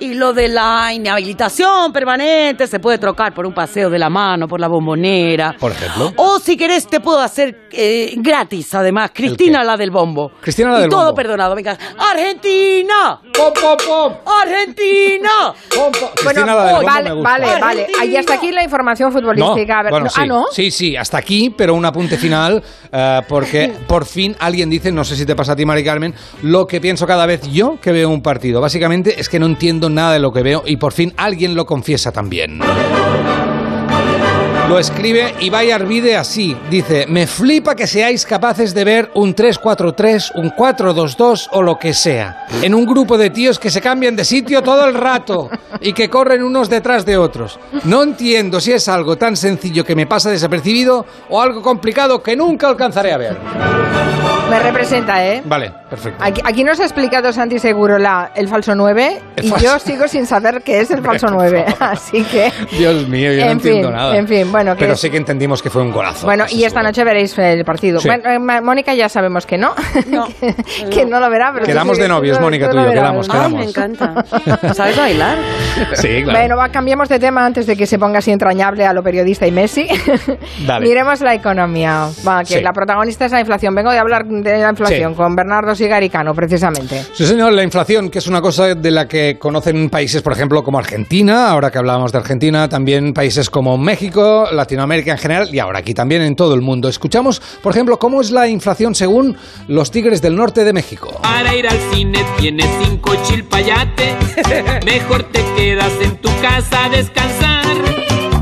Y 0.01 0.15
lo 0.15 0.33
de 0.33 0.47
la 0.47 0.91
inhabilitación 0.93 1.93
permanente 1.93 2.65
se 2.67 2.79
puede 2.79 2.97
trocar 2.97 3.33
por 3.33 3.45
un 3.45 3.53
paseo 3.53 3.89
de 3.89 3.99
la 3.99 4.09
mano, 4.09 4.47
por 4.47 4.59
la 4.59 4.67
bombonera. 4.67 5.55
Por 5.59 5.71
ejemplo. 5.71 6.11
O 6.17 6.39
si 6.39 6.57
querés 6.57 6.87
te 6.87 6.99
puedo 6.99 7.19
hacer 7.19 7.67
eh, 7.71 8.13
gratis, 8.17 8.73
además, 8.73 9.11
Cristina 9.13 9.63
la 9.63 9.77
del 9.77 9.91
bombo. 9.91 10.31
Cristina 10.41 10.71
la 10.71 10.77
y 10.79 10.81
del 10.81 10.89
todo 10.89 11.01
bombo. 11.05 11.15
perdonado, 11.15 11.55
venga. 11.55 11.77
¡Argentina! 11.97 13.21
¡Pom, 13.33 13.53
pom, 13.53 13.77
pom! 13.87 14.13
¡Argentina! 14.41 15.53
Bueno, 15.75 15.91
Cristina 16.15 16.55
la 16.55 16.63
del 16.65 16.73
bombo 16.75 16.87
vale, 16.87 17.09
me 17.09 17.15
gusta. 17.15 17.29
vale, 17.29 17.59
vale. 17.61 17.87
Ahí 17.99 18.15
hasta 18.15 18.33
aquí 18.33 18.51
la 18.51 18.63
información 18.63 19.11
futbolística. 19.11 19.79
A 19.79 19.83
ver, 19.83 19.91
bueno, 19.91 20.05
no- 20.05 20.09
sí, 20.09 20.21
Ah, 20.21 20.25
¿no? 20.25 20.45
sí, 20.51 20.71
sí, 20.71 20.95
hasta 20.95 21.17
aquí, 21.17 21.53
pero 21.55 21.73
un 21.73 21.85
apunte 21.85 22.17
final, 22.17 22.63
eh, 22.91 23.21
porque 23.27 23.71
por 23.87 24.05
fin 24.05 24.35
alguien 24.39 24.69
dice, 24.69 24.91
no 24.91 25.03
sé 25.03 25.15
si 25.15 25.25
te 25.25 25.35
pasa 25.35 25.53
a 25.53 25.55
ti, 25.55 25.65
Mari 25.65 25.83
Carmen, 25.83 26.13
lo 26.41 26.65
que 26.65 26.81
pienso 26.81 27.05
cada 27.05 27.25
vez 27.25 27.41
yo 27.51 27.77
que 27.81 27.91
veo 27.91 28.09
un 28.09 28.21
partido. 28.21 28.61
Básicamente 28.61 29.19
es 29.19 29.29
que 29.29 29.39
no 29.39 29.45
entiendo 29.45 29.89
nada 29.95 30.13
de 30.13 30.19
lo 30.19 30.31
que 30.31 30.43
veo 30.43 30.63
y 30.65 30.77
por 30.77 30.93
fin 30.93 31.13
alguien 31.17 31.55
lo 31.55 31.65
confiesa 31.65 32.11
también. 32.11 32.59
Lo 34.71 34.79
escribe 34.79 35.33
Ibai 35.41 35.69
Arvide 35.71 36.15
así. 36.15 36.55
Dice, 36.69 37.05
me 37.05 37.27
flipa 37.27 37.75
que 37.75 37.87
seáis 37.87 38.25
capaces 38.25 38.73
de 38.73 38.85
ver 38.85 39.11
un 39.15 39.35
3-4-3, 39.35 40.31
un 40.35 40.49
4-2-2 40.51 41.49
o 41.51 41.61
lo 41.61 41.77
que 41.77 41.93
sea. 41.93 42.45
En 42.61 42.73
un 42.73 42.85
grupo 42.85 43.17
de 43.17 43.31
tíos 43.31 43.59
que 43.59 43.69
se 43.69 43.81
cambian 43.81 44.15
de 44.15 44.23
sitio 44.23 44.63
todo 44.63 44.85
el 44.85 44.93
rato 44.93 45.49
y 45.81 45.91
que 45.91 46.09
corren 46.09 46.41
unos 46.41 46.69
detrás 46.69 47.05
de 47.05 47.17
otros. 47.17 47.59
No 47.83 48.01
entiendo 48.01 48.61
si 48.61 48.71
es 48.71 48.87
algo 48.87 49.17
tan 49.17 49.35
sencillo 49.35 49.83
que 49.83 49.93
me 49.93 50.07
pasa 50.07 50.29
desapercibido 50.29 51.05
o 51.29 51.41
algo 51.41 51.61
complicado 51.61 52.23
que 52.23 52.37
nunca 52.37 52.69
alcanzaré 52.69 53.11
a 53.11 53.17
ver. 53.17 53.37
Me 54.49 54.57
representa, 54.57 55.27
¿eh? 55.27 55.41
Vale, 55.43 55.80
perfecto. 55.91 56.23
Aquí, 56.23 56.41
aquí 56.43 56.63
nos 56.63 56.79
ha 56.79 56.83
explicado 56.85 57.31
Santi 57.31 57.59
Seguro 57.59 57.99
la, 57.99 58.31
el 58.33 58.47
falso 58.47 58.73
9 58.73 59.19
El 59.35 59.45
y 59.45 59.49
falso- 59.51 59.63
yo 59.63 59.77
sigo 59.77 60.07
sin 60.07 60.25
saber 60.25 60.63
qué 60.63 60.79
es 60.81 60.89
el 60.89 61.01
falso 61.03 61.27
9. 61.29 61.65
Así 61.79 62.23
que, 62.23 62.51
Dios 62.77 63.07
mío, 63.07 63.31
yo 63.31 63.41
no 63.41 63.45
En 63.45 63.51
entiendo 63.51 63.89
fin, 63.89 63.95
nada. 63.97 64.17
en 64.17 64.27
fin, 64.27 64.51
bueno, 64.51 64.75
Pero 64.79 64.95
sí 64.97 65.11
que 65.11 65.17
entendimos 65.17 65.61
que 65.61 65.69
fue 65.69 65.83
un 65.83 65.91
golazo. 65.91 66.25
bueno, 66.25 66.45
y 66.49 66.63
esta 66.63 66.81
noche 66.81 67.03
veréis 67.03 67.37
el 67.37 67.63
partido. 67.63 67.99
Sí. 67.99 68.07
Bueno, 68.07 68.27
eh, 68.31 68.39
Mónica 68.61 68.95
ya 68.95 69.07
sabemos 69.09 69.45
que 69.45 69.57
no, 69.59 69.75
que, 70.39 70.55
que 70.89 71.05
no 71.05 71.19
lo 71.19 71.29
verá. 71.29 71.51
Pero 71.53 71.65
Quedamos 71.67 71.97
sí- 71.97 72.01
de 72.03 72.07
novios, 72.09 72.37
tú- 72.37 72.43
Mónica, 72.43 72.69
tú 72.71 72.79
y 72.79 72.83
yo, 72.83 72.91
quedamos, 72.91 73.27
¿no? 73.27 73.33
quedamos. 73.35 73.59
me 73.59 73.65
encanta. 73.65 74.25
¿Sabes 74.73 74.97
bailar? 74.97 75.37
Sí, 75.93 76.23
claro. 76.23 76.39
Bueno, 76.39 76.57
va, 76.57 76.69
cambiemos 76.69 77.09
de 77.09 77.19
tema 77.19 77.45
antes 77.45 77.67
de 77.67 77.75
que 77.75 77.85
se 77.85 77.99
ponga 77.99 78.19
así 78.19 78.31
entrañable 78.31 78.85
a 78.85 78.93
lo 78.93 79.03
periodista 79.03 79.45
y 79.45 79.51
Messi. 79.51 79.87
Dale. 80.65 80.87
Miremos 80.87 81.19
la 81.21 81.33
economía. 81.33 82.07
Va, 82.27 82.39
que 82.41 82.55
Sí. 82.57 82.61
la 82.61 82.73
protagonista 82.73 83.25
es 83.25 83.31
la 83.31 83.39
inflación. 83.39 83.75
Vengo 83.75 83.91
de 83.91 83.97
hablar 83.99 84.25
de 84.25 84.57
la 84.57 84.69
inflación 84.69 85.11
Sí. 85.11 85.17
con 85.17 85.35
Bernardo 85.35 85.75
Sigaricano, 85.81 86.35
precisamente. 86.35 87.05
Sí, 87.11 87.25
señor, 87.25 87.53
la 87.53 87.63
inflación, 87.63 88.11
que 88.11 88.19
es 88.19 88.27
una 88.27 88.39
cosa 88.39 88.75
de 88.75 88.91
la 88.91 89.07
que 89.07 89.39
conocen 89.39 89.89
países, 89.89 90.21
por 90.21 90.33
ejemplo, 90.33 90.63
como 90.63 90.77
Argentina, 90.77 91.49
ahora 91.49 91.71
que 91.71 91.79
hablábamos 91.79 92.11
de 92.11 92.19
Argentina, 92.19 92.69
también 92.69 93.13
países 93.13 93.49
como 93.49 93.79
México, 93.79 94.47
Latinoamérica 94.51 95.13
en 95.13 95.17
general 95.17 95.49
y 95.51 95.57
ahora 95.57 95.79
aquí 95.79 95.95
también 95.95 96.21
en 96.21 96.35
todo 96.35 96.53
el 96.53 96.61
mundo. 96.61 96.87
Escuchamos, 96.87 97.41
por 97.63 97.73
ejemplo, 97.73 97.97
cómo 97.97 98.21
es 98.21 98.29
la 98.29 98.47
inflación 98.47 98.93
según 98.93 99.35
los 99.67 99.89
Tigres 99.89 100.21
del 100.21 100.35
Norte 100.35 100.63
de 100.63 100.71
México. 100.71 101.19
Para 101.23 101.55
ir 101.55 101.67
al 101.67 101.79
cine 101.91 102.23
tienes 102.37 102.67
cinco 102.83 103.15
chilpayates. 103.23 104.13
Mejor 104.85 105.23
te 105.31 105.43
quedas 105.55 105.93
en 106.03 106.15
tu 106.17 106.29
casa 106.41 106.85
a 106.85 106.89
descansar. 106.89 107.50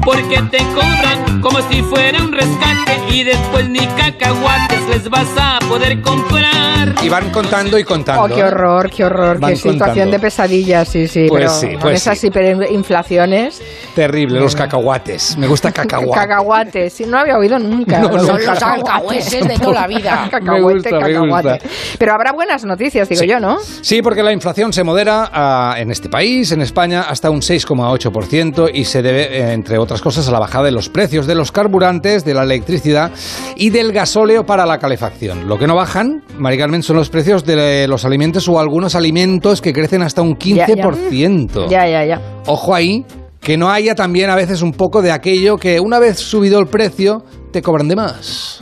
Porque 0.04 0.42
te 0.52 0.58
cobran 0.74 1.42
como 1.42 1.60
si 1.70 1.82
fuera 1.84 2.22
un 2.24 2.32
rescate. 2.32 3.00
Y 3.12 3.24
después 3.24 3.68
ni 3.70 3.86
cacahuates 3.88 4.88
les 4.90 5.10
vas 5.10 5.28
a 5.38 5.60
poder 5.68 6.02
comprar. 6.02 6.96
Y 7.02 7.10
van 7.10 7.30
contando 7.32 7.78
y 7.78 7.84
contando. 7.84 8.24
Oh, 8.24 8.28
qué 8.28 8.44
horror, 8.44 8.90
qué 8.90 9.04
horror, 9.06 9.40
Van 9.40 9.52
qué 9.52 9.58
situación 9.58 10.12
de 10.12 10.20
pesadilla, 10.20 10.86
sí, 10.86 11.08
sí. 11.08 11.26
Pues 11.28 11.42
pero 11.44 11.54
sí, 11.54 11.68
con 11.74 11.80
pues 11.82 11.96
esas 12.02 12.20
sí. 12.20 12.28
hiperinflaciones, 12.28 13.62
Terrible, 13.96 14.40
los 14.40 14.56
cacahuates. 14.56 15.38
Me 15.38 15.48
gusta 15.48 15.72
cacahuate. 15.74 16.20
cacahuates, 16.20 16.94
sí, 16.94 17.06
no 17.06 17.18
había 17.20 17.38
oído 17.38 17.58
nunca. 17.58 18.00
No, 18.00 18.10
no, 18.12 18.20
Son 18.24 18.46
los 18.46 18.62
alcahuetes 18.64 19.48
de 19.48 19.58
toda 19.58 19.74
la 19.82 19.88
vida. 19.88 20.22
Me 20.26 20.30
Cacahuete, 20.30 20.74
gusta, 20.76 20.92
me 20.92 21.14
cacahuate. 21.14 21.50
gusta. 21.52 21.70
Pero 21.98 22.14
habrá 22.14 22.32
buenas 22.32 22.64
noticias, 22.66 23.10
digo 23.10 23.22
Sí. 23.22 23.28
yo, 23.28 23.40
¿no? 23.40 23.58
Sí, 23.82 24.02
porque 24.02 24.22
la 24.24 24.32
inflación 24.32 24.72
se 24.74 24.84
modera 24.84 25.30
ah, 25.34 25.76
en 25.78 25.92
este 25.92 26.10
país, 26.10 26.52
en 26.52 26.62
España, 26.62 27.02
hasta 27.10 27.30
un 27.30 27.42
6,8% 27.42 28.70
y 28.74 28.86
se 28.86 29.02
debe, 29.02 29.38
eh, 29.38 29.54
entre 29.54 29.78
otras 29.78 29.89
otras 29.90 30.02
cosas, 30.04 30.28
a 30.28 30.32
la 30.32 30.40
bajada 30.40 30.66
de 30.66 30.72
los 30.72 30.88
precios 30.88 31.26
de 31.26 31.34
los 31.34 31.52
carburantes, 31.52 32.24
de 32.24 32.36
la 32.36 32.44
electricidad 32.44 33.10
y 33.56 33.72
del 33.72 33.92
gasóleo 33.92 34.46
para 34.46 34.68
la 34.68 34.78
calefacción. 34.78 35.48
Lo 35.48 35.58
que 35.58 35.66
no 35.66 35.76
bajan, 35.76 36.22
Mari 36.38 36.60
Carmen, 36.60 36.84
son 36.84 36.96
los 36.96 37.10
precios 37.10 37.44
de 37.44 37.88
los 37.88 38.06
alimentos 38.06 38.48
o 38.48 38.60
algunos 38.60 38.94
alimentos 38.94 39.62
que 39.62 39.74
crecen 39.74 40.04
hasta 40.04 40.22
un 40.22 40.38
15%. 40.38 41.70
Ya, 41.70 41.88
ya, 41.88 42.06
ya. 42.06 42.22
Ojo 42.46 42.76
ahí, 42.76 43.04
que 43.42 43.58
no 43.58 43.72
haya 43.72 43.96
también 43.96 44.30
a 44.30 44.36
veces 44.36 44.62
un 44.62 44.74
poco 44.74 45.02
de 45.02 45.12
aquello 45.12 45.58
que 45.58 45.80
una 45.80 45.98
vez 45.98 46.20
subido 46.20 46.60
el 46.60 46.68
precio, 46.68 47.24
te 47.52 47.62
cobran 47.62 47.88
de 47.88 47.96
más. 47.96 48.60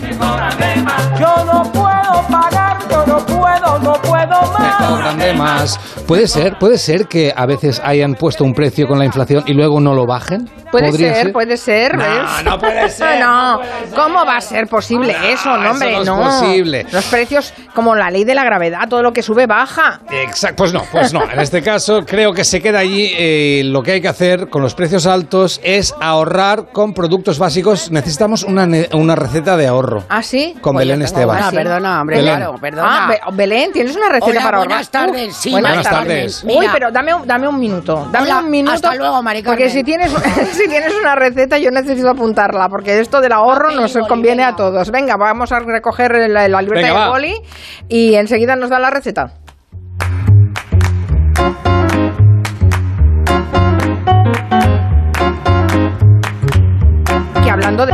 Yo 1.19 1.45
no 1.45 1.64
puedo 1.72 2.27
pagar, 2.30 2.77
yo 2.89 3.05
no 3.05 3.26
puedo, 3.26 3.80
no 3.80 3.93
puedo 4.01 4.41
más. 4.57 4.77
Te 4.77 4.85
cobran 4.85 5.18
de 5.18 5.34
más. 5.34 5.80
Puede 6.07 6.27
ser, 6.27 6.57
puede 6.57 6.77
ser 6.77 7.07
que 7.07 7.34
a 7.35 7.45
veces 7.45 7.81
hayan 7.84 8.15
puesto 8.15 8.43
un 8.45 8.53
precio 8.53 8.88
con 8.88 8.97
la 8.97 9.05
inflación 9.05 9.43
y 9.45 9.53
luego 9.53 9.81
no 9.81 9.93
lo 9.93 10.05
bajen. 10.05 10.49
Puede 10.72 10.89
¿Podría 10.89 11.14
ser, 11.15 11.31
puede 11.34 11.57
ser. 11.57 11.97
No, 11.97 12.03
¿ves? 12.03 12.43
no 12.45 12.59
puede 12.59 12.89
ser, 12.89 13.19
no, 13.19 13.51
no 13.53 13.57
puede 13.59 13.88
ser. 13.88 13.95
¿cómo 13.95 14.26
va 14.26 14.38
a 14.38 14.41
ser 14.41 14.68
posible 14.68 15.15
eso, 15.31 15.57
no, 15.57 15.64
eso 15.64 15.72
hombre? 15.72 15.91
no 15.93 15.99
es 16.01 16.05
no. 16.05 16.18
posible. 16.18 16.85
Los 16.91 17.05
precios, 17.05 17.53
como 17.73 17.95
la 17.95 18.09
ley 18.09 18.23
de 18.23 18.35
la 18.35 18.43
gravedad, 18.45 18.88
todo 18.89 19.01
lo 19.01 19.11
que 19.11 19.22
sube 19.22 19.47
baja. 19.47 19.99
Exacto, 20.11 20.55
pues 20.57 20.73
no, 20.73 20.84
pues 20.91 21.14
no. 21.14 21.23
En 21.29 21.39
este 21.39 21.62
caso 21.62 22.03
creo 22.05 22.31
que 22.34 22.44
se 22.45 22.62
queda 22.62 22.79
allí. 22.79 23.12
eh, 23.18 23.62
lo 23.65 23.81
que 23.84 23.94
hay 23.94 24.02
que 24.02 24.07
hacer 24.07 24.49
con 24.49 24.62
los 24.62 24.76
precios 24.76 25.05
altos 25.07 25.60
es 25.63 25.94
ahorrar 25.99 26.71
con 26.71 26.94
productos 26.94 27.37
básicos. 27.39 27.91
Necesitamos 27.91 28.44
una, 28.44 28.65
una 28.94 29.15
receta 29.15 29.57
de 29.57 29.68
ahorro. 29.68 30.04
¿Ah, 30.10 30.22
sí? 30.23 30.56
Con 30.62 30.73
Pues 30.73 30.86
Belén 30.88 31.02
Esteban. 31.02 31.38
una, 31.38 31.52
perdona, 31.52 32.02
hombre, 32.02 32.18
Belén. 32.18 32.36
claro, 32.36 32.56
perdona. 32.60 33.06
Ah, 33.06 33.07
Be- 33.10 33.20
Belén, 33.36 33.72
¿tienes 33.72 33.96
una 33.96 34.10
receta 34.10 34.26
Hola, 34.31 34.41
para 34.44 34.57
ahorrar? 34.57 34.68
buenas 34.70 34.89
tardes, 34.89 35.36
sí, 35.36 35.52
buenas, 35.52 35.72
buenas 35.76 35.89
tardes. 35.91 36.41
tardes. 36.41 36.57
Uy, 36.57 36.68
pero 36.72 36.91
dame, 36.91 37.14
un- 37.14 37.28
dame 37.28 37.47
un 37.47 37.60
minuto. 37.60 38.07
Dame 38.12 38.26
Hola, 38.28 38.39
un 38.39 38.52
minuto. 38.52 38.76
hasta 38.76 38.96
luego, 38.96 39.22
Mari 39.23 39.44
Porque 39.44 39.70
si 39.70 39.84
tienes, 39.84 40.12
si 40.54 40.68
tienes 40.68 40.94
una 40.99 41.15
receta, 41.15 41.57
yo 41.57 41.72
necesito 41.72 42.10
apuntarla, 42.10 42.70
porque 42.70 42.99
esto 42.99 43.22
del 43.22 43.31
ahorro 43.31 43.72
nos 43.72 43.97
conviene 44.07 44.44
a 44.44 44.56
todos. 44.56 44.91
Venga, 44.91 45.15
vamos 45.18 45.52
a 45.52 45.60
recoger 45.60 46.30
la, 46.30 46.47
la 46.47 46.62
libreta 46.62 46.88
Venga, 46.88 46.99
va. 46.99 47.10
boli 47.10 47.36
y 47.89 48.15
enseguida 48.15 48.56
nos 48.56 48.70
da 48.70 48.80
la 48.80 48.89
receta. 48.89 49.31
Que 57.44 57.49
hablando 57.52 57.86
de... 57.86 57.94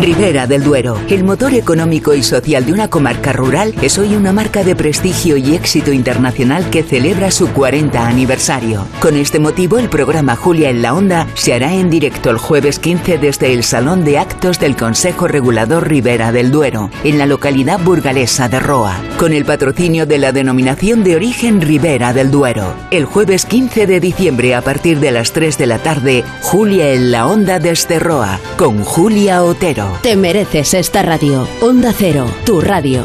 Ribera 0.00 0.46
del 0.46 0.62
Duero, 0.62 0.98
el 1.08 1.24
motor 1.24 1.52
económico 1.52 2.14
y 2.14 2.22
social 2.22 2.64
de 2.64 2.72
una 2.72 2.88
comarca 2.88 3.32
rural, 3.32 3.74
es 3.82 3.98
hoy 3.98 4.14
una 4.14 4.32
marca 4.32 4.62
de 4.62 4.76
prestigio 4.76 5.36
y 5.36 5.54
éxito 5.54 5.92
internacional 5.92 6.70
que 6.70 6.82
celebra 6.82 7.30
su 7.30 7.48
40 7.48 8.06
aniversario. 8.06 8.86
Con 9.00 9.16
este 9.16 9.38
motivo, 9.38 9.78
el 9.78 9.88
programa 9.88 10.36
Julia 10.36 10.70
en 10.70 10.80
la 10.80 10.94
Onda 10.94 11.26
se 11.34 11.54
hará 11.54 11.74
en 11.74 11.90
directo 11.90 12.30
el 12.30 12.38
jueves 12.38 12.78
15 12.78 13.18
desde 13.18 13.52
el 13.52 13.64
Salón 13.64 14.04
de 14.04 14.18
Actos 14.18 14.58
del 14.58 14.76
Consejo 14.76 15.28
Regulador 15.28 15.88
Ribera 15.88 16.32
del 16.32 16.50
Duero, 16.50 16.90
en 17.04 17.18
la 17.18 17.26
localidad 17.26 17.80
burgalesa 17.80 18.48
de 18.48 18.60
Roa, 18.60 18.96
con 19.18 19.32
el 19.32 19.44
patrocinio 19.44 20.06
de 20.06 20.18
la 20.18 20.32
denominación 20.32 21.04
de 21.04 21.16
origen 21.16 21.60
Ribera 21.60 22.12
del 22.12 22.30
Duero. 22.30 22.74
El 22.90 23.04
jueves 23.04 23.44
15 23.44 23.86
de 23.86 24.00
diciembre 24.00 24.54
a 24.54 24.62
partir 24.62 25.00
de 25.00 25.10
las 25.10 25.32
3 25.32 25.58
de 25.58 25.66
la 25.66 25.78
tarde, 25.78 26.24
Julia 26.42 26.92
en 26.92 27.10
la 27.10 27.26
Onda 27.26 27.58
desde 27.58 27.98
Roa, 27.98 28.38
con 28.56 28.82
Julia 28.82 29.42
Otero. 29.42 29.69
Te 30.02 30.16
mereces 30.16 30.74
esta 30.74 31.02
radio. 31.02 31.46
Onda 31.60 31.92
Cero, 31.96 32.26
tu 32.44 32.60
radio. 32.60 33.04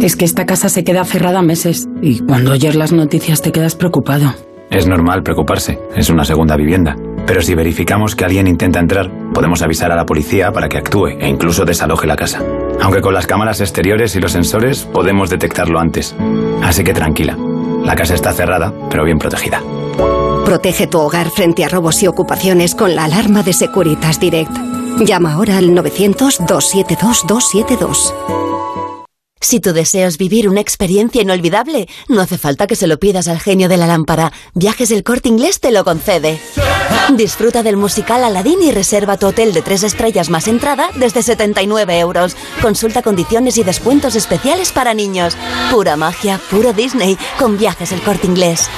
Es 0.00 0.14
que 0.14 0.24
esta 0.24 0.46
casa 0.46 0.68
se 0.68 0.84
queda 0.84 1.04
cerrada 1.04 1.42
meses 1.42 1.88
y 2.00 2.20
cuando 2.20 2.52
oyes 2.52 2.76
las 2.76 2.92
noticias 2.92 3.42
te 3.42 3.50
quedas 3.50 3.74
preocupado. 3.74 4.34
Es 4.70 4.86
normal 4.86 5.24
preocuparse, 5.24 5.80
es 5.96 6.10
una 6.10 6.24
segunda 6.24 6.56
vivienda. 6.56 6.96
Pero 7.26 7.42
si 7.42 7.56
verificamos 7.56 8.14
que 8.14 8.24
alguien 8.24 8.46
intenta 8.46 8.78
entrar, 8.78 9.10
podemos 9.34 9.62
avisar 9.62 9.90
a 9.90 9.96
la 9.96 10.06
policía 10.06 10.52
para 10.52 10.68
que 10.68 10.78
actúe 10.78 11.08
e 11.18 11.28
incluso 11.28 11.64
desaloje 11.64 12.06
la 12.06 12.14
casa. 12.14 12.44
Aunque 12.80 13.00
con 13.00 13.14
las 13.14 13.26
cámaras 13.26 13.60
exteriores 13.60 14.14
y 14.14 14.20
los 14.20 14.30
sensores 14.30 14.84
podemos 14.84 15.28
detectarlo 15.28 15.80
antes. 15.80 16.14
Así 16.62 16.84
que 16.84 16.94
tranquila, 16.94 17.36
la 17.84 17.96
casa 17.96 18.14
está 18.14 18.32
cerrada, 18.32 18.72
pero 18.90 19.04
bien 19.04 19.18
protegida. 19.18 19.60
Protege 20.44 20.86
tu 20.86 20.98
hogar 20.98 21.30
frente 21.30 21.64
a 21.64 21.68
robos 21.68 22.02
y 22.02 22.06
ocupaciones 22.06 22.74
con 22.74 22.94
la 22.94 23.04
alarma 23.04 23.42
de 23.42 23.52
Securitas 23.52 24.20
Direct. 24.20 24.52
Llama 25.00 25.34
ahora 25.34 25.58
al 25.58 25.70
900-272-272. 25.70 28.14
Si 29.40 29.60
tu 29.60 29.72
deseo 29.72 30.08
es 30.08 30.18
vivir 30.18 30.48
una 30.48 30.60
experiencia 30.60 31.22
inolvidable, 31.22 31.88
no 32.08 32.20
hace 32.20 32.38
falta 32.38 32.66
que 32.66 32.74
se 32.74 32.86
lo 32.86 32.98
pidas 32.98 33.28
al 33.28 33.38
genio 33.38 33.68
de 33.68 33.76
la 33.76 33.86
lámpara. 33.86 34.32
Viajes 34.54 34.88
del 34.88 35.04
Corte 35.04 35.28
Inglés 35.28 35.60
te 35.60 35.70
lo 35.70 35.84
concede. 35.84 36.40
Disfruta 37.14 37.62
del 37.62 37.76
musical 37.76 38.24
Aladdin 38.24 38.62
y 38.62 38.72
reserva 38.72 39.18
tu 39.18 39.26
hotel 39.26 39.52
de 39.52 39.62
tres 39.62 39.84
estrellas 39.84 40.30
más 40.30 40.48
entrada 40.48 40.88
desde 40.96 41.22
79 41.22 41.98
euros. 41.98 42.36
Consulta 42.60 43.02
condiciones 43.02 43.58
y 43.58 43.62
descuentos 43.62 44.16
especiales 44.16 44.72
para 44.72 44.94
niños. 44.94 45.36
Pura 45.70 45.96
magia, 45.96 46.40
puro 46.50 46.72
Disney, 46.72 47.16
con 47.38 47.56
Viajes 47.56 47.90
del 47.90 48.02
Corte 48.02 48.26
Inglés. 48.26 48.68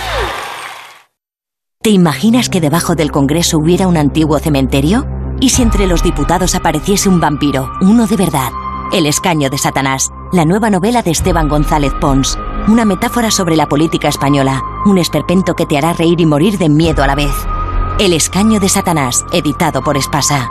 ¿Te 1.89 1.93
imaginas 1.93 2.51
que 2.51 2.61
debajo 2.61 2.95
del 2.95 3.11
Congreso 3.11 3.57
hubiera 3.57 3.89
un 3.89 3.97
antiguo 3.97 4.39
cementerio? 4.39 5.07
¿Y 5.41 5.49
si 5.49 5.63
entre 5.63 5.87
los 5.87 6.03
diputados 6.03 6.55
apareciese 6.55 7.09
un 7.09 7.19
vampiro, 7.19 7.71
uno 7.81 8.07
de 8.07 8.15
verdad? 8.15 8.51
El 8.93 9.07
escaño 9.07 9.49
de 9.49 9.57
Satanás, 9.57 10.11
la 10.31 10.45
nueva 10.45 10.69
novela 10.69 11.01
de 11.01 11.13
Esteban 11.13 11.49
González 11.49 11.95
Pons. 11.99 12.39
Una 12.69 12.85
metáfora 12.85 13.31
sobre 13.31 13.57
la 13.57 13.71
política 13.71 14.09
española, 14.09 14.63
un 14.85 14.99
esperpento 14.99 15.55
que 15.55 15.65
te 15.65 15.79
hará 15.79 15.95
reír 15.95 16.21
y 16.21 16.27
morir 16.27 16.59
de 16.59 16.69
miedo 16.69 17.03
a 17.03 17.07
la 17.07 17.15
vez. 17.15 17.33
El 17.99 18.13
escaño 18.13 18.61
de 18.61 18.69
Satanás, 18.69 19.25
editado 19.33 19.81
por 19.81 19.97
Espasa. 19.97 20.51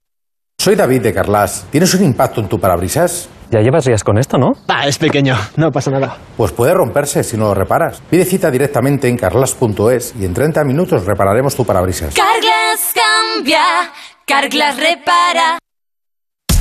Soy 0.61 0.75
David 0.75 1.01
de 1.01 1.11
Carlas. 1.11 1.65
¿Tienes 1.71 1.91
un 1.95 2.03
impacto 2.03 2.39
en 2.39 2.47
tu 2.47 2.59
parabrisas? 2.59 3.27
Ya 3.49 3.61
llevas 3.61 3.83
días 3.83 4.03
con 4.03 4.19
esto, 4.19 4.37
¿no? 4.37 4.51
Ah, 4.67 4.87
es 4.87 4.99
pequeño, 4.99 5.35
no 5.55 5.71
pasa 5.71 5.89
nada. 5.89 6.17
Pues 6.37 6.51
puede 6.51 6.71
romperse 6.75 7.23
si 7.23 7.35
no 7.35 7.45
lo 7.45 7.55
reparas. 7.55 7.99
Pide 8.11 8.25
cita 8.25 8.51
directamente 8.51 9.07
en 9.07 9.17
carlas.es 9.17 10.13
y 10.19 10.23
en 10.23 10.35
30 10.35 10.63
minutos 10.63 11.07
repararemos 11.07 11.55
tu 11.55 11.65
parabrisas. 11.65 12.13
Carglass 12.13 12.93
cambia, 12.93 13.63
Carglass 14.27 14.77
repara. 14.77 15.57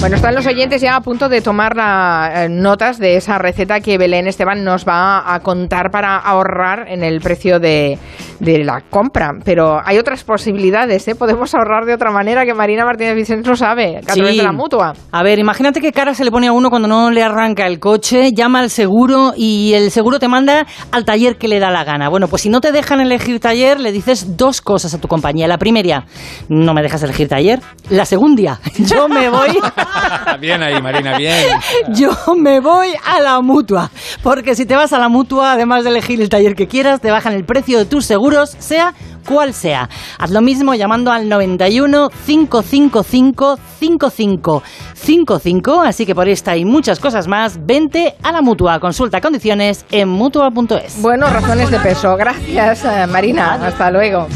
Bueno, 0.00 0.14
están 0.14 0.36
los 0.36 0.46
oyentes 0.46 0.80
ya 0.80 0.94
a 0.94 1.00
punto 1.00 1.28
de 1.28 1.40
tomar 1.40 1.74
la, 1.74 2.44
eh, 2.44 2.48
notas 2.48 3.00
de 3.00 3.16
esa 3.16 3.36
receta 3.36 3.80
que 3.80 3.98
Belén 3.98 4.28
Esteban 4.28 4.62
nos 4.62 4.86
va 4.86 5.34
a 5.34 5.40
contar 5.40 5.90
para 5.90 6.16
ahorrar 6.16 6.86
en 6.88 7.02
el 7.02 7.20
precio 7.20 7.58
de, 7.58 7.98
de 8.38 8.64
la 8.64 8.82
compra. 8.88 9.32
Pero 9.44 9.80
hay 9.84 9.98
otras 9.98 10.22
posibilidades, 10.22 11.08
¿eh? 11.08 11.16
Podemos 11.16 11.52
ahorrar 11.52 11.84
de 11.84 11.94
otra 11.94 12.12
manera 12.12 12.44
que 12.44 12.54
Marina 12.54 12.84
Martínez 12.84 13.16
Vicente 13.16 13.48
no 13.48 13.56
sabe, 13.56 13.96
a 13.96 14.00
través 14.00 14.36
de 14.36 14.42
la 14.42 14.52
mutua. 14.52 14.92
A 15.10 15.22
ver, 15.24 15.40
imagínate 15.40 15.80
qué 15.80 15.92
cara 15.92 16.14
se 16.14 16.24
le 16.24 16.30
pone 16.30 16.46
a 16.46 16.52
uno 16.52 16.70
cuando 16.70 16.86
no 16.86 17.10
le 17.10 17.22
arranca 17.22 17.66
el 17.66 17.80
coche, 17.80 18.32
llama 18.32 18.60
al 18.60 18.70
seguro 18.70 19.32
y 19.36 19.72
el 19.74 19.90
seguro 19.90 20.20
te 20.20 20.28
manda 20.28 20.66
al 20.92 21.04
taller 21.04 21.38
que 21.38 21.48
le 21.48 21.58
da 21.58 21.70
la 21.70 21.82
gana. 21.82 22.08
Bueno, 22.08 22.28
pues 22.28 22.42
si 22.42 22.50
no 22.50 22.60
te 22.60 22.70
dejan 22.70 23.00
elegir 23.00 23.40
taller, 23.40 23.80
le 23.80 23.90
dices 23.90 24.36
dos 24.36 24.60
cosas 24.60 24.94
a 24.94 25.00
tu 25.00 25.08
compañía. 25.08 25.48
La 25.48 25.58
primera, 25.58 26.04
no 26.48 26.72
me 26.72 26.82
dejas 26.82 27.02
elegir 27.02 27.28
taller. 27.28 27.60
La 27.90 28.04
segunda, 28.04 28.60
yo 28.78 29.08
me 29.08 29.28
voy 29.28 29.58
bien 30.40 30.62
ahí, 30.62 30.80
Marina, 30.80 31.16
bien. 31.16 31.46
yo 31.88 32.12
me 32.36 32.60
voy 32.60 32.88
a 33.04 33.20
la 33.20 33.40
mutua. 33.40 33.90
Porque 34.22 34.54
si 34.54 34.66
te 34.66 34.76
vas 34.76 34.92
a 34.92 34.98
la 34.98 35.08
mutua, 35.08 35.52
además 35.52 35.84
de 35.84 35.90
elegir 35.90 36.20
el 36.20 36.28
taller 36.28 36.54
que 36.54 36.68
quieras, 36.68 37.00
te 37.00 37.10
bajan 37.10 37.32
el 37.32 37.44
precio 37.44 37.78
de 37.78 37.84
tus 37.84 38.04
seguros, 38.04 38.56
sea 38.58 38.94
cual 39.28 39.52
sea. 39.52 39.88
Haz 40.18 40.30
lo 40.30 40.40
mismo 40.40 40.74
llamando 40.74 41.12
al 41.12 41.28
91 41.28 42.10
555 42.26 43.58
5555. 43.78 45.80
Así 45.82 46.06
que 46.06 46.14
por 46.14 46.28
esta 46.28 46.56
y 46.56 46.64
muchas 46.64 46.98
cosas 46.98 47.26
más, 47.28 47.64
vente 47.64 48.14
a 48.22 48.32
la 48.32 48.40
mutua. 48.42 48.80
Consulta 48.80 49.20
condiciones 49.20 49.84
en 49.90 50.08
mutua.es. 50.08 51.00
Bueno, 51.02 51.28
razones 51.28 51.70
de 51.70 51.78
peso. 51.80 52.16
Gracias, 52.16 52.84
eh, 52.84 53.06
Marina. 53.06 53.54
Hasta 53.64 53.90
luego. 53.90 54.26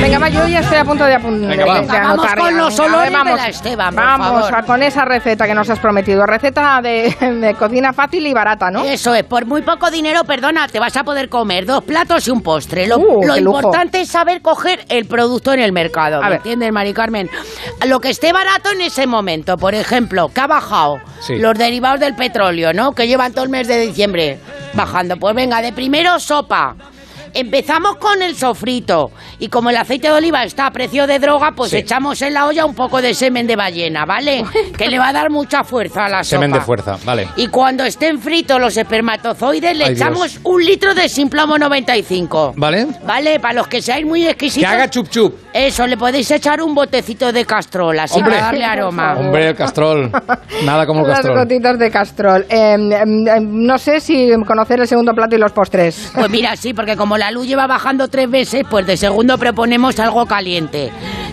Venga, 0.00 0.18
va, 0.18 0.28
yo 0.28 0.46
ya 0.48 0.60
estoy 0.60 0.78
a 0.78 0.84
punto 0.84 1.04
de, 1.04 1.16
apun- 1.16 1.46
Venga, 1.46 1.66
va. 1.66 1.74
de- 1.74 1.80
de 1.82 1.86
Vamos 1.86 2.10
anotar 2.24 2.38
con 2.38 2.56
los 2.56 2.78
olores 2.78 3.10
de 3.10 3.16
vamos, 3.16 3.36
la 3.36 3.48
Esteban, 3.48 3.94
por 3.94 4.04
Vamos 4.04 4.26
favor. 4.26 4.54
a 4.54 4.62
con 4.62 4.82
esa 4.82 5.04
receta 5.04 5.46
que 5.46 5.54
nos 5.54 5.68
has 5.70 5.78
prometido. 5.78 6.24
Receta 6.26 6.80
de, 6.82 7.14
de 7.40 7.54
cocina 7.54 7.92
fácil 7.92 8.26
y 8.26 8.32
barata, 8.32 8.70
¿no? 8.70 8.84
Eso 8.84 9.14
es, 9.14 9.24
por 9.24 9.46
muy 9.46 9.62
poco 9.62 9.90
dinero, 9.90 10.24
perdona, 10.24 10.66
te 10.68 10.78
vas 10.78 10.96
a 10.96 11.04
poder 11.04 11.28
comer 11.28 11.66
dos 11.66 11.84
platos 11.84 12.26
y 12.26 12.30
un 12.30 12.42
postre. 12.42 12.86
Lo, 12.86 12.98
Uh, 13.00 13.24
lo 13.26 13.34
qué 13.34 13.40
lujo. 13.40 13.58
importante 13.58 14.00
es 14.02 14.08
saber 14.08 14.29
coger 14.40 14.84
el 14.88 15.06
producto 15.06 15.52
en 15.52 15.60
el 15.60 15.72
mercado, 15.72 16.22
¿me 16.22 16.36
entiendes, 16.36 16.72
Mari 16.72 16.94
Carmen? 16.94 17.28
Lo 17.86 18.00
que 18.00 18.10
esté 18.10 18.32
barato 18.32 18.70
en 18.70 18.80
ese 18.82 19.06
momento, 19.06 19.56
por 19.58 19.74
ejemplo, 19.74 20.28
que 20.32 20.40
ha 20.40 20.46
bajado 20.46 21.00
Sí. 21.20 21.36
los 21.36 21.58
derivados 21.58 22.00
del 22.00 22.14
petróleo, 22.14 22.72
¿no? 22.72 22.92
Que 22.92 23.06
llevan 23.06 23.32
todo 23.32 23.44
el 23.44 23.50
mes 23.50 23.66
de 23.68 23.80
diciembre 23.80 24.38
bajando. 24.74 25.16
Pues 25.16 25.34
venga, 25.34 25.60
de 25.60 25.72
primero 25.72 26.18
sopa. 26.20 26.76
Empezamos 27.34 27.96
con 27.96 28.22
el 28.22 28.34
sofrito 28.36 29.10
y 29.38 29.48
como 29.48 29.70
el 29.70 29.76
aceite 29.76 30.08
de 30.08 30.14
oliva 30.14 30.42
está 30.44 30.66
a 30.66 30.70
precio 30.70 31.06
de 31.06 31.18
droga, 31.18 31.52
pues 31.54 31.70
Sí. 31.70 31.78
echamos 31.78 32.20
en 32.22 32.34
la 32.34 32.46
olla 32.46 32.64
un 32.64 32.74
poco 32.74 33.00
de 33.00 33.14
semen 33.14 33.46
de 33.46 33.56
ballena, 33.56 34.04
¿vale? 34.04 34.44
que 34.76 34.88
le 34.88 34.98
va 34.98 35.08
a 35.08 35.12
dar 35.12 35.30
mucha 35.30 35.62
fuerza 35.64 36.06
a 36.06 36.08
la 36.08 36.24
sopa. 36.24 36.42
Semen 36.42 36.52
de 36.52 36.60
fuerza, 36.60 36.96
vale. 37.04 37.28
Y 37.36 37.46
cuando 37.48 37.84
estén 37.84 38.18
fritos 38.20 38.60
los 38.60 38.76
espermatozoides, 38.76 39.76
le 39.76 39.84
Ay, 39.84 39.92
echamos 39.92 40.32
Dios. 40.32 40.40
un 40.44 40.64
litro 40.64 40.94
de 40.94 41.08
Simplomo 41.08 41.56
95. 41.58 42.54
¿Vale? 42.56 42.86
Vale, 43.04 43.40
para 43.40 43.54
los 43.54 43.66
que 43.68 43.80
seáis 43.82 44.04
muy 44.06 44.22
Que 44.22 44.30
exquisitos. 44.30 44.70
haga 44.70 44.88
chup 44.90 45.08
chup. 45.08 45.34
Eso, 45.52 45.86
le 45.86 45.96
podéis 45.96 46.30
echar 46.30 46.62
un 46.62 46.74
botecito 46.74 47.32
de 47.32 47.44
castrol, 47.44 47.98
así 47.98 48.18
Hombre. 48.18 48.34
para 48.34 48.46
darle 48.46 48.64
aroma. 48.64 49.14
Hombre, 49.18 49.48
el 49.48 49.56
castrol. 49.56 50.10
Nada 50.64 50.86
como 50.86 51.00
el 51.02 51.08
Las 51.08 51.18
castrol. 51.18 51.38
gotitas 51.38 51.78
de 51.78 51.90
castrol. 51.90 52.46
Eh, 52.48 52.74
em, 52.74 52.92
em, 52.92 53.66
no 53.66 53.78
sé 53.78 54.00
si 54.00 54.30
conocer 54.46 54.80
el 54.80 54.86
segundo 54.86 55.12
plato 55.12 55.34
y 55.34 55.38
los 55.38 55.52
postres. 55.52 56.10
Pues 56.14 56.30
mira, 56.30 56.54
sí, 56.56 56.72
porque 56.74 56.96
como 56.96 57.16
la 57.20 57.30
luz 57.30 57.46
lleva 57.46 57.66
bajando 57.66 58.08
tres 58.08 58.30
veces, 58.30 58.64
pues 58.68 58.86
de 58.86 58.96
segundo 58.96 59.36
proponemos 59.36 60.00
algo 60.00 60.24
caliente, 60.24 60.90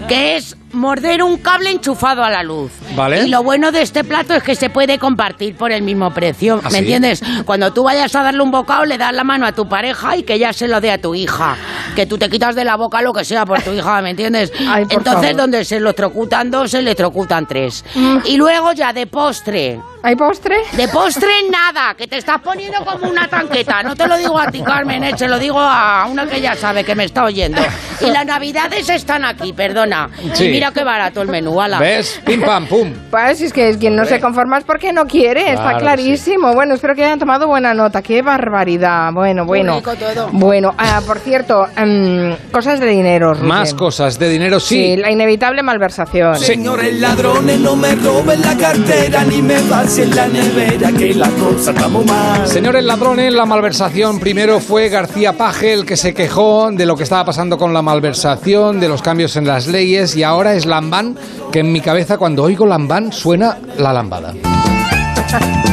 que 0.10 0.36
es 0.36 0.58
morder 0.74 1.24
un 1.24 1.38
cable 1.38 1.72
enchufado 1.72 2.24
a 2.24 2.30
la 2.30 2.44
luz. 2.44 2.72
Vale. 2.96 3.24
Y 3.24 3.30
lo 3.30 3.44
bueno 3.44 3.72
de 3.72 3.82
este 3.82 4.04
plato 4.04 4.34
es 4.34 4.44
que 4.44 4.56
se 4.56 4.70
puede 4.70 5.00
compartir 5.00 5.56
por 5.56 5.72
el 5.72 5.82
mismo 5.82 6.12
precio. 6.14 6.60
¿Ah, 6.64 6.66
¿Me 6.66 6.72
sí? 6.72 6.78
entiendes? 6.80 7.22
Cuando 7.46 7.72
tú 7.74 7.84
vayas 7.84 8.14
a 8.16 8.24
darle 8.24 8.42
un 8.42 8.52
bocado, 8.52 8.86
le 8.86 8.98
das 8.98 9.14
la 9.14 9.24
mano 9.24 9.46
a 9.46 9.52
tu 9.52 9.68
pareja 9.68 10.16
y 10.18 10.24
que 10.24 10.34
ella 10.36 10.54
se 10.54 10.68
lo 10.68 10.82
dé 10.82 10.92
a 10.92 11.00
tu 11.02 11.16
hija. 11.16 11.56
Que 11.96 12.06
tú 12.06 12.18
te 12.18 12.30
quitas 12.30 12.56
de 12.56 12.64
la 12.64 12.76
boca 12.76 13.02
lo 13.02 13.14
que 13.14 13.24
sea 13.26 13.46
por 13.46 13.62
tu 13.62 13.72
hija, 13.72 14.02
¿me 14.02 14.12
entiendes? 14.12 14.52
Ay, 14.68 14.86
por 14.86 14.94
Entonces, 14.94 15.22
favor. 15.32 15.36
donde 15.38 15.66
se 15.66 15.78
electrocutan 15.78 16.52
dos, 16.52 16.72
se 16.72 16.80
electrocutan 16.80 17.46
tres. 17.48 17.84
Mm. 17.96 18.18
Y 18.26 18.38
luego 18.38 18.74
ya 18.74 18.94
de 18.94 19.08
postre. 19.08 19.80
¿Hay 20.04 20.16
postre? 20.16 20.58
De 20.74 20.88
postre 20.88 21.28
nada, 21.50 21.96
que 21.96 22.08
te 22.08 22.18
estás 22.18 22.40
poniendo 22.42 22.78
como 22.86 23.10
una 23.10 23.28
tanqueta. 23.28 23.84
No 23.84 23.96
te 23.96 24.08
lo 24.08 24.16
digo 24.18 24.40
a 24.40 24.50
ti, 24.52 24.62
Carmen, 24.62 25.04
eh, 25.04 25.14
se 25.18 25.28
lo 25.28 25.40
digo 25.40 25.60
a 25.60 26.06
una 26.10 26.28
que 26.28 26.40
ya 26.40 26.56
sabe 26.56 26.84
que 26.84 26.94
me 26.96 27.04
está 27.06 27.24
oyendo. 27.26 27.62
Y 28.00 28.12
las 28.12 28.26
navidades 28.26 28.88
están 28.90 29.26
aquí, 29.26 29.54
perdona. 29.54 30.10
Sí. 30.34 30.57
Mira 30.58 30.72
qué 30.72 30.84
barato 30.84 31.22
el 31.22 31.28
menú, 31.28 31.62
ala. 31.62 31.80
¿Ves? 31.80 32.22
Pim 32.26 32.42
pam 32.42 32.66
pum. 32.68 32.94
Pues 33.12 33.42
es 33.42 33.54
que 33.54 33.78
quien 33.78 33.96
no 33.96 34.06
se 34.06 34.20
conforma 34.20 34.58
es 34.58 34.64
porque 34.64 34.92
no 34.92 35.06
quiere, 35.06 35.52
está 35.52 35.78
Claro 35.78 35.80
clarísimo. 35.80 36.54
Bueno, 36.54 36.76
espero 36.76 36.96
que 36.96 37.04
hayan 37.04 37.20
tomado 37.20 37.48
buena 37.48 37.74
nota. 37.74 38.02
Qué 38.02 38.22
barbaridad. 38.22 39.12
Bueno, 39.14 39.46
bueno. 39.46 39.78
rico 39.78 39.96
todo. 39.96 40.30
Bueno, 40.32 40.74
ah, 40.78 41.02
por 41.06 41.20
cierto, 41.20 41.68
em, 41.76 42.36
cosas 42.52 42.80
de 42.80 42.88
dinero. 42.88 43.34
Rubén. 43.34 43.48
Más 43.48 43.74
cosas 43.74 44.20
de 44.20 44.30
dinero, 44.30 44.60
sí. 44.60 44.76
Sí, 44.76 44.98
la 44.98 45.12
inevitable 45.12 45.64
malversación. 45.64 46.38
Señores 46.38 47.00
ladrones, 47.00 47.60
no 47.60 47.76
me 47.76 47.96
roben 47.96 48.42
la 48.42 48.56
cartera 48.58 49.24
ni 49.24 49.42
me 49.42 49.62
vacien 49.70 50.16
la 50.16 50.28
nevera, 50.28 50.92
que 50.92 51.14
la 51.14 51.30
cosa 51.30 51.72
está 51.72 51.88
muy 51.88 52.06
mal. 52.06 52.48
Señores 52.48 52.84
ladrones, 52.84 53.34
la 53.34 53.46
malversación. 53.46 54.20
Primero 54.20 54.60
fue 54.60 54.90
García 54.90 55.34
Paje 55.34 55.74
el 55.74 55.86
que 55.86 55.98
se 55.98 56.14
quejó 56.14 56.70
de 56.72 56.86
lo 56.86 56.96
que 56.96 57.04
estaba 57.04 57.26
pasando 57.26 57.58
con 57.58 57.74
la 57.74 57.82
malversación, 57.82 58.80
de 58.80 58.88
los 58.88 59.02
cambios 59.02 59.36
en 59.36 59.48
las 59.48 59.68
leyes, 59.68 60.16
y 60.16 60.24
ahora 60.24 60.47
es 60.54 60.66
Lambán, 60.66 61.18
que 61.52 61.60
en 61.60 61.72
mi 61.72 61.82
cabeza 61.82 62.18
cuando 62.18 62.44
oigo 62.44 62.66
Lambán 62.66 63.12
suena 63.12 63.58
la 63.78 63.94
lambada. 63.94 64.34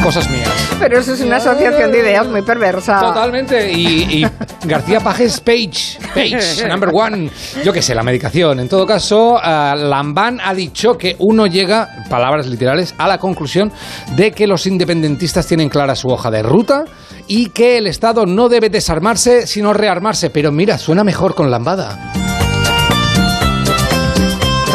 Cosas 0.03 0.29
mías. 0.29 0.49
Pero 0.79 0.99
eso 0.99 1.13
es 1.13 1.21
una 1.21 1.37
asociación 1.37 1.91
de 1.91 1.99
ideas 1.99 2.27
muy 2.27 2.41
perversa. 2.41 2.99
Totalmente. 2.99 3.71
Y, 3.71 4.21
y 4.21 4.27
García 4.65 4.99
Paje 4.99 5.25
es 5.25 5.39
Page. 5.39 5.99
Page, 6.13 6.67
number 6.67 6.89
one. 6.93 7.29
Yo 7.63 7.73
qué 7.73 7.81
sé, 7.81 7.95
la 7.95 8.03
medicación. 8.03 8.59
En 8.59 8.69
todo 8.69 8.85
caso, 8.85 9.39
ah, 9.41 9.73
Lambán 9.75 10.39
ha 10.43 10.53
dicho 10.53 10.97
que 10.97 11.15
uno 11.19 11.47
llega, 11.47 12.05
palabras 12.09 12.47
literales, 12.47 12.93
a 12.97 13.07
la 13.07 13.17
conclusión 13.17 13.71
de 14.15 14.31
que 14.31 14.45
los 14.45 14.67
independentistas 14.67 15.47
tienen 15.47 15.69
clara 15.69 15.95
su 15.95 16.09
hoja 16.09 16.29
de 16.29 16.43
ruta 16.43 16.83
y 17.27 17.49
que 17.49 17.77
el 17.77 17.87
Estado 17.87 18.25
no 18.25 18.49
debe 18.49 18.69
desarmarse, 18.69 19.47
sino 19.47 19.73
rearmarse. 19.73 20.29
Pero 20.29 20.51
mira, 20.51 20.77
suena 20.77 21.03
mejor 21.03 21.33
con 21.33 21.49
Lambada. 21.49 22.24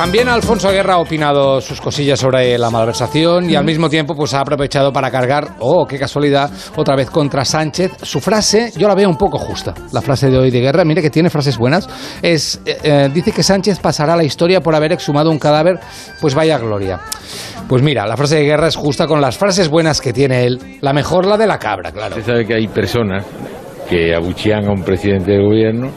También 0.01 0.31
Alfonso 0.31 0.71
Guerra 0.71 0.95
ha 0.95 0.99
opinado 0.99 1.61
sus 1.61 1.79
cosillas 1.79 2.19
sobre 2.19 2.57
la 2.57 2.71
malversación 2.71 3.51
y 3.51 3.55
al 3.55 3.67
mismo 3.67 3.91
tiempo 3.91 4.15
pues 4.15 4.33
ha 4.33 4.41
aprovechado 4.41 4.95
para 4.95 5.11
cargar, 5.11 5.57
oh, 5.59 5.87
qué 5.87 5.99
casualidad, 5.99 6.51
otra 6.77 6.97
vez 6.97 7.11
contra 7.11 7.45
Sánchez. 7.45 7.93
Su 8.01 8.19
frase, 8.19 8.73
yo 8.79 8.89
la 8.89 8.95
veo 8.95 9.11
un 9.11 9.19
poco 9.19 9.37
justa, 9.37 9.75
la 9.93 10.01
frase 10.01 10.31
de 10.31 10.39
hoy 10.39 10.51
de 10.51 10.59
Guerra, 10.63 10.87
mire 10.87 11.03
que 11.03 11.11
tiene 11.11 11.29
frases 11.29 11.59
buenas, 11.59 11.87
es, 12.23 12.63
eh, 12.65 12.79
eh, 12.83 13.11
dice 13.13 13.31
que 13.31 13.43
Sánchez 13.43 13.79
pasará 13.79 14.17
la 14.17 14.25
historia 14.25 14.63
por 14.63 14.75
haber 14.75 14.93
exhumado 14.93 15.31
un 15.31 15.39
cadáver, 15.39 15.79
pues 16.19 16.35
vaya 16.35 16.57
gloria. 16.57 16.99
Pues 17.69 17.83
mira, 17.83 18.07
la 18.07 18.17
frase 18.17 18.37
de 18.37 18.45
Guerra 18.45 18.69
es 18.69 18.77
justa 18.77 19.07
con 19.07 19.21
las 19.21 19.37
frases 19.37 19.69
buenas 19.69 20.01
que 20.01 20.15
tiene 20.15 20.47
él, 20.47 20.79
la 20.81 20.95
mejor 20.95 21.27
la 21.27 21.37
de 21.37 21.47
la 21.47 21.59
cabra, 21.59 21.93
claro. 21.93 22.17
Usted 22.17 22.33
sabe 22.33 22.47
que 22.47 22.55
hay 22.55 22.69
personas 22.69 23.27
que 23.87 24.15
abuchean 24.15 24.65
a 24.65 24.73
un 24.73 24.83
presidente 24.83 25.33
de 25.33 25.43
gobierno 25.43 25.91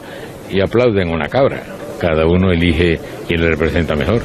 y 0.50 0.60
aplauden 0.60 1.08
a 1.08 1.14
una 1.14 1.28
cabra. 1.30 1.73
Cada 2.04 2.26
uno 2.26 2.52
elige 2.52 3.00
quién 3.26 3.40
le 3.40 3.48
representa 3.48 3.96
mejor. 3.96 4.20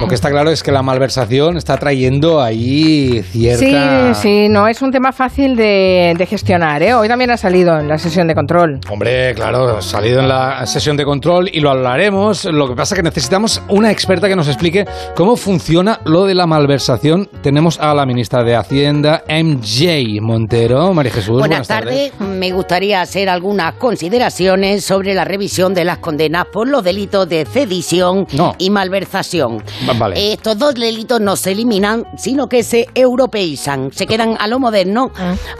Lo 0.00 0.08
que 0.08 0.14
está 0.14 0.30
claro 0.30 0.50
es 0.50 0.62
que 0.62 0.70
la 0.70 0.82
malversación 0.82 1.56
está 1.56 1.78
trayendo 1.78 2.42
ahí 2.42 3.22
cierta... 3.22 4.12
Sí, 4.14 4.20
sí, 4.20 4.48
no 4.50 4.68
es 4.68 4.82
un 4.82 4.90
tema 4.90 5.10
fácil 5.10 5.56
de, 5.56 6.14
de 6.16 6.26
gestionar. 6.26 6.82
¿eh? 6.82 6.92
Hoy 6.92 7.08
también 7.08 7.30
ha 7.30 7.38
salido 7.38 7.78
en 7.78 7.88
la 7.88 7.96
sesión 7.96 8.28
de 8.28 8.34
control. 8.34 8.78
Hombre, 8.90 9.34
claro, 9.34 9.78
ha 9.78 9.82
salido 9.82 10.20
en 10.20 10.28
la 10.28 10.66
sesión 10.66 10.98
de 10.98 11.04
control 11.04 11.48
y 11.50 11.60
lo 11.60 11.70
hablaremos. 11.70 12.44
Lo 12.44 12.68
que 12.68 12.74
pasa 12.74 12.94
es 12.94 12.98
que 12.98 13.02
necesitamos 13.02 13.62
una 13.68 13.90
experta 13.90 14.28
que 14.28 14.36
nos 14.36 14.48
explique 14.48 14.84
cómo 15.14 15.34
funciona 15.34 16.00
lo 16.04 16.24
de 16.24 16.34
la 16.34 16.46
malversación. 16.46 17.28
Tenemos 17.42 17.80
a 17.80 17.94
la 17.94 18.04
ministra 18.04 18.44
de 18.44 18.54
Hacienda, 18.54 19.24
MJ 19.28 20.20
Montero. 20.20 20.92
María 20.92 21.12
Jesús, 21.12 21.38
Buenas, 21.38 21.66
tardes. 21.68 22.12
Me 22.20 22.52
gustaría 22.52 23.00
hacer 23.00 23.30
algunas 23.30 23.74
consideraciones 23.74 24.84
sobre 24.84 25.14
la 25.14 25.24
revisión 25.24 25.72
de 25.72 25.84
las 25.84 25.98
condenas 25.98 26.44
por 26.52 26.68
los 26.68 26.84
delitos 26.84 27.26
de 27.28 27.46
sedición 27.46 28.26
y 28.58 28.68
malversación. 28.70 29.62
Va- 29.88 29.92
vale. 29.94 30.32
Estos 30.32 30.58
dos 30.58 30.74
delitos 30.74 31.20
no 31.20 31.36
se 31.36 31.52
eliminan, 31.52 32.04
sino 32.16 32.48
que 32.48 32.62
se 32.62 32.86
europeizan, 32.94 33.90
se 33.92 34.06
quedan 34.06 34.36
a 34.38 34.46
lo 34.46 34.58
moderno. 34.58 35.10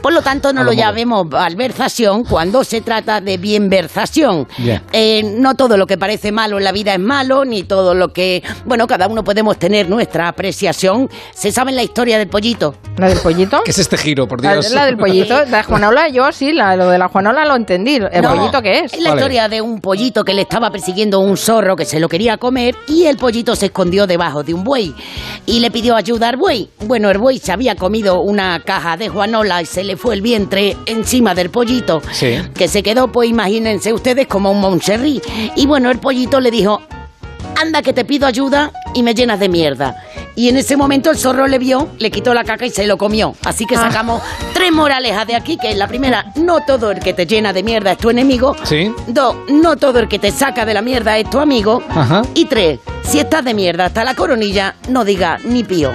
Por 0.02 0.12
lo 0.12 0.22
tanto, 0.22 0.52
no 0.52 0.60
A 0.60 0.64
lo 0.64 0.70
lo 0.70 0.76
llamemos 0.76 1.26
malversación 1.28 2.24
cuando 2.24 2.64
se 2.64 2.80
trata 2.80 3.20
de 3.20 3.36
bienversación. 3.38 4.46
Bien. 4.58 4.82
Eh, 4.92 5.22
no 5.38 5.54
todo 5.54 5.76
lo 5.76 5.86
que 5.86 5.98
parece 5.98 6.32
malo 6.32 6.58
en 6.58 6.64
la 6.64 6.72
vida 6.72 6.92
es 6.94 7.00
malo, 7.00 7.44
ni 7.44 7.62
todo 7.64 7.94
lo 7.94 8.12
que... 8.12 8.42
Bueno, 8.64 8.86
cada 8.86 9.06
uno 9.08 9.24
podemos 9.24 9.58
tener 9.58 9.88
nuestra 9.88 10.28
apreciación. 10.28 11.08
¿Se 11.34 11.52
sabe 11.52 11.72
la 11.72 11.82
historia 11.82 12.18
del 12.18 12.28
pollito? 12.28 12.74
¿La 12.96 13.08
del 13.08 13.18
pollito? 13.18 13.62
¿Qué 13.64 13.70
es 13.70 13.78
este 13.78 13.96
giro, 13.96 14.26
por 14.26 14.42
La, 14.42 14.52
Dios? 14.54 14.70
la 14.72 14.86
del 14.86 14.96
pollito, 14.96 15.44
la 15.46 15.62
Juanola, 15.62 16.08
yo 16.08 16.30
sí, 16.32 16.52
la, 16.52 16.76
lo 16.76 16.88
de 16.88 16.98
la 16.98 17.08
Juanola 17.08 17.44
lo 17.44 17.56
entendí. 17.56 17.96
¿El 17.96 18.22
No, 18.22 18.34
pollito 18.34 18.62
qué 18.62 18.80
es? 18.80 18.92
Es 18.94 19.00
la 19.00 19.10
historia 19.14 19.48
de 19.48 19.60
un 19.60 19.80
pollito 19.80 20.24
que 20.24 20.34
le 20.34 20.42
estaba 20.42 20.70
persiguiendo 20.70 21.20
un 21.20 21.36
zorro 21.36 21.76
que 21.76 21.84
se 21.84 22.00
lo 22.00 22.08
quería 22.08 22.36
comer 22.38 22.74
y 22.88 23.04
el 23.04 23.16
pollito 23.16 23.54
se 23.56 23.66
escondió 23.66 24.05
debajo 24.06 24.42
de 24.42 24.54
un 24.54 24.64
buey 24.64 24.94
y 25.46 25.60
le 25.60 25.70
pidió 25.70 25.96
ayuda 25.96 26.28
al 26.28 26.36
buey. 26.36 26.68
Bueno, 26.86 27.10
el 27.10 27.18
buey 27.18 27.38
se 27.38 27.52
había 27.52 27.74
comido 27.76 28.20
una 28.20 28.60
caja 28.60 28.96
de 28.96 29.08
Juanola 29.08 29.62
y 29.62 29.66
se 29.66 29.84
le 29.84 29.96
fue 29.96 30.14
el 30.14 30.22
vientre 30.22 30.76
encima 30.86 31.34
del 31.34 31.50
pollito, 31.50 32.02
Sí. 32.12 32.36
que 32.54 32.68
se 32.68 32.82
quedó, 32.82 33.08
pues 33.12 33.28
imagínense 33.30 33.92
ustedes, 33.92 34.26
como 34.26 34.50
un 34.50 34.60
Montserrat. 34.60 35.22
Y 35.56 35.66
bueno, 35.66 35.90
el 35.90 35.98
pollito 35.98 36.40
le 36.40 36.50
dijo, 36.50 36.80
anda 37.60 37.82
que 37.82 37.92
te 37.92 38.04
pido 38.04 38.26
ayuda 38.26 38.72
y 38.94 39.02
me 39.02 39.14
llenas 39.14 39.38
de 39.40 39.48
mierda. 39.48 39.96
Y 40.34 40.48
en 40.48 40.56
ese 40.58 40.76
momento 40.76 41.10
el 41.10 41.16
zorro 41.16 41.46
le 41.46 41.58
vio, 41.58 41.88
le 41.98 42.10
quitó 42.10 42.34
la 42.34 42.44
caca 42.44 42.66
y 42.66 42.70
se 42.70 42.86
lo 42.86 42.98
comió. 42.98 43.34
Así 43.44 43.64
que 43.66 43.76
Ah. 43.76 43.80
sacamos 43.80 44.22
tres 44.52 44.70
moralejas 44.72 45.26
de 45.26 45.34
aquí, 45.34 45.56
que 45.56 45.70
es 45.70 45.76
la 45.78 45.88
primera, 45.88 46.32
no 46.36 46.60
todo 46.60 46.90
el 46.90 47.00
que 47.00 47.12
te 47.14 47.26
llena 47.26 47.52
de 47.52 47.62
mierda 47.62 47.92
es 47.92 47.98
tu 47.98 48.10
enemigo. 48.10 48.54
Sí. 48.64 48.92
Dos, 49.06 49.34
no 49.48 49.76
todo 49.76 49.98
el 49.98 50.08
que 50.08 50.18
te 50.18 50.30
saca 50.30 50.64
de 50.66 50.74
la 50.74 50.82
mierda 50.82 51.16
es 51.18 51.28
tu 51.30 51.38
amigo. 51.38 51.82
Ajá. 51.88 52.22
Y 52.34 52.44
tres, 52.46 52.80
si 53.02 53.18
estás 53.18 53.44
de 53.44 53.54
mierda 53.54 53.86
hasta 53.86 54.04
la 54.04 54.14
coronilla, 54.14 54.74
no 54.88 55.04
diga 55.04 55.38
ni 55.44 55.64
pío. 55.64 55.92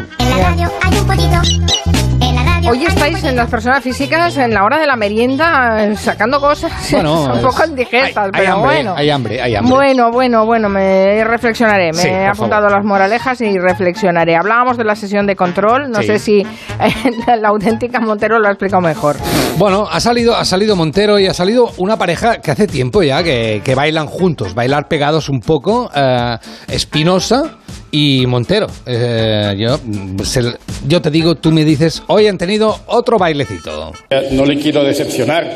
Hoy 2.70 2.86
estáis 2.86 3.24
en 3.24 3.36
las 3.36 3.50
personas 3.50 3.84
físicas 3.84 4.38
en 4.38 4.54
la 4.54 4.64
hora 4.64 4.80
de 4.80 4.86
la 4.86 4.96
merienda 4.96 5.94
sacando 5.96 6.40
cosas 6.40 6.72
Bueno, 6.92 7.24
un 7.34 7.42
poco 7.42 7.66
indigestas, 7.66 8.26
hay 8.26 8.32
pero 8.32 8.54
hambre, 8.54 8.76
bueno. 8.76 8.94
hay 8.96 9.10
hambre, 9.10 9.42
hay 9.42 9.56
hambre. 9.56 9.74
Bueno, 9.76 10.12
bueno, 10.12 10.46
bueno, 10.46 10.70
me 10.70 11.24
reflexionaré. 11.24 11.88
Me 11.88 11.94
Sí, 11.94 12.08
he 12.08 12.26
apuntado 12.28 12.70
las 12.70 12.86
moralejas 12.86 13.42
y 13.42 13.58
reflexionaré. 13.58 14.36
Hablábamos 14.38 14.78
de 14.78 14.84
la 14.86 14.96
sesión 14.96 15.26
de 15.28 15.36
control. 15.36 15.90
No 15.92 16.02
Sí. 16.02 16.08
sé 16.08 16.20
si 16.20 16.44
la, 17.28 17.36
la 17.36 17.50
auténtica 17.50 18.00
Montero 18.00 18.40
lo 18.40 18.48
ha 18.48 18.52
explicado 18.52 18.82
mejor. 18.82 19.18
Bueno, 19.58 19.88
ha 19.92 20.00
salido, 20.00 20.36
ha 20.36 20.46
salido 20.46 20.76
Montero 20.76 21.20
y 21.20 21.28
ha 21.28 21.34
salido 21.34 21.72
una 21.78 21.98
pareja 21.98 22.38
que 22.42 22.52
hace 22.52 22.68
tiempo 22.68 23.04
ya 23.04 23.22
que, 23.24 23.62
que 23.66 23.76
bailan 23.76 24.08
juntos, 24.08 24.54
bailar 24.54 24.88
pegados 24.88 25.30
un 25.30 25.40
poco, 25.42 25.90
eh, 25.94 26.38
Espinosa 26.70 27.58
y 27.92 28.26
Montero. 28.28 28.68
Eh, 28.86 29.56
yo, 29.58 29.80
se- 30.24 30.56
yo 30.88 31.02
te 31.02 31.10
digo, 31.12 31.36
tú 31.36 31.52
me 31.52 31.64
dices, 31.66 32.04
hoy 32.08 32.28
han 32.28 32.38
tenido 32.38 32.80
otro 32.88 33.18
bailecito. 33.18 33.92
No 34.32 34.46
le 34.46 34.58
quiero 34.58 34.84
decepcionar, 34.84 35.50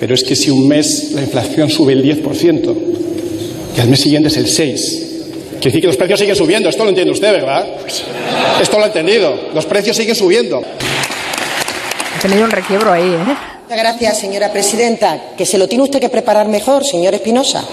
pero 0.00 0.14
es 0.14 0.24
que 0.24 0.34
si 0.36 0.50
un 0.50 0.66
mes 0.68 1.12
la 1.12 1.22
inflación 1.22 1.68
sube 1.70 1.92
el 1.92 2.02
10%, 2.02 2.76
y 3.76 3.80
al 3.80 3.88
mes 3.88 4.00
siguiente 4.00 4.28
es 4.28 4.36
el 4.36 4.46
6%, 4.46 5.06
quiere 5.52 5.64
decir 5.64 5.80
que 5.82 5.86
los 5.86 5.96
precios 5.96 6.18
siguen 6.20 6.36
subiendo. 6.36 6.68
Esto 6.68 6.82
lo 6.84 6.88
entiende 6.90 7.12
usted, 7.12 7.32
¿verdad? 7.32 7.66
Esto 8.60 8.78
lo 8.78 8.84
ha 8.84 8.86
entendido. 8.88 9.48
Los 9.54 9.66
precios 9.66 9.96
siguen 9.96 10.14
subiendo. 10.14 10.60
Ha 12.16 12.20
tenido 12.22 12.44
un 12.44 12.50
requiebro 12.50 12.92
ahí, 12.92 13.04
¿eh? 13.04 13.18
Muchas 13.18 13.78
Gracias, 13.84 14.18
señora 14.18 14.50
presidenta. 14.52 15.20
Que 15.38 15.46
se 15.46 15.56
lo 15.56 15.68
tiene 15.68 15.84
usted 15.84 16.00
que 16.00 16.08
preparar 16.08 16.48
mejor, 16.48 16.84
señor 16.84 17.14
Espinosa. 17.14 17.64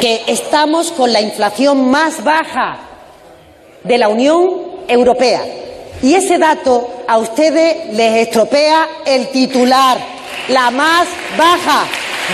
Que 0.00 0.22
estamos 0.26 0.90
con 0.90 1.12
la 1.12 1.20
inflación 1.20 1.88
más 1.90 2.24
baja 2.24 2.88
de 3.84 3.98
la 3.98 4.08
Unión 4.08 4.50
Europea. 4.88 5.40
Y 6.02 6.14
ese 6.14 6.38
dato 6.38 6.88
a 7.06 7.18
ustedes 7.18 7.94
les 7.94 8.26
estropea 8.28 8.86
el 9.06 9.28
titular, 9.28 9.98
la 10.48 10.70
más 10.70 11.06
baja, 11.36 11.84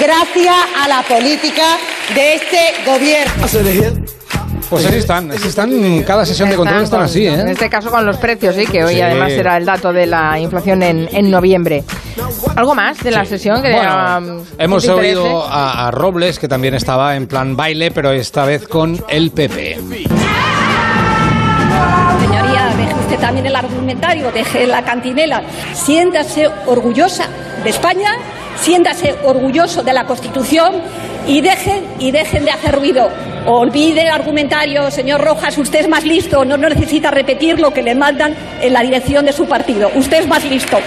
gracias 0.01 0.55
a 0.81 0.89
la 0.89 1.03
política 1.03 1.77
de 2.15 2.35
este 2.35 2.59
gobierno. 2.87 3.33
Pues 4.69 4.85
así 4.85 4.97
están, 4.97 5.31
así 5.31 5.47
están, 5.47 6.03
cada 6.03 6.27
sesión 6.27 6.51
de 6.51 6.57
control 6.57 6.83
están 6.83 7.03
así, 7.03 7.25
En 7.27 7.47
¿eh? 7.49 7.53
este 7.53 7.71
caso 7.71 7.89
con 7.89 8.05
los 8.05 8.17
precios, 8.17 8.57
sí, 8.57 8.67
que 8.67 8.83
hoy 8.85 8.95
Sí. 8.97 9.01
además 9.01 9.31
era 9.31 9.57
el 9.57 9.65
dato 9.65 9.93
de 9.93 10.07
la 10.07 10.41
inflación 10.41 10.83
en, 10.83 11.09
en 11.13 11.31
noviembre. 11.31 11.85
¿Algo 12.57 12.75
más 12.75 12.99
de 13.05 13.13
la 13.13 13.25
sesión 13.25 13.63
que 13.63 13.71
Bueno, 13.73 14.19
um, 14.41 14.45
hemos 14.59 14.89
oído 14.89 15.45
a, 15.45 15.87
a 15.87 15.91
Robles, 15.93 16.41
que 16.41 16.49
también 16.49 16.75
estaba 16.75 17.15
en 17.15 17.29
plan 17.29 17.57
baile, 17.57 17.93
pero 17.93 18.11
esta 18.11 18.45
vez 18.45 18.67
con 18.67 19.01
el 19.09 19.31
PP. 19.31 19.79
Deje 22.77 22.95
usted 22.95 23.19
también 23.19 23.47
el 23.47 23.57
argumentario, 23.57 24.31
deje 24.33 24.67
la 24.67 24.83
cantinela. 24.83 25.43
Siéntase 25.73 26.49
orgullosa 26.67 27.27
de 27.63 27.71
España, 27.71 28.11
siéntase 28.61 29.15
orgulloso 29.25 29.83
de 29.83 29.93
la 29.93 30.05
Constitución 30.05 30.75
y 31.27 31.41
dejen, 31.41 31.85
y 31.99 32.11
dejen 32.11 32.45
de 32.45 32.51
hacer 32.51 32.75
ruido. 32.75 33.09
Olvide 33.47 34.03
el 34.03 34.09
argumentario, 34.09 34.91
señor 34.91 35.23
Rojas, 35.23 35.57
usted 35.57 35.81
es 35.81 35.89
más 35.89 36.05
listo, 36.05 36.45
no 36.45 36.57
necesita 36.57 37.11
repetir 37.11 37.61
lo 37.61 37.73
que 37.73 37.83
le 37.83 37.95
mandan 37.95 38.35
en 38.61 38.73
la 38.73 38.83
dirección 38.83 39.25
de 39.25 39.33
su 39.33 39.47
partido. 39.47 39.91
Usted 39.95 40.23
es 40.23 40.29
más 40.29 40.45
listo. 40.45 40.79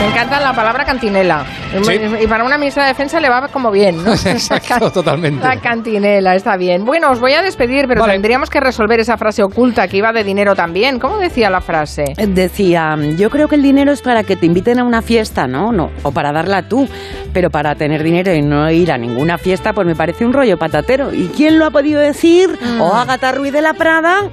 Me 0.00 0.06
encanta 0.06 0.40
la 0.40 0.54
palabra 0.54 0.86
cantinela. 0.86 1.44
Sí. 1.82 1.92
Y 2.22 2.26
para 2.26 2.42
una 2.42 2.56
ministra 2.56 2.84
de 2.84 2.88
Defensa 2.88 3.20
le 3.20 3.28
va 3.28 3.48
como 3.48 3.70
bien, 3.70 4.02
¿no? 4.02 4.12
Exacto, 4.24 4.90
totalmente. 4.94 5.46
La 5.46 5.60
cantinela, 5.60 6.34
está 6.34 6.56
bien. 6.56 6.86
Bueno, 6.86 7.10
os 7.10 7.20
voy 7.20 7.34
a 7.34 7.42
despedir, 7.42 7.86
pero 7.86 8.06
tendríamos 8.06 8.48
que 8.48 8.60
resolver 8.60 8.98
esa 8.98 9.18
frase 9.18 9.42
oculta 9.42 9.86
que 9.88 9.98
iba 9.98 10.10
de 10.14 10.24
dinero 10.24 10.54
también. 10.54 10.98
¿Cómo 10.98 11.18
decía 11.18 11.50
la 11.50 11.60
frase? 11.60 12.14
Decía, 12.16 12.96
yo 13.18 13.28
creo 13.28 13.46
que 13.46 13.56
el 13.56 13.62
dinero 13.62 13.92
es 13.92 14.00
para 14.00 14.24
que 14.24 14.36
te 14.36 14.46
inviten 14.46 14.78
a 14.78 14.84
una 14.84 15.02
fiesta, 15.02 15.46
¿no? 15.46 15.70
no 15.70 15.90
O 16.02 16.12
para 16.12 16.32
darla 16.32 16.66
tú. 16.66 16.88
Pero 17.34 17.50
para 17.50 17.74
tener 17.74 18.02
dinero 18.02 18.34
y 18.34 18.40
no 18.40 18.70
ir 18.70 18.90
a 18.92 18.96
ninguna 18.96 19.36
fiesta, 19.36 19.74
pues 19.74 19.86
me 19.86 19.94
parece 19.94 20.24
un 20.24 20.32
rollo 20.32 20.58
patatero. 20.58 21.12
¿Y 21.12 21.28
quién 21.28 21.58
lo 21.58 21.66
ha 21.66 21.70
podido 21.70 22.00
decir? 22.00 22.58
Mm. 22.58 22.80
O 22.80 22.94
Agatha 22.94 23.32
Ruiz 23.32 23.52
de 23.52 23.60
la 23.60 23.74
Prada 23.74 24.30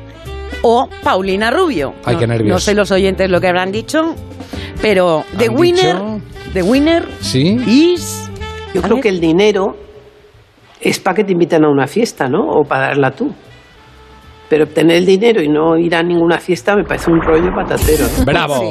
o 0.63 0.87
Paulina 1.03 1.51
Rubio. 1.51 1.93
Ay, 2.05 2.15
qué 2.17 2.27
No- 2.27 2.33
nervios. 2.33 2.53
No 2.53 2.59
sé 2.59 2.73
los 2.73 2.91
oyentes 2.91 3.29
lo 3.29 3.39
que 3.41 3.47
habrán 3.47 3.71
dicho, 3.71 4.15
pero 4.81 5.23
The 5.37 5.45
¿Han 5.47 5.57
Winner, 5.59 5.95
dicho? 5.95 6.21
The 6.53 6.63
Winner 6.63 7.07
Sí. 7.21 7.57
is... 7.67 8.29
Yo 8.73 8.81
creo 8.81 8.99
que 9.01 9.09
el 9.09 9.19
dinero 9.19 9.75
es 10.81 10.99
para 10.99 11.15
que 11.15 11.23
te 11.23 11.31
inviten 11.31 11.63
a 11.65 11.69
una 11.69 11.87
fiesta, 11.87 12.27
¿no? 12.27 12.39
O 12.47 12.63
para 12.63 12.87
darla 12.89 13.11
tú. 13.11 13.33
Pero 14.49 14.63
obtener 14.63 14.97
el 14.97 15.05
dinero 15.05 15.41
y 15.41 15.49
no 15.49 15.75
ir 15.77 15.93
a 15.95 16.01
ninguna 16.03 16.37
fiesta 16.37 16.73
me 16.75 16.83
parece 16.85 17.11
un 17.11 17.19
rollo 17.21 17.49
patatero. 17.53 18.05
¿no? 18.19 18.23
Bravo. 18.25 18.69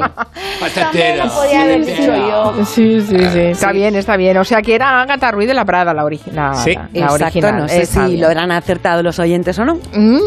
Patatero. 0.61 1.25
podía 1.29 1.63
haber 1.63 1.85
dicho 1.85 2.15
yo. 2.17 2.65
Sí, 2.65 3.01
sí, 3.03 3.19
sí. 3.19 3.39
Está 3.39 3.73
bien, 3.73 3.95
está 3.97 4.17
bien. 4.17 4.39
O 4.39 4.45
sea, 4.45 4.63
que 4.63 4.75
era 4.75 5.03
Agatha 5.03 5.31
Ruiz 5.33 5.49
de 5.49 5.55
la 5.55 5.65
Prada, 5.67 5.93
la, 5.93 6.03
ori- 6.05 6.21
la, 6.33 6.33
la- 6.33 6.53
la 6.53 6.61
Exacto, 6.63 7.13
original. 7.15 7.57
no 7.59 7.69
sé 7.69 7.83
Está 7.83 8.05
si 8.05 8.09
bien. 8.13 8.21
lo 8.23 8.27
habrán 8.29 8.53
acertado 8.53 9.03
los 9.03 9.19
oyentes 9.19 9.59
o 9.59 9.65
no. 9.67 9.75
Mm, 9.75 10.19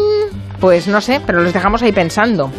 pues 0.60 0.86
no 0.88 1.00
sé, 1.00 1.20
pero 1.24 1.40
los 1.42 1.52
dejamos 1.52 1.82
ahí 1.82 1.92
pensando. 1.92 2.50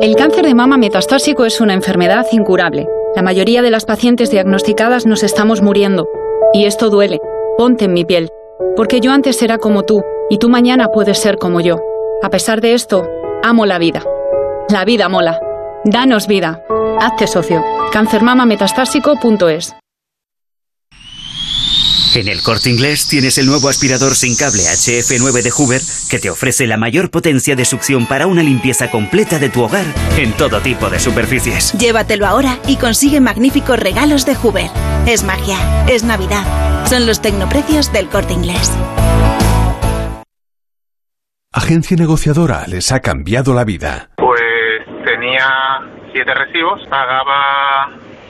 El 0.00 0.14
cáncer 0.14 0.46
de 0.46 0.54
mama 0.54 0.76
metastásico 0.76 1.44
es 1.44 1.60
una 1.60 1.74
enfermedad 1.74 2.26
incurable. 2.30 2.86
La 3.16 3.22
mayoría 3.22 3.60
de 3.60 3.70
las 3.70 3.86
pacientes 3.86 4.30
diagnosticadas 4.30 5.04
nos 5.04 5.24
estamos 5.24 5.62
muriendo. 5.62 6.06
Y 6.52 6.66
esto 6.66 6.90
duele. 6.90 7.18
Ponte 7.58 7.86
en 7.86 7.92
mi 7.92 8.04
piel. 8.04 8.30
Porque 8.76 9.00
yo 9.00 9.12
antes 9.12 9.42
era 9.42 9.58
como 9.58 9.82
tú, 9.82 10.02
y 10.28 10.38
tú 10.38 10.48
mañana 10.48 10.88
puedes 10.88 11.18
ser 11.18 11.38
como 11.38 11.60
yo. 11.60 11.80
A 12.22 12.30
pesar 12.30 12.60
de 12.60 12.74
esto, 12.74 13.08
amo 13.42 13.66
la 13.66 13.78
vida. 13.78 14.02
La 14.68 14.84
vida 14.84 15.08
mola. 15.08 15.40
Danos 15.84 16.28
vida. 16.28 16.62
Hazte 17.00 17.26
socio. 17.26 17.64
Cancermamametastásico.es 17.92 19.79
En 22.12 22.26
el 22.26 22.42
corte 22.42 22.68
inglés 22.70 23.06
tienes 23.08 23.38
el 23.38 23.46
nuevo 23.46 23.68
aspirador 23.68 24.16
sin 24.16 24.34
cable 24.34 24.62
HF9 24.62 25.42
de 25.42 25.50
Hoover 25.52 25.80
que 26.10 26.18
te 26.18 26.28
ofrece 26.28 26.66
la 26.66 26.76
mayor 26.76 27.08
potencia 27.08 27.54
de 27.54 27.64
succión 27.64 28.06
para 28.06 28.26
una 28.26 28.42
limpieza 28.42 28.90
completa 28.90 29.38
de 29.38 29.48
tu 29.48 29.62
hogar 29.62 29.84
en 30.18 30.32
todo 30.32 30.60
tipo 30.60 30.90
de 30.90 30.98
superficies. 30.98 31.72
Llévatelo 31.74 32.26
ahora 32.26 32.58
y 32.66 32.78
consigue 32.78 33.20
magníficos 33.20 33.78
regalos 33.78 34.26
de 34.26 34.34
Hoover. 34.34 34.70
Es 35.06 35.22
magia, 35.22 35.86
es 35.86 36.02
Navidad. 36.02 36.44
Son 36.88 37.06
los 37.06 37.22
tecnoprecios 37.22 37.92
del 37.92 38.08
corte 38.08 38.32
inglés. 38.32 38.72
Agencia 41.52 41.96
negociadora 41.96 42.66
les 42.66 42.90
ha 42.90 42.98
cambiado 42.98 43.54
la 43.54 43.62
vida. 43.62 44.10
Pues 44.16 44.40
tenía 45.04 45.46
siete 46.12 46.34
recibos, 46.34 46.80
pagaba 46.88 47.88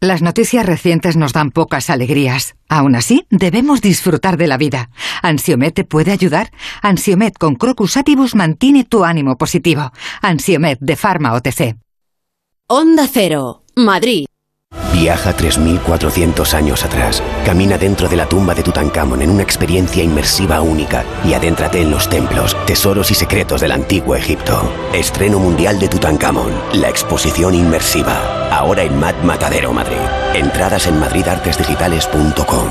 Las 0.00 0.22
noticias 0.22 0.64
recientes 0.64 1.16
nos 1.16 1.32
dan 1.32 1.50
pocas 1.50 1.90
alegrías. 1.90 2.54
Aún 2.68 2.94
así, 2.94 3.26
debemos 3.30 3.80
disfrutar 3.80 4.36
de 4.36 4.46
la 4.46 4.56
vida. 4.56 4.90
¿Ansiomet 5.22 5.74
te 5.74 5.82
puede 5.82 6.12
ayudar? 6.12 6.52
Ansiomet 6.82 7.36
con 7.36 7.56
Crocus 7.56 7.96
Atibus 7.96 8.36
mantiene 8.36 8.84
tu 8.84 9.04
ánimo 9.04 9.36
positivo. 9.36 9.90
Ansiomet 10.22 10.78
de 10.80 10.94
Pharma 10.94 11.34
OTC. 11.34 11.76
Onda 12.68 13.08
Cero, 13.12 13.64
Madrid. 13.74 14.26
Viaja 14.92 15.36
3.400 15.36 16.54
años 16.54 16.84
atrás. 16.84 17.20
Camina 17.44 17.76
dentro 17.76 18.08
de 18.08 18.16
la 18.16 18.28
tumba 18.28 18.54
de 18.54 18.62
Tutankamón 18.62 19.22
en 19.22 19.30
una 19.30 19.42
experiencia 19.42 20.04
inmersiva 20.04 20.60
única 20.60 21.04
y 21.24 21.32
adéntrate 21.32 21.80
en 21.80 21.90
los 21.90 22.08
templos, 22.08 22.56
tesoros 22.66 23.10
y 23.10 23.14
secretos 23.14 23.62
del 23.62 23.72
antiguo 23.72 24.14
Egipto. 24.14 24.72
Estreno 24.92 25.40
mundial 25.40 25.80
de 25.80 25.88
Tutankamón, 25.88 26.52
la 26.74 26.88
exposición 26.88 27.54
inmersiva. 27.56 28.47
Ahora 28.58 28.82
en 28.82 28.98
Mat 28.98 29.14
Matadero, 29.22 29.72
Madrid. 29.72 29.96
Entradas 30.34 30.88
en 30.88 30.98
madridartesdigitales.com. 30.98 32.68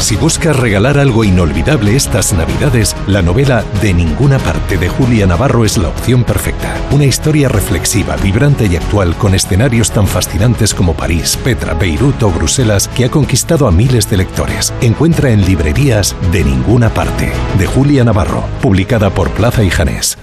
Si 0.00 0.16
buscas 0.16 0.56
regalar 0.56 0.98
algo 0.98 1.22
inolvidable 1.22 1.94
estas 1.94 2.32
Navidades, 2.32 2.96
la 3.06 3.22
novela 3.22 3.62
De 3.80 3.94
ninguna 3.94 4.40
parte 4.40 4.76
de 4.76 4.88
Julia 4.88 5.28
Navarro 5.28 5.64
es 5.64 5.78
la 5.78 5.86
opción 5.86 6.24
perfecta. 6.24 6.76
Una 6.90 7.04
historia 7.04 7.48
reflexiva, 7.48 8.16
vibrante 8.16 8.66
y 8.66 8.74
actual 8.74 9.14
con 9.14 9.36
escenarios 9.36 9.92
tan 9.92 10.08
fascinantes 10.08 10.74
como 10.74 10.94
París, 10.94 11.38
Petra, 11.44 11.74
Beirut 11.74 12.20
o 12.24 12.30
Bruselas 12.30 12.88
que 12.88 13.04
ha 13.04 13.08
conquistado 13.08 13.68
a 13.68 13.70
miles 13.70 14.10
de 14.10 14.16
lectores. 14.16 14.74
Encuentra 14.80 15.30
en 15.30 15.46
librerías 15.46 16.16
De 16.32 16.42
ninguna 16.42 16.92
parte 16.92 17.30
de 17.56 17.66
Julia 17.66 18.02
Navarro, 18.02 18.42
publicada 18.60 19.10
por 19.10 19.30
Plaza 19.30 19.62
y 19.62 19.70
Janés. 19.70 20.18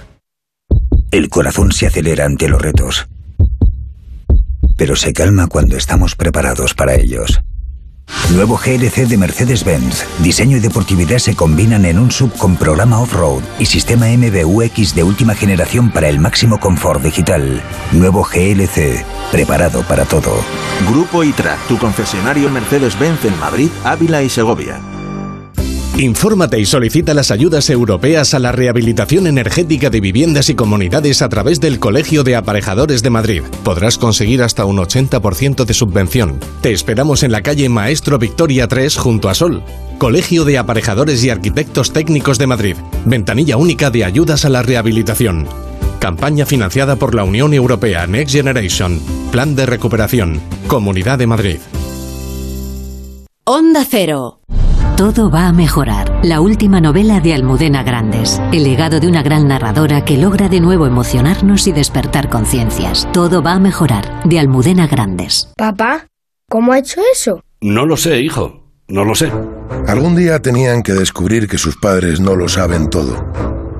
El 1.10 1.30
corazón 1.30 1.72
se 1.72 1.86
acelera 1.86 2.26
ante 2.26 2.46
los 2.48 2.60
retos, 2.60 3.08
pero 4.78 4.96
se 4.96 5.12
calma 5.12 5.48
cuando 5.48 5.76
estamos 5.76 6.14
preparados 6.14 6.72
para 6.72 6.94
ellos. 6.94 7.42
Nuevo 8.32 8.56
GLC 8.56 9.06
de 9.06 9.18
Mercedes-Benz. 9.18 10.04
Diseño 10.20 10.56
y 10.56 10.60
deportividad 10.60 11.18
se 11.18 11.34
combinan 11.34 11.84
en 11.84 11.98
un 11.98 12.10
sub 12.10 12.32
con 12.38 12.56
programa 12.56 13.00
off-road 13.00 13.42
y 13.58 13.66
sistema 13.66 14.06
MBUX 14.06 14.94
de 14.94 15.02
última 15.02 15.34
generación 15.34 15.90
para 15.90 16.08
el 16.08 16.18
máximo 16.18 16.58
confort 16.58 17.02
digital. 17.02 17.62
Nuevo 17.92 18.22
GLC, 18.24 19.04
preparado 19.30 19.82
para 19.82 20.04
todo. 20.04 20.32
Grupo 20.88 21.24
ITRA, 21.24 21.58
tu 21.68 21.76
concesionario 21.76 22.48
Mercedes-Benz 22.48 23.24
en 23.24 23.38
Madrid, 23.38 23.68
Ávila 23.84 24.22
y 24.22 24.30
Segovia. 24.30 24.80
Infórmate 25.98 26.60
y 26.60 26.64
solicita 26.64 27.12
las 27.12 27.32
ayudas 27.32 27.68
europeas 27.70 28.32
a 28.32 28.38
la 28.38 28.52
rehabilitación 28.52 29.26
energética 29.26 29.90
de 29.90 30.00
viviendas 30.00 30.48
y 30.48 30.54
comunidades 30.54 31.22
a 31.22 31.28
través 31.28 31.58
del 31.60 31.80
Colegio 31.80 32.22
de 32.22 32.36
Aparejadores 32.36 33.02
de 33.02 33.10
Madrid. 33.10 33.42
Podrás 33.64 33.98
conseguir 33.98 34.44
hasta 34.44 34.64
un 34.64 34.76
80% 34.76 35.64
de 35.64 35.74
subvención. 35.74 36.38
Te 36.60 36.70
esperamos 36.70 37.24
en 37.24 37.32
la 37.32 37.42
calle 37.42 37.68
Maestro 37.68 38.16
Victoria 38.16 38.68
3 38.68 38.96
junto 38.96 39.28
a 39.28 39.34
Sol. 39.34 39.64
Colegio 39.98 40.44
de 40.44 40.58
Aparejadores 40.58 41.24
y 41.24 41.30
Arquitectos 41.30 41.92
Técnicos 41.92 42.38
de 42.38 42.46
Madrid. 42.46 42.76
Ventanilla 43.04 43.56
única 43.56 43.90
de 43.90 44.04
ayudas 44.04 44.44
a 44.44 44.50
la 44.50 44.62
rehabilitación. 44.62 45.48
Campaña 45.98 46.46
financiada 46.46 46.94
por 46.94 47.16
la 47.16 47.24
Unión 47.24 47.54
Europea 47.54 48.06
Next 48.06 48.36
Generation. 48.36 49.00
Plan 49.32 49.56
de 49.56 49.66
recuperación. 49.66 50.40
Comunidad 50.68 51.18
de 51.18 51.26
Madrid. 51.26 51.58
Onda 53.44 53.84
Cero. 53.84 54.38
Todo 54.98 55.30
va 55.30 55.46
a 55.46 55.52
mejorar. 55.52 56.12
La 56.24 56.40
última 56.40 56.80
novela 56.80 57.20
de 57.20 57.32
Almudena 57.32 57.84
Grandes. 57.84 58.42
El 58.52 58.64
legado 58.64 58.98
de 58.98 59.06
una 59.06 59.22
gran 59.22 59.46
narradora 59.46 60.04
que 60.04 60.16
logra 60.16 60.48
de 60.48 60.58
nuevo 60.58 60.88
emocionarnos 60.88 61.68
y 61.68 61.72
despertar 61.72 62.28
conciencias. 62.28 63.06
Todo 63.12 63.40
va 63.40 63.52
a 63.52 63.60
mejorar. 63.60 64.20
De 64.24 64.40
Almudena 64.40 64.88
Grandes. 64.88 65.52
Papá, 65.56 66.08
¿cómo 66.50 66.72
ha 66.72 66.80
hecho 66.80 67.00
eso? 67.12 67.44
No 67.60 67.86
lo 67.86 67.96
sé, 67.96 68.22
hijo. 68.22 68.72
No 68.88 69.04
lo 69.04 69.14
sé. 69.14 69.30
Algún 69.86 70.16
día 70.16 70.42
tenían 70.42 70.82
que 70.82 70.94
descubrir 70.94 71.46
que 71.46 71.58
sus 71.58 71.76
padres 71.76 72.18
no 72.18 72.34
lo 72.34 72.48
saben 72.48 72.90
todo. 72.90 73.24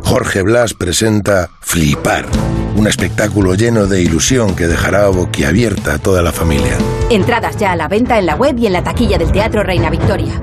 Jorge 0.04 0.42
Blas 0.42 0.72
presenta 0.72 1.50
Flipar, 1.60 2.26
un 2.76 2.86
espectáculo 2.86 3.54
lleno 3.56 3.86
de 3.86 4.02
ilusión 4.02 4.54
que 4.54 4.68
dejará 4.68 5.08
boquiabierta 5.08 5.94
a 5.94 5.98
toda 5.98 6.22
la 6.22 6.30
familia. 6.30 6.78
Entradas 7.10 7.56
ya 7.56 7.72
a 7.72 7.76
la 7.76 7.88
venta 7.88 8.20
en 8.20 8.26
la 8.26 8.36
web 8.36 8.56
y 8.56 8.68
en 8.68 8.72
la 8.74 8.84
taquilla 8.84 9.18
del 9.18 9.32
Teatro 9.32 9.64
Reina 9.64 9.90
Victoria. 9.90 10.40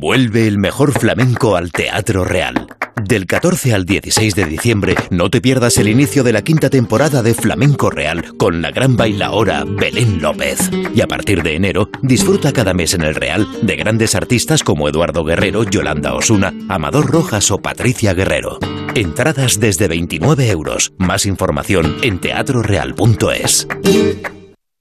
Vuelve 0.00 0.46
el 0.46 0.58
mejor 0.58 0.92
flamenco 0.92 1.56
al 1.56 1.72
Teatro 1.72 2.24
Real. 2.24 2.68
Del 3.04 3.26
14 3.26 3.74
al 3.74 3.84
16 3.84 4.34
de 4.34 4.44
diciembre, 4.44 4.94
no 5.10 5.30
te 5.30 5.40
pierdas 5.40 5.76
el 5.78 5.88
inicio 5.88 6.24
de 6.24 6.32
la 6.32 6.42
quinta 6.42 6.68
temporada 6.68 7.22
de 7.22 7.34
Flamenco 7.34 7.90
Real 7.90 8.36
con 8.36 8.60
la 8.60 8.70
gran 8.70 8.96
bailaora 8.96 9.64
Belén 9.64 10.20
López. 10.20 10.70
Y 10.94 11.00
a 11.00 11.06
partir 11.06 11.42
de 11.42 11.54
enero, 11.54 11.88
disfruta 12.02 12.52
cada 12.52 12.74
mes 12.74 12.94
en 12.94 13.02
el 13.02 13.14
Real 13.14 13.46
de 13.62 13.76
grandes 13.76 14.14
artistas 14.14 14.62
como 14.62 14.88
Eduardo 14.88 15.24
Guerrero, 15.24 15.64
Yolanda 15.64 16.14
Osuna, 16.14 16.52
Amador 16.68 17.10
Rojas 17.10 17.50
o 17.50 17.58
Patricia 17.58 18.14
Guerrero. 18.14 18.58
Entradas 18.94 19.60
desde 19.60 19.88
29 19.88 20.50
euros. 20.50 20.92
Más 20.98 21.24
información 21.26 21.96
en 22.02 22.20
teatroreal.es. 22.20 23.68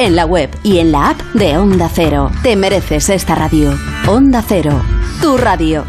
en 0.00 0.16
la 0.16 0.24
web 0.24 0.50
y 0.62 0.78
en 0.78 0.92
la 0.92 1.10
app 1.10 1.20
de 1.34 1.58
Onda 1.58 1.90
Cero. 1.92 2.30
Te 2.42 2.56
mereces 2.56 3.10
esta 3.10 3.34
radio. 3.34 3.78
Onda 4.08 4.42
Cero, 4.46 4.82
tu 5.20 5.36
radio. 5.36 5.84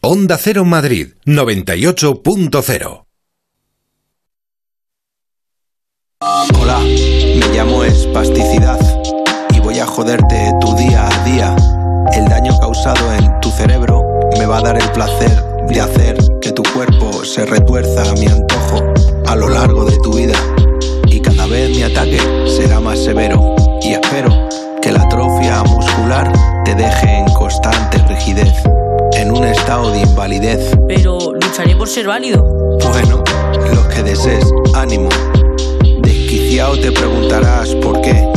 Onda 0.00 0.36
Cero 0.36 0.64
Madrid 0.64 1.14
98.0 1.24 3.06
Hola, 6.60 6.78
me 6.80 7.56
llamo 7.56 7.84
Espasticidad 7.84 8.78
y 9.54 9.60
voy 9.60 9.78
a 9.78 9.86
joderte 9.86 10.52
tu 10.60 10.74
día 10.74 11.06
a 11.06 11.24
día. 11.24 11.56
El 12.12 12.28
daño 12.28 12.58
causado 12.58 13.14
en 13.14 13.40
tu 13.40 13.50
cerebro 13.50 14.02
me 14.38 14.46
va 14.46 14.58
a 14.58 14.62
dar 14.62 14.76
el 14.76 14.90
placer 14.90 15.40
de 15.68 15.80
hacer 15.80 16.18
que 16.42 16.50
tu 16.50 16.64
cuerpo 16.74 17.24
se 17.24 17.46
retuerza 17.46 18.10
a 18.10 18.14
mi 18.14 18.26
antojo 18.26 18.92
a 19.26 19.36
lo 19.36 19.48
largo 19.48 19.84
de 19.84 19.96
tu 20.02 20.12
vida. 20.14 20.34
Vez 21.54 21.70
mi 21.70 21.84
ataque 21.84 22.18
será 22.48 22.80
más 22.80 22.98
severo 22.98 23.54
y 23.80 23.92
espero 23.92 24.48
que 24.82 24.90
la 24.90 25.02
atrofia 25.02 25.62
muscular 25.62 26.32
te 26.64 26.74
deje 26.74 27.18
en 27.18 27.32
constante 27.32 27.98
rigidez, 28.08 28.52
en 29.12 29.30
un 29.30 29.44
estado 29.44 29.92
de 29.92 30.00
invalidez. 30.00 30.76
Pero 30.88 31.16
lucharé 31.32 31.76
por 31.76 31.88
ser 31.88 32.08
válido. 32.08 32.42
Bueno, 32.90 33.22
lo 33.72 33.88
que 33.88 34.02
desees, 34.02 34.44
ánimo. 34.74 35.08
Desquiciado 36.02 36.76
te 36.80 36.90
preguntarás 36.90 37.72
por 37.76 38.00
qué. 38.00 38.28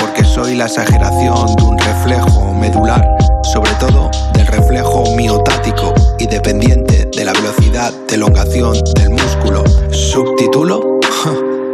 Porque 0.00 0.22
soy 0.22 0.54
la 0.54 0.66
exageración 0.66 1.56
de 1.56 1.64
un 1.64 1.76
reflejo 1.76 2.54
medular, 2.54 3.04
sobre 3.52 3.72
todo 3.80 4.12
del 4.34 4.46
reflejo 4.46 5.02
miotático 5.16 5.92
y 6.20 6.28
dependiente 6.28 7.08
de 7.16 7.24
la 7.24 7.32
velocidad 7.32 7.92
de 8.06 8.14
elongación 8.14 8.78
del 8.94 9.10
músculo. 9.10 9.64
Subtítulo 9.90 10.99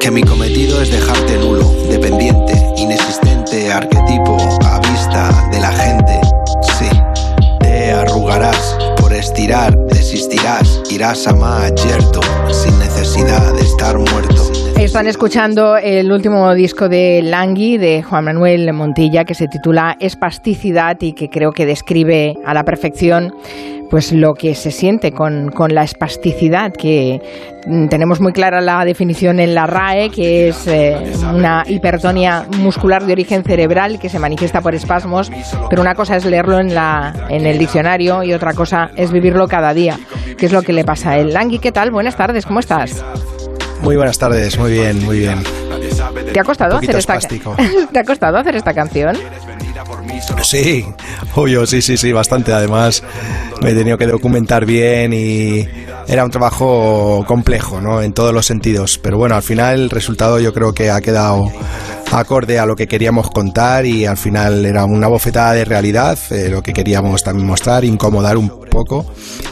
que 0.00 0.10
mi 0.10 0.22
cometido 0.22 0.80
es 0.82 0.90
dejarte 0.90 1.38
nulo, 1.38 1.70
dependiente, 1.88 2.54
inexistente, 2.76 3.72
arquetipo 3.72 4.36
a 4.64 4.80
vista 4.80 5.48
de 5.50 5.60
la 5.60 5.72
gente. 5.72 6.20
Sí, 6.78 6.88
te 7.60 7.92
arrugarás 7.92 8.76
por 9.00 9.12
estirar, 9.12 9.76
desistirás, 9.86 10.82
irás 10.90 11.26
a 11.26 11.34
más 11.34 11.72
yerto, 11.84 12.20
sin 12.52 12.78
necesidad 12.78 13.54
de 13.54 13.62
estar 13.62 13.98
muerto. 13.98 14.50
Están 14.78 15.06
escuchando 15.06 15.76
el 15.76 16.12
último 16.12 16.54
disco 16.54 16.88
de 16.88 17.22
Langui, 17.22 17.78
de 17.78 18.02
Juan 18.02 18.24
Manuel 18.24 18.72
Montilla, 18.72 19.24
que 19.24 19.34
se 19.34 19.48
titula 19.48 19.96
Espasticidad 20.00 20.96
y 21.00 21.12
que 21.12 21.30
creo 21.30 21.52
que 21.52 21.66
describe 21.66 22.36
a 22.44 22.54
la 22.54 22.64
perfección 22.64 23.34
pues 23.90 24.12
lo 24.12 24.34
que 24.34 24.54
se 24.54 24.70
siente 24.70 25.12
con, 25.12 25.50
con 25.50 25.74
la 25.74 25.82
espasticidad, 25.82 26.72
que 26.72 27.20
mm, 27.66 27.88
tenemos 27.88 28.20
muy 28.20 28.32
clara 28.32 28.60
la 28.60 28.84
definición 28.84 29.40
en 29.40 29.54
la 29.54 29.66
RAE, 29.66 30.10
que 30.10 30.48
es 30.48 30.66
eh, 30.66 30.96
una 31.32 31.64
hipertonia 31.66 32.46
muscular 32.58 33.04
de 33.04 33.12
origen 33.12 33.42
cerebral 33.44 33.98
que 33.98 34.08
se 34.08 34.18
manifiesta 34.18 34.60
por 34.60 34.74
espasmos, 34.74 35.30
pero 35.68 35.82
una 35.82 35.94
cosa 35.94 36.16
es 36.16 36.24
leerlo 36.24 36.58
en, 36.58 36.74
la, 36.74 37.26
en 37.28 37.46
el 37.46 37.58
diccionario 37.58 38.22
y 38.22 38.32
otra 38.32 38.54
cosa 38.54 38.90
es 38.96 39.12
vivirlo 39.12 39.46
cada 39.48 39.74
día, 39.74 39.98
que 40.36 40.46
es 40.46 40.52
lo 40.52 40.62
que 40.62 40.72
le 40.72 40.84
pasa 40.84 41.10
a 41.10 41.18
él. 41.18 41.32
Langui, 41.32 41.58
¿qué 41.58 41.72
tal? 41.72 41.90
Buenas 41.90 42.16
tardes, 42.16 42.46
¿cómo 42.46 42.60
estás? 42.60 43.04
Muy 43.82 43.96
buenas 43.96 44.18
tardes, 44.18 44.58
muy 44.58 44.72
bien, 44.72 45.04
muy 45.04 45.20
bien. 45.20 45.42
¿Te 46.32 46.40
ha 46.40 46.44
costado, 46.44 46.76
hacer 46.76 46.96
esta, 46.96 47.18
¿Te 47.92 47.98
ha 47.98 48.04
costado 48.04 48.38
hacer 48.38 48.56
esta 48.56 48.74
canción? 48.74 49.16
Sí, 50.42 50.84
obvio, 51.34 51.66
sí, 51.66 51.82
sí, 51.82 51.96
sí, 51.96 52.12
bastante. 52.12 52.52
Además, 52.52 53.02
me 53.62 53.70
he 53.70 53.74
tenido 53.74 53.98
que 53.98 54.06
documentar 54.06 54.64
bien 54.64 55.12
y 55.12 55.66
era 56.08 56.24
un 56.24 56.30
trabajo 56.30 57.24
complejo, 57.26 57.80
¿no? 57.80 58.02
En 58.02 58.12
todos 58.12 58.32
los 58.32 58.46
sentidos. 58.46 58.98
Pero 58.98 59.18
bueno, 59.18 59.34
al 59.34 59.42
final 59.42 59.80
el 59.80 59.90
resultado 59.90 60.38
yo 60.38 60.52
creo 60.52 60.72
que 60.72 60.90
ha 60.90 61.00
quedado 61.00 61.50
acorde 62.12 62.58
a 62.58 62.66
lo 62.66 62.76
que 62.76 62.86
queríamos 62.86 63.30
contar 63.30 63.84
y 63.84 64.06
al 64.06 64.16
final 64.16 64.64
era 64.64 64.84
una 64.84 65.08
bofetada 65.08 65.52
de 65.52 65.64
realidad, 65.64 66.18
eh, 66.30 66.48
lo 66.48 66.62
que 66.62 66.72
queríamos 66.72 67.22
también 67.22 67.46
mostrar, 67.46 67.84
incomodar 67.84 68.36
un 68.36 68.48
poco 68.70 69.06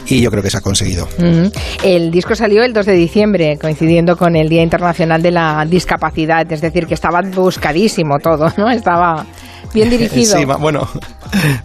y 0.07 0.21
yo 0.21 0.31
creo 0.31 0.41
que 0.41 0.49
se 0.49 0.57
ha 0.57 0.61
conseguido. 0.61 1.07
El 1.83 2.11
disco 2.11 2.35
salió 2.35 2.63
el 2.63 2.73
2 2.73 2.85
de 2.85 2.93
diciembre, 2.93 3.57
coincidiendo 3.59 4.15
con 4.15 4.35
el 4.35 4.47
Día 4.47 4.63
Internacional 4.63 5.21
de 5.21 5.31
la 5.31 5.65
Discapacidad, 5.65 6.49
es 6.51 6.61
decir, 6.61 6.85
que 6.87 6.93
estaba 6.93 7.21
buscadísimo 7.21 8.19
todo, 8.19 8.51
¿no? 8.57 8.69
Estaba 8.69 9.25
bien 9.83 9.89
dirigido. 9.89 10.37
Sí, 10.37 10.45
bueno, 10.45 10.87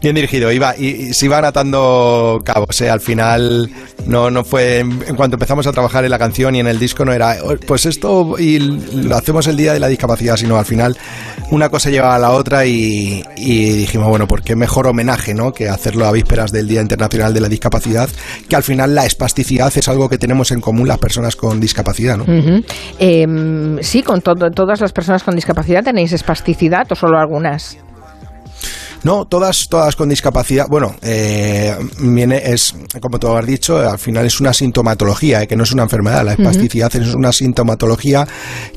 bien 0.02 0.14
dirigido. 0.14 0.50
Iba, 0.50 0.76
y, 0.76 1.14
se 1.14 1.26
iban 1.26 1.44
atando 1.44 2.40
cabos. 2.44 2.80
¿eh? 2.80 2.90
Al 2.90 3.00
final 3.00 3.70
no, 4.06 4.30
no 4.30 4.44
fue. 4.44 4.78
En 4.80 5.16
cuanto 5.16 5.36
empezamos 5.36 5.66
a 5.66 5.72
trabajar 5.72 6.04
en 6.04 6.10
la 6.10 6.18
canción 6.18 6.54
y 6.56 6.60
en 6.60 6.66
el 6.66 6.78
disco, 6.78 7.04
no 7.04 7.12
era 7.12 7.36
oh, 7.42 7.54
pues 7.66 7.86
esto 7.86 8.36
y 8.38 8.58
lo 8.58 9.16
hacemos 9.16 9.46
el 9.46 9.56
día 9.56 9.72
de 9.72 9.80
la 9.80 9.88
discapacidad, 9.88 10.36
sino 10.36 10.56
al 10.56 10.64
final 10.64 10.96
una 11.50 11.68
cosa 11.68 11.90
lleva 11.90 12.14
a 12.14 12.18
la 12.18 12.30
otra 12.30 12.64
y, 12.66 13.22
dijimos, 13.36 14.08
bueno, 14.08 14.26
¿por 14.26 14.42
qué 14.42 14.54
mejor 14.56 14.86
homenaje 14.86 15.34
¿no? 15.34 15.52
que 15.52 15.68
hacerlo 15.68 16.06
a 16.06 16.12
vísperas 16.12 16.52
del 16.52 16.68
Día 16.68 16.80
Internacional 16.80 17.34
de 17.34 17.40
la 17.40 17.48
Discapacidad? 17.48 18.08
Que 18.48 18.56
al 18.56 18.62
final 18.62 18.94
la 18.94 19.06
espasticidad 19.06 19.72
es 19.76 19.88
algo 19.88 20.08
que 20.08 20.18
tenemos 20.18 20.50
en 20.52 20.60
común 20.60 20.86
las 20.86 20.98
personas 20.98 21.36
con 21.36 21.60
discapacidad. 21.60 22.16
¿no? 22.16 22.24
Em, 22.98 23.78
sí, 23.82 24.02
con 24.02 24.20
todas 24.22 24.80
las 24.80 24.92
personas 24.92 25.22
con 25.22 25.34
discapacidad 25.34 25.82
tenéis 25.82 26.12
espasticidad 26.12 26.86
o 26.90 26.94
solo 26.94 27.18
algunas. 27.18 27.78
No, 29.02 29.24
todas, 29.24 29.68
todas 29.68 29.96
con 29.96 30.08
discapacidad. 30.08 30.66
Bueno, 30.68 30.94
eh, 31.02 31.74
viene, 32.00 32.42
es, 32.44 32.74
como 33.00 33.18
tú 33.18 33.28
has 33.28 33.46
dicho, 33.46 33.78
al 33.78 33.98
final 33.98 34.26
es 34.26 34.40
una 34.40 34.52
sintomatología, 34.52 35.42
eh, 35.42 35.48
que 35.48 35.56
no 35.56 35.64
es 35.64 35.72
una 35.72 35.84
enfermedad. 35.84 36.24
La 36.24 36.32
espasticidad 36.32 36.94
es 36.94 37.14
una 37.14 37.32
sintomatología 37.32 38.26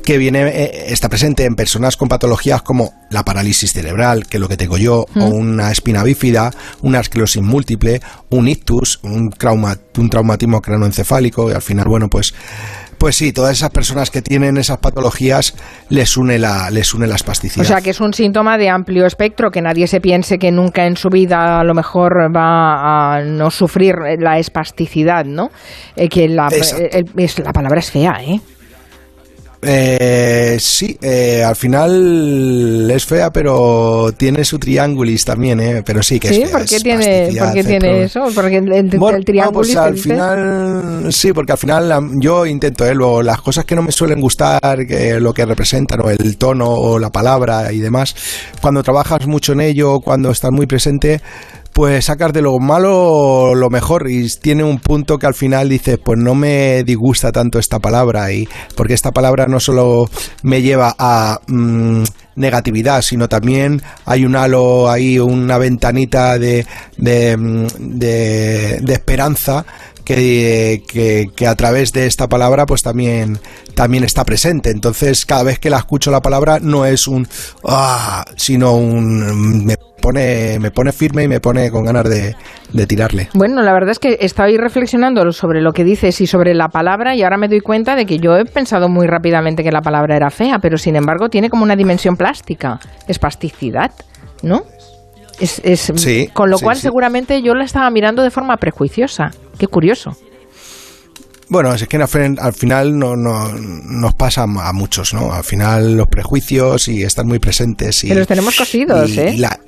que 0.02 0.16
viene, 0.16 0.48
eh, 0.48 0.84
está 0.88 1.08
presente 1.08 1.44
en 1.44 1.54
personas 1.54 1.96
con 1.96 2.08
patologías 2.08 2.62
como 2.62 2.94
la 3.10 3.24
parálisis 3.24 3.72
cerebral, 3.72 4.26
que 4.26 4.38
es 4.38 4.40
lo 4.40 4.48
que 4.48 4.56
tengo 4.56 4.78
yo, 4.78 5.04
o 5.14 5.24
una 5.26 5.70
espina 5.70 6.02
bífida, 6.02 6.50
una 6.82 7.00
esclerosis 7.00 7.42
múltiple, 7.42 8.00
un 8.30 8.48
ictus, 8.48 9.00
un, 9.02 9.30
trauma, 9.30 9.76
un 9.98 10.10
traumatismo 10.10 10.60
cranoencefálico, 10.60 11.50
y 11.50 11.54
al 11.54 11.62
final, 11.62 11.86
bueno, 11.86 12.08
pues 12.08 12.34
pues 13.04 13.16
sí, 13.16 13.34
todas 13.34 13.52
esas 13.52 13.68
personas 13.68 14.10
que 14.10 14.22
tienen 14.22 14.56
esas 14.56 14.78
patologías 14.78 15.54
les 15.90 16.16
une 16.16 16.38
la, 16.38 16.70
les 16.70 16.94
une 16.94 17.06
la 17.06 17.16
espasticidad. 17.16 17.62
O 17.62 17.68
sea 17.68 17.82
que 17.82 17.90
es 17.90 18.00
un 18.00 18.14
síntoma 18.14 18.56
de 18.56 18.70
amplio 18.70 19.04
espectro, 19.04 19.50
que 19.50 19.60
nadie 19.60 19.86
se 19.88 20.00
piense 20.00 20.38
que 20.38 20.50
nunca 20.50 20.86
en 20.86 20.96
su 20.96 21.10
vida 21.10 21.60
a 21.60 21.64
lo 21.64 21.74
mejor 21.74 22.34
va 22.34 23.16
a 23.16 23.20
no 23.20 23.50
sufrir 23.50 23.94
la 24.20 24.38
espasticidad, 24.38 25.26
¿no? 25.26 25.50
Eh, 25.96 26.08
que 26.08 26.28
la, 26.28 26.48
eh, 26.48 27.04
la 27.44 27.52
palabra 27.52 27.80
es 27.80 27.90
fea, 27.90 28.22
¿eh? 28.22 28.40
Eh, 29.66 30.56
sí, 30.60 30.96
eh, 31.00 31.42
al 31.42 31.56
final 31.56 32.90
es 32.90 33.04
fea, 33.04 33.32
pero 33.32 34.12
tiene 34.16 34.44
su 34.44 34.58
triángulis 34.58 35.24
también, 35.24 35.60
¿eh? 35.60 35.82
Pero 35.84 36.02
sí 36.02 36.20
que 36.20 36.28
es 36.28 36.50
fea. 36.50 36.58
¿por 36.58 36.66
qué 36.66 36.80
tiene, 36.80 37.30
¿por 37.38 37.52
qué 37.52 37.64
tiene 37.64 38.04
eso? 38.04 38.26
Porque 38.34 38.56
el, 38.58 38.72
el, 38.72 38.98
bueno, 38.98 39.20
pues 39.52 39.76
al 39.76 39.96
final, 39.96 41.08
sí, 41.10 41.32
porque 41.32 41.52
al 41.52 41.58
final 41.58 42.10
yo 42.20 42.46
intento, 42.46 42.86
¿eh? 42.86 42.94
Luego, 42.94 43.22
las 43.22 43.40
cosas 43.40 43.64
que 43.64 43.74
no 43.74 43.82
me 43.82 43.92
suelen 43.92 44.20
gustar, 44.20 44.86
que, 44.86 45.18
lo 45.20 45.32
que 45.32 45.44
representan, 45.44 46.00
o 46.00 46.10
el 46.10 46.36
tono, 46.36 46.68
o 46.68 46.98
la 46.98 47.10
palabra 47.10 47.72
y 47.72 47.78
demás, 47.78 48.14
cuando 48.60 48.82
trabajas 48.82 49.26
mucho 49.26 49.52
en 49.52 49.60
ello, 49.60 50.00
cuando 50.00 50.30
estás 50.30 50.52
muy 50.52 50.66
presente, 50.66 51.20
pues 51.74 52.04
sacar 52.04 52.32
de 52.32 52.40
lo 52.40 52.58
malo 52.60 53.54
lo 53.56 53.68
mejor 53.68 54.08
y 54.08 54.28
tiene 54.40 54.62
un 54.62 54.78
punto 54.78 55.18
que 55.18 55.26
al 55.26 55.34
final 55.34 55.68
dices, 55.68 55.98
pues 56.02 56.18
no 56.18 56.36
me 56.36 56.84
disgusta 56.84 57.32
tanto 57.32 57.58
esta 57.58 57.80
palabra 57.80 58.32
y 58.32 58.48
porque 58.76 58.94
esta 58.94 59.10
palabra 59.10 59.46
no 59.46 59.58
solo 59.58 60.08
me 60.44 60.62
lleva 60.62 60.94
a 60.96 61.40
mm, 61.48 62.04
negatividad, 62.36 63.02
sino 63.02 63.28
también 63.28 63.82
hay 64.06 64.24
un 64.24 64.36
halo 64.36 64.88
ahí, 64.88 65.18
una 65.18 65.58
ventanita 65.58 66.38
de, 66.38 66.64
de, 66.96 67.36
mm, 67.36 67.66
de, 67.98 68.78
de 68.80 68.92
esperanza 68.92 69.66
que, 70.04 70.82
que, 70.86 71.30
que, 71.34 71.46
a 71.46 71.54
través 71.54 71.92
de 71.92 72.06
esta 72.06 72.28
palabra 72.28 72.66
pues 72.66 72.82
también, 72.82 73.38
también 73.74 74.04
está 74.04 74.24
presente. 74.24 74.70
Entonces 74.70 75.26
cada 75.26 75.42
vez 75.42 75.58
que 75.58 75.70
la 75.70 75.78
escucho 75.78 76.10
la 76.10 76.20
palabra 76.20 76.58
no 76.60 76.84
es 76.86 77.08
un 77.08 77.26
ah, 77.66 78.24
sino 78.36 78.74
un 78.74 79.64
me 79.64 79.76
pone, 80.04 80.58
me 80.60 80.70
pone 80.70 80.92
firme 80.92 81.24
y 81.24 81.28
me 81.28 81.40
pone 81.40 81.70
con 81.70 81.84
ganas 81.84 82.08
de, 82.08 82.36
de 82.72 82.86
tirarle. 82.86 83.30
Bueno, 83.32 83.62
la 83.62 83.72
verdad 83.72 83.90
es 83.90 83.98
que 83.98 84.18
estoy 84.20 84.58
reflexionando 84.58 85.32
sobre 85.32 85.62
lo 85.62 85.72
que 85.72 85.82
dices 85.82 86.20
y 86.20 86.26
sobre 86.26 86.54
la 86.54 86.68
palabra 86.68 87.14
y 87.14 87.22
ahora 87.22 87.38
me 87.38 87.48
doy 87.48 87.60
cuenta 87.60 87.96
de 87.96 88.04
que 88.04 88.18
yo 88.18 88.36
he 88.36 88.44
pensado 88.44 88.90
muy 88.90 89.06
rápidamente 89.06 89.62
que 89.62 89.72
la 89.72 89.80
palabra 89.80 90.16
era 90.16 90.30
fea, 90.30 90.58
pero 90.58 90.76
sin 90.76 90.96
embargo 90.96 91.30
tiene 91.30 91.48
como 91.48 91.62
una 91.62 91.74
dimensión 91.74 92.16
plástica, 92.16 92.80
es 93.08 93.18
plasticidad, 93.18 93.92
¿no? 94.42 94.64
Es, 95.40 95.60
es 95.64 95.92
Sí, 95.96 96.28
con 96.32 96.50
lo 96.50 96.58
sí, 96.58 96.64
cual 96.64 96.76
sí. 96.76 96.82
seguramente 96.82 97.42
yo 97.42 97.54
la 97.54 97.64
estaba 97.64 97.90
mirando 97.90 98.22
de 98.22 98.30
forma 98.30 98.56
prejuiciosa. 98.56 99.30
Qué 99.58 99.66
curioso. 99.66 100.16
Bueno, 101.48 101.74
es 101.74 101.86
que 101.86 101.96
al 101.98 102.08
fin- 102.08 102.38
al 102.40 102.54
final 102.54 102.98
no, 102.98 103.16
no- 103.16 103.52
nos 103.52 104.14
pasa 104.14 104.44
a 104.44 104.72
muchos, 104.72 105.12
¿no? 105.12 105.32
Al 105.32 105.44
final 105.44 105.96
los 105.96 106.08
prejuicios 106.08 106.88
y 106.88 107.02
están 107.02 107.26
muy 107.26 107.38
presentes. 107.38 108.02
Y, 108.04 108.08
Que 108.08 108.14
los 108.14 108.26
tenemos 108.26 108.56
cosidos, 108.56 109.10
y- 109.10 109.20
¿eh? 109.20 109.32
y 109.34 109.36
la- 109.38 109.60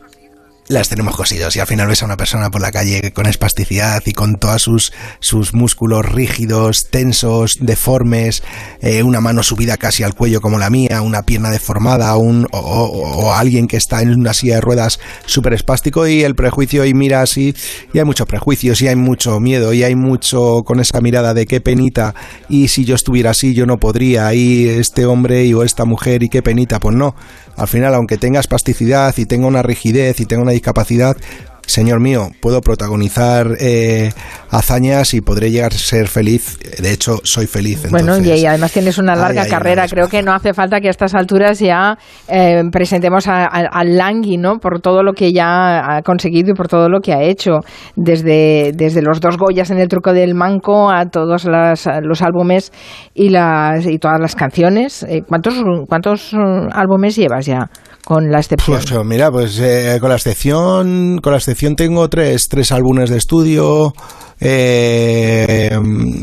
las 0.69 0.89
tenemos 0.89 1.17
cosidos 1.17 1.55
y 1.55 1.61
al 1.61 1.67
final 1.67 1.87
ves 1.87 2.03
a 2.03 2.07
una 2.07 2.17
persona 2.17 2.51
por 2.51 2.61
la 2.61 2.73
calle 2.73 3.13
con 3.13 3.27
espasticidad 3.27 4.03
y 4.05 4.13
con 4.13 4.37
todos 4.37 4.63
sus, 4.63 4.93
sus 5.21 5.55
músculos 5.55 6.05
rígidos, 6.05 6.91
tensos, 6.91 7.59
deformes, 7.61 8.43
eh, 8.81 9.03
una 9.03 9.21
mano 9.21 9.43
subida 9.43 9.77
casi 9.77 10.03
al 10.03 10.15
cuello 10.15 10.41
como 10.41 10.59
la 10.59 10.71
mía, 10.71 11.03
una 11.03 11.23
pierna 11.23 11.51
deformada, 11.51 12.17
un, 12.17 12.49
o, 12.51 13.33
alguien 13.35 13.69
que 13.69 13.77
está 13.77 14.03
en 14.03 14.15
una 14.15 14.35
silla 14.35 14.57
de 14.57 14.61
ruedas 14.61 14.99
súper 15.27 15.53
espástico 15.53 16.07
y 16.07 16.23
el 16.23 16.35
prejuicio 16.35 16.85
y 16.85 16.95
mira 16.95 17.23
así 17.23 17.55
y 17.93 17.99
hay 17.99 18.05
muchos 18.05 18.27
prejuicios 18.27 18.81
y 18.83 18.89
hay 18.89 18.97
mucho 18.97 19.39
miedo 19.41 19.73
y 19.73 19.85
hay 19.85 19.95
mucho 19.95 20.65
con 20.65 20.81
esa 20.81 21.01
mirada 21.01 21.35
de 21.35 21.47
qué 21.47 21.61
penita 21.61 22.15
y 22.49 22.69
si 22.69 22.85
yo 22.85 22.95
estuviera 22.95 23.31
así 23.31 23.55
yo 23.55 23.67
no 23.67 23.79
podría 23.79 24.35
y 24.35 24.69
este 24.69 25.07
hombre 25.07 25.45
y 25.45 25.55
o 25.55 25.63
esta 25.63 25.85
mujer 25.85 26.23
y 26.23 26.29
qué 26.29 26.43
penita, 26.43 26.81
pues 26.81 26.97
no. 26.97 27.15
Al 27.57 27.69
final, 27.69 27.95
aunque 27.95 28.19
tenga 28.19 28.41
espasticidad 28.41 29.15
y 29.17 29.27
tenga 29.27 29.47
una 29.47 29.63
rigidez 29.63 30.21
y 30.21 30.27
tenga 30.27 30.43
una 30.43 30.53
discapacidad, 30.53 31.17
señor 31.67 32.01
mío, 32.01 32.29
puedo 32.41 32.61
protagonizar 32.61 33.49
eh, 33.61 34.13
hazañas 34.51 35.15
y 35.15 35.21
podré 35.21 35.51
llegar 35.51 35.73
a 35.73 35.77
ser 35.77 36.09
feliz. 36.09 36.59
De 36.81 36.93
hecho, 36.93 37.19
soy 37.25 37.47
feliz. 37.47 37.91
Bueno, 37.91 38.15
y, 38.15 38.19
entonces- 38.19 38.41
y 38.43 38.47
además 38.47 38.73
tienes 38.73 38.99
una 38.99 39.15
larga 39.15 39.47
carrera. 39.47 39.87
Creo 39.89 40.09
que 40.09 40.23
no 40.23 40.33
hace 40.33 40.55
falta 40.55 40.81
que 40.81 40.89
a 40.89 40.91
estas 40.91 41.15
alturas 41.15 41.59
ya 41.59 41.99
eh, 42.29 42.63
presentemos 42.73 43.27
al 43.29 43.97
Langui, 43.97 44.37
¿no? 44.37 44.59
Por 44.59 44.81
todo 44.81 45.03
lo 45.03 45.13
que 45.13 45.33
ya 45.33 45.97
ha 45.97 46.03
conseguido 46.03 46.51
y 46.51 46.55
por 46.55 46.69
todo 46.69 46.89
lo 46.89 47.01
que 47.01 47.13
ha 47.13 47.23
hecho. 47.23 47.61
Desde, 47.97 48.73
desde 48.75 49.03
los 49.03 49.21
dos 49.21 49.37
Goyas 49.37 49.71
en 49.71 49.79
el 49.79 49.89
truco 49.89 50.13
del 50.13 50.35
manco 50.35 50.91
a 50.91 51.07
todos 51.07 51.45
las- 51.45 51.89
los 52.03 52.23
álbumes 52.23 52.73
y, 53.15 53.29
las, 53.31 53.87
y 53.87 53.99
todas 53.99 54.21
las 54.21 54.35
canciones. 54.35 55.03
Eh, 55.03 55.23
¿Cuántos, 55.27 55.55
cuántos 55.89 56.33
eh, 56.33 56.37
álbumes 56.73 57.17
llevas 57.17 57.47
ya? 57.47 57.69
Con 58.07 58.31
la 58.31 58.39
excepción. 58.39 58.79
Pues 58.89 59.05
mira, 59.05 59.33
pues 59.33 59.59
eh, 59.59 59.99
con 60.01 60.11
la 60.11 60.15
excepción, 60.15 61.19
con 61.21 61.33
la 61.33 61.39
excepción 61.39 61.75
tengo 61.75 62.09
tres, 62.09 62.49
tres 62.49 62.71
álbumes 62.71 63.11
de 63.11 63.17
estudio 63.19 63.93
eh, 64.41 65.71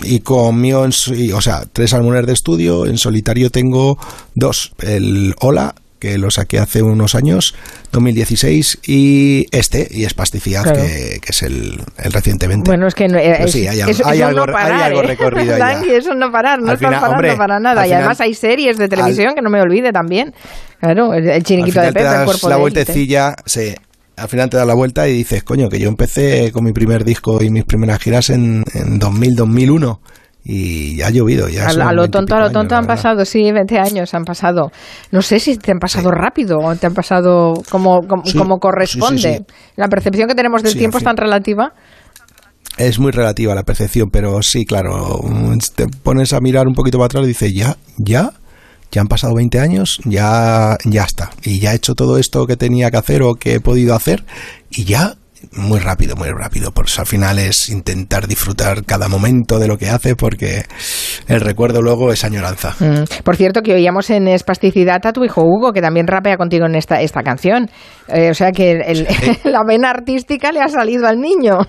y 0.04 0.20
con 0.22 0.62
mío, 0.62 0.86
en 0.86 0.92
y, 1.14 1.34
o 1.34 1.42
sea, 1.42 1.64
tres 1.72 1.94
álbumes 1.94 2.26
de 2.26 2.32
estudio. 2.34 2.86
En 2.86 2.98
solitario 2.98 3.50
tengo 3.50 3.98
dos, 4.34 4.72
el 4.82 5.36
Hola 5.42 5.76
que 6.00 6.18
lo 6.18 6.30
saqué 6.32 6.60
hace 6.60 6.82
unos 6.84 7.16
años, 7.16 7.56
2016, 7.94 8.80
y 8.86 9.46
este, 9.52 9.88
y 9.90 10.04
Espasticidad, 10.04 10.64
Claro. 10.64 10.82
que, 10.82 11.20
que 11.22 11.30
es 11.30 11.44
el, 11.44 11.82
el 11.98 12.12
recientemente. 12.12 12.70
Bueno, 12.70 12.88
es 12.88 12.94
que 12.94 13.08
no, 13.08 13.18
eh, 13.18 13.38
es- 13.44 13.52
sí, 13.54 13.66
hay, 13.68 13.80
eso- 13.90 14.06
hay 14.06 14.18
eso 14.20 14.28
algo, 14.28 14.46
no 14.46 14.52
parar, 14.52 14.74
hay 14.74 14.82
algo 14.84 15.02
¿eh? 15.04 15.08
recorrido. 15.08 15.58
Langui, 15.58 15.92
eso 15.92 16.14
no 16.14 16.30
parar, 16.30 16.60
no 16.62 16.72
Al 16.72 16.78
final, 16.78 16.96
parando 16.96 17.16
hombre, 17.16 17.36
para 17.38 17.58
nada. 17.62 17.82
al 17.82 17.88
Y 17.88 17.90
final- 17.90 18.02
además 18.02 18.20
hay 18.20 18.34
series 18.34 18.78
de 18.78 18.90
televisión 18.90 19.34
que 19.34 19.42
no 19.42 19.50
me 19.50 19.62
olvide 19.62 19.94
también. 19.94 20.34
Claro, 20.84 21.14
el, 21.14 21.24
el 21.24 21.32
al 21.32 21.44
chiniquito 21.44 21.80
de 21.80 21.88
Pepe, 21.94 22.00
el 22.02 22.06
das 22.06 22.26
cuerpo 22.26 22.50
la 22.50 22.56
de 22.56 22.62
vueltecilla, 22.62 23.36
sí, 23.46 23.74
al 24.18 24.28
final 24.28 24.50
te 24.50 24.58
das 24.58 24.68
la 24.68 24.74
vuelta 24.74 25.08
y 25.08 25.14
dices, 25.14 25.42
coño, 25.42 25.70
que 25.70 25.80
yo 25.80 25.88
empecé 25.88 26.52
con 26.52 26.66
mi 26.66 26.74
primer 26.74 27.06
disco 27.06 27.42
y 27.42 27.50
mis 27.50 27.64
primeras 27.64 28.00
giras 28.00 28.30
en, 28.30 28.66
en 28.74 29.00
2000, 29.00 29.36
2001 29.36 30.02
y 30.44 30.98
ya 30.98 31.08
ha 31.08 31.10
llovido, 31.10 31.48
ya 31.48 31.68
A, 31.68 31.70
a 31.70 31.94
lo 31.94 32.02
20 32.02 32.06
y 32.06 32.12
tonto, 32.12 32.36
a 32.36 32.40
lo 32.42 32.52
tonto 32.52 32.76
han 32.76 32.86
pasado, 32.86 33.24
sí, 33.24 33.50
20 33.50 33.80
años 33.80 34.14
han 34.14 34.26
pasado. 34.26 34.74
No 35.12 35.22
sé 35.22 35.40
si 35.40 35.56
te 35.56 35.72
han 35.72 35.80
pasado 35.80 36.12
rápido 36.12 36.60
o 36.60 36.76
te 36.76 36.86
han 36.86 36.94
pasado 36.94 37.54
como, 37.70 38.06
como, 38.06 38.26
Sí, 38.26 38.38
como 38.38 38.60
corresponde. 38.60 39.38
sí. 39.38 39.54
La 39.78 39.88
percepción 39.88 40.28
que 40.28 40.36
tenemos 40.36 40.64
del 40.64 40.76
tiempo 40.76 40.98
es 40.98 41.06
tan 41.06 41.16
relativa. 41.16 41.72
Es 42.78 43.00
muy 43.00 43.14
relativa 43.14 43.56
la 43.56 43.64
percepción, 43.64 44.10
pero 44.12 44.42
sí, 44.42 44.66
claro, 44.66 45.22
mm, 45.24 45.60
te 45.76 45.88
pones 45.88 46.34
a 46.34 46.42
mirar 46.42 46.68
un 46.68 46.74
poquito 46.74 46.98
para 46.98 47.06
atrás 47.06 47.24
y 47.24 47.28
dices, 47.28 47.54
ya, 47.54 47.78
ya, 47.98 48.34
ya 48.94 49.02
han 49.02 49.08
pasado 49.08 49.34
20 49.34 49.60
años, 49.60 50.00
ya, 50.06 50.78
ya 50.86 51.04
está. 51.04 51.32
Y 51.44 51.60
ya 51.60 51.74
he 51.74 51.76
hecho 51.76 51.96
todo 51.96 52.18
esto 52.20 52.46
que 52.46 52.56
tenía 52.56 52.92
que 52.92 52.98
hacer 52.98 53.24
o 53.24 53.34
que 53.34 53.56
he 53.56 53.60
podido 53.60 53.96
hacer 53.96 54.24
y 54.70 54.86
ya, 54.86 55.16
muy 55.52 55.80
rápido, 55.80 56.16
muy 56.16 56.30
rápido. 56.30 56.72
Pues 56.72 56.98
al 57.00 57.06
final 57.08 57.38
es 57.40 57.70
intentar 57.70 58.28
disfrutar 58.28 58.86
cada 58.86 59.08
momento 59.10 59.60
de 59.60 59.68
lo 59.68 59.78
que 59.78 59.90
hace 59.90 60.16
porque 60.16 60.64
el 61.28 61.42
recuerdo 61.42 61.82
luego 61.82 62.14
es 62.14 62.24
añoranza. 62.24 62.76
Mm. 62.80 63.24
Por 63.24 63.36
cierto, 63.36 63.62
que 63.62 63.74
oíamos 63.74 64.10
en 64.10 64.28
Espasticidad 64.28 65.06
a 65.06 65.12
tu 65.12 65.24
hijo 65.26 65.42
Hugo, 65.42 65.74
que 65.74 65.82
también 65.82 66.08
rapea 66.08 66.38
contigo 66.38 66.66
en 66.66 66.76
esta, 66.76 67.02
esta 67.02 67.24
canción. 67.24 67.70
Eh, 68.08 68.30
o 68.30 68.34
sea 68.34 68.52
que 68.52 68.72
el- 68.86 69.08
la 69.44 69.62
vena 69.68 69.90
artística 69.90 70.52
le 70.52 70.62
ha 70.62 70.70
salido 70.70 71.08
al 71.08 71.20
niño. 71.20 71.58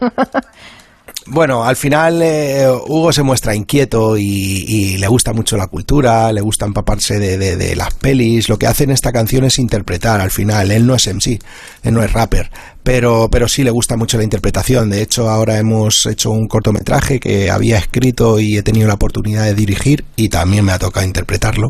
Bueno, 1.26 1.64
al 1.64 1.76
final 1.76 2.20
eh, 2.22 2.66
Hugo 2.68 3.10
se 3.12 3.22
muestra 3.22 3.54
inquieto 3.54 4.18
y, 4.18 4.98
le 4.98 5.06
gusta 5.08 5.32
mucho 5.32 5.56
la 5.56 5.68
cultura, 5.68 6.30
le 6.32 6.42
gusta 6.42 6.66
empaparse 6.66 7.18
de, 7.18 7.38
de- 7.38 7.56
de 7.56 7.74
las 7.76 7.94
pelis. 7.94 8.48
Lo 8.50 8.58
que 8.58 8.66
hace 8.66 8.84
en 8.84 8.90
esta 8.90 9.10
canción 9.10 9.44
es 9.44 9.58
interpretar. 9.58 10.20
Al 10.20 10.30
final, 10.30 10.70
él 10.70 10.86
no 10.86 10.94
es 10.94 11.06
MC, 11.06 11.38
él 11.82 11.94
no 11.94 12.02
es 12.02 12.12
rapper, 12.12 12.50
pero, 12.84 13.28
pero 13.30 13.48
sí 13.48 13.64
le 13.64 13.70
gusta 13.70 13.96
mucho 13.96 14.18
la 14.18 14.24
interpretación. 14.24 14.90
De 14.90 15.00
hecho, 15.00 15.30
ahora 15.30 15.58
hemos 15.58 16.04
hecho 16.04 16.30
un 16.30 16.46
cortometraje 16.46 17.18
que 17.18 17.50
había 17.50 17.78
escrito 17.78 18.38
y 18.38 18.58
he 18.58 18.62
tenido 18.62 18.86
la 18.86 18.94
oportunidad 18.94 19.44
de 19.44 19.54
dirigir 19.54 20.04
y 20.16 20.28
también 20.28 20.66
me 20.66 20.72
ha 20.72 20.78
tocado 20.78 21.06
interpretarlo. 21.06 21.68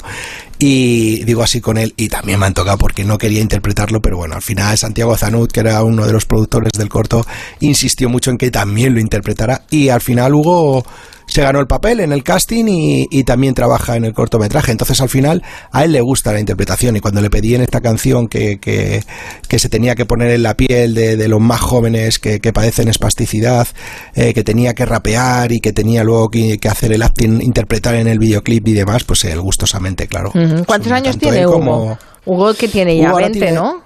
Y 0.58 1.22
digo 1.24 1.44
así 1.44 1.60
con 1.60 1.78
él, 1.78 1.94
y 1.96 2.08
también 2.08 2.40
me 2.40 2.46
han 2.46 2.54
tocado 2.54 2.78
porque 2.78 3.04
no 3.04 3.16
quería 3.16 3.40
interpretarlo, 3.40 4.02
pero 4.02 4.16
bueno, 4.16 4.34
al 4.34 4.42
final 4.42 4.76
Santiago 4.76 5.16
Zanut, 5.16 5.52
que 5.52 5.60
era 5.60 5.84
uno 5.84 6.04
de 6.04 6.12
los 6.12 6.26
productores 6.26 6.72
del 6.76 6.88
corto, 6.88 7.24
insistió 7.60 8.08
mucho 8.08 8.32
en 8.32 8.38
que 8.38 8.50
también 8.50 8.92
lo 8.92 9.00
interpretara. 9.00 9.62
Y 9.70 9.90
al 9.90 10.00
final 10.00 10.34
Hugo 10.34 10.84
se 11.26 11.42
ganó 11.42 11.60
el 11.60 11.66
papel 11.66 12.00
en 12.00 12.12
el 12.12 12.22
casting 12.22 12.64
y, 12.68 13.08
y 13.10 13.24
también 13.24 13.54
trabaja 13.54 13.96
en 13.96 14.04
el 14.04 14.12
cortometraje. 14.12 14.72
Entonces 14.72 15.00
al 15.00 15.08
final 15.08 15.42
a 15.72 15.84
él 15.84 15.92
le 15.92 16.00
gusta 16.00 16.32
la 16.32 16.40
interpretación 16.40 16.96
y 16.96 17.00
cuando 17.00 17.20
le 17.20 17.30
pedí 17.30 17.54
en 17.54 17.62
esta 17.62 17.80
canción 17.80 18.28
que, 18.28 18.58
que, 18.58 19.02
que 19.48 19.58
se 19.58 19.68
tenía 19.68 19.94
que 19.94 20.06
poner 20.06 20.30
en 20.30 20.42
la 20.42 20.54
piel 20.56 20.94
de, 20.94 21.16
de 21.16 21.28
los 21.28 21.40
más 21.40 21.60
jóvenes 21.60 22.18
que, 22.18 22.40
que 22.40 22.52
padecen 22.52 22.88
espasticidad, 22.88 23.66
eh, 24.14 24.34
que 24.34 24.44
tenía 24.44 24.74
que 24.74 24.84
rapear 24.86 25.50
y 25.52 25.60
que 25.60 25.72
tenía 25.72 26.04
luego 26.04 26.30
que, 26.30 26.58
que 26.58 26.68
hacer 26.68 26.92
el 26.92 27.02
acting, 27.02 27.40
interpretar 27.42 27.94
en 27.94 28.06
el 28.08 28.18
videoclip 28.18 28.68
y 28.68 28.72
demás, 28.74 29.04
pues 29.04 29.24
él 29.24 29.40
gustosamente, 29.40 30.06
claro. 30.06 30.32
¿Cuántos 30.66 30.92
años 30.92 31.18
tiene 31.18 31.46
Hugo? 31.46 31.54
como- 31.54 31.98
Hugo 32.26 32.54
que 32.54 32.68
tiene 32.68 32.96
ya 32.96 33.04
Hugo 33.08 33.12
ahora 33.14 33.26
20, 33.26 33.38
tiene- 33.38 33.54
¿no? 33.54 33.82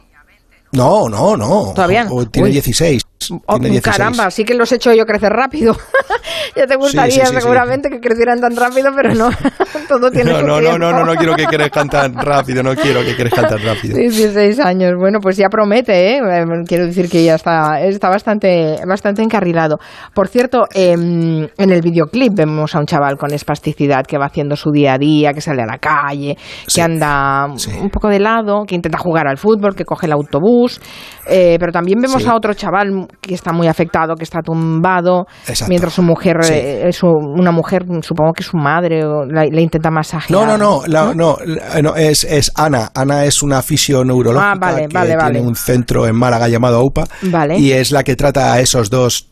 No, 0.73 1.09
no, 1.09 1.37
no. 1.37 1.73
¿Todavía? 1.75 2.07
O- 2.11 2.17
o 2.21 2.27
tiene 2.29 2.49
Uy. 2.49 2.53
16. 2.53 3.03
Oh, 3.47 3.59
tiene 3.59 3.71
16. 3.81 3.97
caramba, 3.97 4.31
sí 4.31 4.45
que 4.45 4.55
los 4.55 4.71
he 4.73 4.77
hecho 4.77 4.93
yo 4.93 5.05
crecer 5.07 5.31
rápido. 5.33 5.77
ya 6.57 6.67
te 6.67 6.77
gustaría 6.77 7.27
sí, 7.27 7.31
sí, 7.31 7.35
sí. 7.35 7.41
seguramente 7.41 7.89
que 7.91 8.01
crecieran 8.01 8.41
tan 8.41 8.57
rápido, 8.57 8.91
pero 8.95 9.15
no. 9.15 9.31
Todo 9.89 10.11
tiene 10.11 10.33
No, 10.33 10.41
su 10.41 10.47
no, 10.47 10.55
no, 10.55 10.61
tiempo. 10.61 10.79
no, 10.79 10.93
no, 10.93 11.05
no 11.05 11.15
quiero 11.15 11.35
que 11.35 11.45
crezcan 11.51 11.89
tan 11.89 12.15
rápido, 12.15 12.63
no 12.63 12.75
quiero 12.75 13.01
que 13.03 13.17
crezcan 13.17 13.49
tan 13.49 13.63
rápido. 13.63 13.97
16 13.97 14.61
años, 14.61 14.93
bueno, 14.99 15.19
pues 15.21 15.37
ya 15.37 15.49
promete, 15.49 16.17
¿eh? 16.17 16.19
Eh, 16.19 16.45
Quiero 16.67 16.87
decir 16.87 17.09
que 17.09 17.25
ya 17.25 17.35
está, 17.37 17.81
está 17.81 18.09
bastante, 18.09 18.77
bastante 18.87 19.23
encarrilado. 19.23 19.79
Por 20.15 20.29
cierto, 20.29 20.65
em, 20.75 21.49
en 21.57 21.71
el 21.71 21.81
videoclip 21.81 22.33
vemos 22.35 22.75
a 22.75 22.79
un 22.81 22.87
chaval 22.87 23.17
con 23.17 23.33
espasticidad 23.33 24.05
que 24.07 24.19
va 24.19 24.27
haciendo 24.27 24.57
su 24.57 24.71
día 24.71 24.95
a 24.95 24.99
día, 24.99 25.33
que 25.33 25.41
sale 25.41 25.63
a 25.63 25.67
la 25.67 25.79
calle, 25.79 26.37
que 26.73 26.83
anda 26.83 27.47
un 27.47 27.91
poco 27.91 28.09
de 28.09 28.19
lado, 28.21 28.65
que 28.67 28.75
intenta 28.75 28.99
jugar 28.99 29.27
al 29.29 29.39
fútbol, 29.39 29.75
que 29.75 29.85
coge 29.85 30.07
el 30.07 30.13
autobús, 30.13 30.81
eh, 31.29 31.57
pero 31.59 31.73
también 31.73 31.99
vemos 32.01 32.27
a 32.27 32.35
otro 32.35 32.53
chaval 32.55 33.07
que 33.21 33.35
está 33.35 33.53
muy 33.53 33.67
afectado, 33.69 34.15
que 34.15 34.25
está 34.25 34.41
tumbado, 34.43 35.27
Exacto. 35.47 35.69
mientras 35.69 35.93
su 35.95 36.03
mujer, 36.03 36.37
Sí. 36.43 36.53
eh, 36.55 36.93
su- 36.93 37.07
una 37.09 37.51
mujer, 37.53 37.85
supongo 38.03 38.33
que 38.33 38.43
su 38.43 38.57
madre, 38.57 39.03
la- 39.29 39.45
le 39.45 39.61
intenta 39.63 39.91
masajear. 39.91 40.31
No, 40.31 40.47
no, 40.47 40.57
no, 40.57 40.83
la- 40.87 41.15
no, 41.15 41.37
no, 41.83 41.97
es, 41.97 42.25
es 42.25 42.51
Ana. 42.55 42.91
Ana 42.95 43.25
es 43.25 43.43
una 43.43 43.61
fisioneurológica 43.63 44.53
Ah, 44.53 44.55
vale, 44.59 44.87
que 44.89 44.95
vale, 44.95 45.09
tiene 45.11 45.23
vale. 45.23 45.41
un 45.41 45.55
centro 45.57 46.07
en 46.07 46.15
Málaga 46.17 46.49
llamado 46.49 46.79
AUPA 46.79 47.07
y 47.57 47.73
es 47.73 47.91
la 47.91 48.05
que 48.05 48.17
trata 48.17 48.53
a 48.53 48.61
esos 48.61 48.91
dos 48.91 49.27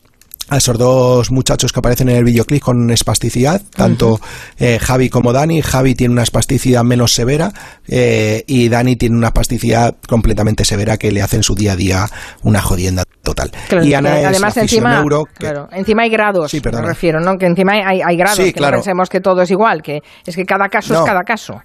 a 0.49 0.55
esos 0.55 0.77
dos 0.77 1.29
muchachos 1.29 1.73
que 1.73 1.79
aparecen 1.79 2.07
en 2.07 2.15
el 2.15 2.23
videoclip 2.23 2.61
con 2.63 2.89
espasticidad, 2.89 3.61
tanto 3.75 4.21
eh, 4.57 4.79
Javi 4.81 5.09
como 5.09 5.33
Dani. 5.33 5.61
Javi 5.61 5.93
tiene 5.93 6.13
una 6.13 6.23
espasticidad 6.23 6.85
menos 6.85 7.13
severa 7.13 7.51
eh, 7.85 8.45
y 8.47 8.69
Dani 8.69 8.95
tiene 8.95 9.17
una 9.17 9.27
espasticidad 9.27 9.95
completamente 10.07 10.63
severa 10.63 10.95
que 10.95 11.11
le 11.11 11.21
hace 11.21 11.35
en 11.35 11.43
su 11.43 11.53
día 11.53 11.73
a 11.73 11.75
día 11.75 12.05
una 12.43 12.61
jodienda 12.61 13.03
total. 13.27 13.51
y 13.83 13.93
Ana 13.93 14.13
además 14.27 14.55
encima, 14.55 15.03
claro, 15.37 15.67
encima 15.71 16.03
hay 16.03 16.09
grados, 16.09 16.49
sí, 16.49 16.61
me 16.63 16.81
refiero, 16.81 17.19
¿no? 17.19 17.35
Que 17.35 17.45
encima 17.45 17.73
hay, 17.73 17.99
hay 18.01 18.15
grados, 18.15 18.39
que 18.39 18.59
no 18.59 18.69
pensemos 18.69 19.09
que 19.09 19.19
todo 19.19 19.41
es 19.41 19.51
igual, 19.51 19.81
que 19.81 20.01
es 20.25 20.35
que 20.35 20.45
cada 20.45 20.69
caso 20.69 20.93
es 20.93 21.01
cada 21.01 21.23
caso. 21.23 21.61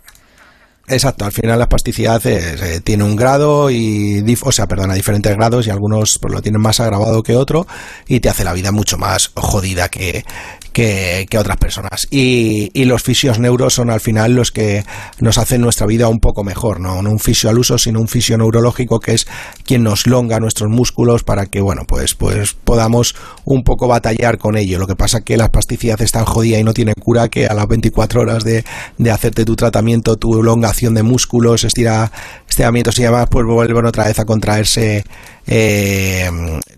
Exacto, 0.88 1.24
al 1.24 1.30
final 1.30 1.58
la 1.58 1.64
espasticidad 1.64 2.20
eh, 2.26 2.80
tiene 2.82 3.04
un 3.04 3.14
grado 3.14 3.70
y, 3.70 4.36
o 4.42 4.50
sea, 4.50 4.66
perdona, 4.66 4.94
diferentes 4.94 5.32
grados 5.36 5.68
y 5.68 5.70
algunos 5.70 6.18
pues, 6.20 6.34
lo 6.34 6.42
tienen 6.42 6.60
más 6.60 6.80
agravado 6.80 7.22
que 7.22 7.36
otro 7.36 7.68
y 8.08 8.18
te 8.18 8.28
hace 8.28 8.42
la 8.42 8.52
vida 8.52 8.72
mucho 8.72 8.98
más 8.98 9.30
jodida 9.36 9.88
que, 9.88 10.24
que, 10.72 11.26
otras 11.38 11.56
personas. 11.56 12.06
Y, 12.10 12.70
y, 12.72 12.84
los 12.84 13.02
fisios 13.02 13.38
neuros 13.38 13.74
son 13.74 13.90
al 13.90 14.00
final 14.00 14.34
los 14.34 14.50
que 14.50 14.84
nos 15.20 15.38
hacen 15.38 15.60
nuestra 15.60 15.86
vida 15.86 16.08
un 16.08 16.20
poco 16.20 16.44
mejor, 16.44 16.80
¿no? 16.80 17.02
No 17.02 17.10
un 17.10 17.18
fisio 17.18 17.50
al 17.50 17.58
uso, 17.58 17.78
sino 17.78 18.00
un 18.00 18.08
fisio 18.08 18.36
neurológico 18.38 19.00
que 19.00 19.14
es 19.14 19.26
quien 19.64 19.82
nos 19.82 20.06
longa 20.06 20.40
nuestros 20.40 20.70
músculos 20.70 21.22
para 21.22 21.46
que, 21.46 21.60
bueno, 21.60 21.82
pues, 21.86 22.14
pues 22.14 22.54
podamos 22.54 23.14
un 23.44 23.62
poco 23.62 23.88
batallar 23.88 24.38
con 24.38 24.56
ello. 24.56 24.78
Lo 24.78 24.86
que 24.86 24.96
pasa 24.96 25.20
que 25.20 25.36
la 25.36 25.44
espasticidad 25.44 26.00
es 26.00 26.12
tan 26.12 26.24
jodida 26.24 26.58
y 26.58 26.64
no 26.64 26.74
tiene 26.74 26.94
cura 26.94 27.28
que 27.28 27.46
a 27.46 27.54
las 27.54 27.66
24 27.68 28.20
horas 28.20 28.44
de, 28.44 28.64
de 28.98 29.10
hacerte 29.10 29.44
tu 29.44 29.56
tratamiento, 29.56 30.16
tu 30.16 30.40
elongación 30.40 30.94
de 30.94 31.02
músculos, 31.02 31.64
estira, 31.64 32.10
estiramientos 32.48 32.98
y 32.98 33.02
demás, 33.02 33.26
pues 33.30 33.46
vuelven 33.46 33.86
otra 33.86 34.04
vez 34.04 34.18
a 34.18 34.24
contraerse 34.24 35.04
eh, 35.46 36.28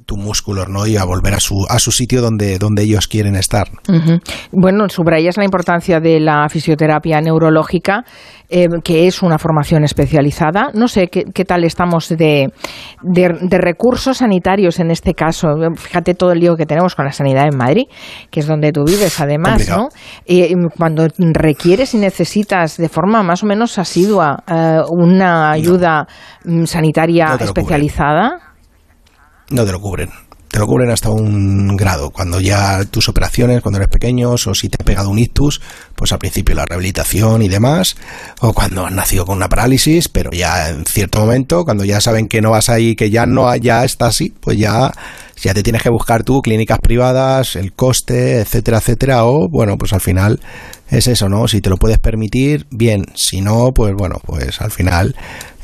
tu 0.06 0.16
músculo, 0.16 0.66
¿no? 0.66 0.86
Y 0.86 0.96
a 0.96 1.04
volver 1.04 1.34
a 1.34 1.40
su, 1.40 1.66
a 1.68 1.78
su 1.78 1.90
sitio 1.90 2.20
donde, 2.20 2.58
donde 2.58 2.82
ellos 2.82 3.08
quieren 3.08 3.36
estar. 3.36 3.68
Bueno, 4.52 4.88
subrayas 4.88 5.36
la 5.36 5.44
importancia 5.44 6.00
de 6.00 6.20
la 6.20 6.48
fisioterapia 6.48 7.20
neurológica, 7.20 8.04
eh, 8.56 8.68
que 8.84 9.08
es 9.08 9.20
una 9.20 9.36
formación 9.36 9.82
especializada. 9.82 10.70
No 10.74 10.86
sé 10.86 11.08
qué, 11.08 11.44
tal 11.44 11.64
estamos 11.64 12.08
de, 12.08 12.52
de, 13.02 13.58
recursos 13.58 14.18
sanitarios 14.18 14.78
en 14.78 14.92
este 14.92 15.12
caso. 15.12 15.48
Fíjate 15.74 16.14
todo 16.14 16.30
el 16.30 16.38
lío 16.38 16.54
que 16.54 16.64
tenemos 16.64 16.94
con 16.94 17.04
la 17.04 17.10
sanidad 17.10 17.48
en 17.50 17.58
Madrid, 17.58 17.86
que 18.30 18.38
es 18.38 18.46
donde 18.46 18.70
tú 18.70 18.84
vives 18.84 19.18
además, 19.18 19.68
¿no? 19.68 19.88
cuando 20.78 21.08
requieres 21.18 21.94
y 21.94 21.98
necesitas 21.98 22.76
de 22.76 22.88
forma 22.88 23.24
más 23.24 23.42
o 23.42 23.46
menos 23.46 23.76
asidua 23.76 24.44
eh, 24.46 24.78
una 24.88 25.50
ayuda 25.50 26.06
mm, 26.44 26.66
sanitaria 26.66 27.36
especializada. 27.40 28.38
No 29.50 29.64
te 29.64 29.72
lo 29.72 29.80
cubren. 29.80 30.10
Te 30.54 30.60
lo 30.60 30.68
cubren 30.68 30.92
hasta 30.92 31.10
un 31.10 31.76
grado. 31.76 32.10
Cuando 32.10 32.40
ya 32.40 32.84
tus 32.84 33.08
operaciones, 33.08 33.60
cuando 33.60 33.78
eres 33.78 33.88
pequeño, 33.88 34.30
o 34.30 34.54
si 34.54 34.68
te 34.68 34.76
ha 34.80 34.84
pegado 34.84 35.10
un 35.10 35.18
ictus, 35.18 35.60
pues 35.96 36.12
al 36.12 36.20
principio 36.20 36.54
la 36.54 36.64
rehabilitación 36.64 37.42
y 37.42 37.48
demás, 37.48 37.96
o 38.38 38.52
cuando 38.52 38.86
has 38.86 38.92
nacido 38.92 39.26
con 39.26 39.38
una 39.38 39.48
parálisis, 39.48 40.06
pero 40.06 40.30
ya 40.30 40.68
en 40.68 40.84
cierto 40.86 41.18
momento, 41.18 41.64
cuando 41.64 41.84
ya 41.84 42.00
saben 42.00 42.28
que 42.28 42.40
no 42.40 42.52
vas 42.52 42.68
ahí, 42.68 42.94
que 42.94 43.10
ya 43.10 43.26
no 43.26 43.52
ya 43.56 43.84
está 43.84 44.06
así, 44.06 44.32
pues 44.38 44.56
ya, 44.56 44.92
ya 45.42 45.54
te 45.54 45.64
tienes 45.64 45.82
que 45.82 45.90
buscar 45.90 46.22
tú 46.22 46.40
clínicas 46.40 46.78
privadas, 46.78 47.56
el 47.56 47.72
coste, 47.72 48.38
etcétera, 48.38 48.78
etcétera, 48.78 49.24
o 49.24 49.48
bueno, 49.50 49.76
pues 49.76 49.92
al 49.92 50.02
final 50.02 50.38
es 50.88 51.08
eso, 51.08 51.28
¿no? 51.28 51.48
Si 51.48 51.62
te 51.62 51.68
lo 51.68 51.78
puedes 51.78 51.98
permitir, 51.98 52.68
bien, 52.70 53.06
si 53.16 53.40
no, 53.40 53.72
pues 53.74 53.92
bueno, 53.98 54.20
pues 54.24 54.60
al 54.60 54.70
final 54.70 55.16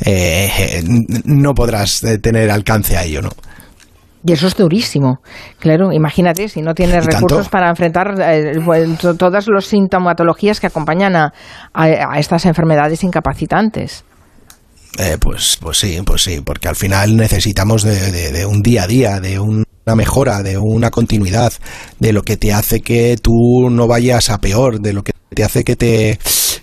eh, 0.05 0.83
no 1.27 1.55
podrás 1.55 2.05
tener 2.20 2.51
alcance 2.51 2.97
a 2.97 3.05
ello, 3.05 3.23
¿no? 3.23 3.31
Y 4.25 4.33
eso 4.33 4.47
es 4.47 4.55
durísimo. 4.55 5.21
Claro, 5.59 5.93
imagínate 5.93 6.49
si 6.49 6.61
no 6.61 6.75
tienes 6.75 7.07
recursos 7.07 7.49
para 7.49 7.71
enfrentar 7.71 8.15
eh, 8.21 8.53
todas 9.19 9.47
las 9.49 9.65
sintomatologías 9.65 10.61
que 10.61 10.67
acompañan 10.67 11.17
a, 11.17 11.33
estas 12.19 12.45
enfermedades 12.45 13.03
incapacitantes. 13.03 14.05
Eh, 14.99 15.17
pues, 15.19 15.57
pues 15.61 15.79
sí, 15.79 15.99
pues 16.05 16.23
sí, 16.23 16.43
porque 16.45 16.69
al 16.69 16.77
final 16.77 17.17
necesitamos 17.17 17.83
de, 17.83 18.45
un 18.45 18.61
día 18.61 18.83
a 18.83 18.87
día, 18.87 19.21
de 19.21 19.39
una 19.39 19.65
mejora, 19.95 20.43
de 20.43 20.59
una 20.59 20.91
continuidad, 20.91 21.53
de 21.99 22.13
lo 22.13 22.23
que 22.23 22.37
te 22.37 22.53
hace 22.53 22.81
que 22.81 23.17
tú 23.21 23.71
no 23.71 23.87
vayas 23.87 24.29
a 24.29 24.39
peor, 24.39 24.81
de 24.81 24.93
lo 24.93 25.03
que 25.03 25.13
te 25.31 25.45
hace 25.45 25.65
que 25.65 25.77
te 25.77 26.19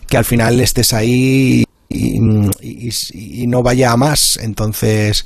que 0.08 0.18
al 0.18 0.26
final 0.26 0.60
estés 0.60 0.94
ahí 0.94 1.64
y 1.90 3.48
no 3.48 3.64
vaya 3.64 3.92
a 3.94 3.98
más. 3.98 4.38
Entonces, 4.42 5.26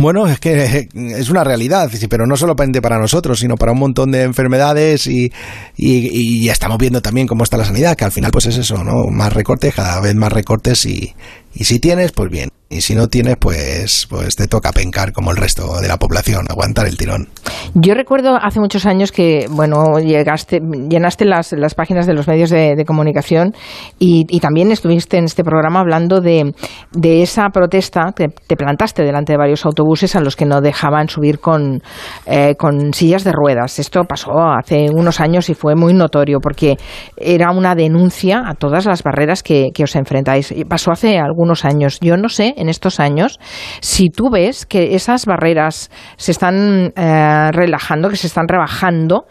bueno, 0.00 0.26
es 0.26 0.40
que 0.40 0.88
es 0.94 1.30
una 1.30 1.44
realidad, 1.44 1.90
pero 2.08 2.26
no 2.26 2.36
solo 2.36 2.56
para 2.80 2.98
nosotros, 2.98 3.38
sino 3.38 3.56
para 3.56 3.72
un 3.72 3.78
montón 3.78 4.10
de 4.10 4.22
enfermedades 4.22 5.06
y, 5.06 5.32
y, 5.76 6.44
ya 6.44 6.52
estamos 6.52 6.78
viendo 6.78 7.02
también 7.02 7.26
cómo 7.26 7.44
está 7.44 7.56
la 7.56 7.64
sanidad, 7.64 7.96
que 7.96 8.04
al 8.04 8.12
final 8.12 8.30
pues 8.30 8.46
es 8.46 8.56
eso, 8.56 8.82
¿no? 8.82 9.04
Más 9.10 9.32
recortes, 9.32 9.74
cada 9.74 10.00
vez 10.00 10.14
más 10.14 10.32
recortes 10.32 10.86
y, 10.86 11.14
y 11.54 11.64
si 11.64 11.78
tienes, 11.78 12.12
pues 12.12 12.30
bien. 12.30 12.50
Y 12.72 12.82
si 12.82 12.94
no 12.94 13.08
tienes, 13.08 13.36
pues, 13.36 14.06
pues 14.08 14.36
te 14.36 14.46
toca 14.46 14.70
pencar 14.70 15.12
como 15.12 15.32
el 15.32 15.36
resto 15.36 15.80
de 15.80 15.88
la 15.88 15.96
población, 15.96 16.46
aguantar 16.48 16.86
el 16.86 16.96
tirón. 16.96 17.28
Yo 17.74 17.94
recuerdo 17.94 18.36
hace 18.40 18.60
muchos 18.60 18.86
años 18.86 19.10
que, 19.10 19.46
bueno, 19.50 19.98
llegaste, 19.98 20.60
llenaste 20.88 21.24
las, 21.24 21.50
las 21.50 21.74
páginas 21.74 22.06
de 22.06 22.14
los 22.14 22.28
medios 22.28 22.50
de, 22.50 22.84
comunicación 22.86 23.54
y, 23.98 24.24
y, 24.28 24.38
también 24.38 24.70
estuviste 24.70 25.18
en 25.18 25.24
este 25.24 25.42
programa 25.42 25.80
hablando 25.80 26.20
de, 26.20 26.54
de 26.92 27.22
esa 27.22 27.48
protesta, 27.50 28.12
te, 28.12 28.28
te, 28.28 28.56
plantaste 28.56 29.02
delante 29.02 29.32
de 29.32 29.38
varios 29.38 29.66
autobuses 29.66 30.14
a 30.14 30.20
los 30.20 30.36
que 30.36 30.46
no 30.46 30.60
dejaban 30.60 31.08
subir 31.08 31.40
con, 31.40 31.82
eh, 32.26 32.54
con 32.56 32.94
sillas 32.94 33.24
de 33.24 33.32
ruedas. 33.32 33.80
Esto 33.80 34.04
pasó 34.04 34.30
hace 34.38 34.90
unos 34.92 35.20
años 35.20 35.50
y 35.50 35.54
fue 35.54 35.74
muy 35.74 35.92
notorio 35.92 36.38
porque 36.40 36.76
era 37.16 37.50
una 37.50 37.74
denuncia 37.74 38.42
a 38.46 38.54
todas 38.54 38.86
las 38.86 39.02
barreras 39.02 39.42
que, 39.42 39.70
que 39.74 39.84
os 39.84 39.96
enfrentáis. 39.96 40.54
Pasó 40.68 40.92
hace 40.92 41.18
algunos 41.18 41.64
años. 41.64 41.98
Yo 42.00 42.16
no 42.16 42.28
sé 42.28 42.54
en 42.60 42.68
estos 42.68 43.00
años, 43.00 43.38
si 43.80 44.10
tú 44.10 44.30
ves 44.30 44.66
que 44.66 44.94
esas 44.94 45.26
barreras 45.26 45.90
se 46.16 46.32
están 46.32 46.92
eh, 46.94 47.50
relajando, 47.52 48.08
que 48.08 48.16
se 48.16 48.26
están 48.26 48.46
rebajando, 48.48 49.26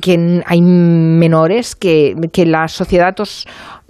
que 0.00 0.42
hay 0.46 0.60
menores, 0.60 1.74
que, 1.76 2.14
la 2.46 2.68
sociedad 2.68 3.14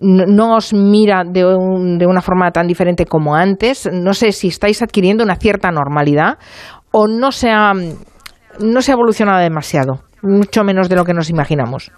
no 0.00 0.56
os 0.56 0.72
mira 0.72 1.22
de, 1.24 1.40
de 1.40 2.06
una 2.06 2.20
forma 2.20 2.50
tan 2.50 2.66
diferente 2.66 3.06
como 3.06 3.34
antes, 3.34 3.88
no 3.92 4.12
sé 4.12 4.32
si 4.32 4.48
estáis 4.48 4.82
adquiriendo 4.82 5.24
una 5.24 5.36
cierta 5.36 5.70
normalidad 5.70 6.38
o 6.90 7.06
no 7.08 7.32
se 7.32 7.50
ha, 7.50 7.72
no 7.72 8.82
se 8.82 8.92
ha 8.92 8.94
evolucionado 8.94 9.40
demasiado, 9.40 10.00
mucho 10.22 10.62
menos 10.62 10.88
de 10.88 10.96
lo 10.96 11.04
que 11.04 11.14
nos 11.14 11.30
imaginamos 11.30 11.90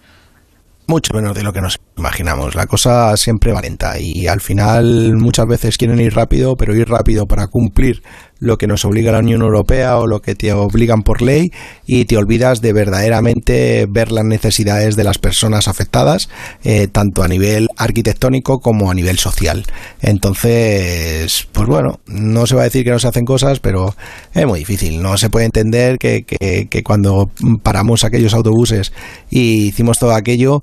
mucho 0.86 1.14
menos 1.14 1.34
de 1.34 1.42
lo 1.42 1.52
que 1.52 1.60
nos 1.60 1.78
imaginamos. 1.96 2.54
La 2.54 2.66
cosa 2.66 3.16
siempre 3.16 3.52
va 3.52 3.60
lenta 3.60 3.98
y 3.98 4.26
al 4.26 4.40
final 4.40 5.16
muchas 5.16 5.46
veces 5.46 5.76
quieren 5.78 6.00
ir 6.00 6.14
rápido, 6.14 6.56
pero 6.56 6.74
ir 6.74 6.88
rápido 6.88 7.26
para 7.26 7.48
cumplir 7.48 8.02
lo 8.38 8.58
que 8.58 8.66
nos 8.66 8.84
obliga 8.84 9.12
la 9.12 9.20
Unión 9.20 9.42
Europea 9.42 9.98
o 9.98 10.06
lo 10.06 10.20
que 10.20 10.34
te 10.34 10.52
obligan 10.52 11.02
por 11.02 11.22
ley 11.22 11.50
y 11.86 12.04
te 12.04 12.16
olvidas 12.16 12.60
de 12.60 12.72
verdaderamente 12.72 13.86
ver 13.88 14.12
las 14.12 14.24
necesidades 14.24 14.96
de 14.96 15.04
las 15.04 15.18
personas 15.18 15.68
afectadas, 15.68 16.28
eh, 16.64 16.88
tanto 16.88 17.22
a 17.22 17.28
nivel 17.28 17.68
arquitectónico 17.76 18.58
como 18.58 18.90
a 18.90 18.94
nivel 18.94 19.18
social. 19.18 19.64
Entonces, 20.00 21.48
pues 21.52 21.66
bueno, 21.66 22.00
no 22.06 22.46
se 22.46 22.54
va 22.54 22.62
a 22.62 22.64
decir 22.64 22.84
que 22.84 22.90
no 22.90 22.98
se 22.98 23.08
hacen 23.08 23.24
cosas, 23.24 23.60
pero 23.60 23.94
es 24.34 24.46
muy 24.46 24.58
difícil. 24.58 25.02
No 25.02 25.16
se 25.16 25.30
puede 25.30 25.46
entender 25.46 25.98
que, 25.98 26.24
que, 26.24 26.68
que 26.68 26.82
cuando 26.82 27.30
paramos 27.62 28.04
aquellos 28.04 28.34
autobuses 28.34 28.92
y 29.30 29.68
hicimos 29.68 29.98
todo 29.98 30.14
aquello, 30.14 30.62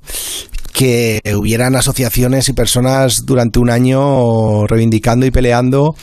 que 0.72 1.20
hubieran 1.36 1.76
asociaciones 1.76 2.48
y 2.48 2.52
personas 2.52 3.24
durante 3.24 3.60
un 3.60 3.70
año 3.70 4.66
reivindicando 4.66 5.24
y 5.24 5.30
peleando 5.30 5.94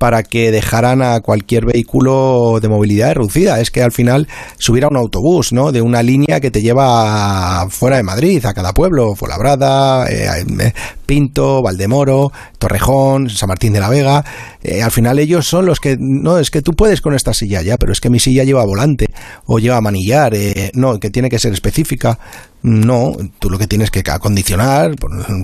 para 0.00 0.22
que 0.22 0.50
dejaran 0.50 1.02
a 1.02 1.20
cualquier 1.20 1.66
vehículo 1.66 2.58
de 2.62 2.70
movilidad 2.70 3.16
reducida. 3.16 3.60
Es 3.60 3.70
que 3.70 3.82
al 3.82 3.92
final 3.92 4.28
subiera 4.56 4.88
un 4.88 4.96
autobús, 4.96 5.52
¿no? 5.52 5.72
De 5.72 5.82
una 5.82 6.02
línea 6.02 6.40
que 6.40 6.50
te 6.50 6.62
lleva 6.62 7.66
fuera 7.68 7.98
de 7.98 8.02
Madrid, 8.02 8.42
a 8.46 8.54
cada 8.54 8.72
pueblo, 8.72 9.14
Fuenlabrada, 9.14 10.10
eh, 10.10 10.26
eh, 10.58 10.72
Pinto, 11.04 11.60
Valdemoro, 11.62 12.32
Torrejón, 12.58 13.28
San 13.28 13.48
Martín 13.48 13.74
de 13.74 13.80
la 13.80 13.90
Vega. 13.90 14.24
Eh, 14.62 14.82
al 14.82 14.90
final 14.90 15.18
ellos 15.18 15.46
son 15.46 15.66
los 15.66 15.80
que, 15.80 15.98
no, 16.00 16.38
es 16.38 16.50
que 16.50 16.62
tú 16.62 16.72
puedes 16.72 17.02
con 17.02 17.12
esta 17.12 17.34
silla 17.34 17.60
ya, 17.60 17.76
pero 17.76 17.92
es 17.92 18.00
que 18.00 18.08
mi 18.08 18.20
silla 18.20 18.44
lleva 18.44 18.64
volante 18.64 19.06
o 19.44 19.58
lleva 19.58 19.82
manillar, 19.82 20.32
no, 20.72 20.98
que 20.98 21.10
tiene 21.10 21.28
que 21.28 21.38
ser 21.38 21.52
específica. 21.52 22.18
No, 22.62 23.16
tú 23.38 23.50
lo 23.50 23.58
que 23.58 23.66
tienes 23.66 23.90
que 23.90 24.02
acondicionar, 24.10 24.94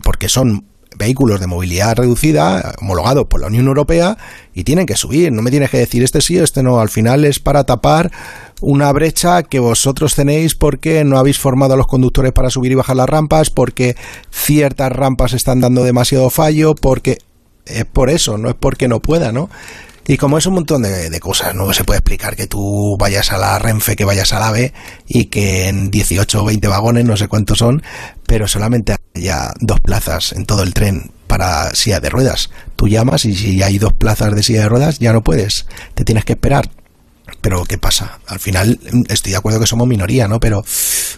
porque 0.02 0.31
son 0.31 0.65
vehículos 0.97 1.41
de 1.41 1.47
movilidad 1.47 1.97
reducida 1.97 2.75
homologados 2.81 3.26
por 3.26 3.41
la 3.41 3.49
Unión 3.49 3.66
Europea 3.66 4.16
y 4.55 4.65
tienen 4.65 4.86
que 4.86 4.97
subir. 4.97 5.33
No 5.33 5.42
me 5.42 5.50
tienes 5.50 5.70
que 5.70 5.78
decir 5.78 6.02
este 6.02 6.20
sí, 6.20 6.36
este 6.39 6.62
no. 6.62 6.81
Al 6.81 6.89
final 6.89 7.25
es 7.25 7.39
para 7.39 7.65
tapar 7.65 8.10
una 8.60 8.91
brecha 8.92 9.42
que 9.42 9.58
vosotros 9.58 10.15
tenéis 10.15 10.55
porque 10.55 11.05
no 11.05 11.18
habéis 11.18 11.39
formado 11.39 11.75
a 11.75 11.76
los 11.76 11.86
conductores 11.86 12.33
para 12.33 12.50
subir 12.50 12.73
y 12.73 12.76
bajar 12.76 12.97
las 12.97 13.08
rampas, 13.08 13.50
porque 13.50 13.97
ciertas 14.31 14.92
rampas 14.92 15.33
están 15.33 15.60
dando 15.60 15.84
demasiado 15.84 16.31
fallo, 16.31 16.75
porque 16.75 17.18
es 17.66 17.84
por 17.84 18.10
eso, 18.10 18.39
no 18.39 18.49
es 18.49 18.55
porque 18.55 18.89
no 18.89 19.00
pueda, 19.00 19.33
¿no? 19.33 19.50
Y 20.09 20.17
como 20.17 20.39
es 20.39 20.47
un 20.47 20.55
montón 20.55 20.83
de, 20.83 21.20
cosas, 21.20 21.55
no 21.55 21.73
se 21.73 21.83
puede 21.83 21.99
explicar 21.99 22.36
que 22.36 22.47
tú 22.47 22.97
vayas 22.99 23.33
a 23.33 23.39
la 23.39 23.59
Renfe, 23.59 23.97
que 23.97 24.05
vayas 24.05 24.33
a 24.33 24.39
la 24.39 24.49
AVE 24.49 24.73
y 25.09 25.25
que 25.26 25.68
en 25.68 25.91
18 25.91 26.43
o 26.43 26.44
20 26.44 26.68
vagones, 26.68 27.05
no 27.05 27.17
sé 27.17 27.26
cuántos 27.26 27.59
son, 27.59 27.83
pero 28.25 28.47
solamente 28.47 28.94
haya 29.17 29.52
dos 29.60 29.81
plazas 29.81 30.33
en 30.33 30.47
todo 30.47 30.62
el 30.62 30.75
tren 30.75 31.10
para 31.26 31.75
silla 31.75 31.99
de 31.99 32.09
ruedas. 32.09 32.51
Tú 32.76 32.86
llamas 32.86 33.25
y 33.25 33.35
si 33.35 33.62
hay 33.62 33.78
dos 33.78 33.94
plazas 33.94 34.35
de 34.36 34.44
silla 34.44 34.62
de 34.62 34.68
ruedas 34.68 35.01
ya 35.01 35.12
no 35.12 35.25
puedes, 35.25 35.67
te 35.94 36.05
tienes 36.05 36.25
que 36.25 36.35
esperar. 36.35 36.70
Pero 37.41 37.65
¿qué 37.65 37.76
pasa? 37.76 38.20
Al 38.28 38.39
final 38.39 38.78
estoy 39.09 39.33
de 39.33 39.39
acuerdo 39.39 39.59
que 39.59 39.67
somos 39.67 39.89
minoría, 39.89 40.28
¿no? 40.28 40.39
Pero 40.39 40.65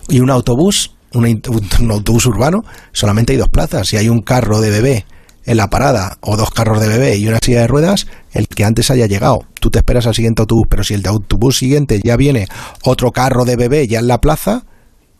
y 0.09 0.21
un 0.21 0.31
autobús, 0.31 0.95
un, 1.13 1.27
un 1.27 1.91
autobús 1.91 2.25
urbano, 2.25 2.65
solamente 2.93 3.35
hay 3.35 3.39
dos 3.39 3.51
plazas. 3.51 3.89
Si 3.89 3.99
hay 3.99 4.09
un 4.09 4.23
carro 4.23 4.63
de 4.63 4.71
bebé 4.71 5.07
en 5.49 5.57
la 5.57 5.71
parada 5.71 6.19
o 6.21 6.37
dos 6.37 6.51
carros 6.51 6.79
de 6.79 6.89
bebé 6.89 7.17
y 7.17 7.27
una 7.27 7.39
silla 7.43 7.63
de 7.63 7.67
ruedas, 7.67 8.07
el 8.39 8.47
que 8.47 8.65
antes 8.65 8.91
haya 8.91 9.07
llegado. 9.07 9.41
Tú 9.61 9.69
te 9.69 9.79
esperas 9.79 10.07
al 10.07 10.15
siguiente 10.15 10.43
autobús, 10.43 10.67
pero 10.71 10.85
si 10.85 10.95
el 10.95 11.03
de 11.03 11.09
autobús 11.09 11.59
siguiente 11.59 12.01
ya 12.03 12.17
viene 12.17 12.47
otro 12.85 13.11
carro 13.11 13.45
de 13.45 13.57
bebé 13.57 13.89
ya 13.89 13.99
en 13.99 14.07
la 14.07 14.21
plaza, 14.21 14.65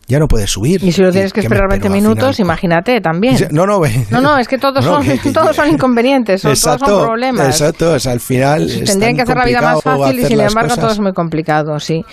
ya 0.09 0.17
no 0.17 0.27
puedes 0.27 0.49
subir. 0.49 0.83
Y 0.83 0.91
si 0.91 1.03
lo 1.03 1.11
tienes 1.11 1.31
que 1.31 1.41
esperar 1.41 1.69
20 1.69 1.87
minutos, 1.89 2.39
imagínate 2.39 2.99
también. 2.99 3.37
No, 3.51 3.67
no, 3.67 3.79
no, 4.09 4.21
no, 4.21 4.37
es 4.39 4.47
que 4.47 4.57
todos, 4.57 4.83
son, 4.85 5.05
todos 5.31 5.55
son 5.55 5.69
inconvenientes, 5.69 6.41
todos 6.41 6.59
son 6.59 6.79
problemas. 6.79 7.45
Exacto, 7.45 7.93
o 7.93 7.99
sea, 7.99 8.13
al 8.13 8.19
final. 8.19 8.67
Tendrían 8.85 9.15
que 9.15 9.21
hacer 9.21 9.37
la 9.37 9.45
vida 9.45 9.61
más 9.61 9.83
fácil 9.83 10.19
y 10.19 10.25
sin 10.25 10.39
embargo 10.39 10.75
todo 10.75 10.91
es 10.91 10.99
muy 10.99 11.13
complicado, 11.13 11.79
sí. 11.79 12.03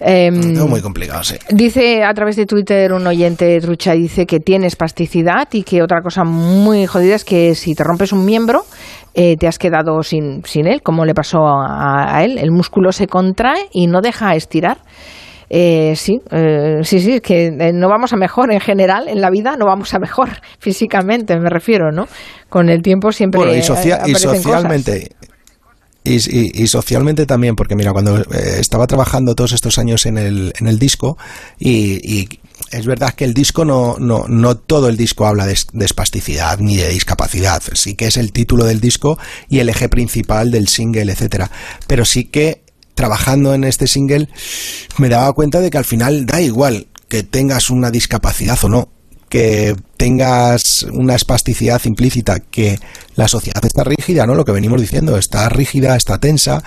Eh, 0.00 0.30
muy 0.30 0.82
complicado, 0.82 1.24
sí. 1.24 1.36
Dice 1.48 2.04
a 2.04 2.12
través 2.12 2.36
de 2.36 2.44
Twitter 2.44 2.92
un 2.92 3.06
oyente 3.06 3.58
trucha, 3.60 3.92
dice 3.92 4.26
que 4.26 4.38
tienes 4.38 4.76
plasticidad 4.76 5.48
y 5.52 5.62
que 5.62 5.82
otra 5.82 6.02
cosa 6.02 6.24
muy 6.24 6.84
jodida 6.84 7.14
es 7.14 7.24
que 7.24 7.54
si 7.54 7.74
te 7.74 7.82
rompes 7.82 8.12
un 8.12 8.26
miembro, 8.26 8.66
eh, 9.14 9.38
te 9.38 9.48
has 9.48 9.58
quedado 9.58 10.02
sin, 10.02 10.44
sin 10.44 10.66
él, 10.66 10.82
como 10.82 11.06
le 11.06 11.14
pasó 11.14 11.38
a, 11.46 12.14
a 12.14 12.22
él. 12.22 12.36
El 12.36 12.50
músculo 12.50 12.92
se 12.92 13.06
contrae 13.06 13.68
y 13.72 13.86
no 13.86 14.02
deja 14.02 14.34
estirar. 14.34 14.76
Eh, 15.48 15.94
sí, 15.96 16.20
eh, 16.30 16.80
sí, 16.82 17.00
sí, 17.00 17.20
que 17.20 17.46
eh, 17.46 17.72
no 17.72 17.88
vamos 17.88 18.12
a 18.12 18.16
mejor 18.16 18.52
en 18.52 18.60
general 18.60 19.08
en 19.08 19.20
la 19.20 19.30
vida, 19.30 19.56
no 19.56 19.66
vamos 19.66 19.94
a 19.94 19.98
mejor 19.98 20.30
físicamente, 20.58 21.38
me 21.38 21.50
refiero, 21.50 21.92
¿no? 21.92 22.08
Con 22.48 22.68
el 22.68 22.82
tiempo 22.82 23.12
siempre. 23.12 23.38
Bueno, 23.38 23.54
y, 23.54 23.58
y 23.58 24.14
socialmente. 24.14 25.10
Y, 26.02 26.62
y, 26.62 26.66
socialmente 26.68 27.26
también, 27.26 27.56
porque 27.56 27.74
mira, 27.74 27.90
cuando 27.92 28.22
estaba 28.30 28.86
trabajando 28.86 29.34
todos 29.34 29.50
estos 29.50 29.76
años 29.76 30.06
en 30.06 30.18
el, 30.18 30.52
en 30.56 30.68
el 30.68 30.78
disco, 30.78 31.18
y, 31.58 32.28
es 32.70 32.86
verdad 32.86 33.14
que 33.14 33.24
el 33.24 33.34
disco 33.34 33.64
no, 33.64 33.96
no, 33.98 34.26
no 34.28 34.56
todo 34.56 34.88
el 34.88 34.96
disco 34.96 35.26
habla 35.26 35.46
de, 35.46 35.58
de, 35.72 35.84
espasticidad 35.84 36.60
ni 36.60 36.76
de 36.76 36.90
discapacidad, 36.90 37.60
sí 37.72 37.96
que 37.96 38.06
es 38.06 38.16
el 38.18 38.30
título 38.30 38.64
del 38.64 38.80
disco 38.80 39.18
y 39.48 39.58
el 39.58 39.68
eje 39.68 39.88
principal 39.88 40.52
del 40.52 40.68
single, 40.68 41.10
etcétera. 41.10 41.50
Pero 41.88 42.04
sí 42.04 42.26
que 42.26 42.65
trabajando 42.96 43.54
en 43.54 43.62
este 43.62 43.86
single, 43.86 44.28
me 44.98 45.08
daba 45.08 45.32
cuenta 45.34 45.60
de 45.60 45.70
que 45.70 45.78
al 45.78 45.84
final 45.84 46.26
da 46.26 46.40
igual 46.40 46.88
que 47.08 47.22
tengas 47.22 47.70
una 47.70 47.92
discapacidad 47.92 48.58
o 48.64 48.68
no, 48.68 48.88
que 49.28 49.76
tengas 49.96 50.84
una 50.92 51.14
espasticidad 51.14 51.80
implícita, 51.84 52.40
que 52.40 52.78
la 53.16 53.28
sociedad 53.28 53.64
está 53.64 53.82
rígida, 53.82 54.26
¿no? 54.26 54.34
Lo 54.34 54.44
que 54.44 54.52
venimos 54.52 54.80
diciendo, 54.80 55.16
está 55.16 55.48
rígida, 55.48 55.96
está 55.96 56.18
tensa, 56.18 56.62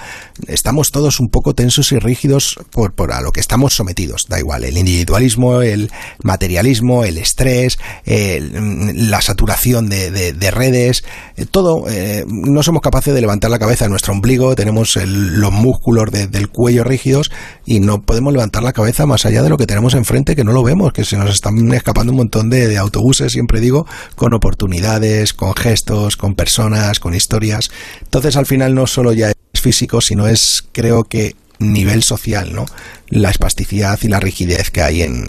estamos 0.48 0.92
todos 0.92 1.20
un 1.20 1.30
poco 1.30 1.54
tensos 1.54 1.92
y 1.92 2.00
rígidos 2.00 2.60
por, 2.72 2.94
por 2.94 3.14
a 3.14 3.22
lo 3.22 3.32
que 3.32 3.40
estamos 3.40 3.76
sometidos, 3.76 4.26
da 4.28 4.40
igual, 4.40 4.64
el 4.64 4.78
individualismo, 4.78 5.62
el 5.62 5.92
materialismo, 6.24 7.04
el 7.06 7.18
estrés, 7.18 7.78
la 8.06 9.22
saturación 9.22 9.90
de, 9.90 10.10
de, 10.34 10.52
redes, 10.52 11.04
eh, 11.38 11.46
todo, 11.46 11.86
eh, 11.88 12.26
no 12.28 12.64
somos 12.64 12.82
capaces 12.82 13.14
de 13.14 13.22
levantar 13.22 13.52
la 13.52 13.60
cabeza 13.60 13.86
de 13.86 13.90
nuestro 13.90 14.14
ombligo, 14.14 14.56
tenemos 14.56 14.96
los 14.96 15.52
músculos 15.52 16.12
del 16.12 16.50
cuello 16.50 16.84
rígidos 16.84 17.32
y 17.66 17.80
no 17.80 18.02
podemos 18.02 18.34
levantar 18.34 18.64
la 18.64 18.74
cabeza 18.74 19.06
más 19.06 19.26
allá 19.26 19.44
de 19.44 19.50
lo 19.50 19.58
que 19.58 19.68
tenemos 19.68 19.94
enfrente, 19.94 20.36
que 20.36 20.44
no 20.44 20.52
lo 20.52 20.64
vemos, 20.64 20.94
que 20.94 21.06
se 21.06 21.18
nos 21.18 21.32
están 21.32 21.72
escapando 21.74 22.12
un 22.12 22.18
montón 22.18 22.50
de, 22.50 22.68
de 22.68 22.80
autobuses, 23.20 23.34
siempre 23.34 23.60
digo, 23.60 23.86
con 24.16 24.34
oportunidades, 24.34 25.34
con 25.34 25.54
gestos, 25.56 26.18
con 26.18 26.36
personas, 26.36 27.00
con 27.00 27.14
historias. 27.14 27.72
Entonces 28.02 28.36
al 28.38 28.46
final 28.46 28.76
no 28.76 28.88
solo 28.88 29.14
ya 29.14 29.30
es 29.30 29.62
físico, 29.62 30.02
sino 30.02 30.28
es 30.28 30.64
creo 30.72 31.04
que 31.04 31.36
nivel 31.60 32.04
social, 32.04 32.54
¿no? 32.54 32.66
La 33.10 33.30
espasticidad 33.30 34.00
y 34.02 34.08
la 34.08 34.22
rigidez 34.22 34.72
que 34.72 34.82
hay 34.82 35.02
en, 35.02 35.26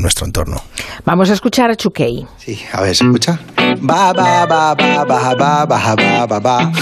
nuestro 0.00 0.24
entorno. 0.24 0.62
Vamos 1.04 1.28
a 1.28 1.34
escuchar 1.34 1.70
a 1.70 1.76
Chukei. 1.76 2.26
Sí, 2.38 2.58
a 2.72 2.80
ver, 2.80 2.96
¿se 2.96 3.04
escucha? 3.04 3.38
Va, 3.58 4.12
va, 4.14 4.46
va, 4.46 4.74
va, 4.74 5.04
va, 5.04 5.34
va, 5.34 5.64
va, 5.66 5.94
va, 5.94 6.26
va, 6.26 6.38
va. 6.38 6.72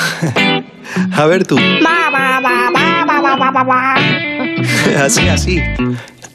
A 1.17 1.27
ver 1.27 1.45
tú. 1.45 1.57
Va, 1.57 2.11
va, 2.13 2.41
va, 2.41 2.71
va, 2.71 3.21
va, 3.21 3.37
va, 3.37 3.51
va, 3.51 3.65
va. 3.65 3.95
Así, 5.05 5.29
así. 5.29 5.61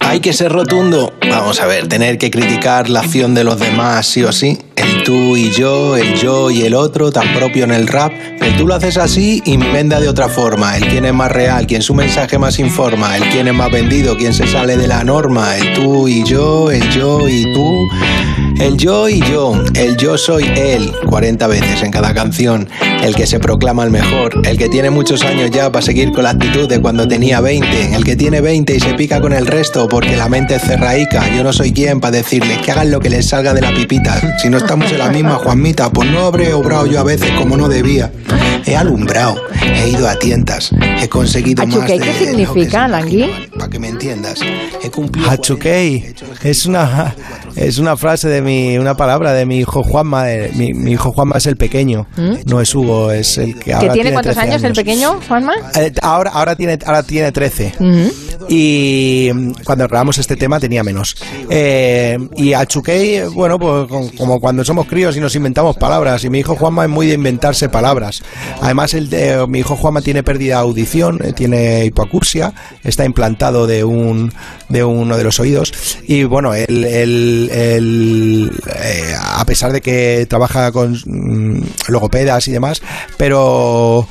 Hay 0.07 0.21
que 0.21 0.31
ser 0.31 0.53
rotundo. 0.53 1.13
Vamos 1.29 1.59
a 1.59 1.65
ver, 1.65 1.89
tener 1.89 2.17
que 2.17 2.31
criticar 2.31 2.89
la 2.89 3.01
acción 3.01 3.35
de 3.35 3.43
los 3.43 3.59
demás 3.59 4.07
sí 4.07 4.23
o 4.23 4.31
sí. 4.31 4.57
El 4.77 5.03
tú 5.03 5.35
y 5.35 5.51
yo, 5.51 5.97
el 5.97 6.15
yo 6.15 6.49
y 6.49 6.61
el 6.61 6.75
otro, 6.75 7.11
tan 7.11 7.33
propio 7.33 7.65
en 7.65 7.71
el 7.71 7.87
rap. 7.87 8.13
El 8.39 8.55
tú 8.55 8.65
lo 8.65 8.75
haces 8.75 8.95
así 8.95 9.43
venda 9.73 9.99
de 9.99 10.07
otra 10.07 10.29
forma. 10.29 10.77
El 10.77 10.87
quién 10.87 11.03
es 11.03 11.13
más 11.13 11.29
real, 11.29 11.67
quien 11.67 11.81
su 11.81 11.93
mensaje 11.93 12.39
más 12.39 12.57
informa. 12.57 13.17
El 13.17 13.23
quién 13.25 13.49
es 13.49 13.53
más 13.53 13.69
vendido, 13.69 14.15
quien 14.15 14.33
se 14.33 14.47
sale 14.47 14.77
de 14.77 14.87
la 14.87 15.03
norma. 15.03 15.57
El 15.57 15.73
tú 15.73 16.07
y 16.07 16.23
yo, 16.23 16.71
el 16.71 16.89
yo 16.89 17.27
y 17.27 17.43
tú. 17.53 17.87
El 18.59 18.75
yo 18.75 19.07
y 19.07 19.19
yo, 19.19 19.53
el 19.75 19.97
yo 19.97 20.17
soy 20.17 20.45
él, 20.55 20.91
40 21.05 21.45
veces 21.45 21.83
en 21.83 21.91
cada 21.91 22.15
canción. 22.15 22.67
El 23.03 23.15
que 23.15 23.27
se 23.27 23.39
proclama 23.39 23.83
el 23.83 23.91
mejor, 23.91 24.41
el 24.47 24.57
que 24.57 24.67
tiene 24.67 24.89
muchos 24.89 25.23
años 25.23 25.51
ya 25.51 25.71
para 25.71 25.85
seguir 25.85 26.11
con 26.11 26.23
la 26.23 26.31
actitud 26.31 26.67
de 26.67 26.81
cuando 26.81 27.07
tenía 27.07 27.39
20. 27.39 27.95
El 27.95 28.03
que 28.03 28.15
tiene 28.15 28.41
20 28.41 28.75
y 28.75 28.79
se 28.79 28.95
pica 28.95 29.21
con 29.21 29.33
el 29.33 29.45
resto 29.45 29.87
porque 29.97 30.15
la 30.15 30.29
mente 30.29 30.53
es 30.53 30.61
cerraica. 30.61 31.27
Yo 31.35 31.43
no 31.43 31.51
soy 31.51 31.73
quien 31.73 31.99
para 31.99 32.11
decirles 32.11 32.59
que 32.59 32.71
hagan 32.71 32.91
lo 32.91 32.99
que 32.99 33.09
les 33.09 33.29
salga 33.29 33.55
de 33.55 33.61
la 33.61 33.73
pipita. 33.73 34.37
Si 34.37 34.47
no 34.47 34.57
estamos 34.59 34.91
en 34.91 34.99
la 34.99 35.09
misma, 35.09 35.37
Juanmita, 35.37 35.89
pues 35.89 36.11
no 36.11 36.19
habré 36.19 36.53
obrado 36.53 36.85
yo 36.85 36.99
a 36.99 37.03
veces 37.03 37.31
como 37.31 37.57
no 37.57 37.67
debía. 37.67 38.11
He 38.63 38.75
alumbrado, 38.75 39.41
he 39.63 39.89
ido 39.89 40.07
a 40.07 40.19
tientas, 40.19 40.71
he 41.01 41.07
conseguido 41.07 41.65
más 41.65 41.87
de 41.87 41.97
¿Qué 41.97 42.13
significa, 42.13 42.87
Langui? 42.87 43.27
Para 43.57 43.69
que 43.69 43.79
me 43.79 43.87
entiendas, 43.87 44.39
he 44.83 44.91
cumplido... 44.91 45.31
Achukei 45.31 46.13
es 46.43 46.65
una, 46.65 47.15
es 47.55 47.79
una 47.79 47.95
frase 47.95 48.27
de 48.27 48.41
mi, 48.41 48.77
una 48.77 48.95
palabra 48.97 49.33
de 49.33 49.45
mi 49.45 49.59
hijo 49.59 49.83
Juanma. 49.83 50.25
mi, 50.53 50.91
hijo 50.91 51.11
Juanma 51.13 51.37
es 51.37 51.45
el 51.45 51.55
pequeño, 51.55 52.07
¿Mm? 52.17 52.33
no 52.45 52.61
es 52.61 52.75
Hugo, 52.75 53.11
es 53.11 53.37
el 53.37 53.57
que 53.57 53.73
ahora 53.73 53.87
¿Que 53.87 53.93
tiene, 53.93 54.11
cuántos 54.11 54.37
años, 54.37 54.61
el 54.63 54.73
pequeño, 54.73 55.19
Juanma? 55.27 55.53
Eh, 55.75 55.93
ahora, 56.01 56.31
ahora 56.31 56.55
tiene, 56.55 56.77
ahora 56.85 57.03
tiene 57.03 57.31
13. 57.31 57.73
Y 58.49 59.31
cuando 59.63 59.86
este 60.17 60.35
tema 60.35 60.59
tenía 60.59 60.83
menos. 60.83 61.15
Eh, 61.49 62.17
y 62.35 62.53
a 62.53 62.65
Chukei, 62.65 63.27
bueno, 63.33 63.57
pues 63.59 63.87
como 64.17 64.39
cuando 64.39 64.63
somos 64.63 64.87
críos 64.87 65.17
y 65.17 65.19
nos 65.19 65.35
inventamos 65.35 65.77
palabras. 65.77 66.23
Y 66.23 66.29
mi 66.29 66.39
hijo 66.39 66.55
Juanma 66.55 66.83
es 66.83 66.89
muy 66.89 67.07
de 67.07 67.13
inventarse 67.13 67.69
palabras. 67.69 68.23
Además, 68.61 68.93
el 68.93 69.09
de, 69.09 69.45
mi 69.47 69.59
hijo 69.59 69.75
Juanma 69.75 70.01
tiene 70.01 70.23
pérdida 70.23 70.55
de 70.55 70.61
audición, 70.61 71.19
eh, 71.23 71.33
tiene 71.33 71.85
hipoacusia, 71.85 72.53
está 72.83 73.05
implantado 73.05 73.67
de 73.67 73.83
un 73.83 74.33
de 74.69 74.83
uno 74.83 75.17
de 75.17 75.23
los 75.23 75.39
oídos. 75.39 75.73
Y 76.07 76.23
bueno, 76.23 76.53
él, 76.53 76.83
él, 76.85 78.51
eh, 78.83 79.13
a 79.19 79.45
pesar 79.45 79.71
de 79.71 79.81
que 79.81 80.25
trabaja 80.29 80.71
con 80.71 80.93
mm, 80.93 81.63
logopedas 81.89 82.47
y 82.47 82.51
demás, 82.51 82.81
pero 83.17 84.07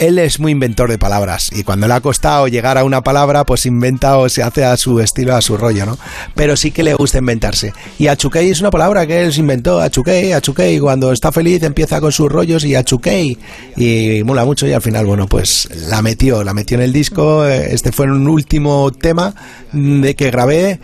él 0.00 0.18
es 0.18 0.40
muy 0.40 0.52
inventor 0.52 0.90
de 0.90 0.98
palabras 0.98 1.50
y 1.52 1.62
cuando 1.62 1.86
le 1.86 1.92
ha 1.92 2.00
costado 2.00 2.48
llegar 2.48 2.78
a 2.78 2.84
una 2.84 3.02
palabra, 3.02 3.44
pues 3.44 3.66
inventa 3.66 4.16
o 4.16 4.30
se 4.30 4.42
hace 4.42 4.64
a 4.64 4.76
su 4.78 4.98
estilo, 4.98 5.36
a 5.36 5.42
su 5.42 5.58
rollo, 5.58 5.84
¿no? 5.84 5.98
Pero 6.34 6.56
sí 6.56 6.70
que 6.70 6.82
le 6.82 6.94
gusta 6.94 7.18
inventarse. 7.18 7.74
Y 7.98 8.06
Achukei 8.06 8.48
es 8.48 8.60
una 8.60 8.70
palabra 8.70 9.06
que 9.06 9.22
él 9.22 9.32
se 9.32 9.40
inventó, 9.40 9.78
Achukei, 9.78 10.32
Achukei, 10.32 10.78
cuando 10.78 11.12
está 11.12 11.30
feliz 11.30 11.62
empieza 11.62 12.00
con 12.00 12.12
sus 12.12 12.32
rollos 12.32 12.64
y 12.64 12.74
Achukei 12.74 13.36
y 13.76 14.22
mola 14.24 14.46
mucho 14.46 14.66
y 14.66 14.72
al 14.72 14.80
final, 14.80 15.04
bueno, 15.04 15.26
pues 15.26 15.68
la 15.88 16.00
metió, 16.00 16.42
la 16.42 16.54
metió 16.54 16.78
en 16.78 16.84
el 16.84 16.94
disco. 16.94 17.44
Este 17.44 17.92
fue 17.92 18.06
un 18.06 18.26
último 18.26 18.90
tema 18.92 19.34
de 19.72 20.16
que 20.16 20.30
grabé 20.30 20.80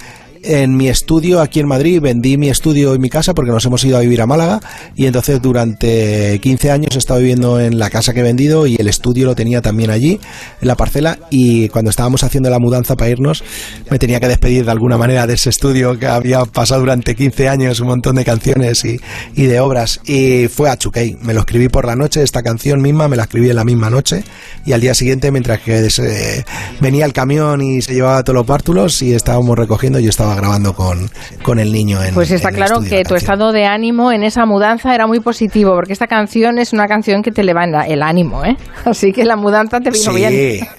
en 0.47 0.76
mi 0.76 0.89
estudio 0.89 1.41
aquí 1.41 1.60
en 1.60 1.66
Madrid, 1.66 2.00
vendí 2.00 2.36
mi 2.36 2.49
estudio 2.49 2.94
y 2.94 2.99
mi 2.99 3.10
casa 3.10 3.34
porque 3.34 3.50
nos 3.50 3.65
hemos 3.65 3.84
ido 3.84 3.97
a 3.97 4.00
vivir 4.00 4.20
a 4.20 4.26
Málaga 4.26 4.60
y 4.94 5.07
entonces 5.07 5.42
durante 5.42 6.39
15 6.41 6.70
años 6.70 6.94
he 6.94 6.99
estado 6.99 7.20
viviendo 7.20 7.60
en 7.60 7.78
la 7.78 7.91
casa 7.91 8.15
que 8.15 8.20
he 8.20 8.23
vendido 8.23 8.66
y 8.66 8.76
el 8.76 8.89
estudio 8.89 9.26
lo 9.26 9.34
tenía 9.34 9.60
también 9.60 9.91
allí, 9.91 10.20
en 10.60 10.68
la 10.68 10.76
parcela 10.76 11.18
y 11.31 11.68
cuando 11.70 11.91
estábamos 11.91 12.23
haciendo 12.23 12.49
la 12.49 12.58
mudanza 12.58 12.97
para 12.97 13.10
irnos 13.10 13.42
me 13.91 13.99
tenía 13.99 14.20
que 14.20 14.28
despedir 14.28 14.65
de 14.65 14.70
alguna 14.70 14.97
manera 14.97 15.26
de 15.26 15.34
ese 15.34 15.50
estudio 15.50 15.99
que 15.99 16.07
había 16.07 16.44
pasado 16.44 16.81
durante 16.81 17.16
15 17.16 17.49
años 17.49 17.81
un 17.81 17.89
montón 17.89 18.16
de 18.16 18.25
canciones 18.25 18.84
y, 18.84 19.00
y 19.34 19.47
de 19.47 19.60
obras. 19.60 20.00
Y 20.05 20.49
fue 20.49 20.70
a 20.70 20.76
Chukei, 20.76 21.16
me 21.23 21.34
lo 21.34 21.41
escribí 21.41 21.68
por 21.68 21.86
la 21.86 21.97
noche, 21.97 22.23
esta 22.23 22.42
canción 22.42 22.81
misma 22.81 23.08
me 23.08 23.16
la 23.16 23.25
escribí 23.25 23.50
en 23.50 23.57
la 23.57 23.65
misma 23.65 23.91
noche 23.91 24.23
y 24.65 24.73
al 24.73 24.81
día 24.81 24.94
siguiente 24.94 25.31
mientras 25.31 25.60
que 25.60 26.44
venía 26.81 27.05
el 27.05 27.12
camión 27.12 27.62
y 27.62 27.83
se 27.83 27.94
llevaba 27.94 28.23
todos 28.23 28.36
los 28.36 28.47
bártulos 28.47 29.02
y 29.02 29.15
estábamos 29.15 29.58
recogiendo 29.58 29.99
yo 29.99 30.10
estaba 30.10 30.36
grabando 30.37 30.75
con, 30.75 31.11
con 31.43 31.59
el 31.59 31.73
niño 31.73 32.03
en 32.03 32.15
Pues 32.15 32.31
está 32.31 32.51
claro 32.51 32.81
que 32.81 33.05
tu 33.05 33.15
estado 33.15 33.53
de 33.53 33.65
ánimo 33.65 34.13
en 34.13 34.23
esa 34.23 34.47
mudanza 34.47 34.95
era 34.95 35.07
muy 35.07 35.21
positivo, 35.21 35.75
porque 35.75 35.93
esta 35.93 36.07
canción 36.07 36.59
es 36.59 36.73
una 36.73 36.87
canción 36.87 37.23
que 37.23 37.31
te 37.31 37.43
levanta 37.43 37.87
el 37.87 38.03
ánimo, 38.03 38.45
¿eh? 38.45 38.57
Así 38.85 39.13
que 39.13 39.25
la 39.25 39.37
mudanza 39.37 39.81
te 39.81 39.91
vino 39.91 40.13
bien. 40.13 40.67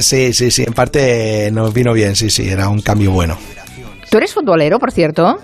Sí, 0.00 0.32
sí, 0.32 0.50
sí, 0.50 0.64
en 0.64 0.74
parte 0.74 1.50
nos 1.50 1.72
vino 1.72 1.92
bien, 1.92 2.14
sí, 2.14 2.30
sí, 2.30 2.46
era 2.48 2.68
un 2.68 2.82
cambio 2.82 3.10
bueno. 3.10 3.36
¿Tú 4.10 4.18
eres 4.18 4.32
futbolero, 4.32 4.78
por 4.78 4.92
cierto? 4.92 5.38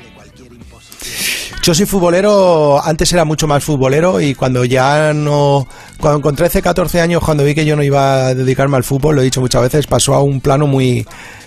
Yo 1.62 1.74
soy 1.74 1.86
futbolero, 1.86 2.78
antes 2.84 3.10
era 3.14 3.24
mucho 3.24 3.46
más 3.46 3.64
futbolero 3.64 4.20
y 4.20 4.34
cuando 4.34 4.66
ya 4.66 5.14
no 5.14 5.66
cuando, 5.98 6.20
con 6.20 6.36
13, 6.36 6.60
14 6.60 7.00
años, 7.00 7.22
cuando 7.24 7.42
vi 7.42 7.54
que 7.54 7.64
yo 7.64 7.74
no 7.74 7.82
iba 7.82 8.26
a 8.26 8.34
dedicarme 8.34 8.76
al 8.76 8.84
fútbol, 8.84 9.16
lo 9.16 9.22
he 9.22 9.24
dicho 9.24 9.40
muchas 9.40 9.62
veces, 9.62 9.86
pasó 9.86 10.12
a 10.12 10.22
un 10.22 10.42
plano 10.42 10.66
muy, 10.66 11.06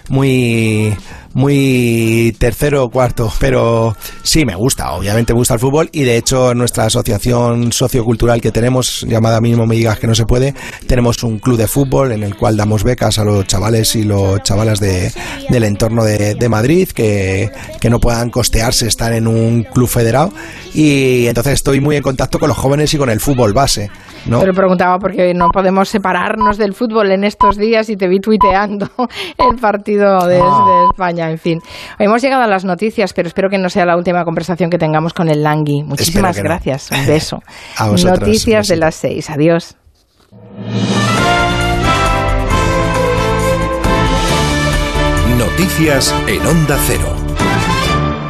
muy 0.10 0.96
muy 1.38 2.36
tercero 2.40 2.84
o 2.84 2.90
cuarto, 2.90 3.32
pero 3.40 3.96
sí 4.24 4.44
me 4.44 4.56
gusta, 4.56 4.94
obviamente 4.94 5.34
me 5.34 5.38
gusta 5.38 5.54
el 5.54 5.60
fútbol 5.60 5.88
y 5.92 6.04
de 6.04 6.18
hecho 6.18 6.56
nuestra 6.56 6.86
asociación 6.86 7.72
sociocultural 7.72 8.42
que 8.42 8.52
tenemos, 8.52 9.06
llamada 9.08 9.40
Mismo 9.40 9.68
Me 9.68 9.76
Digas 9.76 10.00
Que 10.00 10.08
No 10.08 10.16
Se 10.16 10.26
Puede, 10.26 10.56
tenemos 10.88 11.22
un 11.22 11.38
club 11.38 11.58
de 11.58 11.68
fútbol 11.68 12.12
en 12.12 12.24
el 12.24 12.36
cual 12.36 12.58
damos 12.58 12.84
becas 12.84 13.20
a 13.20 13.24
los 13.24 13.46
chavales 13.46 13.96
y 13.96 14.04
los 14.04 14.42
chavalas 14.42 14.80
de, 14.80 15.12
del 15.50 15.64
entorno 15.64 16.04
de, 16.04 16.34
de 16.34 16.50
Madrid 16.50 16.90
que, 16.90 17.52
que 17.80 17.92
no 17.92 18.00
puedan 18.00 18.32
costearse 18.32 18.88
estar 18.88 19.14
en 19.14 19.28
un 19.28 19.62
club 19.62 19.88
federado 19.88 20.32
y 20.74 21.28
entonces 21.28 21.54
estoy 21.54 21.82
muy 21.82 21.98
en 21.98 22.02
contacto 22.04 22.40
con 22.40 22.50
los 22.50 22.58
jóvenes 22.58 22.92
y 22.96 22.98
con 22.98 23.12
el 23.12 23.20
fútbol 23.20 23.54
base. 23.54 23.92
¿no? 24.26 24.40
Pero 24.40 24.54
preguntaba 24.54 25.00
porque 25.00 25.34
no 25.34 25.50
podemos 25.50 25.90
separarnos 25.90 26.58
del 26.58 26.74
fútbol 26.74 27.12
en 27.12 27.24
estos 27.24 27.58
días 27.58 27.90
y 27.90 27.96
te 27.96 28.08
vi 28.08 28.20
tuiteando 28.20 28.90
el 29.38 29.58
partido 29.60 29.97
de, 29.98 30.36
de 30.36 30.86
España, 30.92 31.30
en 31.30 31.38
fin. 31.38 31.60
Hemos 32.00 32.22
llegado 32.22 32.44
a 32.44 32.48
las 32.48 32.66
noticias, 32.66 33.14
pero 33.14 33.28
espero 33.28 33.50
que 33.50 33.58
no 33.58 33.70
sea 33.70 33.86
la 33.86 33.98
última 33.98 34.24
conversación 34.24 34.70
que 34.70 34.78
tengamos 34.78 35.14
con 35.14 35.30
el 35.30 35.44
Langui. 35.44 35.84
Muchísimas 35.84 36.38
gracias. 36.38 36.90
Un 36.92 37.06
beso. 37.08 37.42
A 37.78 37.90
vosotros, 37.90 38.20
noticias 38.22 38.68
de 38.68 38.78
las 38.78 38.96
seis. 38.96 39.30
Adiós. 39.30 39.76
Noticias 45.38 46.14
en 46.28 46.46
Onda 46.46 46.78
Cero. 46.86 47.17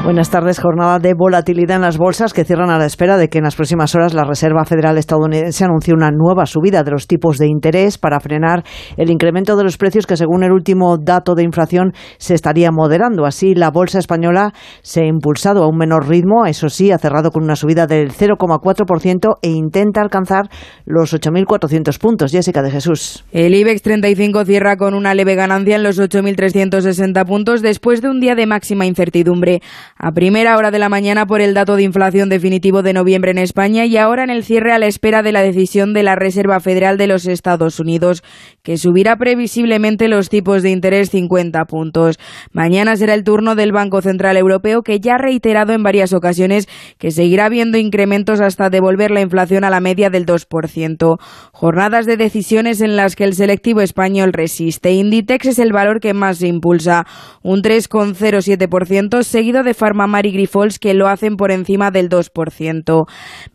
Buenas 0.08 0.30
tardes. 0.30 0.62
Jornada 0.62 1.00
de 1.00 1.14
volatilidad 1.14 1.76
en 1.76 1.82
las 1.82 1.98
bolsas 1.98 2.32
que 2.32 2.46
cierran 2.46 2.70
a 2.70 2.78
la 2.78 2.86
espera 2.86 3.18
de 3.18 3.28
que 3.28 3.40
en 3.40 3.44
las 3.44 3.58
próximas 3.58 3.94
horas 3.94 4.14
la 4.14 4.24
Reserva 4.24 4.64
Federal 4.64 4.98
estadounidense 4.98 5.66
anuncie 5.66 5.94
una 5.94 6.12
nueva 6.12 6.46
subida 6.46 6.86
de 6.86 6.92
los 6.92 7.08
tipos 7.08 7.38
de 7.38 7.48
interés 7.48 7.98
para 7.98 8.22
frenar 8.22 8.64
el 8.96 9.10
incremento 9.10 9.58
de 9.58 9.66
los 9.66 9.76
precios 9.76 10.08
que, 10.08 10.16
según 10.16 10.46
el 10.46 10.54
último 10.54 10.98
dato 10.98 11.36
de 11.36 11.44
inflación, 11.44 11.92
se 12.20 12.36
estaría 12.36 12.72
moderando. 12.72 13.26
Así, 13.26 13.54
la 13.54 13.70
bolsa 13.70 14.00
española 14.00 14.54
se 14.82 15.02
ha 15.02 15.06
impulsado 15.06 15.62
a 15.62 15.68
un 15.68 15.76
menor 15.76 16.08
ritmo. 16.08 16.46
Eso 16.46 16.70
sí, 16.70 16.90
ha 16.94 17.00
cerrado 17.00 17.32
con 17.32 17.44
una 17.44 17.58
subida 17.58 17.86
del 17.86 18.14
0,4% 18.14 19.40
e 19.42 19.50
intenta 19.50 20.00
alcanzar 20.00 20.48
los 20.86 21.14
8.400 21.14 22.00
puntos. 22.00 22.32
Jessica 22.32 22.62
de 22.62 22.72
Jesús. 22.72 23.26
El 23.34 23.54
IBEX 23.54 23.82
35 23.82 24.46
cierra 24.46 24.78
con 24.78 24.94
una 24.94 25.14
leve 25.14 25.36
ganancia 25.36 25.76
en 25.76 25.84
los 25.84 26.00
8.360 26.00 27.26
puntos 27.26 27.62
después 27.62 28.02
de 28.02 28.08
un 28.08 28.22
día 28.22 28.36
de 28.36 28.46
máxima 28.46 28.86
incertidumbre 28.86 29.60
a 30.00 30.12
primera 30.12 30.58
hora 30.58 30.72
de 30.72 30.80
la 30.80 30.90
mañana 30.90 31.26
por 31.26 31.42
el 31.42 31.54
dato 31.54 31.76
de 31.76 31.84
inflación 31.84 32.30
definitivo 32.30 32.84
de 32.84 32.94
noviembre 32.94 33.32
en 33.32 33.40
España 33.40 33.86
y 33.86 33.98
ahora 33.98 34.24
en 34.24 34.30
el 34.30 34.44
cierre 34.44 34.72
a 34.72 34.78
la 34.78 34.86
espera 34.86 35.24
de 35.24 35.32
la 35.32 35.42
decisión 35.42 35.94
de 35.94 36.04
la 36.04 36.16
Reserva 36.16 36.60
Federal 36.60 36.98
de 36.98 37.08
los 37.08 37.26
Estados 37.26 37.80
Unidos, 37.80 38.24
que 38.64 38.78
subirá 38.78 39.18
previsiblemente 39.18 40.08
los 40.08 40.30
tipos 40.30 40.62
de 40.62 40.70
interés 40.70 41.10
50 41.10 41.66
puntos. 41.66 42.20
Mañana 42.52 42.96
será 42.96 43.14
el 43.14 43.24
turno 43.24 43.56
del 43.56 43.72
Banco 43.72 44.02
Central 44.02 44.38
Europeo, 44.38 44.84
que 44.84 45.00
ya 45.00 45.16
ha 45.16 45.18
reiterado 45.18 45.74
en 45.74 45.84
varias 45.84 46.14
ocasiones 46.14 46.68
que 46.98 47.12
seguirá 47.12 47.50
viendo 47.50 47.78
incrementos 47.78 48.40
hasta 48.40 48.70
devolver 48.70 49.12
la 49.12 49.22
inflación 49.22 49.64
a 49.64 49.70
la 49.70 49.80
media 49.80 50.10
del 50.10 50.26
2%. 50.26 51.18
Jornadas 51.52 52.06
de 52.06 52.18
decisiones 52.18 52.82
en 52.82 52.96
las 52.96 53.16
que 53.16 53.24
el 53.24 53.34
selectivo 53.34 53.82
español 53.82 54.34
resiste. 54.34 54.92
Inditex 54.92 55.48
es 55.48 55.60
el 55.60 55.74
valor 55.74 56.00
que 56.00 56.14
más 56.14 56.42
impulsa, 56.44 57.06
un 57.42 57.62
3,07%, 57.62 59.24
seguido 59.24 59.64
de 59.64 59.74
Farmamar 59.88 60.26
y 60.26 60.32
Grifols 60.32 60.80
que 60.80 60.94
lo 60.94 61.08
hacen 61.08 61.38
por 61.38 61.50
encima 61.52 61.92
del 61.92 62.10
2%, 62.10 63.06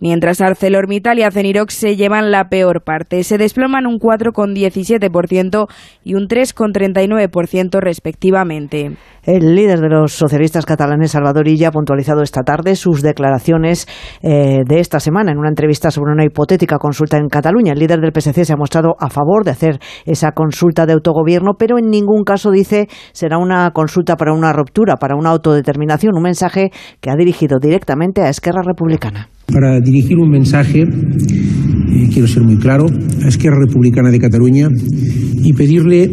mientras 0.01 0.41
ArcelorMittal 0.41 1.19
y 1.19 1.25
Acenirox 1.25 1.75
se 1.75 1.95
llevan 1.97 2.31
la 2.31 2.49
peor 2.49 2.83
parte, 2.83 3.23
se 3.23 3.37
desploman 3.37 3.87
un 3.87 3.99
4,17% 3.99 5.67
y 6.05 6.15
un 6.15 6.29
3,39% 6.29 7.81
respectivamente. 7.81 8.93
El 9.25 9.55
líder 9.55 9.79
de 9.79 9.89
los 9.89 10.15
socialistas 10.15 10.67
catalanes, 10.67 11.13
Salvador 11.13 11.47
Illa, 11.47 11.69
ha 11.69 11.71
puntualizado 11.71 12.23
esta 12.23 12.43
tarde 12.43 12.75
sus 12.75 13.03
declaraciones 13.03 13.87
eh, 14.21 14.63
de 14.67 14.81
esta 14.81 14.99
semana 14.99 15.31
en 15.31 15.39
una 15.39 15.49
entrevista 15.49 15.93
sobre 15.93 16.13
una 16.13 16.25
hipotética 16.25 16.79
consulta 16.79 17.19
en 17.19 17.29
Cataluña. 17.29 17.73
El 17.73 17.79
líder 17.79 18.01
del 18.01 18.11
PSC 18.13 18.45
se 18.45 18.53
ha 18.53 18.57
mostrado 18.57 18.97
a 18.99 19.11
favor 19.11 19.45
de 19.45 19.53
hacer 19.53 19.79
esa 20.07 20.33
consulta 20.33 20.87
de 20.87 20.95
autogobierno, 20.95 21.53
pero 21.57 21.79
en 21.79 21.89
ningún 21.89 22.25
caso 22.25 22.51
dice 22.51 22.89
será 23.13 23.39
una 23.39 23.71
consulta 23.71 24.17
para 24.17 24.33
una 24.33 24.53
ruptura, 24.53 24.97
para 24.97 25.15
una 25.15 25.31
autodeterminación, 25.31 26.17
un 26.23 26.31
mensaje 26.31 26.71
que 27.01 27.11
ha 27.11 27.17
dirigido 27.17 27.59
directamente 27.59 28.23
a 28.23 28.31
Esquerra 28.31 28.63
Republicana. 28.65 29.29
Para 29.53 29.81
dirigir 29.81 30.19
un 30.19 30.31
mensaje, 30.31 30.83
eh, 30.83 32.09
quiero 32.13 32.29
ser 32.29 32.45
muy 32.45 32.57
claro, 32.57 32.87
a 33.25 33.29
Esquerra 33.29 33.59
Republicana 33.67 34.11
de 34.11 34.21
Cataluña 34.21 34.69
y 35.43 35.53
pedirle 35.53 36.09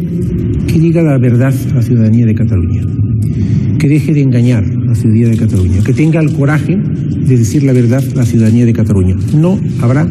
que 0.66 0.78
diga 0.78 1.02
la 1.02 1.16
verdad 1.18 1.54
a 1.70 1.74
la 1.74 1.82
ciudadanía 1.82 2.26
de 2.26 2.34
Cataluña, 2.34 2.82
que 3.78 3.88
deje 3.88 4.12
de 4.12 4.22
engañar 4.22 4.64
a 4.64 4.88
la 4.88 4.94
ciudadanía 4.94 5.28
de 5.28 5.36
Cataluña, 5.36 5.82
que 5.84 5.92
tenga 5.94 6.20
el 6.20 6.32
coraje 6.32 6.76
de 6.76 7.38
decir 7.38 7.62
la 7.62 7.72
verdad 7.72 8.02
a 8.12 8.16
la 8.16 8.24
ciudadanía 8.24 8.66
de 8.66 8.72
Cataluña. 8.72 9.14
No 9.34 9.58
habrá 9.80 10.06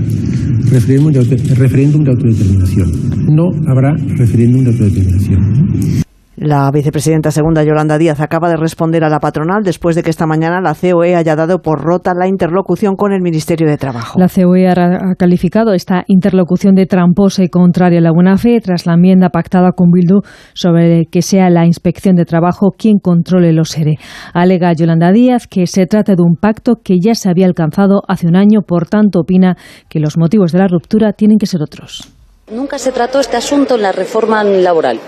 referéndum 0.71 1.11
de, 1.11 1.21
referéndum 1.55 2.03
de 2.03 2.11
autodeterminación. 2.11 2.89
No 3.27 3.51
habrá 3.67 3.93
referéndum 4.17 4.63
de 4.63 4.71
autodeterminación. 4.71 6.08
La 6.41 6.71
vicepresidenta 6.71 7.31
segunda 7.31 7.65
Yolanda 7.65 7.97
Díaz 7.97 8.21
acaba 8.21 8.47
de 8.47 8.55
responder 8.55 9.03
a 9.03 9.09
la 9.09 9.19
patronal 9.19 9.61
después 9.61 9.97
de 9.97 10.03
que 10.03 10.09
esta 10.09 10.25
mañana 10.25 10.61
la 10.61 10.73
COE 10.73 11.13
haya 11.13 11.35
dado 11.35 11.61
por 11.61 11.81
rota 11.81 12.13
la 12.13 12.29
interlocución 12.29 12.95
con 12.95 13.11
el 13.11 13.21
Ministerio 13.21 13.67
de 13.67 13.75
Trabajo. 13.75 14.17
La 14.17 14.29
COE 14.29 14.69
ha 14.69 15.15
calificado 15.17 15.73
esta 15.73 16.05
interlocución 16.07 16.75
de 16.75 16.85
tramposa 16.85 17.43
y 17.43 17.49
contraria 17.49 17.99
a 17.99 18.03
la 18.03 18.13
buena 18.13 18.37
fe 18.37 18.61
tras 18.61 18.85
la 18.85 18.93
enmienda 18.93 19.31
pactada 19.31 19.73
con 19.73 19.91
Bildu 19.91 20.21
sobre 20.53 21.07
que 21.11 21.21
sea 21.21 21.49
la 21.49 21.65
Inspección 21.65 22.15
de 22.15 22.23
Trabajo 22.23 22.69
quien 22.71 22.99
controle 22.99 23.51
los 23.51 23.77
ERE. 23.77 23.97
Alega 24.33 24.71
Yolanda 24.71 25.11
Díaz 25.11 25.45
que 25.45 25.67
se 25.67 25.87
trata 25.87 26.15
de 26.15 26.23
un 26.23 26.37
pacto 26.37 26.75
que 26.81 26.99
ya 27.03 27.15
se 27.15 27.29
había 27.29 27.47
alcanzado 27.47 28.03
hace 28.07 28.27
un 28.27 28.37
año, 28.37 28.61
por 28.61 28.87
tanto 28.87 29.19
opina 29.19 29.57
que 29.89 29.99
los 29.99 30.17
motivos 30.17 30.53
de 30.53 30.59
la 30.59 30.69
ruptura 30.69 31.11
tienen 31.11 31.37
que 31.37 31.47
ser 31.47 31.61
otros. 31.61 32.18
Nunca 32.51 32.79
se 32.79 32.91
trató 32.91 33.19
este 33.19 33.37
asunto 33.37 33.75
en 33.75 33.83
la 33.83 33.91
reforma 33.91 34.43
laboral. 34.43 34.99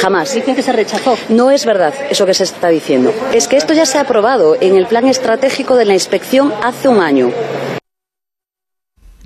Jamás. 0.00 0.32
Dicen 0.32 0.54
que 0.54 0.62
se 0.62 0.70
rechazó. 0.70 1.18
No 1.28 1.50
es 1.50 1.66
verdad 1.66 1.92
eso 2.08 2.24
que 2.24 2.34
se 2.34 2.44
está 2.44 2.68
diciendo. 2.68 3.12
Es 3.32 3.48
que 3.48 3.56
esto 3.56 3.72
ya 3.72 3.84
se 3.84 3.98
ha 3.98 4.02
aprobado 4.02 4.56
en 4.60 4.76
el 4.76 4.86
plan 4.86 5.08
estratégico 5.08 5.74
de 5.74 5.86
la 5.86 5.94
inspección 5.94 6.52
hace 6.62 6.86
un 6.86 7.00
año. 7.00 7.32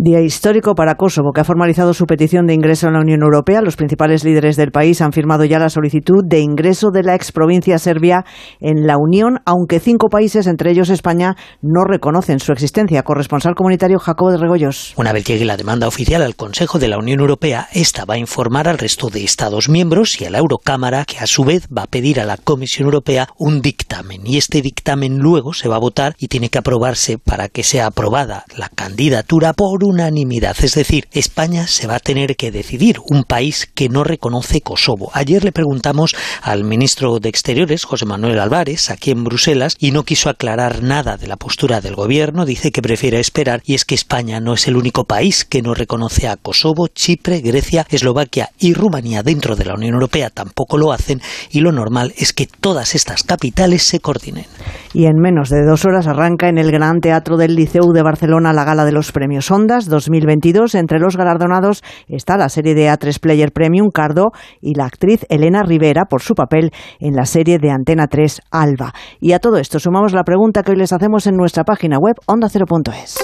Día 0.04 0.20
histórico 0.20 0.74
para 0.74 0.96
Kosovo, 0.96 1.30
que 1.32 1.42
ha 1.42 1.44
formalizado 1.44 1.94
su 1.94 2.06
petición 2.06 2.44
de 2.48 2.54
ingreso 2.54 2.88
en 2.88 2.94
la 2.94 2.98
Unión 2.98 3.22
Europea. 3.22 3.62
Los 3.62 3.76
principales 3.76 4.24
líderes 4.24 4.56
del 4.56 4.72
país 4.72 5.00
han 5.00 5.12
firmado 5.12 5.44
ya 5.44 5.60
la 5.60 5.68
solicitud 5.68 6.24
de 6.26 6.40
ingreso 6.40 6.90
de 6.90 7.04
la 7.04 7.14
exprovincia 7.14 7.78
serbia 7.78 8.24
en 8.58 8.84
la 8.84 8.96
Unión, 8.98 9.38
aunque 9.46 9.78
cinco 9.78 10.08
países, 10.08 10.48
entre 10.48 10.72
ellos 10.72 10.90
España, 10.90 11.36
no 11.60 11.84
reconocen 11.84 12.40
su 12.40 12.50
existencia. 12.50 13.04
Corresponsal 13.04 13.54
comunitario 13.54 14.00
Jacobo 14.00 14.32
de 14.32 14.38
Regoyos. 14.38 14.92
Una 14.96 15.12
vez 15.12 15.22
llegue 15.22 15.44
la 15.44 15.56
demanda 15.56 15.86
oficial 15.86 16.22
al 16.22 16.34
Consejo 16.34 16.80
de 16.80 16.88
la 16.88 16.98
Unión 16.98 17.20
Europea, 17.20 17.68
esta 17.72 18.04
va 18.04 18.14
a 18.14 18.18
informar 18.18 18.66
al 18.66 18.78
resto 18.78 19.08
de 19.08 19.22
Estados 19.22 19.68
miembros 19.68 20.20
y 20.20 20.24
a 20.24 20.30
la 20.30 20.38
Eurocámara, 20.38 21.04
que 21.04 21.20
a 21.20 21.28
su 21.28 21.44
vez 21.44 21.68
va 21.68 21.82
a 21.82 21.86
pedir 21.86 22.18
a 22.18 22.24
la 22.24 22.38
Comisión 22.38 22.86
Europea 22.86 23.28
un 23.38 23.62
dictamen. 23.62 24.26
Y 24.26 24.36
este 24.36 24.62
dictamen 24.62 25.18
luego 25.18 25.52
se 25.52 25.68
va 25.68 25.76
a 25.76 25.78
votar 25.78 26.16
y 26.18 26.26
tiene 26.26 26.48
que 26.48 26.58
aprobarse 26.58 27.18
para 27.18 27.48
que 27.48 27.62
sea 27.62 27.86
aprobada 27.86 28.46
la 28.56 28.68
candidatura 28.68 29.52
por 29.52 29.84
unanimidad. 29.92 30.56
Es 30.62 30.74
decir, 30.74 31.06
España 31.12 31.66
se 31.66 31.86
va 31.86 31.96
a 31.96 32.00
tener 32.00 32.36
que 32.36 32.50
decidir, 32.50 32.96
un 33.08 33.24
país 33.24 33.68
que 33.74 33.88
no 33.88 34.04
reconoce 34.04 34.62
Kosovo. 34.62 35.10
Ayer 35.12 35.44
le 35.44 35.52
preguntamos 35.52 36.16
al 36.42 36.64
ministro 36.64 37.18
de 37.20 37.28
Exteriores, 37.28 37.84
José 37.84 38.06
Manuel 38.06 38.38
Álvarez, 38.38 38.90
aquí 38.90 39.10
en 39.10 39.24
Bruselas, 39.24 39.76
y 39.78 39.90
no 39.90 40.04
quiso 40.04 40.30
aclarar 40.30 40.82
nada 40.82 41.16
de 41.16 41.26
la 41.26 41.36
postura 41.36 41.80
del 41.80 41.94
gobierno. 41.94 42.46
Dice 42.46 42.72
que 42.72 42.82
prefiere 42.82 43.20
esperar 43.20 43.62
y 43.66 43.74
es 43.74 43.84
que 43.84 43.94
España 43.94 44.40
no 44.40 44.54
es 44.54 44.66
el 44.66 44.76
único 44.76 45.04
país 45.04 45.44
que 45.44 45.62
no 45.62 45.74
reconoce 45.74 46.26
a 46.26 46.36
Kosovo, 46.36 46.88
Chipre, 46.88 47.40
Grecia, 47.40 47.86
Eslovaquia 47.90 48.50
y 48.58 48.72
Rumanía 48.72 49.22
dentro 49.22 49.56
de 49.56 49.66
la 49.66 49.74
Unión 49.74 49.94
Europea 49.94 50.30
tampoco 50.30 50.78
lo 50.78 50.92
hacen 50.92 51.20
y 51.50 51.60
lo 51.60 51.72
normal 51.72 52.14
es 52.16 52.32
que 52.32 52.46
todas 52.46 52.94
estas 52.94 53.22
capitales 53.22 53.82
se 53.82 54.00
coordinen. 54.00 54.46
Y 54.94 55.06
en 55.06 55.18
menos 55.18 55.48
de 55.48 55.64
dos 55.64 55.84
horas 55.84 56.06
arranca 56.06 56.48
en 56.48 56.58
el 56.58 56.70
Gran 56.70 57.00
Teatro 57.00 57.36
del 57.36 57.54
Liceu 57.54 57.92
de 57.92 58.02
Barcelona 58.02 58.52
la 58.52 58.64
gala 58.64 58.84
de 58.84 58.92
los 58.92 59.12
premios 59.12 59.50
Ondas 59.50 59.81
2022. 59.86 60.74
Entre 60.74 60.98
los 60.98 61.16
galardonados 61.16 61.82
está 62.08 62.36
la 62.36 62.48
serie 62.48 62.74
de 62.74 62.88
A3 62.88 63.18
Player 63.20 63.52
Premium 63.52 63.90
Cardo 63.90 64.32
y 64.60 64.74
la 64.74 64.86
actriz 64.86 65.26
Elena 65.28 65.62
Rivera 65.62 66.04
por 66.08 66.22
su 66.22 66.34
papel 66.34 66.70
en 67.00 67.14
la 67.14 67.24
serie 67.24 67.58
de 67.58 67.70
Antena 67.70 68.06
3 68.06 68.40
Alba. 68.50 68.92
Y 69.20 69.32
a 69.32 69.38
todo 69.38 69.58
esto 69.58 69.78
sumamos 69.78 70.12
la 70.12 70.24
pregunta 70.24 70.62
que 70.62 70.72
hoy 70.72 70.78
les 70.78 70.92
hacemos 70.92 71.26
en 71.26 71.36
nuestra 71.36 71.64
página 71.64 71.98
web 71.98 72.16
ondacero.es. 72.26 73.18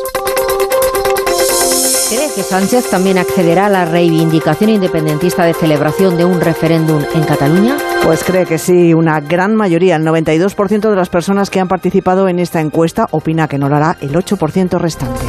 ¿Cree 2.08 2.30
que 2.34 2.42
Sánchez 2.42 2.88
también 2.88 3.18
accederá 3.18 3.66
a 3.66 3.68
la 3.68 3.84
reivindicación 3.84 4.70
independentista 4.70 5.44
de 5.44 5.52
celebración 5.52 6.16
de 6.16 6.24
un 6.24 6.40
referéndum 6.40 7.02
en 7.14 7.22
Cataluña? 7.24 7.76
Pues 8.02 8.24
cree 8.24 8.46
que 8.46 8.56
sí, 8.56 8.94
una 8.94 9.20
gran 9.20 9.54
mayoría, 9.54 9.96
el 9.96 10.04
92% 10.06 10.88
de 10.88 10.96
las 10.96 11.10
personas 11.10 11.50
que 11.50 11.60
han 11.60 11.68
participado 11.68 12.26
en 12.28 12.38
esta 12.38 12.62
encuesta 12.62 13.08
opina 13.10 13.46
que 13.46 13.58
no 13.58 13.68
lo 13.68 13.76
hará 13.76 13.98
el 14.00 14.14
8% 14.14 14.78
restante. 14.78 15.20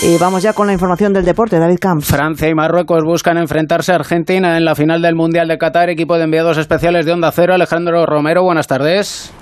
Y 0.00 0.16
vamos 0.16 0.44
ya 0.44 0.52
con 0.52 0.68
la 0.68 0.72
información 0.72 1.12
del 1.12 1.24
deporte, 1.24 1.58
David 1.58 1.78
Camps. 1.80 2.06
Francia 2.06 2.48
y 2.48 2.54
Marruecos 2.54 3.02
buscan 3.04 3.36
enfrentarse 3.36 3.90
a 3.90 3.96
Argentina 3.96 4.56
en 4.56 4.64
la 4.64 4.76
final 4.76 5.02
del 5.02 5.16
Mundial 5.16 5.48
de 5.48 5.58
Qatar. 5.58 5.90
Equipo 5.90 6.16
de 6.16 6.24
enviados 6.24 6.56
especiales 6.56 7.04
de 7.04 7.12
Onda 7.12 7.32
Cero, 7.32 7.52
Alejandro 7.52 8.06
Romero. 8.06 8.44
Buenas 8.44 8.68
tardes. 8.68 9.32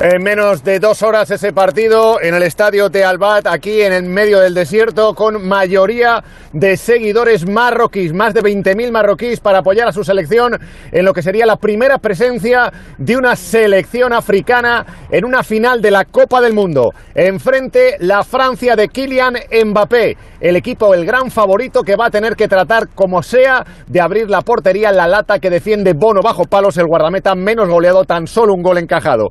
En 0.00 0.22
menos 0.22 0.62
de 0.62 0.78
dos 0.78 1.02
horas 1.02 1.28
ese 1.32 1.52
partido 1.52 2.22
en 2.22 2.32
el 2.32 2.44
estadio 2.44 2.88
de 2.88 3.02
Albat, 3.02 3.48
aquí 3.48 3.82
en 3.82 3.92
el 3.92 4.04
medio 4.04 4.38
del 4.38 4.54
desierto, 4.54 5.12
con 5.12 5.48
mayoría 5.48 6.22
de 6.52 6.76
seguidores 6.76 7.48
marroquíes, 7.48 8.14
más 8.14 8.32
de 8.32 8.40
20.000 8.40 8.92
marroquíes 8.92 9.40
para 9.40 9.58
apoyar 9.58 9.88
a 9.88 9.92
su 9.92 10.04
selección 10.04 10.56
en 10.92 11.04
lo 11.04 11.12
que 11.12 11.20
sería 11.20 11.46
la 11.46 11.56
primera 11.56 11.98
presencia 11.98 12.72
de 12.96 13.16
una 13.16 13.34
selección 13.34 14.12
africana 14.12 14.86
en 15.10 15.24
una 15.24 15.42
final 15.42 15.82
de 15.82 15.90
la 15.90 16.04
Copa 16.04 16.40
del 16.40 16.54
Mundo. 16.54 16.92
Enfrente 17.12 17.96
la 17.98 18.22
Francia 18.22 18.76
de 18.76 18.86
Kylian 18.86 19.34
Mbappé, 19.64 20.16
el 20.40 20.54
equipo, 20.54 20.94
el 20.94 21.06
gran 21.06 21.28
favorito 21.28 21.82
que 21.82 21.96
va 21.96 22.06
a 22.06 22.10
tener 22.10 22.36
que 22.36 22.46
tratar 22.46 22.90
como 22.94 23.20
sea 23.20 23.66
de 23.88 24.00
abrir 24.00 24.30
la 24.30 24.42
portería, 24.42 24.92
la 24.92 25.08
lata 25.08 25.40
que 25.40 25.50
defiende 25.50 25.92
Bono 25.92 26.20
bajo 26.22 26.44
palos, 26.44 26.76
el 26.76 26.86
guardameta 26.86 27.34
menos 27.34 27.68
goleado, 27.68 28.04
tan 28.04 28.28
solo 28.28 28.54
un 28.54 28.62
gol 28.62 28.78
encajado 28.78 29.30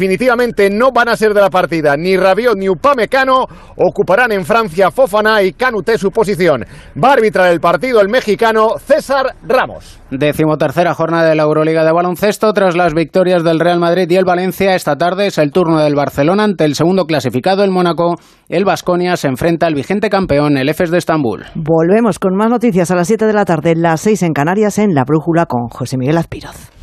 definitivamente 0.00 0.70
no 0.70 0.92
van 0.92 1.10
a 1.10 1.16
ser 1.16 1.34
de 1.34 1.42
la 1.42 1.50
partida. 1.50 1.94
Ni 1.94 2.16
Rabiot 2.16 2.56
ni 2.56 2.70
Upamecano 2.70 3.44
ocuparán 3.76 4.32
en 4.32 4.46
Francia 4.46 4.90
Fofana 4.90 5.42
y 5.42 5.52
Canuté 5.52 5.98
su 5.98 6.10
posición. 6.10 6.64
Va 6.96 7.10
a 7.10 7.12
arbitrar 7.12 7.52
el 7.52 7.60
partido 7.60 8.00
el 8.00 8.08
mexicano 8.08 8.78
César 8.78 9.34
Ramos. 9.46 10.00
Decimotercera 10.10 10.94
jornada 10.94 11.28
de 11.28 11.34
la 11.34 11.42
Euroliga 11.42 11.84
de 11.84 11.92
baloncesto. 11.92 12.54
Tras 12.54 12.76
las 12.76 12.94
victorias 12.94 13.44
del 13.44 13.60
Real 13.60 13.78
Madrid 13.78 14.10
y 14.10 14.16
el 14.16 14.24
Valencia, 14.24 14.74
esta 14.74 14.96
tarde 14.96 15.26
es 15.26 15.36
el 15.36 15.52
turno 15.52 15.78
del 15.80 15.94
Barcelona 15.94 16.44
ante 16.44 16.64
el 16.64 16.74
segundo 16.74 17.04
clasificado, 17.04 17.62
el 17.62 17.70
Mónaco. 17.70 18.16
El 18.48 18.64
Vasconia 18.64 19.18
se 19.18 19.28
enfrenta 19.28 19.66
al 19.66 19.74
vigente 19.74 20.08
campeón, 20.08 20.56
el 20.56 20.70
EFES 20.70 20.90
de 20.90 20.98
Estambul. 20.98 21.44
Volvemos 21.54 22.18
con 22.18 22.34
más 22.34 22.48
noticias 22.48 22.90
a 22.90 22.96
las 22.96 23.06
7 23.06 23.26
de 23.26 23.34
la 23.34 23.44
tarde, 23.44 23.74
las 23.76 24.00
6 24.00 24.22
en 24.22 24.32
Canarias, 24.32 24.78
en 24.78 24.94
La 24.94 25.04
Brújula 25.04 25.44
con 25.44 25.68
José 25.68 25.98
Miguel 25.98 26.16
Azpiroz. 26.16 26.79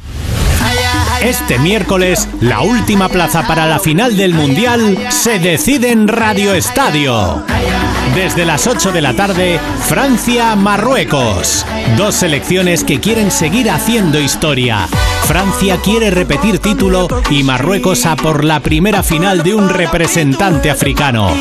Este 1.24 1.58
miércoles, 1.58 2.28
la 2.42 2.62
última 2.62 3.10
plaza 3.10 3.46
para 3.48 3.66
la 3.66 3.80
final 3.80 4.16
del 4.16 4.34
Mundial 4.34 4.98
se 5.10 5.40
decide 5.40 5.92
en 5.92 6.08
Radio 6.08 6.54
Estadio. 6.54 7.44
Desde 8.16 8.46
las 8.46 8.68
8 8.68 8.92
de 8.92 9.02
la 9.02 9.14
tarde, 9.14 9.60
Francia-Marruecos. 9.88 11.66
Dos 11.98 12.16
selecciones 12.16 12.84
que 12.84 13.00
quieren 13.00 13.32
seguir 13.32 13.70
haciendo 13.70 14.20
historia. 14.20 14.88
Francia 15.26 15.78
quiere 15.84 16.12
repetir 16.12 16.60
título 16.60 17.08
y 17.30 17.44
Marruecos 17.44 18.06
a 18.06 18.16
por 18.16 18.44
la 18.44 18.60
primera 18.60 19.04
final 19.04 19.44
de 19.44 19.56
un 19.56 19.70
representante 19.70 20.70
africano. 20.70 21.32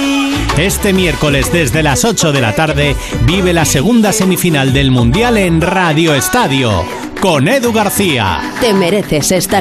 Este 0.57 0.93
miércoles 0.95 1.53
desde 1.53 1.83
las 1.83 2.05
8 2.05 2.33
de 2.33 2.41
la 2.41 2.55
tarde 2.55 2.97
vive 3.25 3.53
la 3.53 3.67
segunda 3.67 4.13
semifinal 4.13 4.73
del 4.73 4.91
Mundial 4.91 5.37
en 5.37 5.61
Radio 5.61 6.15
Estadio 6.15 6.85
con 7.21 7.49
Edu 7.49 7.73
García. 7.73 8.41
Te 8.61 8.73
mereces 8.73 9.33
esta 9.33 9.61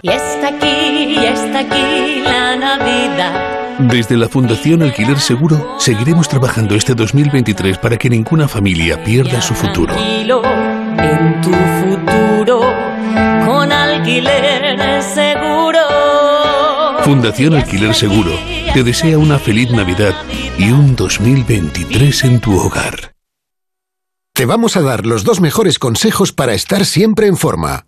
Y 0.00 0.10
está 0.10 0.48
aquí, 0.48 0.66
y 0.66 1.16
está 1.16 1.58
aquí 1.60 2.20
la 2.22 2.56
Navidad. 2.56 3.78
Desde 3.80 4.16
la 4.16 4.28
Fundación 4.28 4.82
Alquiler 4.82 5.18
Seguro 5.18 5.76
seguiremos 5.78 6.28
trabajando 6.28 6.76
este 6.76 6.94
2023 6.94 7.78
para 7.78 7.96
que 7.96 8.08
ninguna 8.08 8.46
familia 8.46 9.02
pierda 9.02 9.40
su 9.40 9.54
futuro. 9.54 9.94
Tranquilo 9.94 10.42
en 10.44 11.40
tu 11.40 11.50
futuro 11.50 12.60
con 13.44 13.72
Alquiler 13.72 15.02
Seguro. 15.02 15.80
Fundación 17.02 17.54
Alquiler 17.54 17.94
Seguro 17.94 18.32
te 18.74 18.84
desea 18.84 19.18
una 19.18 19.38
feliz 19.38 19.70
Navidad 19.70 20.14
y 20.58 20.70
un 20.70 20.94
2023 20.94 22.24
en 22.24 22.40
tu 22.40 22.56
hogar. 22.56 23.14
Te 24.32 24.46
vamos 24.46 24.76
a 24.76 24.82
dar 24.82 25.06
los 25.06 25.24
dos 25.24 25.40
mejores 25.40 25.80
consejos 25.80 26.32
para 26.32 26.54
estar 26.54 26.84
siempre 26.84 27.26
en 27.26 27.36
forma. 27.36 27.87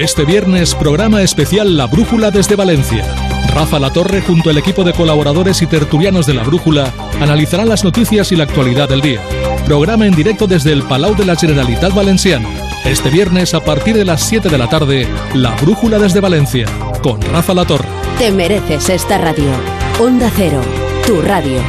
Este 0.00 0.24
viernes, 0.24 0.76
programa 0.76 1.22
especial 1.22 1.76
La 1.76 1.86
Brújula 1.86 2.30
desde 2.30 2.54
Valencia. 2.54 3.04
Rafa 3.52 3.80
La 3.80 3.92
Torre, 3.92 4.20
junto 4.20 4.48
al 4.48 4.56
equipo 4.56 4.84
de 4.84 4.92
colaboradores 4.92 5.60
y 5.60 5.66
tertulianos 5.66 6.24
de 6.24 6.34
La 6.34 6.44
Brújula, 6.44 6.94
analizarán 7.20 7.68
las 7.68 7.82
noticias 7.82 8.30
y 8.30 8.36
la 8.36 8.44
actualidad 8.44 8.88
del 8.88 9.00
día. 9.00 9.20
Programa 9.66 10.06
en 10.06 10.14
directo 10.14 10.46
desde 10.46 10.72
el 10.72 10.84
Palau 10.84 11.16
de 11.16 11.24
la 11.24 11.34
Generalitat 11.34 11.92
Valenciano. 11.92 12.48
Este 12.84 13.10
viernes, 13.10 13.54
a 13.54 13.64
partir 13.64 13.96
de 13.96 14.04
las 14.04 14.22
7 14.22 14.48
de 14.48 14.58
la 14.58 14.68
tarde, 14.68 15.08
La 15.34 15.56
Brújula 15.56 15.98
desde 15.98 16.20
Valencia, 16.20 16.66
con 17.02 17.20
Rafa 17.20 17.52
La 17.52 17.64
Torre. 17.64 17.88
Te 18.18 18.30
mereces 18.30 18.88
esta 18.90 19.18
radio. 19.18 19.50
Onda 19.98 20.30
Cero, 20.36 20.60
tu 21.04 21.20
radio. 21.22 21.60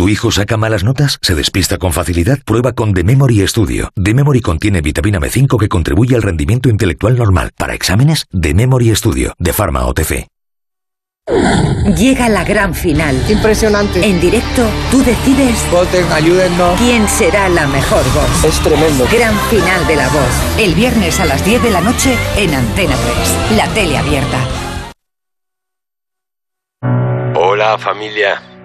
¿Tu 0.00 0.08
hijo 0.08 0.30
saca 0.30 0.56
malas 0.56 0.82
notas? 0.82 1.18
¿Se 1.20 1.34
despista 1.34 1.76
con 1.76 1.92
facilidad? 1.92 2.38
Prueba 2.46 2.72
con 2.72 2.94
The 2.94 3.04
Memory 3.04 3.46
Studio. 3.46 3.90
The 4.02 4.14
Memory 4.14 4.40
contiene 4.40 4.80
vitamina 4.80 5.20
B5 5.20 5.58
que 5.58 5.68
contribuye 5.68 6.16
al 6.16 6.22
rendimiento 6.22 6.70
intelectual 6.70 7.18
normal. 7.18 7.50
Para 7.54 7.74
exámenes, 7.74 8.24
The 8.32 8.54
Memory 8.54 8.96
Studio, 8.96 9.34
de 9.38 9.52
Pharma 9.52 9.84
OTC. 9.84 10.26
Llega 11.98 12.30
la 12.30 12.44
gran 12.44 12.74
final. 12.74 13.14
Impresionante. 13.28 14.02
En 14.02 14.18
directo, 14.22 14.66
tú 14.90 15.04
decides 15.04 15.70
Voten, 15.70 16.10
ayúdennos. 16.10 16.80
quién 16.80 17.06
será 17.06 17.50
la 17.50 17.66
mejor 17.66 18.02
voz. 18.14 18.44
Es 18.44 18.58
tremendo. 18.60 19.06
Gran 19.12 19.38
final 19.50 19.86
de 19.86 19.96
la 19.96 20.08
voz. 20.08 20.58
El 20.58 20.74
viernes 20.74 21.20
a 21.20 21.26
las 21.26 21.44
10 21.44 21.62
de 21.62 21.70
la 21.72 21.82
noche 21.82 22.16
en 22.38 22.54
Antena 22.54 22.96
3. 23.50 23.58
La 23.58 23.68
tele 23.74 23.98
abierta. 23.98 24.38
Hola 27.34 27.76
familia, 27.76 28.40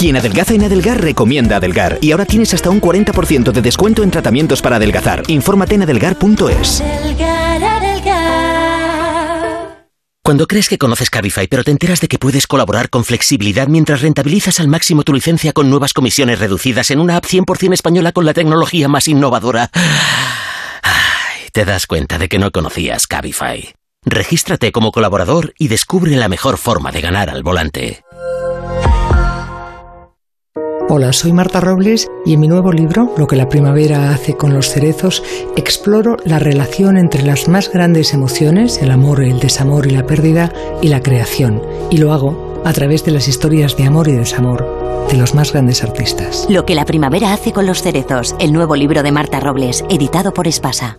Quien 0.00 0.16
adelgaza 0.16 0.54
en 0.54 0.64
Adelgar 0.64 0.98
recomienda 0.98 1.56
Adelgar 1.56 1.98
y 2.00 2.12
ahora 2.12 2.24
tienes 2.24 2.54
hasta 2.54 2.70
un 2.70 2.80
40% 2.80 3.52
de 3.52 3.60
descuento 3.60 4.02
en 4.02 4.10
tratamientos 4.10 4.62
para 4.62 4.76
adelgazar. 4.76 5.24
Infórmate 5.26 5.74
en 5.74 5.82
adelgar.es. 5.82 6.82
Cuando 10.24 10.46
crees 10.46 10.70
que 10.70 10.78
conoces 10.78 11.10
Cabify, 11.10 11.48
pero 11.48 11.64
te 11.64 11.70
enteras 11.70 12.00
de 12.00 12.08
que 12.08 12.18
puedes 12.18 12.46
colaborar 12.46 12.88
con 12.88 13.04
flexibilidad 13.04 13.68
mientras 13.68 14.00
rentabilizas 14.00 14.58
al 14.58 14.68
máximo 14.68 15.02
tu 15.02 15.12
licencia 15.12 15.52
con 15.52 15.68
nuevas 15.68 15.92
comisiones 15.92 16.38
reducidas 16.38 16.90
en 16.90 16.98
una 16.98 17.16
app 17.18 17.26
100% 17.26 17.74
española 17.74 18.12
con 18.12 18.24
la 18.24 18.32
tecnología 18.32 18.88
más 18.88 19.06
innovadora, 19.06 19.70
Ay, 20.82 21.50
te 21.52 21.66
das 21.66 21.86
cuenta 21.86 22.16
de 22.16 22.30
que 22.30 22.38
no 22.38 22.50
conocías 22.52 23.06
Cabify. 23.06 23.74
Regístrate 24.06 24.72
como 24.72 24.92
colaborador 24.92 25.52
y 25.58 25.68
descubre 25.68 26.16
la 26.16 26.30
mejor 26.30 26.56
forma 26.56 26.90
de 26.90 27.02
ganar 27.02 27.28
al 27.28 27.42
volante. 27.42 28.02
Hola, 30.92 31.12
soy 31.12 31.32
Marta 31.32 31.60
Robles 31.60 32.10
y 32.26 32.34
en 32.34 32.40
mi 32.40 32.48
nuevo 32.48 32.72
libro, 32.72 33.14
Lo 33.16 33.28
que 33.28 33.36
la 33.36 33.48
primavera 33.48 34.12
hace 34.12 34.36
con 34.36 34.52
los 34.52 34.70
cerezos, 34.70 35.22
exploro 35.54 36.16
la 36.24 36.40
relación 36.40 36.96
entre 36.96 37.22
las 37.22 37.46
más 37.46 37.72
grandes 37.72 38.12
emociones, 38.12 38.82
el 38.82 38.90
amor, 38.90 39.22
el 39.22 39.38
desamor 39.38 39.86
y 39.86 39.90
la 39.90 40.04
pérdida, 40.04 40.52
y 40.82 40.88
la 40.88 41.00
creación. 41.00 41.62
Y 41.92 41.98
lo 41.98 42.12
hago 42.12 42.60
a 42.64 42.72
través 42.72 43.04
de 43.04 43.12
las 43.12 43.28
historias 43.28 43.76
de 43.76 43.84
amor 43.84 44.08
y 44.08 44.16
desamor 44.16 44.66
de 45.08 45.16
los 45.16 45.32
más 45.32 45.52
grandes 45.52 45.84
artistas. 45.84 46.48
Lo 46.50 46.66
que 46.66 46.74
la 46.74 46.84
primavera 46.84 47.32
hace 47.32 47.52
con 47.52 47.66
los 47.66 47.82
cerezos, 47.82 48.34
el 48.40 48.52
nuevo 48.52 48.74
libro 48.74 49.04
de 49.04 49.12
Marta 49.12 49.38
Robles, 49.38 49.84
editado 49.90 50.34
por 50.34 50.48
Espasa. 50.48 50.98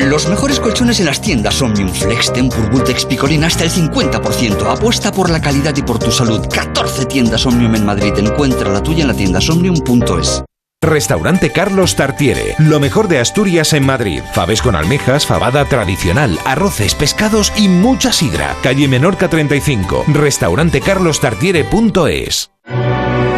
Los 0.00 0.28
mejores 0.28 0.58
colchones 0.58 0.98
en 1.00 1.06
las 1.06 1.20
tiendas 1.20 1.60
Omnium 1.60 1.90
Flex, 1.90 2.32
Tempur, 2.32 2.70
Vultex, 2.70 3.04
Picolín 3.04 3.44
hasta 3.44 3.64
el 3.64 3.70
50%. 3.70 4.72
Apuesta 4.72 5.12
por 5.12 5.28
la 5.28 5.42
calidad 5.42 5.76
y 5.76 5.82
por 5.82 5.98
tu 5.98 6.10
salud. 6.10 6.48
14 6.48 7.04
tiendas 7.04 7.44
Omnium 7.44 7.74
en 7.74 7.84
Madrid. 7.84 8.14
Encuentra 8.16 8.70
la 8.70 8.82
tuya 8.82 9.02
en 9.02 9.08
la 9.08 9.14
tienda 9.14 9.42
somnium.es. 9.42 10.42
Restaurante 10.82 11.52
Carlos 11.52 11.94
Tartiere, 11.94 12.54
lo 12.58 12.80
mejor 12.80 13.06
de 13.08 13.18
Asturias 13.18 13.74
en 13.74 13.84
Madrid. 13.84 14.22
Faves 14.32 14.62
con 14.62 14.74
almejas, 14.74 15.26
fabada 15.26 15.66
tradicional, 15.66 16.38
arroces, 16.46 16.94
pescados 16.94 17.52
y 17.54 17.68
mucha 17.68 18.14
sidra. 18.14 18.56
Calle 18.62 18.88
Menorca 18.88 19.28
35, 19.28 20.06
restaurantecarlostartiere.es. 20.08 22.50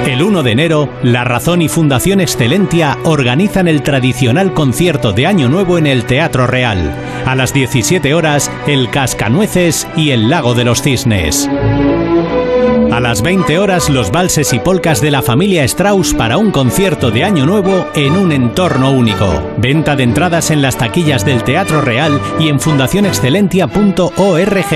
El 0.07 0.21
1 0.21 0.43
de 0.43 0.51
enero, 0.51 0.89
La 1.05 1.23
Razón 1.23 1.63
y 1.63 1.69
Fundación 1.69 2.21
Excelentia 2.21 2.99
organizan 3.05 3.69
el 3.69 3.83
tradicional 3.83 4.53
concierto 4.53 5.13
de 5.13 5.27
Año 5.27 5.49
Nuevo 5.49 5.79
en 5.79 5.87
el 5.87 6.05
Teatro 6.05 6.49
Real. 6.49 6.93
A 7.25 7.37
las 7.37 7.55
17 7.55 8.13
horas, 8.13 8.51
El 8.67 8.91
Cascanueces 8.91 9.87
y 9.97 10.11
El 10.11 10.29
Lago 10.29 10.55
de 10.55 10.65
los 10.65 10.83
Cisnes. 10.83 11.49
Las 13.03 13.21
20 13.21 13.59
horas, 13.59 13.91
los 13.91 14.11
valses 14.13 14.53
y 14.53 14.61
polcas 14.61 15.01
de 15.01 15.11
la 15.11 15.23
familia 15.23 15.65
Strauss 15.65 16.15
para 16.15 16.39
un 16.39 16.53
concierto 16.53 17.11
de 17.11 17.25
Año 17.25 17.47
Nuevo 17.47 17.89
en 17.97 18.13
un 18.13 18.31
entorno 18.31 18.93
único. 18.93 19.43
Venta 19.57 19.97
de 19.97 20.05
entradas 20.05 20.53
en 20.53 20.63
las 20.63 20.79
taquillas 20.79 21.25
del 21.25 21.43
Teatro 21.43 21.81
Real 21.81 22.21
y 22.39 22.49
en 22.49 22.61
fundacionexcelentia.org. 22.61 24.67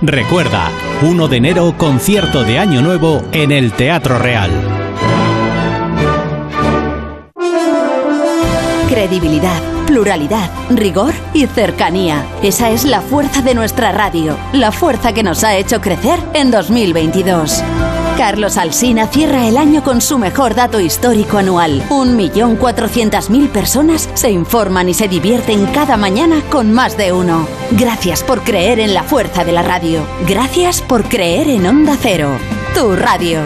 Recuerda, 0.00 0.70
1 1.02 1.26
de 1.26 1.36
enero, 1.36 1.74
concierto 1.76 2.44
de 2.44 2.60
Año 2.60 2.82
Nuevo 2.82 3.24
en 3.32 3.50
el 3.50 3.72
Teatro 3.72 4.16
Real. 4.16 4.52
Credibilidad, 8.88 9.60
pluralidad, 9.86 10.50
rigor 10.70 11.12
y 11.34 11.46
cercanía. 11.46 12.24
Esa 12.42 12.70
es 12.70 12.84
la 12.84 13.00
fuerza 13.00 13.42
de 13.42 13.54
nuestra 13.54 13.92
radio, 13.92 14.36
la 14.52 14.72
fuerza 14.72 15.12
que 15.12 15.22
nos 15.22 15.44
ha 15.44 15.56
hecho 15.56 15.80
crecer 15.80 16.18
en 16.34 16.50
2022. 16.50 17.62
Carlos 18.16 18.56
Alsina 18.56 19.06
cierra 19.06 19.48
el 19.48 19.56
año 19.56 19.82
con 19.82 20.00
su 20.00 20.18
mejor 20.18 20.54
dato 20.54 20.78
histórico 20.80 21.38
anual. 21.38 21.82
1.400.000 21.88 23.48
personas 23.48 24.08
se 24.14 24.30
informan 24.30 24.88
y 24.88 24.94
se 24.94 25.08
divierten 25.08 25.66
cada 25.66 25.96
mañana 25.96 26.42
con 26.50 26.72
más 26.72 26.96
de 26.96 27.12
uno. 27.12 27.46
Gracias 27.72 28.22
por 28.22 28.42
creer 28.42 28.80
en 28.80 28.94
la 28.94 29.02
fuerza 29.02 29.44
de 29.44 29.52
la 29.52 29.62
radio. 29.62 30.06
Gracias 30.28 30.82
por 30.82 31.04
creer 31.04 31.48
en 31.48 31.66
Onda 31.66 31.96
Cero. 32.00 32.36
Tu 32.74 32.94
radio. 32.94 33.40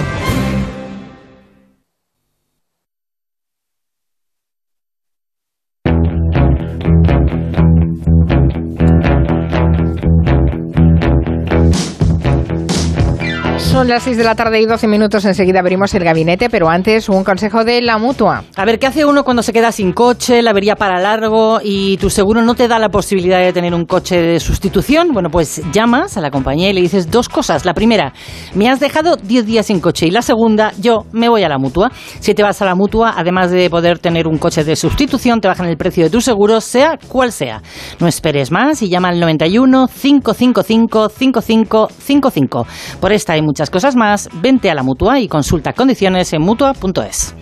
Son 13.87 13.93
las 13.93 14.03
6 14.03 14.17
de 14.17 14.25
la 14.25 14.35
tarde 14.35 14.61
y 14.61 14.67
12 14.67 14.89
minutos. 14.89 15.25
Enseguida 15.27 15.61
abrimos 15.61 15.95
el 15.95 16.03
gabinete, 16.03 16.51
pero 16.51 16.69
antes 16.69 17.09
un 17.09 17.23
consejo 17.23 17.63
de 17.63 17.81
la 17.81 17.99
mutua. 17.99 18.43
A 18.57 18.65
ver, 18.65 18.81
¿qué 18.81 18.89
hace 18.89 19.05
uno 19.05 19.23
cuando 19.23 19.45
se 19.45 19.53
queda 19.53 19.71
sin 19.71 19.93
coche, 19.93 20.43
la 20.43 20.51
avería 20.51 20.75
para 20.75 20.99
largo 20.99 21.61
y 21.63 21.97
tu 21.99 22.11
seguro 22.11 22.43
no 22.43 22.57
te 22.57 22.67
da 22.67 22.81
la 22.81 22.89
posibilidad 22.89 23.39
de 23.39 23.53
tener 23.53 23.73
un 23.75 23.85
coche 23.85 24.21
de 24.21 24.41
sustitución? 24.41 25.13
Bueno, 25.13 25.31
pues 25.31 25.63
llamas 25.73 26.17
a 26.17 26.21
la 26.21 26.33
compañía 26.33 26.71
y 26.71 26.73
le 26.73 26.81
dices 26.81 27.13
dos 27.13 27.29
cosas. 27.29 27.65
La 27.65 27.75
primera, 27.75 28.13
me 28.57 28.69
has 28.69 28.81
dejado 28.81 29.15
10 29.15 29.47
días 29.47 29.67
sin 29.67 29.79
coche. 29.79 30.09
Y 30.09 30.11
la 30.11 30.23
segunda, 30.23 30.73
yo 30.81 31.07
me 31.13 31.29
voy 31.29 31.45
a 31.45 31.49
la 31.49 31.59
mutua. 31.59 31.93
Si 32.19 32.35
te 32.35 32.43
vas 32.43 32.61
a 32.63 32.65
la 32.65 32.75
mutua, 32.75 33.15
además 33.17 33.53
de 33.53 33.71
poder 33.71 34.01
tener 34.01 34.27
un 34.27 34.39
coche 34.39 34.65
de 34.65 34.75
sustitución, 34.75 35.41
te 35.41 35.47
bajan 35.47 35.69
el 35.69 35.77
precio 35.77 36.03
de 36.03 36.11
tu 36.11 36.21
seguro, 36.21 36.61
sea 36.61 36.99
cual 37.07 37.31
sea. 37.31 37.63
No 38.01 38.09
esperes 38.09 38.51
más 38.51 38.83
y 38.83 38.89
llama 38.89 39.11
al 39.11 39.21
91 39.21 39.87
555 39.87 41.09
5555. 41.09 42.67
Por 43.01 43.13
esta 43.13 43.35
hay 43.35 43.43
muchas 43.43 43.71
cosas 43.71 43.76
más, 43.97 44.29
vente 44.33 44.71
a 44.71 44.75
la 44.75 44.83
mutua 44.83 45.21
y 45.21 45.29
consulta 45.29 45.73
condiciones 45.73 46.33
en 46.33 46.43
mutua.es. 46.43 47.35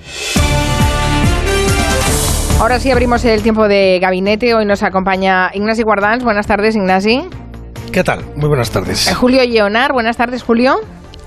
Ahora 2.61 2.81
sí 2.81 2.91
abrimos 2.91 3.25
el 3.25 3.43
tiempo 3.43 3.69
de 3.69 3.99
gabinete. 4.01 4.55
Hoy 4.55 4.65
nos 4.65 4.83
acompaña 4.83 5.51
Ignasi 5.53 5.83
Guardans. 5.83 6.25
Buenas 6.25 6.47
tardes, 6.47 6.77
Ignasi. 6.77 7.25
¿Qué 7.93 8.03
tal? 8.03 8.25
Muy 8.37 8.49
buenas 8.49 8.71
tardes. 8.71 9.09
Eh, 9.09 9.15
Julio 9.15 9.45
Leonar. 9.45 9.93
Buenas 9.93 10.17
tardes, 10.17 10.43
Julio. 10.43 10.81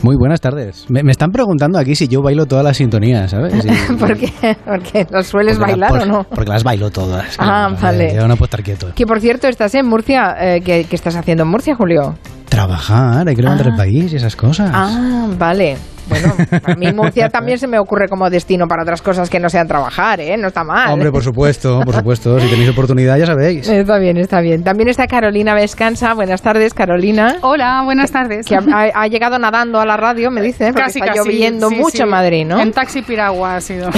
Muy 0.04 0.16
buenas 0.16 0.40
tardes. 0.42 0.86
Me, 0.90 1.02
me, 1.04 1.12
están 1.12 1.32
preguntando 1.32 1.80
aquí 1.80 1.96
si 1.96 2.08
yo 2.08 2.22
bailo 2.22 2.46
todas 2.46 2.64
las 2.64 2.78
sintonías, 2.78 3.32
¿sabes? 3.32 3.54
Si, 3.64 3.94
¿Por 4.00 4.16
qué? 4.18 4.32
¿Porque 4.64 5.08
los 5.12 5.28
sueles 5.28 5.58
porque 5.58 5.72
bailar 5.72 5.92
la, 5.92 6.04
o 6.04 6.06
no? 6.06 6.24
Porque 6.24 6.50
las 6.52 6.64
bailo 6.64 6.92
todas. 6.92 7.36
Ah, 7.40 7.70
vale. 7.82 8.14
Yo 8.16 8.28
no 8.28 8.36
puedo 8.36 8.46
estar 8.46 8.64
quieto. 8.64 8.88
Que 8.96 9.06
por 9.06 9.20
cierto, 9.20 9.48
estás 9.48 9.74
en 9.76 9.88
Murcia. 9.88 10.36
Eh, 10.40 10.62
¿qué, 10.64 10.86
¿qué, 10.88 10.96
estás 10.96 11.16
haciendo 11.16 11.44
en 11.44 11.50
Murcia, 11.50 11.76
Julio? 11.76 12.16
Trabajar, 12.48 13.28
hay 13.28 13.36
que 13.36 13.42
levantar 13.42 13.68
Ah. 13.68 13.72
el 13.72 13.76
país 13.76 14.14
y 14.14 14.16
esas 14.18 14.36
cosas. 14.36 14.70
Ah, 14.74 15.28
vale. 15.38 15.78
Bueno, 16.08 16.34
a 16.64 16.76
mí 16.76 16.92
Murcia 16.94 17.30
también 17.38 17.58
se 17.58 17.68
me 17.68 17.80
ocurre 17.80 18.08
como 18.08 18.30
destino 18.30 18.68
para 18.68 18.84
otras 18.84 19.02
cosas 19.02 19.30
que 19.30 19.40
no 19.40 19.50
sean 19.50 19.68
trabajar, 19.68 20.20
¿eh? 20.20 20.38
No 20.38 20.48
está 20.48 20.64
mal. 20.64 20.92
Hombre, 20.92 21.12
por 21.12 21.24
supuesto, 21.24 21.82
por 21.84 21.96
supuesto. 21.96 22.40
Si 22.40 22.48
tenéis 22.48 22.70
oportunidad, 22.70 23.18
ya 23.18 23.26
sabéis. 23.26 23.68
Está 23.88 24.00
bien, 24.00 24.18
está 24.18 24.42
bien. 24.42 24.64
También 24.64 24.90
está 24.90 25.08
Carolina 25.08 25.54
Vescansa. 25.54 26.14
Buenas 26.14 26.42
tardes, 26.42 26.74
Carolina. 26.74 27.38
Hola, 27.42 27.82
buenas 27.84 28.12
tardes. 28.12 28.46
Que 28.46 28.56
ha, 28.74 29.08
llegado 29.08 29.40
nadando 29.40 29.80
a 29.80 29.86
la 29.86 29.98
radio, 29.98 30.30
me 30.30 30.42
dice, 30.42 30.68
porque 30.68 30.82
Casi, 30.82 31.00
está 31.00 31.14
casi, 31.14 31.20
lloviendo 31.20 31.70
sí, 31.70 31.76
mucho 31.76 31.98
sí. 31.98 32.04
en 32.04 32.10
Madrid, 32.10 32.46
¿no? 32.46 32.60
En 32.60 32.72
taxi 32.72 33.02
piragua 33.02 33.56
ha 33.56 33.62
sido. 33.62 33.90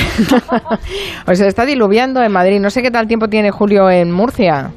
O 1.26 1.36
sea, 1.36 1.48
está 1.48 1.66
diluviando 1.66 2.22
en 2.22 2.32
Madrid. 2.32 2.60
No 2.60 2.70
sé 2.70 2.82
qué 2.82 2.92
tal 2.92 3.08
tiempo 3.08 3.28
tiene 3.28 3.52
Julio 3.52 3.90
en 3.90 4.12
Murcia. 4.12 4.72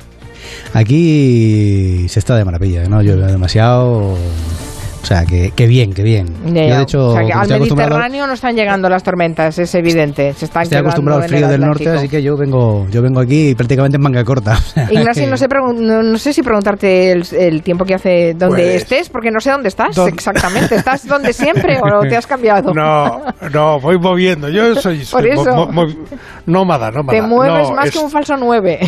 Aquí 0.75 2.07
se 2.09 2.19
está 2.19 2.37
de 2.37 2.45
maravilla, 2.45 2.85
no 2.89 3.03
llueve 3.03 3.31
demasiado. 3.31 4.17
O 5.03 5.05
sea, 5.07 5.25
que, 5.25 5.51
que 5.51 5.67
bien, 5.67 5.93
que 5.93 6.03
bien. 6.03 6.27
Ya, 6.55 6.67
Yo, 6.69 6.77
de 6.77 6.83
hecho, 6.83 7.09
O 7.09 7.13
sea, 7.15 7.25
que 7.27 7.33
al 7.33 7.49
Mediterráneo 7.61 8.27
no 8.27 8.33
están 8.35 8.55
llegando 8.55 8.89
las 8.89 9.03
tormentas, 9.03 9.59
es 9.59 9.75
evidente. 9.75 10.33
Se 10.35 10.45
están 10.45 10.63
Estoy 10.63 10.79
acostumbrado 10.79 11.23
al 11.23 11.29
frío 11.29 11.47
el 11.47 11.51
del 11.53 11.61
norte, 11.61 11.89
así 11.89 12.09
que 12.09 12.23
yo 12.23 12.37
vengo, 12.37 12.87
yo 12.91 13.03
vengo 13.03 13.21
aquí 13.21 13.55
prácticamente 13.57 13.97
en 13.97 14.03
manga 14.03 14.25
corta. 14.25 14.57
Ignacio, 14.91 15.27
no 15.27 15.37
sé, 15.37 15.49
no, 15.49 16.03
no 16.03 16.19
sé 16.19 16.33
si 16.33 16.43
preguntarte 16.43 17.11
el, 17.13 17.27
el 17.39 17.63
tiempo 17.63 17.85
que 17.85 17.95
hace 17.95 18.35
donde 18.35 18.63
Pues- 18.63 18.83
estés, 18.83 19.09
porque 19.09 19.31
no 19.31 19.41
sé 19.41 19.51
dónde 19.51 19.69
estás 19.69 19.95
¿Dónde? 19.97 20.13
exactamente. 20.13 20.77
¿Estás 20.77 21.07
donde 21.07 21.33
siempre 21.33 21.79
o 21.83 22.01
te 22.03 22.17
has 22.17 22.27
cambiado? 22.27 22.73
No, 22.83 23.23
no, 23.53 23.81
voy 23.81 23.99
moviendo. 23.99 24.49
Yo 24.49 24.75
soy, 24.77 24.99
Por 25.11 25.23
soy 25.23 25.31
eso. 25.31 25.55
mo- 25.55 25.67
mo- 25.67 25.87
nómada, 26.47 26.91
nómada. 26.91 27.19
Te 27.21 27.27
mueves 27.27 27.69
No, 27.69 27.75
más 27.75 27.87
es- 27.87 27.93
que 27.93 27.99
un 27.99 28.11
falso 28.11 28.37
9. 28.37 28.79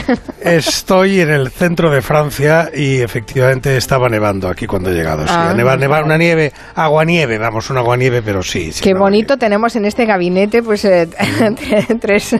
Estoy 0.40 1.20
en 1.20 1.30
el 1.30 1.50
centro 1.50 1.90
de 1.90 2.02
Francia 2.02 2.70
y 2.74 3.00
efectivamente 3.00 3.76
estaba 3.76 4.08
nevando 4.08 4.48
aquí 4.48 4.66
cuando 4.66 4.90
he 4.90 4.94
llegado. 4.94 5.24
Sí, 5.26 5.32
Ah. 5.34 5.50
a 5.50 5.54
nevar, 5.54 6.03
una 6.04 6.16
nieve, 6.18 6.52
aguanieve, 6.74 7.38
vamos, 7.38 7.70
una 7.70 7.80
aguanieve, 7.80 8.22
pero 8.22 8.42
sí. 8.42 8.72
sí 8.72 8.82
Qué 8.82 8.94
bonito 8.94 9.36
tenemos 9.36 9.74
en 9.76 9.84
este 9.84 10.04
gabinete, 10.06 10.62
pues 10.62 10.84
eh, 10.84 11.08
tres, 12.00 12.36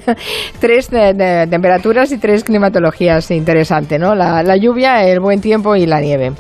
tres 0.61 0.91
de- 0.91 1.47
temperaturas 1.51 2.13
y 2.13 2.19
tres 2.19 2.45
climatologías. 2.45 3.31
Interesante, 3.31 3.99
¿no? 3.99 4.15
La, 4.15 4.43
la 4.43 4.57
lluvia, 4.57 5.05
el 5.05 5.21
buen 5.21 5.41
tiempo 5.41 5.77
y 5.77 5.87
la 5.87 6.01
nieve. 6.01 6.33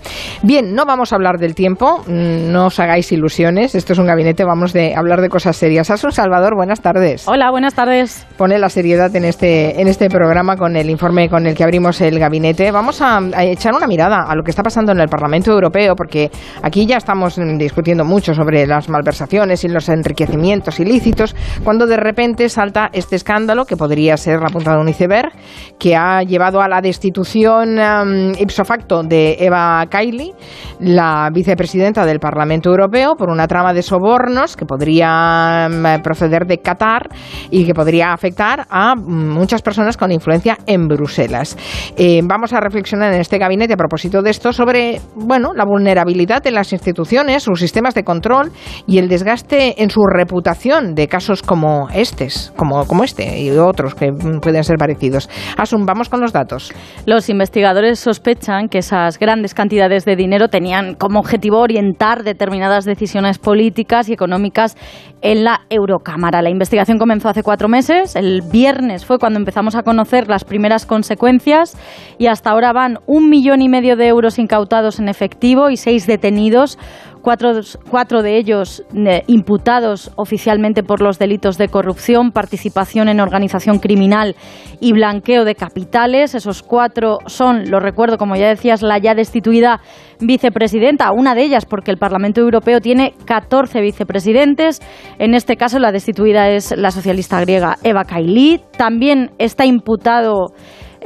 Bien, 0.42 0.74
no 0.74 0.84
vamos 0.86 1.12
a 1.12 1.16
hablar 1.16 1.38
del 1.38 1.54
tiempo, 1.54 2.02
mm, 2.06 2.52
no 2.52 2.66
os 2.66 2.78
hagáis 2.80 3.10
ilusiones. 3.12 3.74
Esto 3.74 3.92
es 3.94 3.98
un 3.98 4.06
gabinete, 4.06 4.44
vamos 4.44 4.72
de 4.72 4.94
hablar 4.94 5.20
de 5.20 5.28
cosas 5.28 5.56
serias. 5.56 5.90
Asun 5.90 6.12
Salvador, 6.12 6.54
buenas 6.54 6.80
tardes. 6.80 7.26
Hola, 7.26 7.50
buenas 7.50 7.74
tardes. 7.74 8.26
Pone 8.36 8.58
la 8.58 8.68
seriedad 8.68 9.14
en 9.16 9.24
este, 9.24 9.80
en 9.80 9.88
este 9.88 10.08
programa 10.08 10.56
con 10.56 10.76
el 10.76 10.90
informe 10.90 11.28
con 11.28 11.46
el 11.46 11.54
que 11.54 11.64
abrimos 11.64 12.00
el 12.00 12.18
gabinete. 12.18 12.70
Vamos 12.70 13.00
a, 13.00 13.18
a 13.18 13.44
echar 13.44 13.74
una 13.74 13.86
mirada 13.86 14.24
a 14.28 14.34
lo 14.34 14.42
que 14.42 14.50
está 14.50 14.62
pasando 14.62 14.92
en 14.92 15.00
el 15.00 15.08
Parlamento 15.08 15.50
Europeo, 15.52 15.94
porque 15.96 16.30
aquí 16.62 16.86
ya 16.86 16.96
estamos 16.98 17.13
mm, 17.14 17.58
discutiendo 17.58 18.04
mucho 18.04 18.34
sobre 18.34 18.66
las 18.66 18.88
malversaciones 18.88 19.64
y 19.64 19.68
los 19.68 19.88
enriquecimientos 19.88 20.80
ilícitos, 20.80 21.34
cuando 21.62 21.86
de 21.86 21.96
repente 21.96 22.48
salta 22.48 22.90
este 22.92 23.16
escándalo, 23.16 23.64
que 23.64 23.76
podría 23.76 24.16
ser 24.16 24.40
la 24.40 24.48
punta 24.48 24.74
de 24.74 24.80
un 24.80 24.88
iceberg, 24.88 25.32
que 25.78 25.96
ha 25.96 26.22
llevado 26.22 26.60
a 26.60 26.68
la 26.68 26.80
destitución 26.80 27.78
am, 27.78 28.32
ipso 28.38 28.64
facto 28.64 29.02
de 29.02 29.36
Eva 29.38 29.84
Kaili, 29.88 30.32
la 30.80 31.30
vicepresidenta 31.32 32.04
del 32.04 32.20
Parlamento 32.20 32.70
Europeo, 32.70 33.14
por 33.16 33.30
una 33.30 33.46
trama 33.46 33.72
de 33.72 33.82
sobornos 33.82 34.56
que 34.56 34.66
podría 34.66 35.68
mm, 35.68 36.02
proceder 36.02 36.46
de 36.46 36.58
Qatar 36.58 37.08
y 37.50 37.64
que 37.64 37.74
podría 37.74 38.12
afectar 38.12 38.66
a 38.68 38.94
mm, 38.94 39.30
muchas 39.30 39.62
personas 39.62 39.96
con 39.96 40.12
influencia 40.12 40.58
en 40.66 40.88
Bruselas. 40.88 41.56
Eh, 41.96 42.20
vamos 42.24 42.52
a 42.52 42.60
reflexionar 42.60 43.12
en 43.12 43.20
este 43.20 43.38
gabinete 43.38 43.74
a 43.74 43.76
propósito 43.76 44.22
de 44.22 44.30
esto 44.30 44.52
sobre 44.52 45.00
bueno, 45.14 45.52
la 45.54 45.64
vulnerabilidad 45.64 46.42
de 46.42 46.50
las 46.50 46.72
instituciones, 46.72 47.03
sus 47.38 47.60
sistemas 47.60 47.94
de 47.94 48.04
control 48.04 48.50
y 48.86 48.98
el 48.98 49.08
desgaste 49.08 49.82
en 49.82 49.90
su 49.90 50.00
reputación 50.06 50.94
de 50.94 51.08
casos 51.08 51.42
como 51.42 51.88
estes, 51.94 52.52
como, 52.56 52.86
como 52.86 53.04
este 53.04 53.40
y 53.40 53.50
otros 53.50 53.94
que 53.94 54.12
pueden 54.42 54.64
ser 54.64 54.76
parecidos. 54.76 55.28
Asun, 55.56 55.86
vamos 55.86 56.08
con 56.08 56.20
los 56.20 56.32
datos. 56.32 56.72
Los 57.06 57.28
investigadores 57.28 57.98
sospechan 58.00 58.68
que 58.68 58.78
esas 58.78 59.18
grandes 59.18 59.54
cantidades 59.54 60.04
de 60.04 60.16
dinero 60.16 60.48
tenían 60.48 60.94
como 60.94 61.20
objetivo 61.20 61.60
orientar 61.60 62.24
determinadas 62.24 62.84
decisiones 62.84 63.38
políticas 63.38 64.08
y 64.08 64.12
económicas 64.12 64.76
en 65.22 65.44
la 65.44 65.62
Eurocámara. 65.70 66.42
La 66.42 66.50
investigación 66.50 66.98
comenzó 66.98 67.28
hace 67.28 67.42
cuatro 67.42 67.68
meses. 67.68 68.14
El 68.14 68.42
viernes 68.42 69.06
fue 69.06 69.18
cuando 69.18 69.38
empezamos 69.38 69.74
a 69.74 69.82
conocer 69.82 70.28
las 70.28 70.44
primeras 70.44 70.84
consecuencias 70.84 71.76
y 72.18 72.26
hasta 72.26 72.50
ahora 72.50 72.72
van 72.72 72.98
un 73.06 73.30
millón 73.30 73.62
y 73.62 73.68
medio 73.68 73.96
de 73.96 74.06
euros 74.08 74.38
incautados 74.38 74.98
en 74.98 75.08
efectivo 75.08 75.70
y 75.70 75.76
seis 75.76 76.06
detenidos. 76.06 76.78
Cuatro, 77.24 77.52
cuatro 77.88 78.22
de 78.22 78.36
ellos 78.36 78.84
eh, 78.94 79.22
imputados 79.28 80.12
oficialmente 80.16 80.82
por 80.82 81.00
los 81.00 81.18
delitos 81.18 81.56
de 81.56 81.68
corrupción, 81.68 82.32
participación 82.32 83.08
en 83.08 83.18
organización 83.18 83.78
criminal 83.78 84.36
y 84.78 84.92
blanqueo 84.92 85.46
de 85.46 85.54
capitales. 85.54 86.34
Esos 86.34 86.62
cuatro 86.62 87.20
son, 87.24 87.70
lo 87.70 87.80
recuerdo, 87.80 88.18
como 88.18 88.36
ya 88.36 88.48
decías, 88.48 88.82
la 88.82 88.98
ya 88.98 89.14
destituida 89.14 89.80
vicepresidenta, 90.20 91.12
una 91.12 91.34
de 91.34 91.44
ellas 91.44 91.64
porque 91.64 91.90
el 91.90 91.96
Parlamento 91.96 92.42
Europeo 92.42 92.82
tiene 92.82 93.14
14 93.24 93.80
vicepresidentes. 93.80 94.82
En 95.18 95.32
este 95.32 95.56
caso, 95.56 95.78
la 95.78 95.92
destituida 95.92 96.50
es 96.50 96.76
la 96.76 96.90
socialista 96.90 97.40
griega 97.40 97.78
Eva 97.82 98.04
Kaili. 98.04 98.60
También 98.76 99.30
está 99.38 99.64
imputado 99.64 100.52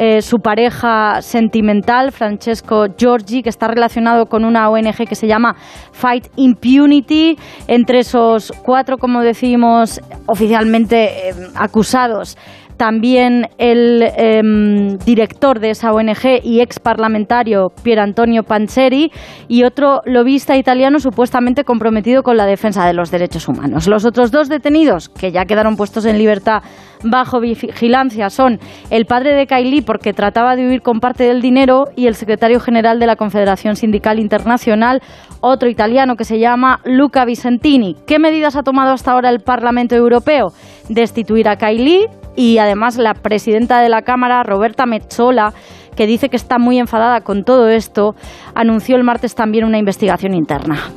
eh, 0.00 0.22
su 0.22 0.38
pareja 0.38 1.20
sentimental, 1.22 2.12
Francesco 2.12 2.86
Giorgi, 2.96 3.42
que 3.42 3.48
está 3.48 3.66
relacionado 3.66 4.26
con 4.26 4.44
una 4.44 4.70
ONG 4.70 5.08
que 5.08 5.16
se 5.16 5.26
llama 5.26 5.56
Fight 5.90 6.28
Impunity. 6.36 7.36
Entre 7.66 7.98
esos 7.98 8.52
cuatro, 8.62 8.98
como 8.98 9.22
decimos, 9.22 10.00
oficialmente 10.26 11.30
eh, 11.30 11.34
acusados, 11.56 12.38
también 12.78 13.48
el 13.58 14.02
em, 14.16 14.96
director 14.98 15.58
de 15.58 15.70
esa 15.70 15.92
ONG 15.92 16.40
y 16.44 16.60
ex 16.60 16.78
parlamentario 16.78 17.70
Pier 17.82 17.98
Antonio 17.98 18.44
Panzeri 18.44 19.10
y 19.48 19.64
otro 19.64 20.00
lobista 20.06 20.56
italiano 20.56 21.00
supuestamente 21.00 21.64
comprometido 21.64 22.22
con 22.22 22.36
la 22.36 22.46
defensa 22.46 22.86
de 22.86 22.94
los 22.94 23.10
derechos 23.10 23.48
humanos. 23.48 23.88
Los 23.88 24.04
otros 24.04 24.30
dos 24.30 24.48
detenidos, 24.48 25.08
que 25.08 25.32
ya 25.32 25.44
quedaron 25.44 25.76
puestos 25.76 26.06
en 26.06 26.18
libertad 26.18 26.62
bajo 27.02 27.40
vigilancia, 27.40 28.30
son 28.30 28.58
el 28.90 29.06
padre 29.06 29.34
de 29.34 29.46
Kaili 29.46 29.82
porque 29.82 30.12
trataba 30.12 30.54
de 30.54 30.66
huir 30.66 30.80
con 30.80 31.00
parte 31.00 31.24
del 31.24 31.42
dinero 31.42 31.86
y 31.96 32.06
el 32.06 32.14
secretario 32.14 32.60
general 32.60 33.00
de 33.00 33.06
la 33.06 33.16
Confederación 33.16 33.74
Sindical 33.74 34.20
Internacional, 34.20 35.02
otro 35.40 35.68
italiano 35.68 36.14
que 36.14 36.24
se 36.24 36.38
llama 36.38 36.80
Luca 36.84 37.24
Vicentini. 37.24 37.96
¿Qué 38.06 38.20
medidas 38.20 38.56
ha 38.56 38.62
tomado 38.62 38.92
hasta 38.92 39.12
ahora 39.12 39.30
el 39.30 39.40
Parlamento 39.40 39.96
Europeo? 39.96 40.52
Destituir 40.88 41.48
a 41.48 41.58
Kaili 41.58 42.06
y 42.36 42.58
además 42.58 42.96
la 42.96 43.14
presidenta 43.14 43.80
de 43.80 43.88
la 43.88 44.02
Cámara, 44.02 44.42
Roberta 44.42 44.86
Metzola, 44.86 45.52
que 45.98 46.06
dice 46.06 46.28
que 46.28 46.36
está 46.36 46.58
muy 46.58 46.78
enfadada 46.78 47.22
con 47.22 47.42
todo 47.42 47.66
esto, 47.66 48.14
anunció 48.54 48.94
el 48.94 49.02
martes 49.02 49.34
también 49.34 49.64
una 49.64 49.78
investigación 49.78 50.32
interna. 50.32 50.92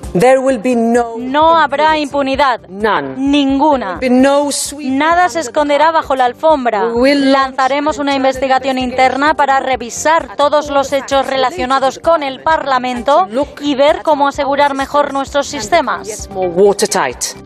No 1.18 1.58
habrá 1.58 1.98
impunidad. 1.98 2.62
Ninguna. 3.18 4.00
Nada 4.80 5.28
se 5.30 5.40
esconderá 5.40 5.92
bajo 5.92 6.16
la 6.16 6.26
alfombra. 6.26 6.84
Lanzaremos 7.16 7.98
una 7.98 8.16
investigación 8.16 8.78
interna 8.78 9.34
para 9.34 9.60
revisar 9.60 10.36
todos 10.36 10.70
los 10.70 10.94
hechos 10.94 11.26
relacionados 11.26 11.98
con 11.98 12.22
el 12.22 12.44
Parlamento 12.44 13.28
y 13.60 13.74
ver 13.74 14.04
cómo 14.04 14.28
asegurar 14.28 14.76
mejor 14.76 15.14
nuestros 15.14 15.48
sistemas. 15.48 16.30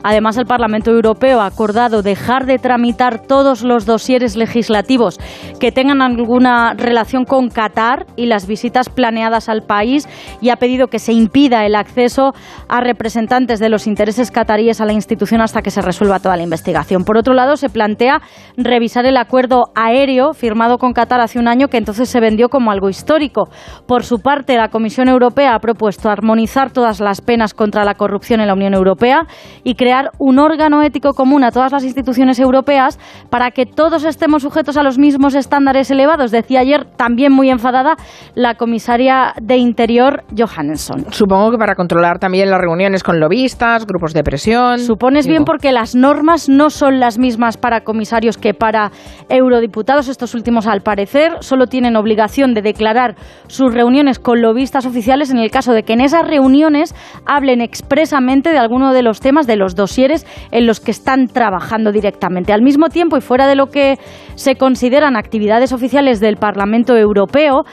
Además, 0.03 0.37
el 0.37 0.45
Parlamento 0.45 0.91
Europeo 0.91 1.39
ha 1.39 1.45
acordado 1.45 2.01
dejar 2.01 2.45
de 2.45 2.57
tramitar 2.57 3.21
todos 3.25 3.63
los 3.63 3.85
dosieres 3.85 4.35
legislativos 4.35 5.21
que 5.57 5.71
tengan 5.71 6.01
alguna 6.01 6.73
relación 6.73 7.23
con 7.23 7.44
Qatar 7.49 8.05
y 8.15 8.25
las 8.25 8.47
visitas 8.47 8.89
planeadas 8.89 9.49
al 9.49 9.61
país 9.61 10.07
y 10.41 10.49
ha 10.49 10.55
pedido 10.57 10.87
que 10.87 10.99
se 10.99 11.13
impida 11.13 11.65
el 11.65 11.75
acceso 11.75 12.33
a 12.67 12.81
representantes 12.81 13.59
de 13.59 13.69
los 13.69 13.87
intereses 13.87 14.31
cataríes 14.31 14.81
a 14.81 14.85
la 14.85 14.93
institución 14.93 15.41
hasta 15.41 15.61
que 15.61 15.71
se 15.71 15.81
resuelva 15.81 16.19
toda 16.19 16.37
la 16.37 16.43
investigación. 16.43 17.03
Por 17.03 17.17
otro 17.17 17.33
lado, 17.33 17.57
se 17.57 17.69
plantea 17.69 18.21
revisar 18.57 19.05
el 19.05 19.17
acuerdo 19.17 19.65
aéreo 19.75 20.33
firmado 20.33 20.77
con 20.77 20.93
Qatar 20.93 21.21
hace 21.21 21.39
un 21.39 21.47
año 21.47 21.67
que 21.67 21.77
entonces 21.77 22.09
se 22.09 22.19
vendió 22.19 22.49
como 22.49 22.71
algo 22.71 22.89
histórico. 22.89 23.49
Por 23.87 24.03
su 24.03 24.19
parte, 24.19 24.57
la 24.57 24.69
Comisión 24.69 25.09
Europea 25.09 25.55
ha 25.55 25.59
propuesto 25.59 26.09
armonizar 26.09 26.71
todas 26.71 26.99
las 26.99 27.21
penas 27.21 27.53
contra 27.53 27.83
la 27.83 27.95
corrupción 27.95 28.41
en 28.41 28.47
la 28.47 28.53
Unión 28.53 28.73
Europea 28.73 29.27
y 29.63 29.75
crear 29.75 30.11
un 30.19 30.39
órgano 30.39 30.81
ético 30.81 31.13
común 31.13 31.43
a 31.43 31.51
todas 31.51 31.71
las 31.71 31.83
instituciones 31.83 32.39
europeas 32.39 32.99
para 33.29 33.51
que 33.51 33.65
todos 33.65 34.03
estemos 34.03 34.43
sujetos 34.43 34.77
a 34.77 34.83
los 34.83 34.97
mismos 34.97 35.35
estándares 35.35 35.91
elevados. 35.91 36.31
Decía 36.31 36.61
ayer, 36.61 36.85
también 36.97 37.24
muy 37.31 37.49
enfadada, 37.49 37.95
la 38.33 38.55
comisaria 38.55 39.33
de 39.41 39.57
Interior, 39.57 40.23
Johansson. 40.35 41.05
Supongo 41.11 41.51
que 41.51 41.57
para 41.57 41.75
controlar 41.75 42.19
también 42.19 42.49
las 42.49 42.59
reuniones 42.59 43.03
con 43.03 43.19
lobistas, 43.19 43.85
grupos 43.85 44.13
de 44.13 44.23
presión. 44.23 44.79
Supones 44.79 45.27
bien 45.27 45.43
porque 45.45 45.71
las 45.71 45.95
normas 45.95 46.49
no 46.49 46.69
son 46.69 46.99
las 46.99 47.17
mismas 47.17 47.57
para 47.57 47.81
comisarios 47.81 48.37
que 48.37 48.53
para 48.53 48.91
eurodiputados. 49.29 50.07
Estos 50.07 50.35
últimos, 50.35 50.67
al 50.67 50.81
parecer, 50.81 51.37
solo 51.41 51.67
tienen 51.67 51.95
obligación 51.95 52.53
de 52.53 52.61
declarar 52.61 53.15
sus 53.47 53.73
reuniones 53.73 54.19
con 54.19 54.41
lobistas 54.41 54.85
oficiales 54.85 55.31
en 55.31 55.37
el 55.37 55.51
caso 55.51 55.73
de 55.73 55.83
que 55.83 55.93
en 55.93 56.01
esas 56.01 56.27
reuniones 56.27 56.95
hablen 57.25 57.61
expresamente 57.61 58.49
de 58.49 58.57
alguno 58.57 58.93
de 58.93 59.01
los 59.01 59.19
temas 59.19 59.47
de 59.47 59.55
los 59.55 59.75
dosieres 59.75 60.25
en 60.51 60.65
los 60.65 60.79
que 60.79 60.91
están 60.91 61.27
trabajando 61.27 61.91
directamente. 61.91 62.53
Al 62.53 62.61
mismo 62.61 62.89
tiempo 62.89 63.17
y 63.17 63.21
fuera 63.21 63.47
de 63.47 63.55
lo 63.55 63.67
que 63.67 63.97
se 64.35 64.55
consideran 64.55 65.15
actividades 65.15 65.71
oficiales 65.71 66.19
del 66.19 66.37
Parlamento 66.37 66.95
Europeo, 66.95 67.65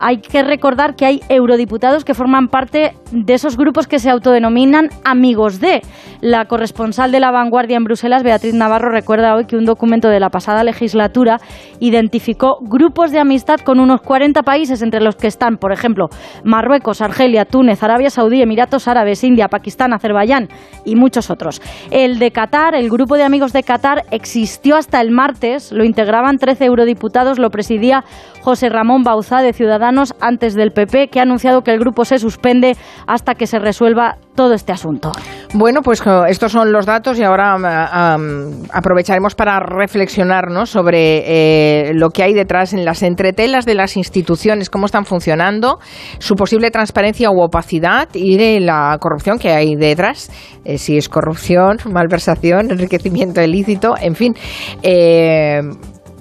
hay 0.00 0.18
que 0.18 0.42
recordar 0.42 0.96
que 0.96 1.04
hay 1.04 1.20
eurodiputados 1.28 2.04
que 2.04 2.14
forman 2.14 2.48
parte 2.48 2.94
de 3.12 3.34
esos 3.34 3.56
grupos 3.56 3.86
que 3.86 3.98
se 3.98 4.08
autodenominan 4.08 4.88
amigos 5.04 5.60
de. 5.60 5.82
La 6.20 6.44
corresponsal 6.44 7.12
de 7.12 7.20
la 7.20 7.30
vanguardia 7.30 7.78
en 7.78 7.84
Bruselas, 7.84 8.22
Beatriz 8.22 8.52
Navarro, 8.52 8.90
recuerda 8.90 9.34
hoy 9.34 9.46
que 9.46 9.56
un 9.56 9.64
documento 9.64 10.08
de 10.08 10.20
la 10.20 10.28
pasada 10.28 10.62
legislatura 10.64 11.38
identificó 11.78 12.58
grupos 12.60 13.10
de 13.10 13.18
amistad 13.18 13.60
con 13.60 13.80
unos 13.80 14.02
40 14.02 14.42
países, 14.42 14.82
entre 14.82 15.00
los 15.00 15.16
que 15.16 15.28
están, 15.28 15.56
por 15.56 15.72
ejemplo, 15.72 16.08
Marruecos, 16.44 17.00
Argelia, 17.00 17.46
Túnez, 17.46 17.82
Arabia 17.82 18.10
Saudí, 18.10 18.42
Emiratos 18.42 18.86
Árabes, 18.86 19.24
India, 19.24 19.48
Pakistán, 19.48 19.94
Azerbaiyán 19.94 20.48
y 20.84 20.94
muchos 20.94 21.30
otros. 21.30 21.62
El 21.90 22.18
de 22.18 22.32
Qatar, 22.32 22.74
el 22.74 22.90
grupo 22.90 23.16
de 23.16 23.22
amigos 23.22 23.54
de 23.54 23.62
Qatar, 23.62 24.04
existió 24.10 24.76
hasta 24.76 25.00
el 25.00 25.12
martes, 25.12 25.72
lo 25.72 25.84
integraban 25.84 26.36
13 26.36 26.66
eurodiputados, 26.66 27.38
lo 27.38 27.48
presidía 27.48 28.04
José 28.42 28.68
Ramón 28.68 29.04
Bauzá 29.04 29.40
de 29.40 29.54
Ciudadanos 29.54 30.14
antes 30.20 30.54
del 30.54 30.72
PP, 30.72 31.08
que 31.08 31.20
ha 31.20 31.22
anunciado 31.22 31.62
que 31.62 31.70
el 31.70 31.78
grupo 31.78 32.04
se 32.04 32.18
suspende 32.18 32.76
hasta 33.06 33.34
que 33.34 33.46
se 33.46 33.58
resuelva 33.58 34.18
todo 34.34 34.54
este 34.54 34.72
asunto. 34.72 35.12
Bueno, 35.54 35.82
pues 35.82 36.00
eh, 36.06 36.10
estos 36.28 36.52
son 36.52 36.72
los 36.72 36.86
datos 36.86 37.18
y 37.18 37.22
ahora 37.22 37.56
um, 37.56 38.64
aprovecharemos 38.72 39.34
para 39.34 39.58
reflexionar 39.60 40.40
sobre 40.66 41.88
eh, 41.90 41.92
lo 41.94 42.10
que 42.10 42.22
hay 42.22 42.32
detrás 42.32 42.72
en 42.72 42.84
las 42.84 43.02
entretelas 43.02 43.66
de 43.66 43.74
las 43.74 43.96
instituciones, 43.96 44.70
cómo 44.70 44.86
están 44.86 45.04
funcionando, 45.04 45.78
su 46.18 46.34
posible 46.34 46.70
transparencia 46.70 47.30
u 47.30 47.40
opacidad 47.40 48.08
y 48.14 48.36
de 48.36 48.60
la 48.60 48.96
corrupción 49.00 49.38
que 49.38 49.50
hay 49.50 49.74
detrás, 49.76 50.30
eh, 50.64 50.78
si 50.78 50.96
es 50.96 51.08
corrupción, 51.08 51.78
malversación, 51.92 52.70
enriquecimiento 52.70 53.42
ilícito, 53.42 53.94
en 54.00 54.14
fin. 54.14 54.34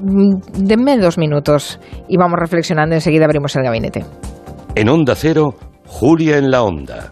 Denme 0.02 0.98
dos 0.98 1.18
minutos 1.18 1.80
y 2.08 2.18
vamos 2.18 2.40
reflexionando. 2.40 2.96
Enseguida 2.96 3.26
abrimos 3.26 3.56
el 3.58 3.64
gabinete. 3.64 4.06
En 4.76 4.88
Onda 4.88 5.14
Cero, 5.16 5.56
Julia 5.86 6.38
en 6.38 6.52
la 6.52 6.64
Onda, 6.64 7.12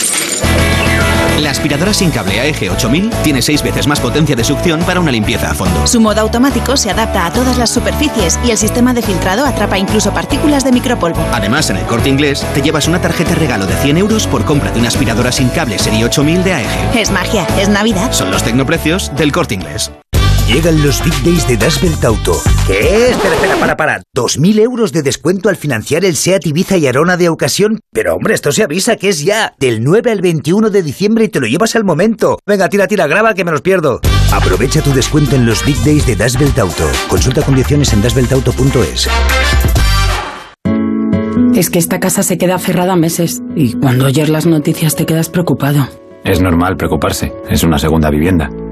La 1.41 1.49
aspiradora 1.49 1.91
sin 1.91 2.11
cable 2.11 2.39
AEG 2.39 2.71
8000 2.71 3.09
tiene 3.23 3.41
6 3.41 3.63
veces 3.63 3.87
más 3.87 3.99
potencia 3.99 4.35
de 4.35 4.43
succión 4.43 4.81
para 4.83 4.99
una 4.99 5.11
limpieza 5.11 5.49
a 5.49 5.55
fondo. 5.55 5.87
Su 5.87 5.99
modo 5.99 6.21
automático 6.21 6.77
se 6.77 6.91
adapta 6.91 7.25
a 7.25 7.33
todas 7.33 7.57
las 7.57 7.71
superficies 7.71 8.37
y 8.45 8.51
el 8.51 8.57
sistema 8.59 8.93
de 8.93 9.01
filtrado 9.01 9.43
atrapa 9.43 9.79
incluso 9.79 10.13
partículas 10.13 10.63
de 10.63 10.71
micropolvo. 10.71 11.25
Además, 11.33 11.71
en 11.71 11.77
el 11.77 11.85
corte 11.87 12.09
inglés 12.09 12.45
te 12.53 12.61
llevas 12.61 12.87
una 12.87 13.01
tarjeta 13.01 13.33
regalo 13.33 13.65
de 13.65 13.75
100 13.75 13.97
euros 13.97 14.27
por 14.27 14.45
compra 14.45 14.71
de 14.71 14.79
una 14.79 14.89
aspiradora 14.89 15.31
sin 15.31 15.49
cable 15.49 15.79
serie 15.79 16.05
8000 16.05 16.43
de 16.43 16.53
AEG. 16.53 16.95
Es 16.95 17.09
magia, 17.09 17.47
es 17.59 17.69
Navidad. 17.69 18.11
Son 18.11 18.29
los 18.29 18.43
tecnoprecios 18.43 19.11
del 19.15 19.31
corte 19.31 19.55
inglés. 19.55 19.91
Llegan 20.51 20.83
los 20.83 21.01
Big 21.01 21.13
Days 21.23 21.47
de 21.47 21.55
Dasbelt 21.55 22.03
Auto. 22.03 22.33
¿Qué? 22.67 23.11
Espera, 23.11 23.35
espera, 23.35 23.55
para, 23.55 23.77
para. 23.77 24.01
¿2.000 24.13 24.59
euros 24.59 24.91
de 24.91 25.01
descuento 25.01 25.47
al 25.47 25.55
financiar 25.55 26.03
el 26.03 26.17
SEAT 26.17 26.45
Ibiza 26.45 26.75
y 26.75 26.87
Arona 26.87 27.15
de 27.15 27.29
ocasión? 27.29 27.79
Pero 27.93 28.15
hombre, 28.15 28.33
esto 28.33 28.51
se 28.51 28.63
avisa 28.63 28.97
que 28.97 29.07
es 29.07 29.23
ya. 29.23 29.53
Del 29.59 29.81
9 29.81 30.11
al 30.11 30.19
21 30.19 30.69
de 30.69 30.83
diciembre 30.83 31.23
y 31.23 31.29
te 31.29 31.39
lo 31.39 31.47
llevas 31.47 31.77
al 31.77 31.85
momento. 31.85 32.37
Venga, 32.45 32.67
tira, 32.67 32.87
tira, 32.87 33.07
graba 33.07 33.33
que 33.33 33.45
me 33.45 33.51
los 33.51 33.61
pierdo. 33.61 34.01
Aprovecha 34.33 34.81
tu 34.81 34.91
descuento 34.91 35.37
en 35.37 35.45
los 35.45 35.65
Big 35.65 35.81
Days 35.85 36.05
de 36.05 36.17
Dasbelt 36.17 36.59
Auto. 36.59 36.83
Consulta 37.07 37.43
condiciones 37.43 37.93
en 37.93 38.01
dasbeltauto.es. 38.01 39.07
Es 41.55 41.69
que 41.69 41.79
esta 41.79 42.01
casa 42.01 42.23
se 42.23 42.37
queda 42.37 42.59
cerrada 42.59 42.97
meses 42.97 43.41
y 43.55 43.75
cuando 43.75 44.05
oyes 44.05 44.27
las 44.27 44.45
noticias 44.45 44.97
te 44.97 45.05
quedas 45.05 45.29
preocupado. 45.29 45.87
Es 46.25 46.41
normal 46.41 46.75
preocuparse, 46.75 47.31
es 47.49 47.63
una 47.63 47.79
segunda 47.79 48.09
vivienda. 48.09 48.49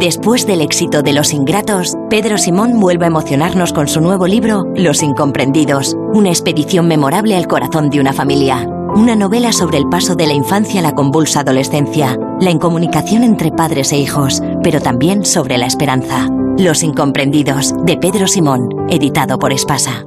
Después 0.00 0.46
del 0.46 0.62
éxito 0.62 1.02
de 1.02 1.12
Los 1.12 1.34
Ingratos, 1.34 1.92
Pedro 2.08 2.38
Simón 2.38 2.80
vuelve 2.80 3.04
a 3.04 3.08
emocionarnos 3.08 3.74
con 3.74 3.88
su 3.88 4.00
nuevo 4.00 4.26
libro, 4.26 4.64
Los 4.74 5.02
Incomprendidos, 5.02 5.94
una 6.14 6.30
expedición 6.30 6.88
memorable 6.88 7.36
al 7.36 7.46
corazón 7.46 7.90
de 7.90 8.00
una 8.00 8.14
familia. 8.14 8.66
Una 8.94 9.14
novela 9.14 9.52
sobre 9.52 9.76
el 9.76 9.88
paso 9.90 10.14
de 10.14 10.26
la 10.26 10.32
infancia 10.32 10.80
a 10.80 10.82
la 10.82 10.92
convulsa 10.92 11.40
adolescencia, 11.40 12.16
la 12.40 12.50
incomunicación 12.50 13.22
entre 13.22 13.50
padres 13.50 13.92
e 13.92 13.98
hijos, 13.98 14.42
pero 14.62 14.80
también 14.80 15.26
sobre 15.26 15.58
la 15.58 15.66
esperanza. 15.66 16.26
Los 16.56 16.82
Incomprendidos, 16.82 17.74
de 17.84 17.98
Pedro 17.98 18.26
Simón, 18.26 18.70
editado 18.88 19.38
por 19.38 19.52
Espasa. 19.52 20.04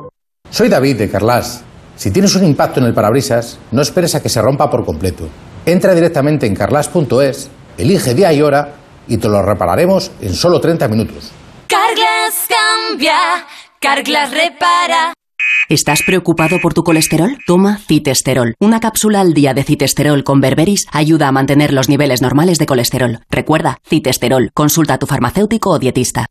Soy 0.50 0.68
David 0.68 0.98
de 0.98 1.12
Carlas. 1.12 1.64
Si 1.96 2.10
tienes 2.10 2.36
un 2.36 2.44
impacto 2.44 2.80
en 2.80 2.88
el 2.88 2.96
parabrisas, 2.96 3.60
no 3.72 3.84
esperes 3.84 4.16
a 4.16 4.22
que 4.22 4.30
se 4.30 4.42
rompa 4.42 4.70
por 4.72 4.84
completo. 4.84 5.28
Entra 5.64 5.94
directamente 5.94 6.48
en 6.48 6.56
carlas.es, 6.56 7.50
elige 7.78 8.16
día 8.16 8.34
y 8.34 8.42
hora 8.42 8.85
y 9.08 9.18
te 9.18 9.28
lo 9.28 9.42
repararemos 9.42 10.12
en 10.22 10.34
solo 10.34 10.60
30 10.60 10.88
minutos. 10.88 11.32
Carglass 11.68 12.48
cambia, 12.48 13.18
Carglass 13.80 14.32
repara. 14.32 15.14
¿Estás 15.68 16.04
preocupado 16.04 16.60
por 16.62 16.76
tu 16.76 16.84
colesterol? 16.84 17.38
Toma 17.48 17.80
citesterol. 17.88 18.54
Una 18.60 18.80
cápsula 18.80 19.22
al 19.22 19.34
día 19.34 19.56
de 19.56 19.64
citesterol 19.64 20.24
con 20.24 20.40
berberis 20.40 20.86
ayuda 20.92 21.28
a 21.28 21.32
mantener 21.32 21.74
los 21.74 21.90
niveles 21.90 22.22
normales 22.22 22.60
de 22.60 22.68
colesterol. 22.68 23.20
Recuerda, 23.32 23.80
citesterol. 23.84 24.52
Consulta 24.54 24.94
a 24.96 25.00
tu 25.00 25.08
farmacéutico 25.08 25.72
o 25.72 25.80
dietista. 25.80 26.28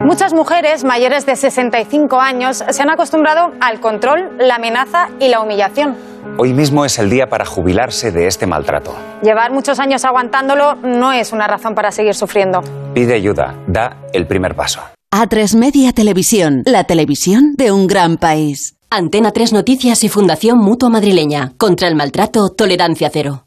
Muchas 0.00 0.32
mujeres 0.32 0.84
mayores 0.84 1.26
de 1.26 1.34
65 1.34 2.20
años 2.20 2.62
se 2.70 2.82
han 2.82 2.88
acostumbrado 2.88 3.52
al 3.60 3.80
control, 3.80 4.30
la 4.38 4.54
amenaza 4.54 5.08
y 5.18 5.26
la 5.26 5.40
humillación. 5.40 5.96
Hoy 6.38 6.52
mismo 6.52 6.84
es 6.84 7.00
el 7.00 7.10
día 7.10 7.28
para 7.28 7.44
jubilarse 7.44 8.12
de 8.12 8.28
este 8.28 8.46
maltrato. 8.46 8.94
Llevar 9.22 9.50
muchos 9.50 9.80
años 9.80 10.04
aguantándolo 10.04 10.76
no 10.76 11.12
es 11.12 11.32
una 11.32 11.48
razón 11.48 11.74
para 11.74 11.90
seguir 11.90 12.14
sufriendo. 12.14 12.62
Pide 12.94 13.14
ayuda, 13.14 13.56
da 13.66 13.96
el 14.12 14.28
primer 14.28 14.54
paso. 14.54 14.80
A3 15.12 15.56
Media 15.58 15.92
Televisión, 15.92 16.62
la 16.64 16.84
televisión 16.84 17.54
de 17.56 17.72
un 17.72 17.88
gran 17.88 18.18
país. 18.18 18.76
Antena 18.90 19.32
3 19.32 19.52
Noticias 19.52 20.04
y 20.04 20.08
Fundación 20.08 20.58
Mutua 20.58 20.90
Madrileña. 20.90 21.54
Contra 21.56 21.88
el 21.88 21.96
maltrato, 21.96 22.50
tolerancia 22.50 23.10
cero. 23.12 23.46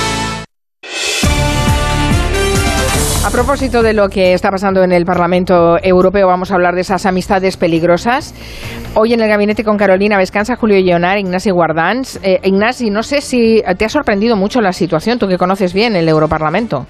Propósito 3.31 3.81
de 3.81 3.93
lo 3.93 4.09
que 4.09 4.33
está 4.33 4.51
pasando 4.51 4.83
en 4.83 4.91
el 4.91 5.05
Parlamento 5.05 5.77
Europeo, 5.81 6.27
vamos 6.27 6.51
a 6.51 6.55
hablar 6.55 6.75
de 6.75 6.81
esas 6.81 7.05
amistades 7.05 7.55
peligrosas. 7.55 8.33
Hoy 8.93 9.13
en 9.13 9.21
el 9.21 9.29
gabinete 9.29 9.63
con 9.63 9.77
Carolina 9.77 10.17
Vescanza, 10.17 10.57
Julio 10.57 10.79
Lleonar, 10.79 11.17
Ignasi 11.17 11.49
Guardans. 11.49 12.19
Eh, 12.23 12.41
Ignasi, 12.43 12.89
no 12.89 13.03
sé 13.03 13.21
si 13.21 13.63
te 13.77 13.85
ha 13.85 13.89
sorprendido 13.89 14.35
mucho 14.35 14.59
la 14.59 14.73
situación, 14.73 15.17
tú 15.17 15.27
que 15.27 15.37
conoces 15.37 15.73
bien 15.73 15.95
el 15.95 16.09
Europarlamento. 16.09 16.85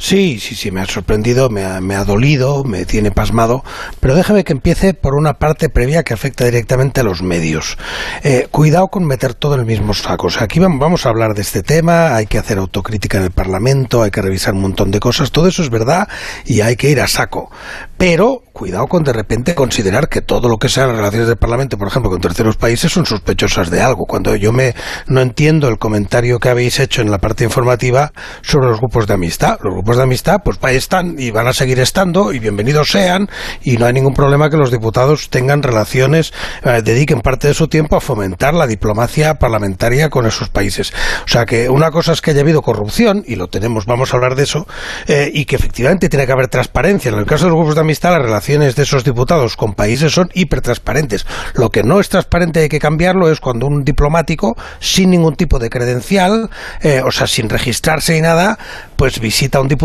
Sí, 0.00 0.38
sí, 0.38 0.54
sí, 0.54 0.70
me 0.70 0.80
ha 0.80 0.86
sorprendido, 0.86 1.50
me 1.50 1.64
ha, 1.64 1.80
me 1.80 1.96
ha 1.96 2.04
dolido, 2.04 2.62
me 2.62 2.84
tiene 2.84 3.10
pasmado, 3.10 3.64
pero 3.98 4.14
déjame 4.14 4.44
que 4.44 4.52
empiece 4.52 4.94
por 4.94 5.14
una 5.16 5.34
parte 5.40 5.68
previa 5.70 6.04
que 6.04 6.14
afecta 6.14 6.44
directamente 6.44 7.00
a 7.00 7.02
los 7.02 7.20
medios. 7.20 7.76
Eh, 8.22 8.46
cuidado 8.52 8.88
con 8.88 9.04
meter 9.04 9.34
todo 9.34 9.54
en 9.54 9.60
el 9.60 9.66
mismo 9.66 9.94
saco. 9.94 10.28
O 10.28 10.30
sea, 10.30 10.44
aquí 10.44 10.60
vam- 10.60 10.78
vamos 10.78 11.04
a 11.04 11.08
hablar 11.08 11.34
de 11.34 11.42
este 11.42 11.64
tema, 11.64 12.14
hay 12.14 12.26
que 12.26 12.38
hacer 12.38 12.58
autocrítica 12.58 13.18
en 13.18 13.24
el 13.24 13.32
Parlamento, 13.32 14.02
hay 14.04 14.12
que 14.12 14.22
revisar 14.22 14.54
un 14.54 14.60
montón 14.60 14.92
de 14.92 15.00
cosas, 15.00 15.32
todo 15.32 15.48
eso 15.48 15.62
es 15.62 15.70
verdad 15.70 16.06
y 16.46 16.60
hay 16.60 16.76
que 16.76 16.90
ir 16.90 17.00
a 17.00 17.08
saco. 17.08 17.50
Pero 17.96 18.44
cuidado 18.52 18.86
con 18.86 19.02
de 19.02 19.12
repente 19.12 19.56
considerar 19.56 20.08
que 20.08 20.22
todo 20.22 20.48
lo 20.48 20.58
que 20.58 20.68
sean 20.68 20.90
relaciones 20.90 21.26
del 21.26 21.36
Parlamento, 21.36 21.76
por 21.76 21.88
ejemplo, 21.88 22.10
con 22.10 22.20
terceros 22.20 22.56
países 22.56 22.92
son 22.92 23.04
sospechosas 23.04 23.70
de 23.70 23.80
algo. 23.80 24.04
Cuando 24.06 24.36
yo 24.36 24.52
me 24.52 24.74
no 25.08 25.20
entiendo 25.20 25.68
el 25.68 25.78
comentario 25.78 26.38
que 26.38 26.48
habéis 26.48 26.78
hecho 26.78 27.02
en 27.02 27.10
la 27.10 27.18
parte 27.18 27.42
informativa 27.44 28.12
sobre 28.42 28.68
los 28.68 28.78
grupos 28.78 29.08
de 29.08 29.14
amistad. 29.14 29.58
Los 29.62 29.74
grupos 29.74 29.87
de 29.96 30.02
amistad, 30.02 30.42
pues 30.44 30.58
ahí 30.62 30.76
están 30.76 31.16
y 31.18 31.30
van 31.30 31.46
a 31.46 31.52
seguir 31.52 31.80
estando 31.80 32.32
y 32.32 32.38
bienvenidos 32.38 32.90
sean 32.90 33.28
y 33.62 33.76
no 33.76 33.86
hay 33.86 33.92
ningún 33.92 34.14
problema 34.14 34.50
que 34.50 34.56
los 34.56 34.70
diputados 34.70 35.30
tengan 35.30 35.62
relaciones, 35.62 36.32
eh, 36.62 36.82
dediquen 36.84 37.20
parte 37.20 37.48
de 37.48 37.54
su 37.54 37.68
tiempo 37.68 37.96
a 37.96 38.00
fomentar 38.00 38.54
la 38.54 38.66
diplomacia 38.66 39.34
parlamentaria 39.34 40.10
con 40.10 40.26
esos 40.26 40.50
países. 40.50 40.92
O 41.24 41.28
sea 41.28 41.46
que 41.46 41.68
una 41.70 41.90
cosa 41.90 42.12
es 42.12 42.20
que 42.20 42.32
haya 42.32 42.42
habido 42.42 42.62
corrupción 42.62 43.24
y 43.26 43.36
lo 43.36 43.48
tenemos, 43.48 43.86
vamos 43.86 44.12
a 44.12 44.16
hablar 44.16 44.34
de 44.34 44.42
eso, 44.42 44.66
eh, 45.06 45.30
y 45.32 45.46
que 45.46 45.56
efectivamente 45.56 46.08
tiene 46.08 46.26
que 46.26 46.32
haber 46.32 46.48
transparencia. 46.48 47.10
En 47.10 47.18
el 47.18 47.26
caso 47.26 47.44
de 47.44 47.50
los 47.50 47.56
grupos 47.56 47.74
de 47.74 47.80
amistad, 47.80 48.12
las 48.12 48.22
relaciones 48.22 48.76
de 48.76 48.82
esos 48.82 49.04
diputados 49.04 49.56
con 49.56 49.74
países 49.74 50.12
son 50.12 50.28
hipertransparentes. 50.34 51.26
Lo 51.54 51.70
que 51.70 51.82
no 51.82 51.98
es 52.00 52.08
transparente 52.08 52.60
y 52.60 52.62
hay 52.64 52.68
que 52.68 52.78
cambiarlo 52.78 53.30
es 53.30 53.40
cuando 53.40 53.66
un 53.66 53.84
diplomático, 53.84 54.56
sin 54.80 55.10
ningún 55.10 55.34
tipo 55.34 55.58
de 55.58 55.70
credencial, 55.70 56.50
eh, 56.82 57.00
o 57.04 57.10
sea, 57.10 57.26
sin 57.26 57.48
registrarse 57.48 58.14
ni 58.14 58.20
nada, 58.20 58.58
pues 58.96 59.20
visita 59.20 59.58
a 59.58 59.60
un 59.62 59.68
diputado 59.68 59.77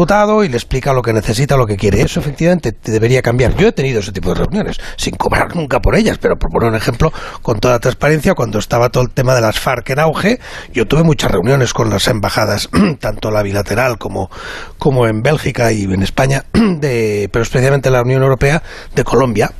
y 0.43 0.49
le 0.49 0.57
explica 0.57 0.91
lo 0.91 1.01
que 1.01 1.13
necesita, 1.13 1.55
lo 1.55 1.65
que 1.65 1.77
quiere. 1.77 2.01
Eso 2.01 2.19
efectivamente 2.19 2.71
te 2.71 2.91
debería 2.91 3.21
cambiar. 3.21 3.55
Yo 3.55 3.67
he 3.67 3.71
tenido 3.71 3.99
ese 3.99 4.11
tipo 4.11 4.29
de 4.29 4.35
reuniones, 4.35 4.77
sin 4.97 5.15
cobrar 5.15 5.55
nunca 5.55 5.79
por 5.79 5.95
ellas, 5.95 6.17
pero 6.17 6.35
por 6.35 6.51
poner 6.51 6.69
un 6.69 6.75
ejemplo, 6.75 7.13
con 7.41 7.59
toda 7.59 7.79
transparencia, 7.79 8.33
cuando 8.33 8.59
estaba 8.59 8.89
todo 8.89 9.03
el 9.03 9.11
tema 9.11 9.35
de 9.35 9.41
las 9.41 9.59
FARC 9.59 9.91
en 9.91 9.99
auge, 9.99 10.39
yo 10.73 10.87
tuve 10.87 11.03
muchas 11.03 11.31
reuniones 11.31 11.73
con 11.73 11.89
las 11.89 12.07
embajadas, 12.07 12.69
tanto 12.99 13.31
la 13.31 13.43
bilateral 13.43 13.97
como, 13.97 14.29
como 14.77 15.07
en 15.07 15.21
Bélgica 15.21 15.71
y 15.71 15.83
en 15.83 16.01
España, 16.01 16.45
de, 16.53 17.29
pero 17.31 17.43
especialmente 17.43 17.89
la 17.89 18.01
Unión 18.01 18.23
Europea 18.23 18.63
de 18.95 19.03
Colombia 19.03 19.51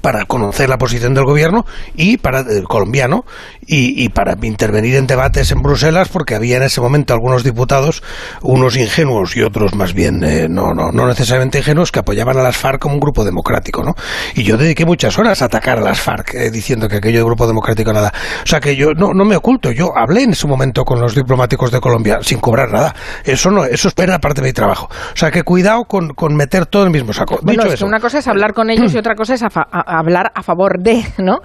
para 0.00 0.24
conocer 0.24 0.68
la 0.68 0.78
posición 0.78 1.14
del 1.14 1.24
gobierno 1.24 1.64
y 1.94 2.16
para 2.16 2.40
el 2.40 2.64
colombiano 2.64 3.24
y, 3.66 4.04
y 4.04 4.08
para 4.08 4.36
intervenir 4.42 4.96
en 4.96 5.06
debates 5.06 5.50
en 5.52 5.62
Bruselas 5.62 6.08
porque 6.08 6.34
había 6.34 6.56
en 6.56 6.62
ese 6.64 6.80
momento 6.80 7.14
algunos 7.14 7.44
diputados 7.44 8.02
unos 8.42 8.76
ingenuos 8.76 9.36
y 9.36 9.42
otros 9.42 9.74
más 9.74 9.94
bien 9.94 10.22
eh, 10.24 10.46
no, 10.48 10.74
no 10.74 10.90
no 10.92 11.06
necesariamente 11.06 11.58
ingenuos 11.58 11.92
que 11.92 12.00
apoyaban 12.00 12.36
a 12.38 12.42
las 12.42 12.56
FARC 12.56 12.80
como 12.80 12.94
un 12.94 13.00
grupo 13.00 13.24
democrático 13.24 13.82
¿no? 13.82 13.94
y 14.34 14.42
yo 14.42 14.56
dediqué 14.56 14.84
muchas 14.84 15.18
horas 15.18 15.42
a 15.42 15.46
atacar 15.46 15.78
a 15.78 15.82
las 15.82 16.00
FARC 16.00 16.34
eh, 16.34 16.50
diciendo 16.50 16.88
que 16.88 16.96
aquello 16.96 17.18
de 17.18 17.24
grupo 17.24 17.46
democrático 17.46 17.92
nada. 17.92 18.12
O 18.42 18.46
sea 18.46 18.60
que 18.60 18.76
yo 18.76 18.92
no, 18.94 19.12
no 19.14 19.24
me 19.24 19.36
oculto 19.36 19.70
yo 19.70 19.96
hablé 19.96 20.22
en 20.22 20.30
ese 20.30 20.46
momento 20.46 20.84
con 20.84 21.00
los 21.00 21.14
diplomáticos 21.14 21.70
de 21.70 21.80
Colombia 21.80 22.18
sin 22.22 22.38
cobrar 22.40 22.70
nada. 22.70 22.94
Eso 23.24 23.50
no 23.50 23.64
eso 23.64 23.88
es 23.88 23.94
parte 23.94 24.40
de 24.40 24.46
mi 24.48 24.52
trabajo. 24.52 24.88
O 24.90 25.16
sea 25.16 25.30
que 25.30 25.42
cuidado 25.42 25.84
con, 25.84 26.14
con 26.14 26.34
meter 26.34 26.66
todo 26.66 26.82
en 26.82 26.88
el 26.88 26.92
mismo 26.92 27.12
saco. 27.12 27.38
Bueno, 27.42 27.62
Dicho 27.62 27.74
es 27.74 27.80
que 27.80 27.86
una 27.86 28.00
cosa 28.00 28.18
es 28.18 28.28
hablar 28.28 28.52
con 28.52 28.70
ellos 28.70 28.94
y 28.94 28.98
otra 28.98 29.14
cosa 29.14 29.34
es 29.34 29.42
a 29.42 29.46
a- 29.46 29.89
hablar 29.98 30.32
a 30.34 30.42
favor 30.42 30.78
de, 30.78 31.04
¿no? 31.18 31.42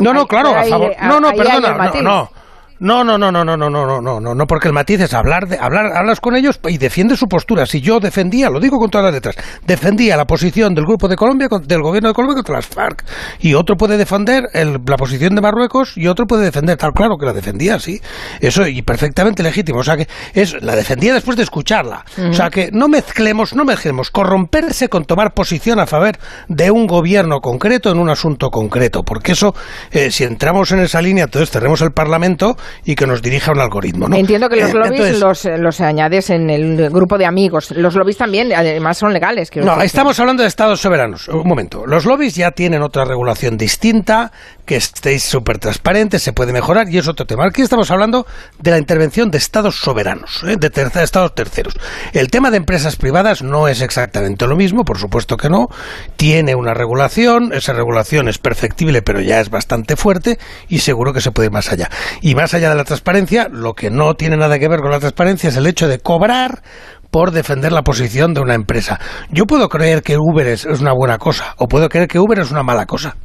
No, 0.00 0.12
no, 0.12 0.26
claro, 0.26 0.50
a 0.50 0.64
favor. 0.64 0.92
No, 1.02 1.20
no, 1.20 1.32
perdona, 1.32 1.90
no, 1.92 2.02
no. 2.02 2.30
No, 2.78 3.02
no, 3.04 3.16
no, 3.16 3.32
no, 3.32 3.42
no, 3.44 3.56
no, 3.56 3.70
no, 3.70 3.86
no, 3.86 4.00
no, 4.02 4.20
no, 4.20 4.34
no, 4.34 4.46
porque 4.46 4.68
el 4.68 4.74
matiz 4.74 5.00
es 5.00 5.14
hablar, 5.14 5.48
de, 5.48 5.58
hablar, 5.58 5.96
hablas 5.96 6.20
con 6.20 6.36
ellos 6.36 6.60
y 6.68 6.76
defiendes 6.76 7.18
su 7.18 7.26
postura. 7.26 7.64
Si 7.64 7.80
yo 7.80 8.00
defendía, 8.00 8.50
lo 8.50 8.60
digo 8.60 8.78
con 8.78 8.90
todas 8.90 9.06
las 9.06 9.14
letras, 9.14 9.36
defendía 9.66 10.16
la 10.16 10.26
posición 10.26 10.74
del 10.74 10.84
grupo 10.84 11.08
de 11.08 11.16
Colombia, 11.16 11.48
del 11.62 11.80
gobierno 11.80 12.10
de 12.10 12.14
Colombia 12.14 12.34
contra 12.36 12.56
las 12.56 12.66
FARC, 12.66 13.04
y 13.40 13.54
otro 13.54 13.76
puede 13.76 13.96
defender 13.96 14.44
el- 14.52 14.80
la 14.86 14.96
posición 14.96 15.34
de 15.34 15.40
Marruecos 15.40 15.96
y 15.96 16.06
otro 16.06 16.26
puede 16.26 16.44
defender, 16.44 16.76
tal 16.76 16.92
claro 16.92 17.16
que 17.18 17.24
la 17.24 17.32
defendía, 17.32 17.78
sí, 17.78 18.00
eso 18.40 18.66
y 18.66 18.82
perfectamente 18.82 19.42
legítimo. 19.42 19.78
O 19.78 19.84
sea 19.84 19.96
que 19.96 20.06
es 20.34 20.62
la 20.62 20.76
defendía 20.76 21.14
después 21.14 21.36
de 21.38 21.44
escucharla. 21.44 22.04
O 22.30 22.32
sea 22.34 22.50
que 22.50 22.70
no 22.72 22.88
mezclemos, 22.88 23.54
no 23.54 23.64
mezclemos 23.64 24.10
corromperse 24.10 24.88
con 24.88 25.04
tomar 25.06 25.32
posición 25.32 25.80
a 25.80 25.86
favor 25.86 26.16
de 26.48 26.70
un 26.70 26.86
gobierno 26.86 27.40
concreto 27.40 27.90
en 27.90 27.98
un 27.98 28.10
asunto 28.10 28.50
concreto, 28.50 29.02
porque 29.02 29.32
eso, 29.32 29.54
eh, 29.92 30.10
si 30.10 30.24
entramos 30.24 30.72
en 30.72 30.80
esa 30.80 31.00
línea, 31.00 31.24
entonces 31.24 31.50
cerremos 31.50 31.80
el 31.80 31.92
Parlamento 31.92 32.56
y 32.84 32.94
que 32.94 33.06
nos 33.06 33.22
dirija 33.22 33.52
un 33.52 33.60
algoritmo. 33.60 34.08
¿no? 34.08 34.16
Entiendo 34.16 34.48
que 34.48 34.56
los 34.56 34.70
Eh, 34.70 34.74
lobbies 34.74 34.92
entonces- 35.00 35.20
los, 35.20 35.44
eh, 35.44 35.58
los 35.58 35.80
añades 35.80 36.30
en 36.30 36.50
el 36.50 36.90
grupo 36.90 37.18
de 37.18 37.26
amigos. 37.26 37.70
Los 37.72 37.94
lobbies 37.94 38.16
también, 38.16 38.52
además, 38.54 38.98
son 38.98 39.12
legales. 39.12 39.50
No, 39.56 39.72
decir. 39.74 39.84
estamos 39.86 40.18
hablando 40.20 40.42
de 40.42 40.48
estados 40.48 40.80
soberanos. 40.80 41.28
Un 41.28 41.46
momento. 41.46 41.86
Los 41.86 42.04
lobbies 42.04 42.34
ya 42.34 42.50
tienen 42.50 42.82
otra 42.82 43.04
regulación 43.04 43.56
distinta, 43.56 44.32
que 44.64 44.76
estéis 44.76 45.22
súper 45.22 45.58
transparentes, 45.58 46.22
se 46.22 46.32
puede 46.32 46.52
mejorar 46.52 46.88
y 46.90 46.98
es 46.98 47.06
otro 47.08 47.24
tema. 47.26 47.46
Aquí 47.46 47.62
estamos 47.62 47.90
hablando 47.90 48.26
de 48.58 48.70
la 48.72 48.78
intervención 48.78 49.30
de 49.30 49.38
estados 49.38 49.76
soberanos, 49.80 50.42
¿eh? 50.44 50.56
de 50.58 50.70
tercer- 50.72 51.02
estados 51.02 51.34
terceros. 51.34 51.74
El 52.12 52.28
tema 52.30 52.50
de 52.50 52.56
empresas 52.56 52.96
privadas 52.96 53.42
no 53.42 53.68
es 53.68 53.80
exactamente 53.80 54.46
lo 54.46 54.56
mismo, 54.56 54.84
por 54.84 54.98
supuesto 54.98 55.36
que 55.36 55.48
no. 55.48 55.68
Tiene 56.16 56.54
una 56.54 56.74
regulación, 56.74 57.52
esa 57.52 57.72
regulación 57.74 58.28
es 58.28 58.38
perfectible, 58.38 59.02
pero 59.02 59.20
ya 59.20 59.40
es 59.40 59.50
bastante 59.50 59.94
fuerte 59.96 60.38
y 60.68 60.78
seguro 60.80 61.12
que 61.12 61.20
se 61.20 61.30
puede 61.30 61.46
ir 61.46 61.52
más 61.52 61.70
allá. 61.70 61.88
Y 62.20 62.34
más 62.34 62.52
allá 62.54 62.55
de 62.58 62.74
la 62.74 62.84
transparencia, 62.84 63.48
lo 63.50 63.74
que 63.74 63.90
no 63.90 64.14
tiene 64.14 64.36
nada 64.36 64.58
que 64.58 64.68
ver 64.68 64.80
con 64.80 64.90
la 64.90 64.98
transparencia 64.98 65.48
es 65.48 65.56
el 65.56 65.66
hecho 65.66 65.88
de 65.88 65.98
cobrar 65.98 66.62
por 67.10 67.30
defender 67.30 67.72
la 67.72 67.82
posición 67.82 68.34
de 68.34 68.40
una 68.40 68.54
empresa. 68.54 68.98
Yo 69.30 69.46
puedo 69.46 69.68
creer 69.68 70.02
que 70.02 70.16
Uber 70.18 70.46
es 70.46 70.64
una 70.64 70.92
buena 70.92 71.18
cosa 71.18 71.54
o 71.58 71.68
puedo 71.68 71.88
creer 71.88 72.08
que 72.08 72.18
Uber 72.18 72.38
es 72.38 72.50
una 72.50 72.62
mala 72.62 72.86
cosa. 72.86 73.16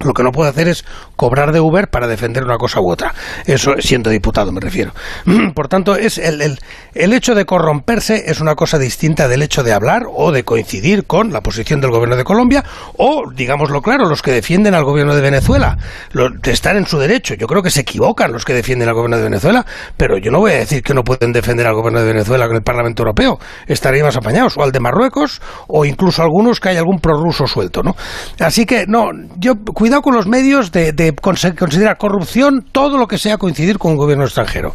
Lo 0.00 0.12
que 0.12 0.22
no 0.22 0.32
puedo 0.32 0.50
hacer 0.50 0.68
es 0.68 0.84
cobrar 1.16 1.52
de 1.52 1.60
Uber 1.60 1.88
para 1.88 2.06
defender 2.06 2.44
una 2.44 2.56
cosa 2.56 2.80
u 2.80 2.90
otra. 2.90 3.14
Eso 3.46 3.74
siendo 3.78 4.10
diputado 4.10 4.52
me 4.52 4.60
refiero. 4.60 4.92
Por 5.54 5.68
tanto, 5.68 5.96
es 5.96 6.18
el, 6.18 6.42
el, 6.42 6.58
el 6.94 7.12
hecho 7.12 7.34
de 7.34 7.44
corromperse 7.44 8.24
es 8.26 8.40
una 8.40 8.54
cosa 8.54 8.78
distinta 8.78 9.28
del 9.28 9.42
hecho 9.42 9.62
de 9.62 9.72
hablar 9.72 10.02
o 10.12 10.32
de 10.32 10.44
coincidir 10.44 11.06
con 11.06 11.32
la 11.32 11.40
posición 11.40 11.80
del 11.80 11.90
gobierno 11.90 12.16
de 12.16 12.24
Colombia 12.24 12.64
o, 12.96 13.24
digámoslo 13.34 13.82
claro, 13.82 14.08
los 14.08 14.22
que 14.22 14.32
defienden 14.32 14.74
al 14.74 14.84
gobierno 14.84 15.14
de 15.14 15.20
Venezuela. 15.20 15.78
Los, 16.12 16.32
están 16.44 16.76
en 16.76 16.86
su 16.86 16.98
derecho. 16.98 17.34
Yo 17.34 17.46
creo 17.46 17.62
que 17.62 17.70
se 17.70 17.80
equivocan 17.80 18.32
los 18.32 18.44
que 18.44 18.54
defienden 18.54 18.88
al 18.88 18.94
gobierno 18.94 19.16
de 19.16 19.24
Venezuela, 19.24 19.64
pero 19.96 20.18
yo 20.18 20.30
no 20.30 20.38
voy 20.38 20.52
a 20.52 20.56
decir 20.56 20.82
que 20.82 20.94
no 20.94 21.02
pueden 21.02 21.32
defender 21.32 21.66
al 21.66 21.74
gobierno 21.74 22.00
de 22.00 22.06
Venezuela 22.06 22.46
con 22.46 22.56
el 22.56 22.62
Parlamento 22.62 23.02
Europeo. 23.02 23.38
Estarían 23.66 24.06
más 24.06 24.16
apañados. 24.16 24.56
O 24.56 24.62
al 24.62 24.72
de 24.72 24.80
Marruecos 24.80 25.40
o 25.68 25.84
incluso 25.84 26.22
algunos 26.22 26.60
que 26.60 26.70
hay 26.70 26.76
algún 26.76 26.98
prorruso 26.98 27.46
suelto, 27.46 27.82
¿no? 27.82 27.96
Así 28.38 28.66
que, 28.66 28.86
no, 28.86 29.10
yo 29.36 29.54
cuidado 29.84 30.00
con 30.00 30.14
los 30.14 30.26
medios 30.26 30.72
de, 30.72 31.14
considerar 31.20 31.98
corrupción 31.98 32.64
todo 32.72 32.96
lo 32.96 33.06
que 33.06 33.18
sea 33.18 33.36
coincidir 33.36 33.76
con 33.76 33.90
un 33.90 33.98
gobierno 33.98 34.24
extranjero. 34.24 34.72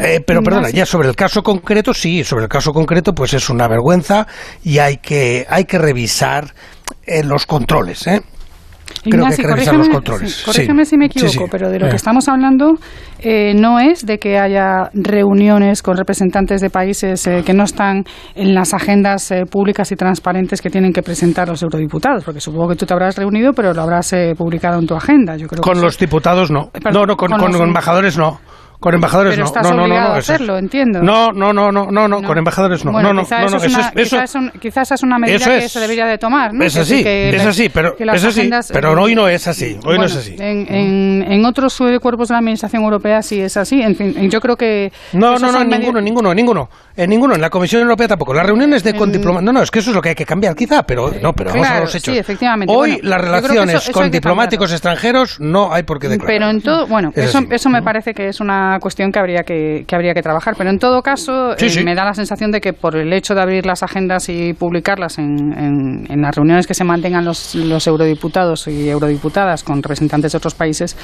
Eh, 0.00 0.24
pero 0.26 0.42
perdona, 0.42 0.70
ya 0.70 0.84
sobre 0.84 1.08
el 1.08 1.14
caso 1.14 1.40
concreto, 1.44 1.94
sí, 1.94 2.24
sobre 2.24 2.42
el 2.46 2.48
caso 2.48 2.72
concreto, 2.72 3.14
pues 3.14 3.32
es 3.32 3.48
una 3.48 3.68
vergüenza 3.68 4.26
y 4.64 4.78
hay 4.78 4.96
que, 4.96 5.46
hay 5.48 5.66
que 5.66 5.78
revisar 5.78 6.52
eh, 7.06 7.22
los 7.22 7.46
controles, 7.46 8.04
¿eh? 8.08 8.22
Creo 9.02 9.12
que 9.12 9.16
hay 9.16 9.22
Ignacio, 9.22 9.44
que 9.44 9.50
revisar 9.54 9.74
los 9.76 9.86
corrígeme- 9.88 9.92
controles. 9.94 10.34
sí, 10.34 10.44
corrígeme 10.44 10.84
Sí, 10.84 10.90
si 10.90 10.96
me 10.98 11.06
equivoco, 11.06 11.30
sí. 11.32 11.44
pero 11.50 11.70
de 11.70 11.78
lo 11.78 11.86
Eh. 11.86 11.90
que 11.90 11.96
estamos 11.96 12.28
hablando 12.28 12.74
eh, 13.20 13.54
no 13.54 13.78
es 13.80 14.04
de 14.04 14.18
que 14.18 14.38
haya 14.38 14.90
reuniones 14.92 15.82
con 15.82 15.96
representantes 15.96 16.60
de 16.60 16.70
países 16.70 17.26
eh, 17.26 17.42
que 17.44 17.52
no 17.54 17.64
están 17.64 18.04
en 18.34 18.54
las 18.54 18.72
agendas 18.74 19.30
eh, 19.30 19.44
públicas 19.50 19.90
y 19.92 19.96
transparentes 19.96 20.60
que 20.60 20.70
tienen 20.70 20.92
que 20.92 21.02
presentar 21.02 21.48
los 21.48 21.62
eurodiputados, 21.62 22.24
porque 22.24 22.40
supongo 22.40 22.68
que 22.68 22.76
tú 22.76 22.86
te 22.86 22.92
habrás 22.94 23.16
reunido, 23.16 23.52
pero 23.52 23.72
lo 23.72 23.82
habrás 23.82 24.12
eh, 24.12 24.34
publicado 24.36 24.78
en 24.78 24.86
tu 24.86 24.94
agenda. 24.94 25.36
Yo 25.36 25.46
creo 25.48 25.62
Con 25.62 25.80
los 25.80 25.98
diputados 25.98 26.50
no. 26.50 26.70
Perdón, 26.72 26.92
No, 26.92 27.06
no, 27.06 27.16
con, 27.16 27.30
con 27.30 27.40
con 27.40 27.52
los- 27.52 27.60
embajadores 27.60 28.16
no. 28.18 28.38
Con 28.80 28.94
embajadores 28.94 29.34
Pero 29.34 29.42
no. 29.42 29.46
estás 29.48 29.62
no, 29.62 29.70
no, 29.70 29.76
no, 29.76 29.82
obligado 29.84 30.08
no, 30.08 30.14
a 30.14 30.18
eso 30.18 30.32
es- 30.32 30.36
hacerlo, 30.36 30.56
entiendo. 30.58 31.02
No, 31.02 31.32
no, 31.32 31.52
no, 31.52 31.70
no, 31.70 31.90
no, 31.90 32.08
no, 32.08 32.22
con 32.22 32.38
embajadores 32.38 32.82
no. 32.82 32.92
Bueno, 32.92 33.08
no, 33.08 33.14
no, 33.14 33.22
quizá 33.24 33.40
no, 33.40 33.46
eso 33.46 33.56
no, 33.58 33.62
es 33.64 33.74
una, 33.74 33.80
es, 33.88 33.92
eso- 33.94 34.16
quizá 34.16 34.24
es 34.24 34.34
un- 34.34 34.50
quizá 34.58 34.80
esa 34.82 34.94
es 34.94 35.02
una 35.02 35.18
medida 35.18 35.36
Eso 35.36 35.50
que 35.50 35.58
es- 35.58 35.72
se 35.72 35.80
debería 35.80 36.06
de 36.06 36.16
tomar, 36.16 36.54
¿no? 36.54 36.64
Es 36.64 36.74
Que- 36.74 36.80
así, 36.80 37.02
que 37.02 37.36
es 37.36 37.44
así, 37.44 37.68
pero 37.68 37.94
que 37.94 38.04
es 38.04 38.24
así, 38.24 38.50
pero 38.72 38.92
hoy 39.02 39.14
no 39.14 39.28
es 39.28 39.46
así, 39.46 39.78
hoy 39.84 39.98
no 39.98 40.06
es 40.06 40.14
Bueno, 40.14 40.20
así. 40.20 40.36
En, 40.38 40.66
en, 40.74 41.30
en 41.30 41.44
otros 41.44 41.78
eh, 41.82 41.98
cuerpos 42.00 42.28
de 42.28 42.32
la 42.32 42.38
Administración 42.38 42.82
Europea 42.82 43.20
sí 43.20 43.38
es 43.40 43.54
así. 43.58 43.82
En 43.82 43.94
fin, 43.96 44.30
yo 44.30 44.40
creo 44.40 44.56
que... 44.56 44.90
No, 45.12 45.38
no, 45.38 45.52
no, 45.52 45.60
en 45.60 45.68
ninguno, 45.68 46.00
ninguno, 46.00 46.34
ninguno. 46.34 46.70
En 46.96 47.10
ninguno, 47.10 47.34
en 47.34 47.40
la 47.42 47.50
Comisión 47.50 47.82
Europea 47.82 48.08
tampoco. 48.08 48.32
Las 48.32 48.46
reuniones 48.46 48.82
de 48.82 48.94
con 48.94 49.12
diplomáticos. 49.12 49.44
No, 49.44 49.52
no, 49.52 49.62
es 49.62 49.70
que 49.70 49.80
eso 49.80 49.90
es 49.90 49.96
lo 49.96 50.00
que 50.02 50.10
hay 50.10 50.14
que 50.14 50.24
cambiar, 50.26 50.54
quizá, 50.56 50.82
pero 50.84 51.10
no, 51.20 51.32
pero 51.34 51.50
vamos 51.50 51.66
a 51.66 51.68
Claro, 51.70 51.84
los 51.84 51.94
hechos. 51.94 52.14
sí, 52.14 52.18
efectivamente. 52.18 52.72
Hoy 52.74 52.92
Bueno, 52.92 53.08
las 53.10 53.20
que 53.20 53.26
relaciones 53.26 53.74
eso- 53.76 53.92
con 53.92 54.04
que 54.04 54.10
diplomáticos 54.10 54.72
extranjeros 54.72 55.38
no 55.38 55.72
hay 55.72 55.82
por 55.82 55.98
qué 55.98 56.08
declarar. 56.08 56.34
Pero 56.34 56.48
en 56.50 56.62
todo, 56.62 56.86
bueno, 56.86 57.12
Es 57.14 57.34
eso 57.50 57.68
me 57.68 57.82
parece 57.82 58.14
que 58.14 58.28
es 58.28 58.40
una 58.40 58.69
una 58.70 58.80
cuestión 58.80 59.12
que 59.12 59.18
habría 59.18 59.42
que, 59.42 59.84
que 59.86 59.94
habría 59.94 60.14
que 60.14 60.22
trabajar. 60.22 60.54
Pero 60.56 60.70
en 60.70 60.78
todo 60.78 61.02
caso, 61.02 61.56
eh, 61.56 61.84
me 61.84 61.94
da 61.94 62.04
la 62.04 62.14
sensación 62.14 62.50
de 62.50 62.60
que 62.60 62.72
por 62.72 62.96
el 62.96 63.12
hecho 63.12 63.34
de 63.34 63.42
abrir 63.42 63.66
las 63.66 63.82
agendas 63.82 64.28
y 64.28 64.52
publicarlas 64.54 65.18
en, 65.18 66.06
en, 66.08 66.20
las 66.22 66.34
reuniones 66.34 66.66
que 66.66 66.74
se 66.74 66.84
mantengan 66.84 67.24
los, 67.24 67.54
los, 67.54 67.86
eurodiputados 67.86 68.68
y 68.68 68.88
eurodiputadas 68.88 69.64
con 69.64 69.82
representantes 69.82 70.32
de 70.32 70.38
otros 70.38 70.54
países, 70.54 70.96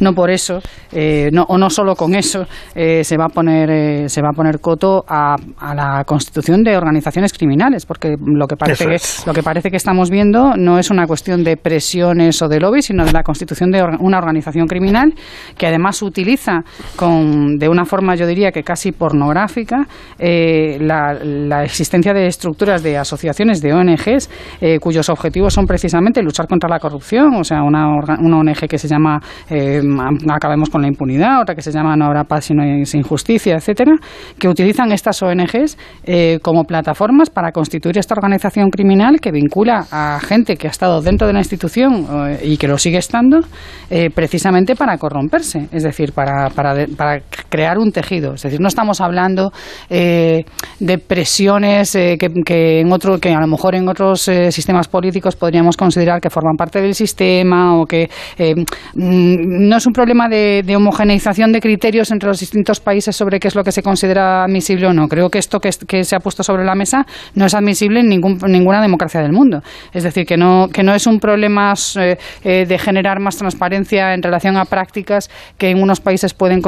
no 0.00 0.12
por 0.14 0.30
eso, 0.30 0.60
eh, 0.92 1.30
no, 1.32 1.44
o 1.48 1.58
no 1.58 1.70
solo 1.70 1.94
con 1.94 2.14
eso, 2.14 2.46
eh, 2.74 3.04
se 3.04 3.16
va 3.16 3.26
a 3.26 3.28
poner 3.28 4.08
se 4.10 4.20
va 4.20 4.30
a 4.30 4.32
poner 4.32 4.60
coto 4.60 5.04
a, 5.06 5.36
a, 5.58 5.74
la 5.74 6.04
constitución 6.04 6.62
de 6.62 6.76
organizaciones 6.76 7.32
criminales, 7.32 7.86
porque 7.86 8.16
lo 8.20 8.46
que 8.46 8.56
parece 8.56 8.86
que, 8.86 8.96
lo 9.26 9.32
que 9.32 9.42
parece 9.42 9.70
que 9.70 9.76
estamos 9.76 10.10
viendo 10.10 10.54
no 10.56 10.78
es 10.78 10.90
una 10.90 11.06
cuestión 11.06 11.44
de 11.44 11.56
presiones 11.56 12.40
o 12.42 12.48
de 12.48 12.60
lobby, 12.60 12.82
sino 12.82 13.04
de 13.04 13.12
la 13.12 13.22
constitución 13.22 13.70
de 13.70 13.82
una 14.00 14.18
organización 14.18 14.66
criminal 14.66 15.14
que 15.56 15.66
además 15.66 16.02
utiliza 16.02 16.62
con, 16.96 17.13
de 17.58 17.68
una 17.68 17.84
forma, 17.84 18.14
yo 18.14 18.26
diría 18.26 18.50
que 18.50 18.62
casi 18.62 18.92
pornográfica, 18.92 19.86
eh, 20.18 20.78
la, 20.80 21.64
existencia 21.64 22.12
de 22.12 22.26
estructuras 22.26 22.82
de 22.82 22.96
asociaciones, 22.96 23.60
de 23.60 23.72
ONGs, 23.72 24.30
eh, 24.60 24.78
cuyos 24.80 25.08
objetivos 25.08 25.54
son 25.54 25.66
precisamente 25.66 26.22
luchar 26.22 26.46
contra 26.46 26.68
la 26.68 26.78
corrupción, 26.78 27.34
o 27.34 27.44
sea, 27.44 27.62
una, 27.62 27.88
una 27.88 28.38
ONG 28.38 28.68
que 28.68 28.78
se 28.78 28.88
llama 28.88 29.20
eh, 29.48 29.82
Acabemos 30.30 30.70
con 30.70 30.82
la 30.82 30.88
impunidad, 30.88 31.42
otra 31.42 31.54
que 31.54 31.62
se 31.62 31.70
llama 31.70 31.96
No 31.96 32.06
habrá 32.06 32.24
paz 32.24 32.46
sino 32.46 32.62
sin 32.84 33.02
justicia, 33.02 33.56
etcétera, 33.56 33.92
que 34.38 34.48
utilizan 34.48 34.92
estas 34.92 35.22
ONGs 35.22 35.78
como 36.42 36.64
plataformas 36.64 37.30
para 37.30 37.52
constituir 37.52 37.98
esta 37.98 38.14
organización 38.14 38.70
criminal 38.70 39.20
que 39.20 39.30
vincula 39.30 39.86
a 39.90 40.18
gente 40.20 40.56
que 40.56 40.66
ha 40.66 40.70
estado 40.70 41.00
dentro 41.00 41.26
de 41.26 41.32
la 41.32 41.38
institución 41.40 42.06
y 42.42 42.56
que 42.56 42.68
lo 42.68 42.78
sigue 42.78 42.98
estando, 42.98 43.40
precisamente 44.14 44.76
para 44.76 44.98
corromperse, 44.98 45.68
es 45.72 45.82
decir, 45.82 46.12
para, 46.12 46.50
para 46.50 46.74
crear 47.48 47.78
un 47.78 47.92
tejido. 47.92 48.34
Es 48.34 48.42
decir, 48.42 48.60
no 48.60 48.68
estamos 48.68 49.00
hablando 49.00 49.52
eh, 49.88 50.44
de 50.80 50.98
presiones 50.98 51.94
eh, 51.94 52.16
que, 52.18 52.80
en 52.80 52.92
otro, 52.92 53.18
que 53.18 53.32
a 53.32 53.40
lo 53.40 53.46
mejor 53.46 53.74
en 53.74 53.88
otros 53.88 54.26
eh, 54.28 54.50
sistemas 54.50 54.88
políticos 54.88 55.36
podríamos 55.36 55.76
considerar 55.76 56.20
que 56.20 56.30
forman 56.30 56.56
parte 56.56 56.80
del 56.80 56.94
sistema 56.94 57.78
o 57.78 57.86
que 57.86 58.10
mm, 58.38 59.68
no 59.68 59.76
es 59.76 59.86
un 59.86 59.92
problema 59.92 60.28
de, 60.28 60.64
homogeneización 60.74 61.52
de 61.52 61.60
criterios 61.60 62.10
entre 62.10 62.28
los 62.28 62.40
distintos 62.40 62.80
países 62.80 63.14
sobre 63.14 63.38
qué 63.38 63.46
es 63.46 63.54
lo 63.54 63.62
que 63.62 63.70
se 63.70 63.82
considera 63.82 64.44
admisible 64.44 64.88
o 64.88 64.92
no. 64.92 65.06
Creo 65.06 65.28
que 65.28 65.38
esto 65.38 65.60
que, 65.60 65.70
que 65.86 66.02
se 66.02 66.16
ha 66.16 66.18
puesto 66.18 66.42
sobre 66.42 66.64
la 66.64 66.74
mesa 66.74 67.06
no 67.34 67.46
es 67.46 67.54
admisible 67.54 68.00
en 68.00 68.08
ningún, 68.08 68.38
ninguna 68.48 68.82
democracia 68.82 69.20
del 69.20 69.32
mundo. 69.32 69.62
Es 69.92 70.02
decir, 70.02 70.26
que 70.26 70.36
no, 70.36 70.68
que 70.72 70.82
no 70.82 70.92
es 70.92 71.06
un 71.06 71.20
problema 71.20 71.74
de 72.44 72.78
generar 72.78 73.20
más 73.20 73.36
transparencia 73.36 74.14
en 74.14 74.22
relación 74.22 74.56
a 74.56 74.64
prácticas 74.64 75.30
que 75.58 75.70
en 75.70 75.80
unos 75.80 76.00
países 76.00 76.34
pueden 76.34 76.60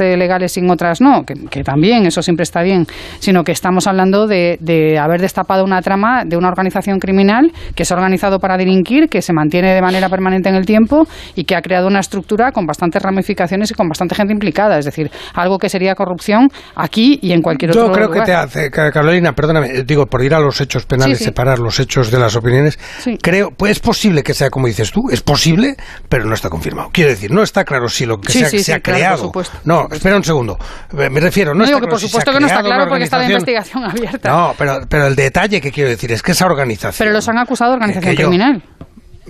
legales 0.00 0.56
en 0.56 0.70
otras 0.70 1.00
no, 1.00 1.24
que, 1.24 1.62
también, 1.62 2.06
eso 2.06 2.22
siempre 2.22 2.42
está 2.42 2.62
bien, 2.62 2.86
sino 3.18 3.44
que 3.44 3.52
estamos 3.52 3.86
hablando 3.86 4.26
de, 4.26 4.98
haber 5.00 5.20
destapado 5.20 5.64
una 5.64 5.80
trama 5.82 6.24
de 6.24 6.36
una 6.36 6.48
organización 6.48 6.98
criminal 6.98 7.52
que 7.74 7.84
se 7.84 7.94
ha 7.94 7.96
organizado 7.96 8.38
para 8.38 8.56
delinquir, 8.56 9.08
que 9.08 9.22
se 9.22 9.32
mantiene 9.32 9.74
de 9.74 9.82
manera 9.82 10.08
permanente 10.08 10.48
en 10.48 10.54
el 10.54 10.66
tiempo 10.66 11.06
y 11.34 11.44
que 11.44 11.56
ha 11.56 11.62
creado 11.62 11.86
una 11.86 12.00
estructura 12.00 12.52
con 12.52 12.66
bastantes 12.66 13.02
ramificaciones 13.02 13.70
y 13.70 13.74
con 13.74 13.88
bastante 13.88 14.14
gente 14.14 14.32
implicada, 14.32 14.78
es 14.78 14.84
decir, 14.84 15.10
algo 15.34 15.58
que 15.58 15.68
sería 15.68 15.94
corrupción 15.94 16.48
aquí 16.74 17.18
y 17.22 17.32
en 17.32 17.42
cualquier 17.42 17.70
otro 17.72 17.88
lugar. 17.88 18.02
Yo 18.02 18.10
creo 18.10 18.22
que 18.22 18.26
te 18.26 18.34
hace, 18.34 18.70
Carolina, 18.70 19.32
perdóname, 19.32 19.84
digo, 19.84 20.06
por 20.06 20.22
ir 20.22 20.34
a 20.34 20.40
los 20.40 20.60
hechos 20.60 20.86
penales, 20.86 21.18
separar 21.18 21.58
los 21.58 21.78
hechos 21.80 22.10
de 22.10 22.18
las 22.18 22.36
opiniones, 22.36 22.78
creo, 23.22 23.50
pues 23.56 23.72
es 23.72 23.80
posible 23.80 24.22
que 24.22 24.34
sea 24.34 24.50
como 24.50 24.66
dices 24.66 24.90
tú, 24.90 25.02
es 25.10 25.22
posible, 25.22 25.76
pero 26.08 26.24
no 26.24 26.34
está 26.34 26.48
confirmado. 26.48 26.90
Quiero 26.92 27.10
decir, 27.10 27.30
no 27.30 27.42
está 27.42 27.64
claro 27.64 27.88
si 27.88 28.06
lo 28.06 28.18
que 28.20 28.32
se 28.32 28.72
ha, 28.72 28.80
creado. 28.80 29.32
No, 29.68 29.86
espera 29.92 30.16
un 30.16 30.24
segundo. 30.24 30.56
Me 30.94 31.20
refiero, 31.20 31.54
no, 31.54 31.66
digo 31.66 31.78
que 31.78 31.88
por 31.88 32.00
supuesto 32.00 32.32
que 32.32 32.40
no 32.40 32.46
está 32.46 32.62
claro 32.62 32.88
porque 32.88 33.04
está 33.04 33.18
la 33.18 33.26
investigación 33.26 33.84
abierta. 33.90 34.30
No, 34.30 34.54
pero, 34.56 34.80
pero 34.88 35.08
el 35.08 35.14
detalle 35.14 35.60
que 35.60 35.70
quiero 35.70 35.90
decir 35.90 36.10
es 36.10 36.22
que 36.22 36.32
esa 36.32 36.46
organización. 36.46 36.94
Pero 36.96 37.12
los 37.12 37.28
han 37.28 37.36
acusado 37.36 37.72
de 37.72 37.76
organización 37.76 38.14
criminal. 38.16 38.62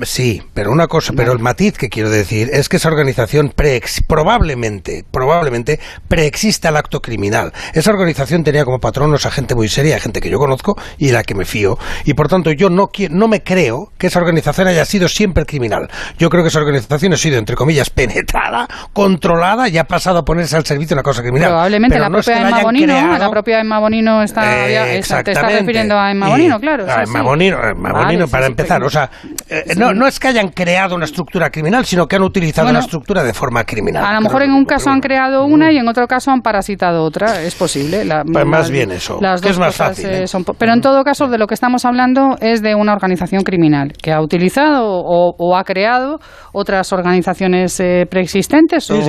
Sí, 0.03 0.43
pero 0.55 0.71
una 0.71 0.87
cosa, 0.87 1.13
pero 1.17 1.33
el 1.33 1.39
matiz 1.39 1.77
que 1.77 1.89
quiero 1.89 2.11
decir 2.11 2.51
es 2.53 2.69
que 2.69 2.77
esa 2.77 2.89
organización 2.89 3.53
pre 3.55 3.81
probablemente, 4.07 5.05
probablemente 5.11 5.81
preexista 6.09 6.69
el 6.69 6.77
acto 6.77 7.01
criminal. 7.01 7.53
Esa 7.75 7.91
organización 7.91 8.45
tenía 8.45 8.65
como 8.65 8.81
patronos 8.81 9.27
a 9.27 9.31
gente 9.31 9.55
muy 9.55 9.69
seria, 9.69 10.01
gente 10.01 10.21
que 10.21 10.31
yo 10.31 10.39
conozco 10.39 10.77
y 10.99 11.11
la 11.11 11.23
que 11.23 11.35
me 11.35 11.45
fío, 11.45 11.79
y 12.05 12.15
por 12.15 12.29
tanto 12.29 12.51
yo 12.53 12.71
no 12.71 12.91
no 13.11 13.29
me 13.29 13.43
creo 13.43 13.93
que 13.99 14.09
esa 14.09 14.19
organización 14.19 14.69
haya 14.69 14.85
sido 14.85 15.09
siempre 15.09 15.45
criminal. 15.45 15.89
Yo 16.19 16.31
creo 16.31 16.43
que 16.43 16.49
esa 16.49 16.59
organización 16.59 17.13
ha 17.13 17.17
sido 17.17 17.39
entre 17.39 17.57
comillas 17.57 17.91
penetrada, 17.99 18.67
controlada 18.93 19.69
y 19.69 19.79
ha 19.79 19.85
pasado 19.85 20.19
a 20.19 20.25
ponerse 20.25 20.57
al 20.57 20.65
servicio 20.65 20.89
de 20.89 21.01
una 21.01 21.03
cosa 21.03 21.23
criminal. 21.23 21.51
Probablemente 21.51 21.99
la, 21.99 22.11
propia 22.11 22.41
Emma 22.41 22.63
Bonino, 22.63 23.19
la 23.19 23.31
propia 23.31 23.61
Emma 23.61 23.79
Bonino 23.79 24.23
está, 24.23 24.69
eh, 24.69 25.03
te 25.25 25.33
está 25.33 25.49
refiriendo 25.49 25.99
a 25.99 26.11
Emma 26.11 26.29
Bonino, 26.29 26.61
claro. 26.61 26.87
A 26.89 27.03
Emma 27.03 27.23
Bonino, 27.23 27.59
Bonino 27.75 28.29
para 28.29 28.47
empezar, 28.47 28.83
o 28.83 28.91
sea, 28.91 29.11
eh, 29.49 29.75
no, 29.77 29.88
no, 29.95 30.07
es 30.07 30.19
que 30.19 30.29
hayan 30.29 30.49
creado 30.49 30.95
una 30.95 31.05
estructura 31.05 31.51
criminal, 31.51 31.85
sino 31.85 32.07
que 32.07 32.17
han 32.17 32.23
utilizado 32.23 32.69
una 32.69 32.81
estructura 32.81 33.23
de 33.25 33.33
forma 33.33 33.65
criminal. 33.65 34.05
A 34.05 34.15
lo 34.15 34.21
mejor 34.21 34.43
en 34.43 34.53
un 34.53 34.65
caso 34.65 34.91
han 34.91 35.01
creado 35.01 35.45
una 35.45 35.73
y 35.73 35.79
en 35.79 35.89
otro 35.89 36.07
caso 36.07 36.31
han 36.31 36.41
parasitado 36.41 37.03
otra, 37.03 37.43
es 37.43 37.55
posible. 37.55 38.07
pues 38.33 38.47
más 38.47 38.71
bien 38.71 38.91
eso, 38.93 39.19
las 39.21 39.41
que 39.41 39.51
es 39.51 39.59
más 39.59 39.75
fácil. 39.75 40.07
Eh, 40.07 40.25
¿eh? 40.25 40.43
pero 40.59 40.73
en 40.73 40.81
todo 40.81 41.03
caso, 41.05 41.29
de 41.29 41.39
lo 41.39 41.47
que 41.47 41.55
estamos 41.55 41.85
hablando 41.85 42.37
es 42.41 42.63
de 42.63 42.75
una 42.75 42.93
organización 42.93 43.43
criminal 43.43 43.93
que 43.93 44.13
ha 44.13 44.21
utilizado 44.21 44.85
o, 44.85 45.57
ha 45.57 45.65
creado 45.65 46.21
otras 46.53 46.93
organizaciones 46.93 47.81
eh, 47.81 48.07
preexistentes 48.09 48.91
o 48.91 49.01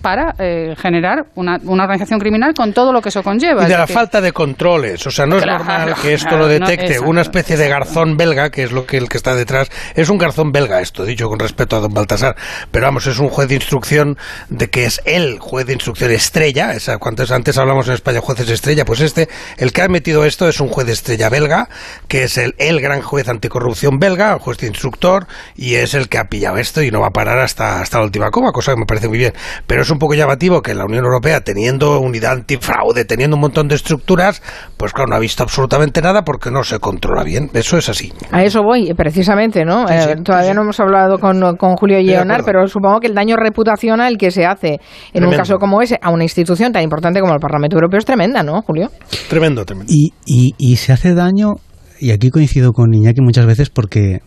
para 0.00 0.34
generar 0.76 1.26
una, 1.34 1.58
organización 1.66 2.18
criminal 2.18 2.54
con 2.54 2.72
todo 2.72 2.92
lo 2.92 3.00
que 3.00 3.08
eso 3.10 3.22
conlleva. 3.22 3.64
Y 3.64 3.68
de 3.68 3.76
la 3.76 3.86
falta 3.86 4.20
de 4.20 4.32
controles, 4.32 5.06
o 5.06 5.10
sea, 5.10 5.26
no 5.26 5.36
es 5.36 5.46
normal 5.46 5.94
que 6.00 6.14
esto 6.14 6.36
lo 6.36 6.46
detecte 6.46 6.98
una 7.00 7.22
especie 7.22 7.56
de 7.56 7.68
garzón 7.68 8.16
belga, 8.16 8.50
que 8.50 8.64
es 8.64 8.72
lo 8.72 8.86
que 8.86 8.96
el 8.96 9.08
que 9.08 9.16
está 9.16 9.34
detrás, 9.34 9.70
es 9.94 10.08
un 10.08 10.18
garzón 10.18 10.27
belga 10.52 10.80
esto, 10.80 11.04
dicho 11.04 11.28
con 11.28 11.38
respeto 11.38 11.76
a 11.76 11.80
don 11.80 11.92
Baltasar, 11.92 12.36
pero 12.70 12.86
vamos, 12.86 13.06
es 13.06 13.18
un 13.18 13.28
juez 13.28 13.48
de 13.48 13.56
instrucción 13.56 14.16
de 14.48 14.68
que 14.68 14.84
es 14.84 15.00
el 15.04 15.38
juez 15.38 15.66
de 15.66 15.74
instrucción 15.74 16.10
estrella, 16.10 16.72
esa, 16.72 16.98
cuantos 16.98 17.30
antes 17.30 17.58
hablamos 17.58 17.88
en 17.88 17.94
España 17.94 18.20
jueces 18.20 18.48
estrella, 18.50 18.84
pues 18.84 19.00
este, 19.00 19.28
el 19.56 19.72
que 19.72 19.82
ha 19.82 19.88
metido 19.88 20.24
esto 20.24 20.48
es 20.48 20.60
un 20.60 20.68
juez 20.68 20.86
de 20.86 20.92
estrella 20.92 21.28
belga, 21.28 21.68
que 22.08 22.24
es 22.24 22.38
el, 22.38 22.54
el 22.58 22.80
gran 22.80 23.02
juez 23.02 23.28
anticorrupción 23.28 23.98
belga, 23.98 24.32
el 24.32 24.38
juez 24.38 24.58
de 24.58 24.66
instructor, 24.66 25.26
y 25.56 25.74
es 25.74 25.94
el 25.94 26.08
que 26.08 26.18
ha 26.18 26.24
pillado 26.24 26.58
esto 26.58 26.82
y 26.82 26.90
no 26.90 27.00
va 27.00 27.08
a 27.08 27.10
parar 27.10 27.38
hasta, 27.38 27.80
hasta 27.80 27.98
la 27.98 28.04
última 28.04 28.30
coma, 28.30 28.52
cosa 28.52 28.72
que 28.72 28.80
me 28.80 28.86
parece 28.86 29.08
muy 29.08 29.18
bien. 29.18 29.32
Pero 29.66 29.82
es 29.82 29.90
un 29.90 29.98
poco 29.98 30.14
llamativo 30.14 30.62
que 30.62 30.74
la 30.74 30.84
Unión 30.84 31.04
Europea, 31.04 31.40
teniendo 31.40 32.00
unidad 32.00 32.32
antifraude, 32.32 33.04
teniendo 33.04 33.36
un 33.36 33.42
montón 33.42 33.68
de 33.68 33.74
estructuras, 33.74 34.42
pues 34.76 34.92
claro, 34.92 35.10
no 35.10 35.16
ha 35.16 35.20
visto 35.20 35.42
absolutamente 35.42 36.02
nada 36.02 36.22
porque 36.22 36.50
no 36.50 36.62
se 36.64 36.78
controla 36.78 37.24
bien. 37.24 37.50
Eso 37.54 37.78
es 37.78 37.88
así. 37.88 38.12
A 38.30 38.44
eso 38.44 38.62
voy, 38.62 38.92
precisamente, 38.94 39.64
¿no? 39.64 39.86
Eh, 40.08 40.16
todavía 40.22 40.54
no 40.54 40.62
hemos 40.62 40.78
hablado 40.80 41.18
con, 41.18 41.56
con 41.56 41.76
Julio 41.76 42.00
Leonard, 42.00 42.44
pero 42.44 42.66
supongo 42.66 43.00
que 43.00 43.06
el 43.08 43.14
daño 43.14 43.36
reputacional 43.36 44.16
que 44.16 44.30
se 44.30 44.46
hace 44.46 44.80
en 45.12 45.24
un 45.24 45.34
caso 45.34 45.56
como 45.58 45.82
ese 45.82 45.98
a 46.00 46.10
una 46.10 46.24
institución 46.24 46.72
tan 46.72 46.82
importante 46.82 47.20
como 47.20 47.32
el 47.32 47.40
Parlamento 47.40 47.76
Europeo 47.76 47.98
es 47.98 48.04
tremenda, 48.04 48.42
¿no, 48.42 48.62
Julio? 48.62 48.90
Tremendo, 49.28 49.64
tremendo. 49.64 49.92
Y, 49.92 50.12
y, 50.26 50.54
y 50.58 50.76
se 50.76 50.92
hace 50.92 51.14
daño, 51.14 51.56
y 52.00 52.10
aquí 52.10 52.30
coincido 52.30 52.72
con 52.72 52.92
Iñaki 52.92 53.20
muchas 53.20 53.46
veces 53.46 53.70
porque 53.70 54.20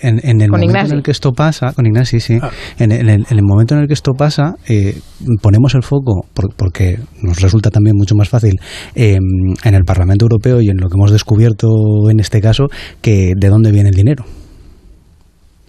en, 0.00 0.40
el 0.40 0.50
momento 0.50 0.78
en 0.78 0.92
el 0.92 1.02
que 1.02 1.10
esto 1.10 1.32
pasa, 1.32 1.72
con 1.72 1.86
Ignasi, 1.86 2.20
sí, 2.20 2.38
ah. 2.40 2.50
en, 2.78 2.92
el, 2.92 3.42
momento 3.42 3.74
en 3.74 3.82
el 3.82 3.86
que 3.86 3.94
esto 3.94 4.12
pasa, 4.12 4.54
eh, 4.68 4.98
ponemos 5.42 5.74
el 5.74 5.82
foco, 5.82 6.26
porque 6.56 6.98
nos 7.22 7.40
resulta 7.40 7.70
también 7.70 7.96
mucho 7.96 8.14
más 8.14 8.28
fácil, 8.28 8.60
em, 8.94 9.20
en 9.64 9.74
el 9.74 9.84
Parlamento 9.84 10.24
Europeo 10.24 10.60
y 10.60 10.68
en 10.68 10.76
lo 10.76 10.88
que 10.88 10.94
hemos 10.96 11.10
descubierto 11.10 11.68
en 12.10 12.20
este 12.20 12.40
caso, 12.40 12.66
que 13.00 13.32
de 13.36 13.48
dónde 13.48 13.72
viene 13.72 13.88
el 13.88 13.94
dinero. 13.94 14.24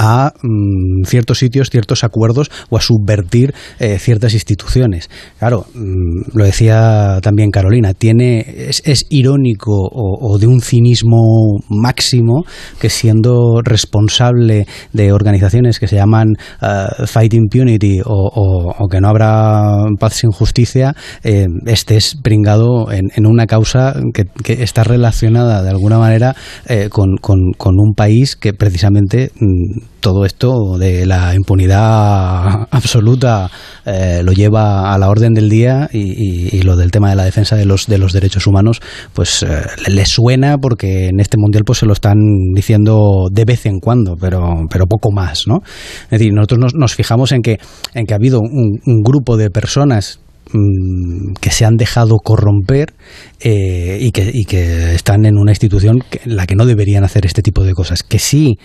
a 0.03 0.33
mm, 0.41 1.03
ciertos 1.05 1.37
sitios, 1.37 1.69
ciertos 1.69 2.03
acuerdos 2.03 2.49
o 2.71 2.77
a 2.77 2.81
subvertir 2.81 3.53
eh, 3.79 3.99
ciertas 3.99 4.33
instituciones. 4.33 5.11
Claro, 5.37 5.67
mm, 5.75 6.35
lo 6.35 6.43
decía 6.43 7.19
también 7.21 7.51
Carolina, 7.51 7.93
tiene 7.93 8.39
es, 8.39 9.05
irónico 9.09 9.71
o, 9.71 10.39
de 10.39 10.47
un 10.47 10.61
cinismo 10.61 11.59
máximo 11.69 12.45
que 12.79 12.89
siendo 12.89 13.61
responsable 13.63 14.65
de 14.91 15.11
organizaciones 15.11 15.79
que 15.79 15.87
se 15.87 15.97
llaman 15.97 16.29
uh, 16.61 17.05
Fight 17.05 17.33
Impunity 17.33 17.99
o, 18.03 18.87
que 18.89 18.99
no 18.99 19.07
habrá 19.07 19.85
paz 19.99 20.15
sin 20.15 20.31
justicia, 20.31 20.95
eh, 21.23 21.45
estés 21.67 22.17
pringado 22.21 22.91
en, 22.91 23.25
una 23.25 23.45
causa 23.45 23.93
que, 24.13 24.25
está 24.63 24.83
relacionada 24.83 25.61
de 25.61 25.69
alguna 25.69 25.99
manera 25.99 26.35
eh, 26.67 26.89
con, 26.89 27.17
con, 27.17 27.79
un 27.79 27.93
país 27.95 28.35
que 28.35 28.53
precisamente 28.53 29.31
mm, 29.39 29.90
todo 30.01 30.25
esto 30.25 30.77
de 30.77 31.05
la 31.05 31.33
impunidad 31.35 32.67
absoluta 32.71 33.49
eh, 33.85 34.21
lo 34.23 34.33
lleva 34.33 34.93
a 34.93 34.97
la 34.97 35.09
orden 35.09 35.33
del 35.33 35.49
día 35.49 35.89
y, 35.93 36.61
lo 36.61 36.75
del 36.75 36.91
tema 36.91 37.09
de 37.09 37.15
la 37.15 37.23
defensa 37.23 37.55
de 37.55 37.65
los 37.65 37.87
de 37.87 37.97
los 37.97 38.13
derechos 38.13 38.45
humanos 38.45 38.81
pues 39.13 39.43
eh, 39.43 39.63
le 39.87 40.05
suena 40.05 40.57
porque 40.57 41.07
en 41.07 41.19
este 41.19 41.37
mundial 41.37 41.63
pues 41.65 41.79
se 41.79 41.85
lo 41.85 41.93
están 41.93 42.17
diciendo 42.53 43.29
de 43.31 43.45
vez 43.45 43.65
en 43.65 43.79
cuando 43.79 44.15
pero 44.15 44.67
pero 44.69 44.85
poco 44.85 45.11
más 45.11 45.47
no 45.47 45.61
es 45.63 46.09
decir 46.11 46.33
nosotros 46.33 46.73
nos, 46.75 46.93
fijamos 46.93 47.31
en 47.31 47.41
que 47.41 47.59
en 47.93 48.05
que 48.05 48.13
ha 48.13 48.17
habido 48.17 48.39
un, 48.41 49.01
grupo 49.03 49.37
de 49.37 49.49
personas 49.49 50.19
mm, 50.53 51.33
que 51.39 51.49
se 51.49 51.65
han 51.65 51.75
dejado 51.77 52.17
corromper 52.23 52.93
eh, 53.39 53.97
y, 53.99 54.11
que, 54.11 54.29
y 54.31 54.45
que 54.45 54.93
están 54.93 55.25
en 55.25 55.37
una 55.37 55.51
institución 55.51 56.03
en 56.23 56.35
la 56.35 56.45
que 56.45 56.55
no 56.55 56.65
deberían 56.65 57.03
hacer 57.03 57.25
este 57.25 57.41
tipo 57.41 57.63
de 57.63 57.73
cosas. 57.73 58.03
Que 58.03 58.19
sí 58.19 58.57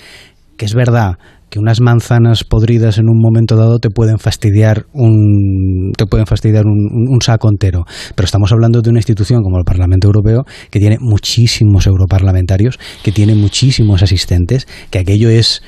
que 0.56 0.64
es 0.64 0.74
verdad 0.74 1.14
que 1.50 1.58
unas 1.60 1.80
manzanas 1.80 2.44
podridas 2.44 2.98
en 2.98 3.08
un 3.08 3.20
momento 3.20 3.56
dado 3.56 3.78
te 3.78 3.88
pueden 3.88 4.18
fastidiar 4.18 4.86
un 4.92 5.92
te 5.96 6.06
pueden 6.06 6.26
fastidiar 6.26 6.64
un, 6.66 7.18
saco 7.20 7.48
entero 7.48 7.84
pero 8.14 8.24
estamos 8.24 8.52
hablando 8.52 8.82
de 8.82 8.90
una 8.90 8.98
institución 8.98 9.42
como 9.42 9.58
el 9.58 9.64
Parlamento 9.64 10.08
Europeo 10.08 10.44
que 10.70 10.80
tiene 10.80 10.96
muchísimos 11.00 11.86
europarlamentarios 11.86 12.78
que 13.02 13.12
tiene 13.12 13.34
muchísimos 13.34 14.02
asistentes 14.02 14.66
que 14.90 14.98
aquello 14.98 15.28
es 15.28 15.62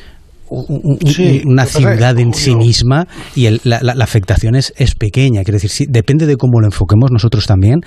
una 0.51 1.67
ciudad 1.67 2.19
en 2.19 2.33
sí 2.33 2.55
misma 2.55 3.07
y 3.35 3.49
la, 3.65 3.95
afectación 4.01 4.55
es, 4.55 4.73
es 4.77 4.95
pequeña. 4.95 5.43
Quiero 5.43 5.57
decir, 5.57 5.71
sí, 5.71 5.85
depende 5.89 6.27
de 6.27 6.37
cómo 6.37 6.61
lo 6.61 6.67
enfoquemos 6.67 7.11
nosotros 7.11 7.47
también, 7.47 7.81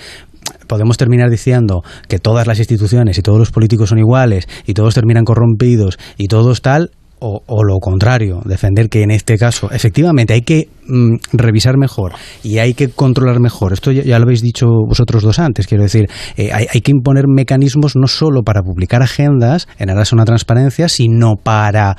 podemos 0.67 0.97
terminar 0.97 1.29
diciendo 1.29 1.83
que 2.07 2.19
todas 2.19 2.47
las 2.47 2.59
instituciones 2.59 3.17
y 3.17 3.21
todos 3.21 3.39
los 3.39 3.51
políticos 3.51 3.89
son 3.89 3.99
iguales 3.99 4.47
y 4.65 4.73
todos 4.73 4.95
terminan 4.95 5.25
corrompidos 5.25 5.99
y 6.17 6.27
todos 6.27 6.61
tal, 6.61 6.91
o, 7.23 7.63
lo 7.63 7.77
contrario, 7.79 8.41
defender 8.45 8.89
que 8.89 9.03
en 9.03 9.11
este 9.11 9.37
caso 9.37 9.69
efectivamente 9.71 10.33
hay 10.33 10.41
que 10.41 10.69
mm, 10.87 11.17
revisar 11.33 11.77
mejor 11.77 12.13
y 12.43 12.57
hay 12.57 12.73
que 12.73 12.89
controlar 12.89 13.39
mejor. 13.39 13.73
Esto 13.73 13.91
ya, 13.91 14.17
lo 14.17 14.23
habéis 14.23 14.41
dicho 14.41 14.65
vosotros 14.87 15.21
dos 15.21 15.37
antes, 15.37 15.67
quiero 15.67 15.83
decir, 15.83 16.07
eh, 16.35 16.51
hay, 16.51 16.81
que 16.81 16.91
imponer 16.91 17.25
mecanismos 17.27 17.95
no 17.95 18.07
solo 18.07 18.41
para 18.41 18.63
publicar 18.63 19.03
agendas 19.03 19.67
en 19.77 19.91
aras 19.91 20.11
a 20.11 20.15
una 20.15 20.25
transparencia, 20.25 20.89
sino 20.89 21.35
para 21.35 21.95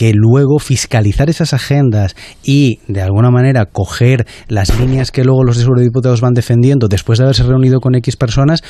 que 0.00 0.14
luego 0.14 0.58
fiscalizar 0.58 1.28
esas 1.28 1.52
agendas 1.52 2.16
y 2.42 2.78
de 2.88 3.02
alguna 3.02 3.30
manera 3.30 3.66
coger 3.66 4.26
las 4.48 4.80
líneas 4.80 5.10
que 5.10 5.24
luego 5.24 5.44
los 5.44 5.62
eurodiputados 5.62 6.22
van 6.22 6.32
defendiendo 6.32 6.88
después 6.88 7.18
de 7.18 7.26
haberse 7.26 7.42
reunido 7.42 7.80
con 7.80 7.94
X 7.94 8.16
personas, 8.16 8.62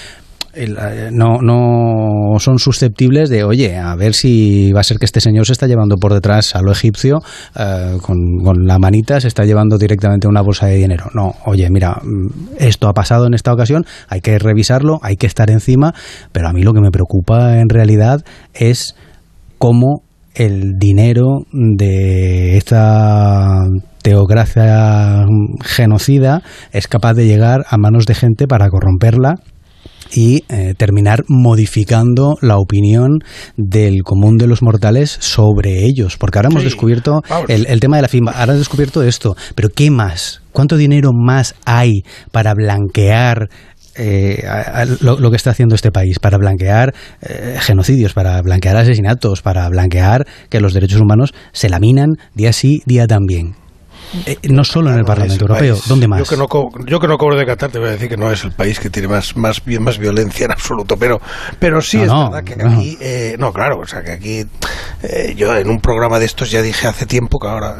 eh, 0.54 1.10
no, 1.12 1.38
no 1.40 2.36
son 2.40 2.58
susceptibles 2.58 3.30
de, 3.30 3.44
oye, 3.44 3.76
a 3.76 3.94
ver 3.94 4.14
si 4.14 4.72
va 4.72 4.80
a 4.80 4.82
ser 4.82 4.98
que 4.98 5.04
este 5.04 5.20
señor 5.20 5.46
se 5.46 5.52
está 5.52 5.68
llevando 5.68 5.98
por 5.98 6.12
detrás 6.12 6.56
a 6.56 6.62
lo 6.62 6.72
egipcio 6.72 7.20
eh, 7.54 7.98
con, 8.02 8.16
con, 8.42 8.66
la 8.66 8.80
manita, 8.80 9.20
se 9.20 9.28
está 9.28 9.44
llevando 9.44 9.78
directamente 9.78 10.26
una 10.26 10.42
bolsa 10.42 10.66
de 10.66 10.74
dinero. 10.74 11.10
No, 11.14 11.36
oye, 11.46 11.70
mira, 11.70 12.00
mm, 12.02 12.56
esto 12.58 12.88
ha 12.88 12.92
pasado 12.92 13.28
en 13.28 13.34
esta 13.34 13.52
ocasión, 13.52 13.84
hay 14.08 14.20
que 14.20 14.36
revisarlo, 14.40 14.98
hay 15.02 15.14
que 15.14 15.28
estar 15.28 15.48
encima, 15.48 15.94
pero 16.32 16.48
a 16.48 16.52
mí 16.52 16.64
lo 16.64 16.72
que 16.72 16.80
me 16.80 16.90
preocupa 16.90 17.60
en 17.60 17.68
realidad 17.68 18.24
es 18.52 18.96
cómo 19.58 20.02
el 20.40 20.78
dinero 20.78 21.44
de 21.52 22.56
esta 22.56 23.60
teocracia 24.02 25.26
genocida 25.62 26.42
es 26.72 26.88
capaz 26.88 27.12
de 27.12 27.26
llegar 27.26 27.66
a 27.68 27.76
manos 27.76 28.06
de 28.06 28.14
gente 28.14 28.46
para 28.46 28.70
corromperla 28.70 29.34
y 30.10 30.44
eh, 30.48 30.72
terminar 30.78 31.24
modificando 31.28 32.38
la 32.40 32.56
opinión 32.56 33.18
del 33.58 34.02
común 34.02 34.38
de 34.38 34.46
los 34.46 34.62
mortales 34.62 35.14
sobre 35.20 35.84
ellos. 35.84 36.16
Porque 36.16 36.38
ahora 36.38 36.48
hemos 36.48 36.64
descubierto 36.64 37.20
el, 37.48 37.78
tema 37.80 37.96
de 37.96 38.02
la 38.02 38.08
firma, 38.08 38.30
ahora 38.30 38.52
hemos 38.52 38.60
descubierto 38.60 39.02
esto, 39.02 39.36
pero 39.54 39.68
¿qué 39.68 39.90
más? 39.90 40.40
¿Cuánto 40.52 40.78
dinero 40.78 41.10
más 41.12 41.54
hay 41.66 42.02
para 42.32 42.54
blanquear 42.54 43.50
eh, 43.96 44.42
lo, 45.00 45.30
que 45.30 45.36
está 45.36 45.50
haciendo 45.50 45.74
este 45.74 45.90
país 45.90 46.18
para 46.18 46.38
blanquear 46.38 46.94
eh, 47.22 47.56
genocidios, 47.60 48.12
para 48.12 48.40
blanquear 48.42 48.76
asesinatos, 48.76 49.42
para 49.42 49.68
blanquear 49.68 50.26
que 50.48 50.60
los 50.60 50.74
derechos 50.74 51.00
humanos 51.00 51.34
se 51.52 51.68
laminan 51.68 52.10
día 52.34 52.52
sí, 52.52 52.82
día 52.86 53.06
también. 53.06 53.54
Eh, 54.26 54.36
no 54.48 54.64
solo 54.64 54.90
en 54.90 54.98
el 54.98 55.04
Parlamento 55.04 55.44
Europeo, 55.44 55.78
¿dónde 55.86 56.08
más? 56.08 56.18
Yo 56.18 56.24
que, 56.24 56.36
no, 56.36 56.46
yo 56.86 56.98
que 56.98 57.06
no 57.06 57.16
cobro 57.16 57.36
de 57.36 57.46
Qatar 57.46 57.70
te 57.70 57.78
voy 57.78 57.88
a 57.88 57.92
decir 57.92 58.08
que 58.08 58.16
no 58.16 58.30
es 58.30 58.42
el 58.44 58.52
país 58.52 58.80
que 58.80 58.90
tiene 58.90 59.06
más 59.08 59.36
más 59.36 59.62
más 59.80 59.98
violencia 59.98 60.46
en 60.46 60.52
absoluto, 60.52 60.96
pero 60.96 61.20
pero 61.58 61.80
sí 61.80 61.98
es 61.98 62.08
verdad 62.08 62.42
que 62.42 62.54
aquí 62.54 62.98
eh, 63.00 63.36
no 63.38 63.52
claro, 63.52 63.80
o 63.80 63.86
sea 63.86 64.02
que 64.02 64.12
aquí 64.12 64.44
eh, 65.02 65.34
yo 65.36 65.56
en 65.56 65.68
un 65.68 65.80
programa 65.80 66.18
de 66.18 66.24
estos 66.24 66.50
ya 66.50 66.60
dije 66.60 66.88
hace 66.88 67.06
tiempo 67.06 67.38
que 67.38 67.48
ahora 67.48 67.76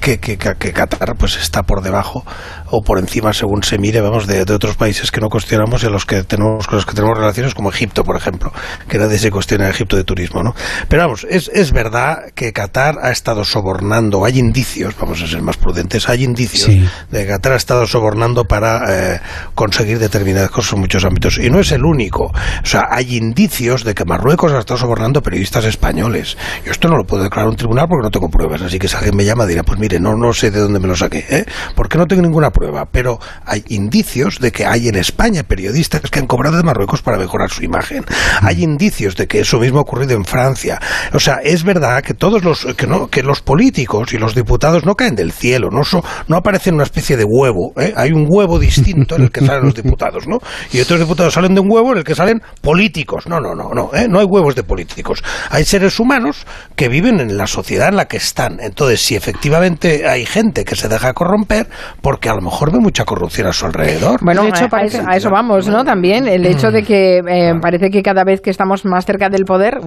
que, 0.00 0.18
que, 0.18 0.38
que, 0.38 0.72
Qatar 0.72 1.16
pues 1.16 1.36
está 1.36 1.64
por 1.64 1.82
debajo 1.82 2.24
o 2.70 2.82
por 2.82 2.98
encima 2.98 3.32
según 3.32 3.62
se 3.62 3.78
mire, 3.78 4.00
vamos 4.00 4.26
de, 4.26 4.42
otros 4.42 4.76
países 4.76 5.10
que 5.10 5.20
no 5.20 5.28
cuestionamos 5.28 5.82
y 5.82 5.86
a 5.86 5.90
los 5.90 6.06
que 6.06 6.22
tenemos 6.22 6.66
con 6.66 6.76
los 6.76 6.86
que 6.86 6.94
tenemos 6.94 7.18
relaciones 7.18 7.54
como 7.54 7.70
Egipto, 7.70 8.04
por 8.04 8.16
ejemplo, 8.16 8.52
que 8.88 8.98
nadie 8.98 9.18
se 9.18 9.30
cuestiona 9.30 9.64
en 9.64 9.70
Egipto 9.70 9.96
de 9.96 10.04
turismo, 10.04 10.42
¿no? 10.42 10.54
Pero 10.88 11.02
vamos, 11.02 11.26
es, 11.28 11.50
es 11.52 11.72
verdad 11.72 12.30
que 12.34 12.52
Qatar 12.52 12.96
ha 13.02 13.10
estado 13.10 13.44
sobornando, 13.44 14.24
hay 14.24 14.38
indicios, 14.38 14.94
vamos 14.98 15.22
a 15.22 15.26
ser 15.26 15.42
más 15.42 15.55
prudentes. 15.56 16.08
Hay 16.08 16.24
indicios 16.24 16.66
de 17.10 17.24
que 17.24 17.26
Qatar 17.26 17.52
ha 17.52 17.56
estado 17.56 17.86
sobornando 17.86 18.44
para 18.44 19.14
eh, 19.14 19.20
conseguir 19.54 19.98
determinadas 19.98 20.50
cosas 20.50 20.74
en 20.74 20.80
muchos 20.80 21.04
ámbitos. 21.04 21.38
Y 21.38 21.50
no 21.50 21.60
es 21.60 21.72
el 21.72 21.84
único. 21.84 22.24
O 22.26 22.66
sea, 22.66 22.88
hay 22.90 23.16
indicios 23.16 23.84
de 23.84 23.94
que 23.94 24.04
Marruecos 24.04 24.52
ha 24.52 24.58
estado 24.58 24.78
sobornando 24.78 25.22
periodistas 25.22 25.64
españoles. 25.64 26.36
Yo 26.64 26.72
esto 26.72 26.88
no 26.88 26.96
lo 26.96 27.04
puedo 27.04 27.24
declarar 27.24 27.48
un 27.48 27.56
tribunal 27.56 27.86
porque 27.88 28.04
no 28.04 28.10
tengo 28.10 28.28
pruebas. 28.28 28.62
Así 28.62 28.78
que 28.78 28.88
si 28.88 28.96
alguien 28.96 29.16
me 29.16 29.24
llama 29.24 29.46
dirá, 29.46 29.62
pues 29.62 29.78
mire, 29.78 29.98
no, 29.98 30.16
no 30.16 30.32
sé 30.32 30.50
de 30.50 30.60
dónde 30.60 30.78
me 30.78 30.88
lo 30.88 30.96
saqué. 30.96 31.24
¿eh? 31.28 31.44
Porque 31.74 31.98
no 31.98 32.06
tengo 32.06 32.22
ninguna 32.22 32.50
prueba. 32.50 32.86
Pero 32.90 33.18
hay 33.44 33.64
indicios 33.68 34.38
de 34.40 34.52
que 34.52 34.66
hay 34.66 34.88
en 34.88 34.96
España 34.96 35.42
periodistas 35.42 36.02
que 36.10 36.18
han 36.18 36.26
cobrado 36.26 36.56
de 36.56 36.62
Marruecos 36.62 37.02
para 37.02 37.18
mejorar 37.18 37.50
su 37.50 37.64
imagen. 37.64 38.04
Hay 38.42 38.62
indicios 38.62 39.16
de 39.16 39.26
que 39.26 39.40
eso 39.40 39.58
mismo 39.58 39.78
ha 39.78 39.82
ocurrido 39.82 40.14
en 40.14 40.24
Francia. 40.24 40.80
O 41.12 41.20
sea, 41.20 41.36
es 41.42 41.64
verdad 41.64 42.02
que 42.02 42.14
todos 42.14 42.44
los, 42.44 42.66
que, 42.76 42.86
no, 42.86 43.08
que 43.08 43.22
los 43.22 43.40
políticos 43.40 44.12
y 44.12 44.18
los 44.18 44.34
diputados 44.34 44.84
no 44.84 44.94
caen 44.94 45.14
del 45.14 45.32
cielo 45.32 45.45
no, 45.70 45.82
no 46.28 46.36
aparece 46.36 46.70
en 46.70 46.76
una 46.76 46.84
especie 46.84 47.16
de 47.16 47.24
huevo. 47.24 47.72
¿eh? 47.76 47.92
Hay 47.96 48.12
un 48.12 48.26
huevo 48.28 48.58
distinto 48.58 49.16
en 49.16 49.22
el 49.22 49.30
que 49.30 49.44
salen 49.44 49.64
los 49.64 49.74
diputados, 49.82 50.26
¿no? 50.26 50.38
Y 50.72 50.80
otros 50.80 51.00
diputados 51.00 51.34
salen 51.34 51.54
de 51.54 51.60
un 51.60 51.70
huevo 51.70 51.92
en 51.92 51.98
el 51.98 52.04
que 52.04 52.14
salen 52.14 52.42
políticos. 52.60 53.26
No, 53.26 53.40
no, 53.40 53.54
no, 53.54 53.70
no. 53.74 53.90
¿eh? 53.94 54.06
No 54.08 54.20
hay 54.20 54.26
huevos 54.26 54.54
de 54.54 54.62
políticos. 54.62 55.22
Hay 55.50 55.64
seres 55.64 55.98
humanos 56.00 56.46
que 56.74 56.88
viven 56.88 57.20
en 57.20 57.36
la 57.36 57.46
sociedad 57.46 57.88
en 57.88 57.96
la 57.96 58.06
que 58.06 58.16
están. 58.16 58.58
Entonces, 58.60 59.00
si 59.00 59.14
efectivamente 59.14 60.08
hay 60.08 60.26
gente 60.26 60.64
que 60.64 60.76
se 60.76 60.88
deja 60.88 61.12
corromper, 61.12 61.68
porque 62.00 62.28
a 62.28 62.34
lo 62.34 62.42
mejor 62.42 62.72
ve 62.72 62.78
mucha 62.78 63.04
corrupción 63.04 63.46
a 63.46 63.52
su 63.52 63.66
alrededor. 63.66 64.20
Bueno, 64.22 64.42
de 64.42 64.48
hecho, 64.50 64.68
a, 64.70 65.16
eso, 65.16 65.30
vamos, 65.30 65.68
¿no? 65.68 65.84
También 65.84 66.26
el 66.28 66.46
hecho 66.46 66.70
de 66.70 66.82
que 66.82 67.18
eh, 67.18 67.54
parece 67.60 67.90
que 67.90 68.02
cada 68.02 68.24
vez 68.24 68.40
que 68.40 68.50
estamos 68.50 68.84
más 68.84 69.04
cerca 69.04 69.28
del 69.28 69.44
poder, 69.44 69.80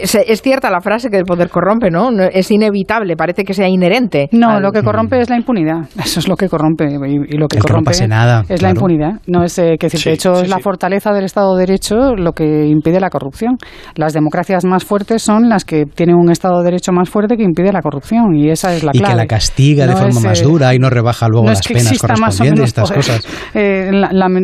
es, 0.00 0.42
cierta 0.42 0.70
la 0.70 0.80
frase 0.80 1.10
que 1.10 1.16
el 1.16 1.24
poder 1.24 1.48
corrompe, 1.48 1.90
¿no? 1.90 2.10
Es 2.32 2.50
inevitable, 2.50 3.16
parece 3.16 3.44
que 3.44 3.54
sea 3.54 3.68
inherente. 3.68 4.28
No, 4.32 4.60
lo 4.60 4.72
que 4.72 4.82
corrompe 4.82 5.20
es 5.20 5.30
la 5.30 5.36
impunidad. 5.36 5.88
Eso 6.04 6.20
es 6.20 6.28
lo 6.28 6.36
que 6.36 6.48
corrompe. 6.48 6.86
Y, 6.86 7.36
lo 7.36 7.48
que 7.48 7.58
corrompe 7.58 7.92
es 7.92 8.62
la 8.62 8.70
impunidad. 8.70 9.20
No 9.26 9.44
es 9.44 9.58
eh, 9.58 9.76
que, 9.78 9.88
de 9.88 10.12
hecho, 10.12 10.32
es 10.42 10.48
la 10.48 10.58
fortaleza 10.58 11.12
del 11.12 11.24
Estado 11.24 11.54
de 11.56 11.66
Derecho 11.66 12.14
lo 12.16 12.32
que 12.32 12.66
impide 12.66 13.00
la 13.00 13.10
corrupción. 13.10 13.56
Las 13.94 14.12
democracias 14.12 14.64
más 14.64 14.84
fuertes 14.84 15.22
son 15.22 15.48
las 15.48 15.64
que 15.64 15.84
tienen 15.86 16.16
un 16.16 16.30
Estado 16.30 16.58
de 16.58 16.64
Derecho 16.64 16.92
más 16.92 17.08
fuerte 17.08 17.36
que 17.36 17.42
impide 17.42 17.72
la 17.72 17.82
corrupción. 17.82 18.34
Y 18.34 18.50
esa 18.50 18.74
es 18.74 18.84
la 18.84 18.92
clave. 18.92 19.08
Y 19.08 19.10
que 19.10 19.16
la 19.16 19.26
castiga 19.26 19.86
de 19.86 19.96
forma 19.96 20.20
más 20.20 20.40
eh, 20.40 20.44
dura 20.44 20.74
y 20.74 20.78
no 20.78 20.90
rebaja 20.90 21.28
luego 21.28 21.46
las 21.46 21.66
penas 21.66 21.98
correspondientes, 21.98 22.64
estas 22.64 22.92
cosas. 22.92 23.26
Eh, 23.54 23.90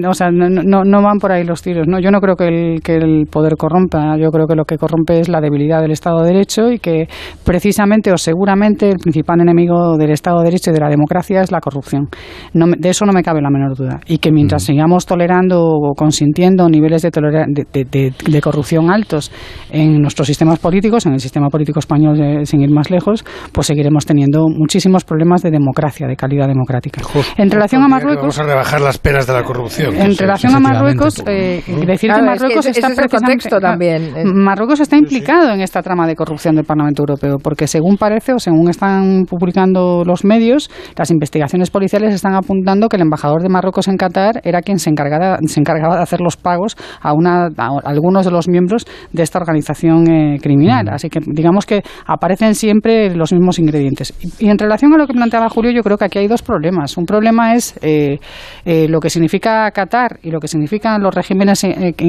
o 0.09 0.15
sea, 0.15 0.31
no, 0.31 0.85
no, 0.85 1.03
van 1.03 1.19
por 1.19 1.33
ahí 1.33 1.45
los 1.45 1.61
tiros. 1.61 1.87
¿no? 1.87 2.01
Yo 2.01 2.11
no 2.11 2.21
creo 2.21 2.37
que 2.37 2.47
el, 2.47 2.83
que 2.83 2.97
el 2.97 3.27
poder 3.31 3.57
corrompa. 3.57 4.17
Yo 4.19 4.31
creo 4.31 4.47
que 4.47 4.55
lo 4.55 4.65
que 4.65 4.79
corrompe 4.79 5.21
es 5.21 5.29
la 5.29 5.41
debilidad 5.43 5.83
del 5.83 5.91
Estado 5.91 6.23
de 6.23 6.29
Derecho 6.29 6.71
y 6.71 6.79
que 6.79 7.07
precisamente 7.45 8.11
o 8.13 8.17
seguramente 8.17 8.89
el 8.89 8.97
principal 8.97 9.41
enemigo 9.41 9.99
del 9.99 10.11
Estado 10.11 10.39
de 10.39 10.45
Derecho 10.45 10.71
y 10.71 10.75
de 10.75 10.81
la 10.81 10.89
democracia 10.89 11.43
es 11.43 11.53
la 11.53 11.61
corrupción. 11.61 12.09
de 12.55 12.89
eso 12.89 13.05
no 13.05 13.13
me 13.13 13.23
cabe 13.23 13.43
la 13.43 13.51
menor 13.51 13.77
duda. 13.77 14.01
Y 14.07 14.19
que 14.19 14.33
mientras 14.33 14.63
sigamos 14.63 15.05
tolerando 15.05 15.63
o 15.63 15.95
consintiendo 15.95 16.69
niveles 16.69 17.03
de, 17.03 17.11
de, 17.11 18.41
corrupción 18.41 18.91
altos 18.91 19.31
en 19.71 20.01
nuestros 20.01 20.27
sistemas 20.27 20.59
políticos, 20.59 21.07
en 21.07 21.13
el 21.13 21.21
sistema 21.21 21.49
político 21.49 21.79
español, 21.79 22.19
eh, 22.21 22.47
sin 22.47 22.61
ir 22.61 22.71
más 22.71 22.91
lejos, 22.91 23.25
pues 23.53 23.67
seguiremos 23.67 24.07
teniendo 24.07 24.47
muchísimos 24.49 25.05
problemas 25.05 25.43
de 25.43 25.51
democracia, 25.51 26.07
de 26.07 26.17
calidad 26.17 26.49
democrática. 26.49 27.03
en 27.37 27.51
relación 27.51 27.83
a 27.83 27.89
Marruecos. 27.89 28.23
Vamos 28.23 28.39
a 28.39 28.45
rebajar 28.45 28.81
las 28.81 28.99
penas 28.99 29.27
de 29.27 29.33
la 29.33 29.43
corrupción. 29.43 29.95
En 29.95 30.17
relación 30.17 30.55
a 30.55 30.61
Marruecos, 30.61 31.23
eh, 31.27 31.63
decir 31.87 32.13
que 32.13 32.23
Marruecos 32.23 32.67
está 32.67 32.89
contexto 33.09 33.61
también. 33.61 34.17
Eh. 34.17 34.25
Marruecos 34.25 34.81
está 34.81 34.97
implicado 34.97 35.22
en 35.29 35.61
esta 35.61 35.83
trama 35.83 36.07
de 36.07 36.17
corrupción 36.17 36.57
del 36.57 36.65
Parlamento 36.65 37.03
Europeo, 37.03 37.39
porque 37.39 37.67
según 37.67 37.97
parece 37.97 38.33
o 38.33 38.39
según 38.39 38.69
están 38.69 39.25
publicando 39.25 40.03
los 40.05 40.25
medios, 40.25 40.71
las 40.97 41.11
investigaciones 41.11 41.71
policiales 41.71 42.15
están 42.15 42.35
apuntando 42.35 42.89
que 42.89 42.97
el 42.97 43.03
embajador 43.03 43.43
de 43.43 43.49
Marruecos 43.49 43.89
en 43.89 43.97
Qatar 43.97 44.41
era 44.45 44.63
quien 44.63 44.79
se 44.79 44.91
encargaba, 44.91 45.39
se 45.47 45.61
encargaba 45.61 45.97
de 45.97 46.03
hacer 46.03 46.21
los 46.21 46.37
pagos 46.37 46.77
a, 47.01 47.13
una, 47.13 47.49
algunos 47.85 48.25
de 48.25 48.31
los 48.31 48.49
miembros 48.49 48.87
de 49.13 49.23
esta 49.23 49.39
organización 49.39 50.11
eh, 50.11 50.39
criminal. 50.41 50.89
Así 50.91 51.09
que 51.09 51.21
digamos 51.25 51.67
que 51.67 51.83
aparecen 52.07 52.55
siempre 52.55 53.15
los 53.15 53.33
mismos 53.33 53.59
ingredientes. 53.59 54.15
Y, 54.39 54.49
en 54.49 54.59
relación 54.59 54.93
a 54.95 54.99
lo 54.99 55.07
que 55.07 55.13
planteaba 55.13 55.49
Julio, 55.49 55.71
yo 55.71 55.83
creo 55.83 55.97
que 55.97 56.07
aquí 56.07 56.19
hay 56.19 56.29
dos 56.29 56.43
problemas. 56.43 56.97
Un 56.97 57.07
problema 57.07 57.55
es 57.55 57.75
eh, 57.83 58.19
eh, 58.65 58.89
lo 58.89 59.01
que 59.01 59.11
significa 59.11 59.71
Qatar 59.71 60.19
y 60.23 60.31
lo 60.31 60.41
que 60.41 60.49
significan 60.49 61.03
los 61.03 61.15
regímenes 61.15 61.65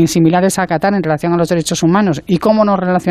similares 0.06 0.60
a 0.60 0.68
Qatar 0.68 0.94
en 0.94 1.04
relación 1.04 1.34
a 1.34 1.38
los 1.38 1.50
derechos 1.50 1.84
humanos 1.84 2.22
y 2.26 2.38
cómo 2.38 2.66
nos 2.66 2.80
relacionamos 2.80 3.03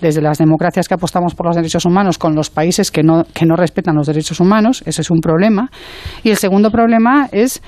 desde 0.00 0.20
las 0.20 0.38
democracias 0.38 0.88
que 0.88 0.94
apostamos 0.94 1.34
por 1.34 1.46
los 1.46 1.56
derechos 1.56 1.84
humanos 1.84 2.18
con 2.18 2.34
los 2.34 2.50
países 2.50 2.90
que 2.90 3.02
no, 3.02 3.24
que 3.32 3.46
no 3.46 3.56
respetan 3.56 3.94
los 3.94 4.06
derechos 4.06 4.40
humanos. 4.40 4.82
Ese 4.86 5.02
es 5.02 5.10
un 5.10 5.20
problema. 5.20 5.70
Y 6.22 6.30
el 6.30 6.36
segundo 6.36 6.70
problema 6.70 7.28
es 7.32 7.62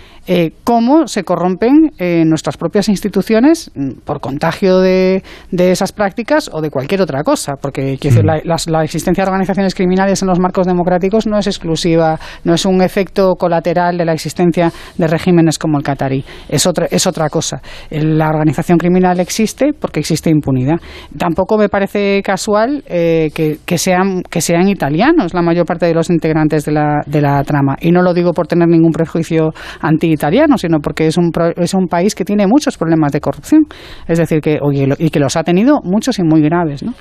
cómo 0.65 1.07
se 1.07 1.25
corrompen 1.25 1.93
nuestras 2.27 2.57
propias 2.57 2.89
instituciones 2.89 3.71
por 4.05 4.21
contagio 4.21 4.81
de, 4.81 5.23
de, 5.51 5.73
esas 5.73 5.93
prácticas 5.93 6.51
o 6.53 6.61
de 6.61 6.71
cualquier 6.71 7.03
otra 7.03 7.23
cosa, 7.23 7.55
porque 7.61 7.99
mm. 8.03 8.71
la, 8.71 8.85
existencia 8.85 9.25
de 9.25 9.31
organizaciones 9.31 9.75
criminales 9.75 10.23
en 10.23 10.29
los 10.29 10.39
marcos 10.39 10.67
democráticos 10.67 11.27
no 11.27 11.39
es 11.39 11.47
exclusiva, 11.47 12.19
no 12.45 12.55
es 12.55 12.65
un 12.65 12.83
efecto 12.83 13.35
colateral 13.37 13.99
de 13.99 14.05
la 14.05 14.13
existencia 14.13 14.73
de 14.97 15.07
regímenes 15.07 15.59
como 15.59 15.79
el 15.79 15.85
qatarí, 15.85 16.25
es 16.49 16.67
otra, 16.67 16.87
es 16.91 17.07
otra 17.07 17.29
cosa. 17.29 17.61
La 17.91 18.29
organización 18.29 18.79
criminal 18.79 19.21
existe 19.21 19.73
porque 19.79 20.01
existe 20.01 20.31
impunidad. 20.31 20.77
Tampoco 21.17 21.42
me 21.59 21.69
parece 21.69 22.23
casual 22.23 22.83
eh, 22.87 23.31
que, 23.35 23.79
sean, 23.79 24.23
que 24.23 24.41
sean 24.41 24.69
italianos 24.69 25.35
la 25.35 25.43
mayor 25.43 25.67
parte 25.67 25.87
de 25.87 25.95
los 25.95 26.11
integrantes 26.11 26.65
de 26.65 26.73
la, 26.73 27.03
de 27.07 27.21
la 27.21 27.43
trama, 27.45 27.77
y 27.81 27.91
no 27.93 28.03
lo 28.03 28.15
digo 28.15 28.33
por 28.33 28.47
tener 28.47 28.69
ningún 28.69 28.93
prejuicio 28.93 29.51
anti-italiano, 29.81 30.59
sino 30.59 30.81
porque 30.81 31.07
es 31.07 31.17
un, 31.17 31.31
es 31.57 31.75
un 31.75 31.87
país 31.87 32.15
que 32.15 32.25
tiene 32.25 32.47
muchos 32.47 32.77
problemas 32.77 33.13
de 33.13 33.21
corrupción, 33.21 33.63
es 34.09 34.19
decir, 34.19 34.41
que, 34.41 34.59
y 34.99 35.11
que 35.11 35.21
los 35.21 35.37
ha 35.37 35.43
tenido 35.45 35.81
muchos 35.83 36.19
y 36.19 36.23
muy 36.23 36.41
graves. 36.41 36.83
¿no? 36.83 36.95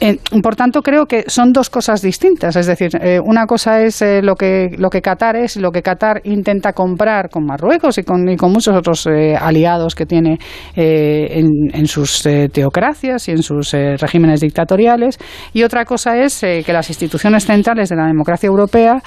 Eh, 0.00 0.18
por 0.42 0.54
tanto, 0.54 0.82
creo 0.82 1.06
que 1.06 1.24
son 1.26 1.52
dos 1.52 1.70
cosas 1.70 2.02
distintas, 2.02 2.56
es 2.56 2.66
decir, 2.66 2.90
eh, 3.00 3.18
una 3.24 3.46
cosa 3.46 3.82
es 3.82 4.00
eh, 4.02 4.22
lo, 4.22 4.36
que, 4.36 4.68
lo 4.78 4.90
que 4.90 5.02
Qatar 5.02 5.36
es 5.36 5.56
y 5.56 5.60
lo 5.60 5.70
que 5.70 5.82
Qatar 5.82 6.20
intenta 6.24 6.72
comprar 6.72 7.30
con 7.30 7.44
Marruecos 7.44 7.98
y 7.98 8.02
con, 8.04 8.28
y 8.28 8.36
con 8.36 8.52
muchos 8.52 8.76
otros 8.76 9.06
aliados 9.40 9.94
que 9.94 10.06
tiene 10.06 10.38
en, 10.74 11.86
sus 11.86 12.22
teocracias 12.52 13.28
y 13.28 13.32
en 13.32 13.42
sus 13.42 13.67
regímenes 13.72 14.40
dictatoriales, 14.40 15.18
y 15.52 15.62
otra 15.62 15.84
cosa 15.84 16.16
es 16.16 16.40
que 16.40 16.72
las 16.72 16.88
instituciones 16.88 17.46
centrales 17.46 17.88
de 17.88 17.96
la 17.96 18.06
democracia 18.06 18.46
europea 18.46 19.02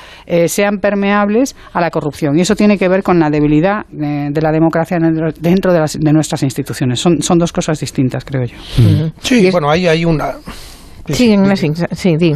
sean 0.47 0.77
permeables 0.77 1.55
a 1.73 1.81
la 1.81 1.89
corrupción, 1.89 2.37
y 2.37 2.41
eso 2.41 2.55
tiene 2.55 2.77
que 2.77 2.87
ver 2.87 3.03
con 3.03 3.19
la 3.19 3.29
debilidad 3.29 3.85
de 3.89 4.41
la 4.41 4.51
democracia 4.51 4.97
dentro 5.39 5.73
de, 5.73 5.79
las, 5.79 5.99
de 5.99 6.13
nuestras 6.13 6.43
instituciones. 6.43 6.99
Son, 6.99 7.21
son 7.21 7.37
dos 7.37 7.51
cosas 7.51 7.79
distintas, 7.79 8.25
creo 8.25 8.45
yo. 8.45 8.57
Sí, 9.21 9.49
bueno, 9.51 9.69
ahí 9.69 9.87
hay 9.87 10.05
una 10.05 10.35
Sí, 11.07 11.35
sí, 11.95 12.33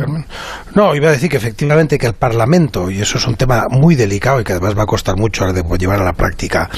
No, 0.74 0.96
iba 0.96 1.10
a 1.10 1.12
decir 1.12 1.30
que 1.30 1.38
efectivamente 1.38 1.98
que 1.98 2.08
el 2.08 2.14
Parlamento, 2.14 2.90
y 2.90 3.00
eso 3.00 3.18
es 3.18 3.28
un 3.28 3.36
tema 3.36 3.66
muy 3.70 3.96
delicado 3.96 4.42
y 4.42 4.44
que 4.44 4.54
además 4.54 4.78
va 4.78 4.84
a 4.84 4.88
costar 4.88 5.16
mucho 5.18 5.46
de 5.46 5.64
llevar 5.78 6.02
a 6.02 6.04
la 6.04 6.14
práctica, 6.14 6.70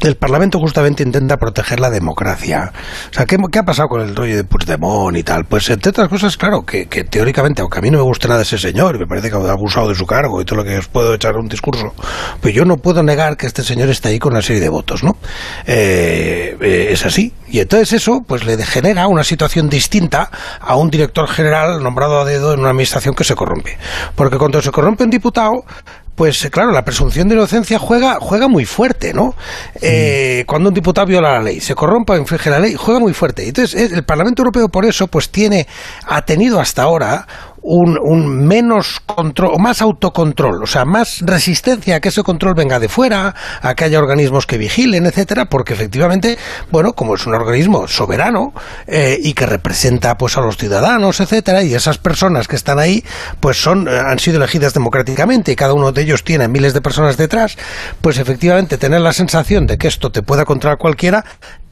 el 0.00 0.16
Parlamento 0.16 0.58
justamente 0.58 1.02
intenta 1.02 1.36
proteger 1.36 1.80
la 1.80 1.90
democracia. 1.90 2.72
O 3.10 3.14
sea, 3.14 3.26
¿qué, 3.26 3.36
ha 3.58 3.62
pasado 3.64 3.88
con 3.88 4.00
el 4.00 4.14
rollo 4.14 4.36
de 4.36 4.44
Puigdemont 4.44 5.16
y 5.16 5.22
tal? 5.22 5.44
Pues 5.44 5.68
entre 5.70 5.90
otras 5.90 6.08
cosas, 6.08 6.36
claro, 6.36 6.64
que, 6.64 6.86
teóricamente, 6.86 7.62
aunque 7.62 7.78
a 7.78 7.82
mí 7.82 7.90
no 7.90 7.98
me 7.98 8.04
gusta 8.04 8.28
nada 8.28 8.42
ese 8.42 8.58
señor, 8.58 8.98
me 8.98 9.06
parece 9.06 9.30
que 9.30 9.36
ha 9.36 9.50
abusado 9.50 9.88
de 9.88 9.94
su 9.94 10.06
cargo 10.06 10.40
y 10.40 10.44
todo 10.44 10.58
lo 10.58 10.64
que 10.64 10.78
os 10.78 10.88
puedo 10.88 11.14
echar 11.14 11.36
un 11.36 11.48
discurso, 11.48 11.94
pues 12.40 12.54
yo 12.54 12.64
no 12.64 12.76
puedo 12.76 13.02
negar 13.02 13.36
que 13.36 13.46
este 13.46 13.62
señor 13.62 13.88
está 13.88 14.08
ahí 14.08 14.18
con 14.18 14.32
una 14.32 14.42
serie 14.42 14.60
de 14.60 14.68
votos, 14.68 15.02
¿no? 15.02 15.16
Eh, 15.66 16.56
eh, 16.60 16.88
es 16.90 17.04
así. 17.04 17.32
Y 17.48 17.60
entonces 17.60 17.94
eso, 17.94 18.22
pues 18.26 18.44
le 18.44 18.62
genera 18.64 19.08
una 19.08 19.24
situación 19.24 19.68
distinta 19.68 20.30
a 20.60 20.76
un 20.76 20.90
director 20.90 21.28
general 21.28 21.82
nombrado 21.82 22.20
a 22.20 22.24
dedo 22.24 22.52
en 22.52 22.60
una 22.60 22.70
administración 22.70 23.14
que 23.14 23.24
se 23.24 23.34
corrompe. 23.34 23.78
Porque 24.14 24.38
cuando 24.38 24.60
se 24.60 24.70
corrompe 24.70 25.04
un 25.04 25.10
diputado, 25.10 25.64
pues 26.18 26.44
eh, 26.44 26.50
claro, 26.50 26.72
la 26.72 26.84
presunción 26.84 27.28
de 27.28 27.36
inocencia 27.36 27.78
juega, 27.78 28.18
juega 28.20 28.48
muy 28.48 28.64
fuerte, 28.64 29.14
¿no? 29.14 29.36
Eh, 29.80 30.42
cuando 30.48 30.68
un 30.70 30.74
diputado 30.74 31.06
viola 31.06 31.34
la 31.34 31.42
ley, 31.42 31.60
se 31.60 31.76
corrompe 31.76 32.14
o 32.14 32.16
infringe 32.16 32.50
la 32.50 32.58
ley, 32.58 32.74
juega 32.76 32.98
muy 32.98 33.14
fuerte. 33.14 33.46
Entonces, 33.46 33.92
el 33.92 34.02
Parlamento 34.02 34.42
Europeo 34.42 34.68
por 34.68 34.84
eso, 34.84 35.06
pues 35.06 35.30
tiene, 35.30 35.68
ha 36.04 36.22
tenido 36.22 36.58
hasta 36.58 36.82
ahora 36.82 37.24
un, 37.62 38.46
menos 38.46 39.00
control, 39.00 39.52
o 39.54 39.58
más 39.58 39.82
autocontrol, 39.82 40.62
o 40.62 40.66
sea, 40.66 40.84
más 40.84 41.20
resistencia 41.20 41.96
a 41.96 42.00
que 42.00 42.08
ese 42.08 42.22
control 42.22 42.54
venga 42.54 42.78
de 42.78 42.88
fuera, 42.88 43.34
a 43.60 43.74
que 43.74 43.84
haya 43.84 43.98
organismos 43.98 44.46
que 44.46 44.58
vigilen, 44.58 45.06
etcétera, 45.06 45.46
porque 45.46 45.74
efectivamente, 45.74 46.38
bueno, 46.70 46.92
como 46.92 47.14
es 47.14 47.26
un 47.26 47.34
organismo 47.34 47.88
soberano 47.88 48.52
eh, 48.86 49.18
y 49.20 49.34
que 49.34 49.46
representa 49.46 50.16
pues 50.16 50.36
a 50.36 50.40
los 50.40 50.56
ciudadanos, 50.56 51.20
etcétera, 51.20 51.62
y 51.62 51.74
esas 51.74 51.98
personas 51.98 52.48
que 52.48 52.56
están 52.56 52.78
ahí, 52.78 53.04
pues 53.40 53.60
son, 53.60 53.88
eh, 53.88 53.98
han 53.98 54.18
sido 54.18 54.38
elegidas 54.38 54.74
democráticamente 54.74 55.52
y 55.52 55.56
cada 55.56 55.74
uno 55.74 55.92
de 55.92 56.02
ellos 56.02 56.24
tiene 56.24 56.48
miles 56.48 56.74
de 56.74 56.80
personas 56.80 57.16
detrás, 57.16 57.56
pues 58.00 58.18
efectivamente 58.18 58.78
tener 58.78 59.00
la 59.00 59.12
sensación 59.12 59.66
de 59.66 59.78
que 59.78 59.88
esto 59.88 60.10
te 60.10 60.22
pueda 60.22 60.44
controlar 60.44 60.78
cualquiera 60.78 61.24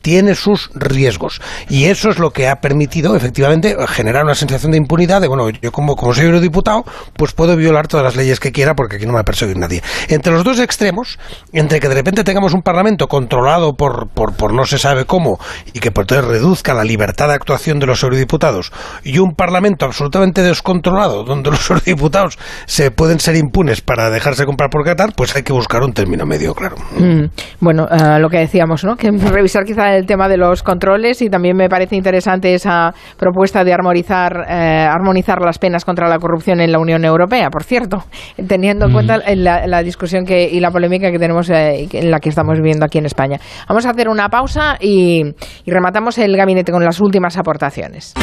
tiene 0.07 0.37
sus 0.37 0.71
riesgos. 0.73 1.41
Y 1.69 1.87
eso 1.87 2.11
es 2.11 2.21
lo 2.21 2.31
que 2.31 2.47
ha 2.47 2.61
permitido, 2.61 3.17
efectivamente, 3.17 3.75
generar 3.89 4.23
una 4.23 4.37
sensación 4.37 4.71
de 4.71 4.79
impunidad 4.79 5.21
de, 5.21 5.27
bueno, 5.27 5.51
yo 5.51 5.73
como, 5.73 5.97
como 5.97 6.15
soy 6.15 6.27
eurodiputado, 6.27 6.85
pues 7.15 7.33
puedo 7.33 7.57
violar 7.57 7.89
todas 7.89 8.05
las 8.05 8.15
leyes 8.15 8.39
que 8.39 8.53
quiera 8.53 8.75
porque 8.77 8.99
aquí 8.99 9.05
no 9.05 9.11
me 9.11 9.17
va 9.17 9.23
a 9.23 9.25
perseguir 9.25 9.57
nadie. 9.57 9.83
Entre 10.09 10.33
los 10.33 10.45
dos 10.45 10.61
extremos, 10.61 11.19
entre 11.53 11.81
que 11.81 11.89
de 11.89 11.97
repente 11.97 12.23
tengamos 12.23 12.55
un 12.55 12.63
parlamento 12.63 13.09
controlado 13.09 13.73
por, 13.73 14.09
por, 14.09 14.55
no 14.55 14.65
se 14.65 14.79
sabe 14.79 15.07
cómo 15.07 15.41
y 15.75 15.81
que 15.81 15.91
por 15.91 16.05
entonces 16.05 16.25
reduzca 16.25 16.73
la 16.73 16.85
libertad 16.85 17.27
de 17.27 17.35
actuación 17.35 17.81
de 17.81 17.87
los 17.87 18.01
eurodiputados 18.05 18.71
y 19.03 19.19
un 19.19 19.35
parlamento 19.35 19.87
absolutamente 19.87 20.41
descontrolado 20.41 21.25
donde 21.25 21.51
los 21.51 21.69
eurodiputados 21.71 22.39
se 22.67 22.93
pueden 22.93 23.19
ser 23.19 23.35
impunes 23.35 23.81
para 23.81 24.09
dejarse 24.11 24.47
comprar 24.47 24.71
por 24.71 24.85
Qatar, 24.85 25.15
pues 25.17 25.35
hay 25.35 25.43
que 25.43 25.53
buscar 25.53 25.83
un 25.83 25.93
término 25.93 26.25
medio, 26.27 26.55
claro. 26.55 26.77
Mm. 26.97 27.25
bueno, 27.59 27.89
eh, 27.91 28.21
lo 28.21 28.29
que 28.29 28.39
decíamos, 28.39 28.85
¿no? 28.85 28.95
Que 28.95 29.11
revisar 29.33 29.65
quizá 29.65 29.96
el 29.97 30.07
tema 30.07 30.29
de 30.29 30.37
los 30.37 30.63
controles 30.63 31.23
y 31.23 31.31
también 31.31 31.57
me 31.57 31.69
parece 31.69 31.97
interesante 31.97 32.55
esa 32.55 32.95
propuesta 33.19 33.65
de 33.65 33.73
armonizar, 33.73 34.47
eh, 34.49 34.89
armonizar 34.91 35.41
las 35.41 35.59
penas 35.59 35.85
contra 35.85 36.09
la 36.09 36.19
corrupción 36.19 36.61
en 36.61 36.73
la 36.73 36.79
Unión 36.79 37.05
Europea, 37.05 37.51
por 37.51 37.65
cierto, 37.65 38.05
teniendo 38.49 38.87
en 38.87 38.93
cuenta 38.93 39.19
la, 39.35 39.83
discusión 39.83 40.25
que, 40.25 40.49
y 40.49 40.61
la 40.61 40.71
polémica 40.71 41.11
que 41.11 41.19
tenemos 41.19 41.51
eh, 41.51 41.89
en 41.93 42.11
la 42.11 42.21
que 42.21 42.29
estamos 42.29 42.57
viviendo 42.59 42.85
aquí 42.85 42.99
en 42.99 43.07
España. 43.07 43.39
Vamos 43.69 43.87
a 43.87 43.91
hacer 43.91 44.09
una 44.09 44.29
pausa 44.29 44.77
y 44.81 45.23
rematamos 45.67 46.19
el 46.19 46.37
gabinete 46.37 46.73
con 46.73 46.85
las 46.85 47.01
últimas 47.01 47.37
aportaciones. 47.37 48.15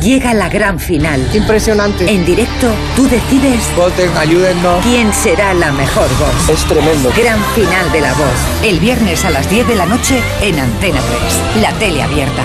Llega 0.00 0.34
la 0.34 0.48
gran 0.48 0.78
final. 0.78 1.20
Impresionante. 1.34 2.10
En 2.10 2.24
directo, 2.24 2.68
tú 2.96 3.08
decides. 3.08 3.60
Voten, 3.76 4.10
ayúdennos. 4.16 4.84
¿Quién 4.84 5.12
será 5.12 5.54
la 5.54 5.72
mejor 5.72 6.08
voz? 6.18 6.48
Es 6.48 6.64
tremendo. 6.64 7.10
Gran 7.16 7.42
final 7.54 7.92
de 7.92 8.00
la 8.00 8.12
voz. 8.14 8.62
El 8.64 8.80
viernes 8.80 9.24
a 9.24 9.30
las 9.30 9.48
10 9.50 9.68
de 9.68 9.76
la 9.76 9.86
noche 9.86 10.20
en 10.42 10.58
Antena 10.58 11.00
3. 11.54 11.62
La 11.62 11.72
tele 11.72 12.02
abierta. 12.02 12.44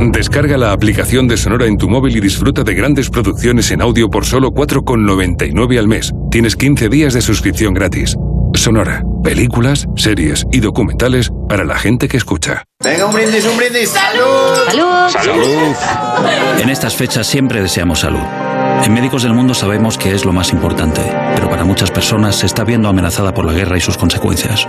Descarga 0.00 0.58
la 0.58 0.72
aplicación 0.72 1.28
de 1.28 1.36
Sonora 1.36 1.66
en 1.66 1.78
tu 1.78 1.88
móvil 1.88 2.16
y 2.16 2.20
disfruta 2.20 2.62
de 2.62 2.74
grandes 2.74 3.10
producciones 3.10 3.70
en 3.70 3.80
audio 3.80 4.10
por 4.10 4.24
solo 4.26 4.50
4,99 4.50 5.78
al 5.78 5.88
mes. 5.88 6.12
Tienes 6.30 6.56
15 6.56 6.88
días 6.88 7.14
de 7.14 7.22
suscripción 7.22 7.74
gratis. 7.74 8.16
Sonora. 8.54 9.02
Películas, 9.22 9.86
series 9.96 10.44
y 10.52 10.60
documentales 10.60 11.30
para 11.48 11.64
la 11.64 11.78
gente 11.78 12.08
que 12.08 12.16
escucha. 12.16 12.64
Venga, 12.82 13.06
un 13.06 13.14
brindis, 13.14 13.46
un 13.46 13.56
brindis. 13.56 13.88
¡Salud! 13.88 15.08
¡Salud! 15.10 15.74
En 16.60 16.70
estas 16.70 16.94
fechas 16.94 17.26
siempre 17.26 17.62
deseamos 17.62 18.00
salud. 18.00 18.22
En 18.84 18.92
Médicos 18.92 19.22
del 19.22 19.34
Mundo 19.34 19.54
sabemos 19.54 19.96
que 19.96 20.14
es 20.14 20.24
lo 20.24 20.32
más 20.32 20.52
importante, 20.52 21.00
pero 21.34 21.48
para 21.48 21.64
muchas 21.64 21.90
personas 21.90 22.36
se 22.36 22.46
está 22.46 22.64
viendo 22.64 22.88
amenazada 22.88 23.32
por 23.32 23.44
la 23.44 23.52
guerra 23.52 23.76
y 23.76 23.80
sus 23.80 23.96
consecuencias. 23.96 24.68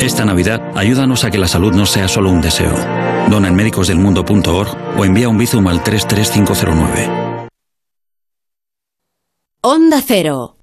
Esta 0.00 0.24
Navidad, 0.24 0.62
ayúdanos 0.74 1.24
a 1.24 1.30
que 1.30 1.38
la 1.38 1.48
salud 1.48 1.74
no 1.74 1.86
sea 1.86 2.08
solo 2.08 2.30
un 2.30 2.40
deseo. 2.40 2.74
Dona 3.30 3.48
en 3.48 3.54
médicosdelmundo.org 3.54 4.98
o 4.98 5.04
envía 5.04 5.28
un 5.28 5.38
bizum 5.38 5.66
al 5.68 5.82
33509. 5.82 7.28
Onda 9.60 10.00
Cero. 10.06 10.57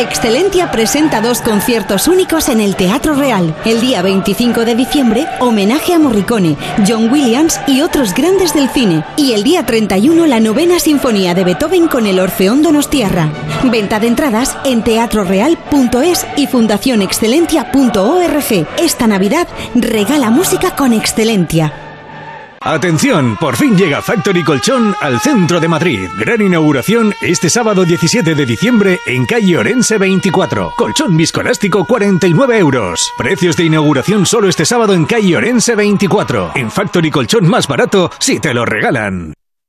Excelentia 0.00 0.70
presenta 0.70 1.20
dos 1.20 1.42
conciertos 1.42 2.08
únicos 2.08 2.48
en 2.48 2.60
el 2.60 2.74
Teatro 2.74 3.14
Real. 3.14 3.54
El 3.66 3.82
día 3.82 4.00
25 4.00 4.64
de 4.64 4.74
diciembre, 4.74 5.26
homenaje 5.40 5.92
a 5.92 5.98
Morricone, 5.98 6.56
John 6.88 7.12
Williams 7.12 7.60
y 7.66 7.82
otros 7.82 8.14
grandes 8.14 8.54
del 8.54 8.70
cine. 8.70 9.04
Y 9.18 9.32
el 9.32 9.42
día 9.42 9.66
31, 9.66 10.26
la 10.26 10.40
novena 10.40 10.78
sinfonía 10.78 11.34
de 11.34 11.44
Beethoven 11.44 11.86
con 11.86 12.06
el 12.06 12.18
Orfeón 12.18 12.62
Donostiarra. 12.62 13.28
Venta 13.64 14.00
de 14.00 14.06
entradas 14.06 14.56
en 14.64 14.82
teatroreal.es 14.82 16.26
y 16.36 16.46
fundacionexcelentia.org. 16.46 18.66
Esta 18.78 19.06
Navidad 19.06 19.48
regala 19.74 20.30
música 20.30 20.74
con 20.74 20.94
Excelentia. 20.94 21.89
Atención, 22.62 23.38
por 23.40 23.56
fin 23.56 23.74
llega 23.74 24.02
Factory 24.02 24.44
Colchón 24.44 24.94
al 25.00 25.18
centro 25.18 25.60
de 25.60 25.68
Madrid. 25.68 26.10
Gran 26.18 26.42
inauguración 26.42 27.14
este 27.22 27.48
sábado 27.48 27.86
17 27.86 28.34
de 28.34 28.44
diciembre 28.44 28.98
en 29.06 29.24
calle 29.24 29.56
Orense 29.56 29.96
24. 29.96 30.74
Colchón 30.76 31.16
viscoelástico 31.16 31.86
49 31.86 32.58
euros. 32.58 33.12
Precios 33.16 33.56
de 33.56 33.64
inauguración 33.64 34.26
solo 34.26 34.46
este 34.46 34.66
sábado 34.66 34.92
en 34.92 35.06
calle 35.06 35.38
Orense 35.38 35.74
24. 35.74 36.52
En 36.54 36.70
Factory 36.70 37.10
Colchón 37.10 37.48
más 37.48 37.66
barato 37.66 38.10
si 38.18 38.40
te 38.40 38.52
lo 38.52 38.66
regalan. 38.66 39.32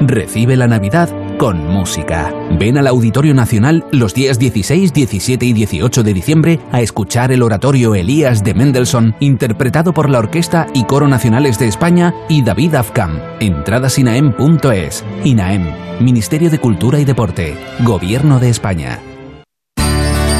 Recibe 0.00 0.56
la 0.56 0.66
Navidad 0.66 1.10
con 1.36 1.66
música. 1.66 2.32
Ven 2.58 2.78
al 2.78 2.86
Auditorio 2.86 3.34
Nacional 3.34 3.84
los 3.92 4.14
días 4.14 4.38
16, 4.38 4.92
17 4.92 5.46
y 5.46 5.52
18 5.52 6.02
de 6.02 6.14
diciembre 6.14 6.60
a 6.72 6.80
escuchar 6.80 7.32
el 7.32 7.42
oratorio 7.42 7.94
Elías 7.94 8.42
de 8.42 8.54
Mendelssohn, 8.54 9.14
interpretado 9.20 9.92
por 9.92 10.08
la 10.08 10.18
Orquesta 10.18 10.66
y 10.74 10.84
Coro 10.84 11.08
Nacionales 11.08 11.58
de 11.58 11.68
España 11.68 12.14
y 12.28 12.42
David 12.42 12.74
Afkam. 12.74 13.18
Entradas 13.40 13.98
INAEM.es. 13.98 15.04
INAEM, 15.24 15.66
Ministerio 16.00 16.50
de 16.50 16.58
Cultura 16.58 16.98
y 16.98 17.04
Deporte, 17.04 17.56
Gobierno 17.84 18.38
de 18.38 18.48
España. 18.48 19.00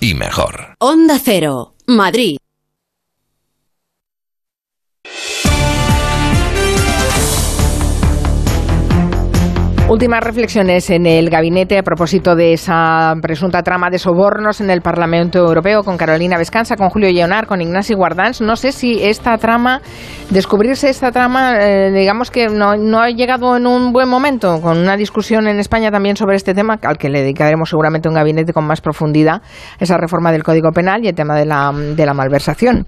y 0.00 0.14
mejor. 0.14 0.74
Onda 0.78 1.18
Cero, 1.22 1.74
Madrid. 1.86 2.39
Últimas 9.90 10.22
reflexiones 10.22 10.88
en 10.90 11.04
el 11.04 11.30
gabinete 11.30 11.76
a 11.76 11.82
propósito 11.82 12.36
de 12.36 12.52
esa 12.52 13.12
presunta 13.20 13.64
trama 13.64 13.90
de 13.90 13.98
sobornos 13.98 14.60
en 14.60 14.70
el 14.70 14.82
Parlamento 14.82 15.40
Europeo 15.40 15.82
con 15.82 15.96
Carolina 15.96 16.38
Vescanza, 16.38 16.76
con 16.76 16.90
Julio 16.90 17.10
Leonard, 17.10 17.48
con 17.48 17.60
Ignacio 17.60 17.96
Guardans. 17.96 18.40
No 18.40 18.54
sé 18.54 18.70
si 18.70 19.02
esta 19.02 19.36
trama, 19.38 19.80
descubrirse 20.30 20.88
esta 20.88 21.10
trama, 21.10 21.58
eh, 21.58 21.90
digamos 21.90 22.30
que 22.30 22.46
no, 22.46 22.76
no, 22.76 23.00
ha 23.00 23.10
llegado 23.10 23.56
en 23.56 23.66
un 23.66 23.92
buen 23.92 24.08
momento, 24.08 24.60
con 24.60 24.78
una 24.78 24.96
discusión 24.96 25.48
en 25.48 25.58
España 25.58 25.90
también 25.90 26.14
sobre 26.14 26.36
este 26.36 26.54
tema, 26.54 26.78
al 26.84 26.96
que 26.96 27.08
le 27.08 27.22
dedicaremos 27.22 27.70
seguramente 27.70 28.08
un 28.08 28.14
gabinete 28.14 28.52
con 28.52 28.64
más 28.64 28.80
profundidad, 28.80 29.42
esa 29.80 29.96
reforma 29.96 30.30
del 30.30 30.44
Código 30.44 30.70
Penal 30.70 31.04
y 31.04 31.08
el 31.08 31.16
tema 31.16 31.34
de 31.36 31.46
la, 31.46 31.72
de 31.74 32.06
la 32.06 32.14
malversación. 32.14 32.86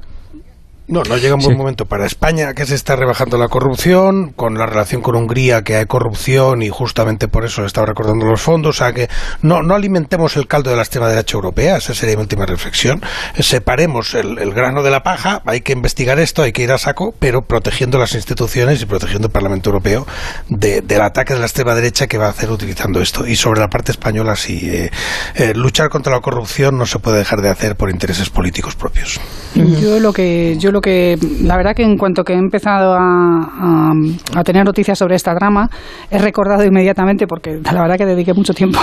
No, 0.89 1.05
no 1.05 1.17
llega 1.17 1.36
un 1.36 1.43
buen 1.43 1.57
momento 1.57 1.86
para 1.86 2.07
España, 2.07 2.55
que 2.55 2.67
se 2.67 2.75
está 2.75 2.97
rebajando 2.97 3.39
la 3.39 3.47
corrupción, 3.49 4.33
con 4.33 4.59
la 4.59 4.67
relación 4.67 5.01
con 5.01 5.15
Hungría, 5.15 5.62
que 5.62 5.77
hay 5.77 5.86
corrupción 5.86 6.61
y 6.61 6.70
justamente 6.70 7.28
por 7.28 7.44
eso 7.44 7.61
le 7.61 7.69
está 7.69 7.86
recordando 7.86 8.27
los 8.27 8.41
fondos. 8.41 8.77
O 8.77 8.78
sea, 8.78 8.93
que 8.93 9.09
no, 9.43 9.62
no 9.62 9.77
alimentemos 9.77 10.36
el 10.36 10.49
caldo 10.49 10.70
de 10.70 10.77
la 10.77 10.83
extrema 10.83 11.09
derecha 11.09 11.36
europea, 11.36 11.77
esa 11.77 11.94
sería 11.94 12.17
mi 12.17 12.23
última 12.23 12.47
reflexión. 12.47 13.01
Separemos 13.39 14.15
el, 14.15 14.52
grano 14.52 14.83
de 14.83 14.91
la 14.91 15.05
paja, 15.05 15.41
hay 15.47 15.61
que 15.61 15.73
investigar 15.73 16.19
esto, 16.19 16.43
hay 16.43 16.52
que 16.52 16.62
ir 16.62 16.73
a 16.73 16.78
saco, 16.78 17.15
pero 17.17 17.43
protegiendo 17.43 17.99
las 17.99 18.15
instituciones 18.15 18.83
y 18.83 18.86
protegiendo 18.86 19.28
el 19.28 19.33
Parlamento 19.33 19.70
Europeo 19.70 20.05
del 20.49 21.01
ataque 21.01 21.35
de 21.35 21.41
la 21.41 21.47
extrema 21.47 21.77
derecha 21.77 22.09
que 22.09 22.19
va 22.19 22.27
a 22.27 22.31
hacer 22.31 22.51
utilizando 22.51 23.01
esto. 23.01 23.25
Y 23.25 23.36
sobre 23.36 23.61
la 23.61 23.70
parte 23.70 23.93
española, 23.93 24.35
sí, 24.35 24.61
eh, 24.65 24.91
eh, 25.36 25.52
luchar 25.55 25.91
contra 25.91 26.12
la 26.12 26.20
corrupción 26.20 26.77
no 26.77 26.86
se 26.86 26.99
puede 26.99 27.19
dejar 27.19 27.41
de 27.41 27.51
hacer 27.51 27.77
por 27.77 27.89
intereses 27.89 28.31
políticos 28.31 28.75
propios. 28.75 29.20
Yo 29.55 30.01
lo 30.01 30.12
que 30.12 30.57
yo 30.59 30.72
lo 30.73 30.81
que 30.81 31.17
la 31.42 31.57
verdad 31.57 31.75
que 31.75 31.83
en 31.83 31.97
cuanto 31.97 32.25
que 32.25 32.33
he 32.33 32.39
empezado 32.39 32.94
a, 32.94 33.92
a, 34.34 34.44
tener 34.44 34.65
noticias 34.65 34.99
sobre 34.99 35.15
esta 35.15 35.34
trama, 35.34 35.68
he 36.10 36.18
recordado 36.18 36.65
inmediatamente, 36.65 37.26
porque 37.26 37.60
la 37.62 37.83
verdad 37.83 37.97
que 37.97 38.07
dediqué 38.07 38.34
mucho 38.34 38.55
tiempo 38.55 38.78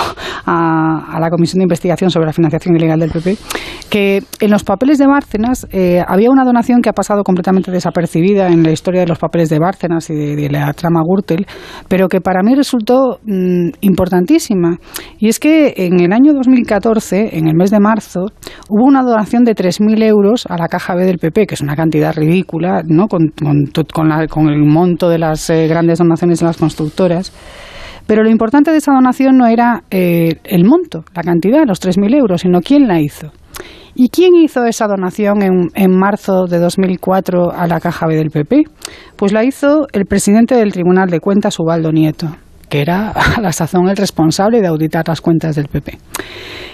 a, 0.46 1.16
a 1.16 1.20
la 1.20 1.30
Comisión 1.30 1.58
de 1.58 1.64
Investigación 1.64 2.10
sobre 2.10 2.26
la 2.26 2.32
Financiación 2.32 2.76
Ilegal 2.76 3.00
del 3.00 3.10
PP, 3.10 3.36
que 3.90 4.22
en 4.40 4.50
los 4.50 4.64
papeles 4.64 4.98
de 4.98 5.06
Bárcenas 5.06 5.66
eh, 5.72 6.02
había 6.06 6.30
una 6.30 6.44
donación 6.44 6.80
que 6.80 6.88
ha 6.88 6.92
pasado 6.92 7.22
completamente 7.24 7.70
desapercibida 7.70 8.48
en 8.48 8.62
la 8.62 8.70
historia 8.70 9.00
de 9.00 9.06
los 9.06 9.18
papeles 9.18 9.50
de 9.50 9.58
Bárcenas 9.58 10.08
y 10.10 10.14
de, 10.14 10.48
la 10.50 10.72
trama 10.72 11.00
Gürtel, 11.04 11.46
pero 11.88 12.08
que 12.08 12.20
para 12.20 12.42
mí 12.42 12.54
resultó 12.54 13.18
mm, 13.24 13.70
importantísima. 13.80 14.78
Y 15.18 15.28
es 15.28 15.38
que 15.38 15.74
en 15.76 16.00
el 16.00 16.12
año 16.12 16.32
2014, 16.32 17.36
en 17.36 17.48
el 17.48 17.54
mes 17.54 17.70
de 17.70 17.80
marzo, 17.80 18.26
hubo 18.68 18.84
una 18.84 19.02
donación 19.02 19.44
de 19.44 19.54
3.000 19.54 20.02
euros 20.04 20.46
a 20.48 20.56
la 20.56 20.68
Caja 20.68 20.94
B 20.94 21.04
del 21.04 21.18
PP, 21.18 21.46
que 21.46 21.54
es 21.54 21.60
una 21.60 21.76
cantidad 21.80 22.14
ridícula, 22.14 22.82
¿no? 22.86 23.06
con, 23.08 23.32
con, 23.92 24.50
el 24.50 24.64
monto 24.66 25.08
de 25.08 25.18
las 25.18 25.48
eh, 25.48 25.66
grandes 25.66 25.98
donaciones 25.98 26.40
de 26.40 26.46
las 26.46 26.58
constructoras. 26.58 27.32
Pero 28.06 28.22
lo 28.22 28.28
importante 28.30 28.70
de 28.70 28.76
esa 28.76 28.92
donación 28.92 29.38
no 29.38 29.46
era 29.46 29.84
eh, 29.90 30.36
el 30.44 30.64
monto, 30.64 31.04
la 31.14 31.22
cantidad, 31.22 31.64
los 31.66 31.80
3.000 31.80 32.16
euros, 32.16 32.42
sino 32.42 32.60
quién 32.60 32.86
la 32.86 33.00
hizo. 33.00 33.32
¿Y 33.94 34.10
quién 34.10 34.34
hizo 34.34 34.64
esa 34.64 34.86
donación 34.86 35.42
en, 35.42 35.70
en, 35.74 35.98
marzo 35.98 36.46
de 36.46 36.58
2004 36.58 37.50
a 37.50 37.66
la 37.66 37.80
Caja 37.80 38.06
B 38.06 38.16
del 38.16 38.30
PP? 38.30 38.64
Pues 39.16 39.32
la 39.32 39.44
hizo 39.44 39.86
el 39.92 40.04
presidente 40.04 40.54
del 40.54 40.72
Tribunal 40.72 41.08
de 41.08 41.20
Cuentas, 41.20 41.58
Ubaldo 41.58 41.92
Nieto, 41.92 42.28
que 42.68 42.80
era 42.82 43.10
a 43.36 43.40
la 43.40 43.52
sazón 43.52 43.88
el 43.88 43.96
responsable 43.96 44.60
de 44.60 44.68
auditar 44.68 45.08
las 45.08 45.20
cuentas 45.20 45.56
del 45.56 45.68
PP. 45.68 45.98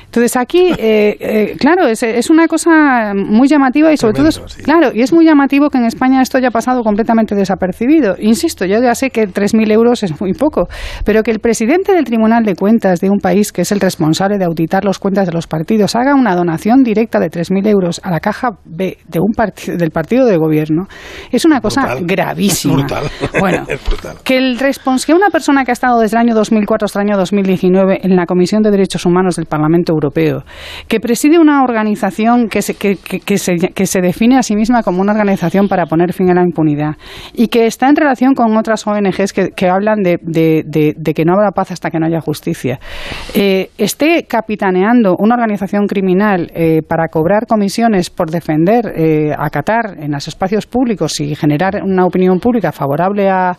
Entonces 0.07 0.37
aquí, 0.37 0.73
eh, 0.79 1.17
eh, 1.21 1.57
claro, 1.59 1.87
es, 1.87 2.03
es, 2.03 2.31
una 2.31 2.49
cosa 2.49 3.13
muy 3.15 3.49
llamativa 3.49 3.93
y 3.93 3.97
sobre 3.97 4.15
todo, 4.15 4.29
claro, 4.63 4.91
y 4.95 5.03
es 5.03 5.13
muy 5.13 5.27
llamativo 5.27 5.69
que 5.69 5.79
en 5.79 5.85
España 5.85 6.23
esto 6.23 6.39
haya 6.39 6.51
pasado 6.51 6.83
completamente 6.83 7.35
desapercibido. 7.35 8.17
Insisto, 8.19 8.65
yo 8.65 8.81
ya 8.81 8.95
sé 8.95 9.11
que 9.11 9.29
3.000 9.29 9.71
euros 9.73 10.03
es 10.03 10.19
muy 10.21 10.33
poco, 10.33 10.69
pero 11.05 11.23
que 11.23 11.31
el 11.31 11.41
presidente 11.41 11.93
del 11.93 12.05
Tribunal 12.05 12.45
de 12.45 12.55
Cuentas 12.55 13.01
de 13.01 13.11
un 13.11 13.19
país 13.19 13.53
que 13.53 13.63
es 13.63 13.73
el 13.73 13.81
responsable 13.81 14.39
de 14.39 14.45
auditar 14.45 14.85
las 14.85 14.99
cuentas 14.99 15.27
de 15.27 15.33
los 15.33 15.47
partidos 15.47 15.95
haga 15.97 16.15
una 16.15 16.35
donación 16.35 16.83
directa 16.83 17.19
de 17.19 17.29
3.000 17.29 17.67
euros 17.69 18.01
a 18.03 18.11
la 18.11 18.21
caja 18.21 18.51
B 18.65 18.97
de 19.09 19.21
un 19.21 19.33
partido, 19.35 19.77
del 19.77 19.91
partido 19.91 20.27
de 20.27 20.37
gobierno 20.37 20.87
es 21.31 21.45
una 21.45 21.61
cosa 21.61 21.97
gravísima. 22.01 22.75
Brutal. 22.75 23.05
Bueno, 23.41 23.67
que 24.25 24.37
el 24.37 24.59
que 25.07 25.15
una 25.15 25.31
persona 25.31 25.65
que 25.65 25.71
ha 25.71 25.75
estado 25.75 26.01
desde 26.01 26.17
el 26.17 26.23
año 26.23 26.35
2004 26.35 26.87
hasta 26.87 27.01
el 27.01 27.09
año 27.09 27.19
2019 27.19 28.01
en 28.03 28.17
la 28.17 28.27
Comisión 28.27 28.63
de 28.63 28.71
Derechos 28.71 29.05
Humanos 29.07 29.37
del 29.37 29.47
Parlamento 29.47 29.93
Europeo, 29.97 30.45
que 30.89 31.01
preside 31.01 31.39
una 31.39 31.63
organización 31.63 32.49
que 32.49 32.63
se, 32.63 32.75
que, 32.75 33.39
se, 33.39 33.57
que 33.57 33.87
se 33.87 34.01
define 34.01 34.39
a 34.39 34.43
sí 34.43 34.55
misma 34.55 34.83
como 34.83 35.01
una 35.01 35.13
organización 35.13 35.69
para 35.69 35.87
poner 35.87 36.13
fin 36.13 36.31
a 36.31 36.35
la 36.35 36.43
impunidad 36.43 36.97
y 37.35 37.49
que 37.49 37.67
está 37.67 37.89
en 37.89 37.97
relación 37.97 38.35
con 38.35 38.57
otras 38.57 38.87
ONGs 38.87 39.33
que, 39.33 39.49
que 39.51 39.69
hablan 39.69 40.03
de, 40.03 40.19
de, 40.23 40.63
de, 40.97 41.15
que 41.15 41.25
no 41.25 41.35
habrá 41.35 41.51
paz 41.51 41.73
hasta 41.73 41.91
que 41.91 41.99
no 41.99 42.07
haya 42.07 42.21
justicia, 42.21 42.79
eh, 43.35 43.71
esté 43.79 44.25
capitaneando 44.29 45.17
una 45.19 45.35
organización 45.35 45.87
criminal 45.87 46.51
eh, 46.55 46.83
para 46.87 47.09
cobrar 47.09 47.47
comisiones 47.47 48.11
por 48.11 48.31
defender 48.31 48.93
eh, 48.97 49.33
a 49.37 49.49
Qatar 49.51 49.97
en 49.99 50.13
los 50.13 50.29
espacios 50.29 50.67
públicos 50.67 51.21
y 51.21 51.35
generar 51.35 51.83
una 51.83 52.05
opinión 52.05 52.39
pública 52.39 52.73
favorable 52.73 53.29
a, 53.29 53.57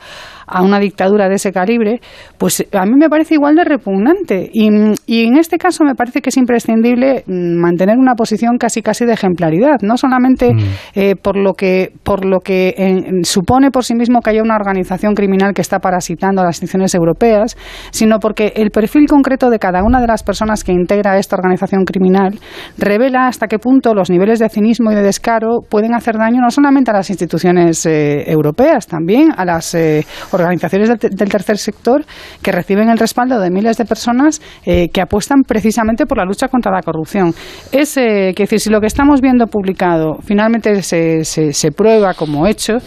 a 0.48 0.64
una 0.64 0.80
dictadura 0.80 1.30
de 1.30 1.36
ese 1.36 1.52
calibre, 1.52 2.00
pues 2.38 2.66
a 2.72 2.86
mí 2.86 2.94
me 2.98 3.10
parece 3.10 3.36
igual 3.36 3.56
de 3.56 3.66
repugnante. 3.66 4.50
Y, 4.52 4.70
y 5.06 5.26
en 5.26 5.38
este 5.38 5.58
caso 5.58 5.84
me 5.84 5.96
parece 5.96 6.22
que 6.22 6.30
es 6.30 6.38
imprescindible 6.38 7.24
mm, 7.28 7.60
mantener 7.60 7.98
una 7.98 8.16
posición 8.16 8.58
casi 8.58 8.82
casi 8.82 9.06
de 9.06 9.14
ejemplaridad, 9.14 9.78
no 9.82 9.98
solamente 9.98 10.54
mm. 10.54 10.60
eh, 10.96 11.16
por 11.16 11.38
lo 11.38 11.54
que, 11.54 11.92
por 12.04 12.26
lo 12.26 12.40
que 12.40 13.22
supone 13.24 13.72
por 13.72 13.84
sí 13.84 13.96
mismo 13.96 14.22
que 14.22 14.32
haya 14.32 14.42
una 14.42 14.56
organización 14.56 15.14
criminal 15.14 15.54
que 15.54 15.62
está 15.62 15.80
parasitando 15.80 16.42
a 16.42 16.46
las 16.46 16.58
instituciones 16.58 16.96
europeas, 16.96 17.58
sino 17.92 18.20
porque 18.20 18.54
el 18.56 18.72
perfil 18.72 19.08
concreto 19.08 19.50
de 19.50 19.60
cada 19.60 19.84
una 19.84 20.00
de 20.00 20.08
las 20.08 20.24
personas 20.24 20.64
que 20.64 20.72
integra 20.72 21.18
esta 21.18 21.36
organización 21.36 21.84
criminal 21.86 22.40
revela 22.78 23.28
hasta 23.28 23.48
qué 23.48 23.60
punto 23.60 23.94
los 23.94 24.10
niveles 24.10 24.40
de 24.40 24.50
cinismo 24.50 24.92
y 24.92 24.96
de 24.96 25.04
descaro 25.04 25.60
pueden 25.70 25.94
hacer 25.94 26.18
daño 26.18 26.42
no 26.42 26.52
solamente 26.52 26.92
a 26.92 26.94
las 26.94 27.10
instituciones 27.10 27.86
eh, 27.86 28.30
europeas, 28.30 28.88
también 28.88 29.32
a 29.36 29.46
las 29.46 29.74
eh, 29.76 30.06
organizaciones 30.40 30.90
del, 30.90 31.30
tercer 31.30 31.58
sector 31.58 32.06
que 32.42 32.52
reciben 32.52 32.90
el 32.90 32.98
respaldo 32.98 33.40
de 33.40 33.50
miles 33.50 33.78
de 33.78 33.86
personas 33.86 34.42
eh, 34.66 34.90
que 34.90 35.02
apuestan 35.02 35.44
precisamente 35.44 36.06
por 36.06 36.18
la 36.18 36.26
lucha 36.26 36.48
contra 36.48 36.72
la 36.72 36.82
corrupción. 36.82 37.34
Es, 37.72 37.98
eh, 37.98 38.34
que 38.36 38.44
decir, 38.44 38.60
si 38.60 38.70
lo 38.70 38.80
que 38.80 38.88
estamos 38.88 39.22
viendo 39.22 39.48
publicado 39.48 40.18
finalmente 40.24 40.82
se, 40.82 41.24
se, 41.24 41.72
prueba 41.72 42.14
como 42.14 42.48
hecho, 42.48 42.78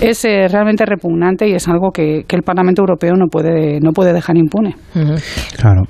es 0.00 0.24
eh, 0.24 0.46
realmente 0.48 0.84
repugnante 0.84 1.48
y 1.48 1.54
es 1.54 1.66
algo 1.68 1.90
que, 1.90 2.24
el 2.36 2.42
Parlamento 2.42 2.82
Europeo 2.82 3.14
no 3.16 3.28
puede, 3.28 3.80
no 3.80 3.92
puede 3.92 4.12
dejar 4.12 4.36
impune. 4.36 4.76
Claro. 5.56 5.84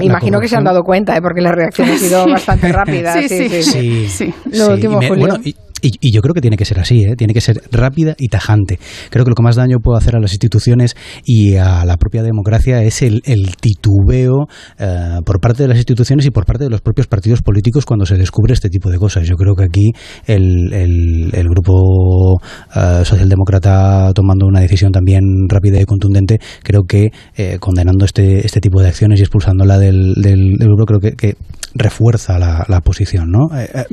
imagino 0.00 0.40
que 0.40 0.48
se 0.48 0.56
han 0.56 0.64
dado 0.64 0.82
cuenta, 0.82 1.16
porque 1.20 1.40
la 1.40 1.52
reacción 1.52 1.88
ha 1.88 1.96
sido 1.96 2.26
bastante 2.26 2.72
rápida. 2.72 3.12
Sí, 3.12 3.28
sí, 3.48 4.08
sí. 4.08 4.34
Lo 4.52 4.70
último, 4.70 4.98
Julio. 5.00 5.38
Y, 5.44 5.54
yo 5.82 6.22
creo 6.22 6.34
que 6.34 6.40
tiene 6.40 6.56
que 6.56 6.64
ser 6.64 6.78
así, 6.78 7.00
¿eh? 7.04 7.16
tiene 7.16 7.34
que 7.34 7.40
ser 7.40 7.62
rápida 7.70 8.14
y 8.18 8.28
tajante. 8.28 8.78
Creo 9.10 9.24
que 9.24 9.30
lo 9.30 9.34
que 9.34 9.42
más 9.42 9.56
daño 9.56 9.78
puede 9.82 9.98
hacer 9.98 10.16
a 10.16 10.20
las 10.20 10.32
instituciones 10.32 10.94
y 11.24 11.56
a 11.56 11.84
la 11.84 11.96
propia 11.96 12.22
democracia 12.22 12.82
es 12.82 13.02
el, 13.02 13.22
titubeo 13.60 14.46
eh, 14.78 15.18
por 15.24 15.40
parte 15.40 15.62
de 15.62 15.68
las 15.68 15.76
instituciones 15.76 16.26
y 16.26 16.30
por 16.30 16.46
parte 16.46 16.64
de 16.64 16.70
los 16.70 16.80
propios 16.80 17.06
partidos 17.06 17.42
políticos 17.42 17.84
cuando 17.84 18.06
se 18.06 18.16
descubre 18.16 18.52
este 18.52 18.68
tipo 18.68 18.90
de 18.90 18.98
cosas. 18.98 19.26
Yo 19.26 19.36
creo 19.36 19.54
que 19.54 19.64
aquí 19.64 19.92
el, 20.26 20.72
el, 20.72 21.48
grupo 21.48 22.40
eh, 22.74 23.02
socialdemócrata 23.04 24.12
tomando 24.14 24.46
una 24.46 24.60
decisión 24.60 24.92
también 24.92 25.22
rápida 25.48 25.80
y 25.80 25.84
contundente, 25.84 26.38
creo 26.62 26.82
que 26.84 27.10
condenando 27.58 28.04
este, 28.04 28.46
este 28.46 28.60
tipo 28.60 28.80
de 28.80 28.88
acciones 28.88 29.18
y 29.18 29.22
expulsándola 29.22 29.78
del, 29.78 30.14
del, 30.14 30.56
grupo, 30.58 30.84
creo 30.84 31.00
que, 31.00 31.12
que 31.12 31.34
refuerza 31.74 32.38
la, 32.38 32.64
la 32.68 32.80
posición. 32.80 33.30
¿no? 33.30 33.48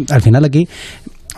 al 0.09 0.21
final 0.21 0.45
aquí 0.45 0.67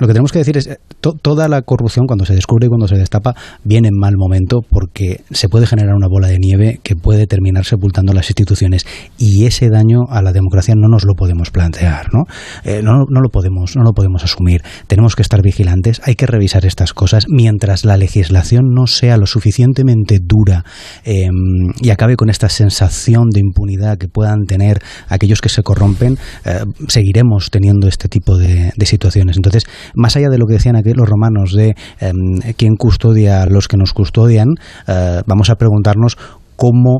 lo 0.01 0.07
que 0.07 0.13
tenemos 0.13 0.31
que 0.31 0.39
decir 0.39 0.57
es 0.57 0.65
eh, 0.65 0.77
toda 0.99 1.47
la 1.47 1.61
corrupción 1.61 2.07
cuando 2.07 2.25
se 2.25 2.33
descubre 2.33 2.65
y 2.65 2.69
cuando 2.69 2.87
se 2.87 2.97
destapa 2.97 3.35
viene 3.63 3.89
en 3.89 3.99
mal 3.99 4.15
momento 4.17 4.61
porque 4.67 5.21
se 5.29 5.47
puede 5.47 5.67
generar 5.67 5.93
una 5.93 6.07
bola 6.07 6.27
de 6.27 6.39
nieve 6.39 6.79
que 6.81 6.95
puede 6.95 7.27
terminar 7.27 7.65
sepultando 7.65 8.11
las 8.11 8.27
instituciones 8.27 8.87
y 9.19 9.45
ese 9.45 9.69
daño 9.69 10.05
a 10.09 10.23
la 10.23 10.33
democracia 10.33 10.73
no 10.75 10.87
nos 10.87 11.05
lo 11.05 11.13
podemos 11.13 11.51
plantear, 11.51 12.07
¿no? 12.13 12.23
Eh, 12.63 12.81
no, 12.83 13.05
no, 13.07 13.21
lo 13.21 13.29
podemos, 13.29 13.75
no 13.75 13.83
lo 13.83 13.93
podemos 13.93 14.23
asumir. 14.23 14.63
Tenemos 14.87 15.15
que 15.15 15.21
estar 15.21 15.43
vigilantes, 15.43 16.01
hay 16.03 16.15
que 16.15 16.25
revisar 16.25 16.65
estas 16.65 16.93
cosas 16.93 17.25
mientras 17.29 17.85
la 17.85 17.95
legislación 17.95 18.73
no 18.73 18.87
sea 18.87 19.17
lo 19.17 19.27
suficientemente 19.27 20.17
dura 20.19 20.65
em, 21.03 21.73
y 21.79 21.91
acabe 21.91 22.15
con 22.15 22.31
esta 22.31 22.49
sensación 22.49 23.29
de 23.29 23.39
impunidad 23.39 23.99
que 23.99 24.07
puedan 24.07 24.45
tener 24.47 24.81
aquellos 25.09 25.41
que 25.41 25.49
se 25.49 25.61
corrompen, 25.61 26.17
eh, 26.45 26.61
seguiremos 26.87 27.51
teniendo 27.51 27.87
este 27.87 28.07
tipo 28.07 28.35
de, 28.35 28.71
de 28.75 28.85
situaciones. 28.87 29.37
Entonces, 29.37 29.65
más 29.95 30.15
allá 30.15 30.29
de 30.29 30.37
lo 30.37 30.45
que 30.45 30.53
decían 30.53 30.75
aquí 30.75 30.93
los 30.93 31.07
romanos 31.07 31.53
de 31.53 31.75
em, 31.99 32.39
quién 32.57 32.75
custodia 32.75 33.43
a 33.43 33.45
los 33.45 33.67
que 33.67 33.77
nos 33.77 33.93
custodian, 33.93 34.47
eh, 34.87 35.21
vamos 35.25 35.49
a 35.49 35.55
preguntarnos 35.55 36.17
cómo 36.55 36.99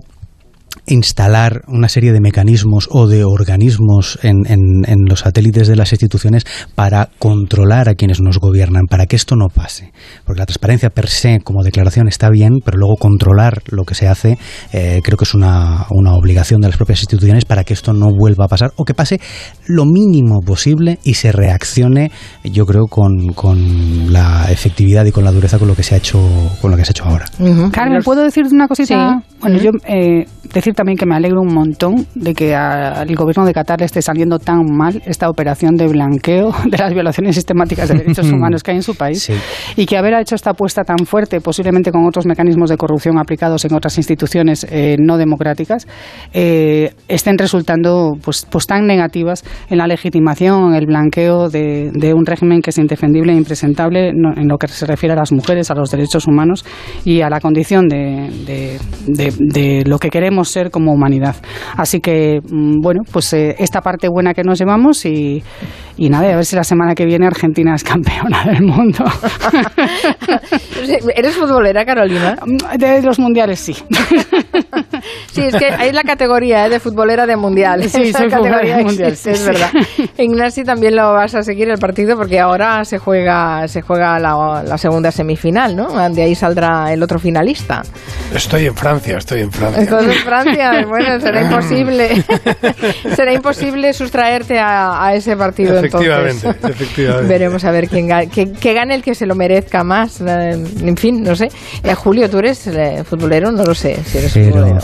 instalar 0.86 1.62
una 1.68 1.90
serie 1.90 2.12
de 2.12 2.22
mecanismos 2.22 2.88
o 2.92 3.08
de 3.08 3.24
organismos 3.24 4.20
en, 4.24 4.46
en, 4.48 5.06
los 5.08 5.22
satélites 5.22 5.68
de 5.68 5.76
las 5.76 5.92
instituciones 5.92 6.46
para 6.76 7.10
controlar 7.20 7.90
a 7.90 7.96
quienes 7.96 8.22
nos 8.22 8.40
gobiernan, 8.40 8.86
para 8.88 9.06
que 9.06 9.16
esto 9.16 9.36
no 9.36 9.48
pase. 9.48 9.92
Porque 10.26 10.40
la 10.40 10.46
transparencia 10.46 10.90
per 10.90 11.08
se 11.08 11.40
como 11.44 11.64
declaración 11.64 12.08
está 12.08 12.30
bien, 12.30 12.60
pero 12.64 12.78
luego 12.78 12.96
controlar 12.96 13.62
lo 13.70 13.84
que 13.84 13.96
se 13.96 14.08
hace 14.08 14.38
eh, 14.74 15.02
creo 15.04 15.18
que 15.18 15.26
es 15.26 15.34
una, 15.34 15.86
una 15.90 16.14
obligación 16.14 16.62
de 16.62 16.68
las 16.68 16.78
propias 16.78 17.02
instituciones 17.02 17.46
para 17.46 17.64
que 17.64 17.74
esto 17.74 17.94
no 17.94 18.10
vuelva 18.14 18.46
a 18.46 18.48
pasar 18.48 18.72
o 18.76 18.86
que 18.86 18.94
pase 18.94 19.20
lo 19.68 19.86
mínimo 19.86 20.40
posible 20.42 21.00
y 21.04 21.16
se 21.16 21.32
reaccione, 21.32 22.12
yo 22.44 22.66
creo, 22.66 22.88
con, 22.88 23.34
con 23.34 24.12
la 24.12 24.52
efectividad 24.52 25.06
y 25.06 25.12
con 25.12 25.24
la 25.24 25.32
dureza 25.32 25.60
con 25.60 25.68
lo 25.68 25.76
que 25.76 25.84
se 25.84 25.96
ha 25.96 25.98
hecho, 25.98 26.20
con 26.62 26.72
lo 26.72 26.78
que 26.78 26.86
se 26.86 26.90
ha 26.90 26.94
hecho 26.94 27.06
ahora. 27.06 27.26
Carmen, 27.72 28.02
¿puedo 28.04 28.24
decirte 28.24 28.54
una 28.54 28.68
cosita? 28.68 29.22
Bueno, 29.40 29.58
yo 29.58 29.72
eh, 29.88 30.26
decir 30.62 30.76
también 30.76 30.98
que 30.98 31.06
me 31.06 31.16
alegro 31.16 31.42
un 31.42 31.54
montón 31.54 32.06
de 32.16 32.34
que 32.34 32.56
al 32.56 33.14
gobierno 33.16 33.46
de 33.46 33.54
Qatar 33.54 33.80
le 33.80 33.86
esté 33.86 34.02
saliendo 34.02 34.38
tan 34.38 34.64
mal 34.72 35.02
esta 35.06 35.28
operación 35.30 35.76
de 35.76 35.88
blanqueo 35.88 36.54
de 36.70 36.78
las 36.78 36.94
violaciones 36.94 37.36
sistemáticas 37.36 37.90
de 37.90 37.96
derechos 37.96 38.32
humanos 38.32 38.64
que 38.64 38.72
hay 38.72 38.78
en 38.78 38.84
su 38.84 38.96
país 38.96 39.32
y 39.76 39.86
que 39.86 39.98
haber 39.98 40.14
hecho 40.14 40.36
esta 40.36 40.52
apuesta 40.52 40.84
tan 40.84 41.06
fuerte, 41.06 41.42
posiblemente 41.42 41.92
con 41.92 42.06
otros 42.06 42.26
mecanismos 42.26 42.70
de 42.70 42.78
corrupción 42.78 43.18
aplicados 43.18 43.66
en 43.66 43.74
otras 43.74 43.98
instituciones 43.98 44.66
eh, 44.70 44.98
no 45.00 45.18
democráticas, 45.18 45.88
eh, 46.34 46.94
estén 47.08 47.38
resultando 47.38 48.14
pues, 48.24 48.46
pues 48.50 48.68
tan 48.68 48.86
negativas 48.86 49.44
en 49.70 49.80
la 49.80 49.88
legitimación, 49.88 50.70
en 50.70 50.76
el 50.76 50.86
blanqueo 50.86 51.50
de, 51.50 52.14
un 52.14 52.26
régimen 52.26 52.62
que 52.62 52.70
es 52.70 52.78
indefendible 52.78 53.34
e 53.34 53.36
impresentable 53.36 54.10
en 54.10 54.48
lo 54.48 54.58
que 54.58 54.68
se 54.68 54.86
refiere 54.86 55.14
a 55.14 55.16
las 55.16 55.32
mujeres, 55.32 55.72
a 55.72 55.76
los 55.76 55.90
derechos 55.90 56.28
humanos 56.28 56.66
y 57.04 57.22
a 57.22 57.30
la 57.30 57.40
condición 57.40 57.88
de, 57.88 58.78
de 59.08 59.84
lo 59.86 59.98
que 59.98 60.10
queremos 60.10 60.51
ser 60.52 60.72
como 60.72 60.94
humanidad. 60.94 61.36
Así 61.76 62.00
que, 62.00 62.40
mm, 62.42 62.82
bueno, 62.82 63.02
pues 63.12 63.34
eh, 63.34 63.56
esta 63.60 63.82
parte 63.82 64.08
buena 64.10 64.34
que 64.34 64.44
nos 64.44 64.60
llevamos 64.60 65.06
y, 65.06 65.44
y 65.98 66.10
nada, 66.10 66.32
a 66.32 66.36
ver 66.36 66.46
si 66.46 66.56
la 66.56 66.64
semana 66.64 66.96
que 66.96 67.06
viene 67.06 67.28
Argentina 67.28 67.76
es 67.76 67.84
campeona 67.84 68.44
del 68.46 68.64
mundo. 68.64 69.04
¿Eres 71.16 71.36
futbolera, 71.36 71.86
Carolina? 71.86 72.38
De 72.78 73.02
los 73.02 73.20
mundiales, 73.20 73.60
sí. 73.60 73.74
sí, 75.32 75.42
es 75.42 75.56
que 75.56 75.66
hay 75.66 75.92
la 75.92 76.04
categoría 76.04 76.66
¿eh? 76.66 76.70
de 76.70 76.80
futbolera 76.80 77.26
de 77.26 77.36
mundial. 77.36 77.84
Sí, 77.90 78.12
soy 78.12 78.30
futbolera 78.30 78.78
de 78.78 78.84
mundial. 78.84 79.16
Sí, 79.16 79.30
es 79.32 79.46
verdad. 79.46 79.72
Ignacio 80.18 80.64
también 80.64 80.96
lo 80.96 81.14
vas 81.14 81.36
a 81.36 81.44
seguir 81.44 81.70
el 81.70 81.78
partido 81.78 82.16
porque 82.18 82.40
ahora 82.40 82.84
se 82.86 82.98
juega 82.98 83.68
se 83.68 83.82
juega 83.82 84.20
la, 84.20 84.64
la 84.66 84.78
segunda 84.78 85.12
semifinal, 85.12 85.76
¿no? 85.76 86.10
De 86.10 86.24
ahí 86.24 86.36
saldrá 86.36 86.92
el 86.94 87.02
otro 87.04 87.20
finalista. 87.20 87.82
Estoy 88.34 88.68
en 88.68 88.76
Francia, 88.76 89.18
estoy 89.18 89.42
en 89.42 89.52
Francia. 89.52 89.84
Entonces, 89.84 90.18
Francia, 90.24 90.86
bueno, 90.88 91.20
será 91.20 91.42
imposible. 91.42 92.24
será 93.16 93.34
imposible 93.34 93.94
sustraerte 93.94 94.58
a, 94.60 95.06
a 95.06 95.16
ese 95.16 95.36
partido 95.36 95.78
efectivamente, 95.78 96.50
efectivamente. 96.50 97.28
Veremos 97.28 97.64
a 97.66 97.72
ver 97.72 97.88
quién 97.88 98.08
gane, 98.08 98.30
que, 98.30 98.74
gane 98.74 98.96
el 98.96 99.04
que 99.04 99.16
se 99.16 99.26
lo 99.26 99.36
merezca 99.36 99.84
más. 99.84 100.22
Eh, 100.22 100.52
en 100.52 100.98
fin, 100.98 101.22
no 101.24 101.36
sé. 101.36 101.50
Eh, 101.84 101.94
Julio, 101.94 102.30
¿tú 102.30 102.40
eres 102.40 102.68
eh, 102.68 103.04
futbolero? 103.04 103.52
No 103.52 103.64
lo 103.64 103.76
sé. 103.76 103.98
Si 104.04 104.18
eres 104.18 104.36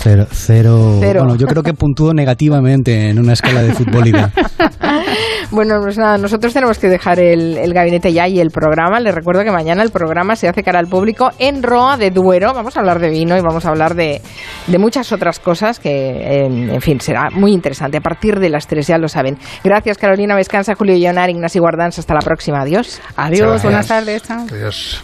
cero, 0.07 0.27
cero, 0.31 0.97
cero, 0.99 1.19
Bueno, 1.23 1.35
yo 1.35 1.47
creo 1.47 1.63
que 1.63 1.73
puntúo 1.73 2.13
negativamente 2.13 3.09
en 3.09 3.19
una 3.19 3.33
escala 3.33 3.61
de 3.61 3.73
futbolidad. 3.73 4.31
bueno, 5.51 5.79
pues 5.81 5.97
nada, 5.97 6.17
nosotros 6.17 6.53
tenemos 6.53 6.79
que 6.79 6.87
dejar 6.87 7.19
el, 7.19 7.57
el, 7.57 7.73
gabinete 7.73 8.13
ya 8.13 8.27
y 8.27 8.39
el 8.39 8.51
programa. 8.51 8.99
Les 8.99 9.13
recuerdo 9.13 9.43
que 9.43 9.51
mañana 9.51 9.83
el 9.83 9.91
programa 9.91 10.35
se 10.35 10.47
hace 10.47 10.63
cara 10.63 10.79
al 10.79 10.87
público 10.87 11.31
en 11.39 11.63
Roa 11.63 11.97
de 11.97 12.11
Duero. 12.11 12.53
Vamos 12.53 12.77
a 12.77 12.79
hablar 12.79 12.99
de 12.99 13.09
vino 13.09 13.37
y 13.37 13.41
vamos 13.41 13.65
a 13.65 13.69
hablar 13.69 13.95
de, 13.95 14.21
de 14.67 14.77
muchas 14.77 15.11
otras 15.11 15.39
cosas 15.39 15.79
que, 15.79 16.45
en, 16.45 16.81
fin, 16.81 16.99
será 17.01 17.29
muy 17.31 17.51
interesante. 17.51 17.97
A 17.97 18.01
partir 18.01 18.39
de 18.39 18.49
las 18.49 18.67
tres, 18.67 18.87
ya 18.87 18.97
lo 18.97 19.07
saben. 19.07 19.37
Gracias, 19.63 19.97
Carolina 19.97 20.35
Vescanza, 20.35 20.75
Julio 20.75 20.95
Leonar, 20.95 21.29
Ignacio 21.29 21.61
Guardans. 21.61 21.99
Hasta 21.99 22.13
la 22.13 22.21
próxima. 22.21 22.61
Adiós. 22.61 23.01
Adiós. 23.15 23.63
Buenas 23.63 23.87
tardes. 23.87 24.29
Adiós. 24.29 24.95